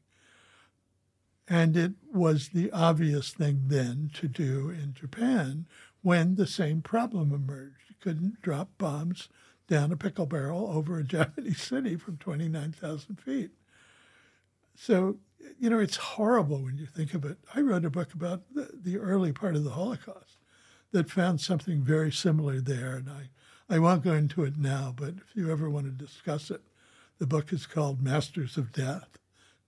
And 1.48 1.76
it 1.76 1.92
was 2.12 2.50
the 2.50 2.70
obvious 2.70 3.30
thing 3.30 3.62
then 3.66 4.10
to 4.14 4.28
do 4.28 4.70
in 4.70 4.94
Japan 4.94 5.66
when 6.02 6.36
the 6.36 6.46
same 6.46 6.80
problem 6.80 7.32
emerged. 7.32 7.82
You 7.88 7.96
couldn't 8.00 8.40
drop 8.40 8.70
bombs 8.78 9.28
down 9.66 9.92
a 9.92 9.96
pickle 9.96 10.26
barrel 10.26 10.70
over 10.72 10.98
a 10.98 11.04
Japanese 11.04 11.60
city 11.60 11.96
from 11.96 12.18
29,000 12.18 13.16
feet. 13.20 13.50
So 14.76 15.18
you 15.58 15.70
know, 15.70 15.78
it's 15.78 15.96
horrible 15.96 16.62
when 16.62 16.76
you 16.76 16.86
think 16.86 17.14
of 17.14 17.24
it. 17.24 17.38
I 17.54 17.60
wrote 17.60 17.84
a 17.84 17.90
book 17.90 18.12
about 18.14 18.42
the, 18.54 18.70
the, 18.82 18.98
early 18.98 19.32
part 19.32 19.56
of 19.56 19.64
the 19.64 19.70
Holocaust 19.70 20.36
that 20.92 21.10
found 21.10 21.40
something 21.40 21.82
very 21.82 22.12
similar 22.12 22.60
there. 22.60 22.96
And 22.96 23.08
I, 23.08 23.30
I 23.68 23.78
won't 23.78 24.04
go 24.04 24.12
into 24.12 24.44
it 24.44 24.58
now, 24.58 24.94
but 24.96 25.14
if 25.16 25.34
you 25.34 25.50
ever 25.50 25.70
want 25.70 25.86
to 25.86 26.04
discuss 26.04 26.50
it, 26.50 26.62
the 27.18 27.26
book 27.26 27.52
is 27.52 27.66
called 27.66 28.02
Masters 28.02 28.56
of 28.56 28.72
Death. 28.72 29.18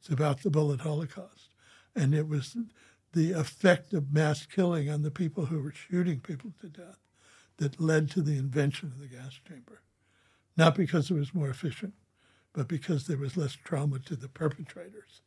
It's 0.01 0.09
about 0.09 0.42
the 0.42 0.51
bullet 0.51 0.81
Holocaust. 0.81 1.51
And 1.94 2.15
it 2.15 2.26
was 2.26 2.57
the 3.12 3.33
effect 3.33 3.92
of 3.92 4.12
mass 4.12 4.47
killing 4.47 4.89
on 4.89 5.02
the 5.02 5.10
people 5.10 5.47
who 5.47 5.62
were 5.62 5.73
shooting 5.73 6.20
people 6.20 6.52
to 6.60 6.68
death 6.68 6.99
that 7.59 7.81
led 7.81 8.10
to 8.10 8.23
the 8.23 8.39
invention 8.39 8.89
of 8.89 8.99
the 8.99 9.07
gas 9.07 9.39
chamber. 9.47 9.83
Not 10.57 10.75
because 10.75 11.10
it 11.10 11.15
was 11.15 11.34
more 11.34 11.51
efficient, 11.51 11.92
but 12.52 12.68
because 12.68 13.07
there 13.07 13.18
was 13.18 13.36
less 13.36 13.52
trauma 13.52 13.99
to 14.01 14.17
the 14.17 14.28
perpetrators 14.28 15.20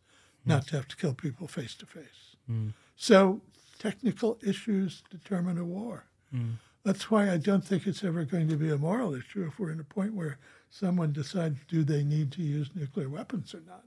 not 0.45 0.63
hmm. 0.63 0.69
to 0.69 0.75
have 0.77 0.87
to 0.87 0.95
kill 0.95 1.13
people 1.13 1.47
face 1.47 1.75
to 1.75 1.85
face. 1.85 2.35
Hmm. 2.47 2.69
So 2.95 3.41
technical 3.79 4.39
issues 4.43 5.03
determine 5.09 5.57
a 5.57 5.65
war. 5.65 6.05
Mm. 6.33 6.53
That's 6.83 7.09
why 7.09 7.31
I 7.31 7.37
don't 7.37 7.63
think 7.63 7.87
it's 7.87 8.03
ever 8.03 8.25
going 8.25 8.47
to 8.49 8.57
be 8.57 8.69
a 8.69 8.77
moral 8.77 9.15
issue 9.15 9.45
if 9.45 9.59
we're 9.59 9.71
in 9.71 9.79
a 9.79 9.83
point 9.83 10.13
where 10.13 10.37
someone 10.69 11.13
decides 11.13 11.59
do 11.67 11.83
they 11.83 12.03
need 12.03 12.31
to 12.33 12.43
use 12.43 12.69
nuclear 12.75 13.09
weapons 13.09 13.55
or 13.55 13.61
not. 13.65 13.85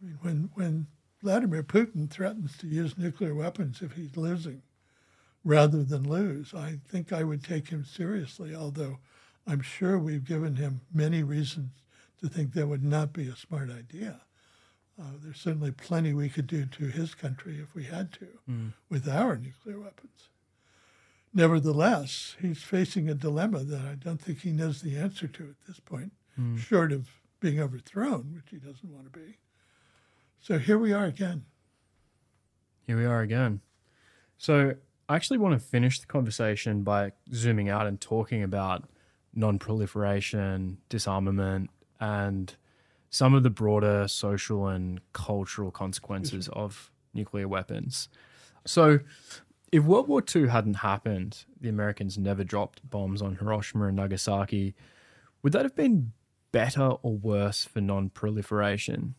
I 0.00 0.06
mean, 0.06 0.18
when 0.22 0.50
when 0.54 0.86
Vladimir 1.22 1.64
Putin 1.64 2.08
threatens 2.08 2.56
to 2.58 2.68
use 2.68 2.96
nuclear 2.96 3.34
weapons 3.34 3.82
if 3.82 3.92
he's 3.92 4.16
losing 4.16 4.62
rather 5.44 5.82
than 5.82 6.08
lose, 6.08 6.54
I 6.54 6.78
think 6.88 7.12
I 7.12 7.24
would 7.24 7.42
take 7.42 7.68
him 7.68 7.84
seriously, 7.84 8.54
although 8.54 8.98
I'm 9.46 9.62
sure 9.62 9.98
we've 9.98 10.24
given 10.24 10.56
him 10.56 10.82
many 10.92 11.22
reasons 11.22 11.70
to 12.20 12.28
think 12.28 12.52
that 12.52 12.68
would 12.68 12.84
not 12.84 13.12
be 13.12 13.28
a 13.28 13.36
smart 13.36 13.70
idea. 13.70 14.20
Uh, 15.00 15.12
there's 15.22 15.40
certainly 15.40 15.70
plenty 15.70 16.12
we 16.12 16.28
could 16.28 16.46
do 16.46 16.66
to 16.66 16.86
his 16.86 17.14
country 17.14 17.58
if 17.60 17.74
we 17.74 17.84
had 17.84 18.12
to 18.12 18.26
mm. 18.50 18.72
with 18.90 19.08
our 19.08 19.36
nuclear 19.36 19.78
weapons. 19.78 20.28
Nevertheless, 21.32 22.36
he's 22.40 22.62
facing 22.62 23.08
a 23.08 23.14
dilemma 23.14 23.62
that 23.62 23.82
I 23.82 23.94
don't 23.94 24.20
think 24.20 24.40
he 24.40 24.50
knows 24.50 24.82
the 24.82 24.96
answer 24.96 25.28
to 25.28 25.42
at 25.44 25.66
this 25.66 25.78
point, 25.78 26.12
mm. 26.38 26.58
short 26.58 26.90
of 26.90 27.08
being 27.38 27.60
overthrown, 27.60 28.32
which 28.34 28.50
he 28.50 28.56
doesn't 28.56 28.90
want 28.90 29.12
to 29.12 29.18
be. 29.18 29.38
So 30.40 30.58
here 30.58 30.78
we 30.78 30.92
are 30.92 31.04
again. 31.04 31.44
Here 32.86 32.96
we 32.96 33.04
are 33.04 33.20
again. 33.20 33.60
So 34.36 34.74
I 35.08 35.14
actually 35.14 35.38
want 35.38 35.60
to 35.60 35.64
finish 35.64 36.00
the 36.00 36.06
conversation 36.06 36.82
by 36.82 37.12
zooming 37.32 37.68
out 37.68 37.86
and 37.86 38.00
talking 38.00 38.42
about 38.42 38.88
non 39.34 39.58
proliferation, 39.58 40.78
disarmament, 40.88 41.70
and 42.00 42.54
some 43.10 43.34
of 43.34 43.42
the 43.42 43.50
broader 43.50 44.06
social 44.08 44.66
and 44.68 45.00
cultural 45.12 45.70
consequences 45.70 46.48
mm-hmm. 46.48 46.58
of 46.58 46.90
nuclear 47.14 47.48
weapons. 47.48 48.08
So, 48.66 49.00
if 49.70 49.84
World 49.84 50.08
War 50.08 50.22
II 50.34 50.48
hadn't 50.48 50.74
happened, 50.74 51.44
the 51.60 51.68
Americans 51.68 52.16
never 52.16 52.44
dropped 52.44 52.88
bombs 52.88 53.20
on 53.20 53.36
Hiroshima 53.36 53.86
and 53.86 53.96
Nagasaki, 53.96 54.74
would 55.42 55.52
that 55.52 55.64
have 55.64 55.76
been 55.76 56.12
better 56.52 56.82
or 57.02 57.16
worse 57.16 57.64
for 57.64 57.80
non 57.80 58.10
proliferation? 58.10 59.14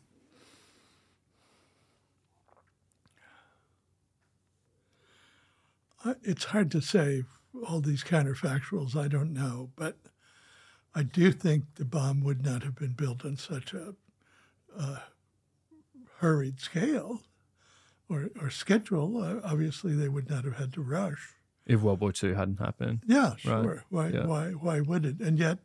It's 6.24 6.46
hard 6.46 6.72
to 6.72 6.82
say 6.82 7.24
all 7.68 7.82
these 7.82 8.04
counterfactuals. 8.04 8.96
I 8.96 9.08
don't 9.08 9.34
know, 9.34 9.70
but 9.76 9.98
I 10.96 11.04
do 11.04 11.32
think 11.32 11.76
the 11.76 11.86
bomb 11.86 12.22
would 12.24 12.44
not 12.44 12.64
have 12.64 12.76
been 12.76 12.94
built 12.94 13.24
on 13.26 13.38
such 13.38 13.74
a 13.74 13.94
uh, 14.78 14.98
hurried 16.20 16.60
scale 16.60 17.22
or, 18.10 18.30
or 18.42 18.50
schedule. 18.50 19.22
Uh, 19.22 19.36
obviously, 19.44 19.94
they 19.94 20.10
would 20.10 20.30
not 20.30 20.44
have 20.46 20.58
had 20.58 20.74
to 20.74 20.82
rush. 20.82 21.36
If 21.66 21.82
World 21.82 22.02
War 22.02 22.12
II 22.22 22.34
hadn't 22.34 22.60
happened. 22.60 23.02
Yeah, 23.06 23.36
sure. 23.38 23.62
Right. 23.64 23.80
Why, 23.90 24.08
Yeah. 24.10 24.26
why, 24.26 24.50
why 24.52 24.82
would 24.82 25.06
it? 25.06 25.20
And 25.20 25.38
yet, 25.38 25.60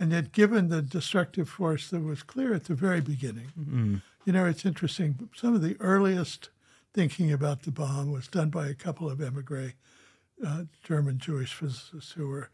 and 0.00 0.10
yet, 0.10 0.32
given 0.32 0.68
the 0.68 0.80
destructive 0.82 1.48
force 1.48 1.90
that 1.90 2.00
was 2.00 2.22
clear 2.22 2.54
at 2.54 2.64
the 2.64 2.74
very 2.74 3.00
beginning, 3.02 3.48
Mm. 3.58 4.02
you 4.24 4.32
know, 4.32 4.46
it's 4.46 4.64
interesting. 4.64 5.28
Some 5.36 5.54
of 5.54 5.60
the 5.62 5.76
earliest 5.80 6.48
thinking 6.94 7.30
about 7.30 7.62
the 7.62 7.70
bomb 7.70 8.10
was 8.10 8.28
done 8.28 8.48
by 8.50 8.68
a 8.68 8.74
couple 8.74 9.10
of 9.10 9.20
emigre 9.20 9.74
uh, 10.44 10.64
German 10.82 11.18
Jewish 11.18 11.52
physicists 11.54 12.12
who 12.12 12.26
were 12.28 12.48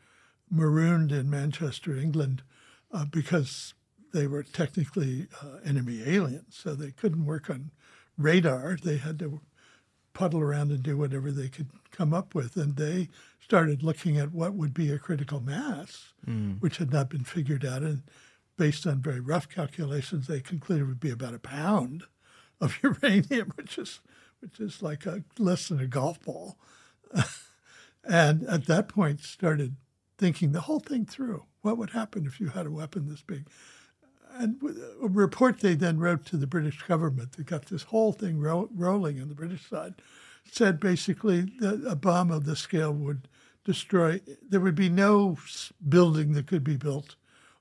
marooned 0.51 1.13
in 1.13 1.31
Manchester, 1.31 1.97
England, 1.97 2.43
uh, 2.93 3.05
because 3.05 3.75
they 4.13 4.27
were 4.27 4.43
technically 4.43 5.27
uh, 5.43 5.59
enemy 5.65 6.03
aliens, 6.07 6.57
so 6.57 6.75
they 6.75 6.91
couldn't 6.91 7.27
work 7.27 7.51
on 7.51 7.71
radar. 8.17 8.77
They 8.83 8.97
had 8.97 9.19
to 9.21 9.41
puddle 10.13 10.41
around 10.41 10.73
and 10.73 10.83
do 10.83 10.97
whatever 10.97 11.31
they 11.31 11.49
could 11.49 11.69
come 11.93 12.13
up 12.13 12.35
with. 12.35 12.57
And 12.57 12.77
they 12.77 13.09
started 13.41 13.83
looking 13.83 14.19
at 14.19 14.33
what 14.33 14.55
would 14.55 14.75
be 14.75 14.91
a 14.91 14.99
critical 14.99 15.41
mass, 15.41 16.13
which 16.59 16.79
had 16.79 16.93
not 16.93 17.09
been 17.09 17.25
figured 17.25 17.65
out. 17.65 17.83
And 17.83 18.03
based 18.57 18.87
on 18.87 19.01
very 19.01 19.21
rough 19.21 19.49
calculations, 19.49 20.27
they 20.27 20.41
concluded 20.41 20.83
it 20.83 20.87
would 20.87 21.01
be 21.01 21.11
about 21.11 21.35
a 21.35 21.39
pound 21.39 22.05
of 22.61 22.79
uranium, 22.83 23.53
which 23.55 23.79
is 23.79 24.01
which 24.41 24.61
is 24.61 24.83
like 24.83 25.05
a 25.05 25.25
less 25.39 25.69
than 25.69 25.81
a 25.81 25.87
golf 25.87 26.21
ball. 26.23 26.57
and 28.05 28.45
at 28.45 28.67
that 28.67 28.89
point, 28.89 29.21
started 29.21 29.77
thinking 30.19 30.53
the 30.53 30.63
whole 30.63 30.81
thing 30.81 31.07
through. 31.07 31.45
What 31.63 31.79
would 31.79 31.91
happen 31.91 32.27
if 32.27 32.41
you 32.41 32.49
had 32.49 32.67
a 32.67 32.71
weapon 32.71 33.09
this 33.09 33.23
big? 33.23 33.49
And 34.35 34.61
a 35.03 35.09
report 35.09 35.61
they 35.61 35.75
then 35.75 35.99
wrote 35.99 36.27
to 36.27 36.37
the 36.37 36.47
British 36.47 36.83
government 36.83 37.33
that 37.33 37.47
got 37.47 37.67
this 37.67 37.85
whole 37.85 38.13
thing 38.13 38.39
ro- 38.39 38.69
rolling 38.75 39.21
on 39.21 39.29
the 39.29 39.35
British 39.35 39.69
side 39.69 39.95
said 40.51 40.81
basically 40.81 41.53
that 41.61 41.85
a 41.87 41.97
bomb 41.97 42.31
of 42.31 42.45
this 42.45 42.61
scale 42.61 42.93
would 42.93 43.29
destroy, 43.65 44.21
there 44.49 44.61
would 44.61 44.75
be 44.75 44.89
no 44.89 45.37
building 45.89 46.33
that 46.33 46.47
could 46.47 46.65
be 46.65 46.77
built 46.77 47.17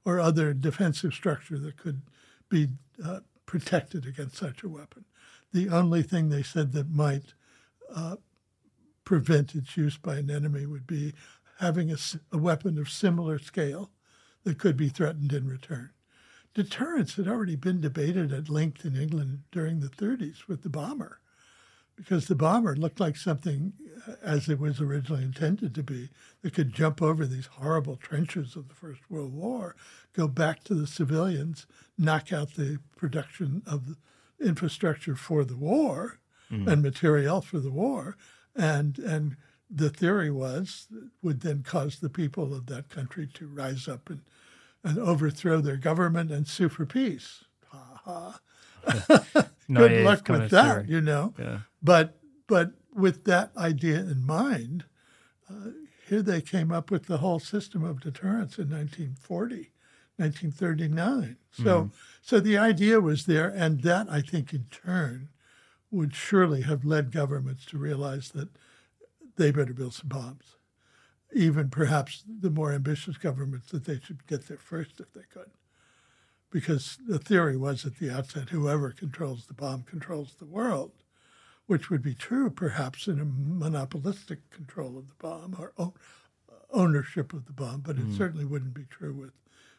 or 0.05 0.19
other 0.19 0.53
defensive 0.53 1.13
structure 1.13 1.57
that 1.59 1.77
could 1.77 2.01
be 2.49 2.69
uh, 3.03 3.19
protected 3.45 4.05
against 4.05 4.37
such 4.37 4.63
a 4.63 4.69
weapon. 4.69 5.03
The 5.53 5.69
only 5.69 6.03
thing 6.03 6.29
they 6.29 6.43
said 6.43 6.71
that 6.73 6.89
might 6.89 7.33
uh, 7.93 8.17
prevent 9.03 9.55
its 9.55 9.75
use 9.75 9.97
by 9.97 10.17
an 10.17 10.29
enemy 10.29 10.65
would 10.65 10.87
be 10.87 11.13
having 11.59 11.91
a 11.91 12.37
weapon 12.37 12.77
of 12.77 12.89
similar 12.89 13.39
scale 13.39 13.91
that 14.43 14.57
could 14.59 14.77
be 14.77 14.89
threatened 14.89 15.33
in 15.33 15.47
return. 15.47 15.91
Deterrence 16.53 17.15
had 17.15 17.27
already 17.27 17.55
been 17.55 17.81
debated 17.81 18.31
at 18.31 18.49
length 18.49 18.85
in 18.85 18.95
England 18.95 19.43
during 19.51 19.79
the 19.79 19.89
30s 19.89 20.47
with 20.47 20.63
the 20.63 20.69
bomber, 20.69 21.19
because 21.95 22.27
the 22.27 22.35
bomber 22.35 22.75
looked 22.75 22.99
like 22.99 23.17
something, 23.17 23.73
uh, 24.07 24.13
as 24.21 24.47
it 24.49 24.59
was 24.59 24.79
originally 24.79 25.23
intended 25.23 25.73
to 25.75 25.83
be, 25.83 26.09
that 26.41 26.53
could 26.53 26.73
jump 26.73 27.01
over 27.01 27.25
these 27.25 27.47
horrible 27.47 27.95
trenches 27.97 28.55
of 28.55 28.67
the 28.69 28.75
First 28.75 29.01
World 29.09 29.33
War, 29.33 29.75
go 30.13 30.27
back 30.27 30.63
to 30.65 30.73
the 30.75 30.87
civilians, 30.87 31.65
knock 31.97 32.31
out 32.31 32.53
the 32.53 32.79
production 32.95 33.63
of 33.65 33.87
the 33.87 33.97
infrastructure 34.39 35.15
for 35.15 35.43
the 35.43 35.57
war 35.57 36.19
and 36.49 36.81
materiel 36.81 37.41
for 37.41 37.59
the 37.59 37.71
war, 37.71 38.15
and 38.55 38.99
and 38.99 39.35
the 39.69 39.89
theory 39.89 40.31
was 40.31 40.87
would 41.21 41.41
then 41.41 41.63
cause 41.63 41.99
the 41.99 42.09
people 42.09 42.53
of 42.53 42.67
that 42.67 42.89
country 42.89 43.27
to 43.33 43.47
rise 43.47 43.87
up 43.87 44.09
and 44.09 44.21
and 44.83 44.97
overthrow 44.99 45.59
their 45.59 45.77
government 45.77 46.31
and 46.31 46.47
sue 46.47 46.69
for 46.69 46.85
peace. 46.85 47.43
Ha 47.69 48.01
ha. 48.05 48.39
Good 49.73 50.05
luck 50.05 50.29
with 50.29 50.49
that, 50.51 50.75
theory. 50.75 50.85
you 50.87 51.01
know. 51.01 51.33
Yeah. 51.37 51.59
But 51.83 52.17
but 52.47 52.71
with 52.93 53.25
that 53.25 53.51
idea 53.57 53.97
in 53.99 54.25
mind, 54.25 54.85
uh, 55.49 55.71
here 56.07 56.21
they 56.21 56.41
came 56.41 56.71
up 56.71 56.89
with 56.89 57.07
the 57.07 57.17
whole 57.17 57.39
system 57.39 57.83
of 57.83 57.99
deterrence 57.99 58.57
in 58.57 58.69
1940, 58.69 59.71
1939. 60.15 61.37
So 61.51 61.91
so 62.21 62.39
the 62.39 62.57
idea 62.57 63.01
was 63.01 63.25
there, 63.25 63.49
and 63.49 63.81
that 63.81 64.07
I 64.09 64.21
think 64.21 64.53
in 64.53 64.67
turn 64.71 65.29
would 65.91 66.15
surely 66.15 66.61
have 66.61 66.85
led 66.85 67.11
governments 67.11 67.65
to 67.65 67.77
realize 67.77 68.29
that 68.29 68.49
they 69.37 69.51
better 69.51 69.73
build 69.73 69.93
some 69.93 70.09
bombs. 70.09 70.55
Even 71.33 71.69
perhaps 71.69 72.23
the 72.27 72.49
more 72.49 72.71
ambitious 72.71 73.17
governments 73.17 73.71
that 73.71 73.85
they 73.85 73.99
should 73.99 74.25
get 74.27 74.47
there 74.47 74.57
first 74.57 74.99
if 74.99 75.11
they 75.13 75.25
could. 75.31 75.51
Because 76.49 76.97
the 77.05 77.19
theory 77.19 77.57
was 77.57 77.85
at 77.85 77.97
the 77.97 78.09
outset 78.09 78.49
whoever 78.49 78.91
controls 78.91 79.45
the 79.45 79.53
bomb 79.53 79.83
controls 79.83 80.35
the 80.39 80.45
world, 80.45 80.91
which 81.65 81.89
would 81.89 82.01
be 82.01 82.13
true 82.13 82.49
perhaps 82.49 83.07
in 83.07 83.19
a 83.19 83.25
monopolistic 83.25 84.49
control 84.49 84.97
of 84.97 85.09
the 85.09 85.15
bomb 85.19 85.55
or 85.59 85.73
ownership 86.71 87.33
of 87.33 87.45
the 87.45 87.53
bomb, 87.53 87.81
but 87.81 87.97
it 87.97 88.03
hmm. 88.03 88.15
certainly 88.15 88.45
wouldn't 88.45 88.73
be 88.73 88.85
true 88.89 89.13
with, 89.13 89.33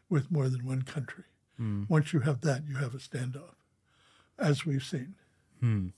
with 0.09 0.31
more 0.31 0.49
than 0.49 0.65
one 0.65 0.83
country. 0.83 1.25
Hmm. 1.57 1.85
Once 1.89 2.13
you 2.13 2.21
have 2.21 2.41
that, 2.43 2.63
you 2.67 2.77
have 2.77 2.95
a 2.95 2.99
standoff, 2.99 3.57
as 4.39 4.65
we've 4.65 4.85
seen. 4.85 5.15
Hmm. 5.61 5.89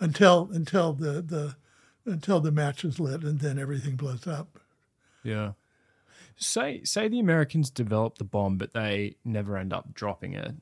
Until 0.00 0.48
until 0.52 0.92
the, 0.92 1.22
the 1.22 1.56
until 2.06 2.40
the 2.40 2.52
match 2.52 2.84
is 2.84 3.00
lit 3.00 3.22
and 3.22 3.40
then 3.40 3.58
everything 3.58 3.96
blows 3.96 4.26
up. 4.26 4.58
Yeah. 5.22 5.52
Say 6.36 6.82
say 6.84 7.08
the 7.08 7.20
Americans 7.20 7.70
develop 7.70 8.18
the 8.18 8.24
bomb, 8.24 8.58
but 8.58 8.74
they 8.74 9.16
never 9.24 9.56
end 9.56 9.72
up 9.72 9.94
dropping 9.94 10.34
it. 10.34 10.54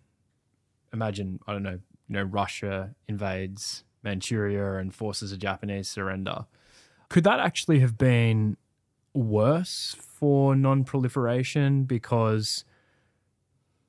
Imagine 0.92 1.40
I 1.46 1.52
don't 1.52 1.62
know, 1.62 1.80
you 2.08 2.14
know, 2.14 2.22
Russia 2.22 2.94
invades 3.08 3.84
Manchuria 4.02 4.76
and 4.76 4.94
forces 4.94 5.32
a 5.32 5.36
Japanese 5.36 5.88
surrender. 5.88 6.46
Could 7.08 7.24
that 7.24 7.40
actually 7.40 7.80
have 7.80 7.98
been 7.98 8.56
worse 9.14 9.94
for 9.98 10.56
non-proliferation 10.56 11.84
because 11.84 12.64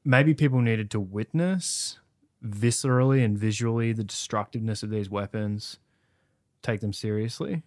maybe 0.04 0.34
people 0.34 0.62
needed 0.62 0.92
to 0.92 1.00
witness 1.00 2.00
viscerally 2.46 3.24
and 3.24 3.38
visually 3.38 3.94
the 3.94 4.04
destructiveness 4.04 4.84
of 4.84 4.90
these 4.90 5.10
weapons, 5.10 5.80
take 6.64 6.82
them 6.82 6.94
seriously? 6.94 7.62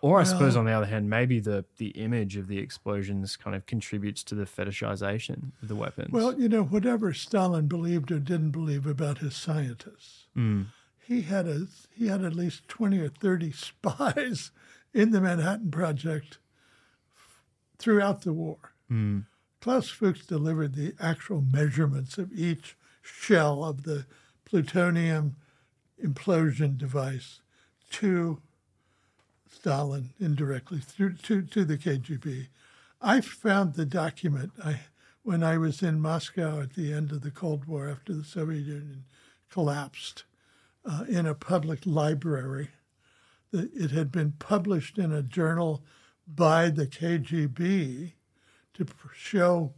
Or 0.00 0.18
I 0.18 0.24
suppose, 0.24 0.56
on 0.56 0.64
the 0.64 0.72
other 0.72 0.86
hand, 0.86 1.08
maybe 1.08 1.38
the 1.38 1.64
the 1.76 1.90
image 1.90 2.36
of 2.36 2.48
the 2.48 2.58
explosions 2.58 3.36
kind 3.36 3.54
of 3.54 3.66
contributes 3.66 4.24
to 4.24 4.34
the 4.34 4.46
fetishization 4.46 5.52
of 5.62 5.68
the 5.68 5.76
weapons. 5.76 6.10
Well, 6.10 6.38
you 6.40 6.48
know, 6.48 6.64
whatever 6.64 7.12
Stalin 7.14 7.68
believed 7.68 8.10
or 8.10 8.18
didn't 8.18 8.50
believe 8.50 8.84
about 8.84 9.18
his 9.18 9.36
scientists, 9.36 10.26
Mm. 10.36 10.66
he 11.06 11.22
had 11.22 11.46
a 11.46 11.66
he 11.94 12.08
had 12.08 12.24
at 12.24 12.34
least 12.34 12.66
twenty 12.66 12.98
or 12.98 13.08
thirty 13.10 13.52
spies 13.68 14.50
in 14.92 15.12
the 15.12 15.20
Manhattan 15.20 15.70
Project 15.70 16.38
throughout 17.78 18.22
the 18.22 18.32
war. 18.32 18.58
Mm. 18.90 19.26
Klaus 19.60 19.88
Fuchs 19.88 20.26
delivered 20.26 20.74
the 20.74 20.94
actual 20.98 21.42
measurements 21.42 22.18
of 22.18 22.32
each 22.32 22.76
shell 23.02 23.62
of 23.62 23.84
the 23.84 24.06
plutonium 24.44 25.36
implosion 26.02 26.76
device 26.76 27.40
to 27.90 28.40
Stalin 29.50 30.10
indirectly 30.18 30.78
through 30.78 31.14
to, 31.14 31.42
to 31.42 31.64
the 31.64 31.78
KGB. 31.78 32.48
I 33.00 33.20
found 33.20 33.74
the 33.74 33.86
document 33.86 34.52
I, 34.64 34.80
when 35.22 35.42
I 35.42 35.58
was 35.58 35.82
in 35.82 36.00
Moscow 36.00 36.60
at 36.60 36.74
the 36.74 36.92
end 36.92 37.12
of 37.12 37.22
the 37.22 37.30
Cold 37.30 37.66
War 37.66 37.88
after 37.88 38.12
the 38.12 38.24
Soviet 38.24 38.66
Union 38.66 39.04
collapsed 39.50 40.24
uh, 40.84 41.04
in 41.08 41.26
a 41.26 41.34
public 41.34 41.80
library. 41.84 42.68
It 43.52 43.90
had 43.90 44.10
been 44.10 44.32
published 44.38 44.98
in 44.98 45.12
a 45.12 45.22
journal 45.22 45.84
by 46.26 46.70
the 46.70 46.86
KGB 46.86 48.12
to 48.74 48.86
show 49.14 49.74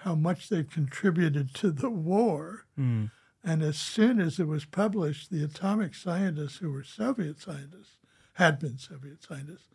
how 0.00 0.14
much 0.14 0.48
they 0.48 0.62
contributed 0.62 1.52
to 1.54 1.70
the 1.70 1.90
war. 1.90 2.66
Mm. 2.78 3.10
And 3.46 3.62
as 3.62 3.78
soon 3.78 4.20
as 4.20 4.40
it 4.40 4.48
was 4.48 4.64
published, 4.64 5.30
the 5.30 5.44
atomic 5.44 5.94
scientists 5.94 6.56
who 6.56 6.72
were 6.72 6.82
Soviet 6.82 7.40
scientists, 7.40 7.96
had 8.34 8.58
been 8.58 8.76
Soviet 8.76 9.22
scientists, 9.22 9.68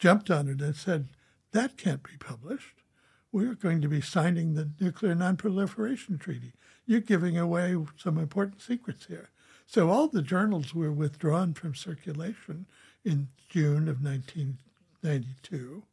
jumped 0.00 0.32
on 0.32 0.48
it 0.48 0.60
and 0.60 0.74
said, 0.74 1.06
that 1.52 1.76
can't 1.76 2.02
be 2.02 2.16
published. 2.18 2.82
We're 3.30 3.54
going 3.54 3.80
to 3.82 3.88
be 3.88 4.00
signing 4.00 4.54
the 4.54 4.72
Nuclear 4.80 5.14
Nonproliferation 5.14 6.18
Treaty. 6.18 6.54
You're 6.86 6.98
giving 6.98 7.38
away 7.38 7.76
some 7.96 8.18
important 8.18 8.60
secrets 8.60 9.06
here. 9.06 9.30
So 9.64 9.90
all 9.90 10.08
the 10.08 10.20
journals 10.20 10.74
were 10.74 10.92
withdrawn 10.92 11.54
from 11.54 11.76
circulation 11.76 12.66
in 13.04 13.28
June 13.48 13.88
of 13.88 14.02
1992. 14.02 15.84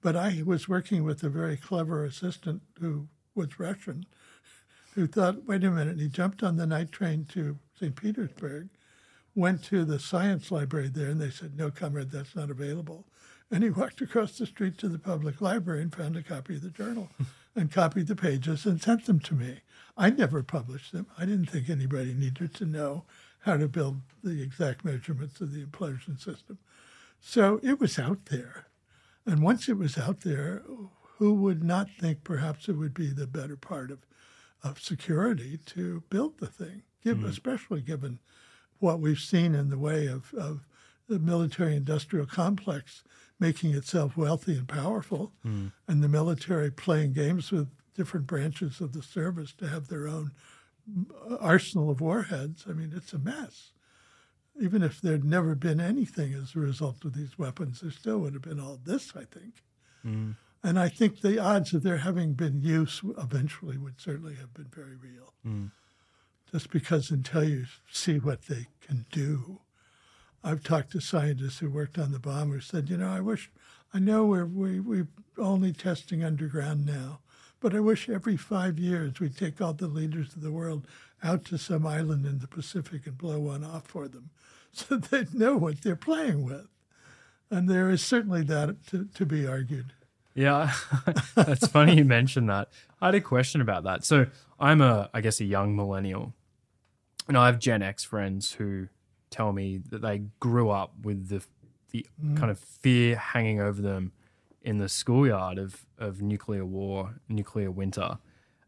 But 0.00 0.16
I 0.16 0.42
was 0.46 0.66
working 0.66 1.04
with 1.04 1.22
a 1.22 1.28
very 1.28 1.58
clever 1.58 2.04
assistant 2.04 2.62
who 2.80 3.08
was 3.34 3.60
Russian, 3.60 4.06
who 4.94 5.06
thought, 5.06 5.44
wait 5.46 5.64
a 5.64 5.70
minute, 5.70 5.98
he 5.98 6.08
jumped 6.08 6.42
on 6.42 6.56
the 6.56 6.66
night 6.66 6.92
train 6.92 7.24
to 7.32 7.58
St. 7.78 7.96
Petersburg, 7.96 8.68
went 9.34 9.62
to 9.64 9.84
the 9.84 9.98
science 9.98 10.50
library 10.50 10.88
there, 10.88 11.10
and 11.10 11.20
they 11.20 11.30
said, 11.30 11.56
no, 11.56 11.70
comrade, 11.70 12.10
that's 12.10 12.36
not 12.36 12.50
available. 12.50 13.04
And 13.50 13.62
he 13.62 13.70
walked 13.70 14.00
across 14.00 14.38
the 14.38 14.46
street 14.46 14.78
to 14.78 14.88
the 14.88 14.98
public 14.98 15.40
library 15.40 15.82
and 15.82 15.94
found 15.94 16.16
a 16.16 16.22
copy 16.22 16.56
of 16.56 16.62
the 16.62 16.70
journal 16.70 17.10
and 17.56 17.72
copied 17.72 18.06
the 18.06 18.16
pages 18.16 18.64
and 18.64 18.80
sent 18.80 19.06
them 19.06 19.20
to 19.20 19.34
me. 19.34 19.60
I 19.96 20.10
never 20.10 20.42
published 20.42 20.92
them. 20.92 21.06
I 21.18 21.24
didn't 21.24 21.50
think 21.50 21.68
anybody 21.68 22.14
needed 22.14 22.54
to 22.54 22.64
know 22.64 23.04
how 23.40 23.56
to 23.56 23.68
build 23.68 24.00
the 24.22 24.42
exact 24.42 24.84
measurements 24.84 25.40
of 25.40 25.52
the 25.52 25.64
implosion 25.64 26.20
system. 26.20 26.58
So 27.20 27.60
it 27.62 27.80
was 27.80 27.98
out 27.98 28.26
there. 28.26 28.66
And 29.26 29.42
once 29.42 29.68
it 29.68 29.76
was 29.76 29.98
out 29.98 30.20
there, 30.20 30.62
who 31.18 31.34
would 31.34 31.62
not 31.62 31.88
think 31.98 32.24
perhaps 32.24 32.68
it 32.68 32.72
would 32.72 32.94
be 32.94 33.08
the 33.08 33.26
better 33.26 33.56
part 33.56 33.90
of, 33.90 33.98
of 34.64 34.80
security 34.80 35.58
to 35.66 36.02
build 36.10 36.38
the 36.40 36.46
thing, 36.46 36.82
give, 37.02 37.18
mm. 37.18 37.28
especially 37.28 37.82
given 37.82 38.18
what 38.80 38.98
we've 38.98 39.20
seen 39.20 39.54
in 39.54 39.70
the 39.70 39.78
way 39.78 40.06
of, 40.06 40.32
of 40.34 40.66
the 41.08 41.18
military 41.18 41.76
industrial 41.76 42.26
complex 42.26 43.04
making 43.38 43.74
itself 43.74 44.16
wealthy 44.16 44.56
and 44.56 44.68
powerful, 44.68 45.32
mm. 45.44 45.70
and 45.86 46.02
the 46.02 46.08
military 46.08 46.70
playing 46.70 47.12
games 47.12 47.52
with 47.52 47.68
different 47.94 48.26
branches 48.26 48.80
of 48.80 48.92
the 48.92 49.02
service 49.02 49.52
to 49.52 49.68
have 49.68 49.88
their 49.88 50.08
own 50.08 50.32
arsenal 51.40 51.90
of 51.90 52.00
warheads. 52.00 52.64
I 52.68 52.72
mean, 52.72 52.92
it's 52.94 53.12
a 53.12 53.18
mess. 53.18 53.72
Even 54.60 54.82
if 54.82 55.00
there'd 55.00 55.24
never 55.24 55.54
been 55.54 55.80
anything 55.80 56.32
as 56.32 56.54
a 56.54 56.60
result 56.60 57.04
of 57.04 57.14
these 57.14 57.38
weapons, 57.38 57.80
there 57.80 57.90
still 57.90 58.18
would 58.18 58.34
have 58.34 58.42
been 58.42 58.60
all 58.60 58.80
this, 58.82 59.12
I 59.16 59.24
think. 59.24 59.62
Mm. 60.06 60.36
And 60.64 60.78
I 60.78 60.88
think 60.88 61.20
the 61.20 61.38
odds 61.38 61.74
of 61.74 61.82
there 61.82 61.98
having 61.98 62.32
been 62.32 62.62
use 62.62 63.02
eventually 63.18 63.76
would 63.76 64.00
certainly 64.00 64.36
have 64.36 64.54
been 64.54 64.70
very 64.74 64.96
real. 64.96 65.34
Mm. 65.46 65.72
Just 66.50 66.70
because 66.70 67.10
until 67.10 67.44
you 67.44 67.66
see 67.92 68.18
what 68.18 68.46
they 68.46 68.68
can 68.80 69.04
do, 69.12 69.60
I've 70.42 70.62
talked 70.62 70.92
to 70.92 71.00
scientists 71.00 71.58
who 71.58 71.68
worked 71.68 71.98
on 71.98 72.12
the 72.12 72.18
bomb 72.18 72.50
who 72.50 72.60
said, 72.60 72.88
you 72.88 72.96
know, 72.96 73.10
I 73.10 73.20
wish, 73.20 73.50
I 73.92 73.98
know 73.98 74.24
we're 74.24 74.46
we, 74.46 74.80
we're 74.80 75.08
only 75.36 75.74
testing 75.74 76.24
underground 76.24 76.86
now, 76.86 77.20
but 77.60 77.74
I 77.74 77.80
wish 77.80 78.08
every 78.08 78.38
five 78.38 78.78
years 78.78 79.20
we'd 79.20 79.36
take 79.36 79.60
all 79.60 79.74
the 79.74 79.86
leaders 79.86 80.34
of 80.34 80.40
the 80.40 80.52
world 80.52 80.86
out 81.22 81.44
to 81.46 81.58
some 81.58 81.86
island 81.86 82.24
in 82.24 82.38
the 82.38 82.48
Pacific 82.48 83.06
and 83.06 83.18
blow 83.18 83.38
one 83.38 83.64
off 83.64 83.86
for 83.86 84.08
them 84.08 84.30
so 84.72 84.96
they'd 84.96 85.34
know 85.34 85.58
what 85.58 85.82
they're 85.82 85.94
playing 85.94 86.42
with. 86.42 86.68
And 87.50 87.68
there 87.68 87.90
is 87.90 88.02
certainly 88.02 88.42
that 88.44 88.86
to, 88.86 89.04
to 89.14 89.26
be 89.26 89.46
argued. 89.46 89.92
Yeah, 90.34 90.72
that's 91.34 91.66
funny 91.68 91.96
you 91.96 92.04
mentioned 92.04 92.50
that. 92.50 92.68
I 93.00 93.06
had 93.06 93.14
a 93.14 93.20
question 93.20 93.60
about 93.60 93.84
that. 93.84 94.04
So 94.04 94.26
I'm 94.58 94.80
a, 94.80 95.08
I 95.14 95.20
guess, 95.20 95.40
a 95.40 95.44
young 95.44 95.76
millennial, 95.76 96.34
and 97.28 97.36
I 97.38 97.46
have 97.46 97.58
Gen 97.58 97.82
X 97.82 98.04
friends 98.04 98.52
who 98.52 98.88
tell 99.30 99.52
me 99.52 99.80
that 99.90 100.02
they 100.02 100.22
grew 100.40 100.70
up 100.70 100.92
with 101.02 101.28
the 101.28 101.42
the 101.90 102.06
mm. 102.22 102.36
kind 102.36 102.50
of 102.50 102.58
fear 102.58 103.16
hanging 103.16 103.60
over 103.60 103.80
them 103.80 104.12
in 104.62 104.78
the 104.78 104.88
schoolyard 104.88 105.58
of 105.58 105.86
of 105.98 106.20
nuclear 106.20 106.64
war, 106.64 107.14
nuclear 107.28 107.70
winter, 107.70 108.18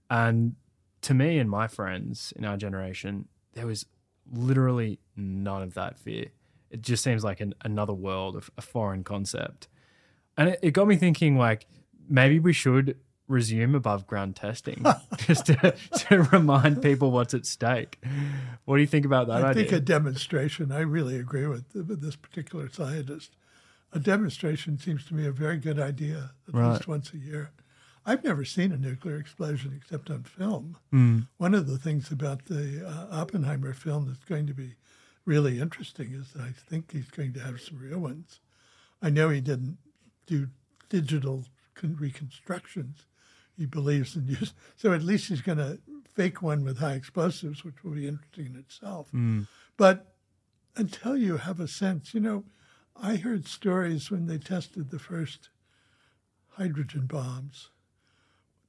and 0.09 0.55
to 1.03 1.15
me 1.15 1.39
and 1.39 1.51
my 1.51 1.69
friends 1.69 2.33
in 2.37 2.45
our 2.45 2.57
generation, 2.57 3.29
there 3.55 3.67
was 3.67 3.87
literally 4.33 4.99
none 5.17 5.63
of 5.63 5.75
that 5.75 5.99
fear. 5.99 6.27
It 6.71 6.83
just 6.83 7.05
seems 7.05 7.23
like 7.23 7.41
an, 7.41 7.55
another 7.63 7.93
world, 7.93 8.37
of 8.37 8.51
a 8.59 8.63
foreign 8.63 9.05
concept, 9.05 9.69
and 10.37 10.51
it, 10.51 10.59
it 10.63 10.71
got 10.73 10.89
me 10.89 10.97
thinking. 10.97 11.37
Like 11.37 11.67
maybe 12.09 12.39
we 12.39 12.53
should 12.53 12.99
resume 13.29 13.75
above 13.75 14.07
ground 14.07 14.37
testing 14.37 14.85
just 15.19 15.47
to, 15.47 15.75
to 15.97 16.23
remind 16.33 16.81
people 16.83 17.11
what's 17.11 17.35
at 17.35 17.45
stake. 17.45 18.01
What 18.65 18.77
do 18.77 18.81
you 18.81 18.87
think 18.87 19.05
about 19.05 19.27
that 19.27 19.45
I 19.45 19.51
idea? 19.51 19.65
think 19.65 19.73
a 19.73 19.81
demonstration, 19.81 20.71
I 20.71 20.81
really 20.81 21.19
agree 21.19 21.47
with, 21.47 21.75
with 21.75 22.01
this 22.01 22.15
particular 22.15 22.71
scientist 22.71 23.35
a 23.93 23.99
demonstration 23.99 24.79
seems 24.79 25.07
to 25.07 25.15
me 25.15 25.27
a 25.27 25.33
very 25.33 25.57
good 25.57 25.79
idea, 25.79 26.33
at 26.49 26.55
right. 26.55 26.73
least 26.73 26.89
once 26.89 27.13
a 27.13 27.19
year. 27.19 27.51
I've 28.05 28.23
never 28.23 28.45
seen 28.45 28.71
a 28.71 28.77
nuclear 28.77 29.17
explosion 29.17 29.73
except 29.77 30.11
on 30.11 30.23
film. 30.23 30.77
Mm. 30.93 31.29
One 31.39 31.55
of 31.55 31.67
the 31.67 31.79
things 31.79 32.13
about 32.13 32.45
the 32.45 32.87
uh, 32.87 33.07
Oppenheimer 33.11 33.73
film 33.73 34.07
that's 34.07 34.25
going 34.25 34.47
to 34.47 34.55
be 34.55 34.75
really 35.25 35.59
interesting 35.59 36.13
is 36.13 36.33
that 36.33 36.43
I 36.43 36.53
think 36.53 36.93
he's 36.93 37.11
going 37.11 37.33
to 37.33 37.41
have 37.41 37.61
some 37.61 37.79
real 37.79 37.99
ones. 37.99 38.41
I 39.03 39.11
know 39.11 39.31
he 39.31 39.41
didn't 39.41 39.79
do 40.27 40.49
digital 40.89 41.45
con- 41.75 41.97
reconstructions. 41.99 43.07
He 43.57 43.67
believes 43.67 44.17
in 44.17 44.27
use, 44.27 44.53
so 44.77 44.93
at 44.93 45.03
least 45.03 45.29
he's 45.29 45.41
going 45.41 45.59
to 45.59 45.79
fake 46.15 46.43
one 46.43 46.65
with 46.65 46.79
high 46.79 46.93
explosives, 46.93 47.65
which 47.65 47.83
will 47.83 47.93
be 47.93 48.07
interesting 48.07 48.47
in 48.47 48.57
itself. 48.57 49.11
Mm. 49.13 49.47
But 49.77 50.15
until 50.77 51.17
you 51.17 51.39
have 51.39 51.59
a 51.59 51.69
sense, 51.69 52.13
you 52.13 52.21
know, 52.21 52.45
I 52.95 53.17
heard 53.17 53.47
stories 53.47 54.11
when 54.11 54.27
they 54.27 54.39
tested 54.39 54.91
the 54.91 54.99
first 54.99 55.51
hydrogen 56.51 57.07
bombs. 57.07 57.71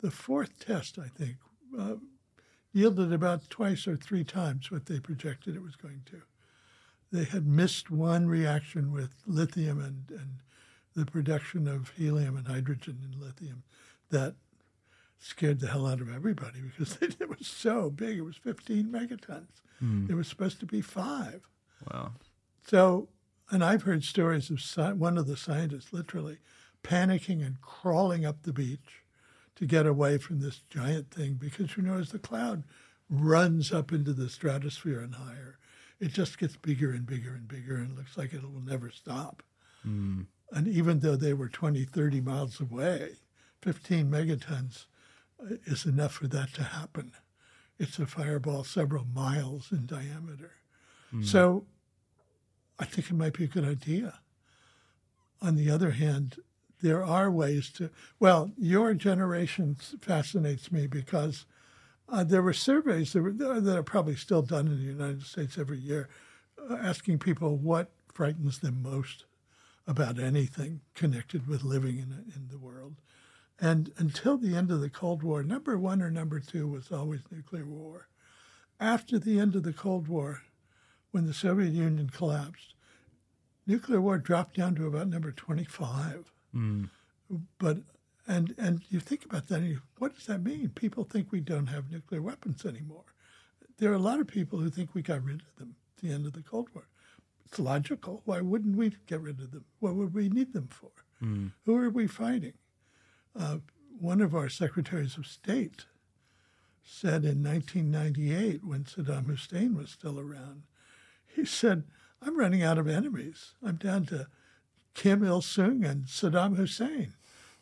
The 0.02 0.12
fourth 0.12 0.60
test, 0.60 1.00
I 1.00 1.08
think, 1.08 1.38
uh, 1.78 1.96
yielded 2.74 3.12
about 3.12 3.50
twice 3.50 3.88
or 3.88 3.96
three 3.96 4.24
times 4.24 4.70
what 4.70 4.86
they 4.86 5.00
projected 5.00 5.56
it 5.56 5.64
was 5.64 5.76
going 5.76 6.04
to. 6.08 6.22
They 7.12 7.24
had 7.24 7.48
missed 7.48 7.90
one 7.90 8.28
reaction 8.28 8.92
with 8.92 9.16
lithium 9.26 9.80
and, 9.80 10.04
and 10.12 10.40
the 10.98 11.06
production 11.06 11.68
of 11.68 11.92
helium 11.92 12.36
and 12.36 12.48
hydrogen 12.48 12.98
in 13.04 13.20
lithium 13.20 13.64
that 14.10 14.36
scared 15.20 15.60
the 15.60 15.68
hell 15.68 15.86
out 15.86 16.02
of 16.02 16.14
everybody 16.14 16.60
because 16.62 16.98
it 17.02 17.30
was 17.30 17.48
so 17.48 17.90
big. 17.90 18.18
It 18.18 18.22
was 18.22 18.36
15 18.36 18.86
megatons. 18.86 19.62
Mm. 19.82 20.10
It 20.10 20.16
was 20.16 20.28
supposed 20.28 20.60
to 20.60 20.66
be 20.66 20.82
five. 20.82 21.42
Wow. 21.92 22.12
So 22.66 23.08
and 23.50 23.64
I've 23.64 23.84
heard 23.84 24.04
stories 24.04 24.50
of 24.50 24.60
sci- 24.60 24.94
one 24.94 25.18
of 25.18 25.28
the 25.28 25.38
scientists 25.38 25.94
literally 25.94 26.40
panicking 26.84 27.46
and 27.46 27.62
crawling 27.62 28.26
up 28.26 28.44
the 28.44 28.54
beach 28.54 29.04
to 29.56 29.66
get 29.66 29.86
away 29.86 30.18
from 30.18 30.40
this 30.40 30.62
giant 30.70 31.12
thing 31.12 31.36
because, 31.36 31.78
you 31.78 31.84
know, 31.84 31.98
as 31.98 32.12
the 32.12 32.20
cloud 32.20 32.64
runs 33.10 33.72
up 33.72 33.92
into 33.92 34.14
the 34.14 34.30
stratosphere 34.30 35.00
and 35.00 35.16
higher, 35.16 35.58
it 36.00 36.10
just 36.10 36.38
gets 36.38 36.58
bigger 36.58 36.92
and 36.92 37.06
bigger 37.06 37.34
and 37.34 37.48
bigger 37.48 37.76
and 37.76 37.96
looks 37.96 38.18
like 38.18 38.34
it 38.34 38.44
will 38.44 38.62
never 38.62 38.92
stop. 38.92 39.44
Mm. 39.88 40.26
And 40.52 40.68
even 40.68 41.00
though 41.00 41.16
they 41.16 41.34
were 41.34 41.50
20, 41.50 41.84
30 41.84 42.22
miles 42.22 42.62
away, 42.62 43.18
15 43.62 44.10
megatons 44.10 44.86
uh, 45.42 45.56
is 45.66 45.86
enough 45.86 46.14
for 46.14 46.28
that 46.28 46.54
to 46.54 46.64
happen. 46.64 47.12
It's 47.80 48.00
a 48.00 48.06
fireball 48.06 48.64
several 48.64 49.06
miles 49.14 49.72
in 49.72 49.86
diameter. 49.86 50.52
Mm. 51.14 51.26
So 51.26 51.66
I 52.80 52.86
think 52.86 53.10
it 53.10 53.16
might 53.16 53.34
be 53.34 53.44
a 53.44 53.48
good 53.48 53.66
idea. 53.66 54.20
On 55.42 55.56
the 55.56 55.70
other 55.70 55.92
hand, 55.92 56.38
there 56.82 57.04
are 57.04 57.30
ways 57.30 57.72
to, 57.74 57.90
well, 58.20 58.52
your 58.58 58.94
generation 58.94 59.76
fascinates 60.02 60.72
me 60.72 60.88
because 60.88 61.46
uh, 62.10 62.24
there 62.24 62.42
were 62.42 62.54
surveys 62.54 63.14
that, 63.14 63.22
were, 63.22 63.32
that 63.32 63.78
are 63.78 63.84
probably 63.84 64.16
still 64.16 64.42
done 64.42 64.68
in 64.68 64.78
the 64.78 64.84
United 64.84 65.24
States 65.24 65.58
every 65.58 65.80
year 65.80 66.08
uh, 66.70 66.76
asking 66.76 67.20
people 67.20 67.58
what 67.58 67.92
frightens 68.14 68.60
them 68.60 68.82
most 68.82 69.26
about 69.88 70.20
anything 70.20 70.82
connected 70.94 71.48
with 71.48 71.64
living 71.64 71.98
in, 71.98 72.32
in 72.36 72.50
the 72.50 72.58
world. 72.58 72.96
And 73.60 73.92
until 73.98 74.38
the 74.38 74.56
end 74.56 74.70
of 74.70 74.82
the 74.82 74.90
Cold 74.90 75.24
War, 75.24 75.42
number 75.42 75.78
one 75.78 76.02
or 76.02 76.12
number 76.12 76.40
two 76.40 76.68
was 76.68 76.92
always 76.92 77.22
nuclear 77.32 77.66
war. 77.66 78.08
After 78.80 79.18
the 79.18 79.40
end 79.40 79.56
of 79.56 79.64
the 79.64 79.74
Cold 79.74 80.08
War, 80.08 80.44
when 81.12 81.26
the 81.26 81.34
Soviet 81.34 81.72
Union 81.72 82.10
collapsed, 82.10 82.76
nuclear 83.66 84.00
war 84.00 84.18
dropped 84.18 84.56
down 84.56 84.76
to 84.76 84.86
about 84.86 85.08
number 85.08 85.32
25. 85.32 86.32
Mm. 86.56 86.90
But 87.58 87.78
and 88.28 88.54
and 88.58 88.82
you 88.90 89.00
think 89.00 89.26
about 89.26 89.48
that, 89.48 89.60
and 89.60 89.70
you, 89.70 89.82
what 89.98 90.14
does 90.14 90.26
that 90.26 90.44
mean? 90.44 90.70
People 90.70 91.04
think 91.04 91.32
we 91.32 91.40
don't 91.40 91.68
have 91.68 91.90
nuclear 91.90 92.22
weapons 92.22 92.66
anymore. 92.66 93.06
There 93.78 93.92
are 93.92 93.96
a 93.96 94.00
lot 94.00 94.20
of 94.20 94.28
people 94.28 94.60
who 94.60 94.70
think 94.70 94.94
we 94.94 95.02
got 95.02 95.24
rid 95.24 95.42
of 95.42 95.56
them 95.58 95.76
at 95.96 96.04
the 96.04 96.14
end 96.14 96.26
of 96.26 96.34
the 96.34 96.42
Cold 96.42 96.70
War. 96.74 96.88
It's 97.48 97.60
logical. 97.60 98.22
Why 98.26 98.42
wouldn't 98.42 98.76
we 98.76 98.94
get 99.06 99.22
rid 99.22 99.40
of 99.40 99.52
them? 99.52 99.64
What 99.80 99.96
would 99.96 100.14
we 100.14 100.28
need 100.28 100.52
them 100.52 100.68
for? 100.68 100.92
Mm. 101.24 101.54
Who 101.66 101.78
are 101.78 101.90
we 101.90 102.06
fighting? 102.06 102.54
Uh, 103.38 103.60
one 104.00 104.20
of 104.20 104.36
our 104.36 104.50
secretaries 104.50 105.18
of 105.18 105.26
state 105.26 105.86
said 106.84 107.24
in 107.24 107.44
1998, 107.44 108.66
when 108.66 108.84
Saddam 108.84 109.28
Hussein 109.28 109.76
was 109.76 109.90
still 109.90 110.20
around, 110.20 110.64
he 111.26 111.46
said, 111.46 111.84
I'm 112.22 112.38
running 112.38 112.64
out 112.64 112.78
of 112.78 112.88
enemies. 112.88 113.54
I'm 113.64 113.76
down 113.76 114.06
to 114.08 114.28
Kim 114.94 115.24
Il 115.24 115.42
sung 115.42 115.86
and 115.86 116.06
Saddam 116.06 116.58
Hussein. 116.58 117.14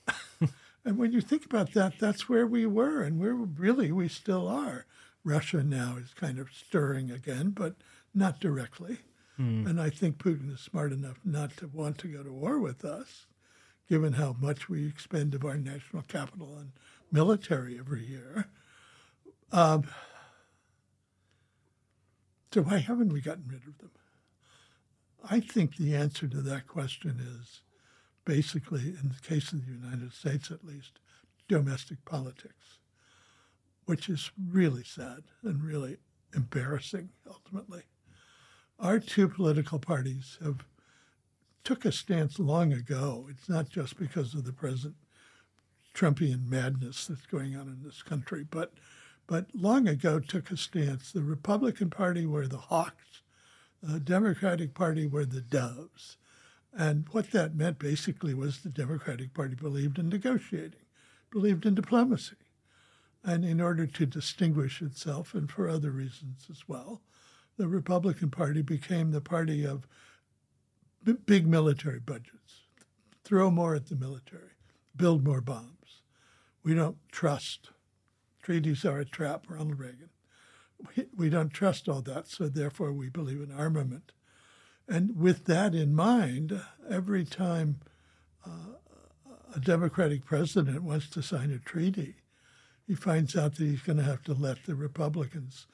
and 0.86 0.98
when 0.98 1.12
you 1.12 1.22
think 1.22 1.46
about 1.46 1.74
that, 1.74 2.00
that's 2.00 2.28
where 2.28 2.48
we 2.48 2.66
were, 2.66 3.04
and 3.04 3.20
where 3.20 3.34
really 3.34 3.92
we 3.92 4.08
still 4.08 4.48
are. 4.48 4.86
Russia 5.24 5.64
now 5.64 5.98
is 5.98 6.14
kind 6.14 6.40
of 6.40 6.54
stirring 6.54 7.12
again, 7.12 7.50
but 7.50 7.76
not 8.16 8.40
directly. 8.40 9.00
Mm. 9.40 9.68
And 9.68 9.82
I 9.82 9.90
think 9.90 10.18
Putin 10.18 10.54
is 10.54 10.62
smart 10.62 10.92
enough 10.92 11.20
not 11.24 11.58
to 11.58 11.68
want 11.68 11.98
to 12.00 12.08
go 12.08 12.24
to 12.24 12.32
war 12.32 12.60
with 12.60 12.86
us, 12.86 13.28
given 13.90 14.14
how 14.14 14.36
much 14.40 14.70
we 14.70 14.88
expend 14.88 15.34
of 15.34 15.44
our 15.46 15.58
national 15.58 16.04
capital 16.04 16.56
on 16.58 16.72
military 17.12 17.78
every 17.78 18.06
year. 18.06 18.48
Um, 19.52 19.88
so 22.54 22.62
why 22.62 22.78
haven't 22.78 23.12
we 23.12 23.22
gotten 23.22 23.48
rid 23.50 23.68
of 23.68 23.78
them? 23.80 23.92
I 25.30 25.40
think 25.40 25.76
the 25.76 25.96
answer 25.96 26.28
to 26.28 26.42
that 26.42 26.68
question 26.68 27.20
is 27.20 27.62
basically, 28.26 28.82
in 28.82 29.10
the 29.10 29.28
case 29.28 29.52
of 29.52 29.66
the 29.66 29.72
United 29.72 30.14
States 30.14 30.52
at 30.52 30.64
least, 30.64 31.00
domestic 31.48 32.04
politics, 32.06 32.80
which 33.86 34.10
is 34.10 34.32
really 34.50 34.84
sad 34.84 35.24
and 35.44 35.64
really 35.64 35.98
embarrassing 36.34 37.10
ultimately. 37.28 37.84
Our 38.80 39.00
two 39.00 39.28
political 39.28 39.80
parties 39.80 40.38
have 40.44 40.66
took 41.64 41.86
a 41.86 41.92
stance 41.92 42.40
long 42.40 42.74
ago. 42.74 43.28
It's 43.30 43.50
not 43.50 43.70
just 43.70 43.98
because 43.98 44.34
of 44.34 44.44
the 44.44 44.54
present 44.54 44.96
Trumpian 45.94 46.48
madness 46.50 47.08
that's 47.08 47.26
going 47.26 47.56
on 47.56 47.68
in 47.68 47.82
this 47.84 48.04
country, 48.04 48.46
but 48.50 48.74
but 49.28 49.48
long 49.56 49.88
ago 49.88 50.20
took 50.20 50.52
a 50.52 50.58
stance. 50.58 51.12
The 51.12 51.24
Republican 51.24 51.90
Party 51.90 52.28
were 52.28 52.48
the 52.48 52.58
hawks, 52.58 53.22
the 53.82 54.00
Democratic 54.00 54.76
Party 54.76 55.08
were 55.08 55.26
the 55.26 55.42
doves. 55.42 56.18
And 56.78 57.08
what 57.12 57.32
that 57.32 57.56
meant 57.56 57.80
basically 57.80 58.34
was 58.34 58.60
the 58.60 58.70
Democratic 58.70 59.34
Party 59.34 59.56
believed 59.56 59.98
in 59.98 60.10
negotiating, 60.10 60.82
believed 61.32 61.66
in 61.66 61.74
diplomacy. 61.74 62.36
And 63.24 63.44
in 63.46 63.60
order 63.60 63.88
to 63.88 64.06
distinguish 64.06 64.82
itself, 64.82 65.34
and 65.34 65.50
for 65.50 65.68
other 65.68 65.90
reasons 65.90 66.46
as 66.52 66.68
well, 66.68 67.02
the 67.58 67.68
Republican 67.68 68.30
Party 68.30 68.62
became 68.62 69.12
the 69.12 69.22
party 69.22 69.66
of 69.66 69.88
b- 71.04 71.18
big 71.26 71.48
military 71.48 72.00
budgets. 72.00 72.64
Throw 73.24 73.50
more 73.50 73.76
at 73.76 73.88
the 73.88 73.96
military, 73.96 74.52
build 74.96 75.24
more 75.24 75.42
bombs. 75.42 76.02
We 76.64 76.74
don't 76.74 76.98
trust 77.12 77.70
treaties 78.46 78.86
are 78.86 79.00
a 79.00 79.06
trap, 79.06 79.48
Ronald 79.50 79.80
Reagan. 79.80 80.10
We, 80.96 81.08
we 81.16 81.30
don't 81.32 81.50
trust 81.50 81.90
all 81.90 82.04
that, 82.04 82.28
so 82.28 82.48
therefore 82.48 82.94
we 82.94 83.10
believe 83.10 83.42
in 83.42 83.52
armament. 83.52 84.12
And 84.88 85.18
with 85.18 85.46
that 85.46 85.74
in 85.74 85.96
mind, 85.96 86.62
every 86.88 87.26
time 87.26 87.80
uh, 88.46 88.76
a 89.56 89.60
Democratic 89.60 90.26
president 90.26 90.84
wants 90.84 91.10
to 91.10 91.24
sign 91.24 91.50
a 91.50 91.58
treaty, 91.58 92.18
he 92.86 92.94
finds 92.94 93.36
out 93.36 93.56
that 93.56 93.66
he's 93.66 93.82
going 93.82 93.98
to 93.98 94.04
have 94.04 94.22
to 94.24 94.34
let 94.34 94.64
the 94.66 94.76
Republicans 94.76 95.66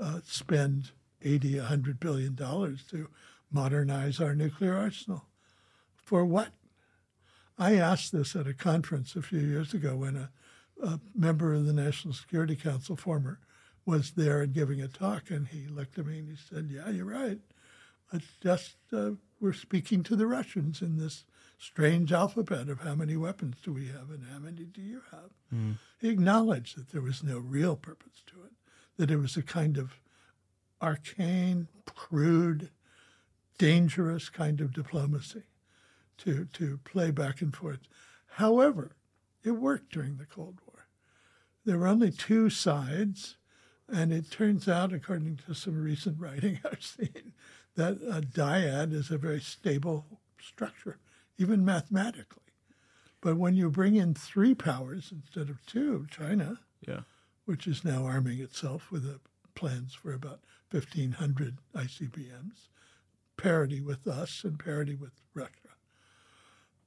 uh, 0.00 0.20
spend 0.24 0.92
80, 1.24 1.58
100 1.58 1.98
billion 1.98 2.34
dollars 2.34 2.84
to 2.90 3.08
modernize 3.50 4.20
our 4.20 4.34
nuclear 4.34 4.76
arsenal. 4.76 5.24
For 5.96 6.24
what? 6.24 6.50
I 7.58 7.76
asked 7.76 8.12
this 8.12 8.34
at 8.36 8.46
a 8.46 8.54
conference 8.54 9.16
a 9.16 9.22
few 9.22 9.38
years 9.38 9.72
ago 9.72 9.96
when 9.96 10.16
a 10.16 10.30
a 10.82 11.00
member 11.14 11.52
of 11.54 11.66
the 11.66 11.72
National 11.72 12.14
Security 12.14 12.56
Council, 12.56 12.96
former, 12.96 13.38
was 13.86 14.12
there 14.12 14.40
and 14.40 14.52
giving 14.52 14.80
a 14.80 14.88
talk, 14.88 15.30
and 15.30 15.48
he 15.48 15.66
looked 15.66 15.98
at 15.98 16.06
me 16.06 16.18
and 16.18 16.28
he 16.28 16.36
said, 16.36 16.70
"Yeah, 16.70 16.90
you're 16.90 17.04
right. 17.04 17.38
It's 18.12 18.36
just 18.42 18.76
uh, 18.92 19.12
we're 19.40 19.52
speaking 19.52 20.02
to 20.04 20.16
the 20.16 20.26
Russians 20.26 20.80
in 20.80 20.98
this 20.98 21.24
strange 21.58 22.12
alphabet 22.12 22.68
of 22.68 22.80
how 22.80 22.94
many 22.94 23.16
weapons 23.16 23.56
do 23.62 23.72
we 23.72 23.86
have 23.88 24.10
and 24.10 24.24
how 24.32 24.38
many 24.38 24.64
do 24.64 24.80
you 24.80 25.02
have." 25.10 25.30
Mm. 25.54 25.78
He 26.00 26.08
acknowledged 26.08 26.76
that 26.78 26.90
there 26.90 27.02
was 27.02 27.22
no 27.22 27.38
real 27.38 27.76
purpose 27.76 28.22
to 28.28 28.42
it, 28.44 28.52
that 28.96 29.10
it 29.10 29.18
was 29.18 29.36
a 29.36 29.42
kind 29.42 29.76
of 29.76 30.00
arcane, 30.84 31.66
crude, 31.94 32.68
dangerous 33.56 34.28
kind 34.28 34.60
of 34.60 34.72
diplomacy 34.72 35.44
to 36.18 36.44
to 36.52 36.78
play 36.84 37.10
back 37.10 37.40
and 37.40 37.56
forth. 37.56 37.80
However, 38.26 38.92
it 39.42 39.52
worked 39.52 39.92
during 39.92 40.16
the 40.16 40.26
Cold 40.26 40.58
War. 40.66 40.86
There 41.64 41.78
were 41.78 41.88
only 41.88 42.10
two 42.10 42.50
sides, 42.50 43.36
and 43.88 44.12
it 44.12 44.30
turns 44.30 44.68
out, 44.68 44.92
according 44.92 45.38
to 45.46 45.54
some 45.54 45.82
recent 45.82 46.20
writing 46.20 46.60
I've 46.70 46.84
seen, 46.84 47.32
that 47.76 47.94
a 48.02 48.20
dyad 48.20 48.92
is 48.92 49.10
a 49.10 49.18
very 49.18 49.40
stable 49.40 50.20
structure, 50.38 50.98
even 51.38 51.64
mathematically. 51.64 52.42
But 53.22 53.38
when 53.38 53.54
you 53.54 53.70
bring 53.70 53.96
in 53.96 54.12
three 54.12 54.54
powers 54.54 55.10
instead 55.10 55.48
of 55.48 55.64
two, 55.64 56.06
China, 56.10 56.60
yeah. 56.86 57.00
which 57.46 57.66
is 57.66 57.84
now 57.84 58.04
arming 58.04 58.40
itself 58.40 58.90
with 58.90 59.18
plans 59.54 59.94
for 59.94 60.12
about 60.12 60.40
1,500 60.70 61.58
ICBMs, 61.74 62.68
parity 63.36 63.80
with 63.80 64.06
us 64.06 64.42
and 64.44 64.58
parity 64.58 64.94
with 64.94 65.12
Russia 65.34 65.64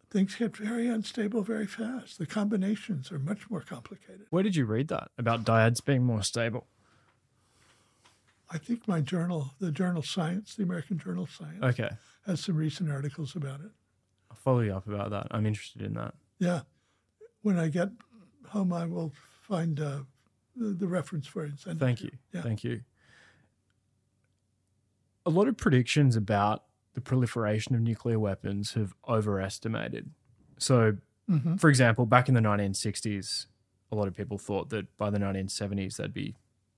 things 0.10 0.36
get 0.36 0.56
very 0.56 0.88
unstable 0.88 1.42
very 1.44 1.68
fast. 1.68 2.18
The 2.18 2.26
combinations 2.26 3.12
are 3.12 3.20
much 3.20 3.50
more 3.50 3.62
complicated. 3.62 4.28
Where 4.30 4.44
did 4.44 4.56
you 4.56 4.66
read 4.66 4.88
that 4.90 5.10
about 5.18 5.44
dyads 5.44 5.84
being 5.84 6.04
more 6.04 6.24
stable? 6.24 6.68
I 8.50 8.58
think 8.58 8.88
my 8.88 9.02
journal, 9.02 9.52
the 9.60 9.72
journal 9.72 10.02
Science, 10.06 10.56
the 10.56 10.64
American 10.64 10.98
Journal 10.98 11.28
Science, 11.28 11.62
okay, 11.62 11.90
has 12.26 12.40
some 12.40 12.56
recent 12.56 12.90
articles 12.90 13.36
about 13.36 13.60
it. 13.60 13.72
I'll 14.32 14.38
follow 14.38 14.62
you 14.62 14.74
up 14.74 14.88
about 14.88 15.10
that. 15.12 15.28
I'm 15.32 15.46
interested 15.46 15.82
in 15.82 15.94
that. 15.96 16.14
Yeah, 16.40 16.62
when 17.42 17.60
I 17.60 17.68
get 17.68 17.90
home, 18.48 18.72
I 18.72 18.86
will 18.86 19.12
find 19.42 19.78
uh, 19.82 20.00
the, 20.56 20.70
the, 20.70 20.88
reference 20.88 21.28
for 21.28 21.44
it. 21.44 21.60
Thank 21.60 22.02
you. 22.02 22.12
Yeah. 22.34 22.42
Thank 22.42 22.64
you. 22.64 22.82
A 25.28 25.30
lot 25.30 25.48
of 25.48 25.58
predictions 25.58 26.16
about 26.16 26.64
the 26.94 27.02
proliferation 27.02 27.76
of 27.76 27.82
nuclear 27.82 28.18
weapons 28.18 28.74
have 28.74 28.96
overestimated. 29.08 30.10
So, 30.58 30.98
mm-hmm. 31.30 31.58
for 31.58 31.70
example, 31.70 32.06
back 32.06 32.28
in 32.28 32.34
the 32.34 32.42
1960s, 32.42 33.46
a 33.92 33.96
lot 33.96 34.08
of 34.08 34.16
people 34.16 34.38
thought 34.38 34.70
that 34.70 34.98
by 34.98 35.10
the 35.10 35.20
1970s 35.20 35.98
there'd 35.98 36.14
be 36.14 36.36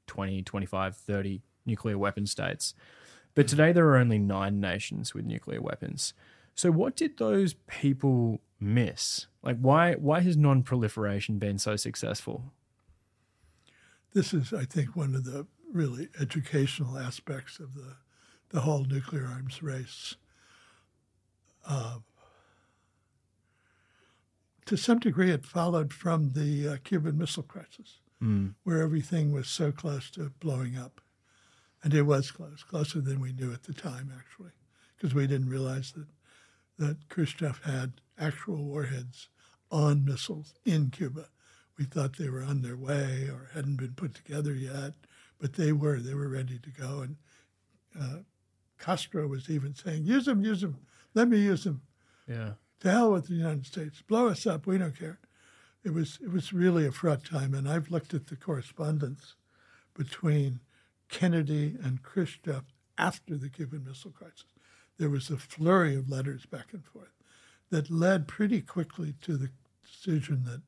20, 0.08 0.42
25, 0.44 0.98
30 0.98 1.42
nuclear 1.66 1.98
weapon 1.98 2.26
states. 2.26 2.74
But 3.36 3.48
today 3.48 3.72
there 3.72 3.88
are 3.88 3.98
only 3.98 4.20
nine 4.20 4.60
nations 4.60 5.14
with 5.14 5.26
nuclear 5.26 5.62
weapons. 5.62 6.14
So 6.56 6.72
what 6.72 6.96
did 6.96 7.18
those 7.18 7.54
people 7.68 8.42
miss? 8.60 9.28
Like 9.42 9.58
why 9.60 9.94
why 9.94 10.20
has 10.22 10.36
non-proliferation 10.36 11.38
been 11.38 11.58
so 11.58 11.76
successful? 11.76 12.52
This 14.14 14.34
is, 14.34 14.52
I 14.52 14.66
think, 14.66 14.96
one 14.96 15.16
of 15.16 15.24
the 15.24 15.46
really 15.72 16.10
educational 16.20 16.98
aspects 16.98 17.60
of 17.60 17.76
the 17.76 17.96
the 18.50 18.62
whole 18.62 18.84
nuclear 18.84 19.26
arms 19.26 19.62
race. 19.62 20.16
Uh, 21.68 22.00
to 24.66 24.78
some 24.78 25.00
degree, 25.00 25.32
it 25.32 25.46
followed 25.46 25.94
from 25.94 26.34
the 26.34 26.68
uh, 26.68 26.78
Cuban 26.84 27.18
Missile 27.18 27.44
Crisis, 27.44 28.02
mm. 28.22 28.54
where 28.64 28.82
everything 28.82 29.32
was 29.32 29.48
so 29.48 29.72
close 29.72 30.12
to 30.12 30.32
blowing 30.40 30.78
up. 30.78 31.02
And 31.82 31.94
it 31.94 32.04
was 32.04 32.32
close, 32.32 32.64
closer 32.64 33.00
than 33.00 33.22
we 33.22 33.32
knew 33.32 33.54
at 33.54 33.64
the 33.64 33.74
time, 33.74 34.12
actually, 34.16 34.52
because 34.96 35.16
we 35.16 35.28
didn't 35.28 35.50
realize 35.50 35.94
that, 35.94 36.08
that 36.78 37.10
Khrushchev 37.10 37.62
had 37.64 37.94
actual 38.20 38.66
warheads 38.66 39.30
on 39.72 40.06
missiles 40.06 40.54
in 40.66 40.90
Cuba. 40.90 41.30
We 41.78 41.86
thought 41.86 42.18
they 42.18 42.30
were 42.30 42.44
on 42.44 42.62
their 42.62 42.76
way 42.76 43.30
or 43.32 43.50
hadn't 43.54 43.78
been 43.78 43.94
put 43.94 44.14
together 44.14 44.54
yet, 44.54 44.94
but 45.40 45.54
they 45.54 45.72
were. 45.72 46.00
They 46.00 46.14
were 46.14 46.28
ready 46.28 46.60
to 46.60 46.70
go. 46.70 47.00
And 47.00 47.16
uh, 48.00 48.20
Castro 48.80 49.28
was 49.28 49.50
even 49.50 49.76
saying, 49.76 50.06
use 50.06 50.26
them, 50.26 50.42
use 50.42 50.62
them, 50.62 50.78
let 51.14 51.28
me 51.28 51.40
use 51.40 51.64
them. 51.64 51.82
Yeah. 52.28 52.54
To 52.82 52.92
hell 52.92 53.12
with 53.12 53.28
the 53.28 53.36
United 53.36 53.66
States. 53.66 54.02
Blow 54.02 54.28
us 54.28 54.48
up. 54.48 54.66
We 54.66 54.78
don't 54.78 54.98
care. 54.98 55.20
It 55.84 55.94
was 55.94 56.20
it 56.22 56.32
was 56.32 56.54
really 56.54 56.86
a 56.86 56.92
fraught 56.92 57.24
time, 57.24 57.54
and 57.54 57.68
I've 57.68 57.92
looked 57.92 58.14
at 58.14 58.28
the 58.28 58.36
correspondence 58.36 59.36
between 59.94 60.60
Kennedy 61.10 61.78
and 61.82 62.04
Khrushchev 62.04 62.64
after 62.98 63.38
the 63.38 63.50
Cuban 63.50 63.86
Missile 63.86 64.12
Crisis. 64.12 64.46
There 64.98 65.10
was 65.10 65.30
a 65.30 65.38
flurry 65.38 65.96
of 65.96 66.10
letters 66.10 66.46
back 66.46 66.74
and 66.74 66.86
forth 66.86 67.14
that 67.70 67.90
led 67.90 68.28
pretty 68.28 68.62
quickly 68.62 69.14
to 69.22 69.38
the 69.38 69.50
decision 69.86 70.44
that 70.46 70.62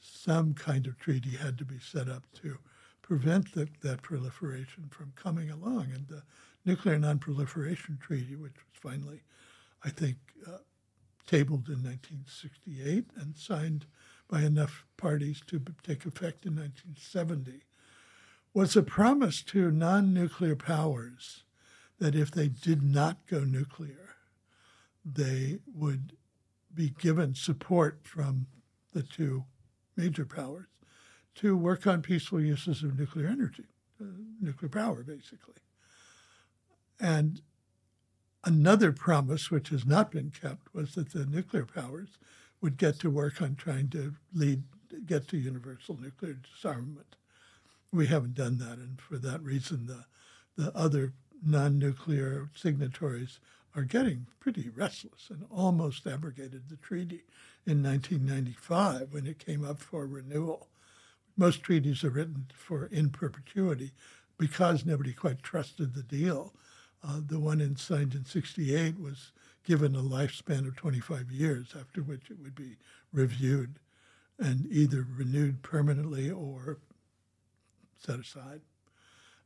some 0.00 0.54
kind 0.54 0.86
of 0.86 0.98
treaty 0.98 1.36
had 1.36 1.58
to 1.58 1.64
be 1.64 1.78
set 1.78 2.08
up 2.08 2.24
to 2.42 2.58
prevent 3.02 3.52
the, 3.52 3.68
that 3.82 4.02
proliferation 4.02 4.88
from 4.90 5.12
coming 5.16 5.50
along. 5.50 5.88
And 5.92 6.06
the 6.08 6.22
Nuclear 6.64 6.98
Nonproliferation 6.98 8.00
Treaty, 8.00 8.36
which 8.36 8.54
was 8.54 8.92
finally, 8.92 9.22
I 9.84 9.90
think, 9.90 10.16
uh, 10.46 10.58
tabled 11.26 11.68
in 11.68 11.82
1968 11.82 13.06
and 13.16 13.36
signed 13.36 13.86
by 14.28 14.42
enough 14.42 14.84
parties 14.96 15.40
to 15.46 15.60
take 15.82 16.06
effect 16.06 16.46
in 16.46 16.56
1970, 16.56 17.62
was 18.54 18.76
a 18.76 18.82
promise 18.82 19.42
to 19.42 19.70
non 19.70 20.12
nuclear 20.12 20.56
powers 20.56 21.44
that 21.98 22.14
if 22.14 22.30
they 22.30 22.48
did 22.48 22.82
not 22.82 23.26
go 23.26 23.40
nuclear, 23.40 24.16
they 25.04 25.58
would 25.74 26.16
be 26.74 26.90
given 26.90 27.34
support 27.34 28.00
from 28.02 28.46
the 28.92 29.02
two 29.02 29.44
major 29.96 30.24
powers 30.24 30.66
to 31.34 31.56
work 31.56 31.86
on 31.86 32.02
peaceful 32.02 32.40
uses 32.40 32.82
of 32.82 32.98
nuclear 32.98 33.26
energy, 33.26 33.64
uh, 34.00 34.04
nuclear 34.40 34.68
power, 34.68 35.02
basically. 35.02 35.54
And 37.00 37.40
another 38.44 38.92
promise, 38.92 39.50
which 39.50 39.68
has 39.70 39.84
not 39.84 40.10
been 40.10 40.30
kept, 40.30 40.74
was 40.74 40.94
that 40.94 41.12
the 41.12 41.26
nuclear 41.26 41.66
powers 41.66 42.18
would 42.60 42.76
get 42.76 42.98
to 43.00 43.10
work 43.10 43.42
on 43.42 43.56
trying 43.56 43.88
to 43.90 44.14
lead, 44.32 44.62
get 45.06 45.28
to 45.28 45.36
universal 45.36 45.98
nuclear 46.00 46.34
disarmament. 46.34 47.16
We 47.92 48.06
haven't 48.06 48.34
done 48.34 48.58
that, 48.58 48.78
and 48.78 49.00
for 49.00 49.18
that 49.18 49.42
reason, 49.42 49.86
the 49.86 50.04
the 50.56 50.74
other 50.76 51.12
non-nuclear 51.44 52.50
signatories 52.54 53.40
are 53.74 53.84
getting 53.84 54.26
pretty 54.38 54.68
restless 54.68 55.28
and 55.30 55.44
almost 55.50 56.06
abrogated 56.06 56.68
the 56.68 56.76
treaty 56.76 57.24
in 57.66 57.82
1995 57.82 59.12
when 59.12 59.26
it 59.26 59.44
came 59.44 59.64
up 59.64 59.80
for 59.80 60.06
renewal. 60.06 60.68
Most 61.36 61.62
treaties 61.62 62.04
are 62.04 62.10
written 62.10 62.46
for 62.54 62.86
in 62.86 63.08
perpetuity 63.08 63.92
because 64.36 64.84
nobody 64.84 65.12
quite 65.12 65.42
trusted 65.42 65.94
the 65.94 66.02
deal. 66.02 66.52
Uh, 67.06 67.20
the 67.26 67.40
one 67.40 67.60
in, 67.60 67.76
signed 67.76 68.14
in 68.14 68.24
68 68.24 69.00
was 69.00 69.32
given 69.64 69.94
a 69.94 70.02
lifespan 70.02 70.66
of 70.66 70.76
25 70.76 71.30
years, 71.30 71.74
after 71.78 72.02
which 72.02 72.30
it 72.30 72.38
would 72.40 72.54
be 72.54 72.76
reviewed 73.12 73.78
and 74.38 74.66
either 74.70 75.06
renewed 75.16 75.62
permanently 75.62 76.30
or 76.30 76.78
set 77.98 78.18
aside. 78.18 78.60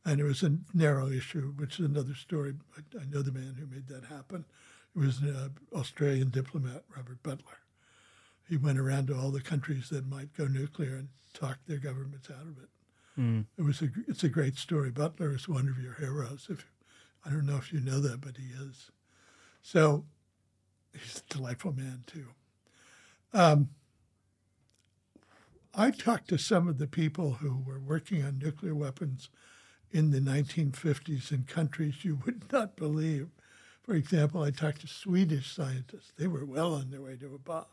And 0.04 0.20
it 0.20 0.24
was 0.24 0.42
a 0.42 0.56
narrow 0.72 1.10
issue, 1.10 1.52
which 1.56 1.80
is 1.80 1.86
another 1.86 2.14
story. 2.14 2.54
I, 2.76 2.98
I 3.00 3.04
know 3.06 3.22
the 3.22 3.32
man 3.32 3.56
who 3.58 3.66
made 3.66 3.88
that 3.88 4.04
happen. 4.04 4.44
It 4.94 4.98
was 4.98 5.18
an 5.20 5.34
uh, 5.34 5.76
Australian 5.76 6.30
diplomat, 6.30 6.84
Robert 6.96 7.22
Butler. 7.22 7.58
He 8.48 8.56
went 8.56 8.78
around 8.78 9.08
to 9.08 9.16
all 9.16 9.30
the 9.30 9.40
countries 9.40 9.88
that 9.90 10.08
might 10.08 10.32
go 10.34 10.46
nuclear 10.46 10.96
and 10.96 11.08
talked 11.34 11.66
their 11.66 11.78
governments 11.78 12.30
out 12.30 12.46
of 12.46 12.56
it. 12.62 12.68
Mm. 13.20 13.44
It 13.58 13.62
was 13.62 13.82
a, 13.82 13.88
it's 14.06 14.24
a 14.24 14.28
great 14.28 14.56
story. 14.56 14.90
Butler 14.90 15.34
is 15.34 15.48
one 15.48 15.68
of 15.68 15.82
your 15.82 15.94
heroes. 15.94 16.46
If 16.48 16.66
I 17.26 17.30
don't 17.30 17.46
know 17.46 17.56
if 17.56 17.72
you 17.72 17.80
know 17.80 18.00
that, 18.00 18.20
but 18.20 18.36
he 18.36 18.46
is. 18.62 18.90
So 19.62 20.04
he's 20.92 21.22
a 21.28 21.34
delightful 21.34 21.72
man 21.72 22.04
too. 22.06 22.26
Um, 23.32 23.70
I 25.74 25.90
talked 25.90 26.28
to 26.28 26.38
some 26.38 26.68
of 26.68 26.78
the 26.78 26.86
people 26.86 27.34
who 27.34 27.62
were 27.66 27.80
working 27.80 28.24
on 28.24 28.38
nuclear 28.38 28.74
weapons 28.74 29.28
in 29.90 30.10
the 30.10 30.20
1950s 30.20 31.32
in 31.32 31.44
countries 31.44 32.04
you 32.04 32.18
would 32.24 32.44
not 32.52 32.76
believe. 32.76 33.28
For 33.82 33.94
example, 33.94 34.42
I 34.42 34.50
talked 34.50 34.80
to 34.80 34.86
Swedish 34.86 35.52
scientists. 35.52 36.12
They 36.16 36.26
were 36.26 36.44
well 36.44 36.74
on 36.74 36.90
their 36.90 37.02
way 37.02 37.16
to 37.16 37.34
a 37.34 37.38
bomb. 37.38 37.64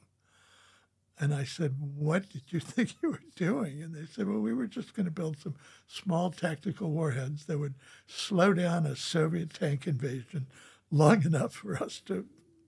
And 1.19 1.33
I 1.33 1.43
said, 1.43 1.75
What 1.80 2.30
did 2.30 2.43
you 2.50 2.59
think 2.59 2.95
you 3.01 3.11
were 3.11 3.22
doing? 3.35 3.82
And 3.82 3.93
they 3.93 4.06
said, 4.06 4.27
Well, 4.27 4.40
we 4.40 4.53
were 4.53 4.67
just 4.67 4.93
going 4.93 5.06
to 5.06 5.11
build 5.11 5.38
some 5.38 5.56
small 5.88 6.32
tactical 6.32 6.92
warheads 6.92 7.45
that 7.45 7.59
would 7.59 7.75
slow 8.08 8.53
down 8.53 8.85
a 8.85 8.95
Soviet 8.95 9.53
tank 9.53 9.88
invasion 9.88 10.48
long 10.92 11.24
enough 11.25 11.53
for 11.53 11.82
us 11.82 12.01
to 12.08 12.25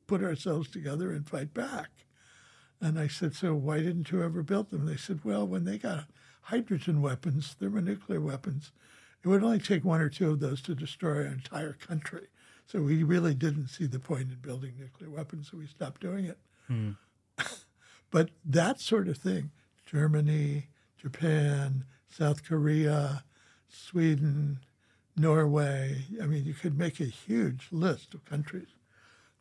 put 0.08 0.24
ourselves 0.24 0.70
together 0.70 1.12
and 1.12 1.28
fight 1.28 1.54
back. 1.54 1.90
And 2.82 3.00
I 3.00 3.08
said, 3.08 3.34
So 3.34 3.56
why 3.56 3.80
didn't 3.80 4.12
you 4.12 4.22
ever 4.24 4.44
build 4.44 4.70
them? 4.70 4.86
They 4.86 4.98
said, 4.98 5.22
Well, 5.24 5.48
when 5.48 5.66
they 5.66 5.78
got 5.78 6.06
hydrogen 6.42 7.02
weapons, 7.02 7.56
thermonuclear 7.60 8.22
weapons, 8.22 8.72
it 9.24 9.28
would 9.28 9.44
only 9.44 9.60
take 9.60 9.84
one 9.84 10.02
or 10.02 10.10
two 10.10 10.30
of 10.30 10.40
those 10.40 10.62
to 10.64 10.76
destroy 10.76 11.18
our 11.18 11.26
entire 11.26 11.74
country. 11.74 12.28
So 12.68 12.82
we 12.82 13.04
really 13.04 13.34
didn't 13.34 13.68
see 13.70 13.88
the 13.88 14.00
point 14.00 14.30
in 14.30 14.38
building 14.42 14.74
nuclear 14.78 15.10
weapons, 15.10 15.50
so 15.50 15.58
we 15.58 15.68
stopped 15.68 16.02
doing 16.02 16.26
it. 16.26 16.38
Hmm. 16.68 16.92
But 18.16 18.30
that 18.46 18.80
sort 18.80 19.10
of 19.10 19.18
thing, 19.18 19.52
Germany, 19.86 20.70
Japan, 20.98 21.84
South 22.08 22.46
Korea, 22.46 23.26
Sweden, 23.68 24.60
Norway, 25.18 26.06
I 26.24 26.26
mean, 26.26 26.46
you 26.46 26.54
could 26.54 26.78
make 26.78 27.02
a 27.02 27.12
huge 27.28 27.68
list 27.74 28.14
of 28.14 28.24
countries 28.24 28.70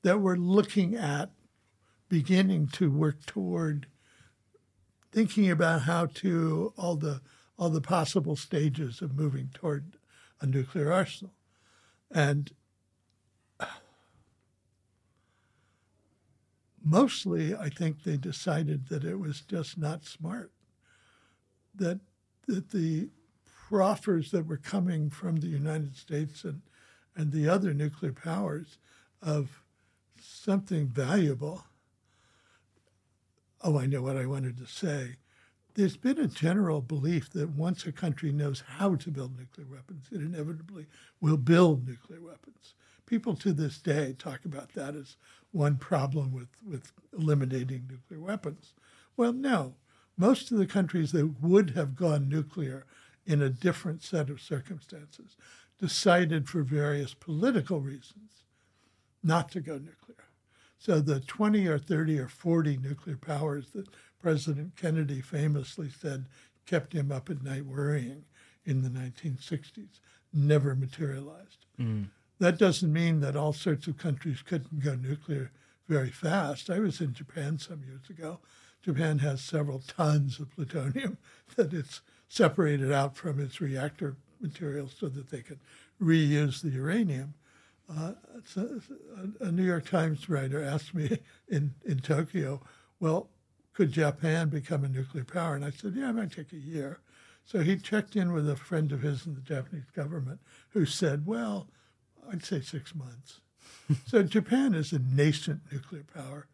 that 0.02 0.20
were 0.20 0.36
looking 0.36 0.96
at 0.96 1.30
beginning 2.08 2.66
to 2.72 2.90
work 2.90 3.24
toward 3.26 3.86
thinking 5.12 5.52
about 5.52 5.82
how 5.82 6.06
to 6.06 6.72
all 6.76 6.96
the 6.96 7.20
all 7.56 7.70
the 7.70 7.80
possible 7.80 8.34
stages 8.34 9.00
of 9.00 9.14
moving 9.14 9.50
toward 9.54 9.98
a 10.40 10.46
nuclear 10.46 10.92
arsenal. 10.92 11.34
And 12.10 12.50
mostly, 16.84 17.54
I 17.54 17.68
think 17.68 18.02
they 18.02 18.16
decided 18.16 18.88
that 18.88 19.04
it 19.04 19.16
was 19.16 19.40
just 19.40 19.78
not 19.78 20.04
smart. 20.04 20.52
That 21.74 22.00
that 22.46 22.70
the 22.70 23.08
proffers 23.68 24.30
that 24.30 24.46
were 24.46 24.58
coming 24.58 25.10
from 25.10 25.36
the 25.36 25.48
United 25.48 25.96
States 25.96 26.44
and 26.44 26.62
and 27.16 27.32
the 27.32 27.48
other 27.48 27.72
nuclear 27.72 28.12
powers 28.12 28.78
of 29.22 29.62
something 30.20 30.88
valuable. 30.88 31.64
Oh, 33.62 33.78
I 33.78 33.86
know 33.86 34.02
what 34.02 34.16
I 34.16 34.26
wanted 34.26 34.58
to 34.58 34.66
say 34.66 35.16
there's 35.74 35.96
been 35.96 36.18
a 36.18 36.28
general 36.28 36.80
belief 36.80 37.30
that 37.30 37.50
once 37.50 37.84
a 37.84 37.92
country 37.92 38.32
knows 38.32 38.62
how 38.66 38.94
to 38.94 39.10
build 39.10 39.36
nuclear 39.36 39.66
weapons, 39.66 40.06
it 40.12 40.20
inevitably 40.20 40.86
will 41.20 41.36
build 41.36 41.86
nuclear 41.86 42.20
weapons. 42.20 42.74
People 43.06 43.34
to 43.36 43.52
this 43.52 43.78
day 43.78 44.14
talk 44.18 44.44
about 44.44 44.72
that 44.74 44.94
as 44.94 45.16
one 45.52 45.76
problem 45.76 46.32
with, 46.32 46.48
with 46.66 46.92
eliminating 47.16 47.86
nuclear 47.88 48.20
weapons. 48.20 48.72
Well, 49.16 49.32
no. 49.32 49.74
Most 50.16 50.50
of 50.50 50.58
the 50.58 50.66
countries 50.66 51.12
that 51.12 51.42
would 51.42 51.70
have 51.70 51.96
gone 51.96 52.28
nuclear 52.28 52.86
in 53.26 53.42
a 53.42 53.50
different 53.50 54.02
set 54.02 54.30
of 54.30 54.40
circumstances 54.40 55.36
decided 55.78 56.48
for 56.48 56.62
various 56.62 57.14
political 57.14 57.80
reasons 57.80 58.44
not 59.22 59.50
to 59.50 59.60
go 59.60 59.74
nuclear. 59.74 60.28
So 60.78 61.00
the 61.00 61.20
20 61.20 61.66
or 61.66 61.78
30 61.78 62.18
or 62.18 62.28
40 62.28 62.76
nuclear 62.76 63.16
powers 63.16 63.70
that 63.70 63.88
President 64.20 64.76
Kennedy 64.76 65.20
famously 65.20 65.90
said 65.90 66.26
kept 66.66 66.92
him 66.92 67.10
up 67.10 67.30
at 67.30 67.42
night 67.42 67.66
worrying 67.66 68.24
in 68.64 68.82
the 68.82 68.88
1960s 68.88 70.00
never 70.32 70.74
materialized. 70.74 71.66
Mm. 71.80 72.08
That 72.38 72.58
doesn't 72.58 72.92
mean 72.92 73.20
that 73.20 73.36
all 73.36 73.52
sorts 73.52 73.86
of 73.86 73.96
countries 73.96 74.42
couldn't 74.42 74.82
go 74.82 74.94
nuclear 74.94 75.50
very 75.88 76.10
fast. 76.10 76.70
I 76.70 76.78
was 76.78 77.00
in 77.00 77.12
Japan 77.12 77.58
some 77.58 77.82
years 77.86 78.08
ago. 78.10 78.40
Japan 78.82 79.18
has 79.20 79.40
several 79.40 79.80
tons 79.80 80.40
of 80.40 80.54
plutonium 80.54 81.18
that 81.56 81.72
it's 81.72 82.00
separated 82.28 82.92
out 82.92 83.16
from 83.16 83.40
its 83.40 83.60
reactor 83.60 84.16
material 84.40 84.88
so 84.88 85.08
that 85.08 85.30
they 85.30 85.40
can 85.40 85.60
reuse 86.02 86.60
the 86.60 86.70
uranium. 86.70 87.34
Uh, 87.88 88.12
a, 88.56 89.44
a, 89.46 89.52
New 89.52 89.62
York 89.62 89.88
Times 89.88 90.28
writer 90.28 90.62
asked 90.62 90.94
me 90.94 91.18
in, 91.48 91.74
in 91.84 91.98
Tokyo, 91.98 92.60
well, 92.98 93.28
could 93.74 93.92
Japan 93.92 94.48
become 94.48 94.84
a 94.84 94.88
nuclear 94.88 95.24
power? 95.24 95.54
And 95.54 95.64
I 95.64 95.70
said, 95.70 95.94
yeah, 95.96 96.10
it 96.10 96.14
might 96.14 96.32
take 96.32 96.52
a 96.52 96.56
year. 96.56 97.00
So 97.44 97.60
he 97.60 97.76
checked 97.76 98.16
in 98.16 98.32
with 98.32 98.48
a 98.48 98.56
friend 98.56 98.90
of 98.92 99.02
his 99.02 99.26
in 99.26 99.34
the 99.34 99.40
Japanese 99.40 99.90
government 99.94 100.40
who 100.70 100.86
said, 100.86 101.26
well, 101.26 101.68
I'd 102.30 102.44
say 102.44 102.60
six 102.60 102.94
months. 102.94 103.40
so 104.06 104.22
Japan 104.22 104.74
is 104.74 104.92
a 104.92 104.98
nascent 104.98 105.60
nuclear 105.70 106.04
power, 106.14 106.46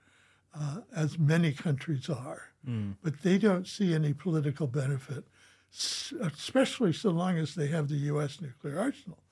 uh, 0.58 0.78
as 0.94 1.18
many 1.18 1.52
countries 1.52 2.08
are, 2.08 2.42
mm. 2.68 2.97
but 3.02 3.23
they 3.23 3.39
don't 3.39 3.66
see 3.66 3.94
any 3.94 4.12
political 4.12 4.66
benefit, 4.66 5.24
especially 6.20 6.92
so 6.92 7.10
long 7.10 7.39
as 7.39 7.55
they 7.55 7.68
have 7.68 7.89
the 7.89 7.97
U.S. 7.97 8.40
nuclear 8.40 8.81
arsenal 8.81 9.23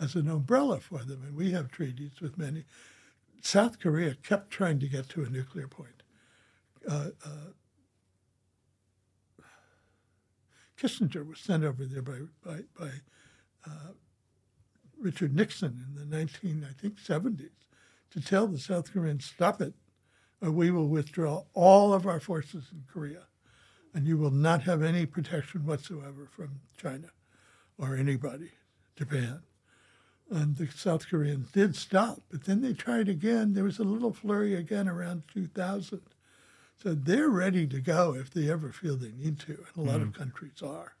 as 0.00 0.16
an 0.16 0.28
umbrella 0.28 0.80
for 0.80 1.04
them. 1.04 1.22
And 1.24 1.36
we 1.36 1.52
have 1.52 1.70
treaties 1.70 2.20
with 2.20 2.36
many. 2.36 2.64
South 3.40 3.78
Korea 3.78 4.14
kept 4.14 4.50
trying 4.50 4.80
to 4.80 4.88
get 4.88 5.08
to 5.10 5.22
a 5.22 5.30
nuclear 5.30 5.68
point 5.68 6.02
uh, 6.88 7.08
uh, 7.24 7.50
Kissinger 10.78 11.26
was 11.26 11.38
sent 11.38 11.64
over 11.64 11.84
there 11.84 12.02
by 12.02 12.18
by, 12.44 12.60
by 12.78 12.90
uh, 13.66 13.92
Richard 15.04 15.36
Nixon 15.36 15.84
in 15.86 15.94
the 15.94 16.16
19 16.16 16.66
I 16.68 16.72
think 16.72 16.96
70s 16.96 17.50
to 18.10 18.20
tell 18.22 18.46
the 18.46 18.58
South 18.58 18.90
Koreans 18.90 19.26
stop 19.26 19.60
it, 19.60 19.74
or 20.40 20.50
we 20.50 20.70
will 20.70 20.88
withdraw 20.88 21.44
all 21.52 21.92
of 21.92 22.06
our 22.06 22.20
forces 22.20 22.68
in 22.72 22.84
Korea, 22.90 23.24
and 23.92 24.06
you 24.06 24.16
will 24.16 24.30
not 24.30 24.62
have 24.62 24.82
any 24.82 25.04
protection 25.04 25.66
whatsoever 25.66 26.26
from 26.30 26.60
China 26.78 27.08
or 27.76 27.96
anybody, 27.96 28.52
Japan. 28.96 29.42
And 30.30 30.56
the 30.56 30.68
South 30.68 31.06
Koreans 31.06 31.50
did 31.52 31.76
stop, 31.76 32.22
but 32.30 32.44
then 32.44 32.62
they 32.62 32.72
tried 32.72 33.10
again. 33.10 33.52
There 33.52 33.64
was 33.64 33.78
a 33.78 33.84
little 33.84 34.12
flurry 34.12 34.54
again 34.54 34.88
around 34.88 35.24
2000 35.32 36.00
So 36.82 36.94
they're 36.94 37.28
ready 37.28 37.66
to 37.66 37.80
go 37.80 38.14
if 38.14 38.30
they 38.30 38.50
ever 38.50 38.72
feel 38.72 38.96
they 38.96 39.12
need 39.12 39.38
to, 39.40 39.66
and 39.76 39.86
a 39.86 39.90
lot 39.90 40.00
of 40.00 40.08
mm-hmm. 40.08 40.22
countries 40.22 40.62
are. 40.62 40.94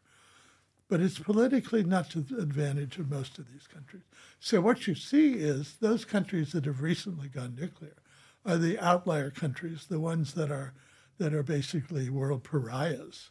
But 0.88 1.00
it's 1.00 1.18
politically 1.18 1.82
not 1.82 2.10
to 2.10 2.20
the 2.20 2.38
advantage 2.38 2.98
of 2.98 3.10
most 3.10 3.38
of 3.38 3.50
these 3.50 3.66
countries. 3.66 4.02
So 4.38 4.60
what 4.60 4.86
you 4.86 4.94
see 4.94 5.34
is 5.34 5.76
those 5.80 6.04
countries 6.04 6.52
that 6.52 6.66
have 6.66 6.82
recently 6.82 7.28
gone 7.28 7.56
nuclear 7.58 7.96
are 8.44 8.58
the 8.58 8.78
outlier 8.78 9.30
countries, 9.30 9.86
the 9.88 10.00
ones 10.00 10.34
that 10.34 10.50
are 10.50 10.74
that 11.18 11.32
are 11.32 11.42
basically 11.42 12.10
world 12.10 12.42
pariahs. 12.44 13.30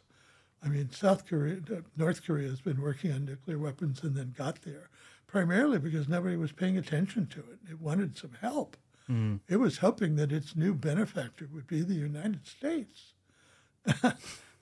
I 0.64 0.68
mean, 0.68 0.90
South 0.90 1.26
Korea, 1.26 1.58
uh, 1.70 1.80
North 1.96 2.24
Korea 2.24 2.48
has 2.48 2.60
been 2.60 2.80
working 2.80 3.12
on 3.12 3.26
nuclear 3.26 3.58
weapons 3.58 4.02
and 4.02 4.16
then 4.16 4.34
got 4.36 4.62
there, 4.62 4.88
primarily 5.26 5.78
because 5.78 6.08
nobody 6.08 6.36
was 6.36 6.52
paying 6.52 6.78
attention 6.78 7.26
to 7.26 7.40
it. 7.40 7.58
It 7.70 7.80
wanted 7.80 8.16
some 8.16 8.32
help. 8.40 8.78
Mm. 9.10 9.40
It 9.48 9.56
was 9.56 9.78
hoping 9.78 10.16
that 10.16 10.32
its 10.32 10.56
new 10.56 10.72
benefactor 10.72 11.48
would 11.52 11.66
be 11.66 11.82
the 11.82 11.94
United 11.94 12.46
States. 12.46 13.12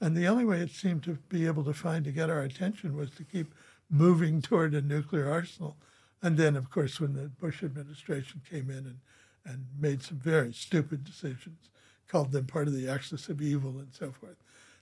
and 0.02 0.16
the 0.16 0.26
only 0.26 0.44
way 0.44 0.58
it 0.58 0.72
seemed 0.72 1.04
to 1.04 1.16
be 1.28 1.46
able 1.46 1.62
to 1.62 1.72
find 1.72 2.04
to 2.04 2.10
get 2.10 2.28
our 2.28 2.42
attention 2.42 2.96
was 2.96 3.10
to 3.10 3.22
keep 3.24 3.54
moving 3.88 4.42
toward 4.42 4.74
a 4.74 4.82
nuclear 4.82 5.30
arsenal. 5.30 5.76
And 6.20 6.36
then, 6.36 6.56
of 6.56 6.70
course, 6.70 7.00
when 7.00 7.14
the 7.14 7.28
Bush 7.28 7.62
administration 7.62 8.42
came 8.48 8.68
in 8.68 8.78
and, 8.78 8.98
and 9.44 9.66
made 9.78 10.02
some 10.02 10.18
very 10.18 10.52
stupid 10.52 11.04
decisions, 11.04 11.70
called 12.08 12.32
them 12.32 12.46
part 12.46 12.66
of 12.66 12.74
the 12.74 12.88
axis 12.88 13.28
of 13.28 13.40
evil 13.40 13.78
and 13.78 13.92
so 13.92 14.10
forth, 14.10 14.36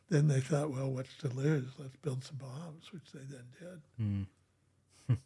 then 0.08 0.26
they 0.26 0.40
thought, 0.40 0.70
well, 0.70 0.90
what's 0.90 1.16
to 1.18 1.28
lose? 1.28 1.68
Let's 1.78 1.96
build 1.96 2.24
some 2.24 2.38
bombs, 2.38 2.90
which 2.90 3.12
they 3.12 3.20
then 3.28 3.44
did. 3.60 3.80
Hmm. 3.98 4.22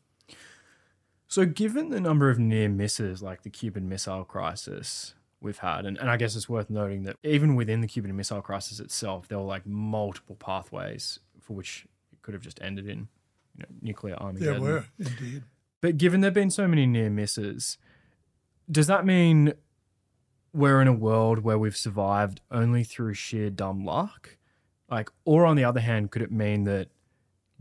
So, 1.26 1.44
given 1.44 1.88
the 1.88 2.00
number 2.00 2.30
of 2.30 2.38
near 2.38 2.68
misses 2.68 3.20
like 3.20 3.42
the 3.42 3.50
Cuban 3.50 3.88
Missile 3.88 4.24
Crisis 4.24 5.14
we've 5.44 5.58
had, 5.58 5.86
and, 5.86 5.98
and 5.98 6.10
I 6.10 6.16
guess 6.16 6.34
it's 6.34 6.48
worth 6.48 6.70
noting 6.70 7.04
that 7.04 7.16
even 7.22 7.54
within 7.54 7.80
the 7.80 7.86
Cuban 7.86 8.14
Missile 8.16 8.42
Crisis 8.42 8.80
itself, 8.80 9.28
there 9.28 9.38
were 9.38 9.44
like 9.44 9.66
multiple 9.66 10.36
pathways 10.36 11.20
for 11.40 11.52
which 11.52 11.86
it 12.12 12.22
could 12.22 12.34
have 12.34 12.42
just 12.42 12.60
ended 12.62 12.88
in 12.88 13.08
you 13.56 13.60
know, 13.60 13.66
nuclear 13.82 14.16
Armageddon. 14.16 14.62
There 14.62 14.72
were, 14.72 14.84
indeed. 14.98 15.42
But 15.80 15.98
given 15.98 16.20
there 16.20 16.28
have 16.28 16.34
been 16.34 16.50
so 16.50 16.66
many 16.66 16.86
near 16.86 17.10
misses, 17.10 17.78
does 18.70 18.86
that 18.86 19.04
mean 19.04 19.52
we're 20.52 20.80
in 20.80 20.88
a 20.88 20.92
world 20.92 21.40
where 21.40 21.58
we've 21.58 21.76
survived 21.76 22.40
only 22.50 22.82
through 22.82 23.14
sheer 23.14 23.50
dumb 23.50 23.84
luck? 23.84 24.38
Like, 24.90 25.10
or 25.24 25.44
on 25.44 25.56
the 25.56 25.64
other 25.64 25.80
hand, 25.80 26.10
could 26.10 26.22
it 26.22 26.32
mean 26.32 26.64
that 26.64 26.88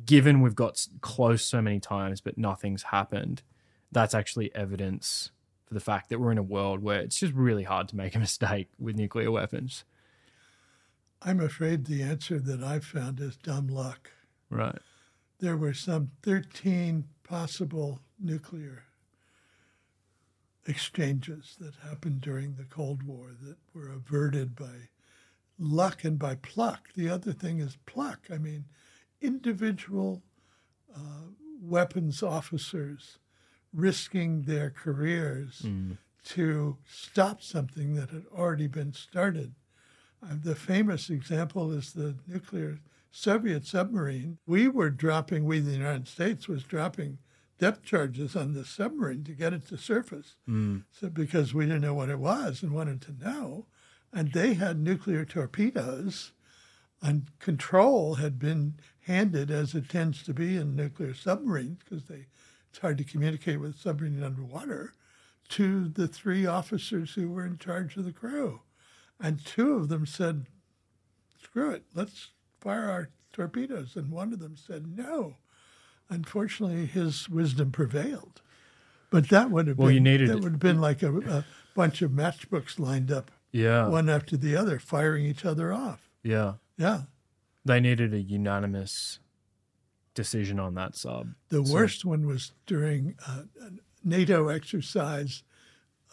given 0.06 0.42
we've 0.42 0.56
got 0.56 0.88
close 1.02 1.44
so 1.44 1.62
many 1.62 1.80
times 1.80 2.22
but 2.22 2.38
nothing's 2.38 2.84
happened, 2.84 3.44
that's 3.92 4.14
actually 4.14 4.54
evidence 4.56 5.32
for 5.66 5.74
the 5.74 5.80
fact 5.80 6.10
that 6.10 6.20
we're 6.20 6.32
in 6.32 6.38
a 6.38 6.44
world 6.44 6.84
where 6.84 7.00
it's 7.00 7.20
just 7.20 7.34
really 7.34 7.64
hard 7.64 7.88
to 7.90 7.96
make 7.96 8.16
a 8.16 8.20
mistake 8.28 8.70
with 8.80 8.96
nuclear 8.96 9.32
weapons? 9.32 9.86
I'm 11.22 11.40
afraid 11.40 11.86
the 11.86 12.04
answer 12.04 12.40
that 12.40 12.64
I've 12.64 12.86
found 12.86 13.20
is 13.20 13.38
dumb 13.38 13.68
luck. 13.68 14.12
Right. 14.50 14.80
There 15.40 15.58
were 15.58 15.74
some 15.74 16.12
13 16.22 17.06
possible 17.24 18.00
nuclear 18.20 18.84
exchanges 20.66 21.56
that 21.60 21.76
happened 21.88 22.22
during 22.22 22.56
the 22.56 22.66
Cold 22.66 23.04
War 23.04 23.32
that 23.42 23.58
were 23.74 23.90
averted 23.90 24.56
by 24.56 24.90
luck 25.58 26.04
and 26.04 26.18
by 26.18 26.36
pluck. 26.36 26.90
The 26.96 27.10
other 27.10 27.34
thing 27.34 27.60
is 27.60 27.78
pluck. 27.86 28.28
I 28.32 28.38
mean, 28.38 28.66
individual 29.22 30.24
uh, 30.96 31.28
weapons 31.62 32.22
officers 32.22 33.18
risking 33.74 34.44
their 34.44 34.70
careers 34.70 35.66
to 36.26 36.78
stop 36.88 37.42
something 37.42 37.96
that 37.96 38.10
had 38.12 38.26
already 38.34 38.68
been 38.68 38.94
started. 38.94 39.56
Uh, 40.24 40.36
the 40.42 40.56
famous 40.56 41.10
example 41.10 41.72
is 41.72 41.92
the 41.94 42.16
nuclear 42.28 42.80
Soviet 43.12 43.66
submarine. 43.66 44.38
We 44.48 44.68
were 44.68 44.90
dropping, 44.90 45.46
we, 45.46 45.60
the 45.60 45.72
United 45.72 46.08
States, 46.08 46.48
was 46.48 46.64
dropping 46.64 47.18
depth 47.60 47.84
charges 47.84 48.36
on 48.36 48.54
the 48.54 48.66
submarine 48.66 49.24
to 49.26 49.32
get 49.34 49.54
it 49.54 49.68
to 49.68 49.78
surface. 49.78 50.36
So 50.92 51.10
because 51.10 51.54
we 51.54 51.66
didn't 51.66 51.82
know 51.82 51.94
what 51.94 52.10
it 52.10 52.20
was 52.20 52.64
and 52.64 52.72
wanted 52.72 53.02
to 53.04 53.12
know. 53.24 53.66
And 54.12 54.32
they 54.32 54.54
had 54.54 54.80
nuclear 54.80 55.26
torpedoes, 55.26 56.32
and 57.02 57.28
control 57.40 58.16
had 58.16 58.38
been 58.40 58.76
handed, 59.02 59.50
as 59.52 59.74
it 59.76 59.90
tends 59.90 60.24
to 60.24 60.34
be 60.34 60.56
in 60.56 60.76
nuclear 60.76 61.14
submarines, 61.14 61.80
because 61.84 62.06
they 62.06 62.28
it's 62.74 62.80
hard 62.82 62.98
to 62.98 63.04
communicate 63.04 63.60
with 63.60 63.78
submarine 63.78 64.24
underwater, 64.24 64.94
to 65.50 65.88
the 65.90 66.08
three 66.08 66.48
officers 66.48 67.14
who 67.14 67.30
were 67.30 67.46
in 67.46 67.60
charge 67.60 67.96
of 67.98 68.04
the 68.04 68.12
crew. 68.12 68.62
And 69.20 69.46
two 69.46 69.74
of 69.76 69.90
them 69.90 70.08
said, 70.08 70.48
screw 71.40 71.70
it, 71.70 71.84
let's 71.94 72.32
fire 72.60 72.90
our 72.90 73.10
torpedoes. 73.32 73.96
And 73.96 74.10
one 74.10 74.34
of 74.34 74.40
them 74.40 74.56
said, 74.58 74.98
no. 74.98 75.36
Unfortunately, 76.10 76.88
his 76.88 77.30
wisdom 77.30 77.72
prevailed. 77.72 78.42
But 79.12 79.30
that 79.30 79.52
would 79.52 79.68
have 79.68 79.78
Well, 79.78 79.90
been 79.90 79.94
you 79.94 80.02
needed- 80.02 80.30
that 80.30 80.40
would 80.40 80.54
have 80.54 80.60
been 80.60 80.82
like 80.82 81.04
a, 81.04 81.16
a 81.20 81.46
bunch 81.76 82.02
of 82.02 82.10
matchbooks 82.10 82.80
lined 82.80 83.12
up, 83.12 83.30
Yeah. 83.52 83.88
one 83.88 84.10
after 84.10 84.36
the 84.36 84.56
other, 84.56 84.80
firing 84.80 85.26
each 85.26 85.46
other 85.46 85.72
off. 85.72 86.10
Yeah. 86.24 86.54
Yeah. 86.76 87.04
They 87.64 87.80
needed 87.80 88.16
a 88.16 88.20
unanimous 88.20 89.20
decision 90.14 90.60
on 90.60 90.76
that 90.76 90.96
sub. 90.96 91.34
The 91.50 91.66
So- 91.66 91.74
worst 91.74 92.06
one 92.06 92.26
was 92.26 92.52
during 92.66 93.16
uh, 93.28 93.44
a 93.62 93.72
NATO 94.04 94.48
exercise 94.50 95.44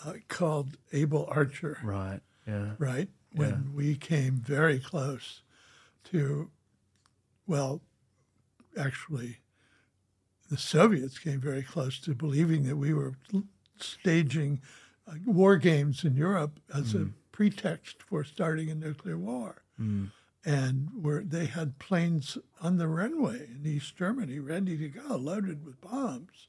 uh, 0.05 0.15
called 0.29 0.77
Able 0.93 1.27
Archer. 1.31 1.79
Right. 1.83 2.21
Yeah. 2.47 2.73
right? 2.79 3.09
When 3.35 3.73
we 3.75 3.95
came 3.95 4.37
very 4.39 4.81
close 4.81 5.43
to, 6.05 6.51
well, 7.47 7.81
actually, 8.77 9.39
the 10.51 10.57
Soviets 10.57 11.19
came 11.19 11.41
very 11.41 11.63
close 11.63 12.01
to 12.01 12.15
believing 12.15 12.65
that 12.65 12.77
we 12.77 12.93
were 12.93 13.15
staging 13.79 14.61
uh, 15.07 15.13
war 15.27 15.57
games 15.59 16.05
in 16.05 16.17
Europe 16.17 16.59
as 16.75 16.95
a 16.95 17.09
pretext 17.31 18.03
for 18.03 18.25
starting 18.25 18.69
a 18.71 18.75
nuclear 18.75 19.17
war. 19.17 19.63
And 20.45 20.89
where 21.03 21.23
they 21.23 21.47
had 21.47 21.79
planes 21.79 22.39
on 22.63 22.79
the 22.79 22.89
runway 22.89 23.47
in 23.55 23.63
East 23.67 23.97
Germany 23.97 24.39
ready 24.39 24.79
to 24.79 24.89
go, 24.89 25.17
loaded 25.17 25.67
with 25.67 25.81
bombs. 25.81 26.49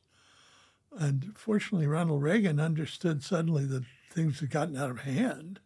And 0.98 1.34
fortunately, 1.36 1.88
Ronald 1.88 2.22
Reagan 2.22 2.60
understood 2.60 3.24
suddenly 3.24 3.66
that 3.66 3.84
things 4.12 4.40
had 4.40 4.50
gotten 4.50 4.78
out 4.78 4.92
of 4.92 5.00
hand 5.02 5.60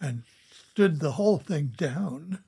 and 0.00 0.22
stood 0.50 1.00
the 1.00 1.12
whole 1.12 1.38
thing 1.38 1.72
down. 1.76 2.44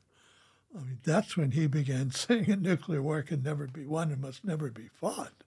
I 0.75 0.79
mean, 0.81 0.99
that's 1.05 1.37
when 1.37 1.51
he 1.51 1.67
began 1.67 2.11
saying 2.13 2.51
a 2.51 2.57
nuclear 2.57 3.03
war 3.03 3.23
can 3.23 3.43
never 3.43 3.67
be 3.67 3.87
won 3.87 4.11
and 4.11 4.21
must 4.21 4.45
never 4.45 4.71
be 4.71 4.89
fought. 4.89 5.45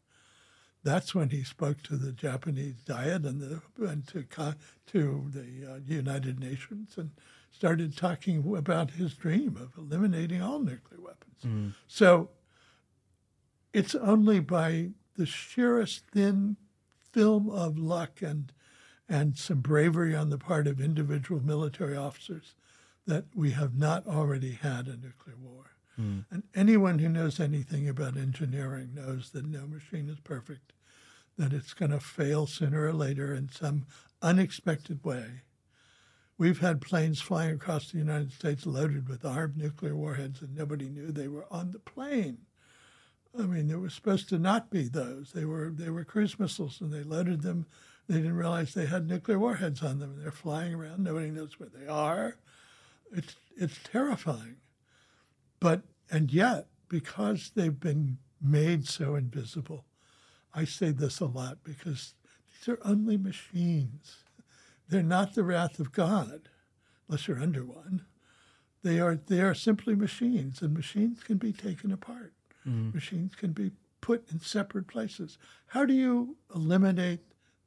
That's 0.83 1.15
when 1.15 1.29
he 1.29 1.43
spoke 1.43 1.81
to 1.83 1.95
the 1.95 2.11
Japanese 2.11 2.75
Diet 2.85 3.25
and, 3.25 3.39
the, 3.39 3.61
and 3.85 4.05
to, 4.07 4.25
to 4.87 5.25
the 5.33 5.73
uh, 5.73 5.79
United 5.85 6.39
Nations 6.39 6.95
and 6.97 7.11
started 7.53 7.95
talking 7.95 8.55
about 8.57 8.91
his 8.91 9.13
dream 9.13 9.55
of 9.55 9.77
eliminating 9.77 10.41
all 10.41 10.59
nuclear 10.59 10.99
weapons. 10.99 11.37
Mm-hmm. 11.45 11.69
So 11.87 12.29
it's 13.71 13.95
only 13.95 14.39
by 14.39 14.89
the 15.15 15.25
sheerest 15.25 16.03
thin 16.11 16.57
film 17.11 17.49
of 17.49 17.77
luck 17.77 18.21
and 18.21 18.51
and 19.09 19.37
some 19.37 19.59
bravery 19.59 20.15
on 20.15 20.29
the 20.29 20.37
part 20.37 20.65
of 20.65 20.79
individual 20.79 21.41
military 21.41 21.95
officers 21.95 22.55
that 23.05 23.25
we 23.35 23.51
have 23.51 23.75
not 23.75 24.07
already 24.07 24.53
had 24.53 24.87
a 24.87 24.95
nuclear 24.95 25.35
war. 25.39 25.71
Mm. 25.99 26.25
And 26.31 26.43
anyone 26.55 26.99
who 26.99 27.09
knows 27.09 27.39
anything 27.39 27.87
about 27.87 28.17
engineering 28.17 28.93
knows 28.93 29.31
that 29.31 29.45
no 29.45 29.67
machine 29.67 30.09
is 30.09 30.19
perfect, 30.21 30.71
that 31.37 31.53
it's 31.53 31.73
going 31.73 31.91
to 31.91 31.99
fail 31.99 32.47
sooner 32.47 32.87
or 32.87 32.93
later 32.93 33.35
in 33.35 33.49
some 33.49 33.85
unexpected 34.21 35.03
way. 35.03 35.41
We've 36.37 36.59
had 36.59 36.81
planes 36.81 37.21
flying 37.21 37.55
across 37.55 37.91
the 37.91 37.99
United 37.99 38.31
States 38.31 38.65
loaded 38.65 39.07
with 39.07 39.23
armed 39.23 39.57
nuclear 39.57 39.95
warheads, 39.95 40.41
and 40.41 40.55
nobody 40.55 40.89
knew 40.89 41.11
they 41.11 41.27
were 41.27 41.45
on 41.51 41.71
the 41.71 41.79
plane. 41.79 42.39
I 43.37 43.43
mean, 43.43 43.67
there 43.67 43.79
were 43.79 43.89
supposed 43.89 44.29
to 44.29 44.39
not 44.39 44.69
be 44.69 44.83
those. 44.83 45.31
They 45.31 45.45
were 45.45 45.71
they 45.73 45.89
were 45.89 46.03
cruise 46.03 46.39
missiles, 46.39 46.81
and 46.81 46.93
they 46.93 47.03
loaded 47.03 47.41
them. 47.41 47.65
They 48.07 48.15
didn't 48.15 48.35
realize 48.35 48.73
they 48.73 48.85
had 48.85 49.07
nuclear 49.07 49.39
warheads 49.39 49.81
on 49.81 49.99
them, 49.99 50.13
and 50.13 50.23
they're 50.23 50.31
flying 50.31 50.73
around. 50.73 51.03
Nobody 51.03 51.31
knows 51.31 51.59
where 51.59 51.69
they 51.69 51.87
are. 51.87 52.37
It's 53.11 53.35
it's 53.55 53.79
terrifying, 53.83 54.57
but 55.59 55.83
and 56.11 56.31
yet 56.31 56.67
because 56.89 57.51
they've 57.55 57.79
been 57.79 58.17
made 58.41 58.87
so 58.87 59.15
invisible, 59.15 59.85
I 60.53 60.65
say 60.65 60.91
this 60.91 61.19
a 61.19 61.25
lot 61.25 61.59
because 61.63 62.13
these 62.51 62.67
are 62.73 62.79
only 62.83 63.17
machines. 63.17 64.22
They're 64.89 65.03
not 65.03 65.33
the 65.33 65.43
wrath 65.43 65.79
of 65.79 65.91
God, 65.91 66.49
unless 67.07 67.27
you're 67.27 67.39
under 67.39 67.65
one. 67.65 68.05
They 68.83 68.99
are 68.99 69.15
they 69.15 69.41
are 69.41 69.55
simply 69.55 69.95
machines, 69.95 70.61
and 70.61 70.73
machines 70.73 71.23
can 71.23 71.37
be 71.37 71.53
taken 71.53 71.91
apart. 71.91 72.33
Mm-hmm. 72.67 72.95
Machines 72.95 73.35
can 73.35 73.53
be 73.53 73.71
put 74.01 74.29
in 74.31 74.39
separate 74.39 74.87
places. 74.87 75.37
How 75.67 75.85
do 75.85 75.93
you 75.93 76.35
eliminate 76.53 77.21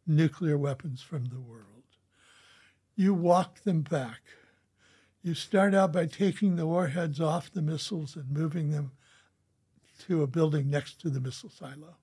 nuclear 0.07 0.59
weapons 0.59 1.03
from 1.03 1.27
the 1.27 1.41
world? 1.41 1.67
You 2.95 3.15
walk 3.15 3.63
them 3.63 3.83
back. 3.83 4.21
You 5.23 5.35
start 5.35 5.75
out 5.75 5.93
by 5.93 6.07
taking 6.07 6.57
the 6.57 6.67
warheads 6.67 7.21
off 7.21 7.51
the 7.51 7.63
missiles 7.63 8.15
and 8.15 8.31
moving 8.31 8.71
them 8.71 8.93
to 10.07 10.23
a 10.23 10.27
building 10.27 10.71
next 10.71 11.01
to 11.01 11.11
the 11.11 11.21
missile 11.21 11.51
silo. 11.51 11.97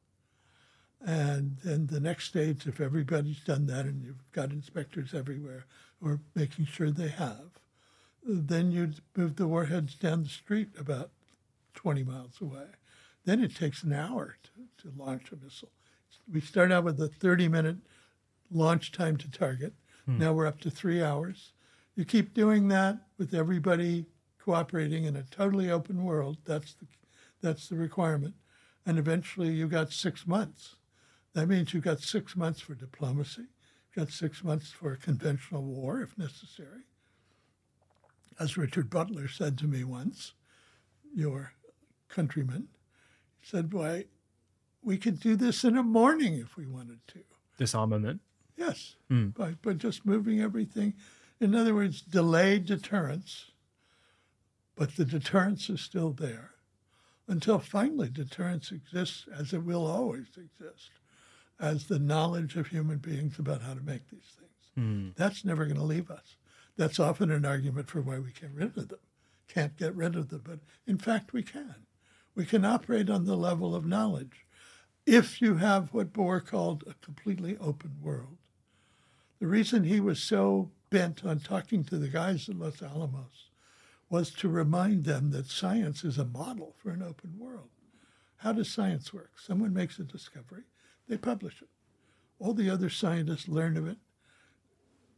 And 1.06 1.58
then 1.64 1.88
the 1.88 2.00
next 2.00 2.26
stage, 2.26 2.66
if 2.66 2.80
everybody's 2.80 3.42
done 3.42 3.66
that 3.68 3.86
and 3.86 4.02
you've 4.02 4.32
got 4.32 4.52
inspectors 4.52 5.14
everywhere 5.14 5.66
who 6.00 6.10
are 6.10 6.20
making 6.34 6.66
sure 6.66 6.92
they 6.92 7.10
have, 7.10 7.60
then 8.26 8.72
you 8.72 8.94
move 9.16 9.36
the 9.36 9.48
warheads 9.48 9.96
down 9.96 10.24
the 10.24 10.30
street 10.30 10.70
about 10.80 11.12
20 11.74 12.04
miles 12.04 12.40
away. 12.42 12.68
Then 13.26 13.44
it 13.44 13.56
takes 13.56 13.84
an 13.84 13.92
hour 13.92 14.38
to, 14.44 14.84
to 14.84 14.98
launch 14.98 15.32
a 15.32 15.44
missile. 15.44 15.72
We 16.32 16.40
start 16.40 16.72
out 16.72 16.86
with 16.86 17.02
a 17.02 17.08
30 17.08 17.50
minute 17.50 17.78
launch 18.50 18.92
time 18.92 19.18
to 19.18 19.30
target. 19.30 19.74
Hmm. 20.06 20.20
Now 20.20 20.34
we're 20.34 20.48
up 20.48 20.62
to 20.62 20.70
three 20.70 21.04
hours. 21.04 21.52
You 21.96 22.06
keep 22.06 22.34
doing 22.34 22.70
that 22.70 22.98
with 23.18 23.34
everybody 23.34 24.06
cooperating 24.40 25.04
in 25.04 25.16
a 25.16 25.24
totally 25.24 25.70
open 25.70 26.04
world. 26.04 26.38
That's 26.46 26.74
the, 26.74 26.86
that's 27.42 27.68
the 27.68 27.76
requirement. 27.76 28.36
And 28.86 28.98
eventually 28.98 29.50
you 29.50 29.68
got 29.68 29.92
six 29.92 30.26
months. 30.28 30.76
That 31.34 31.48
means 31.48 31.74
you've 31.74 31.84
got 31.84 32.00
six 32.00 32.36
months 32.36 32.62
for 32.62 32.76
diplomacy, 32.76 33.42
you've 33.42 34.06
got 34.06 34.14
six 34.14 34.44
months 34.44 34.72
for 34.72 34.94
a 34.94 34.98
conventional 34.98 35.64
war 35.64 36.02
if 36.02 36.18
necessary. 36.18 36.84
As 38.40 38.58
Richard 38.58 38.90
Butler 38.90 39.28
said 39.28 39.58
to 39.60 39.68
me 39.68 39.84
once, 39.84 40.34
your 41.14 41.54
countryman, 42.10 42.68
he 43.40 43.48
said, 43.48 43.70
Boy, 43.70 44.06
we 44.82 44.98
could 44.98 45.20
do 45.20 45.36
this 45.36 45.64
in 45.64 45.78
a 45.78 45.84
morning 45.84 46.36
if 46.36 46.58
we 46.58 46.66
wanted 46.66 47.00
to. 47.10 47.20
Disarmament? 47.58 48.22
Yes, 48.58 48.96
mm. 49.10 49.34
by, 49.34 49.52
by 49.62 49.74
just 49.74 50.06
moving 50.06 50.42
everything. 50.42 50.94
In 51.40 51.56
other 51.56 51.74
words, 51.74 52.02
delayed 52.02 52.66
deterrence, 52.66 53.52
but 54.76 54.96
the 54.96 55.06
deterrence 55.06 55.70
is 55.70 55.82
still 55.82 56.12
there 56.12 56.52
until 57.28 57.60
finally 57.60 58.10
deterrence 58.10 58.72
exists 58.72 59.26
as 59.34 59.54
it 59.54 59.64
will 59.64 59.86
always 59.86 60.28
exist 60.38 60.92
as 61.60 61.86
the 61.86 62.00
knowledge 62.00 62.56
of 62.56 62.68
human 62.68 62.98
beings 62.98 63.40
about 63.40 63.62
how 63.62 63.74
to 63.74 63.82
make 63.82 64.10
these 64.10 64.32
things. 64.38 64.54
Mm. 64.78 65.16
That's 65.16 65.46
never 65.46 65.66
going 65.66 65.78
to 65.78 65.84
leave 65.84 66.10
us. 66.10 66.36
That's 66.78 67.00
often 67.00 67.32
an 67.32 67.46
argument 67.46 67.90
for 67.90 68.02
why 68.02 68.20
we 68.20 68.32
get 68.32 68.52
rid 68.54 68.78
of 68.78 68.90
them. 68.90 69.00
Can't 69.48 69.78
get 69.78 69.96
rid 69.96 70.16
of 70.16 70.30
them, 70.30 70.42
but 70.44 70.60
in 70.88 70.98
fact, 70.98 71.34
we 71.34 71.44
can. 71.44 71.76
We 72.36 72.46
can 72.46 72.66
operate 72.66 73.10
on 73.10 73.26
the 73.26 73.38
level 73.38 73.76
of 73.76 73.86
knowledge 73.86 74.46
if 75.06 75.42
you 75.42 75.56
have 75.56 75.94
what 75.94 76.14
Bohr 76.14 76.44
called 76.46 76.84
a 76.88 76.96
completely 77.06 77.58
open 77.58 77.98
world. 78.02 78.38
The 79.40 79.48
reason 79.48 79.84
he 79.84 80.00
was 80.00 80.20
so 80.22 80.72
bent 80.90 81.26
on 81.26 81.40
talking 81.40 81.84
to 81.84 81.98
the 81.98 82.08
guys 82.08 82.48
at 82.50 82.56
Los 82.56 82.82
Alamos 82.82 83.50
was 84.10 84.32
to 84.32 84.48
remind 84.48 85.04
them 85.04 85.32
that 85.32 85.48
science 85.48 86.04
is 86.04 86.18
a 86.18 86.26
model 86.26 86.76
for 86.78 86.92
an 86.92 87.04
open 87.04 87.36
world. 87.38 87.70
How 88.38 88.54
does 88.54 88.72
science 88.72 89.14
work? 89.14 89.32
Someone 89.38 89.74
makes 89.74 90.00
a 90.00 90.04
discovery, 90.04 90.64
they 91.08 91.18
publish 91.18 91.62
it. 91.62 91.70
All 92.40 92.54
the 92.54 92.70
other 92.70 92.90
scientists 92.90 93.48
learn 93.48 93.78
of 93.78 93.88
it. 93.88 93.98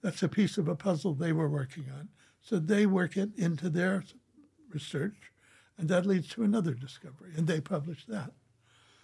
That's 0.02 0.24
a 0.24 0.30
piece 0.30 0.58
of 0.58 0.68
a 0.68 0.76
puzzle 0.76 1.14
they 1.14 1.32
were 1.32 1.50
working 1.50 1.86
on. 1.92 2.10
So 2.42 2.60
they 2.60 2.86
work 2.86 3.18
it 3.18 3.30
into 3.38 3.70
their 3.70 4.04
research, 4.70 5.32
and 5.78 5.90
that 5.90 6.06
leads 6.06 6.28
to 6.30 6.44
another 6.44 6.74
discovery, 6.74 7.32
and 7.36 7.48
they 7.48 7.60
publish 7.60 8.06
that. 8.06 8.32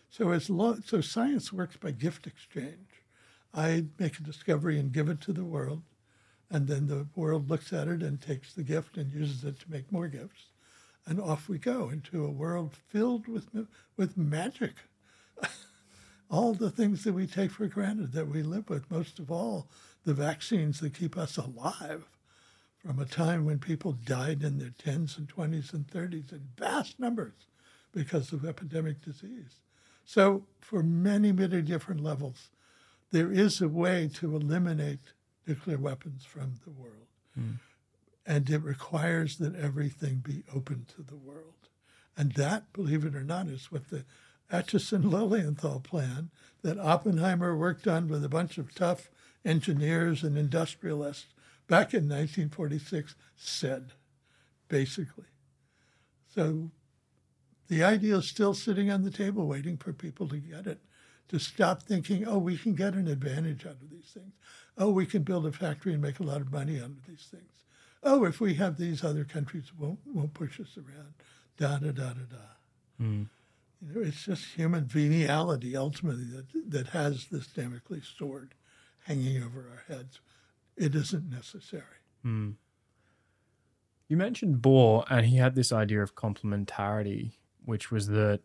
So 0.09 0.29
as 0.29 0.49
lo- 0.49 0.79
so 0.85 1.01
science 1.01 1.51
works 1.51 1.77
by 1.77 1.91
gift 1.91 2.27
exchange. 2.27 2.87
I 3.53 3.85
make 3.99 4.19
a 4.19 4.23
discovery 4.23 4.79
and 4.79 4.91
give 4.91 5.09
it 5.09 5.21
to 5.21 5.33
the 5.33 5.43
world, 5.43 5.83
and 6.49 6.67
then 6.67 6.87
the 6.87 7.07
world 7.15 7.49
looks 7.49 7.73
at 7.73 7.87
it 7.87 8.01
and 8.01 8.21
takes 8.21 8.53
the 8.53 8.63
gift 8.63 8.97
and 8.97 9.11
uses 9.11 9.43
it 9.43 9.59
to 9.61 9.71
make 9.71 9.91
more 9.91 10.07
gifts, 10.07 10.51
and 11.05 11.19
off 11.19 11.49
we 11.49 11.57
go 11.57 11.89
into 11.89 12.23
a 12.23 12.29
world 12.29 12.75
filled 12.87 13.27
with 13.27 13.47
with 13.97 14.17
magic. 14.17 14.75
all 16.31 16.53
the 16.53 16.71
things 16.71 17.03
that 17.03 17.13
we 17.13 17.27
take 17.27 17.51
for 17.51 17.67
granted 17.67 18.13
that 18.13 18.29
we 18.29 18.41
live 18.41 18.69
with, 18.69 18.89
most 18.89 19.19
of 19.19 19.29
all, 19.29 19.67
the 20.05 20.13
vaccines 20.13 20.79
that 20.79 20.93
keep 20.93 21.17
us 21.17 21.37
alive 21.37 22.05
from 22.77 22.99
a 22.99 23.05
time 23.05 23.45
when 23.45 23.59
people 23.59 23.91
died 23.91 24.41
in 24.41 24.57
their 24.57 24.69
10s 24.69 25.17
and 25.17 25.27
20s 25.27 25.73
and 25.73 25.85
30s 25.87 26.31
in 26.31 26.47
vast 26.57 26.99
numbers 26.99 27.45
because 27.91 28.31
of 28.31 28.45
epidemic 28.45 29.03
disease. 29.03 29.59
So, 30.05 30.45
for 30.61 30.81
many, 30.81 31.31
many 31.31 31.61
different 31.61 32.01
levels, 32.01 32.49
there 33.11 33.31
is 33.31 33.61
a 33.61 33.67
way 33.67 34.09
to 34.15 34.35
eliminate 34.35 35.13
nuclear 35.45 35.77
weapons 35.77 36.23
from 36.23 36.55
the 36.63 36.71
world. 36.71 37.07
Mm. 37.37 37.59
And 38.25 38.49
it 38.49 38.63
requires 38.63 39.37
that 39.37 39.55
everything 39.55 40.23
be 40.23 40.43
open 40.53 40.85
to 40.95 41.03
the 41.03 41.17
world. 41.17 41.67
And 42.17 42.31
that, 42.33 42.71
believe 42.73 43.05
it 43.05 43.15
or 43.15 43.23
not, 43.23 43.47
is 43.47 43.71
what 43.71 43.89
the 43.89 44.05
Acheson 44.51 45.09
Lilienthal 45.09 45.79
plan 45.79 46.29
that 46.61 46.77
Oppenheimer 46.77 47.55
worked 47.55 47.87
on 47.87 48.07
with 48.07 48.23
a 48.23 48.29
bunch 48.29 48.57
of 48.57 48.75
tough 48.75 49.09
engineers 49.45 50.23
and 50.23 50.37
industrialists 50.37 51.33
back 51.67 51.93
in 51.93 52.09
1946 52.09 53.15
said, 53.35 53.93
basically. 54.67 55.25
So 56.27 56.71
the 57.67 57.83
idea 57.83 58.17
is 58.17 58.27
still 58.27 58.53
sitting 58.53 58.91
on 58.91 59.03
the 59.03 59.11
table 59.11 59.47
waiting 59.47 59.77
for 59.77 59.93
people 59.93 60.27
to 60.27 60.37
get 60.37 60.67
it, 60.67 60.81
to 61.29 61.39
stop 61.39 61.83
thinking, 61.83 62.27
oh, 62.27 62.37
we 62.37 62.57
can 62.57 62.75
get 62.75 62.93
an 62.93 63.07
advantage 63.07 63.65
out 63.65 63.77
of 63.81 63.89
these 63.89 64.11
things. 64.13 64.33
Oh, 64.77 64.91
we 64.91 65.05
can 65.05 65.23
build 65.23 65.45
a 65.45 65.51
factory 65.51 65.93
and 65.93 66.01
make 66.01 66.19
a 66.19 66.23
lot 66.23 66.41
of 66.41 66.51
money 66.51 66.77
out 66.77 66.85
of 66.85 67.05
these 67.07 67.27
things. 67.31 67.65
Oh, 68.03 68.25
if 68.25 68.41
we 68.41 68.55
have 68.55 68.77
these 68.77 69.03
other 69.03 69.23
countries, 69.23 69.71
won't 69.77 69.99
won't 70.05 70.33
push 70.33 70.59
us 70.59 70.77
around. 70.77 71.13
Da 71.57 71.77
da 71.77 71.91
da 71.91 72.13
da 72.13 72.25
da. 72.29 73.01
Mm. 73.01 73.27
You 73.81 73.93
know, 73.95 74.07
it's 74.07 74.25
just 74.25 74.45
human 74.53 74.85
veniality 74.85 75.75
ultimately 75.75 76.25
that, 76.25 76.71
that 76.71 76.87
has 76.87 77.27
this 77.31 77.47
Damocles 77.47 78.13
sword 78.17 78.53
hanging 79.05 79.43
over 79.43 79.67
our 79.71 79.95
heads. 79.95 80.19
It 80.77 80.95
isn't 80.95 81.29
necessary. 81.29 81.83
Mm. 82.25 82.55
You 84.07 84.17
mentioned 84.17 84.61
Bohr, 84.61 85.05
and 85.09 85.25
he 85.25 85.37
had 85.37 85.55
this 85.55 85.71
idea 85.71 86.03
of 86.03 86.15
complementarity, 86.15 87.31
which 87.65 87.91
was 87.91 88.07
that 88.07 88.41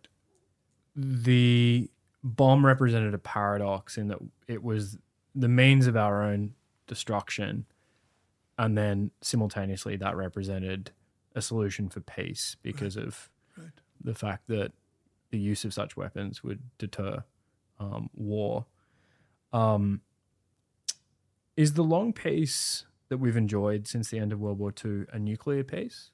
the 0.94 1.90
bomb 2.23 2.65
represented 2.65 3.15
a 3.15 3.18
paradox 3.18 3.98
in 3.98 4.08
that 4.08 4.18
it 4.48 4.62
was 4.62 4.97
the 5.34 5.48
means 5.48 5.86
of 5.86 5.97
our 5.97 6.23
own 6.23 6.55
destruction, 6.86 7.66
and 8.58 8.78
then 8.78 9.10
simultaneously 9.20 9.97
that 9.97 10.16
represented 10.16 10.92
a 11.34 11.42
solution 11.42 11.90
for 11.90 12.00
peace 12.00 12.56
because 12.62 12.97
right. 12.97 13.06
of 13.06 13.31
right. 13.58 13.68
the 14.02 14.15
fact 14.15 14.44
that 14.48 14.73
the 15.30 15.38
use 15.38 15.64
of 15.64 15.74
such 15.74 15.96
weapons 15.96 16.42
would 16.42 16.60
deter 16.78 17.24
um, 17.78 18.10
war. 18.14 18.66
Um, 19.52 20.00
is 21.56 21.74
the 21.74 21.84
long 21.84 22.12
peace 22.12 22.84
that 23.08 23.18
we've 23.18 23.36
enjoyed 23.36 23.86
since 23.86 24.10
the 24.10 24.18
end 24.18 24.32
of 24.32 24.40
World 24.40 24.58
War 24.58 24.72
II 24.84 25.05
a 25.12 25.18
nuclear 25.18 25.64
peace? 25.64 26.10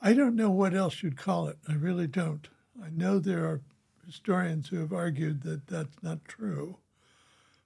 I 0.00 0.12
don't 0.12 0.36
know 0.36 0.50
what 0.50 0.74
else 0.74 1.02
you'd 1.02 1.16
call 1.16 1.48
it. 1.48 1.58
I 1.68 1.72
really 1.74 2.06
don't. 2.06 2.48
I 2.82 2.90
know 2.90 3.18
there 3.18 3.44
are 3.46 3.62
historians 4.04 4.68
who 4.68 4.78
have 4.78 4.92
argued 4.92 5.42
that 5.42 5.66
that's 5.66 6.02
not 6.02 6.24
true. 6.24 6.76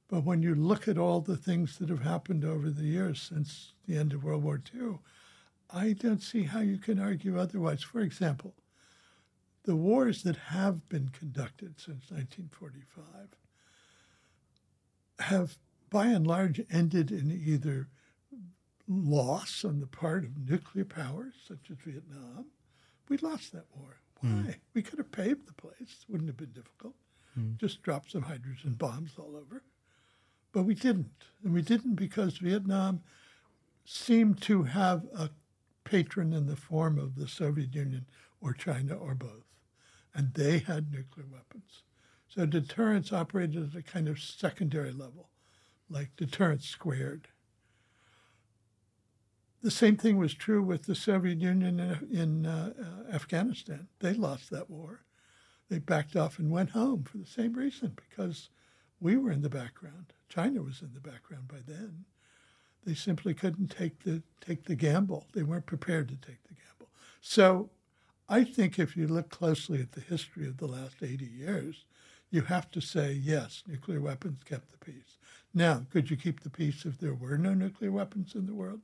But 0.08 0.24
when 0.24 0.42
you 0.42 0.54
look 0.54 0.88
at 0.88 0.98
all 0.98 1.20
the 1.20 1.36
things 1.36 1.78
that 1.78 1.88
have 1.88 2.02
happened 2.02 2.44
over 2.44 2.70
the 2.70 2.84
years 2.84 3.20
since 3.20 3.74
the 3.86 3.96
end 3.96 4.12
of 4.12 4.24
World 4.24 4.42
War 4.42 4.60
II, 4.74 4.98
I 5.72 5.92
don't 5.92 6.22
see 6.22 6.44
how 6.44 6.60
you 6.60 6.78
can 6.78 6.98
argue 6.98 7.38
otherwise. 7.38 7.82
For 7.82 8.00
example, 8.00 8.54
the 9.64 9.76
wars 9.76 10.22
that 10.22 10.36
have 10.36 10.88
been 10.88 11.08
conducted 11.08 11.78
since 11.78 12.10
1945 12.10 13.04
have 15.20 15.58
by 15.90 16.06
and 16.06 16.26
large 16.26 16.60
ended 16.70 17.10
in 17.10 17.30
either 17.30 17.88
loss 18.88 19.64
on 19.64 19.80
the 19.80 19.86
part 19.86 20.24
of 20.24 20.48
nuclear 20.48 20.84
powers, 20.84 21.34
such 21.46 21.70
as 21.70 21.76
Vietnam. 21.84 22.46
We 23.08 23.18
lost 23.18 23.52
that 23.52 23.66
war. 23.76 24.00
Why? 24.20 24.28
Mm. 24.28 24.54
We 24.74 24.82
could 24.82 24.98
have 24.98 25.12
paved 25.12 25.46
the 25.46 25.52
place. 25.52 26.04
Wouldn't 26.08 26.28
have 26.28 26.36
been 26.36 26.52
difficult. 26.52 26.94
Mm. 27.38 27.58
Just 27.58 27.82
drop 27.82 28.08
some 28.08 28.22
hydrogen 28.22 28.74
bombs 28.74 29.12
all 29.18 29.36
over. 29.36 29.62
But 30.52 30.62
we 30.62 30.74
didn't. 30.74 31.24
And 31.44 31.52
we 31.52 31.62
didn't 31.62 31.94
because 31.94 32.38
Vietnam 32.38 33.02
seemed 33.84 34.40
to 34.42 34.64
have 34.64 35.04
a 35.16 35.30
patron 35.84 36.32
in 36.32 36.46
the 36.46 36.56
form 36.56 36.98
of 36.98 37.16
the 37.16 37.28
Soviet 37.28 37.74
Union 37.74 38.06
or 38.40 38.52
China 38.52 38.94
or 38.94 39.14
both 39.14 39.49
and 40.14 40.34
they 40.34 40.58
had 40.58 40.92
nuclear 40.92 41.26
weapons. 41.30 41.82
So 42.28 42.46
deterrence 42.46 43.12
operated 43.12 43.70
at 43.70 43.78
a 43.78 43.82
kind 43.82 44.08
of 44.08 44.20
secondary 44.20 44.92
level, 44.92 45.30
like 45.88 46.16
deterrence 46.16 46.66
squared. 46.66 47.28
The 49.62 49.70
same 49.70 49.96
thing 49.96 50.16
was 50.16 50.32
true 50.32 50.62
with 50.62 50.84
the 50.84 50.94
Soviet 50.94 51.38
Union 51.38 51.80
in, 51.80 52.18
in 52.18 52.46
uh, 52.46 52.72
Afghanistan. 53.12 53.88
They 53.98 54.14
lost 54.14 54.50
that 54.50 54.70
war. 54.70 55.04
They 55.68 55.78
backed 55.78 56.16
off 56.16 56.38
and 56.38 56.50
went 56.50 56.70
home 56.70 57.04
for 57.04 57.18
the 57.18 57.26
same 57.26 57.52
reason, 57.52 57.96
because 58.08 58.48
we 59.00 59.16
were 59.16 59.30
in 59.30 59.42
the 59.42 59.48
background. 59.50 60.12
China 60.28 60.62
was 60.62 60.82
in 60.82 60.92
the 60.94 61.00
background 61.00 61.48
by 61.48 61.58
then. 61.66 62.04
They 62.86 62.94
simply 62.94 63.34
couldn't 63.34 63.68
take 63.68 64.02
the 64.04 64.22
take 64.40 64.64
the 64.64 64.74
gamble. 64.74 65.26
They 65.32 65.42
weren't 65.42 65.66
prepared 65.66 66.08
to 66.08 66.16
take 66.16 66.42
the 66.44 66.54
gamble. 66.54 66.90
So 67.20 67.70
I 68.32 68.44
think 68.44 68.78
if 68.78 68.96
you 68.96 69.08
look 69.08 69.28
closely 69.28 69.80
at 69.80 69.90
the 69.90 70.00
history 70.00 70.46
of 70.46 70.58
the 70.58 70.68
last 70.68 71.02
80 71.02 71.24
years, 71.26 71.84
you 72.30 72.42
have 72.42 72.70
to 72.70 72.80
say, 72.80 73.12
yes, 73.12 73.64
nuclear 73.66 74.00
weapons 74.00 74.44
kept 74.44 74.70
the 74.70 74.78
peace. 74.78 75.18
Now, 75.52 75.84
could 75.90 76.12
you 76.12 76.16
keep 76.16 76.40
the 76.40 76.48
peace 76.48 76.86
if 76.86 76.96
there 76.96 77.12
were 77.12 77.36
no 77.36 77.54
nuclear 77.54 77.90
weapons 77.90 78.36
in 78.36 78.46
the 78.46 78.54
world? 78.54 78.82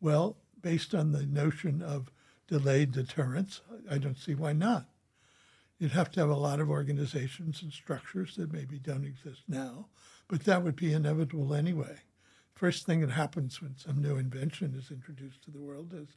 Well, 0.00 0.38
based 0.62 0.94
on 0.94 1.12
the 1.12 1.26
notion 1.26 1.82
of 1.82 2.10
delayed 2.46 2.92
deterrence, 2.92 3.60
I 3.90 3.98
don't 3.98 4.16
see 4.16 4.34
why 4.34 4.54
not. 4.54 4.86
You'd 5.78 5.92
have 5.92 6.10
to 6.12 6.20
have 6.20 6.30
a 6.30 6.34
lot 6.34 6.58
of 6.58 6.70
organizations 6.70 7.62
and 7.62 7.70
structures 7.70 8.36
that 8.36 8.54
maybe 8.54 8.78
don't 8.78 9.04
exist 9.04 9.42
now, 9.46 9.88
but 10.28 10.44
that 10.44 10.62
would 10.64 10.76
be 10.76 10.94
inevitable 10.94 11.52
anyway. 11.52 11.98
First 12.54 12.86
thing 12.86 13.02
that 13.02 13.10
happens 13.10 13.60
when 13.60 13.76
some 13.76 14.00
new 14.00 14.16
invention 14.16 14.74
is 14.74 14.90
introduced 14.90 15.44
to 15.44 15.50
the 15.50 15.60
world 15.60 15.92
is 15.94 16.08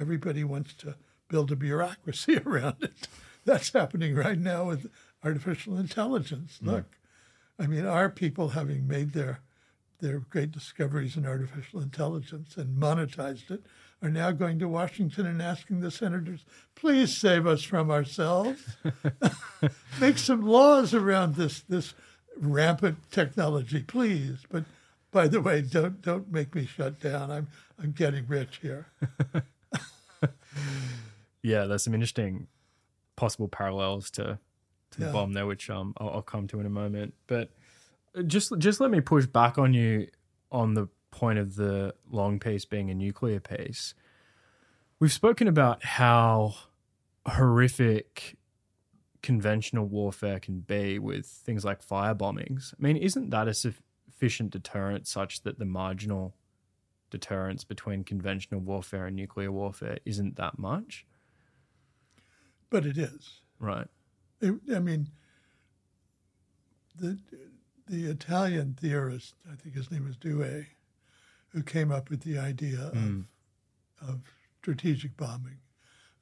everybody 0.00 0.42
wants 0.42 0.74
to 0.74 0.96
build 1.28 1.52
a 1.52 1.56
bureaucracy 1.56 2.38
around 2.46 2.76
it. 2.82 3.08
That's 3.44 3.72
happening 3.72 4.14
right 4.14 4.38
now 4.38 4.64
with 4.64 4.90
artificial 5.24 5.76
intelligence. 5.76 6.58
Mm. 6.62 6.66
Look, 6.66 6.98
I 7.58 7.66
mean, 7.66 7.86
our 7.86 8.10
people 8.10 8.50
having 8.50 8.86
made 8.86 9.12
their 9.12 9.40
their 9.98 10.18
great 10.18 10.52
discoveries 10.52 11.16
in 11.16 11.24
artificial 11.24 11.80
intelligence 11.80 12.58
and 12.58 12.76
monetized 12.76 13.50
it 13.50 13.64
are 14.02 14.10
now 14.10 14.30
going 14.30 14.58
to 14.58 14.68
Washington 14.68 15.24
and 15.24 15.40
asking 15.40 15.80
the 15.80 15.90
senators, 15.90 16.44
please 16.74 17.16
save 17.16 17.46
us 17.46 17.62
from 17.62 17.90
ourselves. 17.90 18.76
Make 20.00 20.18
some 20.18 20.42
laws 20.42 20.92
around 20.92 21.36
this 21.36 21.60
this 21.62 21.94
rampant 22.38 23.10
technology, 23.10 23.82
please. 23.82 24.40
But 24.50 24.64
by 25.10 25.28
the 25.28 25.40
way, 25.40 25.62
don't 25.62 26.02
don't 26.02 26.30
make 26.30 26.54
me 26.54 26.66
shut 26.66 27.00
down. 27.00 27.30
I'm 27.30 27.48
I'm 27.82 27.92
getting 27.92 28.26
rich 28.26 28.58
here. 28.60 28.88
yeah, 31.46 31.66
there's 31.66 31.84
some 31.84 31.94
interesting 31.94 32.48
possible 33.14 33.46
parallels 33.46 34.10
to 34.12 34.38
to 34.90 35.00
yeah. 35.00 35.06
the 35.06 35.12
bomb 35.12 35.32
there, 35.32 35.46
which 35.46 35.70
um 35.70 35.94
I'll, 35.98 36.10
I'll 36.10 36.22
come 36.22 36.48
to 36.48 36.60
in 36.60 36.66
a 36.66 36.70
moment. 36.70 37.14
But 37.28 37.50
just 38.26 38.52
just 38.58 38.80
let 38.80 38.90
me 38.90 39.00
push 39.00 39.26
back 39.26 39.56
on 39.56 39.72
you 39.72 40.08
on 40.50 40.74
the 40.74 40.88
point 41.12 41.38
of 41.38 41.54
the 41.54 41.94
long 42.10 42.40
peace 42.40 42.64
being 42.64 42.90
a 42.90 42.94
nuclear 42.94 43.38
peace. 43.38 43.94
We've 44.98 45.12
spoken 45.12 45.46
about 45.46 45.84
how 45.84 46.54
horrific 47.26 48.36
conventional 49.22 49.86
warfare 49.86 50.40
can 50.40 50.60
be 50.60 50.98
with 50.98 51.26
things 51.26 51.64
like 51.64 51.82
fire 51.82 52.14
bombings. 52.14 52.74
I 52.74 52.82
mean, 52.82 52.96
isn't 52.96 53.30
that 53.30 53.48
a 53.48 53.54
sufficient 53.54 54.50
deterrent 54.50 55.06
such 55.06 55.42
that 55.42 55.58
the 55.58 55.64
marginal 55.64 56.34
deterrence 57.10 57.62
between 57.62 58.04
conventional 58.04 58.60
warfare 58.60 59.06
and 59.06 59.14
nuclear 59.14 59.52
warfare 59.52 59.98
isn't 60.04 60.36
that 60.36 60.58
much? 60.58 61.06
But 62.70 62.86
it 62.86 62.98
is. 62.98 63.40
Right. 63.58 63.88
It, 64.40 64.54
I 64.74 64.78
mean, 64.78 65.08
the 66.96 67.18
the 67.88 68.06
Italian 68.06 68.76
theorist, 68.78 69.34
I 69.50 69.54
think 69.54 69.76
his 69.76 69.90
name 69.90 70.08
is 70.08 70.16
Douhet, 70.16 70.66
who 71.48 71.62
came 71.62 71.92
up 71.92 72.10
with 72.10 72.22
the 72.22 72.38
idea 72.38 72.90
mm. 72.94 73.24
of, 74.02 74.08
of 74.08 74.20
strategic 74.60 75.16
bombing 75.16 75.58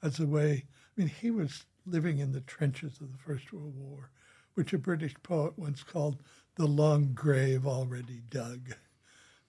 as 0.03 0.21
a 0.21 0.27
way. 0.27 0.65
I 0.67 1.01
mean, 1.01 1.09
he 1.09 1.31
was 1.31 1.65
living 1.87 2.19
in 2.19 2.33
the 2.33 2.43
trenches 2.43 3.01
of 3.01 3.11
the 3.13 3.19
First 3.19 3.53
World 3.53 3.75
War, 3.77 4.11
which 4.55 4.73
a 4.73 4.79
British 4.79 5.15
poet 5.23 5.59
once 5.59 5.83
called 5.83 6.23
the 6.57 6.67
long 6.67 7.15
grave 7.15 7.67
already 7.67 8.23
dug. 8.29 8.75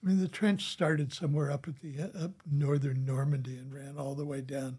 I 0.02 0.06
mean, 0.06 0.20
the 0.20 0.28
trench 0.28 0.64
started 0.64 1.12
somewhere 1.12 1.50
up 1.50 1.68
at 1.68 1.80
the 1.80 2.00
up 2.02 2.32
northern 2.50 3.04
Normandy 3.04 3.58
and 3.58 3.72
ran 3.72 3.96
all 3.98 4.14
the 4.14 4.24
way 4.24 4.40
down 4.40 4.78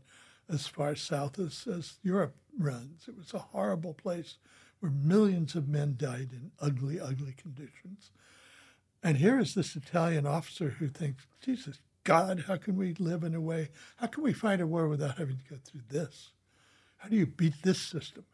as 0.49 0.67
far 0.67 0.95
south 0.95 1.39
as, 1.39 1.67
as 1.67 1.97
Europe 2.03 2.35
runs. 2.57 3.07
It 3.07 3.17
was 3.17 3.33
a 3.33 3.39
horrible 3.39 3.93
place 3.93 4.37
where 4.79 4.91
millions 4.91 5.55
of 5.55 5.67
men 5.67 5.95
died 5.97 6.29
in 6.31 6.51
ugly, 6.59 6.99
ugly 6.99 7.33
conditions. 7.33 8.11
And 9.03 9.17
here 9.17 9.39
is 9.39 9.53
this 9.53 9.75
Italian 9.75 10.25
officer 10.25 10.69
who 10.69 10.87
thinks, 10.87 11.25
Jesus, 11.41 11.79
God, 12.03 12.45
how 12.47 12.57
can 12.57 12.75
we 12.75 12.93
live 12.93 13.23
in 13.23 13.35
a 13.35 13.41
way? 13.41 13.69
How 13.97 14.07
can 14.07 14.23
we 14.23 14.33
fight 14.33 14.61
a 14.61 14.67
war 14.67 14.87
without 14.87 15.17
having 15.17 15.37
to 15.37 15.49
go 15.49 15.57
through 15.63 15.81
this? 15.89 16.31
How 16.97 17.09
do 17.09 17.15
you 17.15 17.25
beat 17.25 17.61
this 17.63 17.81
system? 17.81 18.25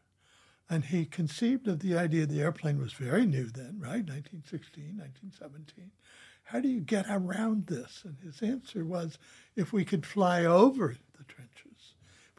And 0.69 0.85
he 0.85 1.06
conceived 1.06 1.67
of 1.67 1.80
the 1.80 1.98
idea 1.98 2.25
the 2.25 2.42
airplane 2.42 2.80
was 2.80 2.93
very 2.93 3.25
new 3.25 3.45
then, 3.45 3.80
right? 3.80 4.06
1916, 4.06 4.98
1917. 4.98 5.92
How 6.45 6.59
do 6.59 6.67
you 6.67 6.82
get 6.82 7.06
around 7.09 7.67
this? 7.67 8.03
And 8.06 8.17
his 8.24 8.42
answer 8.42 8.85
was 8.85 9.17
if 9.56 9.74
we 9.74 9.85
could 9.85 10.06
fly 10.06 10.45
over 10.45 10.95
the 11.17 11.24
trenches, 11.25 11.73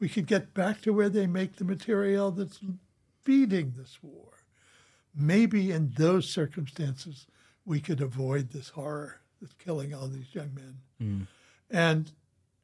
we 0.00 0.08
could 0.08 0.26
get 0.26 0.54
back 0.54 0.80
to 0.82 0.92
where 0.92 1.08
they 1.08 1.26
make 1.26 1.56
the 1.56 1.64
material 1.64 2.30
that's 2.30 2.60
feeding 3.24 3.74
this 3.76 3.98
war, 4.02 4.32
maybe 5.14 5.70
in 5.70 5.92
those 5.96 6.28
circumstances 6.28 7.26
we 7.64 7.80
could 7.80 8.00
avoid 8.00 8.50
this 8.50 8.70
horror 8.70 9.20
that's 9.40 9.54
killing 9.54 9.94
all 9.94 10.08
these 10.08 10.34
young 10.34 10.54
men. 10.54 10.78
Mm. 11.00 11.26
And 11.70 12.12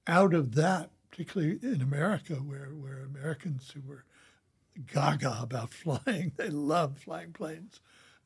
out 0.07 0.35
of 0.35 0.55
that, 0.55 0.91
particularly 1.11 1.59
in 1.63 1.81
America, 1.81 2.35
where, 2.35 2.69
where 2.69 3.03
Americans 3.03 3.73
who 3.75 3.81
were 3.89 4.05
gaga 4.93 5.39
about 5.41 5.73
flying, 5.75 6.33
they 6.37 6.49
love 6.49 6.99
flying 6.99 7.33
planes. 7.33 7.81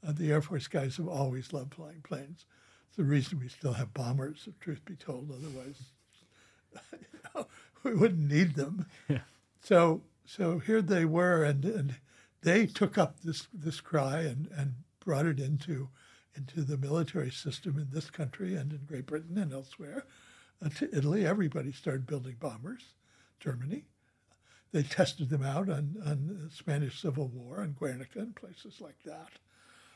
Uh, 0.07 0.13
the 0.13 0.31
Air 0.31 0.43
Force 0.43 0.67
guys 0.67 0.97
have 0.97 1.09
always 1.09 1.53
loved 1.53 1.75
flying 1.75 2.03
planes. 2.03 2.45
It's 2.89 2.97
the 2.97 3.05
reason 3.05 3.41
we 3.41 3.49
still 3.49 3.73
have 3.73 3.95
bombers, 3.95 4.45
if 4.47 4.59
truth 4.61 4.85
be 4.85 4.97
told. 4.97 5.31
Otherwise, 5.31 5.83
you 6.93 7.19
know, 7.35 7.47
we 7.91 7.95
wouldn't 7.95 8.31
need 8.31 8.55
them. 8.55 8.87
Yeah. 9.09 9.19
So, 9.61 10.03
so 10.25 10.59
here 10.59 10.83
they 10.83 11.05
were, 11.05 11.45
and, 11.45 11.65
and 11.65 11.95
they 12.43 12.67
took 12.67 12.99
up 12.99 13.21
this 13.21 13.49
this 13.53 13.81
cry 13.81 14.21
and, 14.21 14.49
and 14.57 14.75
brought 15.01 15.27
it 15.27 15.39
into 15.39 15.89
into 16.37 16.63
the 16.63 16.77
military 16.77 17.31
system 17.31 17.79
in 17.79 17.89
this 17.91 18.11
country 18.11 18.57
and 18.57 18.73
in 18.73 18.81
Great 18.87 19.07
Britain 19.07 19.39
and 19.39 19.53
elsewhere. 19.53 20.05
Uh, 20.65 20.69
to 20.69 20.97
Italy, 20.97 21.27
everybody 21.27 21.71
started 21.71 22.07
building 22.07 22.37
bombers. 22.41 22.83
Germany, 23.39 23.85
they 24.73 24.83
tested 24.83 25.29
them 25.29 25.43
out 25.45 25.69
on, 25.69 25.97
on 26.05 26.41
the 26.43 26.51
Spanish 26.51 27.01
Civil 27.01 27.29
War 27.29 27.61
and 27.61 27.77
Guernica 27.77 28.19
and 28.19 28.35
places 28.35 28.81
like 28.81 29.01
that. 29.05 29.29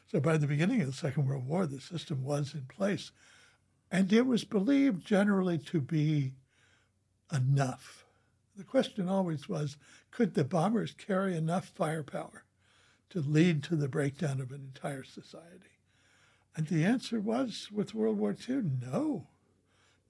So 0.07 0.20
by 0.20 0.36
the 0.36 0.47
beginning 0.47 0.81
of 0.81 0.86
the 0.86 0.92
Second 0.92 1.26
World 1.26 1.47
War, 1.47 1.67
the 1.67 1.81
system 1.81 2.23
was 2.23 2.55
in 2.55 2.67
place. 2.67 3.10
And 3.91 4.12
it 4.12 4.26
was 4.26 4.44
believed 4.44 5.05
generally 5.05 5.58
to 5.58 5.81
be 5.81 6.34
enough. 7.32 8.05
The 8.57 8.65
question 8.65 9.08
always 9.08 9.48
was 9.48 9.76
could 10.10 10.34
the 10.34 10.44
bombers 10.44 10.94
carry 10.97 11.36
enough 11.36 11.66
firepower 11.68 12.44
to 13.10 13.20
lead 13.20 13.62
to 13.65 13.76
the 13.76 13.89
breakdown 13.89 14.40
of 14.40 14.50
an 14.50 14.60
entire 14.60 15.05
society? 15.05 15.78
And 16.57 16.66
the 16.66 16.84
answer 16.84 17.20
was 17.20 17.68
with 17.70 17.94
World 17.94 18.18
War 18.18 18.34
II 18.48 18.62
no, 18.82 19.28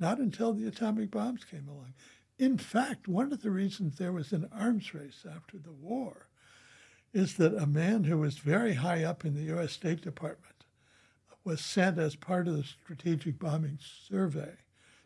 not 0.01 0.19
until 0.19 0.53
the 0.53 0.67
atomic 0.67 1.11
bombs 1.11 1.45
came 1.45 1.69
along. 1.69 1.95
In 2.39 2.57
fact, 2.57 3.09
one 3.09 3.33
of 3.33 3.43
the 3.43 3.51
reasons 3.51 3.99
there 3.99 4.13
was 4.13 4.33
an 4.33 4.49
arms 4.53 4.95
race 4.95 5.27
after 5.31 5.59
the 5.59 5.73
war 5.73 6.29
is 7.13 7.37
that 7.37 7.55
a 7.55 7.67
man 7.67 8.05
who 8.05 8.19
was 8.19 8.39
very 8.39 8.75
high 8.75 9.03
up 9.03 9.25
in 9.25 9.35
the 9.35 9.43
U.S. 9.55 9.73
State 9.73 10.01
Department 10.01 10.65
was 11.45 11.61
sent 11.61 11.99
as 11.99 12.15
part 12.15 12.47
of 12.47 12.57
the 12.57 12.65
strategic 12.65 13.39
bombing 13.39 13.79
survey 14.09 14.57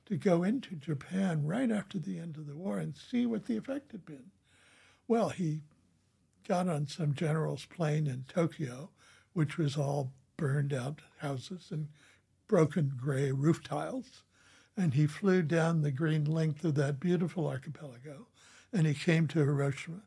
to 0.07 0.17
go 0.17 0.43
into 0.43 0.75
Japan 0.75 1.47
right 1.47 1.71
after 1.71 1.99
the 1.99 2.19
end 2.19 2.37
of 2.37 2.47
the 2.47 2.57
war 2.57 2.79
and 2.79 2.97
see 2.97 3.27
what 3.27 3.47
the 3.47 3.57
effect 3.57 3.93
had 3.93 4.05
been. 4.05 4.31
Well, 5.09 5.31
he 5.31 5.63
got 6.47 6.69
on 6.69 6.87
some 6.87 7.15
general's 7.15 7.65
plane 7.65 8.07
in 8.07 8.25
Tokyo, 8.29 8.91
which 9.33 9.59
was 9.59 9.77
all 9.77 10.13
burned 10.37 10.73
out 10.73 11.01
houses 11.19 11.69
and 11.71 11.89
broken 12.49 12.93
gray 12.97 13.31
roof 13.31 13.63
tiles. 13.63 14.23
And 14.77 14.95
he 14.95 15.07
flew 15.07 15.43
down 15.43 15.83
the 15.83 15.91
green 15.91 16.25
length 16.25 16.65
of 16.65 16.75
that 16.77 16.99
beautiful 16.99 17.47
archipelago 17.47 18.27
and 18.73 18.87
he 18.87 18.95
came 18.95 19.27
to 19.29 19.41
Hiroshima. 19.41 20.03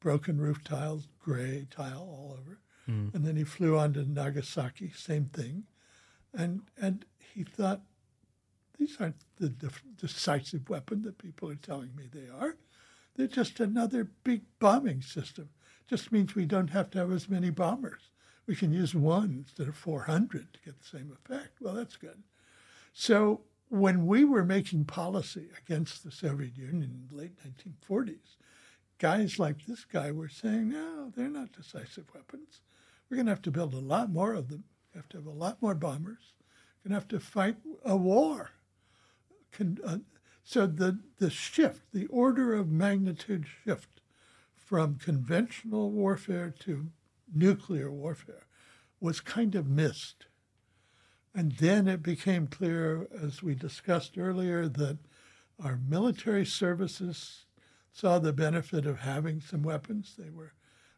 Broken 0.00 0.40
roof 0.40 0.64
tiles, 0.64 1.08
gray 1.20 1.66
tile 1.70 2.00
all 2.00 2.36
over. 2.40 2.58
Mm. 2.90 3.14
And 3.14 3.24
then 3.24 3.36
he 3.36 3.44
flew 3.44 3.78
on 3.78 3.92
to 3.92 4.04
Nagasaki, 4.04 4.90
same 4.90 5.26
thing. 5.26 5.64
And, 6.34 6.62
and 6.80 7.04
he 7.18 7.44
thought, 7.44 7.82
these 8.82 9.00
aren't 9.00 9.24
the 9.38 9.48
decisive 9.96 10.68
weapon 10.68 11.02
that 11.02 11.18
people 11.18 11.48
are 11.48 11.54
telling 11.54 11.94
me 11.94 12.08
they 12.12 12.28
are. 12.28 12.56
They're 13.14 13.28
just 13.28 13.60
another 13.60 14.10
big 14.24 14.42
bombing 14.58 15.02
system. 15.02 15.50
Just 15.86 16.10
means 16.10 16.34
we 16.34 16.46
don't 16.46 16.70
have 16.70 16.90
to 16.90 16.98
have 16.98 17.12
as 17.12 17.28
many 17.28 17.50
bombers. 17.50 18.10
We 18.46 18.56
can 18.56 18.72
use 18.72 18.92
one 18.92 19.44
instead 19.46 19.68
of 19.68 19.76
400 19.76 20.52
to 20.52 20.60
get 20.64 20.80
the 20.80 20.98
same 20.98 21.12
effect. 21.12 21.60
Well, 21.60 21.74
that's 21.74 21.96
good. 21.96 22.24
So 22.92 23.42
when 23.68 24.04
we 24.06 24.24
were 24.24 24.44
making 24.44 24.86
policy 24.86 25.48
against 25.64 26.02
the 26.02 26.10
Soviet 26.10 26.56
Union 26.56 26.82
in 26.82 27.06
the 27.08 27.22
late 27.22 27.36
1940s, 27.36 28.36
guys 28.98 29.38
like 29.38 29.64
this 29.64 29.84
guy 29.84 30.10
were 30.10 30.28
saying, 30.28 30.70
no, 30.70 31.12
they're 31.14 31.28
not 31.28 31.52
decisive 31.52 32.06
weapons. 32.12 32.62
We're 33.08 33.16
going 33.16 33.26
to 33.26 33.32
have 33.32 33.42
to 33.42 33.52
build 33.52 33.74
a 33.74 33.78
lot 33.78 34.10
more 34.10 34.34
of 34.34 34.48
them. 34.48 34.64
We 34.92 34.98
have 34.98 35.08
to 35.10 35.18
have 35.18 35.26
a 35.26 35.30
lot 35.30 35.62
more 35.62 35.76
bombers. 35.76 36.34
We're 36.82 36.88
going 36.88 37.00
to 37.00 37.00
have 37.00 37.08
to 37.08 37.20
fight 37.20 37.56
a 37.84 37.96
war 37.96 38.50
con, 39.52 39.78
uh, 39.84 39.98
so 40.44 40.66
the 40.66 40.98
the 41.18 41.30
shift, 41.30 41.82
the 41.92 42.06
order 42.06 42.54
of 42.54 42.70
magnitude 42.70 43.46
shift 43.64 44.00
from 44.54 44.96
conventional 44.96 45.90
warfare 45.90 46.52
to 46.60 46.88
nuclear 47.32 47.90
warfare 47.90 48.46
was 49.00 49.20
kind 49.20 49.54
of 49.54 49.68
missed. 49.68 50.26
And 51.34 51.52
then 51.52 51.88
it 51.88 52.02
became 52.02 52.46
clear, 52.46 53.08
as 53.22 53.42
we 53.42 53.54
discussed 53.54 54.18
earlier, 54.18 54.68
that 54.68 54.98
our 55.62 55.78
military 55.88 56.44
services 56.44 57.46
saw 57.90 58.18
the 58.18 58.32
benefit 58.32 58.86
of 58.86 59.00
having 59.00 59.40
some 59.40 59.62
weapons. 59.62 60.14
They 60.18 60.30
were, 60.30 60.52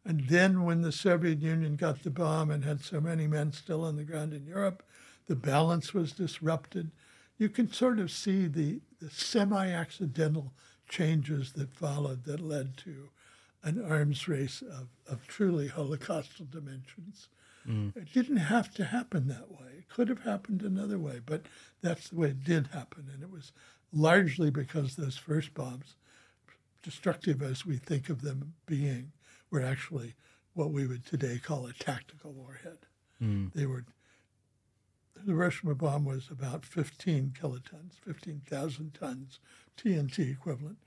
and 0.05 0.29
then 0.29 0.65
when 0.65 0.83
the 0.83 0.93
Soviet 0.93 1.41
Union 1.41 1.77
got 1.77 2.03
the 2.03 2.11
bomb 2.11 2.51
and 2.51 2.65
had 2.65 2.81
so 2.81 3.01
many 3.01 3.27
men 3.27 3.53
still 3.53 3.85
on 3.85 3.97
the 3.97 4.05
ground 4.05 4.33
in 4.33 4.47
Europe, 4.47 4.83
the 5.27 5.37
balance 5.37 5.95
was 5.95 6.13
disrupted. 6.13 6.91
You 7.39 7.49
can 7.49 7.73
sort 7.73 7.99
of 7.99 8.11
see 8.11 8.47
the, 8.47 8.81
the 9.01 9.11
semi-accidental 9.11 10.53
changes 10.89 11.53
that 11.53 11.75
followed 11.75 12.25
that 12.25 12.41
led 12.41 12.77
to 12.79 13.09
an 13.63 13.85
arms 13.85 14.29
race 14.29 14.63
of, 14.63 14.89
of 15.11 15.27
truly 15.27 15.69
holocaustal 15.69 16.51
dimensions. 16.51 17.29
Mm. 17.67 17.97
It 17.97 18.13
didn't 18.13 18.37
have 18.37 18.73
to 18.75 18.85
happen 18.85 19.27
that 19.29 19.51
way. 19.51 19.79
It 19.79 19.89
could 19.89 20.09
have 20.09 20.23
happened 20.23 20.63
another 20.63 20.99
way, 20.99 21.21
but 21.25 21.43
that's 21.81 22.11
the 22.11 22.17
way 22.17 22.29
it 22.29 22.45
did 22.45 22.69
happen. 22.69 23.09
And 23.13 23.23
it 23.23 23.31
was 23.31 23.53
largely 23.93 24.51
because 24.51 24.97
those 24.97 25.17
first 25.17 25.55
bombs, 25.55 25.97
destructive 26.83 27.43
as 27.43 27.65
we 27.65 27.79
think 27.79 28.11
of 28.11 28.21
them 28.21 28.53
being, 28.67 29.13
were 29.51 29.63
actually 29.63 30.15
what 30.53 30.71
we 30.71 30.87
would 30.87 31.07
today 31.07 31.41
call 31.43 31.67
a 31.67 31.73
tactical 31.73 32.33
warhead. 32.33 32.79
Mm. 33.23 33.53
They 33.55 33.67
were 33.67 33.85
the 35.25 35.33
Hiroshima 35.33 35.75
bomb 35.75 36.05
was 36.05 36.29
about 36.31 36.65
15 36.65 37.35
kilotons, 37.41 37.95
15,000 38.05 38.95
tons 38.95 39.41
TNT 39.77 40.31
equivalent. 40.31 40.79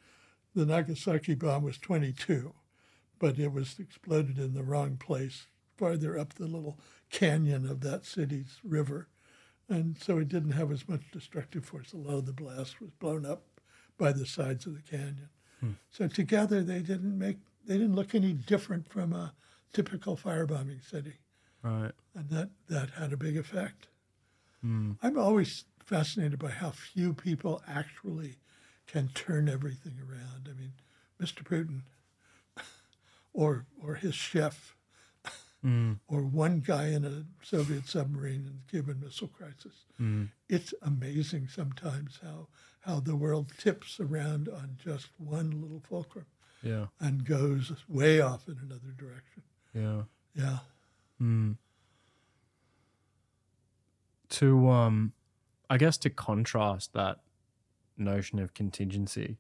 The 0.56 0.66
Nagasaki 0.66 1.36
bomb 1.36 1.64
was 1.64 1.78
22, 1.78 2.54
but 3.20 3.40
it 3.40 3.52
was 3.52 3.80
exploded 3.80 4.38
in 4.38 4.54
the 4.54 4.64
wrong 4.64 4.98
place, 4.98 5.48
farther 5.78 6.18
up 6.18 6.34
the 6.34 6.48
little 6.48 6.80
canyon 7.10 7.68
of 7.70 7.82
that 7.82 8.06
city's 8.06 8.60
river. 8.64 9.08
And 9.70 9.98
so 10.02 10.18
it 10.18 10.30
didn't 10.30 10.52
have 10.52 10.72
as 10.72 10.88
much 10.88 11.12
destructive 11.12 11.66
force. 11.66 11.94
A 11.94 11.98
lot 11.98 12.18
of 12.18 12.26
the 12.26 12.34
blast 12.34 12.80
was 12.80 12.92
blown 12.92 13.26
up 13.26 13.44
by 13.98 14.12
the 14.12 14.26
sides 14.26 14.66
of 14.66 14.76
the 14.76 14.82
canyon. 14.82 15.30
Hmm. 15.60 15.72
So 15.90 16.08
together 16.08 16.62
they 16.62 16.80
didn't 16.80 17.18
make 17.18 17.38
they 17.66 17.78
didn't 17.78 17.96
look 17.96 18.16
any 18.16 18.32
different 18.32 18.90
from 18.90 19.12
a 19.12 19.34
typical 19.74 20.16
firebombing 20.16 20.90
city. 20.90 21.16
Right. 21.62 21.92
And 22.16 22.30
that, 22.30 22.50
that 22.70 22.92
had 22.92 23.12
a 23.12 23.18
big 23.18 23.36
effect. 23.36 23.90
Hmm. 24.62 24.94
I'm 25.02 25.18
always 25.18 25.66
fascinated 25.86 26.40
by 26.40 26.50
how 26.50 26.72
few 26.72 27.14
people 27.14 27.62
actually 27.68 28.38
can 28.88 29.10
turn 29.10 29.50
everything 29.50 29.98
around. 30.00 30.50
I 30.50 30.60
mean, 30.60 30.74
Mr. 31.22 31.44
Putin 31.44 31.82
or 33.34 33.66
or 33.82 33.96
his 33.96 34.16
chef 34.16 34.76
mm. 35.64 36.00
or 36.08 36.22
one 36.22 36.60
guy 36.60 36.88
in 36.88 37.06
a 37.06 37.26
Soviet 37.44 37.88
submarine 37.88 38.46
in 38.46 38.60
the 38.60 38.70
Cuban 38.70 39.00
Missile 39.04 39.28
Crisis. 39.28 39.86
Mm. 40.00 40.30
It's 40.50 40.74
amazing 40.82 41.48
sometimes 41.48 42.20
how 42.22 42.48
how 42.82 43.00
the 43.00 43.16
world 43.16 43.52
tips 43.58 44.00
around 44.00 44.48
on 44.48 44.78
just 44.84 45.10
one 45.18 45.62
little 45.62 45.82
fulcrum. 45.88 46.26
Yeah. 46.64 46.88
And 47.00 47.24
goes 47.24 47.72
way 47.88 48.20
off 48.20 48.48
in 48.48 48.58
another 48.62 48.94
direction. 48.98 49.44
Yeah. 49.74 50.04
Yeah. 50.36 50.60
Mm. 51.22 51.58
To 54.30 54.70
um 54.70 55.14
I 55.70 55.78
guess 55.78 55.98
to 56.00 56.10
contrast 56.10 56.94
that 56.94 57.20
notion 57.98 58.40
of 58.40 58.54
contingency, 58.54 59.38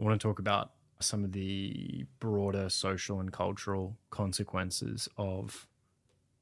I 0.00 0.04
want 0.04 0.20
to 0.20 0.26
talk 0.26 0.38
about 0.38 0.72
some 1.00 1.24
of 1.24 1.32
the 1.32 2.04
broader 2.20 2.68
social 2.68 3.20
and 3.20 3.32
cultural 3.32 3.96
consequences 4.10 5.08
of 5.16 5.66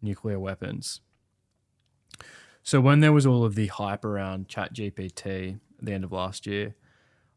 nuclear 0.01 0.39
weapons. 0.39 1.01
So, 2.63 2.81
when 2.81 3.01
there 3.01 3.13
was 3.13 3.27
all 3.27 3.45
of 3.45 3.55
the 3.55 3.69
hype 3.69 4.05
around 4.05 4.49
ChatGPT 4.49 5.55
at 5.79 5.85
the 5.85 5.93
end 5.93 6.05
of 6.05 6.13
last 6.13 6.47
year, 6.47 6.75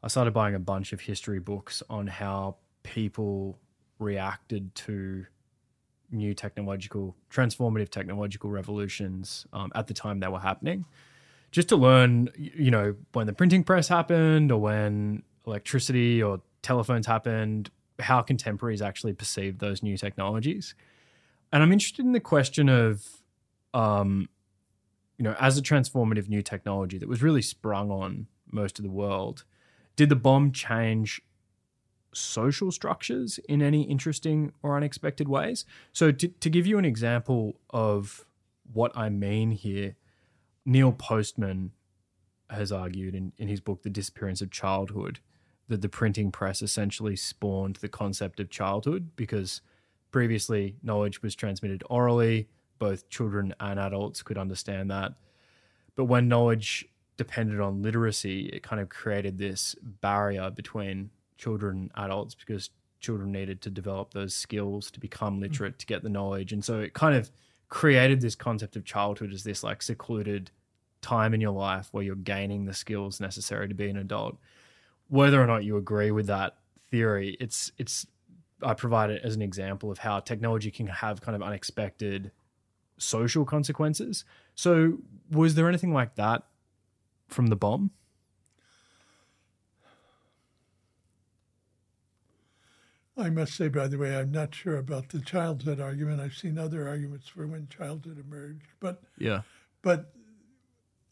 I 0.02 0.08
started 0.08 0.34
buying 0.34 0.56
a 0.56 0.60
bunch 0.60 0.94
of 0.94 1.02
history 1.02 1.40
books 1.40 1.84
on 1.90 2.08
how 2.08 2.58
people 2.84 3.60
reacted 4.00 4.74
to 4.74 5.26
new 6.12 6.34
technological, 6.34 7.16
transformative 7.32 7.90
technological 7.90 8.50
revolutions 8.50 9.46
um, 9.54 9.72
at 9.76 9.88
the 9.88 9.94
time 9.94 10.20
they 10.20 10.28
were 10.28 10.40
happening. 10.40 10.86
Just 11.52 11.70
to 11.70 11.76
learn, 11.76 12.30
you 12.38 12.72
know, 12.72 12.96
when 13.14 13.26
the 13.28 13.34
printing 13.34 13.64
press 13.64 13.88
happened 13.88 14.52
or 14.52 14.60
when 14.60 15.24
electricity 15.48 16.22
or 16.22 16.42
telephones 16.62 17.08
happened, 17.08 17.72
how 18.00 18.22
contemporaries 18.22 18.82
actually 18.82 19.14
perceived 19.14 19.60
those 19.60 19.82
new 19.82 19.98
technologies. 19.98 20.76
And 21.52 21.64
I'm 21.64 21.72
interested 21.72 22.06
in 22.06 22.12
the 22.12 22.20
question 22.20 22.70
of, 22.70 23.06
um, 23.74 24.30
you 25.18 25.24
know, 25.24 25.36
as 25.40 25.58
a 25.58 25.62
transformative 25.62 26.30
new 26.30 26.42
technology 26.42 26.98
that 26.98 27.10
was 27.10 27.24
really 27.24 27.42
sprung 27.42 27.92
on 27.92 28.28
most 28.52 28.80
of 28.80 28.84
the 28.84 28.92
world, 28.92 29.44
did 29.96 30.10
the 30.10 30.16
bomb 30.16 30.52
change 30.52 31.22
social 32.14 32.72
structures 32.72 33.40
in 33.48 33.62
any 33.62 33.84
interesting 33.84 34.52
or 34.64 34.76
unexpected 34.76 35.28
ways? 35.28 35.66
So, 35.94 36.12
to, 36.12 36.28
to 36.28 36.50
give 36.50 36.66
you 36.68 36.78
an 36.78 36.86
example 36.86 37.60
of 37.70 38.26
what 38.72 38.92
I 38.96 39.10
mean 39.10 39.52
here, 39.52 39.96
Neil 40.66 40.92
Postman 40.92 41.72
has 42.50 42.72
argued 42.72 43.16
in, 43.16 43.32
in 43.38 43.48
his 43.48 43.62
book, 43.62 43.84
The 43.84 43.90
Disappearance 43.90 44.42
of 44.42 44.52
Childhood, 44.52 45.20
that 45.68 45.82
the 45.82 45.90
printing 45.90 46.32
press 46.32 46.62
essentially 46.62 47.16
spawned 47.16 47.78
the 47.78 47.90
concept 47.90 48.40
of 48.40 48.50
childhood 48.50 49.12
because 49.16 49.62
previously 50.12 50.76
knowledge 50.82 51.22
was 51.22 51.36
transmitted 51.36 51.84
orally, 51.90 52.48
both 52.80 53.10
children 53.10 53.54
and 53.60 53.80
adults 53.80 54.24
could 54.24 54.38
understand 54.38 54.90
that. 54.90 55.14
But 55.96 56.06
when 56.06 56.28
knowledge 56.28 56.88
depended 57.18 57.60
on 57.60 57.82
literacy, 57.82 58.46
it 58.48 58.64
kind 58.64 58.82
of 58.82 58.90
created 58.90 59.38
this 59.38 59.76
barrier 59.82 60.50
between 60.50 61.12
children 61.40 61.90
adults 61.96 62.36
because 62.36 62.70
children 63.00 63.32
needed 63.32 63.62
to 63.62 63.72
develop 63.72 64.14
those 64.14 64.36
skills 64.36 64.92
to 64.92 65.00
become 65.00 65.38
mm. 65.38 65.42
literate, 65.42 65.80
to 65.80 65.86
get 65.88 66.04
the 66.04 66.10
knowledge. 66.10 66.54
And 66.54 66.64
so 66.64 66.80
it 66.80 66.94
kind 66.94 67.16
of 67.16 67.32
created 67.70 68.22
this 68.22 68.36
concept 68.36 68.76
of 68.76 68.86
childhood 68.86 69.34
as 69.34 69.44
this 69.44 69.64
like 69.64 69.82
secluded 69.82 70.52
time 71.02 71.34
in 71.34 71.42
your 71.42 71.52
life 71.52 71.88
where 71.92 72.04
you're 72.04 72.16
gaining 72.16 72.66
the 72.66 72.74
skills 72.74 73.20
necessary 73.20 73.68
to 73.68 73.74
be 73.74 73.90
an 73.90 73.98
adult 73.98 74.38
whether 75.10 75.42
or 75.42 75.48
not 75.48 75.64
you 75.64 75.76
agree 75.76 76.12
with 76.12 76.28
that 76.28 76.56
theory, 76.90 77.36
it's 77.40 77.72
it's 77.78 78.08
I 78.64 78.74
provide 78.74 79.10
it 79.10 79.22
as 79.24 79.36
an 79.36 79.42
example 79.42 79.92
of 79.92 79.98
how 80.00 80.20
technology 80.20 80.72
can 80.72 80.88
have 80.88 81.22
kind 81.22 81.36
of 81.36 81.42
unexpected 81.42 82.32
social 82.98 83.46
consequences. 83.46 84.24
So, 84.56 85.00
was 85.32 85.56
there 85.56 85.68
anything 85.68 85.94
like 85.94 86.16
that 86.16 86.44
from 87.28 87.48
the 87.48 87.56
bomb? 87.56 87.92
I 93.20 93.30
must 93.30 93.54
say, 93.56 93.68
by 93.68 93.88
the 93.88 93.98
way, 93.98 94.16
I'm 94.16 94.32
not 94.32 94.56
sure 94.56 94.78
about 94.78 95.10
the 95.10 95.20
childhood 95.20 95.80
argument. 95.80 96.22
I've 96.22 96.36
seen 96.36 96.58
other 96.58 96.88
arguments 96.88 97.28
for 97.28 97.46
when 97.46 97.68
childhood 97.68 98.18
emerged, 98.20 98.68
but 98.80 99.02
yeah, 99.18 99.42
but 99.82 100.14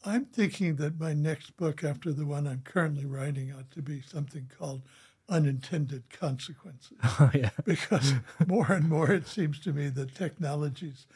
I'm 0.06 0.26
thinking 0.26 0.76
that 0.78 1.00
my 1.00 1.14
next 1.14 1.58
book, 1.58 1.84
after 1.84 2.14
the 2.14 2.26
one 2.26 2.48
I'm 2.48 2.62
currently 2.62 3.06
writing, 3.06 3.52
ought 3.52 3.72
to 3.72 3.82
be 3.82 4.02
something 4.02 4.50
called 4.58 4.84
Unintended 5.30 6.10
Consequences. 6.10 6.98
Oh, 7.20 7.32
yeah. 7.34 7.50
because 7.66 8.14
more 8.48 8.72
and 8.72 8.88
more 8.88 9.12
it 9.12 9.28
seems 9.28 9.60
to 9.62 9.74
me 9.74 9.90
that 9.90 10.16
technology's 10.16 11.08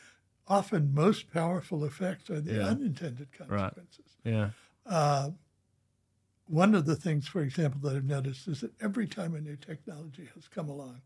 often 0.47 0.93
most 0.93 1.31
powerful 1.31 1.85
effects 1.85 2.29
are 2.29 2.41
the 2.41 2.55
yeah. 2.55 2.67
unintended 2.67 3.31
consequences. 3.31 4.17
Right. 4.25 4.33
Yeah. 4.33 4.49
Uh, 4.85 5.29
one 6.47 6.75
of 6.75 6.85
the 6.85 6.95
things, 6.95 7.27
for 7.27 7.41
example, 7.41 7.79
that 7.81 7.95
I've 7.95 8.03
noticed 8.03 8.47
is 8.47 8.61
that 8.61 8.73
every 8.81 9.07
time 9.07 9.35
a 9.35 9.41
new 9.41 9.55
technology 9.55 10.27
has 10.35 10.47
come 10.47 10.69
along, 10.69 11.01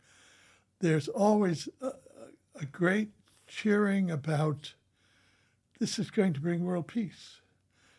there's 0.79 1.07
always 1.07 1.69
a, 1.81 1.91
a 2.59 2.65
great 2.65 3.09
cheering 3.47 4.11
about 4.11 4.73
this 5.79 5.99
is 5.99 6.09
going 6.09 6.33
to 6.33 6.39
bring 6.39 6.63
world 6.63 6.87
peace. 6.87 7.41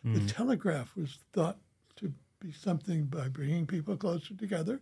Mm. 0.05 0.13
The 0.15 0.33
telegraph 0.33 0.95
was 0.95 1.19
thought 1.33 1.57
to 1.97 2.11
be 2.39 2.51
something 2.51 3.05
by 3.05 3.27
bringing 3.27 3.65
people 3.65 3.95
closer 3.97 4.33
together 4.33 4.81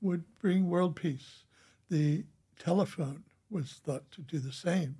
would 0.00 0.24
bring 0.38 0.68
world 0.68 0.96
peace. 0.96 1.44
The 1.90 2.24
telephone 2.58 3.24
was 3.50 3.80
thought 3.84 4.10
to 4.12 4.22
do 4.22 4.38
the 4.38 4.52
same. 4.52 4.96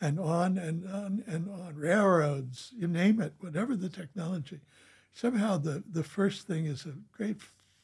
And 0.00 0.18
on 0.18 0.56
and 0.56 0.86
on 0.86 1.22
and 1.26 1.48
on. 1.50 1.76
Railroads, 1.76 2.72
you 2.74 2.88
name 2.88 3.20
it, 3.20 3.34
whatever 3.40 3.76
the 3.76 3.90
technology. 3.90 4.60
Somehow 5.12 5.58
the, 5.58 5.82
the 5.90 6.04
first 6.04 6.46
thing 6.46 6.66
is 6.66 6.86
a 6.86 6.94
great 7.12 7.38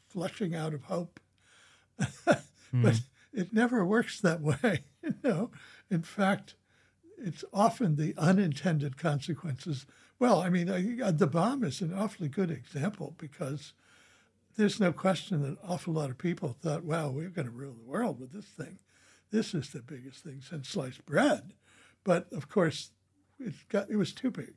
flushing 0.09 0.55
out 0.55 0.75
of 0.75 0.85
hope. 0.85 1.21
but 2.25 2.43
mm. 2.73 3.01
it 3.33 3.53
never 3.53 3.85
works 3.85 4.21
that 4.21 4.41
way. 4.41 4.85
you 5.03 5.15
know, 5.23 5.51
in 5.91 6.03
fact, 6.03 6.55
it's 7.19 7.45
often 7.53 7.97
the 7.97 8.15
unintended 8.19 8.97
consequences 8.97 9.87
Well, 10.19 10.41
I 10.41 10.49
mean, 10.51 10.71
I, 10.71 11.11
the 11.11 11.27
bomb 11.27 11.65
is 11.65 11.81
an 11.81 11.93
awfully 11.93 12.29
good 12.29 12.51
example 12.51 13.15
because 13.19 13.73
there's 14.57 14.81
no 14.81 14.93
question 14.93 15.43
that 15.43 15.49
an 15.49 15.59
awful 15.63 15.95
lot 15.95 16.11
of 16.11 16.19
people 16.19 16.57
thought, 16.61 16.85
wow, 16.85 17.11
we're 17.11 17.29
going 17.29 17.47
to 17.47 17.53
rule 17.53 17.75
the 17.75 17.91
world 17.91 18.19
with 18.19 18.33
this 18.33 18.47
thing. 18.47 18.79
This 19.31 19.55
is 19.55 19.71
the 19.71 19.83
biggest 19.83 20.25
thing 20.25 20.41
since 20.41 20.69
sliced 20.69 21.05
bread. 21.05 21.53
But 22.05 22.33
of 22.33 22.49
course, 22.49 22.91
it, 23.39 23.55
got, 23.69 23.91
it 23.91 23.97
was 23.97 24.13
too 24.13 24.31
big. 24.31 24.55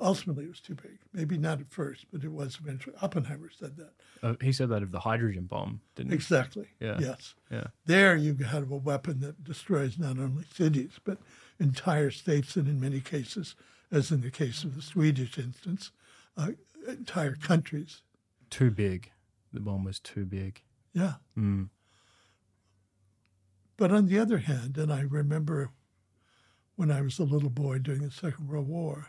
Ultimately, 0.00 0.44
it 0.44 0.48
was 0.48 0.60
too 0.60 0.74
big. 0.74 0.98
Maybe 1.12 1.36
not 1.36 1.60
at 1.60 1.70
first, 1.70 2.06
but 2.10 2.24
it 2.24 2.32
was 2.32 2.58
eventually. 2.60 2.96
Oppenheimer 3.02 3.50
said 3.50 3.76
that. 3.76 3.92
Uh, 4.22 4.34
he 4.40 4.52
said 4.52 4.70
that 4.70 4.82
of 4.82 4.92
the 4.92 5.00
hydrogen 5.00 5.44
bomb, 5.44 5.80
didn't 5.94 6.10
he? 6.10 6.14
Exactly. 6.14 6.68
Yeah. 6.80 6.96
Yes. 6.98 7.34
Yeah. 7.50 7.66
There 7.84 8.16
you 8.16 8.34
have 8.36 8.70
a 8.70 8.76
weapon 8.76 9.20
that 9.20 9.44
destroys 9.44 9.98
not 9.98 10.18
only 10.18 10.44
cities, 10.54 10.92
but 11.04 11.18
entire 11.58 12.10
states, 12.10 12.56
and 12.56 12.66
in 12.66 12.80
many 12.80 13.00
cases, 13.00 13.56
as 13.92 14.10
in 14.10 14.22
the 14.22 14.30
case 14.30 14.64
of 14.64 14.74
the 14.74 14.82
Swedish 14.82 15.36
instance, 15.36 15.90
uh, 16.36 16.52
entire 16.88 17.34
countries. 17.34 18.02
Too 18.48 18.70
big. 18.70 19.10
The 19.52 19.60
bomb 19.60 19.84
was 19.84 20.00
too 20.00 20.24
big. 20.24 20.62
Yeah. 20.94 21.14
Mm. 21.36 21.68
But 23.76 23.92
on 23.92 24.06
the 24.06 24.18
other 24.18 24.38
hand, 24.38 24.78
and 24.78 24.92
I 24.92 25.00
remember 25.02 25.70
when 26.76 26.90
I 26.90 27.02
was 27.02 27.18
a 27.18 27.24
little 27.24 27.50
boy 27.50 27.78
during 27.78 28.02
the 28.02 28.10
Second 28.10 28.48
World 28.48 28.68
War, 28.68 29.08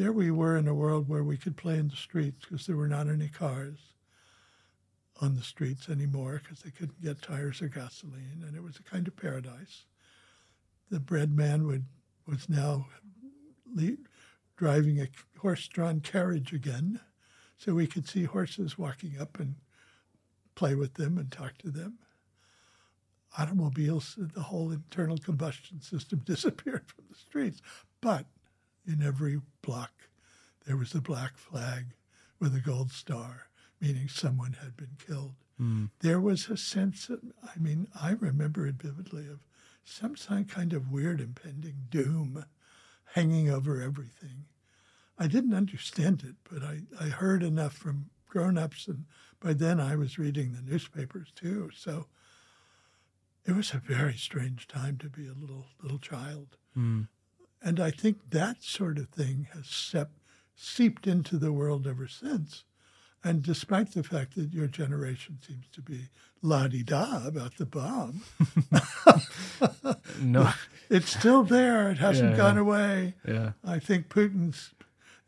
there 0.00 0.12
we 0.12 0.30
were 0.30 0.56
in 0.56 0.66
a 0.66 0.72
world 0.72 1.10
where 1.10 1.22
we 1.22 1.36
could 1.36 1.58
play 1.58 1.76
in 1.76 1.88
the 1.88 1.96
streets 1.96 2.46
because 2.48 2.66
there 2.66 2.76
were 2.76 2.88
not 2.88 3.06
any 3.06 3.28
cars 3.28 3.76
on 5.20 5.36
the 5.36 5.42
streets 5.42 5.90
anymore 5.90 6.40
because 6.42 6.62
they 6.62 6.70
couldn't 6.70 7.02
get 7.02 7.20
tires 7.20 7.60
or 7.60 7.68
gasoline, 7.68 8.42
and 8.46 8.56
it 8.56 8.62
was 8.62 8.78
a 8.78 8.82
kind 8.82 9.06
of 9.06 9.14
paradise. 9.14 9.84
The 10.90 11.00
bread 11.00 11.36
man 11.36 11.66
would 11.66 11.84
was 12.26 12.48
now 12.48 12.86
driving 14.56 15.02
a 15.02 15.08
horse-drawn 15.38 16.00
carriage 16.00 16.54
again, 16.54 17.00
so 17.58 17.74
we 17.74 17.86
could 17.86 18.08
see 18.08 18.24
horses 18.24 18.78
walking 18.78 19.20
up 19.20 19.38
and 19.38 19.56
play 20.54 20.74
with 20.74 20.94
them 20.94 21.18
and 21.18 21.30
talk 21.30 21.58
to 21.58 21.70
them. 21.70 21.98
Automobiles, 23.36 24.16
the 24.16 24.40
whole 24.40 24.70
internal 24.70 25.18
combustion 25.18 25.82
system 25.82 26.20
disappeared 26.24 26.86
from 26.86 27.04
the 27.10 27.16
streets, 27.16 27.60
but 28.00 28.24
in 28.86 29.02
every 29.02 29.40
block 29.62 29.92
there 30.66 30.76
was 30.76 30.94
a 30.94 31.00
black 31.00 31.36
flag 31.36 31.86
with 32.38 32.54
a 32.54 32.60
gold 32.60 32.90
star, 32.92 33.48
meaning 33.80 34.08
someone 34.08 34.56
had 34.62 34.76
been 34.76 34.96
killed. 35.04 35.34
Mm. 35.60 35.90
There 36.00 36.20
was 36.20 36.48
a 36.48 36.56
sense, 36.56 37.08
of, 37.08 37.20
I 37.42 37.58
mean, 37.58 37.88
I 38.00 38.12
remember 38.12 38.66
it 38.66 38.76
vividly, 38.76 39.26
of 39.26 39.40
some 39.84 40.14
kind 40.14 40.72
of 40.72 40.92
weird 40.92 41.20
impending 41.20 41.86
doom 41.90 42.44
hanging 43.14 43.50
over 43.50 43.82
everything. 43.82 44.44
I 45.18 45.26
didn't 45.26 45.54
understand 45.54 46.22
it, 46.26 46.36
but 46.50 46.62
I, 46.62 46.82
I 46.98 47.08
heard 47.08 47.42
enough 47.42 47.74
from 47.74 48.10
grown 48.28 48.56
ups, 48.56 48.86
and 48.86 49.06
by 49.40 49.52
then 49.52 49.80
I 49.80 49.96
was 49.96 50.18
reading 50.18 50.52
the 50.52 50.62
newspapers 50.62 51.32
too. 51.34 51.70
So 51.74 52.06
it 53.44 53.52
was 53.56 53.74
a 53.74 53.78
very 53.78 54.14
strange 54.14 54.68
time 54.68 54.98
to 54.98 55.08
be 55.08 55.26
a 55.26 55.34
little 55.34 55.66
little 55.82 55.98
child. 55.98 56.56
Mm. 56.76 57.08
And 57.62 57.78
I 57.78 57.90
think 57.90 58.30
that 58.30 58.62
sort 58.62 58.98
of 58.98 59.08
thing 59.08 59.48
has 59.54 59.66
sep- 59.66 60.12
seeped 60.56 61.06
into 61.06 61.36
the 61.36 61.52
world 61.52 61.86
ever 61.86 62.08
since. 62.08 62.64
And 63.22 63.42
despite 63.42 63.92
the 63.92 64.02
fact 64.02 64.34
that 64.36 64.54
your 64.54 64.66
generation 64.66 65.38
seems 65.46 65.66
to 65.72 65.82
be 65.82 66.08
la 66.40 66.68
di 66.68 66.82
da 66.82 67.26
about 67.26 67.58
the 67.58 67.66
bomb, 67.66 68.22
no, 70.20 70.50
it's 70.90 71.16
still 71.18 71.42
there. 71.42 71.90
It 71.90 71.98
hasn't 71.98 72.30
Yeah, 72.30 72.36
gone 72.36 72.54
yeah. 72.56 72.60
away. 72.62 73.14
yeah. 73.28 73.52
I 73.62 73.78
think 73.78 74.08
Putin's, 74.08 74.72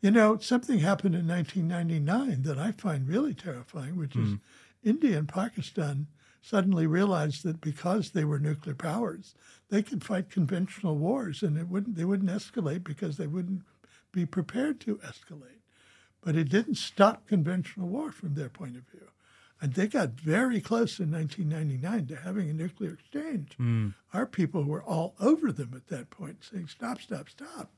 you 0.01 0.09
know, 0.09 0.37
something 0.39 0.79
happened 0.79 1.13
in 1.13 1.27
1999 1.27 2.41
that 2.43 2.57
I 2.57 2.71
find 2.71 3.07
really 3.07 3.35
terrifying, 3.35 3.95
which 3.95 4.15
is 4.15 4.29
hmm. 4.29 4.35
India 4.83 5.17
and 5.19 5.27
Pakistan 5.27 6.07
suddenly 6.43 6.85
realized 6.85 7.43
that 7.43 7.61
because 7.61 8.11
they 8.11 8.25
were 8.25 8.37
nuclear 8.37 8.75
powers, 8.75 9.33
they 9.69 9.81
could 9.81 10.03
fight 10.03 10.29
conventional 10.29 10.97
wars 10.97 11.41
and 11.41 11.57
it 11.57 11.69
wouldn't 11.69 11.95
they 11.95 12.05
wouldn't 12.05 12.29
escalate 12.29 12.83
because 12.83 13.17
they 13.17 13.27
wouldn't 13.27 13.61
be 14.11 14.25
prepared 14.25 14.79
to 14.81 14.97
escalate. 14.97 15.61
But 16.21 16.35
it 16.35 16.49
didn't 16.49 16.75
stop 16.75 17.25
conventional 17.27 17.87
war 17.87 18.11
from 18.11 18.35
their 18.35 18.49
point 18.49 18.75
of 18.75 18.83
view. 18.83 19.07
And 19.61 19.73
they 19.73 19.87
got 19.87 20.11
very 20.11 20.59
close 20.59 20.99
in 20.99 21.09
1999 21.11 22.07
to 22.07 22.15
having 22.17 22.49
a 22.49 22.53
nuclear 22.53 22.93
exchange. 22.93 23.53
Hmm. 23.55 23.89
Our 24.13 24.25
people 24.25 24.65
were 24.65 24.83
all 24.83 25.15
over 25.21 25.53
them 25.53 25.71
at 25.73 25.87
that 25.87 26.09
point, 26.09 26.43
saying, 26.43 26.67
stop, 26.67 26.99
stop, 26.99 27.29
stop. 27.29 27.71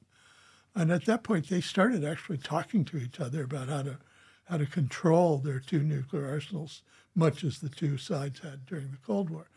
And 0.73 0.91
at 0.91 1.05
that 1.05 1.23
point, 1.23 1.47
they 1.47 1.61
started 1.61 2.03
actually 2.03 2.39
talking 2.39 2.85
to 2.85 2.97
each 2.97 3.19
other 3.19 3.43
about 3.43 3.69
how 3.69 3.83
to 3.83 3.97
how 4.45 4.57
to 4.57 4.65
control 4.65 5.39
their 5.39 5.59
two 5.59 5.81
nuclear 5.81 6.27
arsenals, 6.27 6.83
much 7.15 7.43
as 7.43 7.59
the 7.59 7.69
two 7.69 7.97
sides 7.97 8.39
had 8.39 8.65
during 8.65 8.91
the 8.91 8.97
Cold 9.05 9.29
War. 9.29 9.47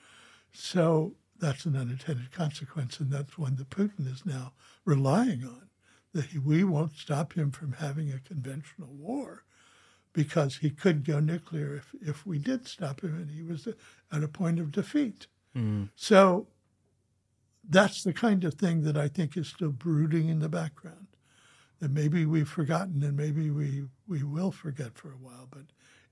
So 0.53 1.15
that's 1.39 1.67
an 1.67 1.77
unintended 1.77 2.33
consequence, 2.33 3.01
and 3.01 3.11
that's 3.11 3.39
one 3.39 3.57
that 3.57 3.71
Putin 3.71 4.11
is 4.11 4.25
now 4.25 4.53
relying 4.85 5.45
on. 5.45 5.69
That 6.15 6.27
he, 6.27 6.39
we 6.39 6.65
won't 6.65 6.97
stop 6.97 7.35
him 7.35 7.51
from 7.51 7.73
having 7.73 8.11
a 8.11 8.19
conventional 8.21 8.89
war 8.89 9.45
because 10.13 10.57
he 10.57 10.71
could 10.71 11.05
go 11.05 11.21
nuclear 11.21 11.77
if, 11.77 11.95
if 12.01 12.27
we 12.27 12.39
did 12.39 12.67
stop 12.67 13.03
him 13.03 13.15
and 13.15 13.31
he 13.31 13.43
was 13.43 13.69
at 13.69 14.25
a 14.25 14.29
point 14.29 14.59
of 14.59 14.73
defeat. 14.73 15.27
Mm. 15.55 15.91
So 15.95 16.49
that's 17.69 18.03
the 18.03 18.13
kind 18.13 18.45
of 18.45 18.55
thing 18.55 18.83
that 18.83 18.97
I 18.97 19.09
think 19.09 19.37
is 19.37 19.49
still 19.49 19.71
brooding 19.71 20.29
in 20.29 20.39
the 20.39 20.49
background. 20.49 21.07
That 21.81 21.93
maybe 21.93 22.27
we've 22.27 22.49
forgotten 22.49 23.03
and 23.05 23.17
maybe 23.17 23.51
we, 23.51 23.85
we 24.09 24.25
will 24.25 24.51
forget 24.51 24.99
for 24.99 25.09
a 25.09 25.23
while, 25.23 25.47
but 25.49 25.67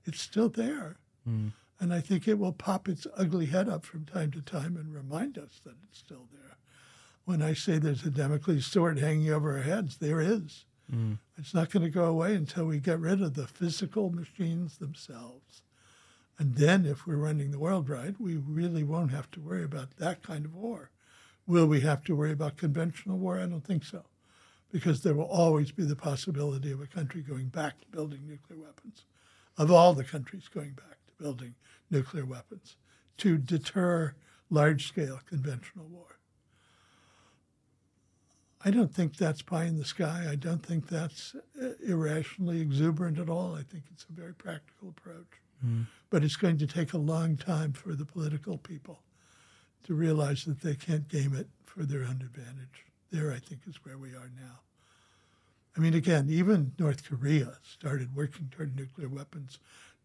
it's 0.05 0.21
still 0.21 0.47
there. 0.47 0.97
Mm. 1.27 1.51
And 1.79 1.93
I 1.93 1.99
think 1.99 2.27
it 2.27 2.39
will 2.39 2.53
pop 2.53 2.89
its 2.89 3.05
ugly 3.15 3.45
head 3.47 3.69
up 3.69 3.85
from 3.85 4.05
time 4.05 4.31
to 4.31 4.41
time 4.41 4.75
and 4.77 4.93
remind 4.93 5.37
us 5.37 5.61
that 5.63 5.75
it's 5.83 5.99
still 5.99 6.27
there. 6.31 6.57
When 7.25 7.41
I 7.41 7.53
say 7.53 7.77
there's 7.77 8.05
a 8.05 8.09
Damocles 8.09 8.65
sword 8.65 8.99
hanging 8.99 9.31
over 9.31 9.57
our 9.57 9.63
heads, 9.63 9.97
there 9.97 10.21
is. 10.21 10.65
Mm. 10.91 11.19
It's 11.37 11.53
not 11.53 11.69
going 11.69 11.83
to 11.83 11.89
go 11.89 12.05
away 12.05 12.33
until 12.33 12.65
we 12.65 12.79
get 12.79 12.99
rid 12.99 13.21
of 13.21 13.35
the 13.35 13.45
physical 13.45 14.09
machines 14.09 14.77
themselves. 14.77 15.61
And 16.39 16.55
then, 16.55 16.85
if 16.85 17.05
we're 17.05 17.17
running 17.17 17.51
the 17.51 17.59
world 17.59 17.89
right, 17.89 18.15
we 18.19 18.37
really 18.37 18.83
won't 18.83 19.11
have 19.11 19.29
to 19.31 19.41
worry 19.41 19.63
about 19.63 19.97
that 19.97 20.23
kind 20.23 20.45
of 20.45 20.55
war. 20.55 20.91
Will 21.45 21.65
we 21.65 21.81
have 21.81 22.03
to 22.05 22.15
worry 22.15 22.31
about 22.31 22.57
conventional 22.57 23.17
war? 23.17 23.39
I 23.39 23.47
don't 23.47 23.65
think 23.65 23.83
so, 23.83 24.05
because 24.71 25.01
there 25.01 25.15
will 25.15 25.25
always 25.25 25.71
be 25.71 25.83
the 25.83 25.95
possibility 25.95 26.71
of 26.71 26.81
a 26.81 26.87
country 26.87 27.21
going 27.21 27.47
back 27.47 27.79
to 27.81 27.87
building 27.87 28.21
nuclear 28.27 28.59
weapons, 28.59 29.05
of 29.57 29.71
all 29.71 29.93
the 29.93 30.03
countries 30.03 30.47
going 30.47 30.73
back 30.73 30.96
building 31.17 31.55
nuclear 31.89 32.25
weapons 32.25 32.75
to 33.17 33.37
deter 33.37 34.13
large 34.49 34.87
scale 34.87 35.19
conventional 35.27 35.85
war. 35.85 36.17
I 38.65 38.71
don't 38.71 38.93
think 38.93 39.15
that's 39.15 39.41
pie 39.41 39.65
in 39.65 39.77
the 39.77 39.85
sky. 39.85 40.25
I 40.29 40.35
don't 40.35 40.65
think 40.65 40.87
that's 40.87 41.35
uh, 41.61 41.69
irrationally 41.85 42.59
exuberant 42.59 43.19
at 43.19 43.29
all. 43.29 43.55
I 43.55 43.63
think 43.63 43.83
it's 43.91 44.05
a 44.09 44.13
very 44.13 44.33
practical 44.33 44.89
approach. 44.89 45.41
But 46.09 46.23
it's 46.23 46.35
going 46.35 46.57
to 46.59 46.67
take 46.67 46.93
a 46.93 46.97
long 46.97 47.35
time 47.35 47.73
for 47.73 47.93
the 47.95 48.05
political 48.05 48.57
people 48.57 48.99
to 49.85 49.93
realize 49.95 50.43
that 50.45 50.61
they 50.61 50.75
can't 50.75 51.07
game 51.07 51.35
it 51.35 51.47
for 51.65 51.83
their 51.83 52.01
own 52.01 52.21
advantage. 52.21 52.85
There, 53.11 53.31
I 53.31 53.39
think, 53.39 53.61
is 53.67 53.83
where 53.83 53.97
we 53.97 54.09
are 54.09 54.29
now. 54.39 54.59
I 55.75 55.79
mean, 55.79 55.93
again, 55.93 56.27
even 56.29 56.73
North 56.77 57.03
Korea 57.07 57.57
started 57.63 58.15
working 58.15 58.49
toward 58.51 58.75
nuclear 58.75 59.07
weapons, 59.07 59.59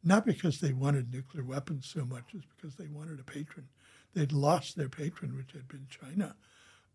not 0.05 0.27
because 0.27 0.61
they 0.61 0.73
wanted 0.73 1.13
nuclear 1.13 1.45
weapons 1.45 1.87
so 1.93 2.05
much 2.05 2.35
as 2.35 2.43
because 2.57 2.77
they 2.77 2.89
wanted 2.89 3.21
a 3.21 3.25
patron. 3.25 3.69
They'd 4.15 4.33
lost 4.33 4.77
their 4.77 4.89
patron, 4.89 5.37
which 5.37 5.53
had 5.53 5.69
been 5.69 5.87
China, 5.89 6.35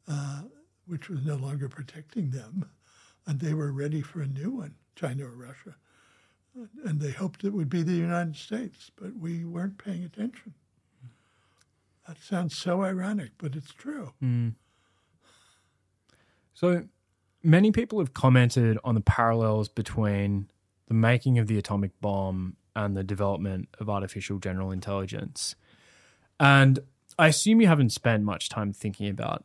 uh, 0.08 0.42
which 0.86 1.10
was 1.10 1.26
no 1.26 1.36
longer 1.36 1.70
protecting 1.70 2.30
them, 2.32 2.70
and 3.26 3.40
they 3.40 3.54
were 3.54 3.72
ready 3.72 4.02
for 4.02 4.22
a 4.22 4.28
new 4.28 4.52
one, 4.52 4.76
China 4.96 5.26
or 5.26 5.32
Russia. 5.32 5.76
And 6.86 7.00
they 7.00 7.12
hoped 7.12 7.44
it 7.44 7.54
would 7.54 7.70
be 7.70 7.84
the 7.84 7.94
United 7.94 8.36
States, 8.36 8.92
but 8.96 9.16
we 9.16 9.46
weren't 9.46 9.78
paying 9.78 10.04
attention. 10.04 10.54
That 12.08 12.18
sounds 12.22 12.58
so 12.58 12.84
ironic, 12.84 13.32
but 13.38 13.56
it's 13.56 13.74
true. 13.74 14.14
So 16.54 16.86
many 17.44 17.72
people 17.72 18.00
have 18.00 18.14
commented 18.14 18.78
on 18.84 18.96
the 18.96 19.02
parallels 19.02 19.70
between 19.70 20.50
the 20.88 20.94
making 20.94 21.38
of 21.38 21.48
the 21.48 21.58
atomic 21.58 21.92
bomb 22.02 22.56
and 22.78 22.96
the 22.96 23.04
development 23.04 23.68
of 23.80 23.90
artificial 23.90 24.38
general 24.38 24.72
intelligence. 24.72 25.56
And 26.40 26.80
I 27.18 27.28
assume 27.28 27.60
you 27.60 27.68
haven't 27.68 27.90
spent 27.90 28.24
much 28.24 28.50
time 28.50 28.72
thinking 28.72 29.10
about 29.10 29.44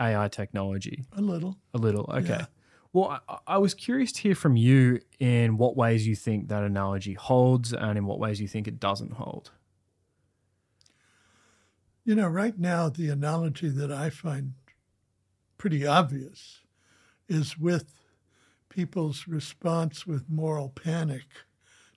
AI 0.00 0.26
technology. 0.26 1.04
A 1.16 1.20
little. 1.20 1.56
A 1.72 1.78
little, 1.78 2.10
okay. 2.12 2.38
Yeah. 2.40 2.46
Well, 2.92 3.20
I, 3.28 3.38
I 3.46 3.58
was 3.58 3.72
curious 3.72 4.10
to 4.12 4.22
hear 4.22 4.34
from 4.34 4.56
you 4.56 5.00
in 5.20 5.56
what 5.58 5.76
ways 5.76 6.08
you 6.08 6.16
think 6.16 6.48
that 6.48 6.64
analogy 6.64 7.14
holds 7.14 7.72
and 7.72 7.96
in 7.96 8.04
what 8.04 8.18
ways 8.18 8.40
you 8.40 8.48
think 8.48 8.66
it 8.66 8.80
doesn't 8.80 9.12
hold. 9.12 9.52
You 12.04 12.16
know, 12.16 12.28
right 12.28 12.58
now, 12.58 12.88
the 12.88 13.10
analogy 13.10 13.68
that 13.68 13.92
I 13.92 14.10
find 14.10 14.54
pretty 15.56 15.86
obvious 15.86 16.62
is 17.28 17.56
with 17.56 17.94
people's 18.68 19.28
response 19.28 20.04
with 20.04 20.28
moral 20.28 20.68
panic 20.68 21.22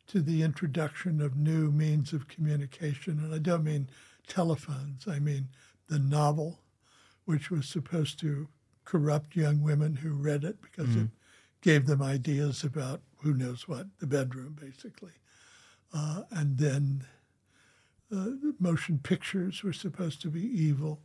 to 0.07 0.21
the 0.21 0.41
introduction 0.41 1.21
of 1.21 1.35
new 1.35 1.71
means 1.71 2.13
of 2.13 2.27
communication. 2.27 3.19
And 3.19 3.33
I 3.33 3.39
don't 3.39 3.63
mean 3.63 3.89
telephones, 4.27 5.07
I 5.07 5.19
mean 5.19 5.49
the 5.87 5.99
novel, 5.99 6.59
which 7.25 7.49
was 7.49 7.67
supposed 7.67 8.19
to 8.19 8.47
corrupt 8.85 9.35
young 9.35 9.61
women 9.61 9.97
who 9.97 10.13
read 10.13 10.43
it 10.43 10.61
because 10.61 10.87
mm. 10.87 11.05
it 11.05 11.09
gave 11.61 11.85
them 11.85 12.01
ideas 12.01 12.63
about 12.63 13.01
who 13.21 13.33
knows 13.33 13.67
what, 13.67 13.87
the 13.99 14.07
bedroom, 14.07 14.55
basically. 14.59 15.13
Uh, 15.93 16.23
and 16.31 16.57
then 16.57 17.05
uh, 18.15 18.27
motion 18.59 18.99
pictures 18.99 19.63
were 19.63 19.73
supposed 19.73 20.21
to 20.21 20.29
be 20.29 20.41
evil. 20.41 21.01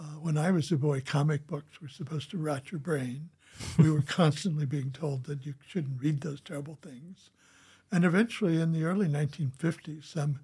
Uh, 0.00 0.18
when 0.20 0.38
I 0.38 0.50
was 0.50 0.72
a 0.72 0.76
boy, 0.76 1.00
comic 1.00 1.46
books 1.46 1.80
were 1.80 1.88
supposed 1.88 2.30
to 2.30 2.38
rot 2.38 2.72
your 2.72 2.80
brain. 2.80 3.28
We 3.78 3.90
were 3.90 4.02
constantly 4.06 4.66
being 4.66 4.90
told 4.90 5.24
that 5.24 5.44
you 5.46 5.54
shouldn't 5.66 6.02
read 6.02 6.20
those 6.20 6.40
terrible 6.40 6.78
things. 6.82 7.30
And 7.92 8.06
eventually, 8.06 8.58
in 8.58 8.72
the 8.72 8.84
early 8.84 9.06
1950s, 9.06 10.06
some 10.06 10.40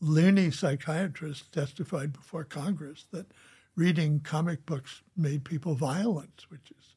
loony 0.00 0.50
psychiatrist 0.50 1.50
testified 1.50 2.12
before 2.12 2.44
Congress 2.44 3.06
that 3.10 3.32
reading 3.74 4.20
comic 4.20 4.66
books 4.66 5.00
made 5.16 5.44
people 5.44 5.74
violent, 5.74 6.44
which 6.50 6.70
is 6.70 6.94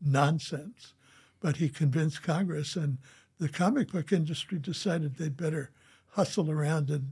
nonsense. 0.00 0.94
But 1.40 1.56
he 1.56 1.68
convinced 1.68 2.22
Congress, 2.22 2.76
and 2.76 2.98
the 3.40 3.48
comic 3.48 3.90
book 3.90 4.12
industry 4.12 4.58
decided 4.58 5.16
they'd 5.16 5.36
better 5.36 5.70
hustle 6.10 6.50
around 6.50 6.90
and 6.90 7.08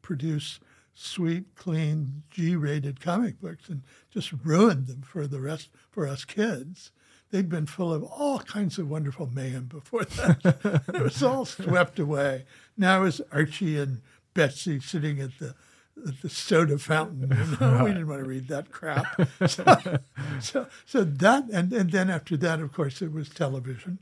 produce 0.00 0.60
sweet, 0.94 1.54
clean, 1.56 2.22
G-rated 2.30 3.00
comic 3.00 3.40
books 3.40 3.68
and 3.68 3.82
just 4.10 4.32
ruined 4.44 4.86
them 4.86 5.02
for 5.02 5.26
the 5.26 5.40
rest 5.40 5.70
for 5.90 6.06
us 6.06 6.24
kids. 6.24 6.90
They'd 7.32 7.48
been 7.48 7.64
full 7.64 7.92
of 7.92 8.04
all 8.04 8.40
kinds 8.40 8.78
of 8.78 8.90
wonderful 8.90 9.26
mayhem 9.26 9.64
before 9.64 10.04
that. 10.04 10.82
it 10.86 11.02
was 11.02 11.22
all 11.22 11.46
swept 11.46 11.98
away. 11.98 12.44
Now 12.76 13.04
it's 13.04 13.22
Archie 13.32 13.78
and 13.78 14.02
Betsy 14.34 14.78
sitting 14.80 15.18
at 15.18 15.38
the 15.38 15.54
the 15.96 16.28
soda 16.28 16.78
fountain. 16.78 17.30
You 17.30 17.56
know? 17.60 17.84
we 17.84 17.90
didn't 17.90 18.08
want 18.08 18.22
to 18.22 18.28
read 18.28 18.48
that 18.48 18.70
crap. 18.70 19.06
So, 19.46 19.98
so, 20.40 20.66
so, 20.86 21.04
that, 21.04 21.44
and, 21.50 21.72
and 21.72 21.90
then 21.90 22.10
after 22.10 22.36
that, 22.38 22.60
of 22.60 22.72
course, 22.72 23.02
it 23.02 23.12
was 23.12 23.28
television, 23.28 23.98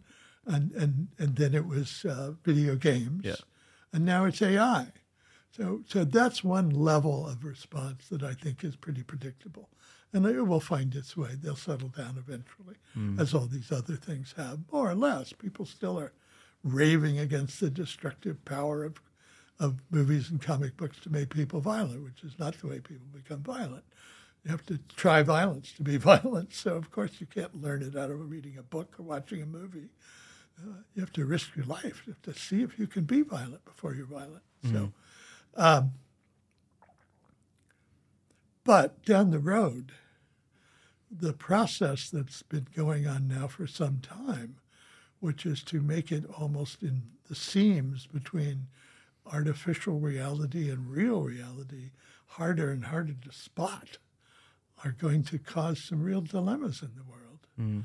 and 0.46 0.72
and 0.72 1.08
and 1.18 1.36
then 1.36 1.54
it 1.54 1.66
was 1.66 2.04
uh, 2.04 2.32
video 2.44 2.76
games, 2.76 3.24
yeah. 3.24 3.36
and 3.92 4.04
now 4.04 4.24
it's 4.24 4.42
AI. 4.42 4.88
So, 5.50 5.82
so 5.88 6.04
that's 6.04 6.44
one 6.44 6.70
level 6.70 7.26
of 7.26 7.44
response 7.44 8.08
that 8.08 8.22
I 8.22 8.34
think 8.34 8.62
is 8.62 8.76
pretty 8.76 9.02
predictable, 9.02 9.68
and 10.12 10.26
it 10.26 10.42
will 10.42 10.60
find 10.60 10.94
its 10.94 11.16
way. 11.16 11.30
They'll 11.40 11.56
settle 11.56 11.88
down 11.88 12.16
eventually, 12.18 12.76
mm. 12.96 13.20
as 13.20 13.34
all 13.34 13.46
these 13.46 13.70
other 13.70 13.96
things 13.96 14.34
have, 14.36 14.60
more 14.72 14.90
or 14.90 14.94
less. 14.94 15.32
People 15.32 15.66
still 15.66 15.98
are 15.98 16.12
raving 16.64 17.18
against 17.18 17.60
the 17.60 17.70
destructive 17.70 18.44
power 18.44 18.84
of 18.84 19.00
of 19.60 19.76
movies 19.90 20.30
and 20.30 20.40
comic 20.40 20.76
books 20.78 20.98
to 21.00 21.10
make 21.10 21.28
people 21.28 21.60
violent, 21.60 22.02
which 22.02 22.24
is 22.24 22.38
not 22.38 22.54
the 22.54 22.66
way 22.66 22.80
people 22.80 23.06
become 23.12 23.42
violent. 23.42 23.84
You 24.42 24.50
have 24.50 24.64
to 24.66 24.78
try 24.96 25.22
violence 25.22 25.72
to 25.72 25.82
be 25.82 25.96
violent. 25.98 26.54
So, 26.54 26.76
of 26.76 26.90
course, 26.90 27.20
you 27.20 27.26
can't 27.26 27.54
learn 27.60 27.82
it 27.82 27.94
out 27.94 28.10
of 28.10 28.30
reading 28.30 28.56
a 28.58 28.62
book 28.62 28.94
or 28.98 29.02
watching 29.02 29.42
a 29.42 29.46
movie. 29.46 29.90
Uh, 30.58 30.78
you 30.94 31.02
have 31.02 31.12
to 31.12 31.26
risk 31.26 31.54
your 31.54 31.66
life. 31.66 32.02
You 32.06 32.14
have 32.14 32.34
to 32.34 32.40
see 32.40 32.62
if 32.62 32.78
you 32.78 32.86
can 32.86 33.04
be 33.04 33.20
violent 33.20 33.64
before 33.66 33.94
you're 33.94 34.06
violent. 34.06 34.42
Mm-hmm. 34.64 34.76
So, 34.76 34.92
um, 35.56 35.92
but 38.64 39.04
down 39.04 39.30
the 39.30 39.38
road, 39.38 39.92
the 41.10 41.32
process 41.32 42.08
that's 42.08 42.42
been 42.42 42.68
going 42.74 43.06
on 43.06 43.26
now 43.26 43.48
for 43.48 43.66
some 43.66 43.98
time, 43.98 44.56
which 45.18 45.44
is 45.44 45.62
to 45.64 45.80
make 45.80 46.12
it 46.12 46.24
almost 46.38 46.82
in 46.82 47.02
the 47.28 47.34
seams 47.34 48.06
between 48.06 48.68
artificial 49.26 49.98
reality 49.98 50.70
and 50.70 50.90
real 50.90 51.22
reality 51.22 51.90
harder 52.26 52.70
and 52.70 52.86
harder 52.86 53.14
to 53.14 53.32
spot 53.32 53.98
are 54.84 54.92
going 54.92 55.22
to 55.24 55.38
cause 55.38 55.82
some 55.84 56.02
real 56.02 56.20
dilemmas 56.20 56.80
in 56.80 56.90
the 56.96 57.02
world. 57.02 57.46
Mm. 57.60 57.84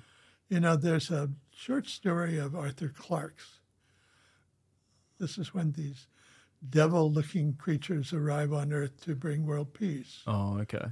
You 0.49 0.59
know, 0.59 0.75
there's 0.75 1.09
a 1.09 1.31
short 1.51 1.87
story 1.87 2.37
of 2.37 2.55
Arthur 2.55 2.89
Clarke's. 2.95 3.59
This 5.19 5.37
is 5.37 5.53
when 5.53 5.71
these 5.71 6.07
devil 6.69 7.11
looking 7.11 7.53
creatures 7.53 8.13
arrive 8.13 8.53
on 8.53 8.73
Earth 8.73 9.03
to 9.05 9.15
bring 9.15 9.45
world 9.45 9.73
peace. 9.73 10.21
Oh, 10.27 10.59
okay. 10.59 10.85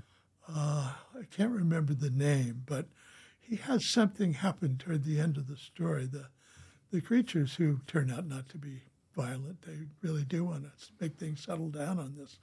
Uh, 0.47 0.93
I 1.15 1.23
can't 1.31 1.51
remember 1.51 1.93
the 1.93 2.09
name, 2.09 2.63
but 2.65 2.87
he 3.39 3.55
has 3.57 3.85
something 3.85 4.33
happen 4.33 4.77
toward 4.77 5.03
the 5.03 5.19
end 5.19 5.37
of 5.37 5.47
the 5.47 5.57
story. 5.57 6.05
The, 6.05 6.27
the 6.91 7.01
creatures 7.01 7.55
who 7.55 7.79
turn 7.87 8.11
out 8.11 8.27
not 8.27 8.49
to 8.49 8.57
be 8.57 8.83
violent. 9.15 9.61
They 9.61 9.87
really 10.01 10.23
do 10.23 10.45
want 10.45 10.63
to 10.63 10.69
make 10.99 11.17
things 11.17 11.43
settle 11.43 11.69
down 11.69 11.99
on 11.99 12.15
this 12.17 12.39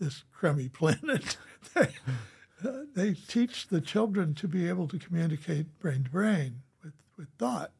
this 0.00 0.24
crummy 0.32 0.68
planet. 0.72 1.36
they, 1.74 1.88
uh, 2.64 2.82
they 2.94 3.14
teach 3.14 3.68
the 3.68 3.80
children 3.80 4.34
to 4.34 4.48
be 4.48 4.68
able 4.68 4.88
to 4.88 4.98
communicate 4.98 5.78
brain 5.78 6.04
to 6.04 6.10
brain 6.10 6.62
with, 6.82 6.94
with 7.16 7.28
thought. 7.38 7.70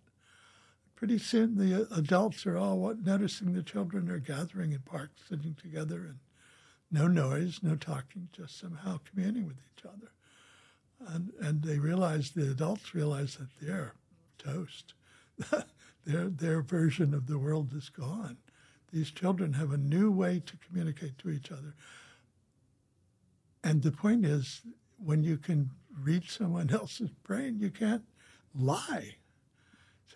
Pretty 0.96 1.18
soon, 1.18 1.56
the 1.56 1.82
uh, 1.82 1.96
adults 1.96 2.46
are 2.46 2.56
all 2.56 2.94
noticing 3.02 3.52
the 3.52 3.62
children 3.62 4.10
are 4.10 4.18
gathering 4.18 4.72
in 4.72 4.80
parks, 4.80 5.22
sitting 5.28 5.54
together, 5.54 5.98
and 5.98 6.18
no 6.90 7.08
noise, 7.08 7.60
no 7.62 7.74
talking, 7.74 8.28
just 8.32 8.58
somehow 8.58 9.00
communing 9.10 9.46
with 9.46 9.56
each 9.56 9.84
other. 9.84 10.12
And, 11.12 11.32
and 11.40 11.62
they 11.62 11.78
realize, 11.78 12.30
the 12.30 12.50
adults 12.50 12.94
realize 12.94 13.36
that 13.36 13.48
they're 13.60 13.94
toast. 14.38 14.94
their, 16.06 16.28
their 16.28 16.62
version 16.62 17.12
of 17.12 17.26
the 17.26 17.38
world 17.38 17.74
is 17.74 17.88
gone. 17.88 18.36
These 18.92 19.10
children 19.10 19.54
have 19.54 19.72
a 19.72 19.76
new 19.76 20.12
way 20.12 20.40
to 20.46 20.56
communicate 20.58 21.18
to 21.18 21.30
each 21.30 21.50
other. 21.50 21.74
And 23.64 23.82
the 23.82 23.90
point 23.90 24.24
is, 24.24 24.62
when 24.98 25.24
you 25.24 25.36
can 25.36 25.70
read 26.00 26.24
someone 26.24 26.70
else's 26.72 27.10
brain, 27.24 27.58
you 27.58 27.70
can't 27.70 28.04
lie. 28.54 29.16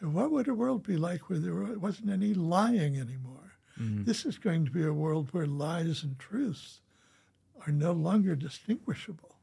So, 0.01 0.07
what 0.07 0.31
would 0.31 0.49
a 0.49 0.55
world 0.55 0.86
be 0.86 0.97
like 0.97 1.28
where 1.28 1.39
there 1.39 1.55
wasn't 1.55 2.10
any 2.10 2.35
lying 2.35 2.99
anymore? 2.99 3.55
Mm-hmm. 3.81 4.05
This 4.05 4.25
is 4.25 4.39
going 4.39 4.65
to 4.65 4.70
be 4.70 4.85
a 4.85 4.93
world 4.93 5.28
where 5.33 5.47
lies 5.47 6.02
and 6.02 6.18
truths 6.18 6.81
are 7.67 7.73
no 7.73 7.93
longer 7.93 8.36
distinguishable. 8.36 9.36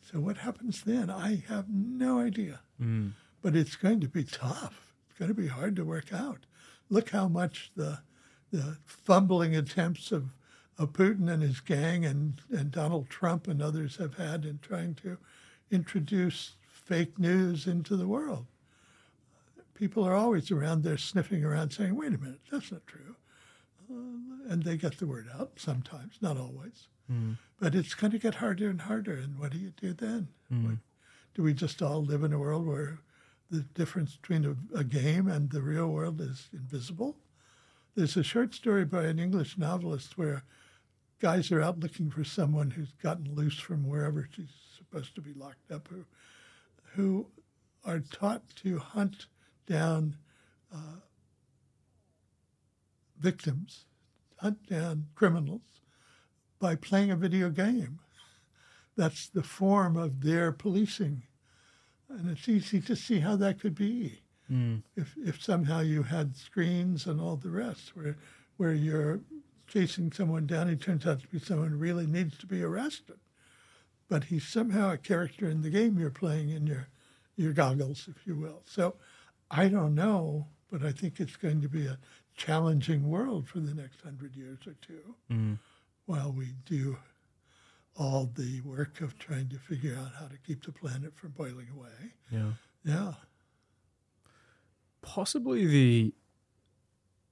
So, 0.00 0.18
what 0.18 0.38
happens 0.38 0.82
then? 0.82 1.10
I 1.10 1.42
have 1.48 1.66
no 1.68 2.20
idea. 2.20 2.60
Mm. 2.80 3.12
But 3.42 3.54
it's 3.54 3.76
going 3.76 4.00
to 4.00 4.08
be 4.08 4.24
tough 4.24 4.94
It's 5.08 5.18
going 5.18 5.28
to 5.28 5.34
be 5.34 5.48
hard 5.48 5.76
to 5.76 5.84
work 5.84 6.12
out. 6.12 6.46
Look 6.88 7.10
how 7.10 7.28
much 7.28 7.70
the 7.76 8.00
the 8.50 8.78
fumbling 8.84 9.54
attempts 9.54 10.10
of, 10.10 10.30
of 10.76 10.92
Putin 10.92 11.30
and 11.30 11.42
his 11.42 11.60
gang 11.60 12.04
and, 12.04 12.40
and 12.50 12.70
Donald 12.70 13.08
Trump 13.08 13.46
and 13.46 13.62
others 13.62 13.96
have 13.96 14.14
had 14.14 14.44
in 14.44 14.58
trying 14.60 14.94
to 14.96 15.18
introduce 15.70 16.56
fake 16.68 17.18
news 17.18 17.66
into 17.66 17.96
the 17.96 18.08
world. 18.08 18.46
People 19.80 20.04
are 20.04 20.14
always 20.14 20.50
around 20.50 20.84
there 20.84 20.98
sniffing 20.98 21.42
around 21.42 21.70
saying, 21.70 21.96
wait 21.96 22.12
a 22.12 22.18
minute, 22.18 22.40
that's 22.52 22.70
not 22.70 22.86
true. 22.86 23.16
Uh, 23.90 24.52
and 24.52 24.62
they 24.62 24.76
get 24.76 24.98
the 24.98 25.06
word 25.06 25.26
out 25.38 25.52
sometimes, 25.56 26.18
not 26.20 26.36
always. 26.36 26.88
Mm. 27.10 27.38
But 27.58 27.74
it's 27.74 27.94
going 27.94 28.10
to 28.10 28.18
get 28.18 28.34
harder 28.34 28.68
and 28.68 28.82
harder. 28.82 29.14
And 29.14 29.38
what 29.38 29.52
do 29.52 29.58
you 29.58 29.70
do 29.70 29.94
then? 29.94 30.28
Mm. 30.52 30.64
What, 30.64 30.74
do 31.34 31.42
we 31.42 31.54
just 31.54 31.80
all 31.80 32.04
live 32.04 32.22
in 32.24 32.34
a 32.34 32.38
world 32.38 32.66
where 32.66 32.98
the 33.50 33.60
difference 33.60 34.16
between 34.16 34.44
a, 34.44 34.78
a, 34.78 34.84
game 34.84 35.28
and 35.28 35.50
the 35.50 35.62
real 35.62 35.88
world 35.88 36.20
is 36.20 36.50
invisible. 36.52 37.16
There's 37.94 38.18
a 38.18 38.22
short 38.22 38.54
story 38.54 38.84
by 38.84 39.04
an 39.04 39.18
English 39.18 39.56
novelist 39.56 40.18
where 40.18 40.44
guys 41.20 41.50
are 41.50 41.62
out 41.62 41.80
looking 41.80 42.10
for 42.10 42.22
someone 42.22 42.70
who's 42.70 42.92
gotten 43.02 43.34
loose 43.34 43.58
from 43.58 43.88
wherever 43.88 44.28
she's 44.30 44.52
supposed 44.76 45.14
to 45.14 45.22
be 45.22 45.32
locked 45.32 45.72
up, 45.72 45.88
who, 45.88 46.04
who 46.94 47.26
are 47.84 48.00
taught 48.00 48.42
to 48.56 48.78
hunt 48.78 49.26
down 49.70 50.16
uh, 50.74 51.00
victims, 53.18 53.84
hunt 54.36 54.66
down 54.66 55.06
criminals 55.14 55.80
by 56.58 56.74
playing 56.74 57.10
a 57.10 57.16
video 57.16 57.50
game. 57.50 58.00
That's 58.96 59.28
the 59.28 59.42
form 59.42 59.96
of 59.96 60.22
their 60.22 60.52
policing 60.52 61.22
and 62.10 62.30
it's 62.30 62.48
easy 62.48 62.80
to 62.80 62.96
see 62.96 63.20
how 63.20 63.36
that 63.36 63.60
could 63.60 63.74
be 63.74 64.20
mm. 64.50 64.82
if, 64.96 65.14
if 65.16 65.42
somehow 65.42 65.80
you 65.80 66.02
had 66.02 66.36
screens 66.36 67.06
and 67.06 67.20
all 67.20 67.36
the 67.36 67.50
rest 67.50 67.96
where, 67.96 68.16
where 68.56 68.72
you're 68.72 69.20
chasing 69.68 70.10
someone 70.10 70.46
down. 70.46 70.68
He 70.68 70.76
turns 70.76 71.06
out 71.06 71.20
to 71.20 71.28
be 71.28 71.38
someone 71.38 71.70
who 71.70 71.76
really 71.76 72.06
needs 72.06 72.36
to 72.38 72.46
be 72.46 72.62
arrested. 72.62 73.18
But 74.08 74.24
he's 74.24 74.46
somehow 74.46 74.92
a 74.92 74.98
character 74.98 75.48
in 75.48 75.62
the 75.62 75.70
game 75.70 75.98
you're 75.98 76.10
playing 76.10 76.50
in 76.50 76.66
your, 76.66 76.88
your 77.36 77.52
goggles, 77.52 78.08
if 78.08 78.26
you 78.26 78.34
will. 78.34 78.62
So 78.66 78.96
I 79.50 79.68
don't 79.68 79.94
know, 79.94 80.46
but 80.70 80.82
I 80.84 80.92
think 80.92 81.18
it's 81.20 81.36
going 81.36 81.60
to 81.62 81.68
be 81.68 81.86
a 81.86 81.98
challenging 82.36 83.08
world 83.08 83.48
for 83.48 83.58
the 83.60 83.74
next 83.74 84.00
hundred 84.02 84.36
years 84.36 84.58
or 84.66 84.74
two 84.80 85.14
mm. 85.30 85.58
while 86.06 86.32
we 86.32 86.54
do 86.64 86.96
all 87.96 88.30
the 88.34 88.60
work 88.62 89.00
of 89.00 89.18
trying 89.18 89.48
to 89.48 89.58
figure 89.58 89.96
out 90.00 90.12
how 90.18 90.26
to 90.26 90.38
keep 90.46 90.64
the 90.64 90.72
planet 90.72 91.14
from 91.16 91.30
boiling 91.30 91.66
away. 91.76 92.14
Yeah. 92.30 92.52
Yeah. 92.84 93.12
possibly 95.02 95.66
the 95.66 96.14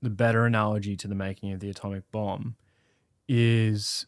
the 0.03 0.11
better 0.11 0.45
analogy 0.47 0.97
to 0.97 1.09
the 1.09 1.15
making 1.15 1.53
of 1.53 1.61
the 1.61 1.71
atomic 1.71 2.09
bomb 2.13 2.55
is 3.29 4.07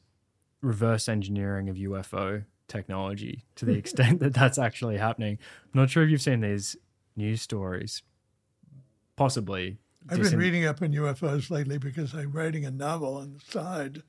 reverse 0.61 1.09
engineering 1.09 1.69
of 1.69 1.77
UFO 1.77 2.45
technology 2.69 3.45
to 3.57 3.65
the 3.65 3.73
extent 3.79 4.21
that 4.21 4.35
that's 4.35 4.59
actually 4.59 4.99
happening. 4.99 5.39
I'm 5.65 5.81
not 5.81 5.91
sure 5.91 6.05
if 6.05 6.11
you've 6.11 6.23
seen 6.23 6.41
these 6.41 6.77
news 7.17 7.43
stories. 7.43 8.03
Possibly. 9.17 9.79
I've 10.09 10.19
Disin- 10.19 10.31
been 10.31 10.39
reading 10.39 10.65
up 10.65 10.81
on 10.83 10.93
UFOs 10.93 11.51
lately 11.51 11.79
because 11.79 12.15
I'm 12.15 12.33
writing 12.33 12.65
a 12.65 12.71
novel 12.71 13.17
on 13.17 13.35
the 13.35 13.41
side 13.53 14.03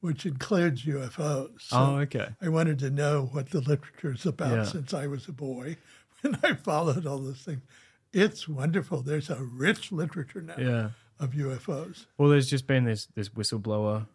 which 0.00 0.24
includes 0.24 0.84
UFOs. 0.86 1.60
So 1.60 1.76
Oh, 1.76 1.96
okay. 1.98 2.28
I 2.40 2.48
wanted 2.48 2.78
to 2.78 2.90
know 2.90 3.28
what 3.32 3.50
the 3.50 3.60
literature 3.60 4.12
is 4.12 4.24
about 4.24 4.56
Yeah. 4.56 4.64
since 4.64 4.94
I 4.94 5.06
was 5.06 5.28
a 5.28 5.32
boy 5.32 5.76
and 6.22 6.38
I 6.42 6.54
followed 6.54 7.04
all 7.06 7.18
those 7.18 7.42
things. 7.42 7.60
It's 8.12 8.48
wonderful. 8.48 9.02
There's 9.02 9.28
a 9.28 9.36
rich 9.42 9.92
literature 9.92 10.40
now 10.40 10.54
Yeah. 10.58 10.90
of 11.18 11.32
UFOs. 11.34 12.06
Well, 12.16 12.30
there's 12.30 12.48
just 12.48 12.66
been 12.66 12.84
this 12.84 13.06
this 13.14 13.28
whistleblower, 13.30 14.06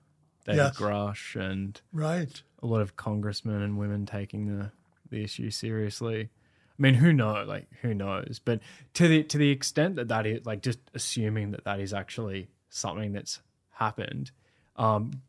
David 0.46 0.58
Yes. 0.58 0.76
Grusch, 0.78 1.40
and 1.40 1.80
Right. 1.94 2.42
a 2.64 2.66
lot 2.66 2.82
of 2.82 2.96
congressmen 2.96 3.62
and 3.62 3.78
women 3.78 4.06
taking 4.08 4.58
the 4.58 4.72
the 5.12 5.24
issue 5.24 5.52
seriously. 5.52 6.30
I 6.78 6.82
mean, 6.82 6.96
who 6.96 7.14
knows? 7.14 7.48
Like, 7.48 7.68
who 7.82 7.94
knows? 7.94 8.42
But 8.44 8.60
to 8.96 9.08
the 9.08 9.24
to 9.24 9.38
the 9.38 9.50
extent 9.50 9.96
that 9.96 10.10
that 10.10 10.26
is 10.26 10.46
like 10.46 10.62
just 10.62 10.80
assuming 10.94 11.52
that 11.52 11.64
that 11.64 11.80
is 11.80 11.94
actually 11.94 12.50
something 12.70 13.14
that's 13.14 13.40
happened, 13.72 14.32
um, 14.76 15.22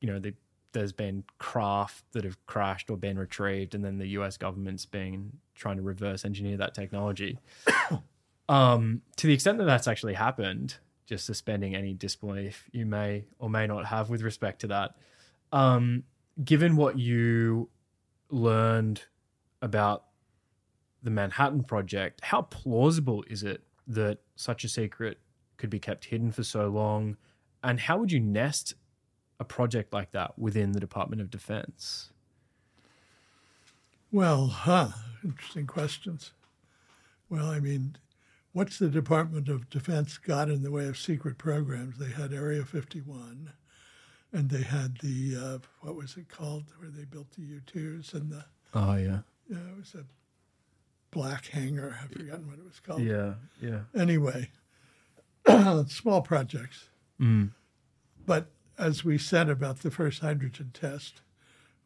you 0.00 0.08
know, 0.08 0.20
the, 0.20 0.34
there's 0.72 0.92
been 0.92 1.24
craft 1.38 2.04
that 2.12 2.24
have 2.24 2.44
crashed 2.46 2.88
or 2.88 2.96
been 2.96 3.18
retrieved, 3.18 3.74
and 3.74 3.84
then 3.84 3.98
the 3.98 4.06
U.S. 4.10 4.36
government's 4.36 4.86
been 4.86 5.32
trying 5.54 5.76
to 5.76 5.82
reverse 5.82 6.24
engineer 6.24 6.56
that 6.58 6.74
technology. 6.74 7.38
um, 8.48 9.02
to 9.16 9.26
the 9.26 9.32
extent 9.32 9.58
that 9.58 9.64
that's 9.64 9.88
actually 9.88 10.14
happened, 10.14 10.76
just 11.06 11.26
suspending 11.26 11.74
any 11.74 11.92
disbelief 11.94 12.68
you 12.70 12.86
may 12.86 13.24
or 13.40 13.50
may 13.50 13.66
not 13.66 13.86
have 13.86 14.08
with 14.08 14.22
respect 14.22 14.60
to 14.60 14.68
that. 14.68 14.94
Um, 15.50 16.04
given 16.42 16.76
what 16.76 16.96
you 16.96 17.68
learned 18.30 19.02
about 19.60 20.04
the 21.02 21.10
Manhattan 21.10 21.64
Project, 21.64 22.20
how 22.22 22.42
plausible 22.42 23.24
is 23.28 23.42
it 23.42 23.62
that 23.86 24.18
such 24.36 24.64
a 24.64 24.68
secret 24.68 25.18
could 25.56 25.70
be 25.70 25.78
kept 25.78 26.06
hidden 26.06 26.32
for 26.32 26.42
so 26.42 26.68
long? 26.68 27.16
And 27.62 27.80
how 27.80 27.98
would 27.98 28.12
you 28.12 28.20
nest 28.20 28.74
a 29.38 29.44
project 29.44 29.92
like 29.92 30.12
that 30.12 30.38
within 30.38 30.72
the 30.72 30.80
Department 30.80 31.22
of 31.22 31.30
Defense? 31.30 32.10
Well, 34.12 34.46
huh. 34.48 34.88
Interesting 35.24 35.66
questions. 35.66 36.32
Well, 37.28 37.46
I 37.46 37.60
mean, 37.60 37.96
what's 38.52 38.78
the 38.78 38.88
Department 38.88 39.48
of 39.48 39.70
Defense 39.70 40.18
got 40.18 40.48
in 40.48 40.62
the 40.62 40.70
way 40.70 40.86
of 40.86 40.98
secret 40.98 41.38
programs? 41.38 41.98
They 41.98 42.10
had 42.10 42.32
Area 42.32 42.64
51, 42.64 43.52
and 44.32 44.50
they 44.50 44.62
had 44.62 44.98
the, 44.98 45.36
uh, 45.36 45.58
what 45.80 45.94
was 45.94 46.16
it 46.16 46.28
called, 46.28 46.64
where 46.78 46.90
they 46.90 47.04
built 47.04 47.30
the 47.32 47.42
U 47.42 47.60
2s, 47.66 48.14
and 48.14 48.32
the, 48.32 48.44
Oh 48.74 48.94
yeah, 48.94 49.20
know, 49.48 49.60
it 49.72 49.78
was 49.78 49.94
a 49.94 50.04
black 51.10 51.46
hangar. 51.48 51.98
I've 52.02 52.10
forgotten 52.10 52.46
what 52.46 52.58
it 52.58 52.64
was 52.64 52.80
called. 52.80 53.02
yeah, 53.02 53.34
yeah. 53.60 53.80
Anyway, 53.96 54.50
small 55.88 56.22
projects. 56.22 56.88
Mm. 57.20 57.50
But 58.26 58.50
as 58.78 59.04
we 59.04 59.18
said 59.18 59.48
about 59.48 59.80
the 59.80 59.90
first 59.90 60.20
hydrogen 60.20 60.70
test, 60.72 61.22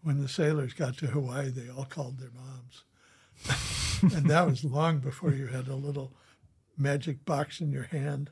when 0.02 0.20
the 0.20 0.28
sailors 0.28 0.74
got 0.74 0.96
to 0.98 1.06
Hawaii, 1.06 1.48
they 1.48 1.70
all 1.70 1.86
called 1.86 2.18
their 2.18 2.30
moms. 2.30 2.84
and 4.14 4.28
that 4.30 4.46
was 4.46 4.64
long 4.64 4.98
before 4.98 5.32
you 5.32 5.46
had 5.46 5.66
a 5.66 5.74
little 5.74 6.12
magic 6.76 7.24
box 7.24 7.60
in 7.60 7.72
your 7.72 7.84
hand. 7.84 8.30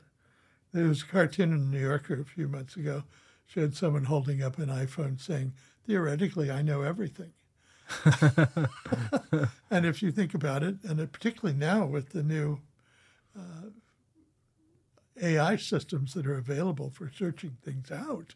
There 0.71 0.87
was 0.87 1.01
a 1.01 1.07
cartoon 1.07 1.51
in 1.51 1.59
the 1.59 1.77
New 1.77 1.83
Yorker 1.83 2.19
a 2.19 2.25
few 2.25 2.47
months 2.47 2.75
ago, 2.75 3.03
showed 3.45 3.75
someone 3.75 4.05
holding 4.05 4.41
up 4.41 4.57
an 4.57 4.69
iPhone 4.69 5.19
saying, 5.19 5.53
Theoretically, 5.85 6.49
I 6.49 6.61
know 6.61 6.81
everything. 6.81 7.33
and 9.71 9.85
if 9.85 10.01
you 10.01 10.11
think 10.11 10.33
about 10.33 10.63
it, 10.63 10.75
and 10.83 11.11
particularly 11.11 11.57
now 11.57 11.85
with 11.85 12.09
the 12.09 12.23
new 12.23 12.59
uh, 13.37 13.69
AI 15.21 15.55
systems 15.57 16.13
that 16.13 16.25
are 16.25 16.37
available 16.37 16.89
for 16.89 17.11
searching 17.15 17.57
things 17.63 17.91
out. 17.91 18.35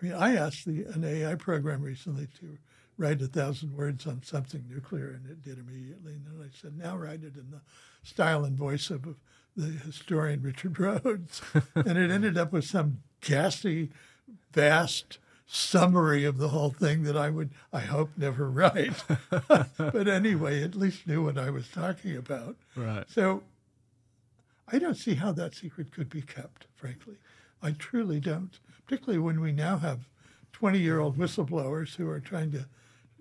I 0.00 0.04
mean, 0.04 0.14
I 0.14 0.34
asked 0.36 0.64
the, 0.64 0.84
an 0.84 1.04
AI 1.04 1.34
program 1.34 1.82
recently 1.82 2.28
to 2.40 2.58
write 2.96 3.22
a 3.22 3.26
thousand 3.26 3.76
words 3.76 4.06
on 4.06 4.22
something 4.22 4.64
nuclear, 4.68 5.08
and 5.08 5.30
it 5.30 5.42
did 5.42 5.58
immediately. 5.58 6.14
And 6.14 6.26
then 6.26 6.46
I 6.46 6.50
said, 6.56 6.76
now 6.76 6.96
write 6.96 7.22
it 7.24 7.36
in 7.36 7.50
the 7.50 7.60
style 8.02 8.44
and 8.44 8.56
voice 8.56 8.90
of 8.90 9.16
the 9.56 9.66
historian 9.66 10.42
Richard 10.42 10.78
Rhodes. 10.78 11.42
and 11.74 11.98
it 11.98 12.10
ended 12.10 12.38
up 12.38 12.52
with 12.52 12.64
some 12.64 12.98
gassy, 13.20 13.90
vast 14.52 15.18
summary 15.46 16.24
of 16.24 16.38
the 16.38 16.48
whole 16.48 16.70
thing 16.70 17.02
that 17.04 17.16
I 17.16 17.30
would, 17.30 17.50
I 17.72 17.80
hope, 17.80 18.10
never 18.16 18.48
write. 18.48 19.04
but 19.78 20.08
anyway, 20.08 20.62
at 20.62 20.74
least 20.74 21.06
knew 21.06 21.24
what 21.24 21.38
I 21.38 21.50
was 21.50 21.68
talking 21.68 22.16
about. 22.16 22.56
Right. 22.76 23.04
So 23.08 23.42
I 24.68 24.78
don't 24.78 24.96
see 24.96 25.14
how 25.14 25.32
that 25.32 25.54
secret 25.54 25.92
could 25.92 26.08
be 26.08 26.22
kept, 26.22 26.66
frankly. 26.74 27.16
I 27.62 27.72
truly 27.72 28.20
don't, 28.20 28.58
particularly 28.84 29.18
when 29.18 29.40
we 29.40 29.52
now 29.52 29.78
have 29.78 30.08
20 30.52 30.78
year 30.78 31.00
old 31.00 31.18
whistleblowers 31.18 31.96
who 31.96 32.08
are 32.08 32.20
trying 32.20 32.52
to 32.52 32.66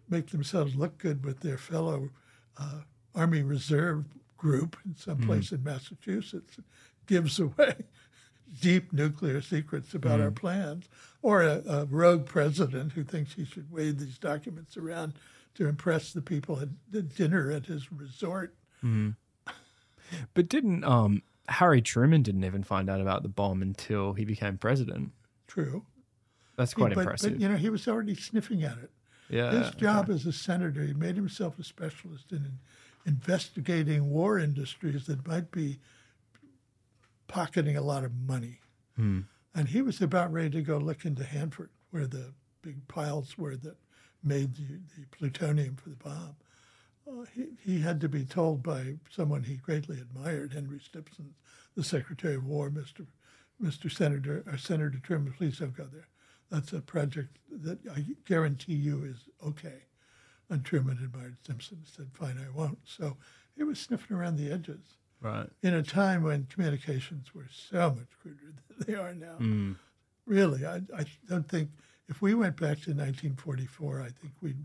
make 0.09 0.27
themselves 0.29 0.75
look 0.75 0.97
good 0.97 1.25
with 1.25 1.39
their 1.41 1.57
fellow 1.57 2.09
uh, 2.57 2.81
Army 3.15 3.41
Reserve 3.41 4.05
group 4.37 4.77
in 4.85 4.95
some 4.95 5.19
place 5.19 5.51
in 5.51 5.63
Massachusetts, 5.63 6.57
gives 7.07 7.39
away 7.39 7.75
deep 8.61 8.93
nuclear 8.93 9.41
secrets 9.41 9.93
about 9.93 10.21
our 10.21 10.31
plans, 10.31 10.87
or 11.21 11.41
a, 11.41 11.63
a 11.67 11.85
rogue 11.85 12.25
president 12.25 12.93
who 12.93 13.03
thinks 13.03 13.33
he 13.33 13.45
should 13.45 13.71
wave 13.71 13.99
these 13.99 14.17
documents 14.17 14.77
around 14.77 15.13
to 15.55 15.67
impress 15.67 16.13
the 16.13 16.21
people 16.21 16.59
at 16.59 16.69
the 16.89 17.01
dinner 17.01 17.51
at 17.51 17.65
his 17.65 17.91
resort. 17.91 18.55
But 20.33 20.49
didn't 20.49 20.83
um, 20.83 21.23
Harry 21.47 21.81
Truman 21.81 22.21
didn't 22.21 22.43
even 22.43 22.63
find 22.63 22.89
out 22.89 23.01
about 23.01 23.23
the 23.23 23.29
bomb 23.29 23.61
until 23.61 24.13
he 24.13 24.25
became 24.25 24.57
president? 24.57 25.11
True. 25.47 25.83
That's 26.57 26.73
quite 26.73 26.93
but, 26.93 27.01
impressive. 27.01 27.33
But, 27.33 27.41
you 27.41 27.49
know, 27.49 27.55
he 27.55 27.69
was 27.69 27.87
already 27.87 28.15
sniffing 28.15 28.63
at 28.63 28.77
it. 28.77 28.91
yeah. 29.29 29.51
His 29.51 29.71
job 29.71 30.09
as 30.09 30.25
a 30.25 30.33
senator, 30.33 30.83
he 30.83 30.93
made 30.93 31.15
himself 31.15 31.57
a 31.57 31.63
specialist 31.63 32.31
in 32.31 32.59
investigating 33.05 34.09
war 34.09 34.39
industries 34.39 35.07
that 35.07 35.27
might 35.27 35.51
be 35.51 35.79
pocketing 37.27 37.77
a 37.77 37.81
lot 37.81 38.03
of 38.03 38.13
money. 38.13 38.59
Hmm. 38.95 39.21
And 39.55 39.67
he 39.67 39.81
was 39.81 40.01
about 40.01 40.31
ready 40.31 40.49
to 40.51 40.61
go 40.61 40.77
look 40.77 41.05
into 41.05 41.23
Hanford, 41.23 41.69
where 41.91 42.07
the 42.07 42.33
big 42.61 42.87
piles 42.87 43.37
were 43.37 43.55
that 43.57 43.77
made 44.23 44.55
the, 44.55 44.79
the 44.95 45.05
plutonium 45.11 45.75
for 45.75 45.89
the 45.89 45.95
bomb. 45.95 46.35
Uh, 47.07 47.25
he, 47.33 47.47
he 47.63 47.79
had 47.81 47.99
to 48.01 48.09
be 48.09 48.23
told 48.23 48.63
by 48.63 48.95
someone 49.09 49.43
he 49.43 49.57
greatly 49.57 49.99
admired, 49.99 50.53
Henry 50.53 50.79
Stimson, 50.79 51.33
the 51.75 51.83
Secretary 51.83 52.35
of 52.35 52.45
War, 52.45 52.69
Mr. 52.69 53.05
Mr. 53.61 53.91
Senator, 53.91 54.43
or 54.47 54.57
Senator 54.57 54.99
Truman, 54.99 55.33
please 55.33 55.59
don't 55.59 55.75
go 55.75 55.87
there. 55.91 56.07
That's 56.49 56.73
a 56.73 56.81
project 56.81 57.37
that 57.51 57.79
I 57.95 58.05
guarantee 58.25 58.73
you 58.73 59.03
is 59.03 59.29
okay. 59.45 59.83
And 60.49 60.63
Truman 60.63 60.99
admired 61.03 61.37
Stimson 61.43 61.77
and 61.77 61.87
said, 61.87 62.09
fine, 62.13 62.37
I 62.37 62.49
won't. 62.55 62.79
So 62.85 63.17
he 63.55 63.63
was 63.63 63.79
sniffing 63.79 64.15
around 64.15 64.37
the 64.37 64.51
edges 64.51 64.97
right. 65.23 65.49
in 65.63 65.73
a 65.73 65.81
time 65.83 66.21
when 66.23 66.45
communications 66.45 67.33
were 67.33 67.47
so 67.51 67.89
much 67.97 68.07
cruder 68.21 68.53
than 68.77 68.85
they 68.87 68.93
are 68.95 69.13
now. 69.13 69.37
Mm. 69.39 69.75
Really, 70.25 70.65
I, 70.65 70.81
I 70.97 71.05
don't 71.27 71.47
think 71.49 71.69
if 72.07 72.21
we 72.21 72.33
went 72.33 72.55
back 72.57 72.81
to 72.83 72.91
1944, 72.91 74.01
I 74.01 74.03
think 74.09 74.33
we'd 74.41 74.63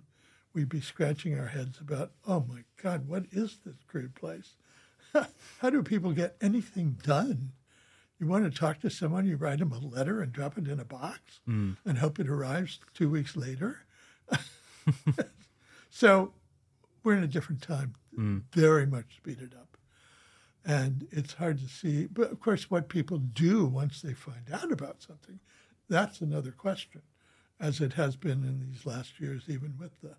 we'd 0.55 0.69
be 0.69 0.81
scratching 0.81 1.39
our 1.39 1.47
heads 1.47 1.78
about, 1.81 2.11
oh 2.27 2.45
my 2.49 2.61
God, 2.83 3.07
what 3.09 3.25
is 3.31 3.59
this 3.65 3.77
crude 3.87 4.15
place? 4.15 4.55
How 5.61 5.70
do 5.70 5.83
people 5.83 6.12
get 6.12 6.37
anything 6.41 6.97
done? 7.03 7.53
You 8.19 8.27
want 8.27 8.45
to 8.45 8.51
talk 8.59 8.81
to 8.81 8.91
someone, 8.91 9.27
you 9.27 9.37
write 9.37 9.61
them 9.61 9.70
a 9.73 9.78
letter 9.78 10.20
and 10.20 10.33
drop 10.33 10.59
it 10.59 10.67
in 10.67 10.81
a 10.81 10.85
box 10.85 11.39
Mm. 11.49 11.77
and 11.85 11.99
hope 11.99 12.19
it 12.19 12.28
arrives 12.28 12.81
two 12.95 13.09
weeks 13.09 13.37
later. 13.37 13.81
so 15.91 16.33
we're 17.05 17.17
in 17.17 17.25
a 17.25 17.28
different 17.28 17.62
time, 17.62 17.95
Mm. 18.19 18.43
very 18.53 18.87
much 18.87 19.17
speeded 19.17 19.55
up. 19.55 19.77
And 20.69 21.09
it's 21.11 21.33
hard 21.33 21.59
to 21.61 21.67
see. 21.67 22.07
But 22.07 22.31
of 22.31 22.41
course, 22.41 22.71
what 22.71 22.91
people 22.91 23.17
do 23.17 23.65
once 23.65 24.03
they 24.03 24.13
find 24.13 24.53
out 24.53 24.71
about 24.71 25.03
something, 25.03 25.41
that's 25.89 26.21
another 26.21 26.51
question, 26.53 27.01
as 27.59 27.81
it 27.81 27.95
has 27.95 28.17
been 28.17 28.45
in 28.45 28.61
these 28.61 28.85
last 28.85 29.19
years, 29.19 29.45
even 29.49 29.73
with 29.79 29.99
the 30.03 30.15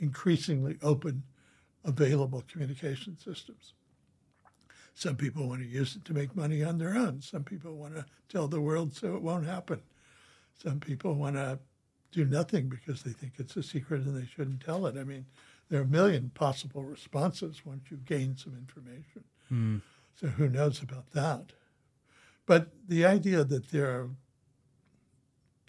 increasingly 0.00 0.78
open, 0.82 1.22
available 1.84 2.42
communication 2.50 3.16
systems. 3.16 3.74
Some 4.94 5.14
people 5.14 5.48
want 5.48 5.60
to 5.60 5.68
use 5.68 5.94
it 5.94 6.04
to 6.06 6.12
make 6.12 6.34
money 6.34 6.64
on 6.64 6.78
their 6.78 6.96
own. 6.96 7.20
Some 7.22 7.44
people 7.44 7.76
want 7.76 7.94
to 7.94 8.06
tell 8.28 8.48
the 8.48 8.60
world 8.60 8.96
so 8.96 9.14
it 9.14 9.22
won't 9.22 9.46
happen. 9.46 9.80
Some 10.60 10.80
people 10.80 11.14
want 11.14 11.36
to 11.36 11.60
do 12.10 12.24
nothing 12.24 12.68
because 12.68 13.04
they 13.04 13.12
think 13.12 13.34
it's 13.38 13.56
a 13.56 13.62
secret 13.62 14.02
and 14.02 14.20
they 14.20 14.26
shouldn't 14.26 14.64
tell 14.64 14.86
it. 14.86 14.96
I 14.98 15.04
mean, 15.04 15.26
there 15.68 15.80
are 15.80 15.84
a 15.84 15.88
million 15.88 16.30
possible 16.34 16.82
responses 16.82 17.64
once 17.64 17.90
you 17.90 17.96
gain 17.96 18.36
some 18.36 18.54
information. 18.54 19.24
Hmm. 19.48 19.78
So 20.20 20.28
who 20.28 20.48
knows 20.48 20.82
about 20.82 21.10
that? 21.12 21.52
But 22.46 22.68
the 22.88 23.04
idea 23.04 23.44
that 23.44 23.70
there 23.70 23.90
are 23.90 24.10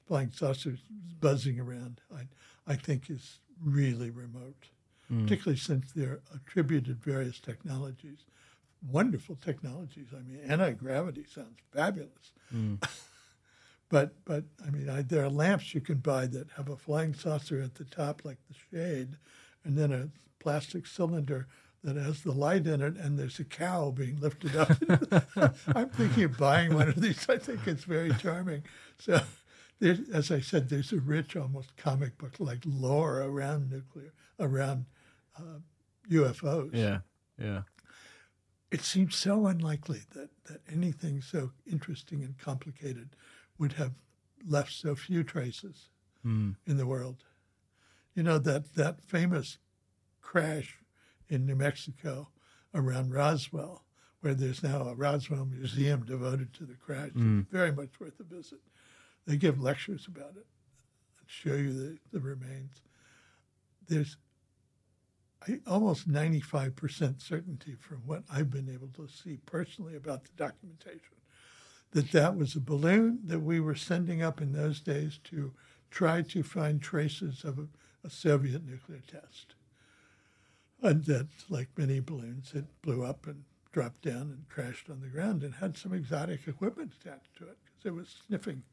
flying 0.08 0.32
saucers 0.32 0.80
buzzing 1.20 1.60
around, 1.60 2.02
I, 2.14 2.28
I 2.72 2.76
think 2.76 3.10
is 3.10 3.40
really 3.64 4.10
remote, 4.10 4.70
hmm. 5.08 5.24
particularly 5.24 5.58
since 5.58 5.92
they're 5.92 6.20
attributed 6.34 7.04
various 7.04 7.40
technologies, 7.40 8.20
wonderful 8.92 9.38
technologies. 9.38 10.08
I 10.14 10.22
mean, 10.22 10.42
anti 10.46 10.74
gravity 10.74 11.26
sounds 11.28 11.60
fabulous. 11.72 12.34
Hmm. 12.52 12.76
but 13.90 14.14
but 14.26 14.44
I 14.66 14.70
mean, 14.70 14.90
I, 14.90 15.02
there 15.02 15.24
are 15.24 15.30
lamps 15.30 15.74
you 15.74 15.82
can 15.82 15.98
buy 15.98 16.28
that 16.28 16.52
have 16.58 16.70
a 16.70 16.78
flying 16.78 17.14
saucer 17.14 17.62
at 17.62 17.76
the 17.76 17.86
top, 17.86 18.24
like 18.26 18.38
the 18.48 18.78
shade, 18.78 19.18
and 19.66 19.78
then 19.78 19.92
a 19.92 20.10
plastic 20.40 20.88
cylinder 20.88 21.48
that 21.84 21.98
has 21.98 22.22
the 22.24 22.32
light 22.32 22.66
in 22.66 22.82
it, 22.82 22.96
and 22.96 23.20
there's 23.20 23.40
a 23.40 23.44
cow 23.44 23.92
being 23.92 24.20
lifted 24.20 24.56
up. 24.56 24.72
I'm 25.76 25.90
thinking 25.90 26.24
of 26.24 26.38
buying 26.38 26.74
one 26.74 26.90
of 26.90 26.96
these. 26.96 27.28
I 27.30 27.38
think 27.38 27.68
it's 27.68 27.84
very 27.84 28.12
charming. 28.16 28.64
So, 28.98 29.20
there, 29.80 29.98
as 30.14 30.32
I 30.32 30.40
said, 30.40 30.70
there's 30.70 30.94
a 30.94 31.00
rich, 31.00 31.36
almost 31.36 31.76
comic 31.78 32.18
book 32.18 32.36
like 32.40 32.60
lore 32.66 33.22
around 33.22 33.70
nuclear, 33.70 34.14
around 34.40 34.86
uh, 35.38 35.60
UFOs. 36.10 36.74
Yeah. 36.74 37.00
Yeah. 37.40 37.62
It 38.72 38.82
seems 38.82 39.16
so 39.16 39.46
unlikely 39.48 40.02
that, 40.16 40.30
that 40.46 40.62
anything 40.72 41.22
so 41.22 41.52
interesting 41.72 42.24
and 42.24 42.38
complicated 42.38 43.10
would 43.58 43.74
have 43.74 43.94
left 44.48 44.72
so 44.72 44.96
few 44.96 45.24
traces 45.24 45.90
in 46.66 46.78
the 46.78 46.88
world. 46.88 47.24
You 48.16 48.24
know, 48.24 48.40
that, 48.40 48.76
that 48.76 49.02
famous 49.02 49.58
crash 50.22 50.80
in 51.30 51.46
New 51.46 51.56
Mexico 51.56 52.30
around 52.74 53.14
Roswell, 53.14 53.84
where 54.22 54.34
there's 54.34 54.64
now 54.64 54.82
a 54.82 54.96
Roswell 54.96 55.46
museum 55.46 56.04
devoted 56.06 56.54
to 56.56 56.66
the 56.66 56.76
crash. 56.76 57.10
It's 57.10 57.18
mm. 57.18 57.48
very 57.50 57.72
much 57.72 58.00
worth 58.00 58.20
a 58.20 58.24
visit. 58.24 58.60
They 59.28 59.38
give 59.38 59.62
lectures 59.62 60.08
about 60.08 60.32
it 60.32 60.46
and 61.20 61.28
show 61.28 61.54
you 61.54 61.74
the, 61.74 61.98
the 62.12 62.20
remains. 62.20 62.82
There's 63.88 64.18
I, 65.48 65.60
almost 65.68 66.10
95% 66.10 67.22
certainty 67.22 67.76
from 67.76 67.98
what 68.06 68.24
I've 68.32 68.50
been 68.50 68.70
able 68.70 68.90
to 68.96 69.08
see 69.08 69.38
personally 69.46 69.96
about 69.96 70.24
the 70.24 70.32
documentation 70.38 71.16
that 71.92 72.12
that 72.12 72.36
was 72.36 72.56
a 72.56 72.60
balloon 72.60 73.20
that 73.26 73.40
we 73.40 73.60
were 73.60 73.76
sending 73.76 74.22
up 74.22 74.42
in 74.42 74.52
those 74.52 74.82
days 74.82 75.20
to 75.24 75.54
try 75.90 76.22
to 76.22 76.44
find 76.44 76.82
traces 76.82 77.46
of 77.46 77.58
a, 78.06 78.10
Soviet 78.10 78.66
nuclear 78.66 79.02
test. 79.08 79.56
And 80.82 81.06
that, 81.06 81.28
like 81.50 81.70
many 81.78 82.00
balloons, 82.00 82.52
it 82.54 82.66
blew 82.82 83.04
up 83.04 83.26
and 83.28 83.44
dropped 83.72 84.02
down 84.02 84.22
and 84.22 84.48
crashed 84.50 84.90
on 84.90 85.02
the 85.02 85.08
ground 85.08 85.44
and 85.44 85.56
had 85.56 85.78
some 85.78 85.94
exotic 85.94 86.48
equipment 86.48 86.94
attached 87.00 87.36
to 87.38 87.44
it 87.44 87.58
because 87.66 87.86
it 87.86 87.94
was 87.94 88.16
sniffing, 88.28 88.64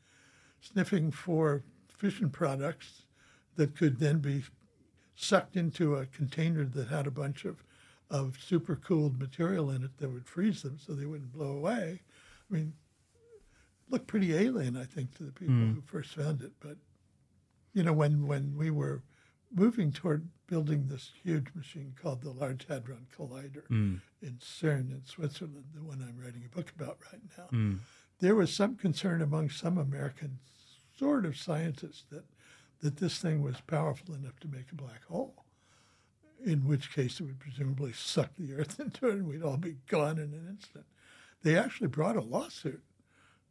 sniffing 0.61 1.11
for 1.11 1.63
fission 1.89 2.31
products 2.31 3.03
that 3.57 3.77
could 3.77 3.99
then 3.99 4.19
be 4.19 4.43
sucked 5.15 5.57
into 5.57 5.97
a 5.97 6.07
container 6.07 6.65
that 6.65 6.89
had 6.89 7.07
a 7.07 7.11
bunch 7.11 7.45
of, 7.45 7.63
of 8.11 8.39
super 8.41 8.77
cooled 8.77 9.19
material 9.19 9.71
in 9.71 9.85
it 9.85 9.97
that 9.99 10.09
would 10.09 10.27
freeze 10.27 10.63
them 10.63 10.79
so 10.79 10.93
they 10.93 11.07
wouldn't 11.07 11.33
blow 11.33 11.57
away. 11.57 12.01
I 12.51 12.55
mean, 12.55 12.73
it 13.15 13.93
looked 13.93 14.07
pretty 14.07 14.35
alien, 14.35 14.77
I 14.77 14.85
think, 14.85 15.15
to 15.17 15.25
the 15.25 15.33
people 15.33 15.55
hmm. 15.55 15.75
who 15.75 15.81
first 15.83 16.15
found 16.15 16.43
it. 16.43 16.53
But, 16.61 16.77
you 17.75 17.83
know, 17.83 17.93
when, 17.93 18.27
when 18.27 18.57
we 18.57 18.71
were 18.71 19.03
moving 19.55 19.93
toward 19.93 20.29
building 20.47 20.87
this 20.87 21.13
huge 21.23 21.49
machine 21.55 21.95
called 22.01 22.23
the 22.23 22.31
Large 22.31 22.67
Hadron 22.69 23.07
Collider 23.17 23.67
mm. 23.71 24.01
in 24.21 24.39
CERN 24.41 24.91
in 24.91 25.03
Switzerland, 25.05 25.65
the 25.75 25.83
one 25.83 26.03
I'm 26.03 26.23
writing 26.23 26.43
a 26.45 26.55
book 26.55 26.73
about 26.79 26.99
right 27.13 27.23
now, 27.39 27.47
mm. 27.53 27.79
there 28.21 28.35
was 28.35 28.53
some 28.53 28.77
concern 28.77 29.23
among 29.23 29.51
some 29.51 29.79
American 29.79 30.39
sort 30.99 31.25
of 31.25 31.37
scientists 31.37 32.05
that 32.11 32.25
that 32.83 32.97
this 32.97 33.19
thing 33.19 33.43
was 33.43 33.61
powerful 33.67 34.15
enough 34.15 34.39
to 34.41 34.49
make 34.49 34.71
a 34.73 34.75
black 34.75 35.05
hole, 35.05 35.45
in 36.45 36.67
which 36.67 36.93
case 36.93 37.21
it 37.21 37.25
would 37.25 37.39
presumably 37.39 37.93
suck 37.93 38.31
the 38.37 38.53
Earth 38.55 38.79
into 38.81 39.09
it 39.09 39.15
and 39.15 39.29
we'd 39.29 39.43
all 39.43 39.57
be 39.57 39.77
gone 39.87 40.19
in 40.19 40.35
an 40.35 40.47
instant. 40.51 40.85
They 41.43 41.57
actually 41.57 41.89
brought 41.89 42.17
a 42.17 42.21
lawsuit, 42.21 42.83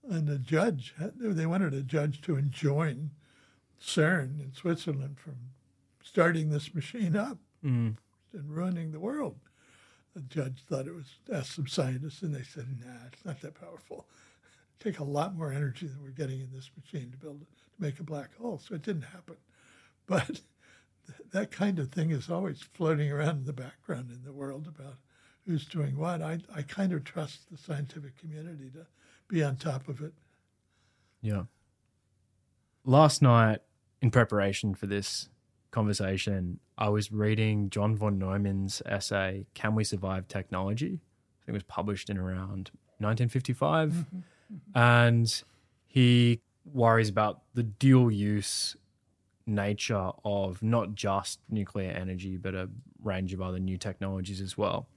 and 0.08 0.28
the 0.28 0.38
judge, 0.38 0.94
had, 0.98 1.14
they 1.18 1.46
wanted 1.46 1.74
a 1.74 1.82
judge 1.82 2.22
to 2.22 2.36
enjoin 2.36 3.12
CERN 3.82 4.40
in 4.40 4.54
Switzerland 4.54 5.18
from 5.18 5.38
starting 6.04 6.50
this 6.50 6.74
machine 6.74 7.16
up 7.16 7.38
mm. 7.64 7.96
and 8.34 8.56
ruining 8.56 8.92
the 8.92 9.00
world. 9.00 9.40
The 10.16 10.22
judge 10.22 10.64
thought 10.68 10.88
it 10.88 10.96
was, 10.96 11.16
asked 11.32 11.56
some 11.56 11.68
scientists, 11.68 12.22
and 12.22 12.36
they 12.36 12.44
said, 12.44 12.68
nah, 12.80 13.08
it's 13.12 13.24
not 13.24 13.40
that 13.42 13.60
powerful. 13.60 14.08
Take 14.80 15.00
a 15.00 15.04
lot 15.04 15.36
more 15.36 15.52
energy 15.52 15.88
than 15.88 16.04
we're 16.04 16.10
getting 16.10 16.42
in 16.42 16.50
this 16.54 16.70
machine 16.76 17.12
to 17.12 17.18
build 17.18 17.40
to 17.40 17.46
make 17.80 18.00
a 18.00 18.04
black 18.04 18.36
hole. 18.36 18.60
So 18.60 18.76
it 18.76 18.82
didn't 18.82 19.04
happen. 19.04 19.38
But 20.08 20.42
that 21.32 21.52
kind 21.52 21.80
of 21.80 21.92
thing 21.92 22.12
is 22.12 22.30
always 22.30 22.62
floating 22.62 23.12
around 23.12 23.38
in 23.38 23.46
the 23.46 23.54
background 23.54 24.12
in 24.12 24.24
the 24.24 24.34
world 24.34 24.68
about 24.68 24.96
who's 25.46 25.66
doing 25.66 25.98
what. 25.98 26.22
I, 26.22 26.40
I 26.54 26.64
kind 26.64 26.92
of 26.92 27.04
trust 27.04 27.50
the 27.50 27.58
scientific 27.58 28.18
community 28.18 28.70
to 28.74 28.88
be 29.30 29.42
on 29.44 29.56
top 29.56 29.88
of 29.88 30.02
it. 30.02 30.14
Yeah. 31.22 31.44
Last 32.84 33.22
night, 33.22 33.60
in 34.02 34.12
preparation 34.12 34.74
for 34.74 34.88
this 34.88 35.30
conversation, 35.72 36.60
I 36.78 36.90
was 36.90 37.12
reading 37.12 37.70
John 37.70 37.96
von 37.96 38.20
Neumann's 38.20 38.82
essay, 38.86 39.46
Can 39.54 39.76
We 39.76 39.84
Survive 39.84 40.28
Technology? 40.28 41.00
I 41.42 41.46
think 41.46 41.50
it 41.50 41.54
was 41.54 41.64
published 41.64 42.10
in 42.10 42.18
around 42.18 42.72
1955. 43.00 44.06
And 44.76 45.44
he 45.88 46.42
worries 46.66 47.10
about 47.10 47.42
the 47.54 47.64
dual 47.64 48.12
use 48.12 48.76
nature 49.48 50.12
of 50.24 50.62
not 50.62 50.94
just 50.94 51.40
nuclear 51.50 51.92
energy, 51.92 52.38
but 52.38 52.54
a 52.54 52.70
range 53.04 53.34
of 53.34 53.42
other 53.42 53.60
new 53.60 53.78
technologies 53.78 54.42
as 54.42 54.58
well. 54.58 54.88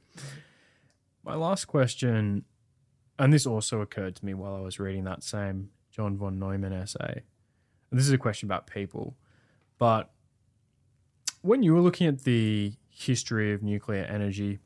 My 1.25 1.35
last 1.35 1.65
question, 1.67 2.45
and 3.19 3.33
this 3.33 3.47
also 3.47 3.81
occurred 3.81 4.17
to 4.17 4.25
me 4.25 4.35
while 4.35 4.55
I 4.55 4.61
was 4.61 4.79
reading 4.79 5.05
that 5.05 5.23
same 5.23 5.71
John 5.91 6.17
von 6.17 6.39
Neumann 6.39 6.73
essay. 6.73 7.23
And 7.91 7.99
this 7.99 8.07
is 8.07 8.13
a 8.13 8.19
question 8.19 8.47
about 8.47 8.67
people, 8.67 9.17
but 9.79 10.11
when 11.45 11.63
you 11.63 11.75
were 11.75 11.81
looking 11.83 12.07
at 12.07 12.25
the 12.25 12.73
history 12.89 13.53
of 13.53 13.63
nuclear 13.63 14.05
energy, 14.05 14.61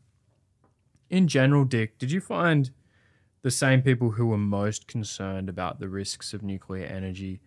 in 1.10 1.26
general, 1.26 1.64
Dick, 1.64 1.98
did 1.98 2.12
you 2.12 2.20
find 2.20 2.70
the 3.42 3.50
same 3.50 3.82
people 3.82 4.12
who 4.12 4.26
were 4.26 4.38
most 4.38 4.86
concerned 4.86 5.48
about 5.48 5.80
the 5.80 5.88
risks 5.88 6.32
of 6.32 6.44
nuclear 6.44 6.86
energy 6.86 7.40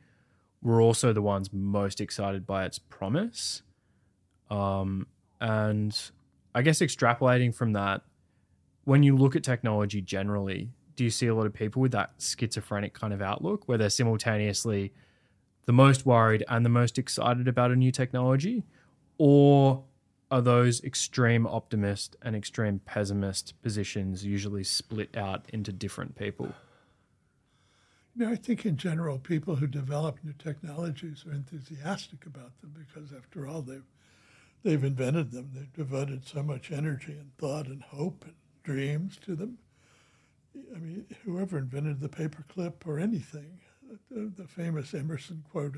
were 0.61 0.81
also 0.81 1.13
the 1.13 1.21
ones 1.21 1.53
most 1.53 2.01
excited 2.01 2.45
by 2.45 2.65
its 2.65 2.77
promise? 2.77 3.61
Um, 4.49 5.07
and 5.39 5.97
I 6.53 6.61
guess 6.61 6.79
extrapolating 6.79 7.55
from 7.55 7.71
that, 7.71 8.01
when 8.83 9.01
you 9.01 9.15
look 9.15 9.37
at 9.37 9.45
technology 9.45 10.01
generally, 10.01 10.71
do 10.97 11.05
you 11.05 11.09
see 11.09 11.27
a 11.27 11.35
lot 11.35 11.45
of 11.45 11.53
people 11.53 11.81
with 11.81 11.93
that 11.93 12.11
schizophrenic 12.19 12.93
kind 12.93 13.13
of 13.13 13.21
outlook 13.21 13.65
where 13.69 13.77
they're 13.77 13.89
simultaneously 13.89 14.91
the 15.67 15.73
most 15.73 16.05
worried 16.05 16.43
and 16.49 16.65
the 16.65 16.69
most 16.69 16.97
excited 16.97 17.47
about 17.47 17.71
a 17.71 17.77
new 17.77 17.93
technology? 17.93 18.65
Or 19.23 19.83
are 20.31 20.41
those 20.41 20.83
extreme 20.83 21.45
optimist 21.45 22.15
and 22.23 22.35
extreme 22.35 22.79
pessimist 22.79 23.53
positions 23.61 24.25
usually 24.25 24.63
split 24.63 25.15
out 25.15 25.45
into 25.53 25.71
different 25.71 26.15
people? 26.15 26.55
You 28.15 28.25
know, 28.25 28.31
I 28.31 28.35
think 28.35 28.65
in 28.65 28.77
general, 28.77 29.19
people 29.19 29.57
who 29.57 29.67
develop 29.67 30.17
new 30.23 30.33
technologies 30.33 31.23
are 31.27 31.33
enthusiastic 31.33 32.25
about 32.25 32.59
them 32.61 32.73
because, 32.75 33.13
after 33.13 33.47
all, 33.47 33.61
they've 33.61 33.85
they've 34.63 34.83
invented 34.83 35.29
them. 35.29 35.51
They've 35.53 35.71
devoted 35.71 36.25
so 36.25 36.41
much 36.41 36.71
energy 36.71 37.11
and 37.11 37.37
thought 37.37 37.67
and 37.67 37.83
hope 37.83 38.25
and 38.25 38.33
dreams 38.63 39.19
to 39.25 39.35
them. 39.35 39.59
I 40.75 40.79
mean, 40.79 41.05
whoever 41.25 41.59
invented 41.59 41.99
the 41.99 42.09
paperclip 42.09 42.87
or 42.87 42.97
anything, 42.97 43.59
the, 44.09 44.31
the 44.35 44.47
famous 44.47 44.95
Emerson 44.95 45.43
quote, 45.51 45.77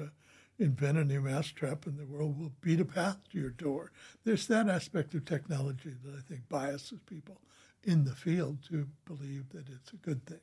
invent 0.60 0.98
a 0.98 1.04
new 1.04 1.22
mousetrap 1.22 1.86
and 1.86 1.98
the 1.98 2.06
world 2.06 2.40
will 2.40 2.54
beat 2.62 2.80
a 2.80 2.86
path 2.86 3.18
to 3.32 3.40
your 3.40 3.50
door. 3.50 3.92
There's 4.24 4.48
that 4.48 4.70
aspect 4.70 5.14
of 5.14 5.26
technology 5.26 5.94
that 6.04 6.16
I 6.16 6.22
think 6.22 6.48
biases 6.50 7.00
people 7.06 7.42
in 7.84 8.06
the 8.06 8.16
field 8.16 8.60
to 8.70 8.88
believe 9.06 9.50
that 9.50 9.68
it's 9.70 9.92
a 9.94 9.98
good 9.98 10.26
thing. 10.26 10.40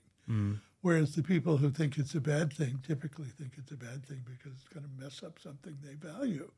Whereas 0.82 1.14
the 1.14 1.22
people 1.22 1.56
who 1.58 1.70
think 1.70 1.98
it's 1.98 2.14
a 2.14 2.20
bad 2.20 2.52
thing 2.52 2.80
typically 2.86 3.28
think 3.28 3.52
it's 3.56 3.72
a 3.72 3.76
bad 3.76 4.04
thing 4.06 4.22
because 4.24 4.58
it's 4.58 4.68
going 4.72 4.84
to 4.84 5.02
mess 5.02 5.22
up 5.22 5.38
something 5.38 5.76
they 5.82 5.94
value. 5.94 6.50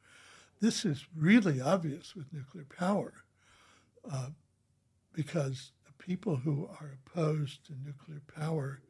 This 0.61 0.85
is 0.85 1.07
really 1.17 1.61
obvious 1.61 2.15
with 2.15 2.33
nuclear 2.33 2.67
power 2.79 3.13
uh, 4.11 4.29
because 5.13 5.73
the 5.87 6.05
people 6.05 6.37
who 6.37 6.69
are 6.81 6.93
opposed 7.07 7.65
to 7.67 7.73
nuclear 7.85 8.23
power, 8.35 8.81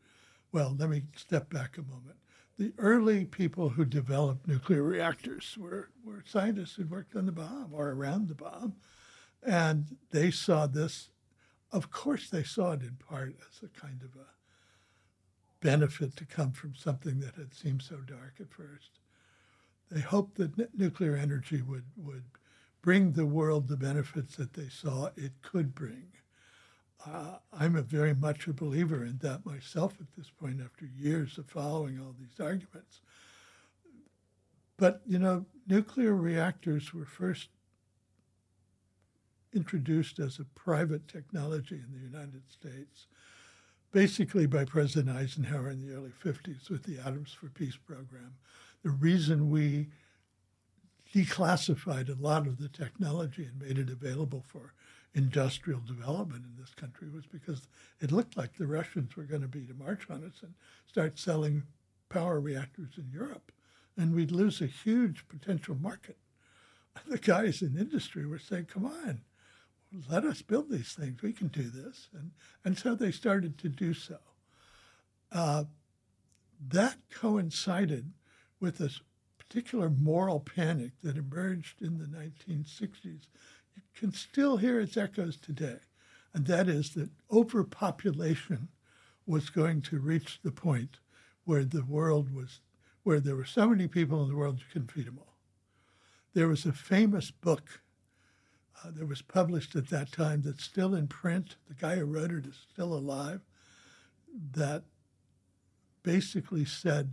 well, 0.52 0.74
let 0.78 0.90
me 0.90 1.02
step 1.16 1.50
back 1.50 1.78
a 1.78 1.82
moment. 1.82 2.16
The 2.58 2.72
early 2.78 3.24
people 3.24 3.70
who 3.70 3.84
developed 3.84 4.46
nuclear 4.46 4.82
reactors 4.82 5.56
were, 5.58 5.90
were 6.04 6.22
scientists 6.26 6.74
who 6.74 6.86
worked 6.86 7.16
on 7.16 7.26
the 7.26 7.32
bomb 7.32 7.70
or 7.72 7.90
around 7.90 8.28
the 8.28 8.34
bomb, 8.34 8.74
and 9.42 9.96
they 10.10 10.30
saw 10.30 10.66
this 10.66 11.08
Of 11.72 11.90
course, 11.90 12.28
they 12.28 12.44
saw 12.44 12.72
it 12.72 12.82
in 12.82 12.96
part 12.96 13.34
as 13.48 13.62
a 13.62 13.80
kind 13.80 14.02
of 14.02 14.14
a 14.20 14.26
benefit 15.60 16.16
to 16.16 16.26
come 16.26 16.52
from 16.52 16.74
something 16.74 17.20
that 17.20 17.36
had 17.36 17.54
seemed 17.54 17.82
so 17.82 17.96
dark 17.96 18.34
at 18.40 18.52
first. 18.52 19.00
They 19.90 20.00
hoped 20.00 20.36
that 20.36 20.58
n- 20.58 20.68
nuclear 20.76 21.16
energy 21.16 21.62
would, 21.62 21.84
would 21.96 22.24
bring 22.82 23.12
the 23.12 23.26
world 23.26 23.68
the 23.68 23.76
benefits 23.76 24.36
that 24.36 24.54
they 24.54 24.68
saw 24.68 25.10
it 25.16 25.32
could 25.40 25.74
bring. 25.74 26.08
Uh, 27.06 27.38
I'm 27.52 27.76
a 27.76 27.82
very 27.82 28.14
much 28.14 28.46
a 28.46 28.52
believer 28.52 29.04
in 29.04 29.18
that 29.22 29.44
myself 29.44 29.94
at 30.00 30.06
this 30.16 30.30
point 30.30 30.60
after 30.64 30.86
years 30.86 31.36
of 31.36 31.46
following 31.46 31.98
all 32.00 32.14
these 32.18 32.38
arguments. 32.38 33.00
But, 34.76 35.00
you 35.06 35.18
know, 35.18 35.46
nuclear 35.66 36.14
reactors 36.14 36.94
were 36.94 37.04
first 37.04 37.48
introduced 39.52 40.18
as 40.18 40.38
a 40.38 40.44
private 40.44 41.08
technology 41.08 41.74
in 41.74 41.92
the 41.92 42.04
United 42.04 42.42
States, 42.50 43.06
basically 43.90 44.46
by 44.46 44.64
President 44.64 45.14
Eisenhower 45.14 45.70
in 45.70 45.80
the 45.80 45.94
early 45.94 46.12
50s 46.24 46.70
with 46.70 46.84
the 46.84 46.98
Atoms 47.00 47.32
for 47.32 47.48
Peace 47.48 47.76
program. 47.76 48.34
The 48.82 48.90
reason 48.90 49.50
we 49.50 49.88
declassified 51.14 52.08
a 52.08 52.20
lot 52.20 52.46
of 52.46 52.58
the 52.58 52.68
technology 52.68 53.44
and 53.44 53.60
made 53.60 53.78
it 53.78 53.90
available 53.90 54.44
for 54.46 54.72
industrial 55.14 55.80
development 55.80 56.44
in 56.44 56.60
this 56.60 56.74
country 56.74 57.08
was 57.08 57.26
because 57.26 57.68
it 58.00 58.12
looked 58.12 58.36
like 58.36 58.54
the 58.54 58.66
Russians 58.66 59.14
were 59.16 59.24
going 59.24 59.42
to 59.42 59.48
be 59.48 59.66
to 59.66 59.74
march 59.74 60.06
on 60.08 60.24
us 60.24 60.42
and 60.42 60.54
start 60.86 61.18
selling 61.18 61.64
power 62.08 62.40
reactors 62.40 62.92
in 62.96 63.10
Europe. 63.12 63.52
And 63.96 64.14
we'd 64.14 64.30
lose 64.30 64.60
a 64.60 64.66
huge 64.66 65.26
potential 65.28 65.74
market. 65.74 66.16
The 67.06 67.18
guys 67.18 67.62
in 67.62 67.78
industry 67.78 68.26
were 68.26 68.38
saying, 68.38 68.66
come 68.66 68.84
on, 68.84 69.22
let 70.10 70.24
us 70.24 70.42
build 70.42 70.70
these 70.70 70.92
things. 70.92 71.22
We 71.22 71.32
can 71.32 71.48
do 71.48 71.70
this. 71.70 72.08
And, 72.12 72.32
and 72.64 72.78
so 72.78 72.94
they 72.94 73.10
started 73.10 73.58
to 73.58 73.68
do 73.70 73.94
so. 73.94 74.18
Uh, 75.30 75.64
that 76.68 76.96
coincided 77.10 78.12
with 78.60 78.78
this 78.78 79.00
particular 79.38 79.90
moral 79.90 80.40
panic 80.40 80.92
that 81.02 81.16
emerged 81.16 81.82
in 81.82 81.98
the 81.98 82.06
1960s. 82.06 83.26
You 83.76 83.82
can 83.94 84.12
still 84.12 84.56
hear 84.56 84.80
its 84.80 84.96
echoes 84.96 85.36
today. 85.36 85.78
And 86.34 86.46
that 86.46 86.68
is 86.68 86.94
that 86.94 87.10
overpopulation 87.30 88.68
was 89.26 89.50
going 89.50 89.82
to 89.82 89.98
reach 89.98 90.40
the 90.42 90.50
point 90.50 90.98
where 91.44 91.64
the 91.64 91.84
world 91.84 92.34
was, 92.34 92.60
where 93.02 93.20
there 93.20 93.36
were 93.36 93.44
so 93.44 93.68
many 93.68 93.88
people 93.88 94.22
in 94.22 94.28
the 94.28 94.36
world 94.36 94.58
you 94.58 94.64
couldn't 94.72 94.92
feed 94.92 95.06
them 95.06 95.18
all. 95.18 95.36
There 96.34 96.48
was 96.48 96.64
a 96.64 96.72
famous 96.72 97.30
book 97.30 97.82
uh, 98.82 98.90
that 98.92 99.06
was 99.06 99.22
published 99.22 99.76
at 99.76 99.88
that 99.90 100.12
time 100.12 100.42
that's 100.42 100.64
still 100.64 100.94
in 100.94 101.06
print. 101.06 101.56
The 101.68 101.74
guy 101.74 101.96
who 101.96 102.04
wrote 102.04 102.32
it 102.32 102.46
is 102.46 102.66
still 102.72 102.94
alive. 102.94 103.40
That 104.52 104.84
basically 106.02 106.64
said 106.64 107.12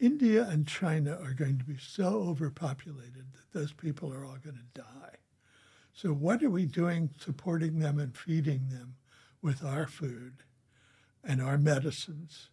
India 0.00 0.46
and 0.48 0.66
China 0.66 1.18
are 1.22 1.32
going 1.32 1.58
to 1.58 1.64
be 1.64 1.76
so 1.76 2.24
overpopulated 2.28 3.26
that 3.32 3.58
those 3.58 3.72
people 3.72 4.12
are 4.12 4.24
all 4.24 4.38
going 4.42 4.56
to 4.56 4.80
die. 4.80 5.16
So, 5.92 6.10
what 6.10 6.42
are 6.44 6.50
we 6.50 6.66
doing 6.66 7.10
supporting 7.18 7.80
them 7.80 7.98
and 7.98 8.16
feeding 8.16 8.68
them 8.68 8.94
with 9.42 9.64
our 9.64 9.86
food 9.86 10.44
and 11.24 11.42
our 11.42 11.58
medicines? 11.58 12.50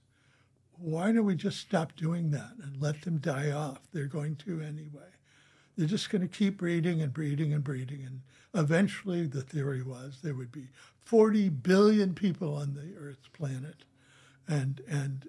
Why 0.77 1.11
don't 1.11 1.25
we 1.25 1.35
just 1.35 1.59
stop 1.59 1.95
doing 1.95 2.31
that 2.31 2.53
and 2.61 2.81
let 2.81 3.01
them 3.03 3.19
die 3.19 3.51
off? 3.51 3.81
They're 3.93 4.07
going 4.07 4.37
to 4.37 4.61
anyway. 4.61 5.11
They're 5.77 5.87
just 5.87 6.09
going 6.09 6.21
to 6.21 6.27
keep 6.27 6.57
breeding 6.57 7.01
and 7.01 7.13
breeding 7.13 7.53
and 7.53 7.63
breeding. 7.63 8.03
And 8.03 8.21
eventually, 8.53 9.27
the 9.27 9.41
theory 9.41 9.83
was 9.83 10.19
there 10.23 10.33
would 10.33 10.51
be 10.51 10.69
40 11.03 11.49
billion 11.49 12.15
people 12.15 12.55
on 12.55 12.73
the 12.73 12.97
Earth's 12.99 13.27
planet, 13.27 13.83
and, 14.47 14.81
and 14.87 15.27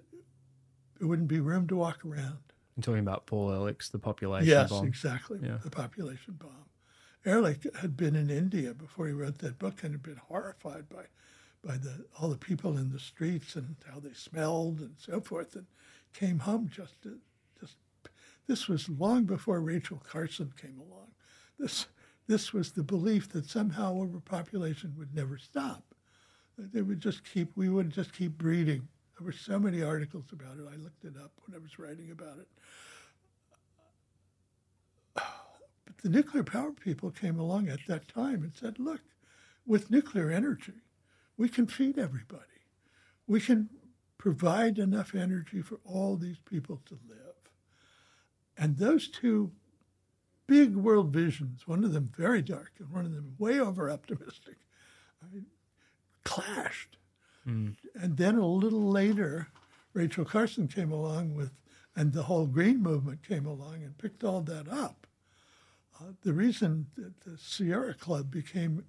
there 0.99 1.07
wouldn't 1.07 1.27
be 1.27 1.39
room 1.39 1.67
to 1.67 1.75
walk 1.75 2.05
around. 2.05 2.37
I'm 2.75 2.83
talking 2.83 2.99
about 2.99 3.25
Paul 3.25 3.51
Ehrlich's 3.51 3.89
The 3.89 3.99
Population 3.99 4.47
yes, 4.47 4.69
Bomb. 4.69 4.85
exactly. 4.85 5.39
Yeah. 5.41 5.57
The 5.63 5.69
population 5.69 6.35
bomb. 6.37 6.65
Ehrlich 7.25 7.65
had 7.79 7.97
been 7.97 8.15
in 8.15 8.29
India 8.29 8.73
before 8.73 9.07
he 9.07 9.13
wrote 9.13 9.39
that 9.39 9.59
book 9.59 9.83
and 9.83 9.93
had 9.93 10.03
been 10.03 10.21
horrified 10.27 10.87
by, 10.87 11.03
by 11.63 11.77
the, 11.77 12.05
all 12.19 12.29
the 12.29 12.37
people 12.37 12.77
in 12.77 12.91
the 12.91 12.99
streets 12.99 13.55
and 13.55 13.75
how 13.91 13.99
they 13.99 14.13
smelled 14.13 14.79
and 14.79 14.95
so 14.97 15.19
forth, 15.19 15.55
and 15.55 15.65
came 16.13 16.39
home 16.39 16.69
just 16.73 17.01
to, 17.03 17.17
just. 17.59 17.75
This 18.47 18.67
was 18.67 18.87
long 18.87 19.25
before 19.25 19.59
Rachel 19.59 20.01
Carson 20.09 20.53
came 20.61 20.79
along. 20.79 21.07
This 21.59 21.87
this 22.27 22.53
was 22.53 22.71
the 22.73 22.83
belief 22.83 23.29
that 23.29 23.49
somehow 23.49 23.95
overpopulation 24.01 24.93
would 24.97 25.15
never 25.15 25.37
stop. 25.37 25.83
That 26.57 26.73
They 26.73 26.81
would 26.81 26.99
just 26.99 27.23
keep. 27.23 27.51
We 27.55 27.69
would 27.69 27.89
just 27.89 28.13
keep 28.13 28.37
breeding. 28.37 28.87
There 29.17 29.25
were 29.25 29.31
so 29.31 29.57
many 29.57 29.81
articles 29.81 30.25
about 30.31 30.57
it. 30.57 30.67
I 30.71 30.75
looked 30.75 31.03
it 31.03 31.15
up 31.17 31.31
when 31.45 31.55
I 31.55 31.59
was 31.59 31.79
writing 31.79 32.11
about 32.11 32.37
it. 32.37 32.47
But 35.15 35.97
the 36.03 36.09
nuclear 36.09 36.43
power 36.43 36.71
people 36.71 37.09
came 37.09 37.39
along 37.39 37.69
at 37.69 37.79
that 37.87 38.07
time 38.07 38.43
and 38.43 38.53
said, 38.53 38.77
look, 38.77 39.01
with 39.65 39.89
nuclear 39.89 40.29
energy, 40.29 40.83
we 41.35 41.49
can 41.49 41.65
feed 41.65 41.97
everybody. 41.97 42.43
We 43.25 43.41
can 43.41 43.69
provide 44.17 44.77
enough 44.77 45.15
energy 45.15 45.61
for 45.61 45.79
all 45.83 46.15
these 46.15 46.39
people 46.39 46.81
to 46.85 46.99
live. 47.07 47.17
And 48.57 48.77
those 48.77 49.07
two 49.07 49.51
big 50.45 50.75
world 50.75 51.11
visions, 51.11 51.67
one 51.67 51.83
of 51.83 51.93
them 51.93 52.11
very 52.15 52.41
dark 52.41 52.73
and 52.79 52.89
one 52.89 53.05
of 53.05 53.13
them 53.13 53.35
way 53.37 53.59
over 53.59 53.89
optimistic, 53.89 54.57
I- 55.23 55.41
clashed. 56.23 56.97
And 57.47 58.17
then 58.17 58.37
a 58.37 58.45
little 58.45 58.89
later, 58.89 59.47
Rachel 59.93 60.25
Carson 60.25 60.67
came 60.67 60.91
along 60.91 61.33
with, 61.35 61.51
and 61.95 62.13
the 62.13 62.23
whole 62.23 62.45
green 62.45 62.81
movement 62.83 63.23
came 63.23 63.45
along 63.45 63.83
and 63.83 63.97
picked 63.97 64.23
all 64.23 64.41
that 64.41 64.67
up. 64.67 65.07
Uh, 65.99 66.11
the 66.21 66.33
reason 66.33 66.87
that 66.95 67.21
the 67.21 67.37
Sierra 67.37 67.93
Club 67.93 68.29
became 68.29 68.83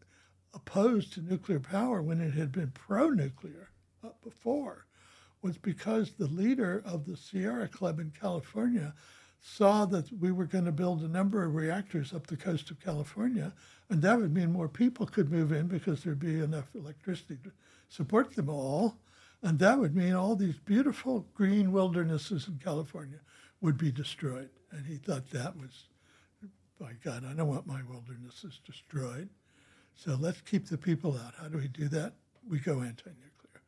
opposed 0.52 1.12
to 1.14 1.22
nuclear 1.22 1.60
power 1.60 2.02
when 2.02 2.20
it 2.20 2.34
had 2.34 2.52
been 2.52 2.70
pro 2.72 3.08
nuclear 3.08 3.70
uh, 4.04 4.08
before 4.22 4.86
was 5.40 5.56
because 5.56 6.12
the 6.12 6.26
leader 6.26 6.82
of 6.84 7.06
the 7.06 7.16
Sierra 7.16 7.68
Club 7.68 8.00
in 8.00 8.10
California 8.10 8.94
saw 9.40 9.84
that 9.86 10.10
we 10.20 10.32
were 10.32 10.46
going 10.46 10.64
to 10.64 10.72
build 10.72 11.02
a 11.02 11.08
number 11.08 11.44
of 11.44 11.54
reactors 11.54 12.12
up 12.12 12.26
the 12.26 12.36
coast 12.36 12.70
of 12.70 12.80
California, 12.80 13.52
and 13.88 14.02
that 14.02 14.18
would 14.18 14.34
mean 14.34 14.52
more 14.52 14.68
people 14.68 15.06
could 15.06 15.30
move 15.30 15.52
in 15.52 15.66
because 15.66 16.02
there'd 16.02 16.18
be 16.18 16.40
enough 16.40 16.74
electricity 16.74 17.38
to 17.44 17.52
support 17.88 18.34
them 18.34 18.48
all. 18.48 18.96
And 19.42 19.58
that 19.60 19.78
would 19.78 19.94
mean 19.94 20.14
all 20.14 20.34
these 20.34 20.58
beautiful 20.58 21.26
green 21.34 21.70
wildernesses 21.72 22.48
in 22.48 22.58
California 22.58 23.20
would 23.60 23.78
be 23.78 23.92
destroyed. 23.92 24.50
And 24.72 24.84
he 24.84 24.96
thought 24.96 25.30
that 25.30 25.56
was, 25.56 25.84
by 26.78 26.92
God, 27.04 27.24
I 27.24 27.34
don't 27.34 27.48
want 27.48 27.66
my 27.66 27.80
wildernesses 27.88 28.60
destroyed. 28.66 29.28
So 29.94 30.16
let's 30.20 30.40
keep 30.40 30.68
the 30.68 30.78
people 30.78 31.16
out. 31.24 31.34
How 31.40 31.48
do 31.48 31.58
we 31.58 31.68
do 31.68 31.88
that? 31.88 32.14
We 32.48 32.58
go 32.58 32.80
anti 32.80 33.10
nuclear. 33.10 33.62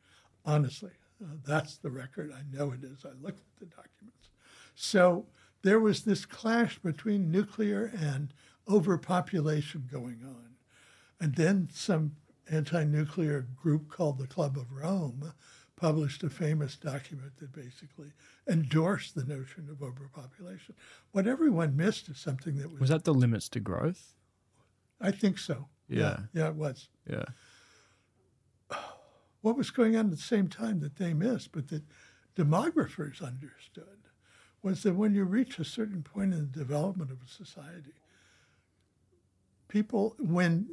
Honestly, 0.45 0.91
uh, 1.23 1.35
that's 1.45 1.77
the 1.77 1.89
record. 1.89 2.31
I 2.33 2.41
know 2.55 2.71
it 2.71 2.83
is. 2.83 3.05
I 3.05 3.11
looked 3.21 3.39
at 3.39 3.59
the 3.59 3.65
documents. 3.65 4.29
So 4.75 5.25
there 5.63 5.79
was 5.79 6.03
this 6.03 6.25
clash 6.25 6.79
between 6.79 7.31
nuclear 7.31 7.91
and 7.97 8.33
overpopulation 8.67 9.87
going 9.91 10.21
on. 10.25 10.55
And 11.19 11.35
then 11.35 11.69
some 11.73 12.13
anti 12.49 12.83
nuclear 12.83 13.47
group 13.55 13.89
called 13.89 14.17
the 14.17 14.27
Club 14.27 14.57
of 14.57 14.71
Rome 14.71 15.33
published 15.75 16.23
a 16.23 16.29
famous 16.29 16.75
document 16.75 17.37
that 17.37 17.51
basically 17.51 18.13
endorsed 18.47 19.15
the 19.15 19.23
notion 19.25 19.67
of 19.69 19.81
overpopulation. 19.81 20.75
What 21.11 21.27
everyone 21.27 21.75
missed 21.75 22.07
is 22.09 22.19
something 22.19 22.57
that 22.57 22.71
was, 22.71 22.79
Was 22.79 22.89
that 22.89 23.03
the 23.03 23.13
limits 23.13 23.49
to 23.49 23.59
growth? 23.59 24.13
I 24.99 25.11
think 25.11 25.39
so. 25.39 25.67
Yeah. 25.87 26.19
Yeah, 26.33 26.49
it 26.49 26.55
was. 26.55 26.89
Yeah. 27.09 27.25
What 29.41 29.57
was 29.57 29.71
going 29.71 29.95
on 29.95 30.05
at 30.05 30.11
the 30.11 30.17
same 30.17 30.47
time 30.47 30.79
that 30.81 30.97
they 30.97 31.15
missed, 31.15 31.51
but 31.51 31.69
that 31.69 31.83
demographers 32.35 33.23
understood, 33.25 33.97
was 34.63 34.83
that 34.83 34.95
when 34.95 35.13
you 35.15 35.23
reach 35.23 35.57
a 35.57 35.65
certain 35.65 36.03
point 36.03 36.33
in 36.33 36.39
the 36.51 36.59
development 36.59 37.11
of 37.11 37.21
a 37.23 37.27
society, 37.27 37.93
people, 39.67 40.15
when, 40.19 40.69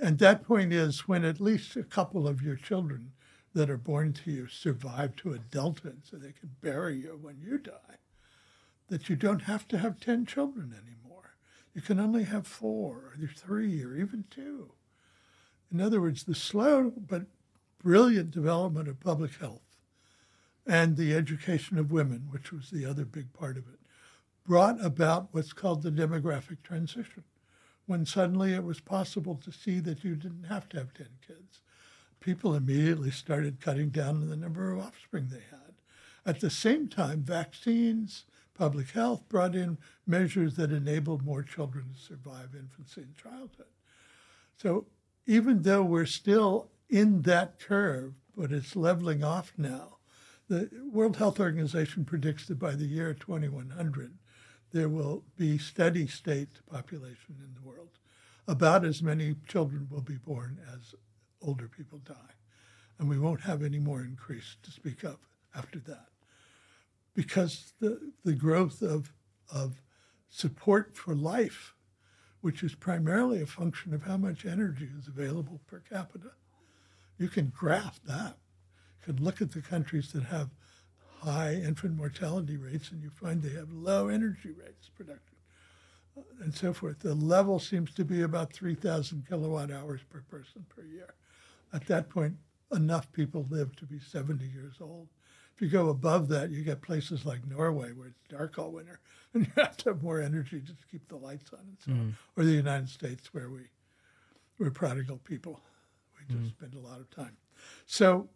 and 0.00 0.18
that 0.18 0.44
point 0.44 0.72
is 0.72 1.08
when 1.08 1.24
at 1.24 1.40
least 1.40 1.76
a 1.76 1.82
couple 1.82 2.28
of 2.28 2.42
your 2.42 2.56
children 2.56 3.12
that 3.54 3.70
are 3.70 3.78
born 3.78 4.12
to 4.12 4.30
you 4.30 4.46
survive 4.46 5.16
to 5.16 5.32
adulthood 5.32 6.02
so 6.04 6.16
they 6.16 6.32
can 6.32 6.50
bury 6.60 6.96
you 6.96 7.18
when 7.20 7.38
you 7.40 7.58
die, 7.58 7.96
that 8.88 9.08
you 9.08 9.16
don't 9.16 9.42
have 9.42 9.66
to 9.68 9.78
have 9.78 10.00
10 10.00 10.26
children 10.26 10.72
anymore. 10.72 11.34
You 11.74 11.80
can 11.80 11.98
only 11.98 12.24
have 12.24 12.46
four 12.46 13.14
or 13.20 13.30
three 13.34 13.82
or 13.82 13.96
even 13.96 14.24
two. 14.30 14.72
In 15.72 15.80
other 15.80 16.00
words, 16.00 16.24
the 16.24 16.34
slow 16.34 16.92
but 16.96 17.22
brilliant 17.82 18.30
development 18.30 18.88
of 18.88 19.00
public 19.00 19.34
health 19.36 19.71
and 20.66 20.96
the 20.96 21.14
education 21.14 21.78
of 21.78 21.90
women, 21.90 22.28
which 22.30 22.52
was 22.52 22.70
the 22.70 22.86
other 22.86 23.04
big 23.04 23.32
part 23.32 23.56
of 23.56 23.64
it, 23.68 23.80
brought 24.44 24.84
about 24.84 25.28
what's 25.32 25.52
called 25.52 25.82
the 25.82 25.90
demographic 25.90 26.62
transition. 26.62 27.24
when 27.86 28.06
suddenly 28.06 28.54
it 28.54 28.62
was 28.62 28.80
possible 28.80 29.34
to 29.34 29.52
see 29.52 29.80
that 29.80 30.04
you 30.04 30.14
didn't 30.14 30.44
have 30.44 30.68
to 30.68 30.78
have 30.78 30.94
10 30.94 31.06
kids. 31.26 31.60
People 32.20 32.54
immediately 32.54 33.10
started 33.10 33.60
cutting 33.60 33.90
down 33.90 34.16
on 34.16 34.28
the 34.28 34.36
number 34.36 34.70
of 34.70 34.78
offspring 34.78 35.28
they 35.28 35.42
had. 35.50 35.74
At 36.24 36.40
the 36.40 36.48
same 36.48 36.86
time, 36.86 37.22
vaccines, 37.22 38.24
public 38.54 38.90
health 38.90 39.28
brought 39.28 39.56
in 39.56 39.78
measures 40.06 40.54
that 40.54 40.70
enabled 40.70 41.24
more 41.24 41.42
children 41.42 41.92
to 41.92 42.00
survive 42.00 42.54
infancy 42.54 43.02
and 43.02 43.16
childhood. 43.16 43.66
So 44.56 44.86
even 45.26 45.62
though 45.62 45.82
we're 45.82 46.06
still 46.06 46.70
in 46.88 47.22
that 47.22 47.58
curve, 47.58 48.14
but 48.36 48.52
it's 48.52 48.76
leveling 48.76 49.24
off 49.24 49.52
now, 49.56 49.96
the 50.48 50.70
World 50.90 51.16
Health 51.16 51.40
Organization 51.40 52.04
predicts 52.04 52.46
that 52.46 52.58
by 52.58 52.72
the 52.72 52.86
year 52.86 53.14
2100, 53.14 54.18
there 54.72 54.88
will 54.88 55.24
be 55.36 55.58
steady 55.58 56.06
state 56.06 56.48
population 56.70 57.36
in 57.38 57.54
the 57.54 57.66
world. 57.66 57.90
About 58.48 58.84
as 58.84 59.02
many 59.02 59.36
children 59.46 59.86
will 59.90 60.00
be 60.00 60.16
born 60.16 60.58
as 60.74 60.94
older 61.40 61.68
people 61.68 61.98
die. 61.98 62.34
And 62.98 63.08
we 63.08 63.18
won't 63.18 63.42
have 63.42 63.62
any 63.62 63.78
more 63.78 64.02
increase 64.02 64.56
to 64.62 64.70
speak 64.70 65.04
of 65.04 65.18
after 65.54 65.78
that. 65.80 66.06
Because 67.14 67.72
the, 67.80 68.12
the 68.24 68.34
growth 68.34 68.82
of, 68.82 69.12
of 69.52 69.82
support 70.28 70.96
for 70.96 71.14
life, 71.14 71.74
which 72.40 72.62
is 72.62 72.74
primarily 72.74 73.42
a 73.42 73.46
function 73.46 73.92
of 73.92 74.02
how 74.02 74.16
much 74.16 74.46
energy 74.46 74.88
is 74.98 75.06
available 75.06 75.60
per 75.66 75.80
capita, 75.80 76.32
you 77.18 77.28
can 77.28 77.52
graph 77.54 78.00
that. 78.04 78.36
You 79.06 79.14
can 79.14 79.24
look 79.24 79.42
at 79.42 79.50
the 79.50 79.60
countries 79.60 80.12
that 80.12 80.24
have 80.24 80.50
high 81.22 81.54
infant 81.54 81.96
mortality 81.96 82.56
rates 82.56 82.90
and 82.90 83.02
you 83.02 83.10
find 83.10 83.42
they 83.42 83.50
have 83.50 83.72
low 83.72 84.08
energy 84.08 84.50
rates 84.50 84.88
production 84.88 85.36
uh, 86.16 86.22
and 86.42 86.54
so 86.54 86.72
forth. 86.72 86.98
The 87.00 87.14
level 87.14 87.58
seems 87.58 87.94
to 87.94 88.04
be 88.04 88.22
about 88.22 88.52
3,000 88.52 89.26
kilowatt 89.28 89.70
hours 89.70 90.00
per 90.10 90.22
person 90.22 90.66
per 90.68 90.82
year. 90.82 91.14
At 91.72 91.86
that 91.86 92.08
point, 92.08 92.34
enough 92.72 93.10
people 93.12 93.46
live 93.50 93.74
to 93.76 93.86
be 93.86 94.00
70 94.00 94.44
years 94.44 94.74
old. 94.80 95.08
If 95.54 95.62
you 95.62 95.68
go 95.68 95.90
above 95.90 96.28
that, 96.28 96.50
you 96.50 96.64
get 96.64 96.82
places 96.82 97.24
like 97.24 97.46
Norway 97.46 97.92
where 97.92 98.08
it's 98.08 98.22
dark 98.28 98.58
all 98.58 98.72
winter 98.72 99.00
and 99.34 99.46
you 99.46 99.52
have 99.62 99.76
to 99.78 99.90
have 99.90 100.02
more 100.02 100.20
energy 100.20 100.60
just 100.60 100.80
to 100.80 100.86
keep 100.86 101.06
the 101.08 101.16
lights 101.16 101.52
on 101.52 101.60
and 101.60 101.76
so 101.84 101.90
mm. 101.92 102.00
on. 102.00 102.16
Or 102.36 102.44
the 102.44 102.52
United 102.52 102.88
States 102.88 103.32
where 103.32 103.48
we, 103.48 103.60
we're 104.58 104.70
prodigal 104.70 105.18
people. 105.18 105.60
We 106.18 106.34
just 106.34 106.48
mm. 106.48 106.56
spend 106.56 106.74
a 106.74 106.80
lot 106.80 107.00
of 107.00 107.10
time. 107.10 107.36
So 107.86 108.28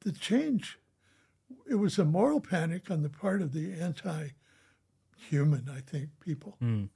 the 0.00 0.12
change 0.12 0.78
it 1.68 1.76
was 1.76 1.98
a 1.98 2.04
moral 2.04 2.40
panic 2.40 2.90
on 2.90 3.02
the 3.02 3.08
part 3.08 3.42
of 3.42 3.52
the 3.52 3.72
anti-human, 3.72 5.68
I 5.70 5.80
think, 5.80 6.10
people. 6.20 6.56
Mm. 6.62 6.88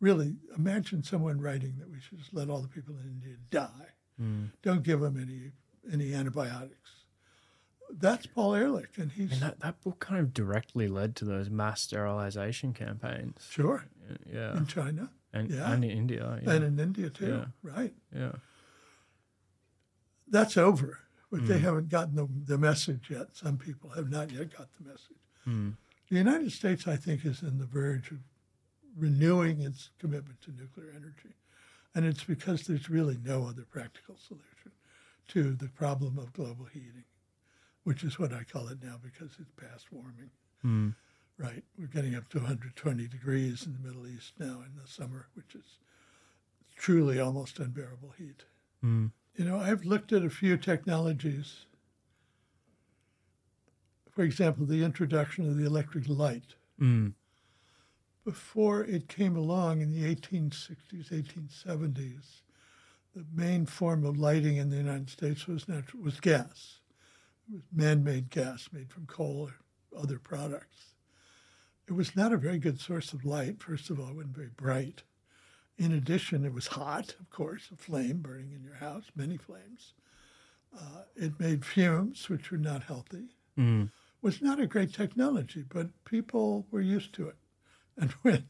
Really, 0.00 0.36
imagine 0.56 1.02
someone 1.02 1.40
writing 1.40 1.76
that 1.78 1.90
we 1.90 2.00
should 2.00 2.18
just 2.18 2.32
let 2.32 2.48
all 2.48 2.60
the 2.60 2.68
people 2.68 2.94
in 2.96 3.06
India 3.06 3.36
die. 3.50 3.94
Mm. 4.20 4.50
Don't 4.62 4.82
give 4.82 5.00
them 5.00 5.18
any 5.20 5.52
any 5.92 6.14
antibiotics. 6.14 6.90
That's 7.90 8.26
Paul 8.26 8.54
Ehrlich, 8.54 8.96
and 8.98 9.12
he's 9.12 9.32
and 9.32 9.42
that, 9.42 9.60
that 9.60 9.80
book 9.82 9.98
kind 9.98 10.20
of 10.20 10.32
directly 10.32 10.88
led 10.88 11.16
to 11.16 11.24
those 11.24 11.50
mass 11.50 11.82
sterilization 11.82 12.72
campaigns. 12.72 13.46
Sure, 13.50 13.86
yeah, 14.32 14.56
in 14.56 14.66
China 14.66 15.10
and, 15.32 15.50
yeah. 15.50 15.72
and 15.72 15.84
in 15.84 15.90
India, 15.90 16.40
yeah. 16.42 16.52
and 16.52 16.64
in 16.64 16.78
India 16.78 17.10
too, 17.10 17.26
yeah. 17.26 17.70
right? 17.70 17.92
Yeah, 18.14 18.32
that's 20.28 20.56
over 20.56 21.00
but 21.30 21.40
mm. 21.40 21.46
they 21.46 21.58
haven't 21.58 21.88
gotten 21.88 22.16
the, 22.16 22.28
the 22.46 22.58
message 22.58 23.08
yet. 23.10 23.28
Some 23.32 23.56
people 23.56 23.90
have 23.90 24.10
not 24.10 24.30
yet 24.30 24.56
got 24.56 24.68
the 24.78 24.88
message. 24.88 25.16
Mm. 25.46 25.74
The 26.10 26.16
United 26.16 26.52
States, 26.52 26.88
I 26.88 26.96
think, 26.96 27.24
is 27.24 27.42
in 27.42 27.58
the 27.58 27.66
verge 27.66 28.10
of 28.10 28.18
renewing 28.96 29.62
its 29.62 29.90
commitment 29.98 30.40
to 30.42 30.50
nuclear 30.50 30.90
energy. 30.90 31.36
And 31.94 32.04
it's 32.04 32.24
because 32.24 32.62
there's 32.62 32.90
really 32.90 33.18
no 33.24 33.46
other 33.46 33.64
practical 33.68 34.16
solution 34.16 34.72
to 35.28 35.54
the 35.54 35.68
problem 35.68 36.18
of 36.18 36.32
global 36.32 36.66
heating, 36.66 37.04
which 37.84 38.02
is 38.02 38.18
what 38.18 38.32
I 38.32 38.42
call 38.42 38.68
it 38.68 38.82
now 38.82 38.96
because 39.02 39.36
it's 39.38 39.52
past 39.56 39.86
warming. 39.92 40.30
Mm. 40.64 40.94
Right. 41.38 41.64
We're 41.78 41.86
getting 41.86 42.16
up 42.16 42.28
to 42.30 42.38
120 42.38 43.06
degrees 43.06 43.64
in 43.64 43.72
the 43.72 43.88
Middle 43.88 44.06
East 44.06 44.34
now 44.38 44.62
in 44.66 44.72
the 44.80 44.86
summer, 44.86 45.28
which 45.34 45.54
is 45.54 45.78
truly 46.76 47.18
almost 47.18 47.58
unbearable 47.58 48.14
heat. 48.18 48.44
Mm. 48.84 49.12
You 49.36 49.44
know, 49.44 49.58
I've 49.58 49.84
looked 49.84 50.12
at 50.12 50.24
a 50.24 50.30
few 50.30 50.56
technologies. 50.56 51.66
For 54.10 54.22
example, 54.22 54.66
the 54.66 54.84
introduction 54.84 55.48
of 55.48 55.56
the 55.56 55.64
electric 55.64 56.08
light. 56.08 56.56
Mm. 56.80 57.14
Before 58.24 58.84
it 58.84 59.08
came 59.08 59.36
along 59.36 59.80
in 59.80 59.92
the 59.92 60.14
1860s, 60.14 61.10
1870s, 61.10 62.42
the 63.14 63.24
main 63.32 63.66
form 63.66 64.04
of 64.04 64.18
lighting 64.18 64.56
in 64.56 64.70
the 64.70 64.76
United 64.76 65.10
States 65.10 65.46
was 65.46 65.68
natural, 65.68 66.02
was 66.02 66.20
gas. 66.20 66.80
It 67.48 67.54
was 67.54 67.62
man-made 67.72 68.30
gas 68.30 68.68
made 68.72 68.92
from 68.92 69.06
coal 69.06 69.50
or 69.92 69.98
other 69.98 70.18
products. 70.18 70.94
It 71.88 71.94
was 71.94 72.14
not 72.14 72.32
a 72.32 72.36
very 72.36 72.58
good 72.58 72.78
source 72.78 73.12
of 73.12 73.24
light. 73.24 73.60
First 73.62 73.90
of 73.90 73.98
all, 73.98 74.10
it 74.10 74.16
wasn't 74.16 74.36
very 74.36 74.50
bright. 74.56 75.02
In 75.80 75.92
addition, 75.92 76.44
it 76.44 76.52
was 76.52 76.66
hot, 76.66 77.14
of 77.18 77.30
course, 77.30 77.70
a 77.72 77.76
flame 77.76 78.18
burning 78.18 78.52
in 78.52 78.62
your 78.62 78.74
house, 78.74 79.06
many 79.16 79.38
flames. 79.38 79.94
Uh, 80.78 81.04
it 81.16 81.40
made 81.40 81.64
fumes, 81.64 82.28
which 82.28 82.50
were 82.50 82.58
not 82.58 82.82
healthy. 82.82 83.28
Mm. 83.58 83.90
Was 84.20 84.42
not 84.42 84.60
a 84.60 84.66
great 84.66 84.92
technology, 84.92 85.64
but 85.66 85.88
people 86.04 86.66
were 86.70 86.82
used 86.82 87.14
to 87.14 87.28
it. 87.28 87.36
And 87.96 88.10
when 88.22 88.46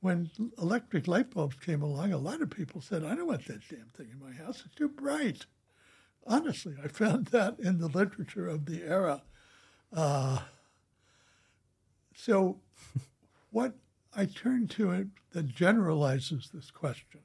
when 0.00 0.30
electric 0.56 1.06
light 1.06 1.28
bulbs 1.28 1.56
came 1.56 1.82
along, 1.82 2.14
a 2.14 2.16
lot 2.16 2.40
of 2.40 2.48
people 2.48 2.80
said, 2.80 3.04
"I 3.04 3.14
don't 3.14 3.26
want 3.26 3.44
that 3.44 3.68
damn 3.68 3.90
thing 3.94 4.08
in 4.10 4.18
my 4.18 4.32
house. 4.32 4.62
It's 4.64 4.74
too 4.74 4.88
bright." 4.88 5.44
Honestly, 6.26 6.76
I 6.82 6.88
found 6.88 7.26
that 7.36 7.60
in 7.60 7.76
the 7.76 7.88
literature 7.88 8.48
of 8.48 8.64
the 8.64 8.82
era. 8.84 9.20
Uh, 9.92 10.38
so, 12.14 12.58
what 13.50 13.74
I 14.14 14.26
turn 14.26 14.66
to 14.68 14.90
it 14.90 15.08
that 15.32 15.54
generalizes 15.54 16.50
this 16.52 16.70
question 16.70 17.20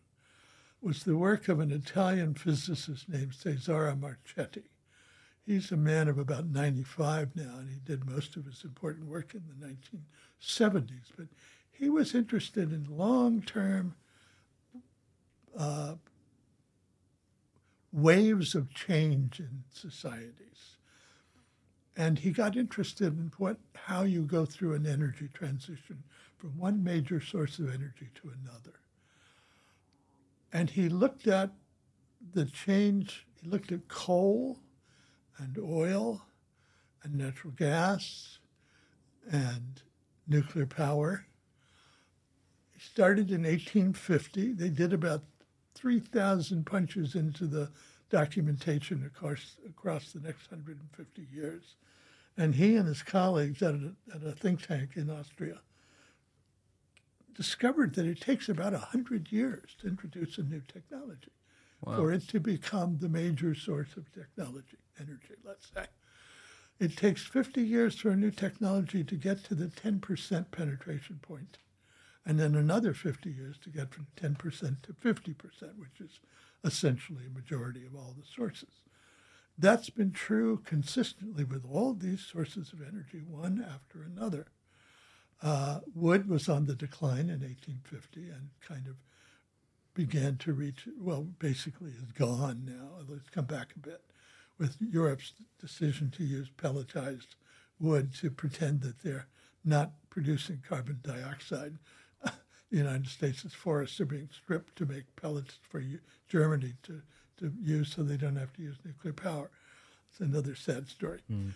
was 0.81 1.03
the 1.03 1.17
work 1.17 1.47
of 1.47 1.59
an 1.59 1.71
Italian 1.71 2.35
physicist 2.35 3.09
named 3.09 3.33
Cesare 3.33 3.95
Marchetti. 3.95 4.69
He's 5.43 5.71
a 5.71 5.77
man 5.77 6.07
of 6.07 6.19
about 6.19 6.45
95 6.45 7.35
now, 7.35 7.57
and 7.57 7.69
he 7.69 7.79
did 7.83 8.09
most 8.09 8.35
of 8.35 8.45
his 8.45 8.63
important 8.63 9.07
work 9.07 9.33
in 9.33 9.43
the 9.47 9.67
1970s. 9.67 11.11
But 11.17 11.27
he 11.71 11.89
was 11.89 12.13
interested 12.13 12.71
in 12.71 12.85
long 12.89 13.41
term 13.41 13.95
uh, 15.57 15.95
waves 17.91 18.53
of 18.53 18.73
change 18.73 19.39
in 19.39 19.63
societies. 19.71 20.77
And 21.97 22.19
he 22.19 22.31
got 22.31 22.57
interested 22.57 23.17
in 23.17 23.31
what, 23.37 23.57
how 23.73 24.03
you 24.03 24.23
go 24.23 24.45
through 24.45 24.73
an 24.73 24.85
energy 24.85 25.29
transition 25.33 26.03
from 26.37 26.57
one 26.57 26.83
major 26.83 27.21
source 27.21 27.59
of 27.59 27.69
energy 27.69 28.09
to 28.15 28.31
another. 28.41 28.79
And 30.53 30.69
he 30.69 30.89
looked 30.89 31.27
at 31.27 31.51
the 32.33 32.45
change, 32.45 33.25
he 33.41 33.49
looked 33.49 33.71
at 33.71 33.87
coal 33.87 34.59
and 35.37 35.57
oil 35.57 36.21
and 37.03 37.15
natural 37.15 37.53
gas 37.57 38.39
and 39.31 39.81
nuclear 40.27 40.65
power. 40.65 41.25
He 42.73 42.79
started 42.79 43.29
in 43.31 43.43
1850. 43.43 44.53
They 44.53 44.69
did 44.69 44.93
about 44.93 45.23
3,000 45.75 46.65
punches 46.65 47.15
into 47.15 47.47
the 47.47 47.71
documentation 48.09 49.05
across, 49.05 49.57
across 49.67 50.11
the 50.11 50.19
next 50.21 50.49
150 50.51 51.27
years. 51.33 51.75
And 52.37 52.55
he 52.55 52.75
and 52.75 52.87
his 52.87 53.03
colleagues 53.03 53.61
at 53.61 53.75
a, 53.75 53.93
at 54.13 54.23
a 54.23 54.31
think 54.31 54.65
tank 54.65 54.91
in 54.95 55.09
Austria 55.09 55.59
discovered 57.35 57.95
that 57.95 58.05
it 58.05 58.21
takes 58.21 58.49
about 58.49 58.73
100 58.73 59.31
years 59.31 59.75
to 59.79 59.87
introduce 59.87 60.37
a 60.37 60.43
new 60.43 60.61
technology 60.61 61.31
wow. 61.81 61.97
for 61.97 62.11
it 62.11 62.27
to 62.29 62.39
become 62.39 62.97
the 62.99 63.09
major 63.09 63.53
source 63.53 63.95
of 63.97 64.11
technology, 64.13 64.77
energy, 64.99 65.35
let's 65.43 65.71
say. 65.73 65.85
It 66.79 66.97
takes 66.97 67.25
50 67.25 67.61
years 67.61 67.95
for 67.95 68.09
a 68.09 68.15
new 68.15 68.31
technology 68.31 69.03
to 69.03 69.15
get 69.15 69.43
to 69.45 69.55
the 69.55 69.67
10% 69.67 70.51
penetration 70.51 71.19
point, 71.21 71.57
and 72.25 72.39
then 72.39 72.55
another 72.55 72.93
50 72.93 73.29
years 73.29 73.57
to 73.59 73.69
get 73.69 73.93
from 73.93 74.07
10% 74.17 74.81
to 74.81 74.93
50%, 74.93 75.77
which 75.77 76.01
is 76.01 76.19
essentially 76.63 77.25
a 77.27 77.29
majority 77.29 77.85
of 77.85 77.95
all 77.95 78.15
the 78.17 78.25
sources. 78.25 78.81
That's 79.57 79.89
been 79.89 80.11
true 80.11 80.61
consistently 80.65 81.45
with 81.45 81.63
all 81.69 81.93
these 81.93 82.25
sources 82.25 82.73
of 82.73 82.81
energy, 82.81 83.23
one 83.25 83.63
after 83.63 84.03
another. 84.03 84.47
Uh, 85.41 85.79
wood 85.93 86.29
was 86.29 86.49
on 86.49 86.65
the 86.65 86.75
decline 86.75 87.29
in 87.29 87.41
1850 87.41 88.29
and 88.29 88.49
kind 88.65 88.87
of 88.87 88.95
began 89.93 90.37
to 90.37 90.53
reach, 90.53 90.87
well, 90.99 91.23
basically 91.39 91.91
is 91.91 92.11
gone 92.11 92.63
now. 92.65 93.03
Let's 93.07 93.29
come 93.29 93.45
back 93.45 93.73
a 93.75 93.79
bit 93.79 94.01
with 94.57 94.77
Europe's 94.79 95.33
decision 95.59 96.11
to 96.11 96.23
use 96.23 96.49
pelletized 96.49 97.35
wood 97.79 98.13
to 98.15 98.29
pretend 98.29 98.81
that 98.81 99.01
they're 99.03 99.27
not 99.63 99.91
producing 100.09 100.61
carbon 100.67 100.99
dioxide. 101.03 101.77
the 102.23 102.31
United 102.77 103.07
States' 103.07 103.53
forests 103.53 103.99
are 103.99 104.05
being 104.05 104.29
stripped 104.31 104.75
to 104.77 104.85
make 104.85 105.15
pellets 105.15 105.57
for 105.61 105.83
Germany 106.27 106.73
to, 106.83 107.01
to 107.37 107.51
use 107.61 107.93
so 107.93 108.03
they 108.03 108.17
don't 108.17 108.35
have 108.35 108.53
to 108.53 108.61
use 108.61 108.77
nuclear 108.85 109.13
power. 109.13 109.49
It's 110.09 110.19
another 110.19 110.55
sad 110.55 110.87
story. 110.87 111.19
Mm. 111.31 111.51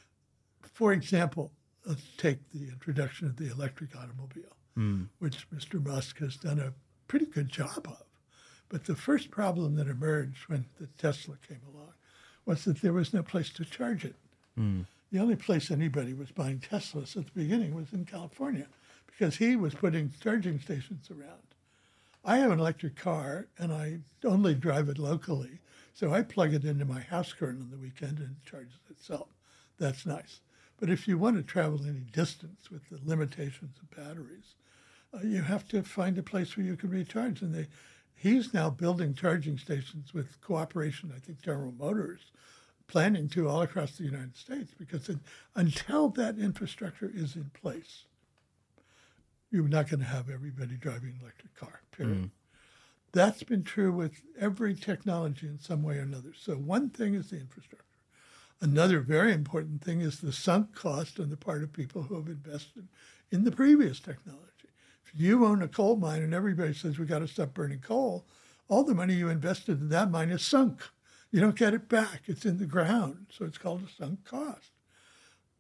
For 0.62 0.92
example, 0.92 1.52
let's 1.86 2.04
take 2.18 2.38
the 2.52 2.68
introduction 2.70 3.28
of 3.28 3.38
the 3.38 3.52
electric 3.52 3.96
automobile, 3.96 4.56
mm. 4.78 5.08
which 5.20 5.50
Mr. 5.52 5.84
Musk 5.84 6.20
has 6.20 6.36
done 6.36 6.60
a 6.60 6.74
pretty 7.08 7.26
good 7.26 7.50
job 7.50 7.86
of. 7.86 8.04
But 8.70 8.86
the 8.86 8.96
first 8.96 9.32
problem 9.32 9.76
that 9.76 9.88
emerged 9.88 10.48
when 10.48 10.66
the 10.80 10.88
Tesla 10.98 11.36
came 11.48 11.62
along 11.74 11.94
was 12.46 12.66
that 12.66 12.82
there 12.82 12.94
was 12.94 13.14
no 13.14 13.24
place 13.24 13.50
to 13.52 13.66
charge 13.66 14.06
it. 14.06 14.16
Mm. 14.58 14.86
The 15.12 15.20
only 15.20 15.36
place 15.36 15.72
anybody 15.72 16.14
was 16.14 16.32
buying 16.32 16.60
Teslas 16.60 17.18
at 17.18 17.26
the 17.26 17.32
beginning 17.32 17.74
was 17.74 17.92
in 17.94 18.06
California 18.06 18.68
because 19.08 19.38
he 19.38 19.56
was 19.56 19.74
putting 19.74 20.14
charging 20.22 20.60
stations 20.60 21.10
around. 21.10 21.42
I 22.24 22.38
have 22.38 22.52
an 22.52 22.60
electric 22.60 22.96
car 22.96 23.48
and 23.58 23.74
I 23.74 24.00
only 24.24 24.54
drive 24.54 24.90
it 24.90 25.00
locally. 25.00 25.60
So 25.94 26.14
I 26.14 26.22
plug 26.22 26.54
it 26.54 26.64
into 26.64 26.86
my 26.86 27.02
house 27.02 27.34
current 27.34 27.62
on 27.62 27.72
the 27.72 27.78
weekend 27.78 28.20
and 28.20 28.36
it 28.42 28.50
charges 28.50 28.80
itself. 28.90 29.30
That's 29.80 30.06
nice. 30.06 30.42
But 30.80 30.90
if 30.90 31.08
you 31.08 31.18
want 31.18 31.36
to 31.36 31.44
travel 31.44 31.82
any 31.86 32.06
distance 32.12 32.72
with 32.72 32.90
the 32.90 33.00
limitations 33.04 33.78
of 33.82 33.96
batteries, 33.96 34.56
uh, 35.14 35.20
you 35.24 35.42
have 35.42 35.68
to 35.70 35.84
find 35.84 36.18
a 36.18 36.24
place 36.24 36.56
where 36.56 36.66
you 36.66 36.78
can 36.78 36.90
recharge. 36.90 37.42
And 37.42 37.54
they, 37.54 37.68
he's 38.16 38.54
now 38.54 38.70
building 38.70 39.14
charging 39.14 39.58
stations 39.58 40.14
with 40.14 40.40
cooperation, 40.42 41.12
I 41.14 41.20
think, 41.20 41.42
General 41.42 41.74
Motors, 41.78 42.32
planning 42.88 43.28
to 43.30 43.50
all 43.50 43.62
across 43.62 43.98
the 43.98 44.06
United 44.06 44.38
States. 44.38 44.74
Because 44.78 45.10
it, 45.10 45.18
until 45.56 46.10
that 46.10 46.38
infrastructure 46.38 47.12
is 47.14 47.36
in 47.36 47.52
place, 47.54 48.06
you're 49.52 49.68
not 49.68 49.90
going 49.90 50.00
to 50.00 50.06
have 50.06 50.30
everybody 50.30 50.76
driving 50.76 51.10
an 51.10 51.20
electric 51.22 51.56
car, 51.56 51.82
period. 51.92 52.24
Mm. 52.24 52.30
That's 53.12 53.44
been 53.44 53.64
true 53.64 53.92
with 53.92 54.22
every 54.40 54.76
technology 54.76 55.48
in 55.48 55.60
some 55.60 55.82
way 55.82 55.98
or 55.98 56.02
another. 56.02 56.32
So, 56.40 56.54
one 56.54 56.90
thing 56.92 57.16
is 57.16 57.32
the 57.32 57.38
infrastructure. 57.38 57.89
Another 58.62 59.00
very 59.00 59.34
important 59.34 59.82
thing 59.82 60.02
is 60.02 60.20
the 60.20 60.34
sunk 60.34 60.76
cost 60.76 61.20
on 61.20 61.30
the 61.30 61.38
part 61.38 61.64
of 61.64 61.72
people 61.72 62.04
who 62.04 62.16
have 62.16 62.28
invested 62.28 62.88
in 63.32 63.46
the 63.46 63.52
previous 63.52 64.00
technology. 64.00 64.46
If 65.06 65.20
you 65.20 65.46
own 65.46 65.62
a 65.62 65.68
coal 65.68 65.96
mine 65.96 66.22
and 66.22 66.34
everybody 66.34 66.74
says 66.74 67.00
we've 67.00 67.08
got 67.08 67.20
to 67.20 67.28
stop 67.28 67.54
burning 67.54 67.80
coal, 67.80 68.26
all 68.68 68.84
the 68.84 68.94
money 68.94 69.14
you 69.14 69.30
invested 69.30 69.80
in 69.80 69.90
that 69.90 70.12
mine 70.12 70.30
is 70.30 70.46
sunk. 70.46 70.82
You 71.32 71.40
don't 71.40 71.56
get 71.56 71.74
it 71.74 71.88
back. 71.88 72.24
It's 72.26 72.46
in 72.46 72.58
the 72.58 72.66
ground. 72.66 73.28
So 73.32 73.46
it's 73.46 73.58
called 73.58 73.84
a 73.84 73.90
sunk 73.92 74.26
cost. 74.26 74.72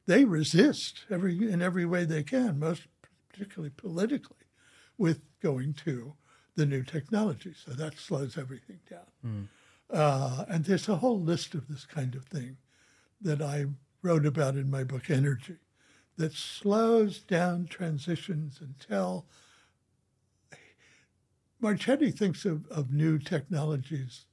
They 0.05 0.25
resist 0.25 1.05
every 1.09 1.51
in 1.51 1.61
every 1.61 1.85
way 1.85 2.03
they 2.03 2.23
can, 2.23 2.59
most 2.59 2.83
particularly 3.31 3.71
politically, 3.75 4.47
with 4.97 5.21
going 5.39 5.73
to 5.85 6.13
the 6.55 6.65
new 6.65 6.83
technology. 6.83 7.53
So 7.53 7.71
that 7.71 7.97
slows 7.97 8.37
everything 8.37 8.79
down. 8.89 9.07
Mm. 9.25 9.47
Uh, 9.91 10.45
and 10.49 10.65
there's 10.65 10.89
a 10.89 10.97
whole 10.97 11.19
list 11.19 11.53
of 11.53 11.67
this 11.67 11.85
kind 11.85 12.15
of 12.15 12.25
thing 12.25 12.57
that 13.21 13.41
I 13.41 13.65
wrote 14.01 14.25
about 14.25 14.55
in 14.55 14.69
my 14.69 14.83
book, 14.83 15.09
Energy, 15.09 15.57
that 16.17 16.33
slows 16.33 17.19
down 17.19 17.65
transitions 17.67 18.59
until 18.61 19.25
Marchetti 21.61 22.11
thinks 22.11 22.45
of, 22.45 22.65
of 22.67 22.93
new 22.93 23.19
technologies 23.19 24.25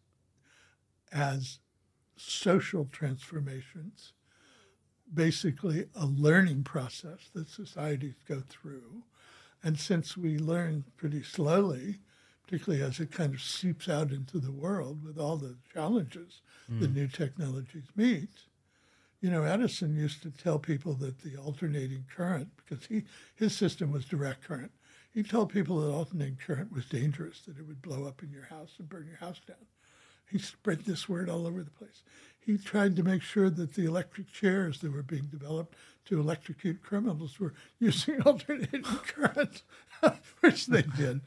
as 1.12 1.58
social 2.16 2.88
transformations, 2.90 4.12
basically 5.12 5.86
a 5.94 6.06
learning 6.06 6.62
process 6.62 7.30
that 7.34 7.48
societies 7.48 8.16
go 8.28 8.42
through. 8.48 9.02
And 9.62 9.78
since 9.78 10.16
we 10.16 10.38
learn 10.38 10.84
pretty 10.96 11.22
slowly, 11.22 11.98
particularly 12.46 12.84
as 12.84 13.00
it 13.00 13.10
kind 13.10 13.34
of 13.34 13.42
seeps 13.42 13.88
out 13.88 14.12
into 14.12 14.38
the 14.38 14.52
world 14.52 15.04
with 15.04 15.18
all 15.18 15.36
the 15.36 15.56
challenges 15.72 16.42
mm. 16.70 16.80
that 16.80 16.94
new 16.94 17.08
technologies 17.08 17.86
meet. 17.96 18.30
You 19.26 19.32
know, 19.32 19.42
Edison 19.42 19.96
used 19.96 20.22
to 20.22 20.30
tell 20.30 20.60
people 20.60 20.94
that 20.94 21.18
the 21.18 21.36
alternating 21.36 22.04
current, 22.14 22.48
because 22.56 22.86
he 22.86 23.02
his 23.34 23.56
system 23.56 23.90
was 23.90 24.04
direct 24.04 24.44
current, 24.44 24.70
he 25.12 25.24
told 25.24 25.52
people 25.52 25.80
that 25.80 25.90
alternating 25.90 26.36
current 26.36 26.70
was 26.70 26.84
dangerous, 26.86 27.40
that 27.40 27.58
it 27.58 27.66
would 27.66 27.82
blow 27.82 28.04
up 28.04 28.22
in 28.22 28.30
your 28.30 28.44
house 28.44 28.74
and 28.78 28.88
burn 28.88 29.04
your 29.04 29.16
house 29.16 29.40
down. 29.44 29.66
He 30.30 30.38
spread 30.38 30.84
this 30.84 31.08
word 31.08 31.28
all 31.28 31.44
over 31.44 31.64
the 31.64 31.72
place. 31.72 32.04
He 32.38 32.56
tried 32.56 32.94
to 32.94 33.02
make 33.02 33.22
sure 33.22 33.50
that 33.50 33.74
the 33.74 33.86
electric 33.86 34.32
chairs 34.32 34.78
that 34.78 34.92
were 34.92 35.02
being 35.02 35.26
developed 35.26 35.74
to 36.04 36.20
electrocute 36.20 36.80
criminals 36.84 37.40
were 37.40 37.54
using 37.80 38.22
alternating 38.22 38.82
current, 39.08 39.62
which 40.38 40.66
they 40.66 40.82
did, 40.82 41.22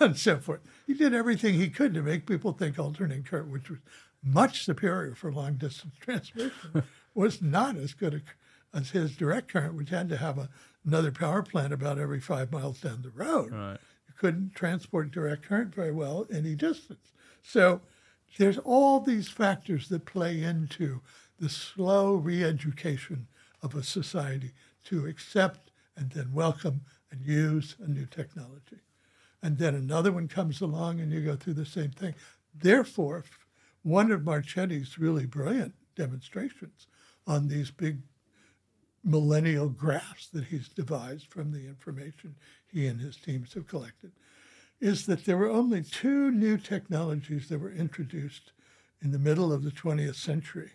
and 0.00 0.18
so 0.18 0.36
forth. 0.36 0.60
He 0.86 0.92
did 0.92 1.14
everything 1.14 1.54
he 1.54 1.70
could 1.70 1.94
to 1.94 2.02
make 2.02 2.26
people 2.26 2.52
think 2.52 2.78
alternating 2.78 3.24
current, 3.24 3.48
which 3.48 3.70
was 3.70 3.78
much 4.22 4.64
superior 4.64 5.14
for 5.14 5.32
long 5.32 5.54
distance 5.54 5.94
transmission, 6.00 6.82
was 7.18 7.42
not 7.42 7.76
as 7.76 7.94
good 7.94 8.22
as 8.72 8.90
his 8.90 9.16
direct 9.16 9.48
current, 9.48 9.74
which 9.74 9.90
had 9.90 10.08
to 10.08 10.16
have 10.16 10.38
a, 10.38 10.48
another 10.86 11.10
power 11.10 11.42
plant 11.42 11.72
about 11.72 11.98
every 11.98 12.20
five 12.20 12.52
miles 12.52 12.80
down 12.80 13.02
the 13.02 13.10
road. 13.10 13.52
Right. 13.52 13.78
You 14.06 14.14
couldn't 14.16 14.54
transport 14.54 15.10
direct 15.10 15.42
current 15.42 15.74
very 15.74 15.90
well 15.90 16.28
any 16.32 16.54
distance. 16.54 17.12
So 17.42 17.80
there's 18.38 18.58
all 18.58 19.00
these 19.00 19.28
factors 19.28 19.88
that 19.88 20.04
play 20.04 20.40
into 20.44 21.00
the 21.40 21.48
slow 21.48 22.14
re-education 22.14 23.26
of 23.62 23.74
a 23.74 23.82
society 23.82 24.52
to 24.84 25.06
accept 25.06 25.72
and 25.96 26.12
then 26.12 26.32
welcome 26.32 26.82
and 27.10 27.20
use 27.26 27.74
a 27.80 27.88
new 27.88 28.06
technology. 28.06 28.78
And 29.42 29.58
then 29.58 29.74
another 29.74 30.12
one 30.12 30.28
comes 30.28 30.60
along 30.60 31.00
and 31.00 31.10
you 31.10 31.20
go 31.20 31.34
through 31.34 31.54
the 31.54 31.66
same 31.66 31.90
thing. 31.90 32.14
Therefore, 32.54 33.24
one 33.82 34.12
of 34.12 34.22
Marchetti's 34.22 35.00
really 35.00 35.26
brilliant 35.26 35.74
demonstrations 35.96 36.86
on 37.28 37.46
these 37.46 37.70
big 37.70 37.98
millennial 39.04 39.68
graphs 39.68 40.28
that 40.30 40.44
he's 40.44 40.68
devised 40.68 41.26
from 41.28 41.52
the 41.52 41.66
information 41.66 42.34
he 42.66 42.86
and 42.86 43.00
his 43.00 43.16
teams 43.16 43.54
have 43.54 43.68
collected 43.68 44.10
is 44.80 45.06
that 45.06 45.24
there 45.24 45.36
were 45.36 45.50
only 45.50 45.82
two 45.82 46.30
new 46.30 46.56
technologies 46.56 47.48
that 47.48 47.60
were 47.60 47.70
introduced 47.70 48.52
in 49.02 49.12
the 49.12 49.18
middle 49.18 49.52
of 49.52 49.62
the 49.62 49.70
20th 49.70 50.14
century. 50.14 50.72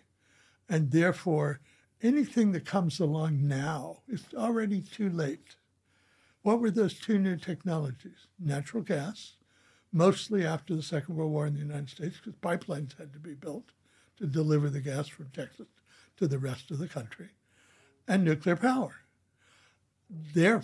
And 0.68 0.90
therefore, 0.90 1.60
anything 2.02 2.52
that 2.52 2.66
comes 2.66 3.00
along 3.00 3.46
now 3.46 4.02
is 4.08 4.24
already 4.36 4.82
too 4.82 5.08
late. 5.08 5.56
What 6.42 6.60
were 6.60 6.70
those 6.70 6.98
two 6.98 7.18
new 7.18 7.36
technologies? 7.36 8.26
Natural 8.38 8.82
gas, 8.82 9.36
mostly 9.90 10.44
after 10.44 10.74
the 10.74 10.82
Second 10.82 11.16
World 11.16 11.32
War 11.32 11.46
in 11.46 11.54
the 11.54 11.60
United 11.60 11.88
States, 11.88 12.18
because 12.18 12.34
pipelines 12.40 12.98
had 12.98 13.12
to 13.14 13.18
be 13.18 13.34
built 13.34 13.70
to 14.18 14.26
deliver 14.26 14.68
the 14.68 14.80
gas 14.80 15.08
from 15.08 15.30
Texas 15.30 15.68
to 16.16 16.26
the 16.26 16.38
rest 16.38 16.70
of 16.70 16.78
the 16.78 16.88
country, 16.88 17.30
and 18.06 18.24
nuclear 18.24 18.56
power. 18.56 19.02
There, 20.08 20.62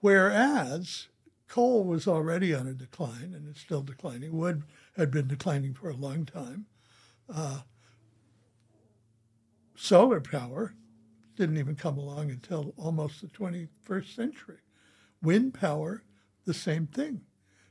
whereas 0.00 1.08
coal 1.48 1.84
was 1.84 2.06
already 2.06 2.54
on 2.54 2.66
a 2.66 2.72
decline 2.72 3.32
and 3.34 3.48
it's 3.48 3.60
still 3.60 3.82
declining. 3.82 4.36
Wood 4.36 4.62
had 4.96 5.10
been 5.10 5.26
declining 5.28 5.74
for 5.74 5.90
a 5.90 5.96
long 5.96 6.24
time. 6.24 6.66
Uh, 7.32 7.60
solar 9.76 10.20
power 10.20 10.74
didn't 11.36 11.58
even 11.58 11.74
come 11.74 11.98
along 11.98 12.30
until 12.30 12.72
almost 12.76 13.20
the 13.20 13.26
21st 13.26 14.14
century. 14.14 14.58
Wind 15.22 15.54
power, 15.54 16.02
the 16.44 16.54
same 16.54 16.86
thing. 16.86 17.22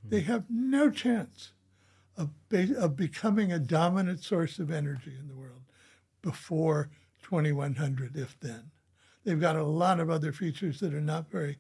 They 0.03 0.21
have 0.21 0.45
no 0.49 0.89
chance 0.89 1.51
of, 2.17 2.29
be- 2.49 2.75
of 2.75 2.95
becoming 2.95 3.51
a 3.51 3.59
dominant 3.59 4.23
source 4.23 4.59
of 4.59 4.71
energy 4.71 5.13
in 5.19 5.27
the 5.27 5.35
world 5.35 5.61
before 6.21 6.89
2100, 7.29 8.17
if 8.17 8.39
then. 8.39 8.71
They've 9.23 9.39
got 9.39 9.55
a 9.55 9.63
lot 9.63 9.99
of 9.99 10.09
other 10.09 10.31
features 10.31 10.79
that 10.79 10.93
are 10.95 11.01
not 11.01 11.29
very 11.29 11.57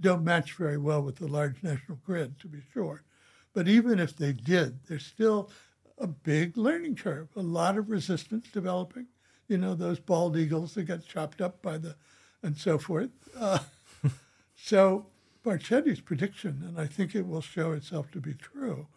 don't 0.00 0.24
match 0.24 0.52
very 0.52 0.78
well 0.78 1.02
with 1.02 1.16
the 1.16 1.26
large 1.26 1.62
national 1.62 1.98
grid, 2.04 2.38
to 2.40 2.48
be 2.48 2.60
sure. 2.72 3.02
But 3.54 3.68
even 3.68 3.98
if 3.98 4.16
they 4.16 4.32
did, 4.32 4.80
there's 4.86 5.06
still 5.06 5.50
a 5.98 6.06
big 6.06 6.56
learning 6.56 6.96
curve, 6.96 7.28
a 7.36 7.40
lot 7.40 7.78
of 7.78 7.88
resistance 7.88 8.48
developing. 8.52 9.06
You 9.48 9.56
know, 9.56 9.74
those 9.74 9.98
bald 9.98 10.36
eagles 10.36 10.74
that 10.74 10.84
got 10.84 11.06
chopped 11.06 11.40
up 11.40 11.62
by 11.62 11.78
the, 11.78 11.96
and 12.42 12.56
so 12.56 12.76
forth. 12.76 13.10
Uh, 13.38 13.60
so 14.54 15.06
Marchetti's 15.44 16.00
prediction, 16.00 16.62
and 16.66 16.78
I 16.78 16.86
think 16.86 17.14
it 17.14 17.26
will 17.26 17.40
show 17.40 17.72
itself 17.72 18.10
to 18.12 18.20
be 18.20 18.34
true, 18.34 18.88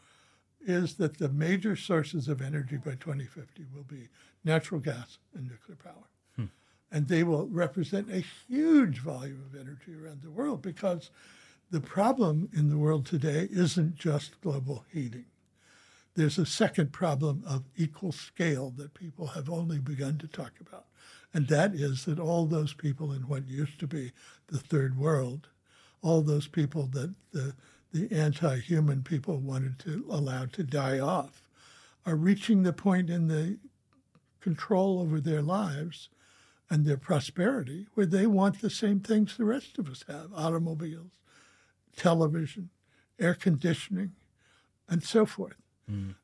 is 0.61 0.95
that 0.95 1.17
the 1.17 1.29
major 1.29 1.75
sources 1.75 2.27
of 2.27 2.41
energy 2.41 2.77
by 2.77 2.91
2050 2.91 3.65
will 3.73 3.83
be 3.83 4.09
natural 4.43 4.79
gas 4.79 5.17
and 5.33 5.47
nuclear 5.47 5.77
power 5.83 6.09
hmm. 6.35 6.45
and 6.91 7.07
they 7.07 7.23
will 7.23 7.47
represent 7.47 8.11
a 8.11 8.23
huge 8.47 8.99
volume 8.99 9.43
of 9.45 9.59
energy 9.59 9.93
around 9.93 10.21
the 10.21 10.31
world 10.31 10.61
because 10.61 11.09
the 11.71 11.81
problem 11.81 12.49
in 12.51 12.69
the 12.69 12.77
world 12.77 13.05
today 13.05 13.47
isn't 13.51 13.95
just 13.95 14.41
global 14.41 14.85
heating. 14.91 15.25
There's 16.15 16.39
a 16.39 16.45
second 16.45 16.91
problem 16.91 17.43
of 17.45 17.63
equal 17.77 18.11
scale 18.11 18.71
that 18.77 18.95
people 18.95 19.27
have 19.27 19.49
only 19.49 19.77
begun 19.77 20.17
to 20.17 20.27
talk 20.27 20.53
about, 20.59 20.85
and 21.33 21.47
that 21.47 21.75
is 21.75 22.05
that 22.05 22.19
all 22.19 22.45
those 22.45 22.73
people 22.73 23.13
in 23.13 23.27
what 23.27 23.47
used 23.47 23.79
to 23.79 23.87
be 23.87 24.11
the 24.47 24.57
third 24.57 24.97
world, 24.97 25.49
all 26.01 26.21
those 26.21 26.47
people 26.47 26.87
that 26.87 27.13
the 27.31 27.53
the 27.91 28.11
anti 28.11 28.59
human 28.59 29.03
people 29.03 29.37
wanted 29.37 29.79
to 29.79 30.05
allow 30.09 30.45
to 30.45 30.63
die 30.63 30.99
off 30.99 31.43
are 32.05 32.15
reaching 32.15 32.63
the 32.63 32.73
point 32.73 33.09
in 33.09 33.27
the 33.27 33.57
control 34.39 34.99
over 34.99 35.19
their 35.19 35.41
lives 35.41 36.09
and 36.69 36.85
their 36.85 36.97
prosperity 36.97 37.87
where 37.95 38.05
they 38.05 38.27
want 38.27 38.61
the 38.61 38.69
same 38.69 38.99
things 38.99 39.35
the 39.35 39.45
rest 39.45 39.77
of 39.77 39.89
us 39.89 40.03
have 40.07 40.31
automobiles, 40.35 41.11
television, 41.95 42.69
air 43.19 43.33
conditioning, 43.33 44.11
and 44.87 45.03
so 45.03 45.25
forth. 45.25 45.57
Mm. 45.91 46.15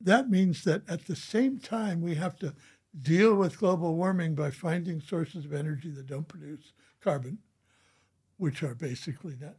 That 0.00 0.30
means 0.30 0.64
that 0.64 0.88
at 0.88 1.06
the 1.06 1.16
same 1.16 1.58
time, 1.58 2.00
we 2.00 2.14
have 2.14 2.38
to 2.38 2.54
deal 2.98 3.34
with 3.34 3.58
global 3.58 3.94
warming 3.94 4.34
by 4.34 4.50
finding 4.50 5.00
sources 5.00 5.44
of 5.44 5.52
energy 5.52 5.90
that 5.90 6.06
don't 6.06 6.28
produce 6.28 6.72
carbon, 7.00 7.38
which 8.40 8.62
are 8.62 8.74
basically 8.74 9.36
uh, 9.44 9.50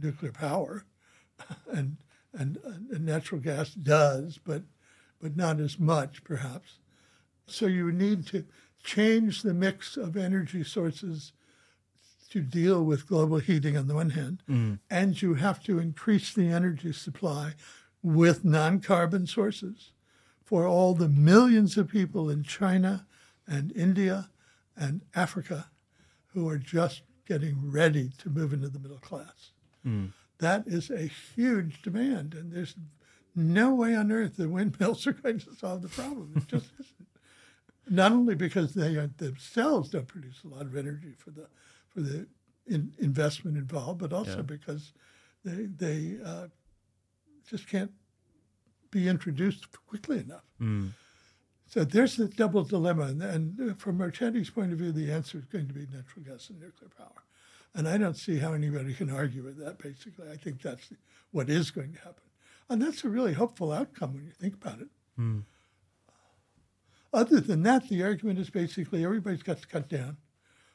nuclear 0.00 0.32
power, 0.32 0.84
and, 1.70 1.98
and, 2.32 2.58
and 2.90 3.04
natural 3.04 3.40
gas 3.40 3.74
does, 3.74 4.38
but 4.42 4.62
but 5.20 5.36
not 5.36 5.60
as 5.60 5.78
much, 5.78 6.24
perhaps. 6.24 6.80
So 7.46 7.66
you 7.66 7.92
need 7.92 8.26
to 8.28 8.44
change 8.82 9.42
the 9.42 9.54
mix 9.54 9.96
of 9.96 10.16
energy 10.16 10.64
sources 10.64 11.32
to 12.30 12.40
deal 12.40 12.82
with 12.82 13.06
global 13.06 13.38
heating 13.38 13.76
on 13.76 13.86
the 13.86 13.94
one 13.94 14.10
hand, 14.10 14.42
mm. 14.50 14.78
and 14.90 15.22
you 15.22 15.34
have 15.34 15.62
to 15.64 15.78
increase 15.78 16.32
the 16.32 16.48
energy 16.48 16.92
supply 16.92 17.52
with 18.02 18.44
non 18.44 18.80
carbon 18.80 19.26
sources 19.26 19.92
for 20.42 20.66
all 20.66 20.94
the 20.94 21.08
millions 21.08 21.76
of 21.76 21.88
people 21.88 22.28
in 22.28 22.42
China 22.42 23.06
and 23.46 23.70
India 23.76 24.30
and 24.76 25.02
Africa 25.14 25.70
who 26.28 26.48
are 26.48 26.58
just 26.58 27.02
getting 27.26 27.70
ready 27.70 28.10
to 28.18 28.30
move 28.30 28.52
into 28.52 28.68
the 28.68 28.78
middle 28.78 28.98
class. 28.98 29.52
Mm. 29.86 30.12
That 30.38 30.64
is 30.66 30.90
a 30.90 31.10
huge 31.36 31.82
demand, 31.82 32.34
and 32.34 32.52
there's 32.52 32.74
no 33.34 33.74
way 33.74 33.94
on 33.94 34.12
earth 34.12 34.36
the 34.36 34.48
windmills 34.48 35.06
are 35.06 35.12
going 35.12 35.38
to 35.40 35.54
solve 35.54 35.82
the 35.82 35.88
problem. 35.88 36.32
It 36.36 36.46
just 36.46 36.70
isn't. 36.80 37.08
Not 37.88 38.12
only 38.12 38.34
because 38.34 38.74
they 38.74 38.94
themselves 39.16 39.90
don't 39.90 40.06
produce 40.06 40.44
a 40.44 40.48
lot 40.48 40.62
of 40.62 40.76
energy 40.76 41.14
for 41.18 41.30
the 41.30 41.48
for 41.88 42.00
the 42.00 42.26
in, 42.66 42.92
investment 42.98 43.56
involved, 43.56 43.98
but 44.00 44.12
also 44.12 44.36
yeah. 44.36 44.42
because 44.42 44.92
they 45.44 45.66
they 45.76 46.16
uh, 46.24 46.46
just 47.48 47.68
can't 47.68 47.90
be 48.90 49.08
introduced 49.08 49.66
quickly 49.86 50.18
enough. 50.20 50.44
Mm. 50.60 50.90
So 51.72 51.84
there's 51.84 52.16
the 52.16 52.28
double 52.28 52.64
dilemma, 52.64 53.04
and, 53.04 53.22
and 53.22 53.80
from 53.80 53.96
Marchetti's 53.96 54.50
point 54.50 54.74
of 54.74 54.78
view, 54.78 54.92
the 54.92 55.10
answer 55.10 55.38
is 55.38 55.44
going 55.46 55.68
to 55.68 55.72
be 55.72 55.86
natural 55.90 56.22
gas 56.22 56.50
and 56.50 56.60
nuclear 56.60 56.90
power. 56.98 57.24
And 57.74 57.88
I 57.88 57.96
don't 57.96 58.18
see 58.18 58.36
how 58.36 58.52
anybody 58.52 58.92
can 58.92 59.08
argue 59.08 59.42
with 59.42 59.56
that. 59.56 59.78
Basically, 59.78 60.30
I 60.30 60.36
think 60.36 60.60
that's 60.60 60.92
what 61.30 61.48
is 61.48 61.70
going 61.70 61.94
to 61.94 61.98
happen, 62.00 62.24
and 62.68 62.82
that's 62.82 63.04
a 63.04 63.08
really 63.08 63.32
hopeful 63.32 63.72
outcome 63.72 64.12
when 64.12 64.26
you 64.26 64.32
think 64.32 64.52
about 64.52 64.82
it. 64.82 64.88
Mm. 65.18 65.44
Other 67.10 67.40
than 67.40 67.62
that, 67.62 67.88
the 67.88 68.02
argument 68.02 68.38
is 68.38 68.50
basically 68.50 69.02
everybody's 69.02 69.42
got 69.42 69.62
to 69.62 69.66
cut 69.66 69.88
down. 69.88 70.18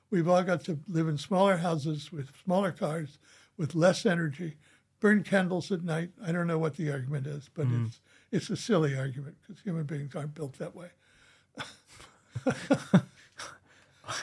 We've 0.10 0.28
all 0.28 0.42
got 0.42 0.64
to 0.64 0.80
live 0.88 1.08
in 1.08 1.20
smaller 1.20 1.58
houses 1.58 2.12
with 2.12 2.32
smaller 2.44 2.72
cars, 2.72 3.20
with 3.56 3.76
less 3.76 4.04
energy, 4.04 4.56
burn 5.00 5.22
candles 5.22 5.72
at 5.72 5.84
night. 5.84 6.10
I 6.26 6.32
don't 6.32 6.48
know 6.48 6.58
what 6.58 6.76
the 6.76 6.92
argument 6.92 7.28
is, 7.28 7.52
but 7.54 7.68
mm. 7.68 7.86
it's 7.86 8.00
it's 8.32 8.50
a 8.50 8.58
silly 8.58 8.98
argument 8.98 9.36
because 9.42 9.62
human 9.62 9.84
beings 9.84 10.16
aren't 10.16 10.34
built 10.36 10.58
that 10.60 10.76
way. 10.76 10.90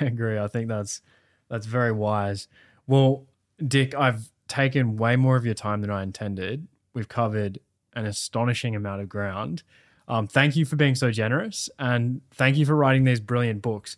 I 0.00 0.04
agree. 0.04 0.38
I 0.38 0.48
think 0.48 0.68
that's 0.68 1.02
that's 1.48 1.66
very 1.66 1.92
wise. 1.92 2.48
Well, 2.86 3.26
Dick, 3.66 3.94
I've 3.94 4.30
taken 4.48 4.96
way 4.96 5.16
more 5.16 5.36
of 5.36 5.44
your 5.44 5.54
time 5.54 5.80
than 5.80 5.90
I 5.90 6.02
intended. 6.02 6.66
We've 6.92 7.08
covered 7.08 7.58
an 7.94 8.06
astonishing 8.06 8.74
amount 8.74 9.02
of 9.02 9.08
ground. 9.08 9.62
Um, 10.06 10.26
thank 10.26 10.56
you 10.56 10.64
for 10.64 10.76
being 10.76 10.94
so 10.94 11.10
generous, 11.10 11.70
and 11.78 12.20
thank 12.32 12.56
you 12.56 12.66
for 12.66 12.74
writing 12.74 13.04
these 13.04 13.20
brilliant 13.20 13.62
books. 13.62 13.96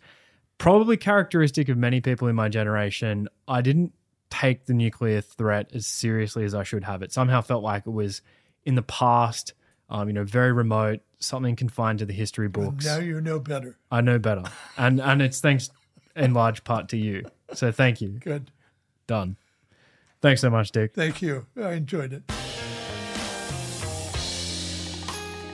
Probably 0.57 0.97
characteristic 0.97 1.69
of 1.69 1.77
many 1.77 2.01
people 2.01 2.27
in 2.27 2.35
my 2.35 2.49
generation, 2.49 3.27
I 3.47 3.61
didn't 3.61 3.93
take 4.29 4.65
the 4.65 4.73
nuclear 4.73 5.21
threat 5.21 5.69
as 5.73 5.85
seriously 5.85 6.43
as 6.43 6.55
I 6.55 6.63
should 6.63 6.83
have. 6.83 7.01
It 7.01 7.11
somehow 7.11 7.41
felt 7.41 7.63
like 7.63 7.85
it 7.85 7.91
was 7.91 8.21
in 8.65 8.75
the 8.75 8.81
past, 8.81 9.53
um, 9.89 10.07
you 10.07 10.13
know, 10.13 10.23
very 10.23 10.51
remote, 10.51 10.99
something 11.19 11.55
confined 11.55 11.99
to 11.99 12.05
the 12.05 12.13
history 12.13 12.47
books. 12.47 12.85
now 12.85 12.97
you 12.97 13.21
know 13.21 13.39
better. 13.39 13.77
I 13.91 14.01
know 14.01 14.19
better, 14.19 14.43
and 14.77 14.99
and 14.99 15.21
it's 15.21 15.39
thanks 15.39 15.69
in 16.15 16.33
large 16.33 16.63
part 16.63 16.89
to 16.89 16.97
you. 16.97 17.23
So 17.53 17.71
thank 17.71 18.01
you. 18.01 18.09
Good. 18.09 18.51
Done. 19.07 19.37
Thanks 20.21 20.41
so 20.41 20.49
much, 20.49 20.71
Dick. 20.71 20.93
Thank 20.93 21.21
you. 21.21 21.45
I 21.61 21.73
enjoyed 21.73 22.11
it. 22.11 22.23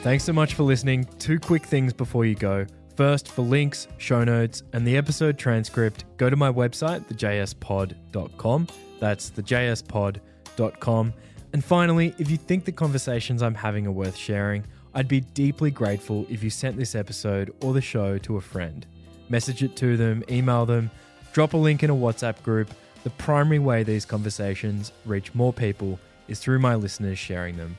Thanks 0.01 0.23
so 0.23 0.33
much 0.33 0.53
for 0.55 0.63
listening. 0.63 1.07
Two 1.19 1.39
quick 1.39 1.65
things 1.65 1.93
before 1.93 2.25
you 2.25 2.35
go. 2.35 2.65
First, 2.95 3.29
for 3.29 3.41
links, 3.41 3.87
show 3.97 4.23
notes, 4.23 4.63
and 4.73 4.85
the 4.85 4.97
episode 4.97 5.37
transcript, 5.37 6.05
go 6.17 6.29
to 6.29 6.35
my 6.35 6.51
website, 6.51 7.05
thejspod.com. 7.05 8.67
That's 8.99 9.31
thejspod.com. 9.31 11.13
And 11.53 11.64
finally, 11.64 12.15
if 12.17 12.30
you 12.32 12.38
think 12.38 12.65
the 12.65 12.72
conversations 12.72 13.43
I'm 13.43 13.56
having 13.56 13.85
are 13.85 13.91
worth 13.91 14.15
sharing, 14.15 14.65
I'd 14.95 15.07
be 15.07 15.22
deeply 15.22 15.72
grateful 15.72 16.25
if 16.30 16.43
you 16.43 16.49
sent 16.49 16.77
this 16.77 16.95
episode 16.95 17.53
or 17.61 17.73
the 17.73 17.82
show 17.82 18.17
to 18.19 18.38
a 18.38 18.41
friend. 18.41 18.85
Message 19.30 19.64
it 19.64 19.75
to 19.77 19.95
them, 19.95 20.23
email 20.30 20.65
them, 20.65 20.91
drop 21.32 21.53
a 21.53 21.57
link 21.57 21.83
in 21.83 21.90
a 21.90 21.95
WhatsApp 21.95 22.41
group. 22.43 22.69
The 23.03 23.09
primary 23.11 23.59
way 23.59 23.83
these 23.83 24.06
conversations 24.06 24.91
reach 25.06 25.33
more 25.35 25.53
people 25.53 25.99
is 26.27 26.40
through 26.40 26.59
my 26.59 26.75
listeners 26.75 27.19
sharing 27.19 27.57
them. 27.57 27.77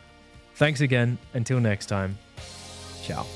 Thanks 0.55 0.81
again. 0.81 1.19
Until 1.35 1.61
next 1.61 1.87
time, 1.87 2.17
ciao. 3.03 3.27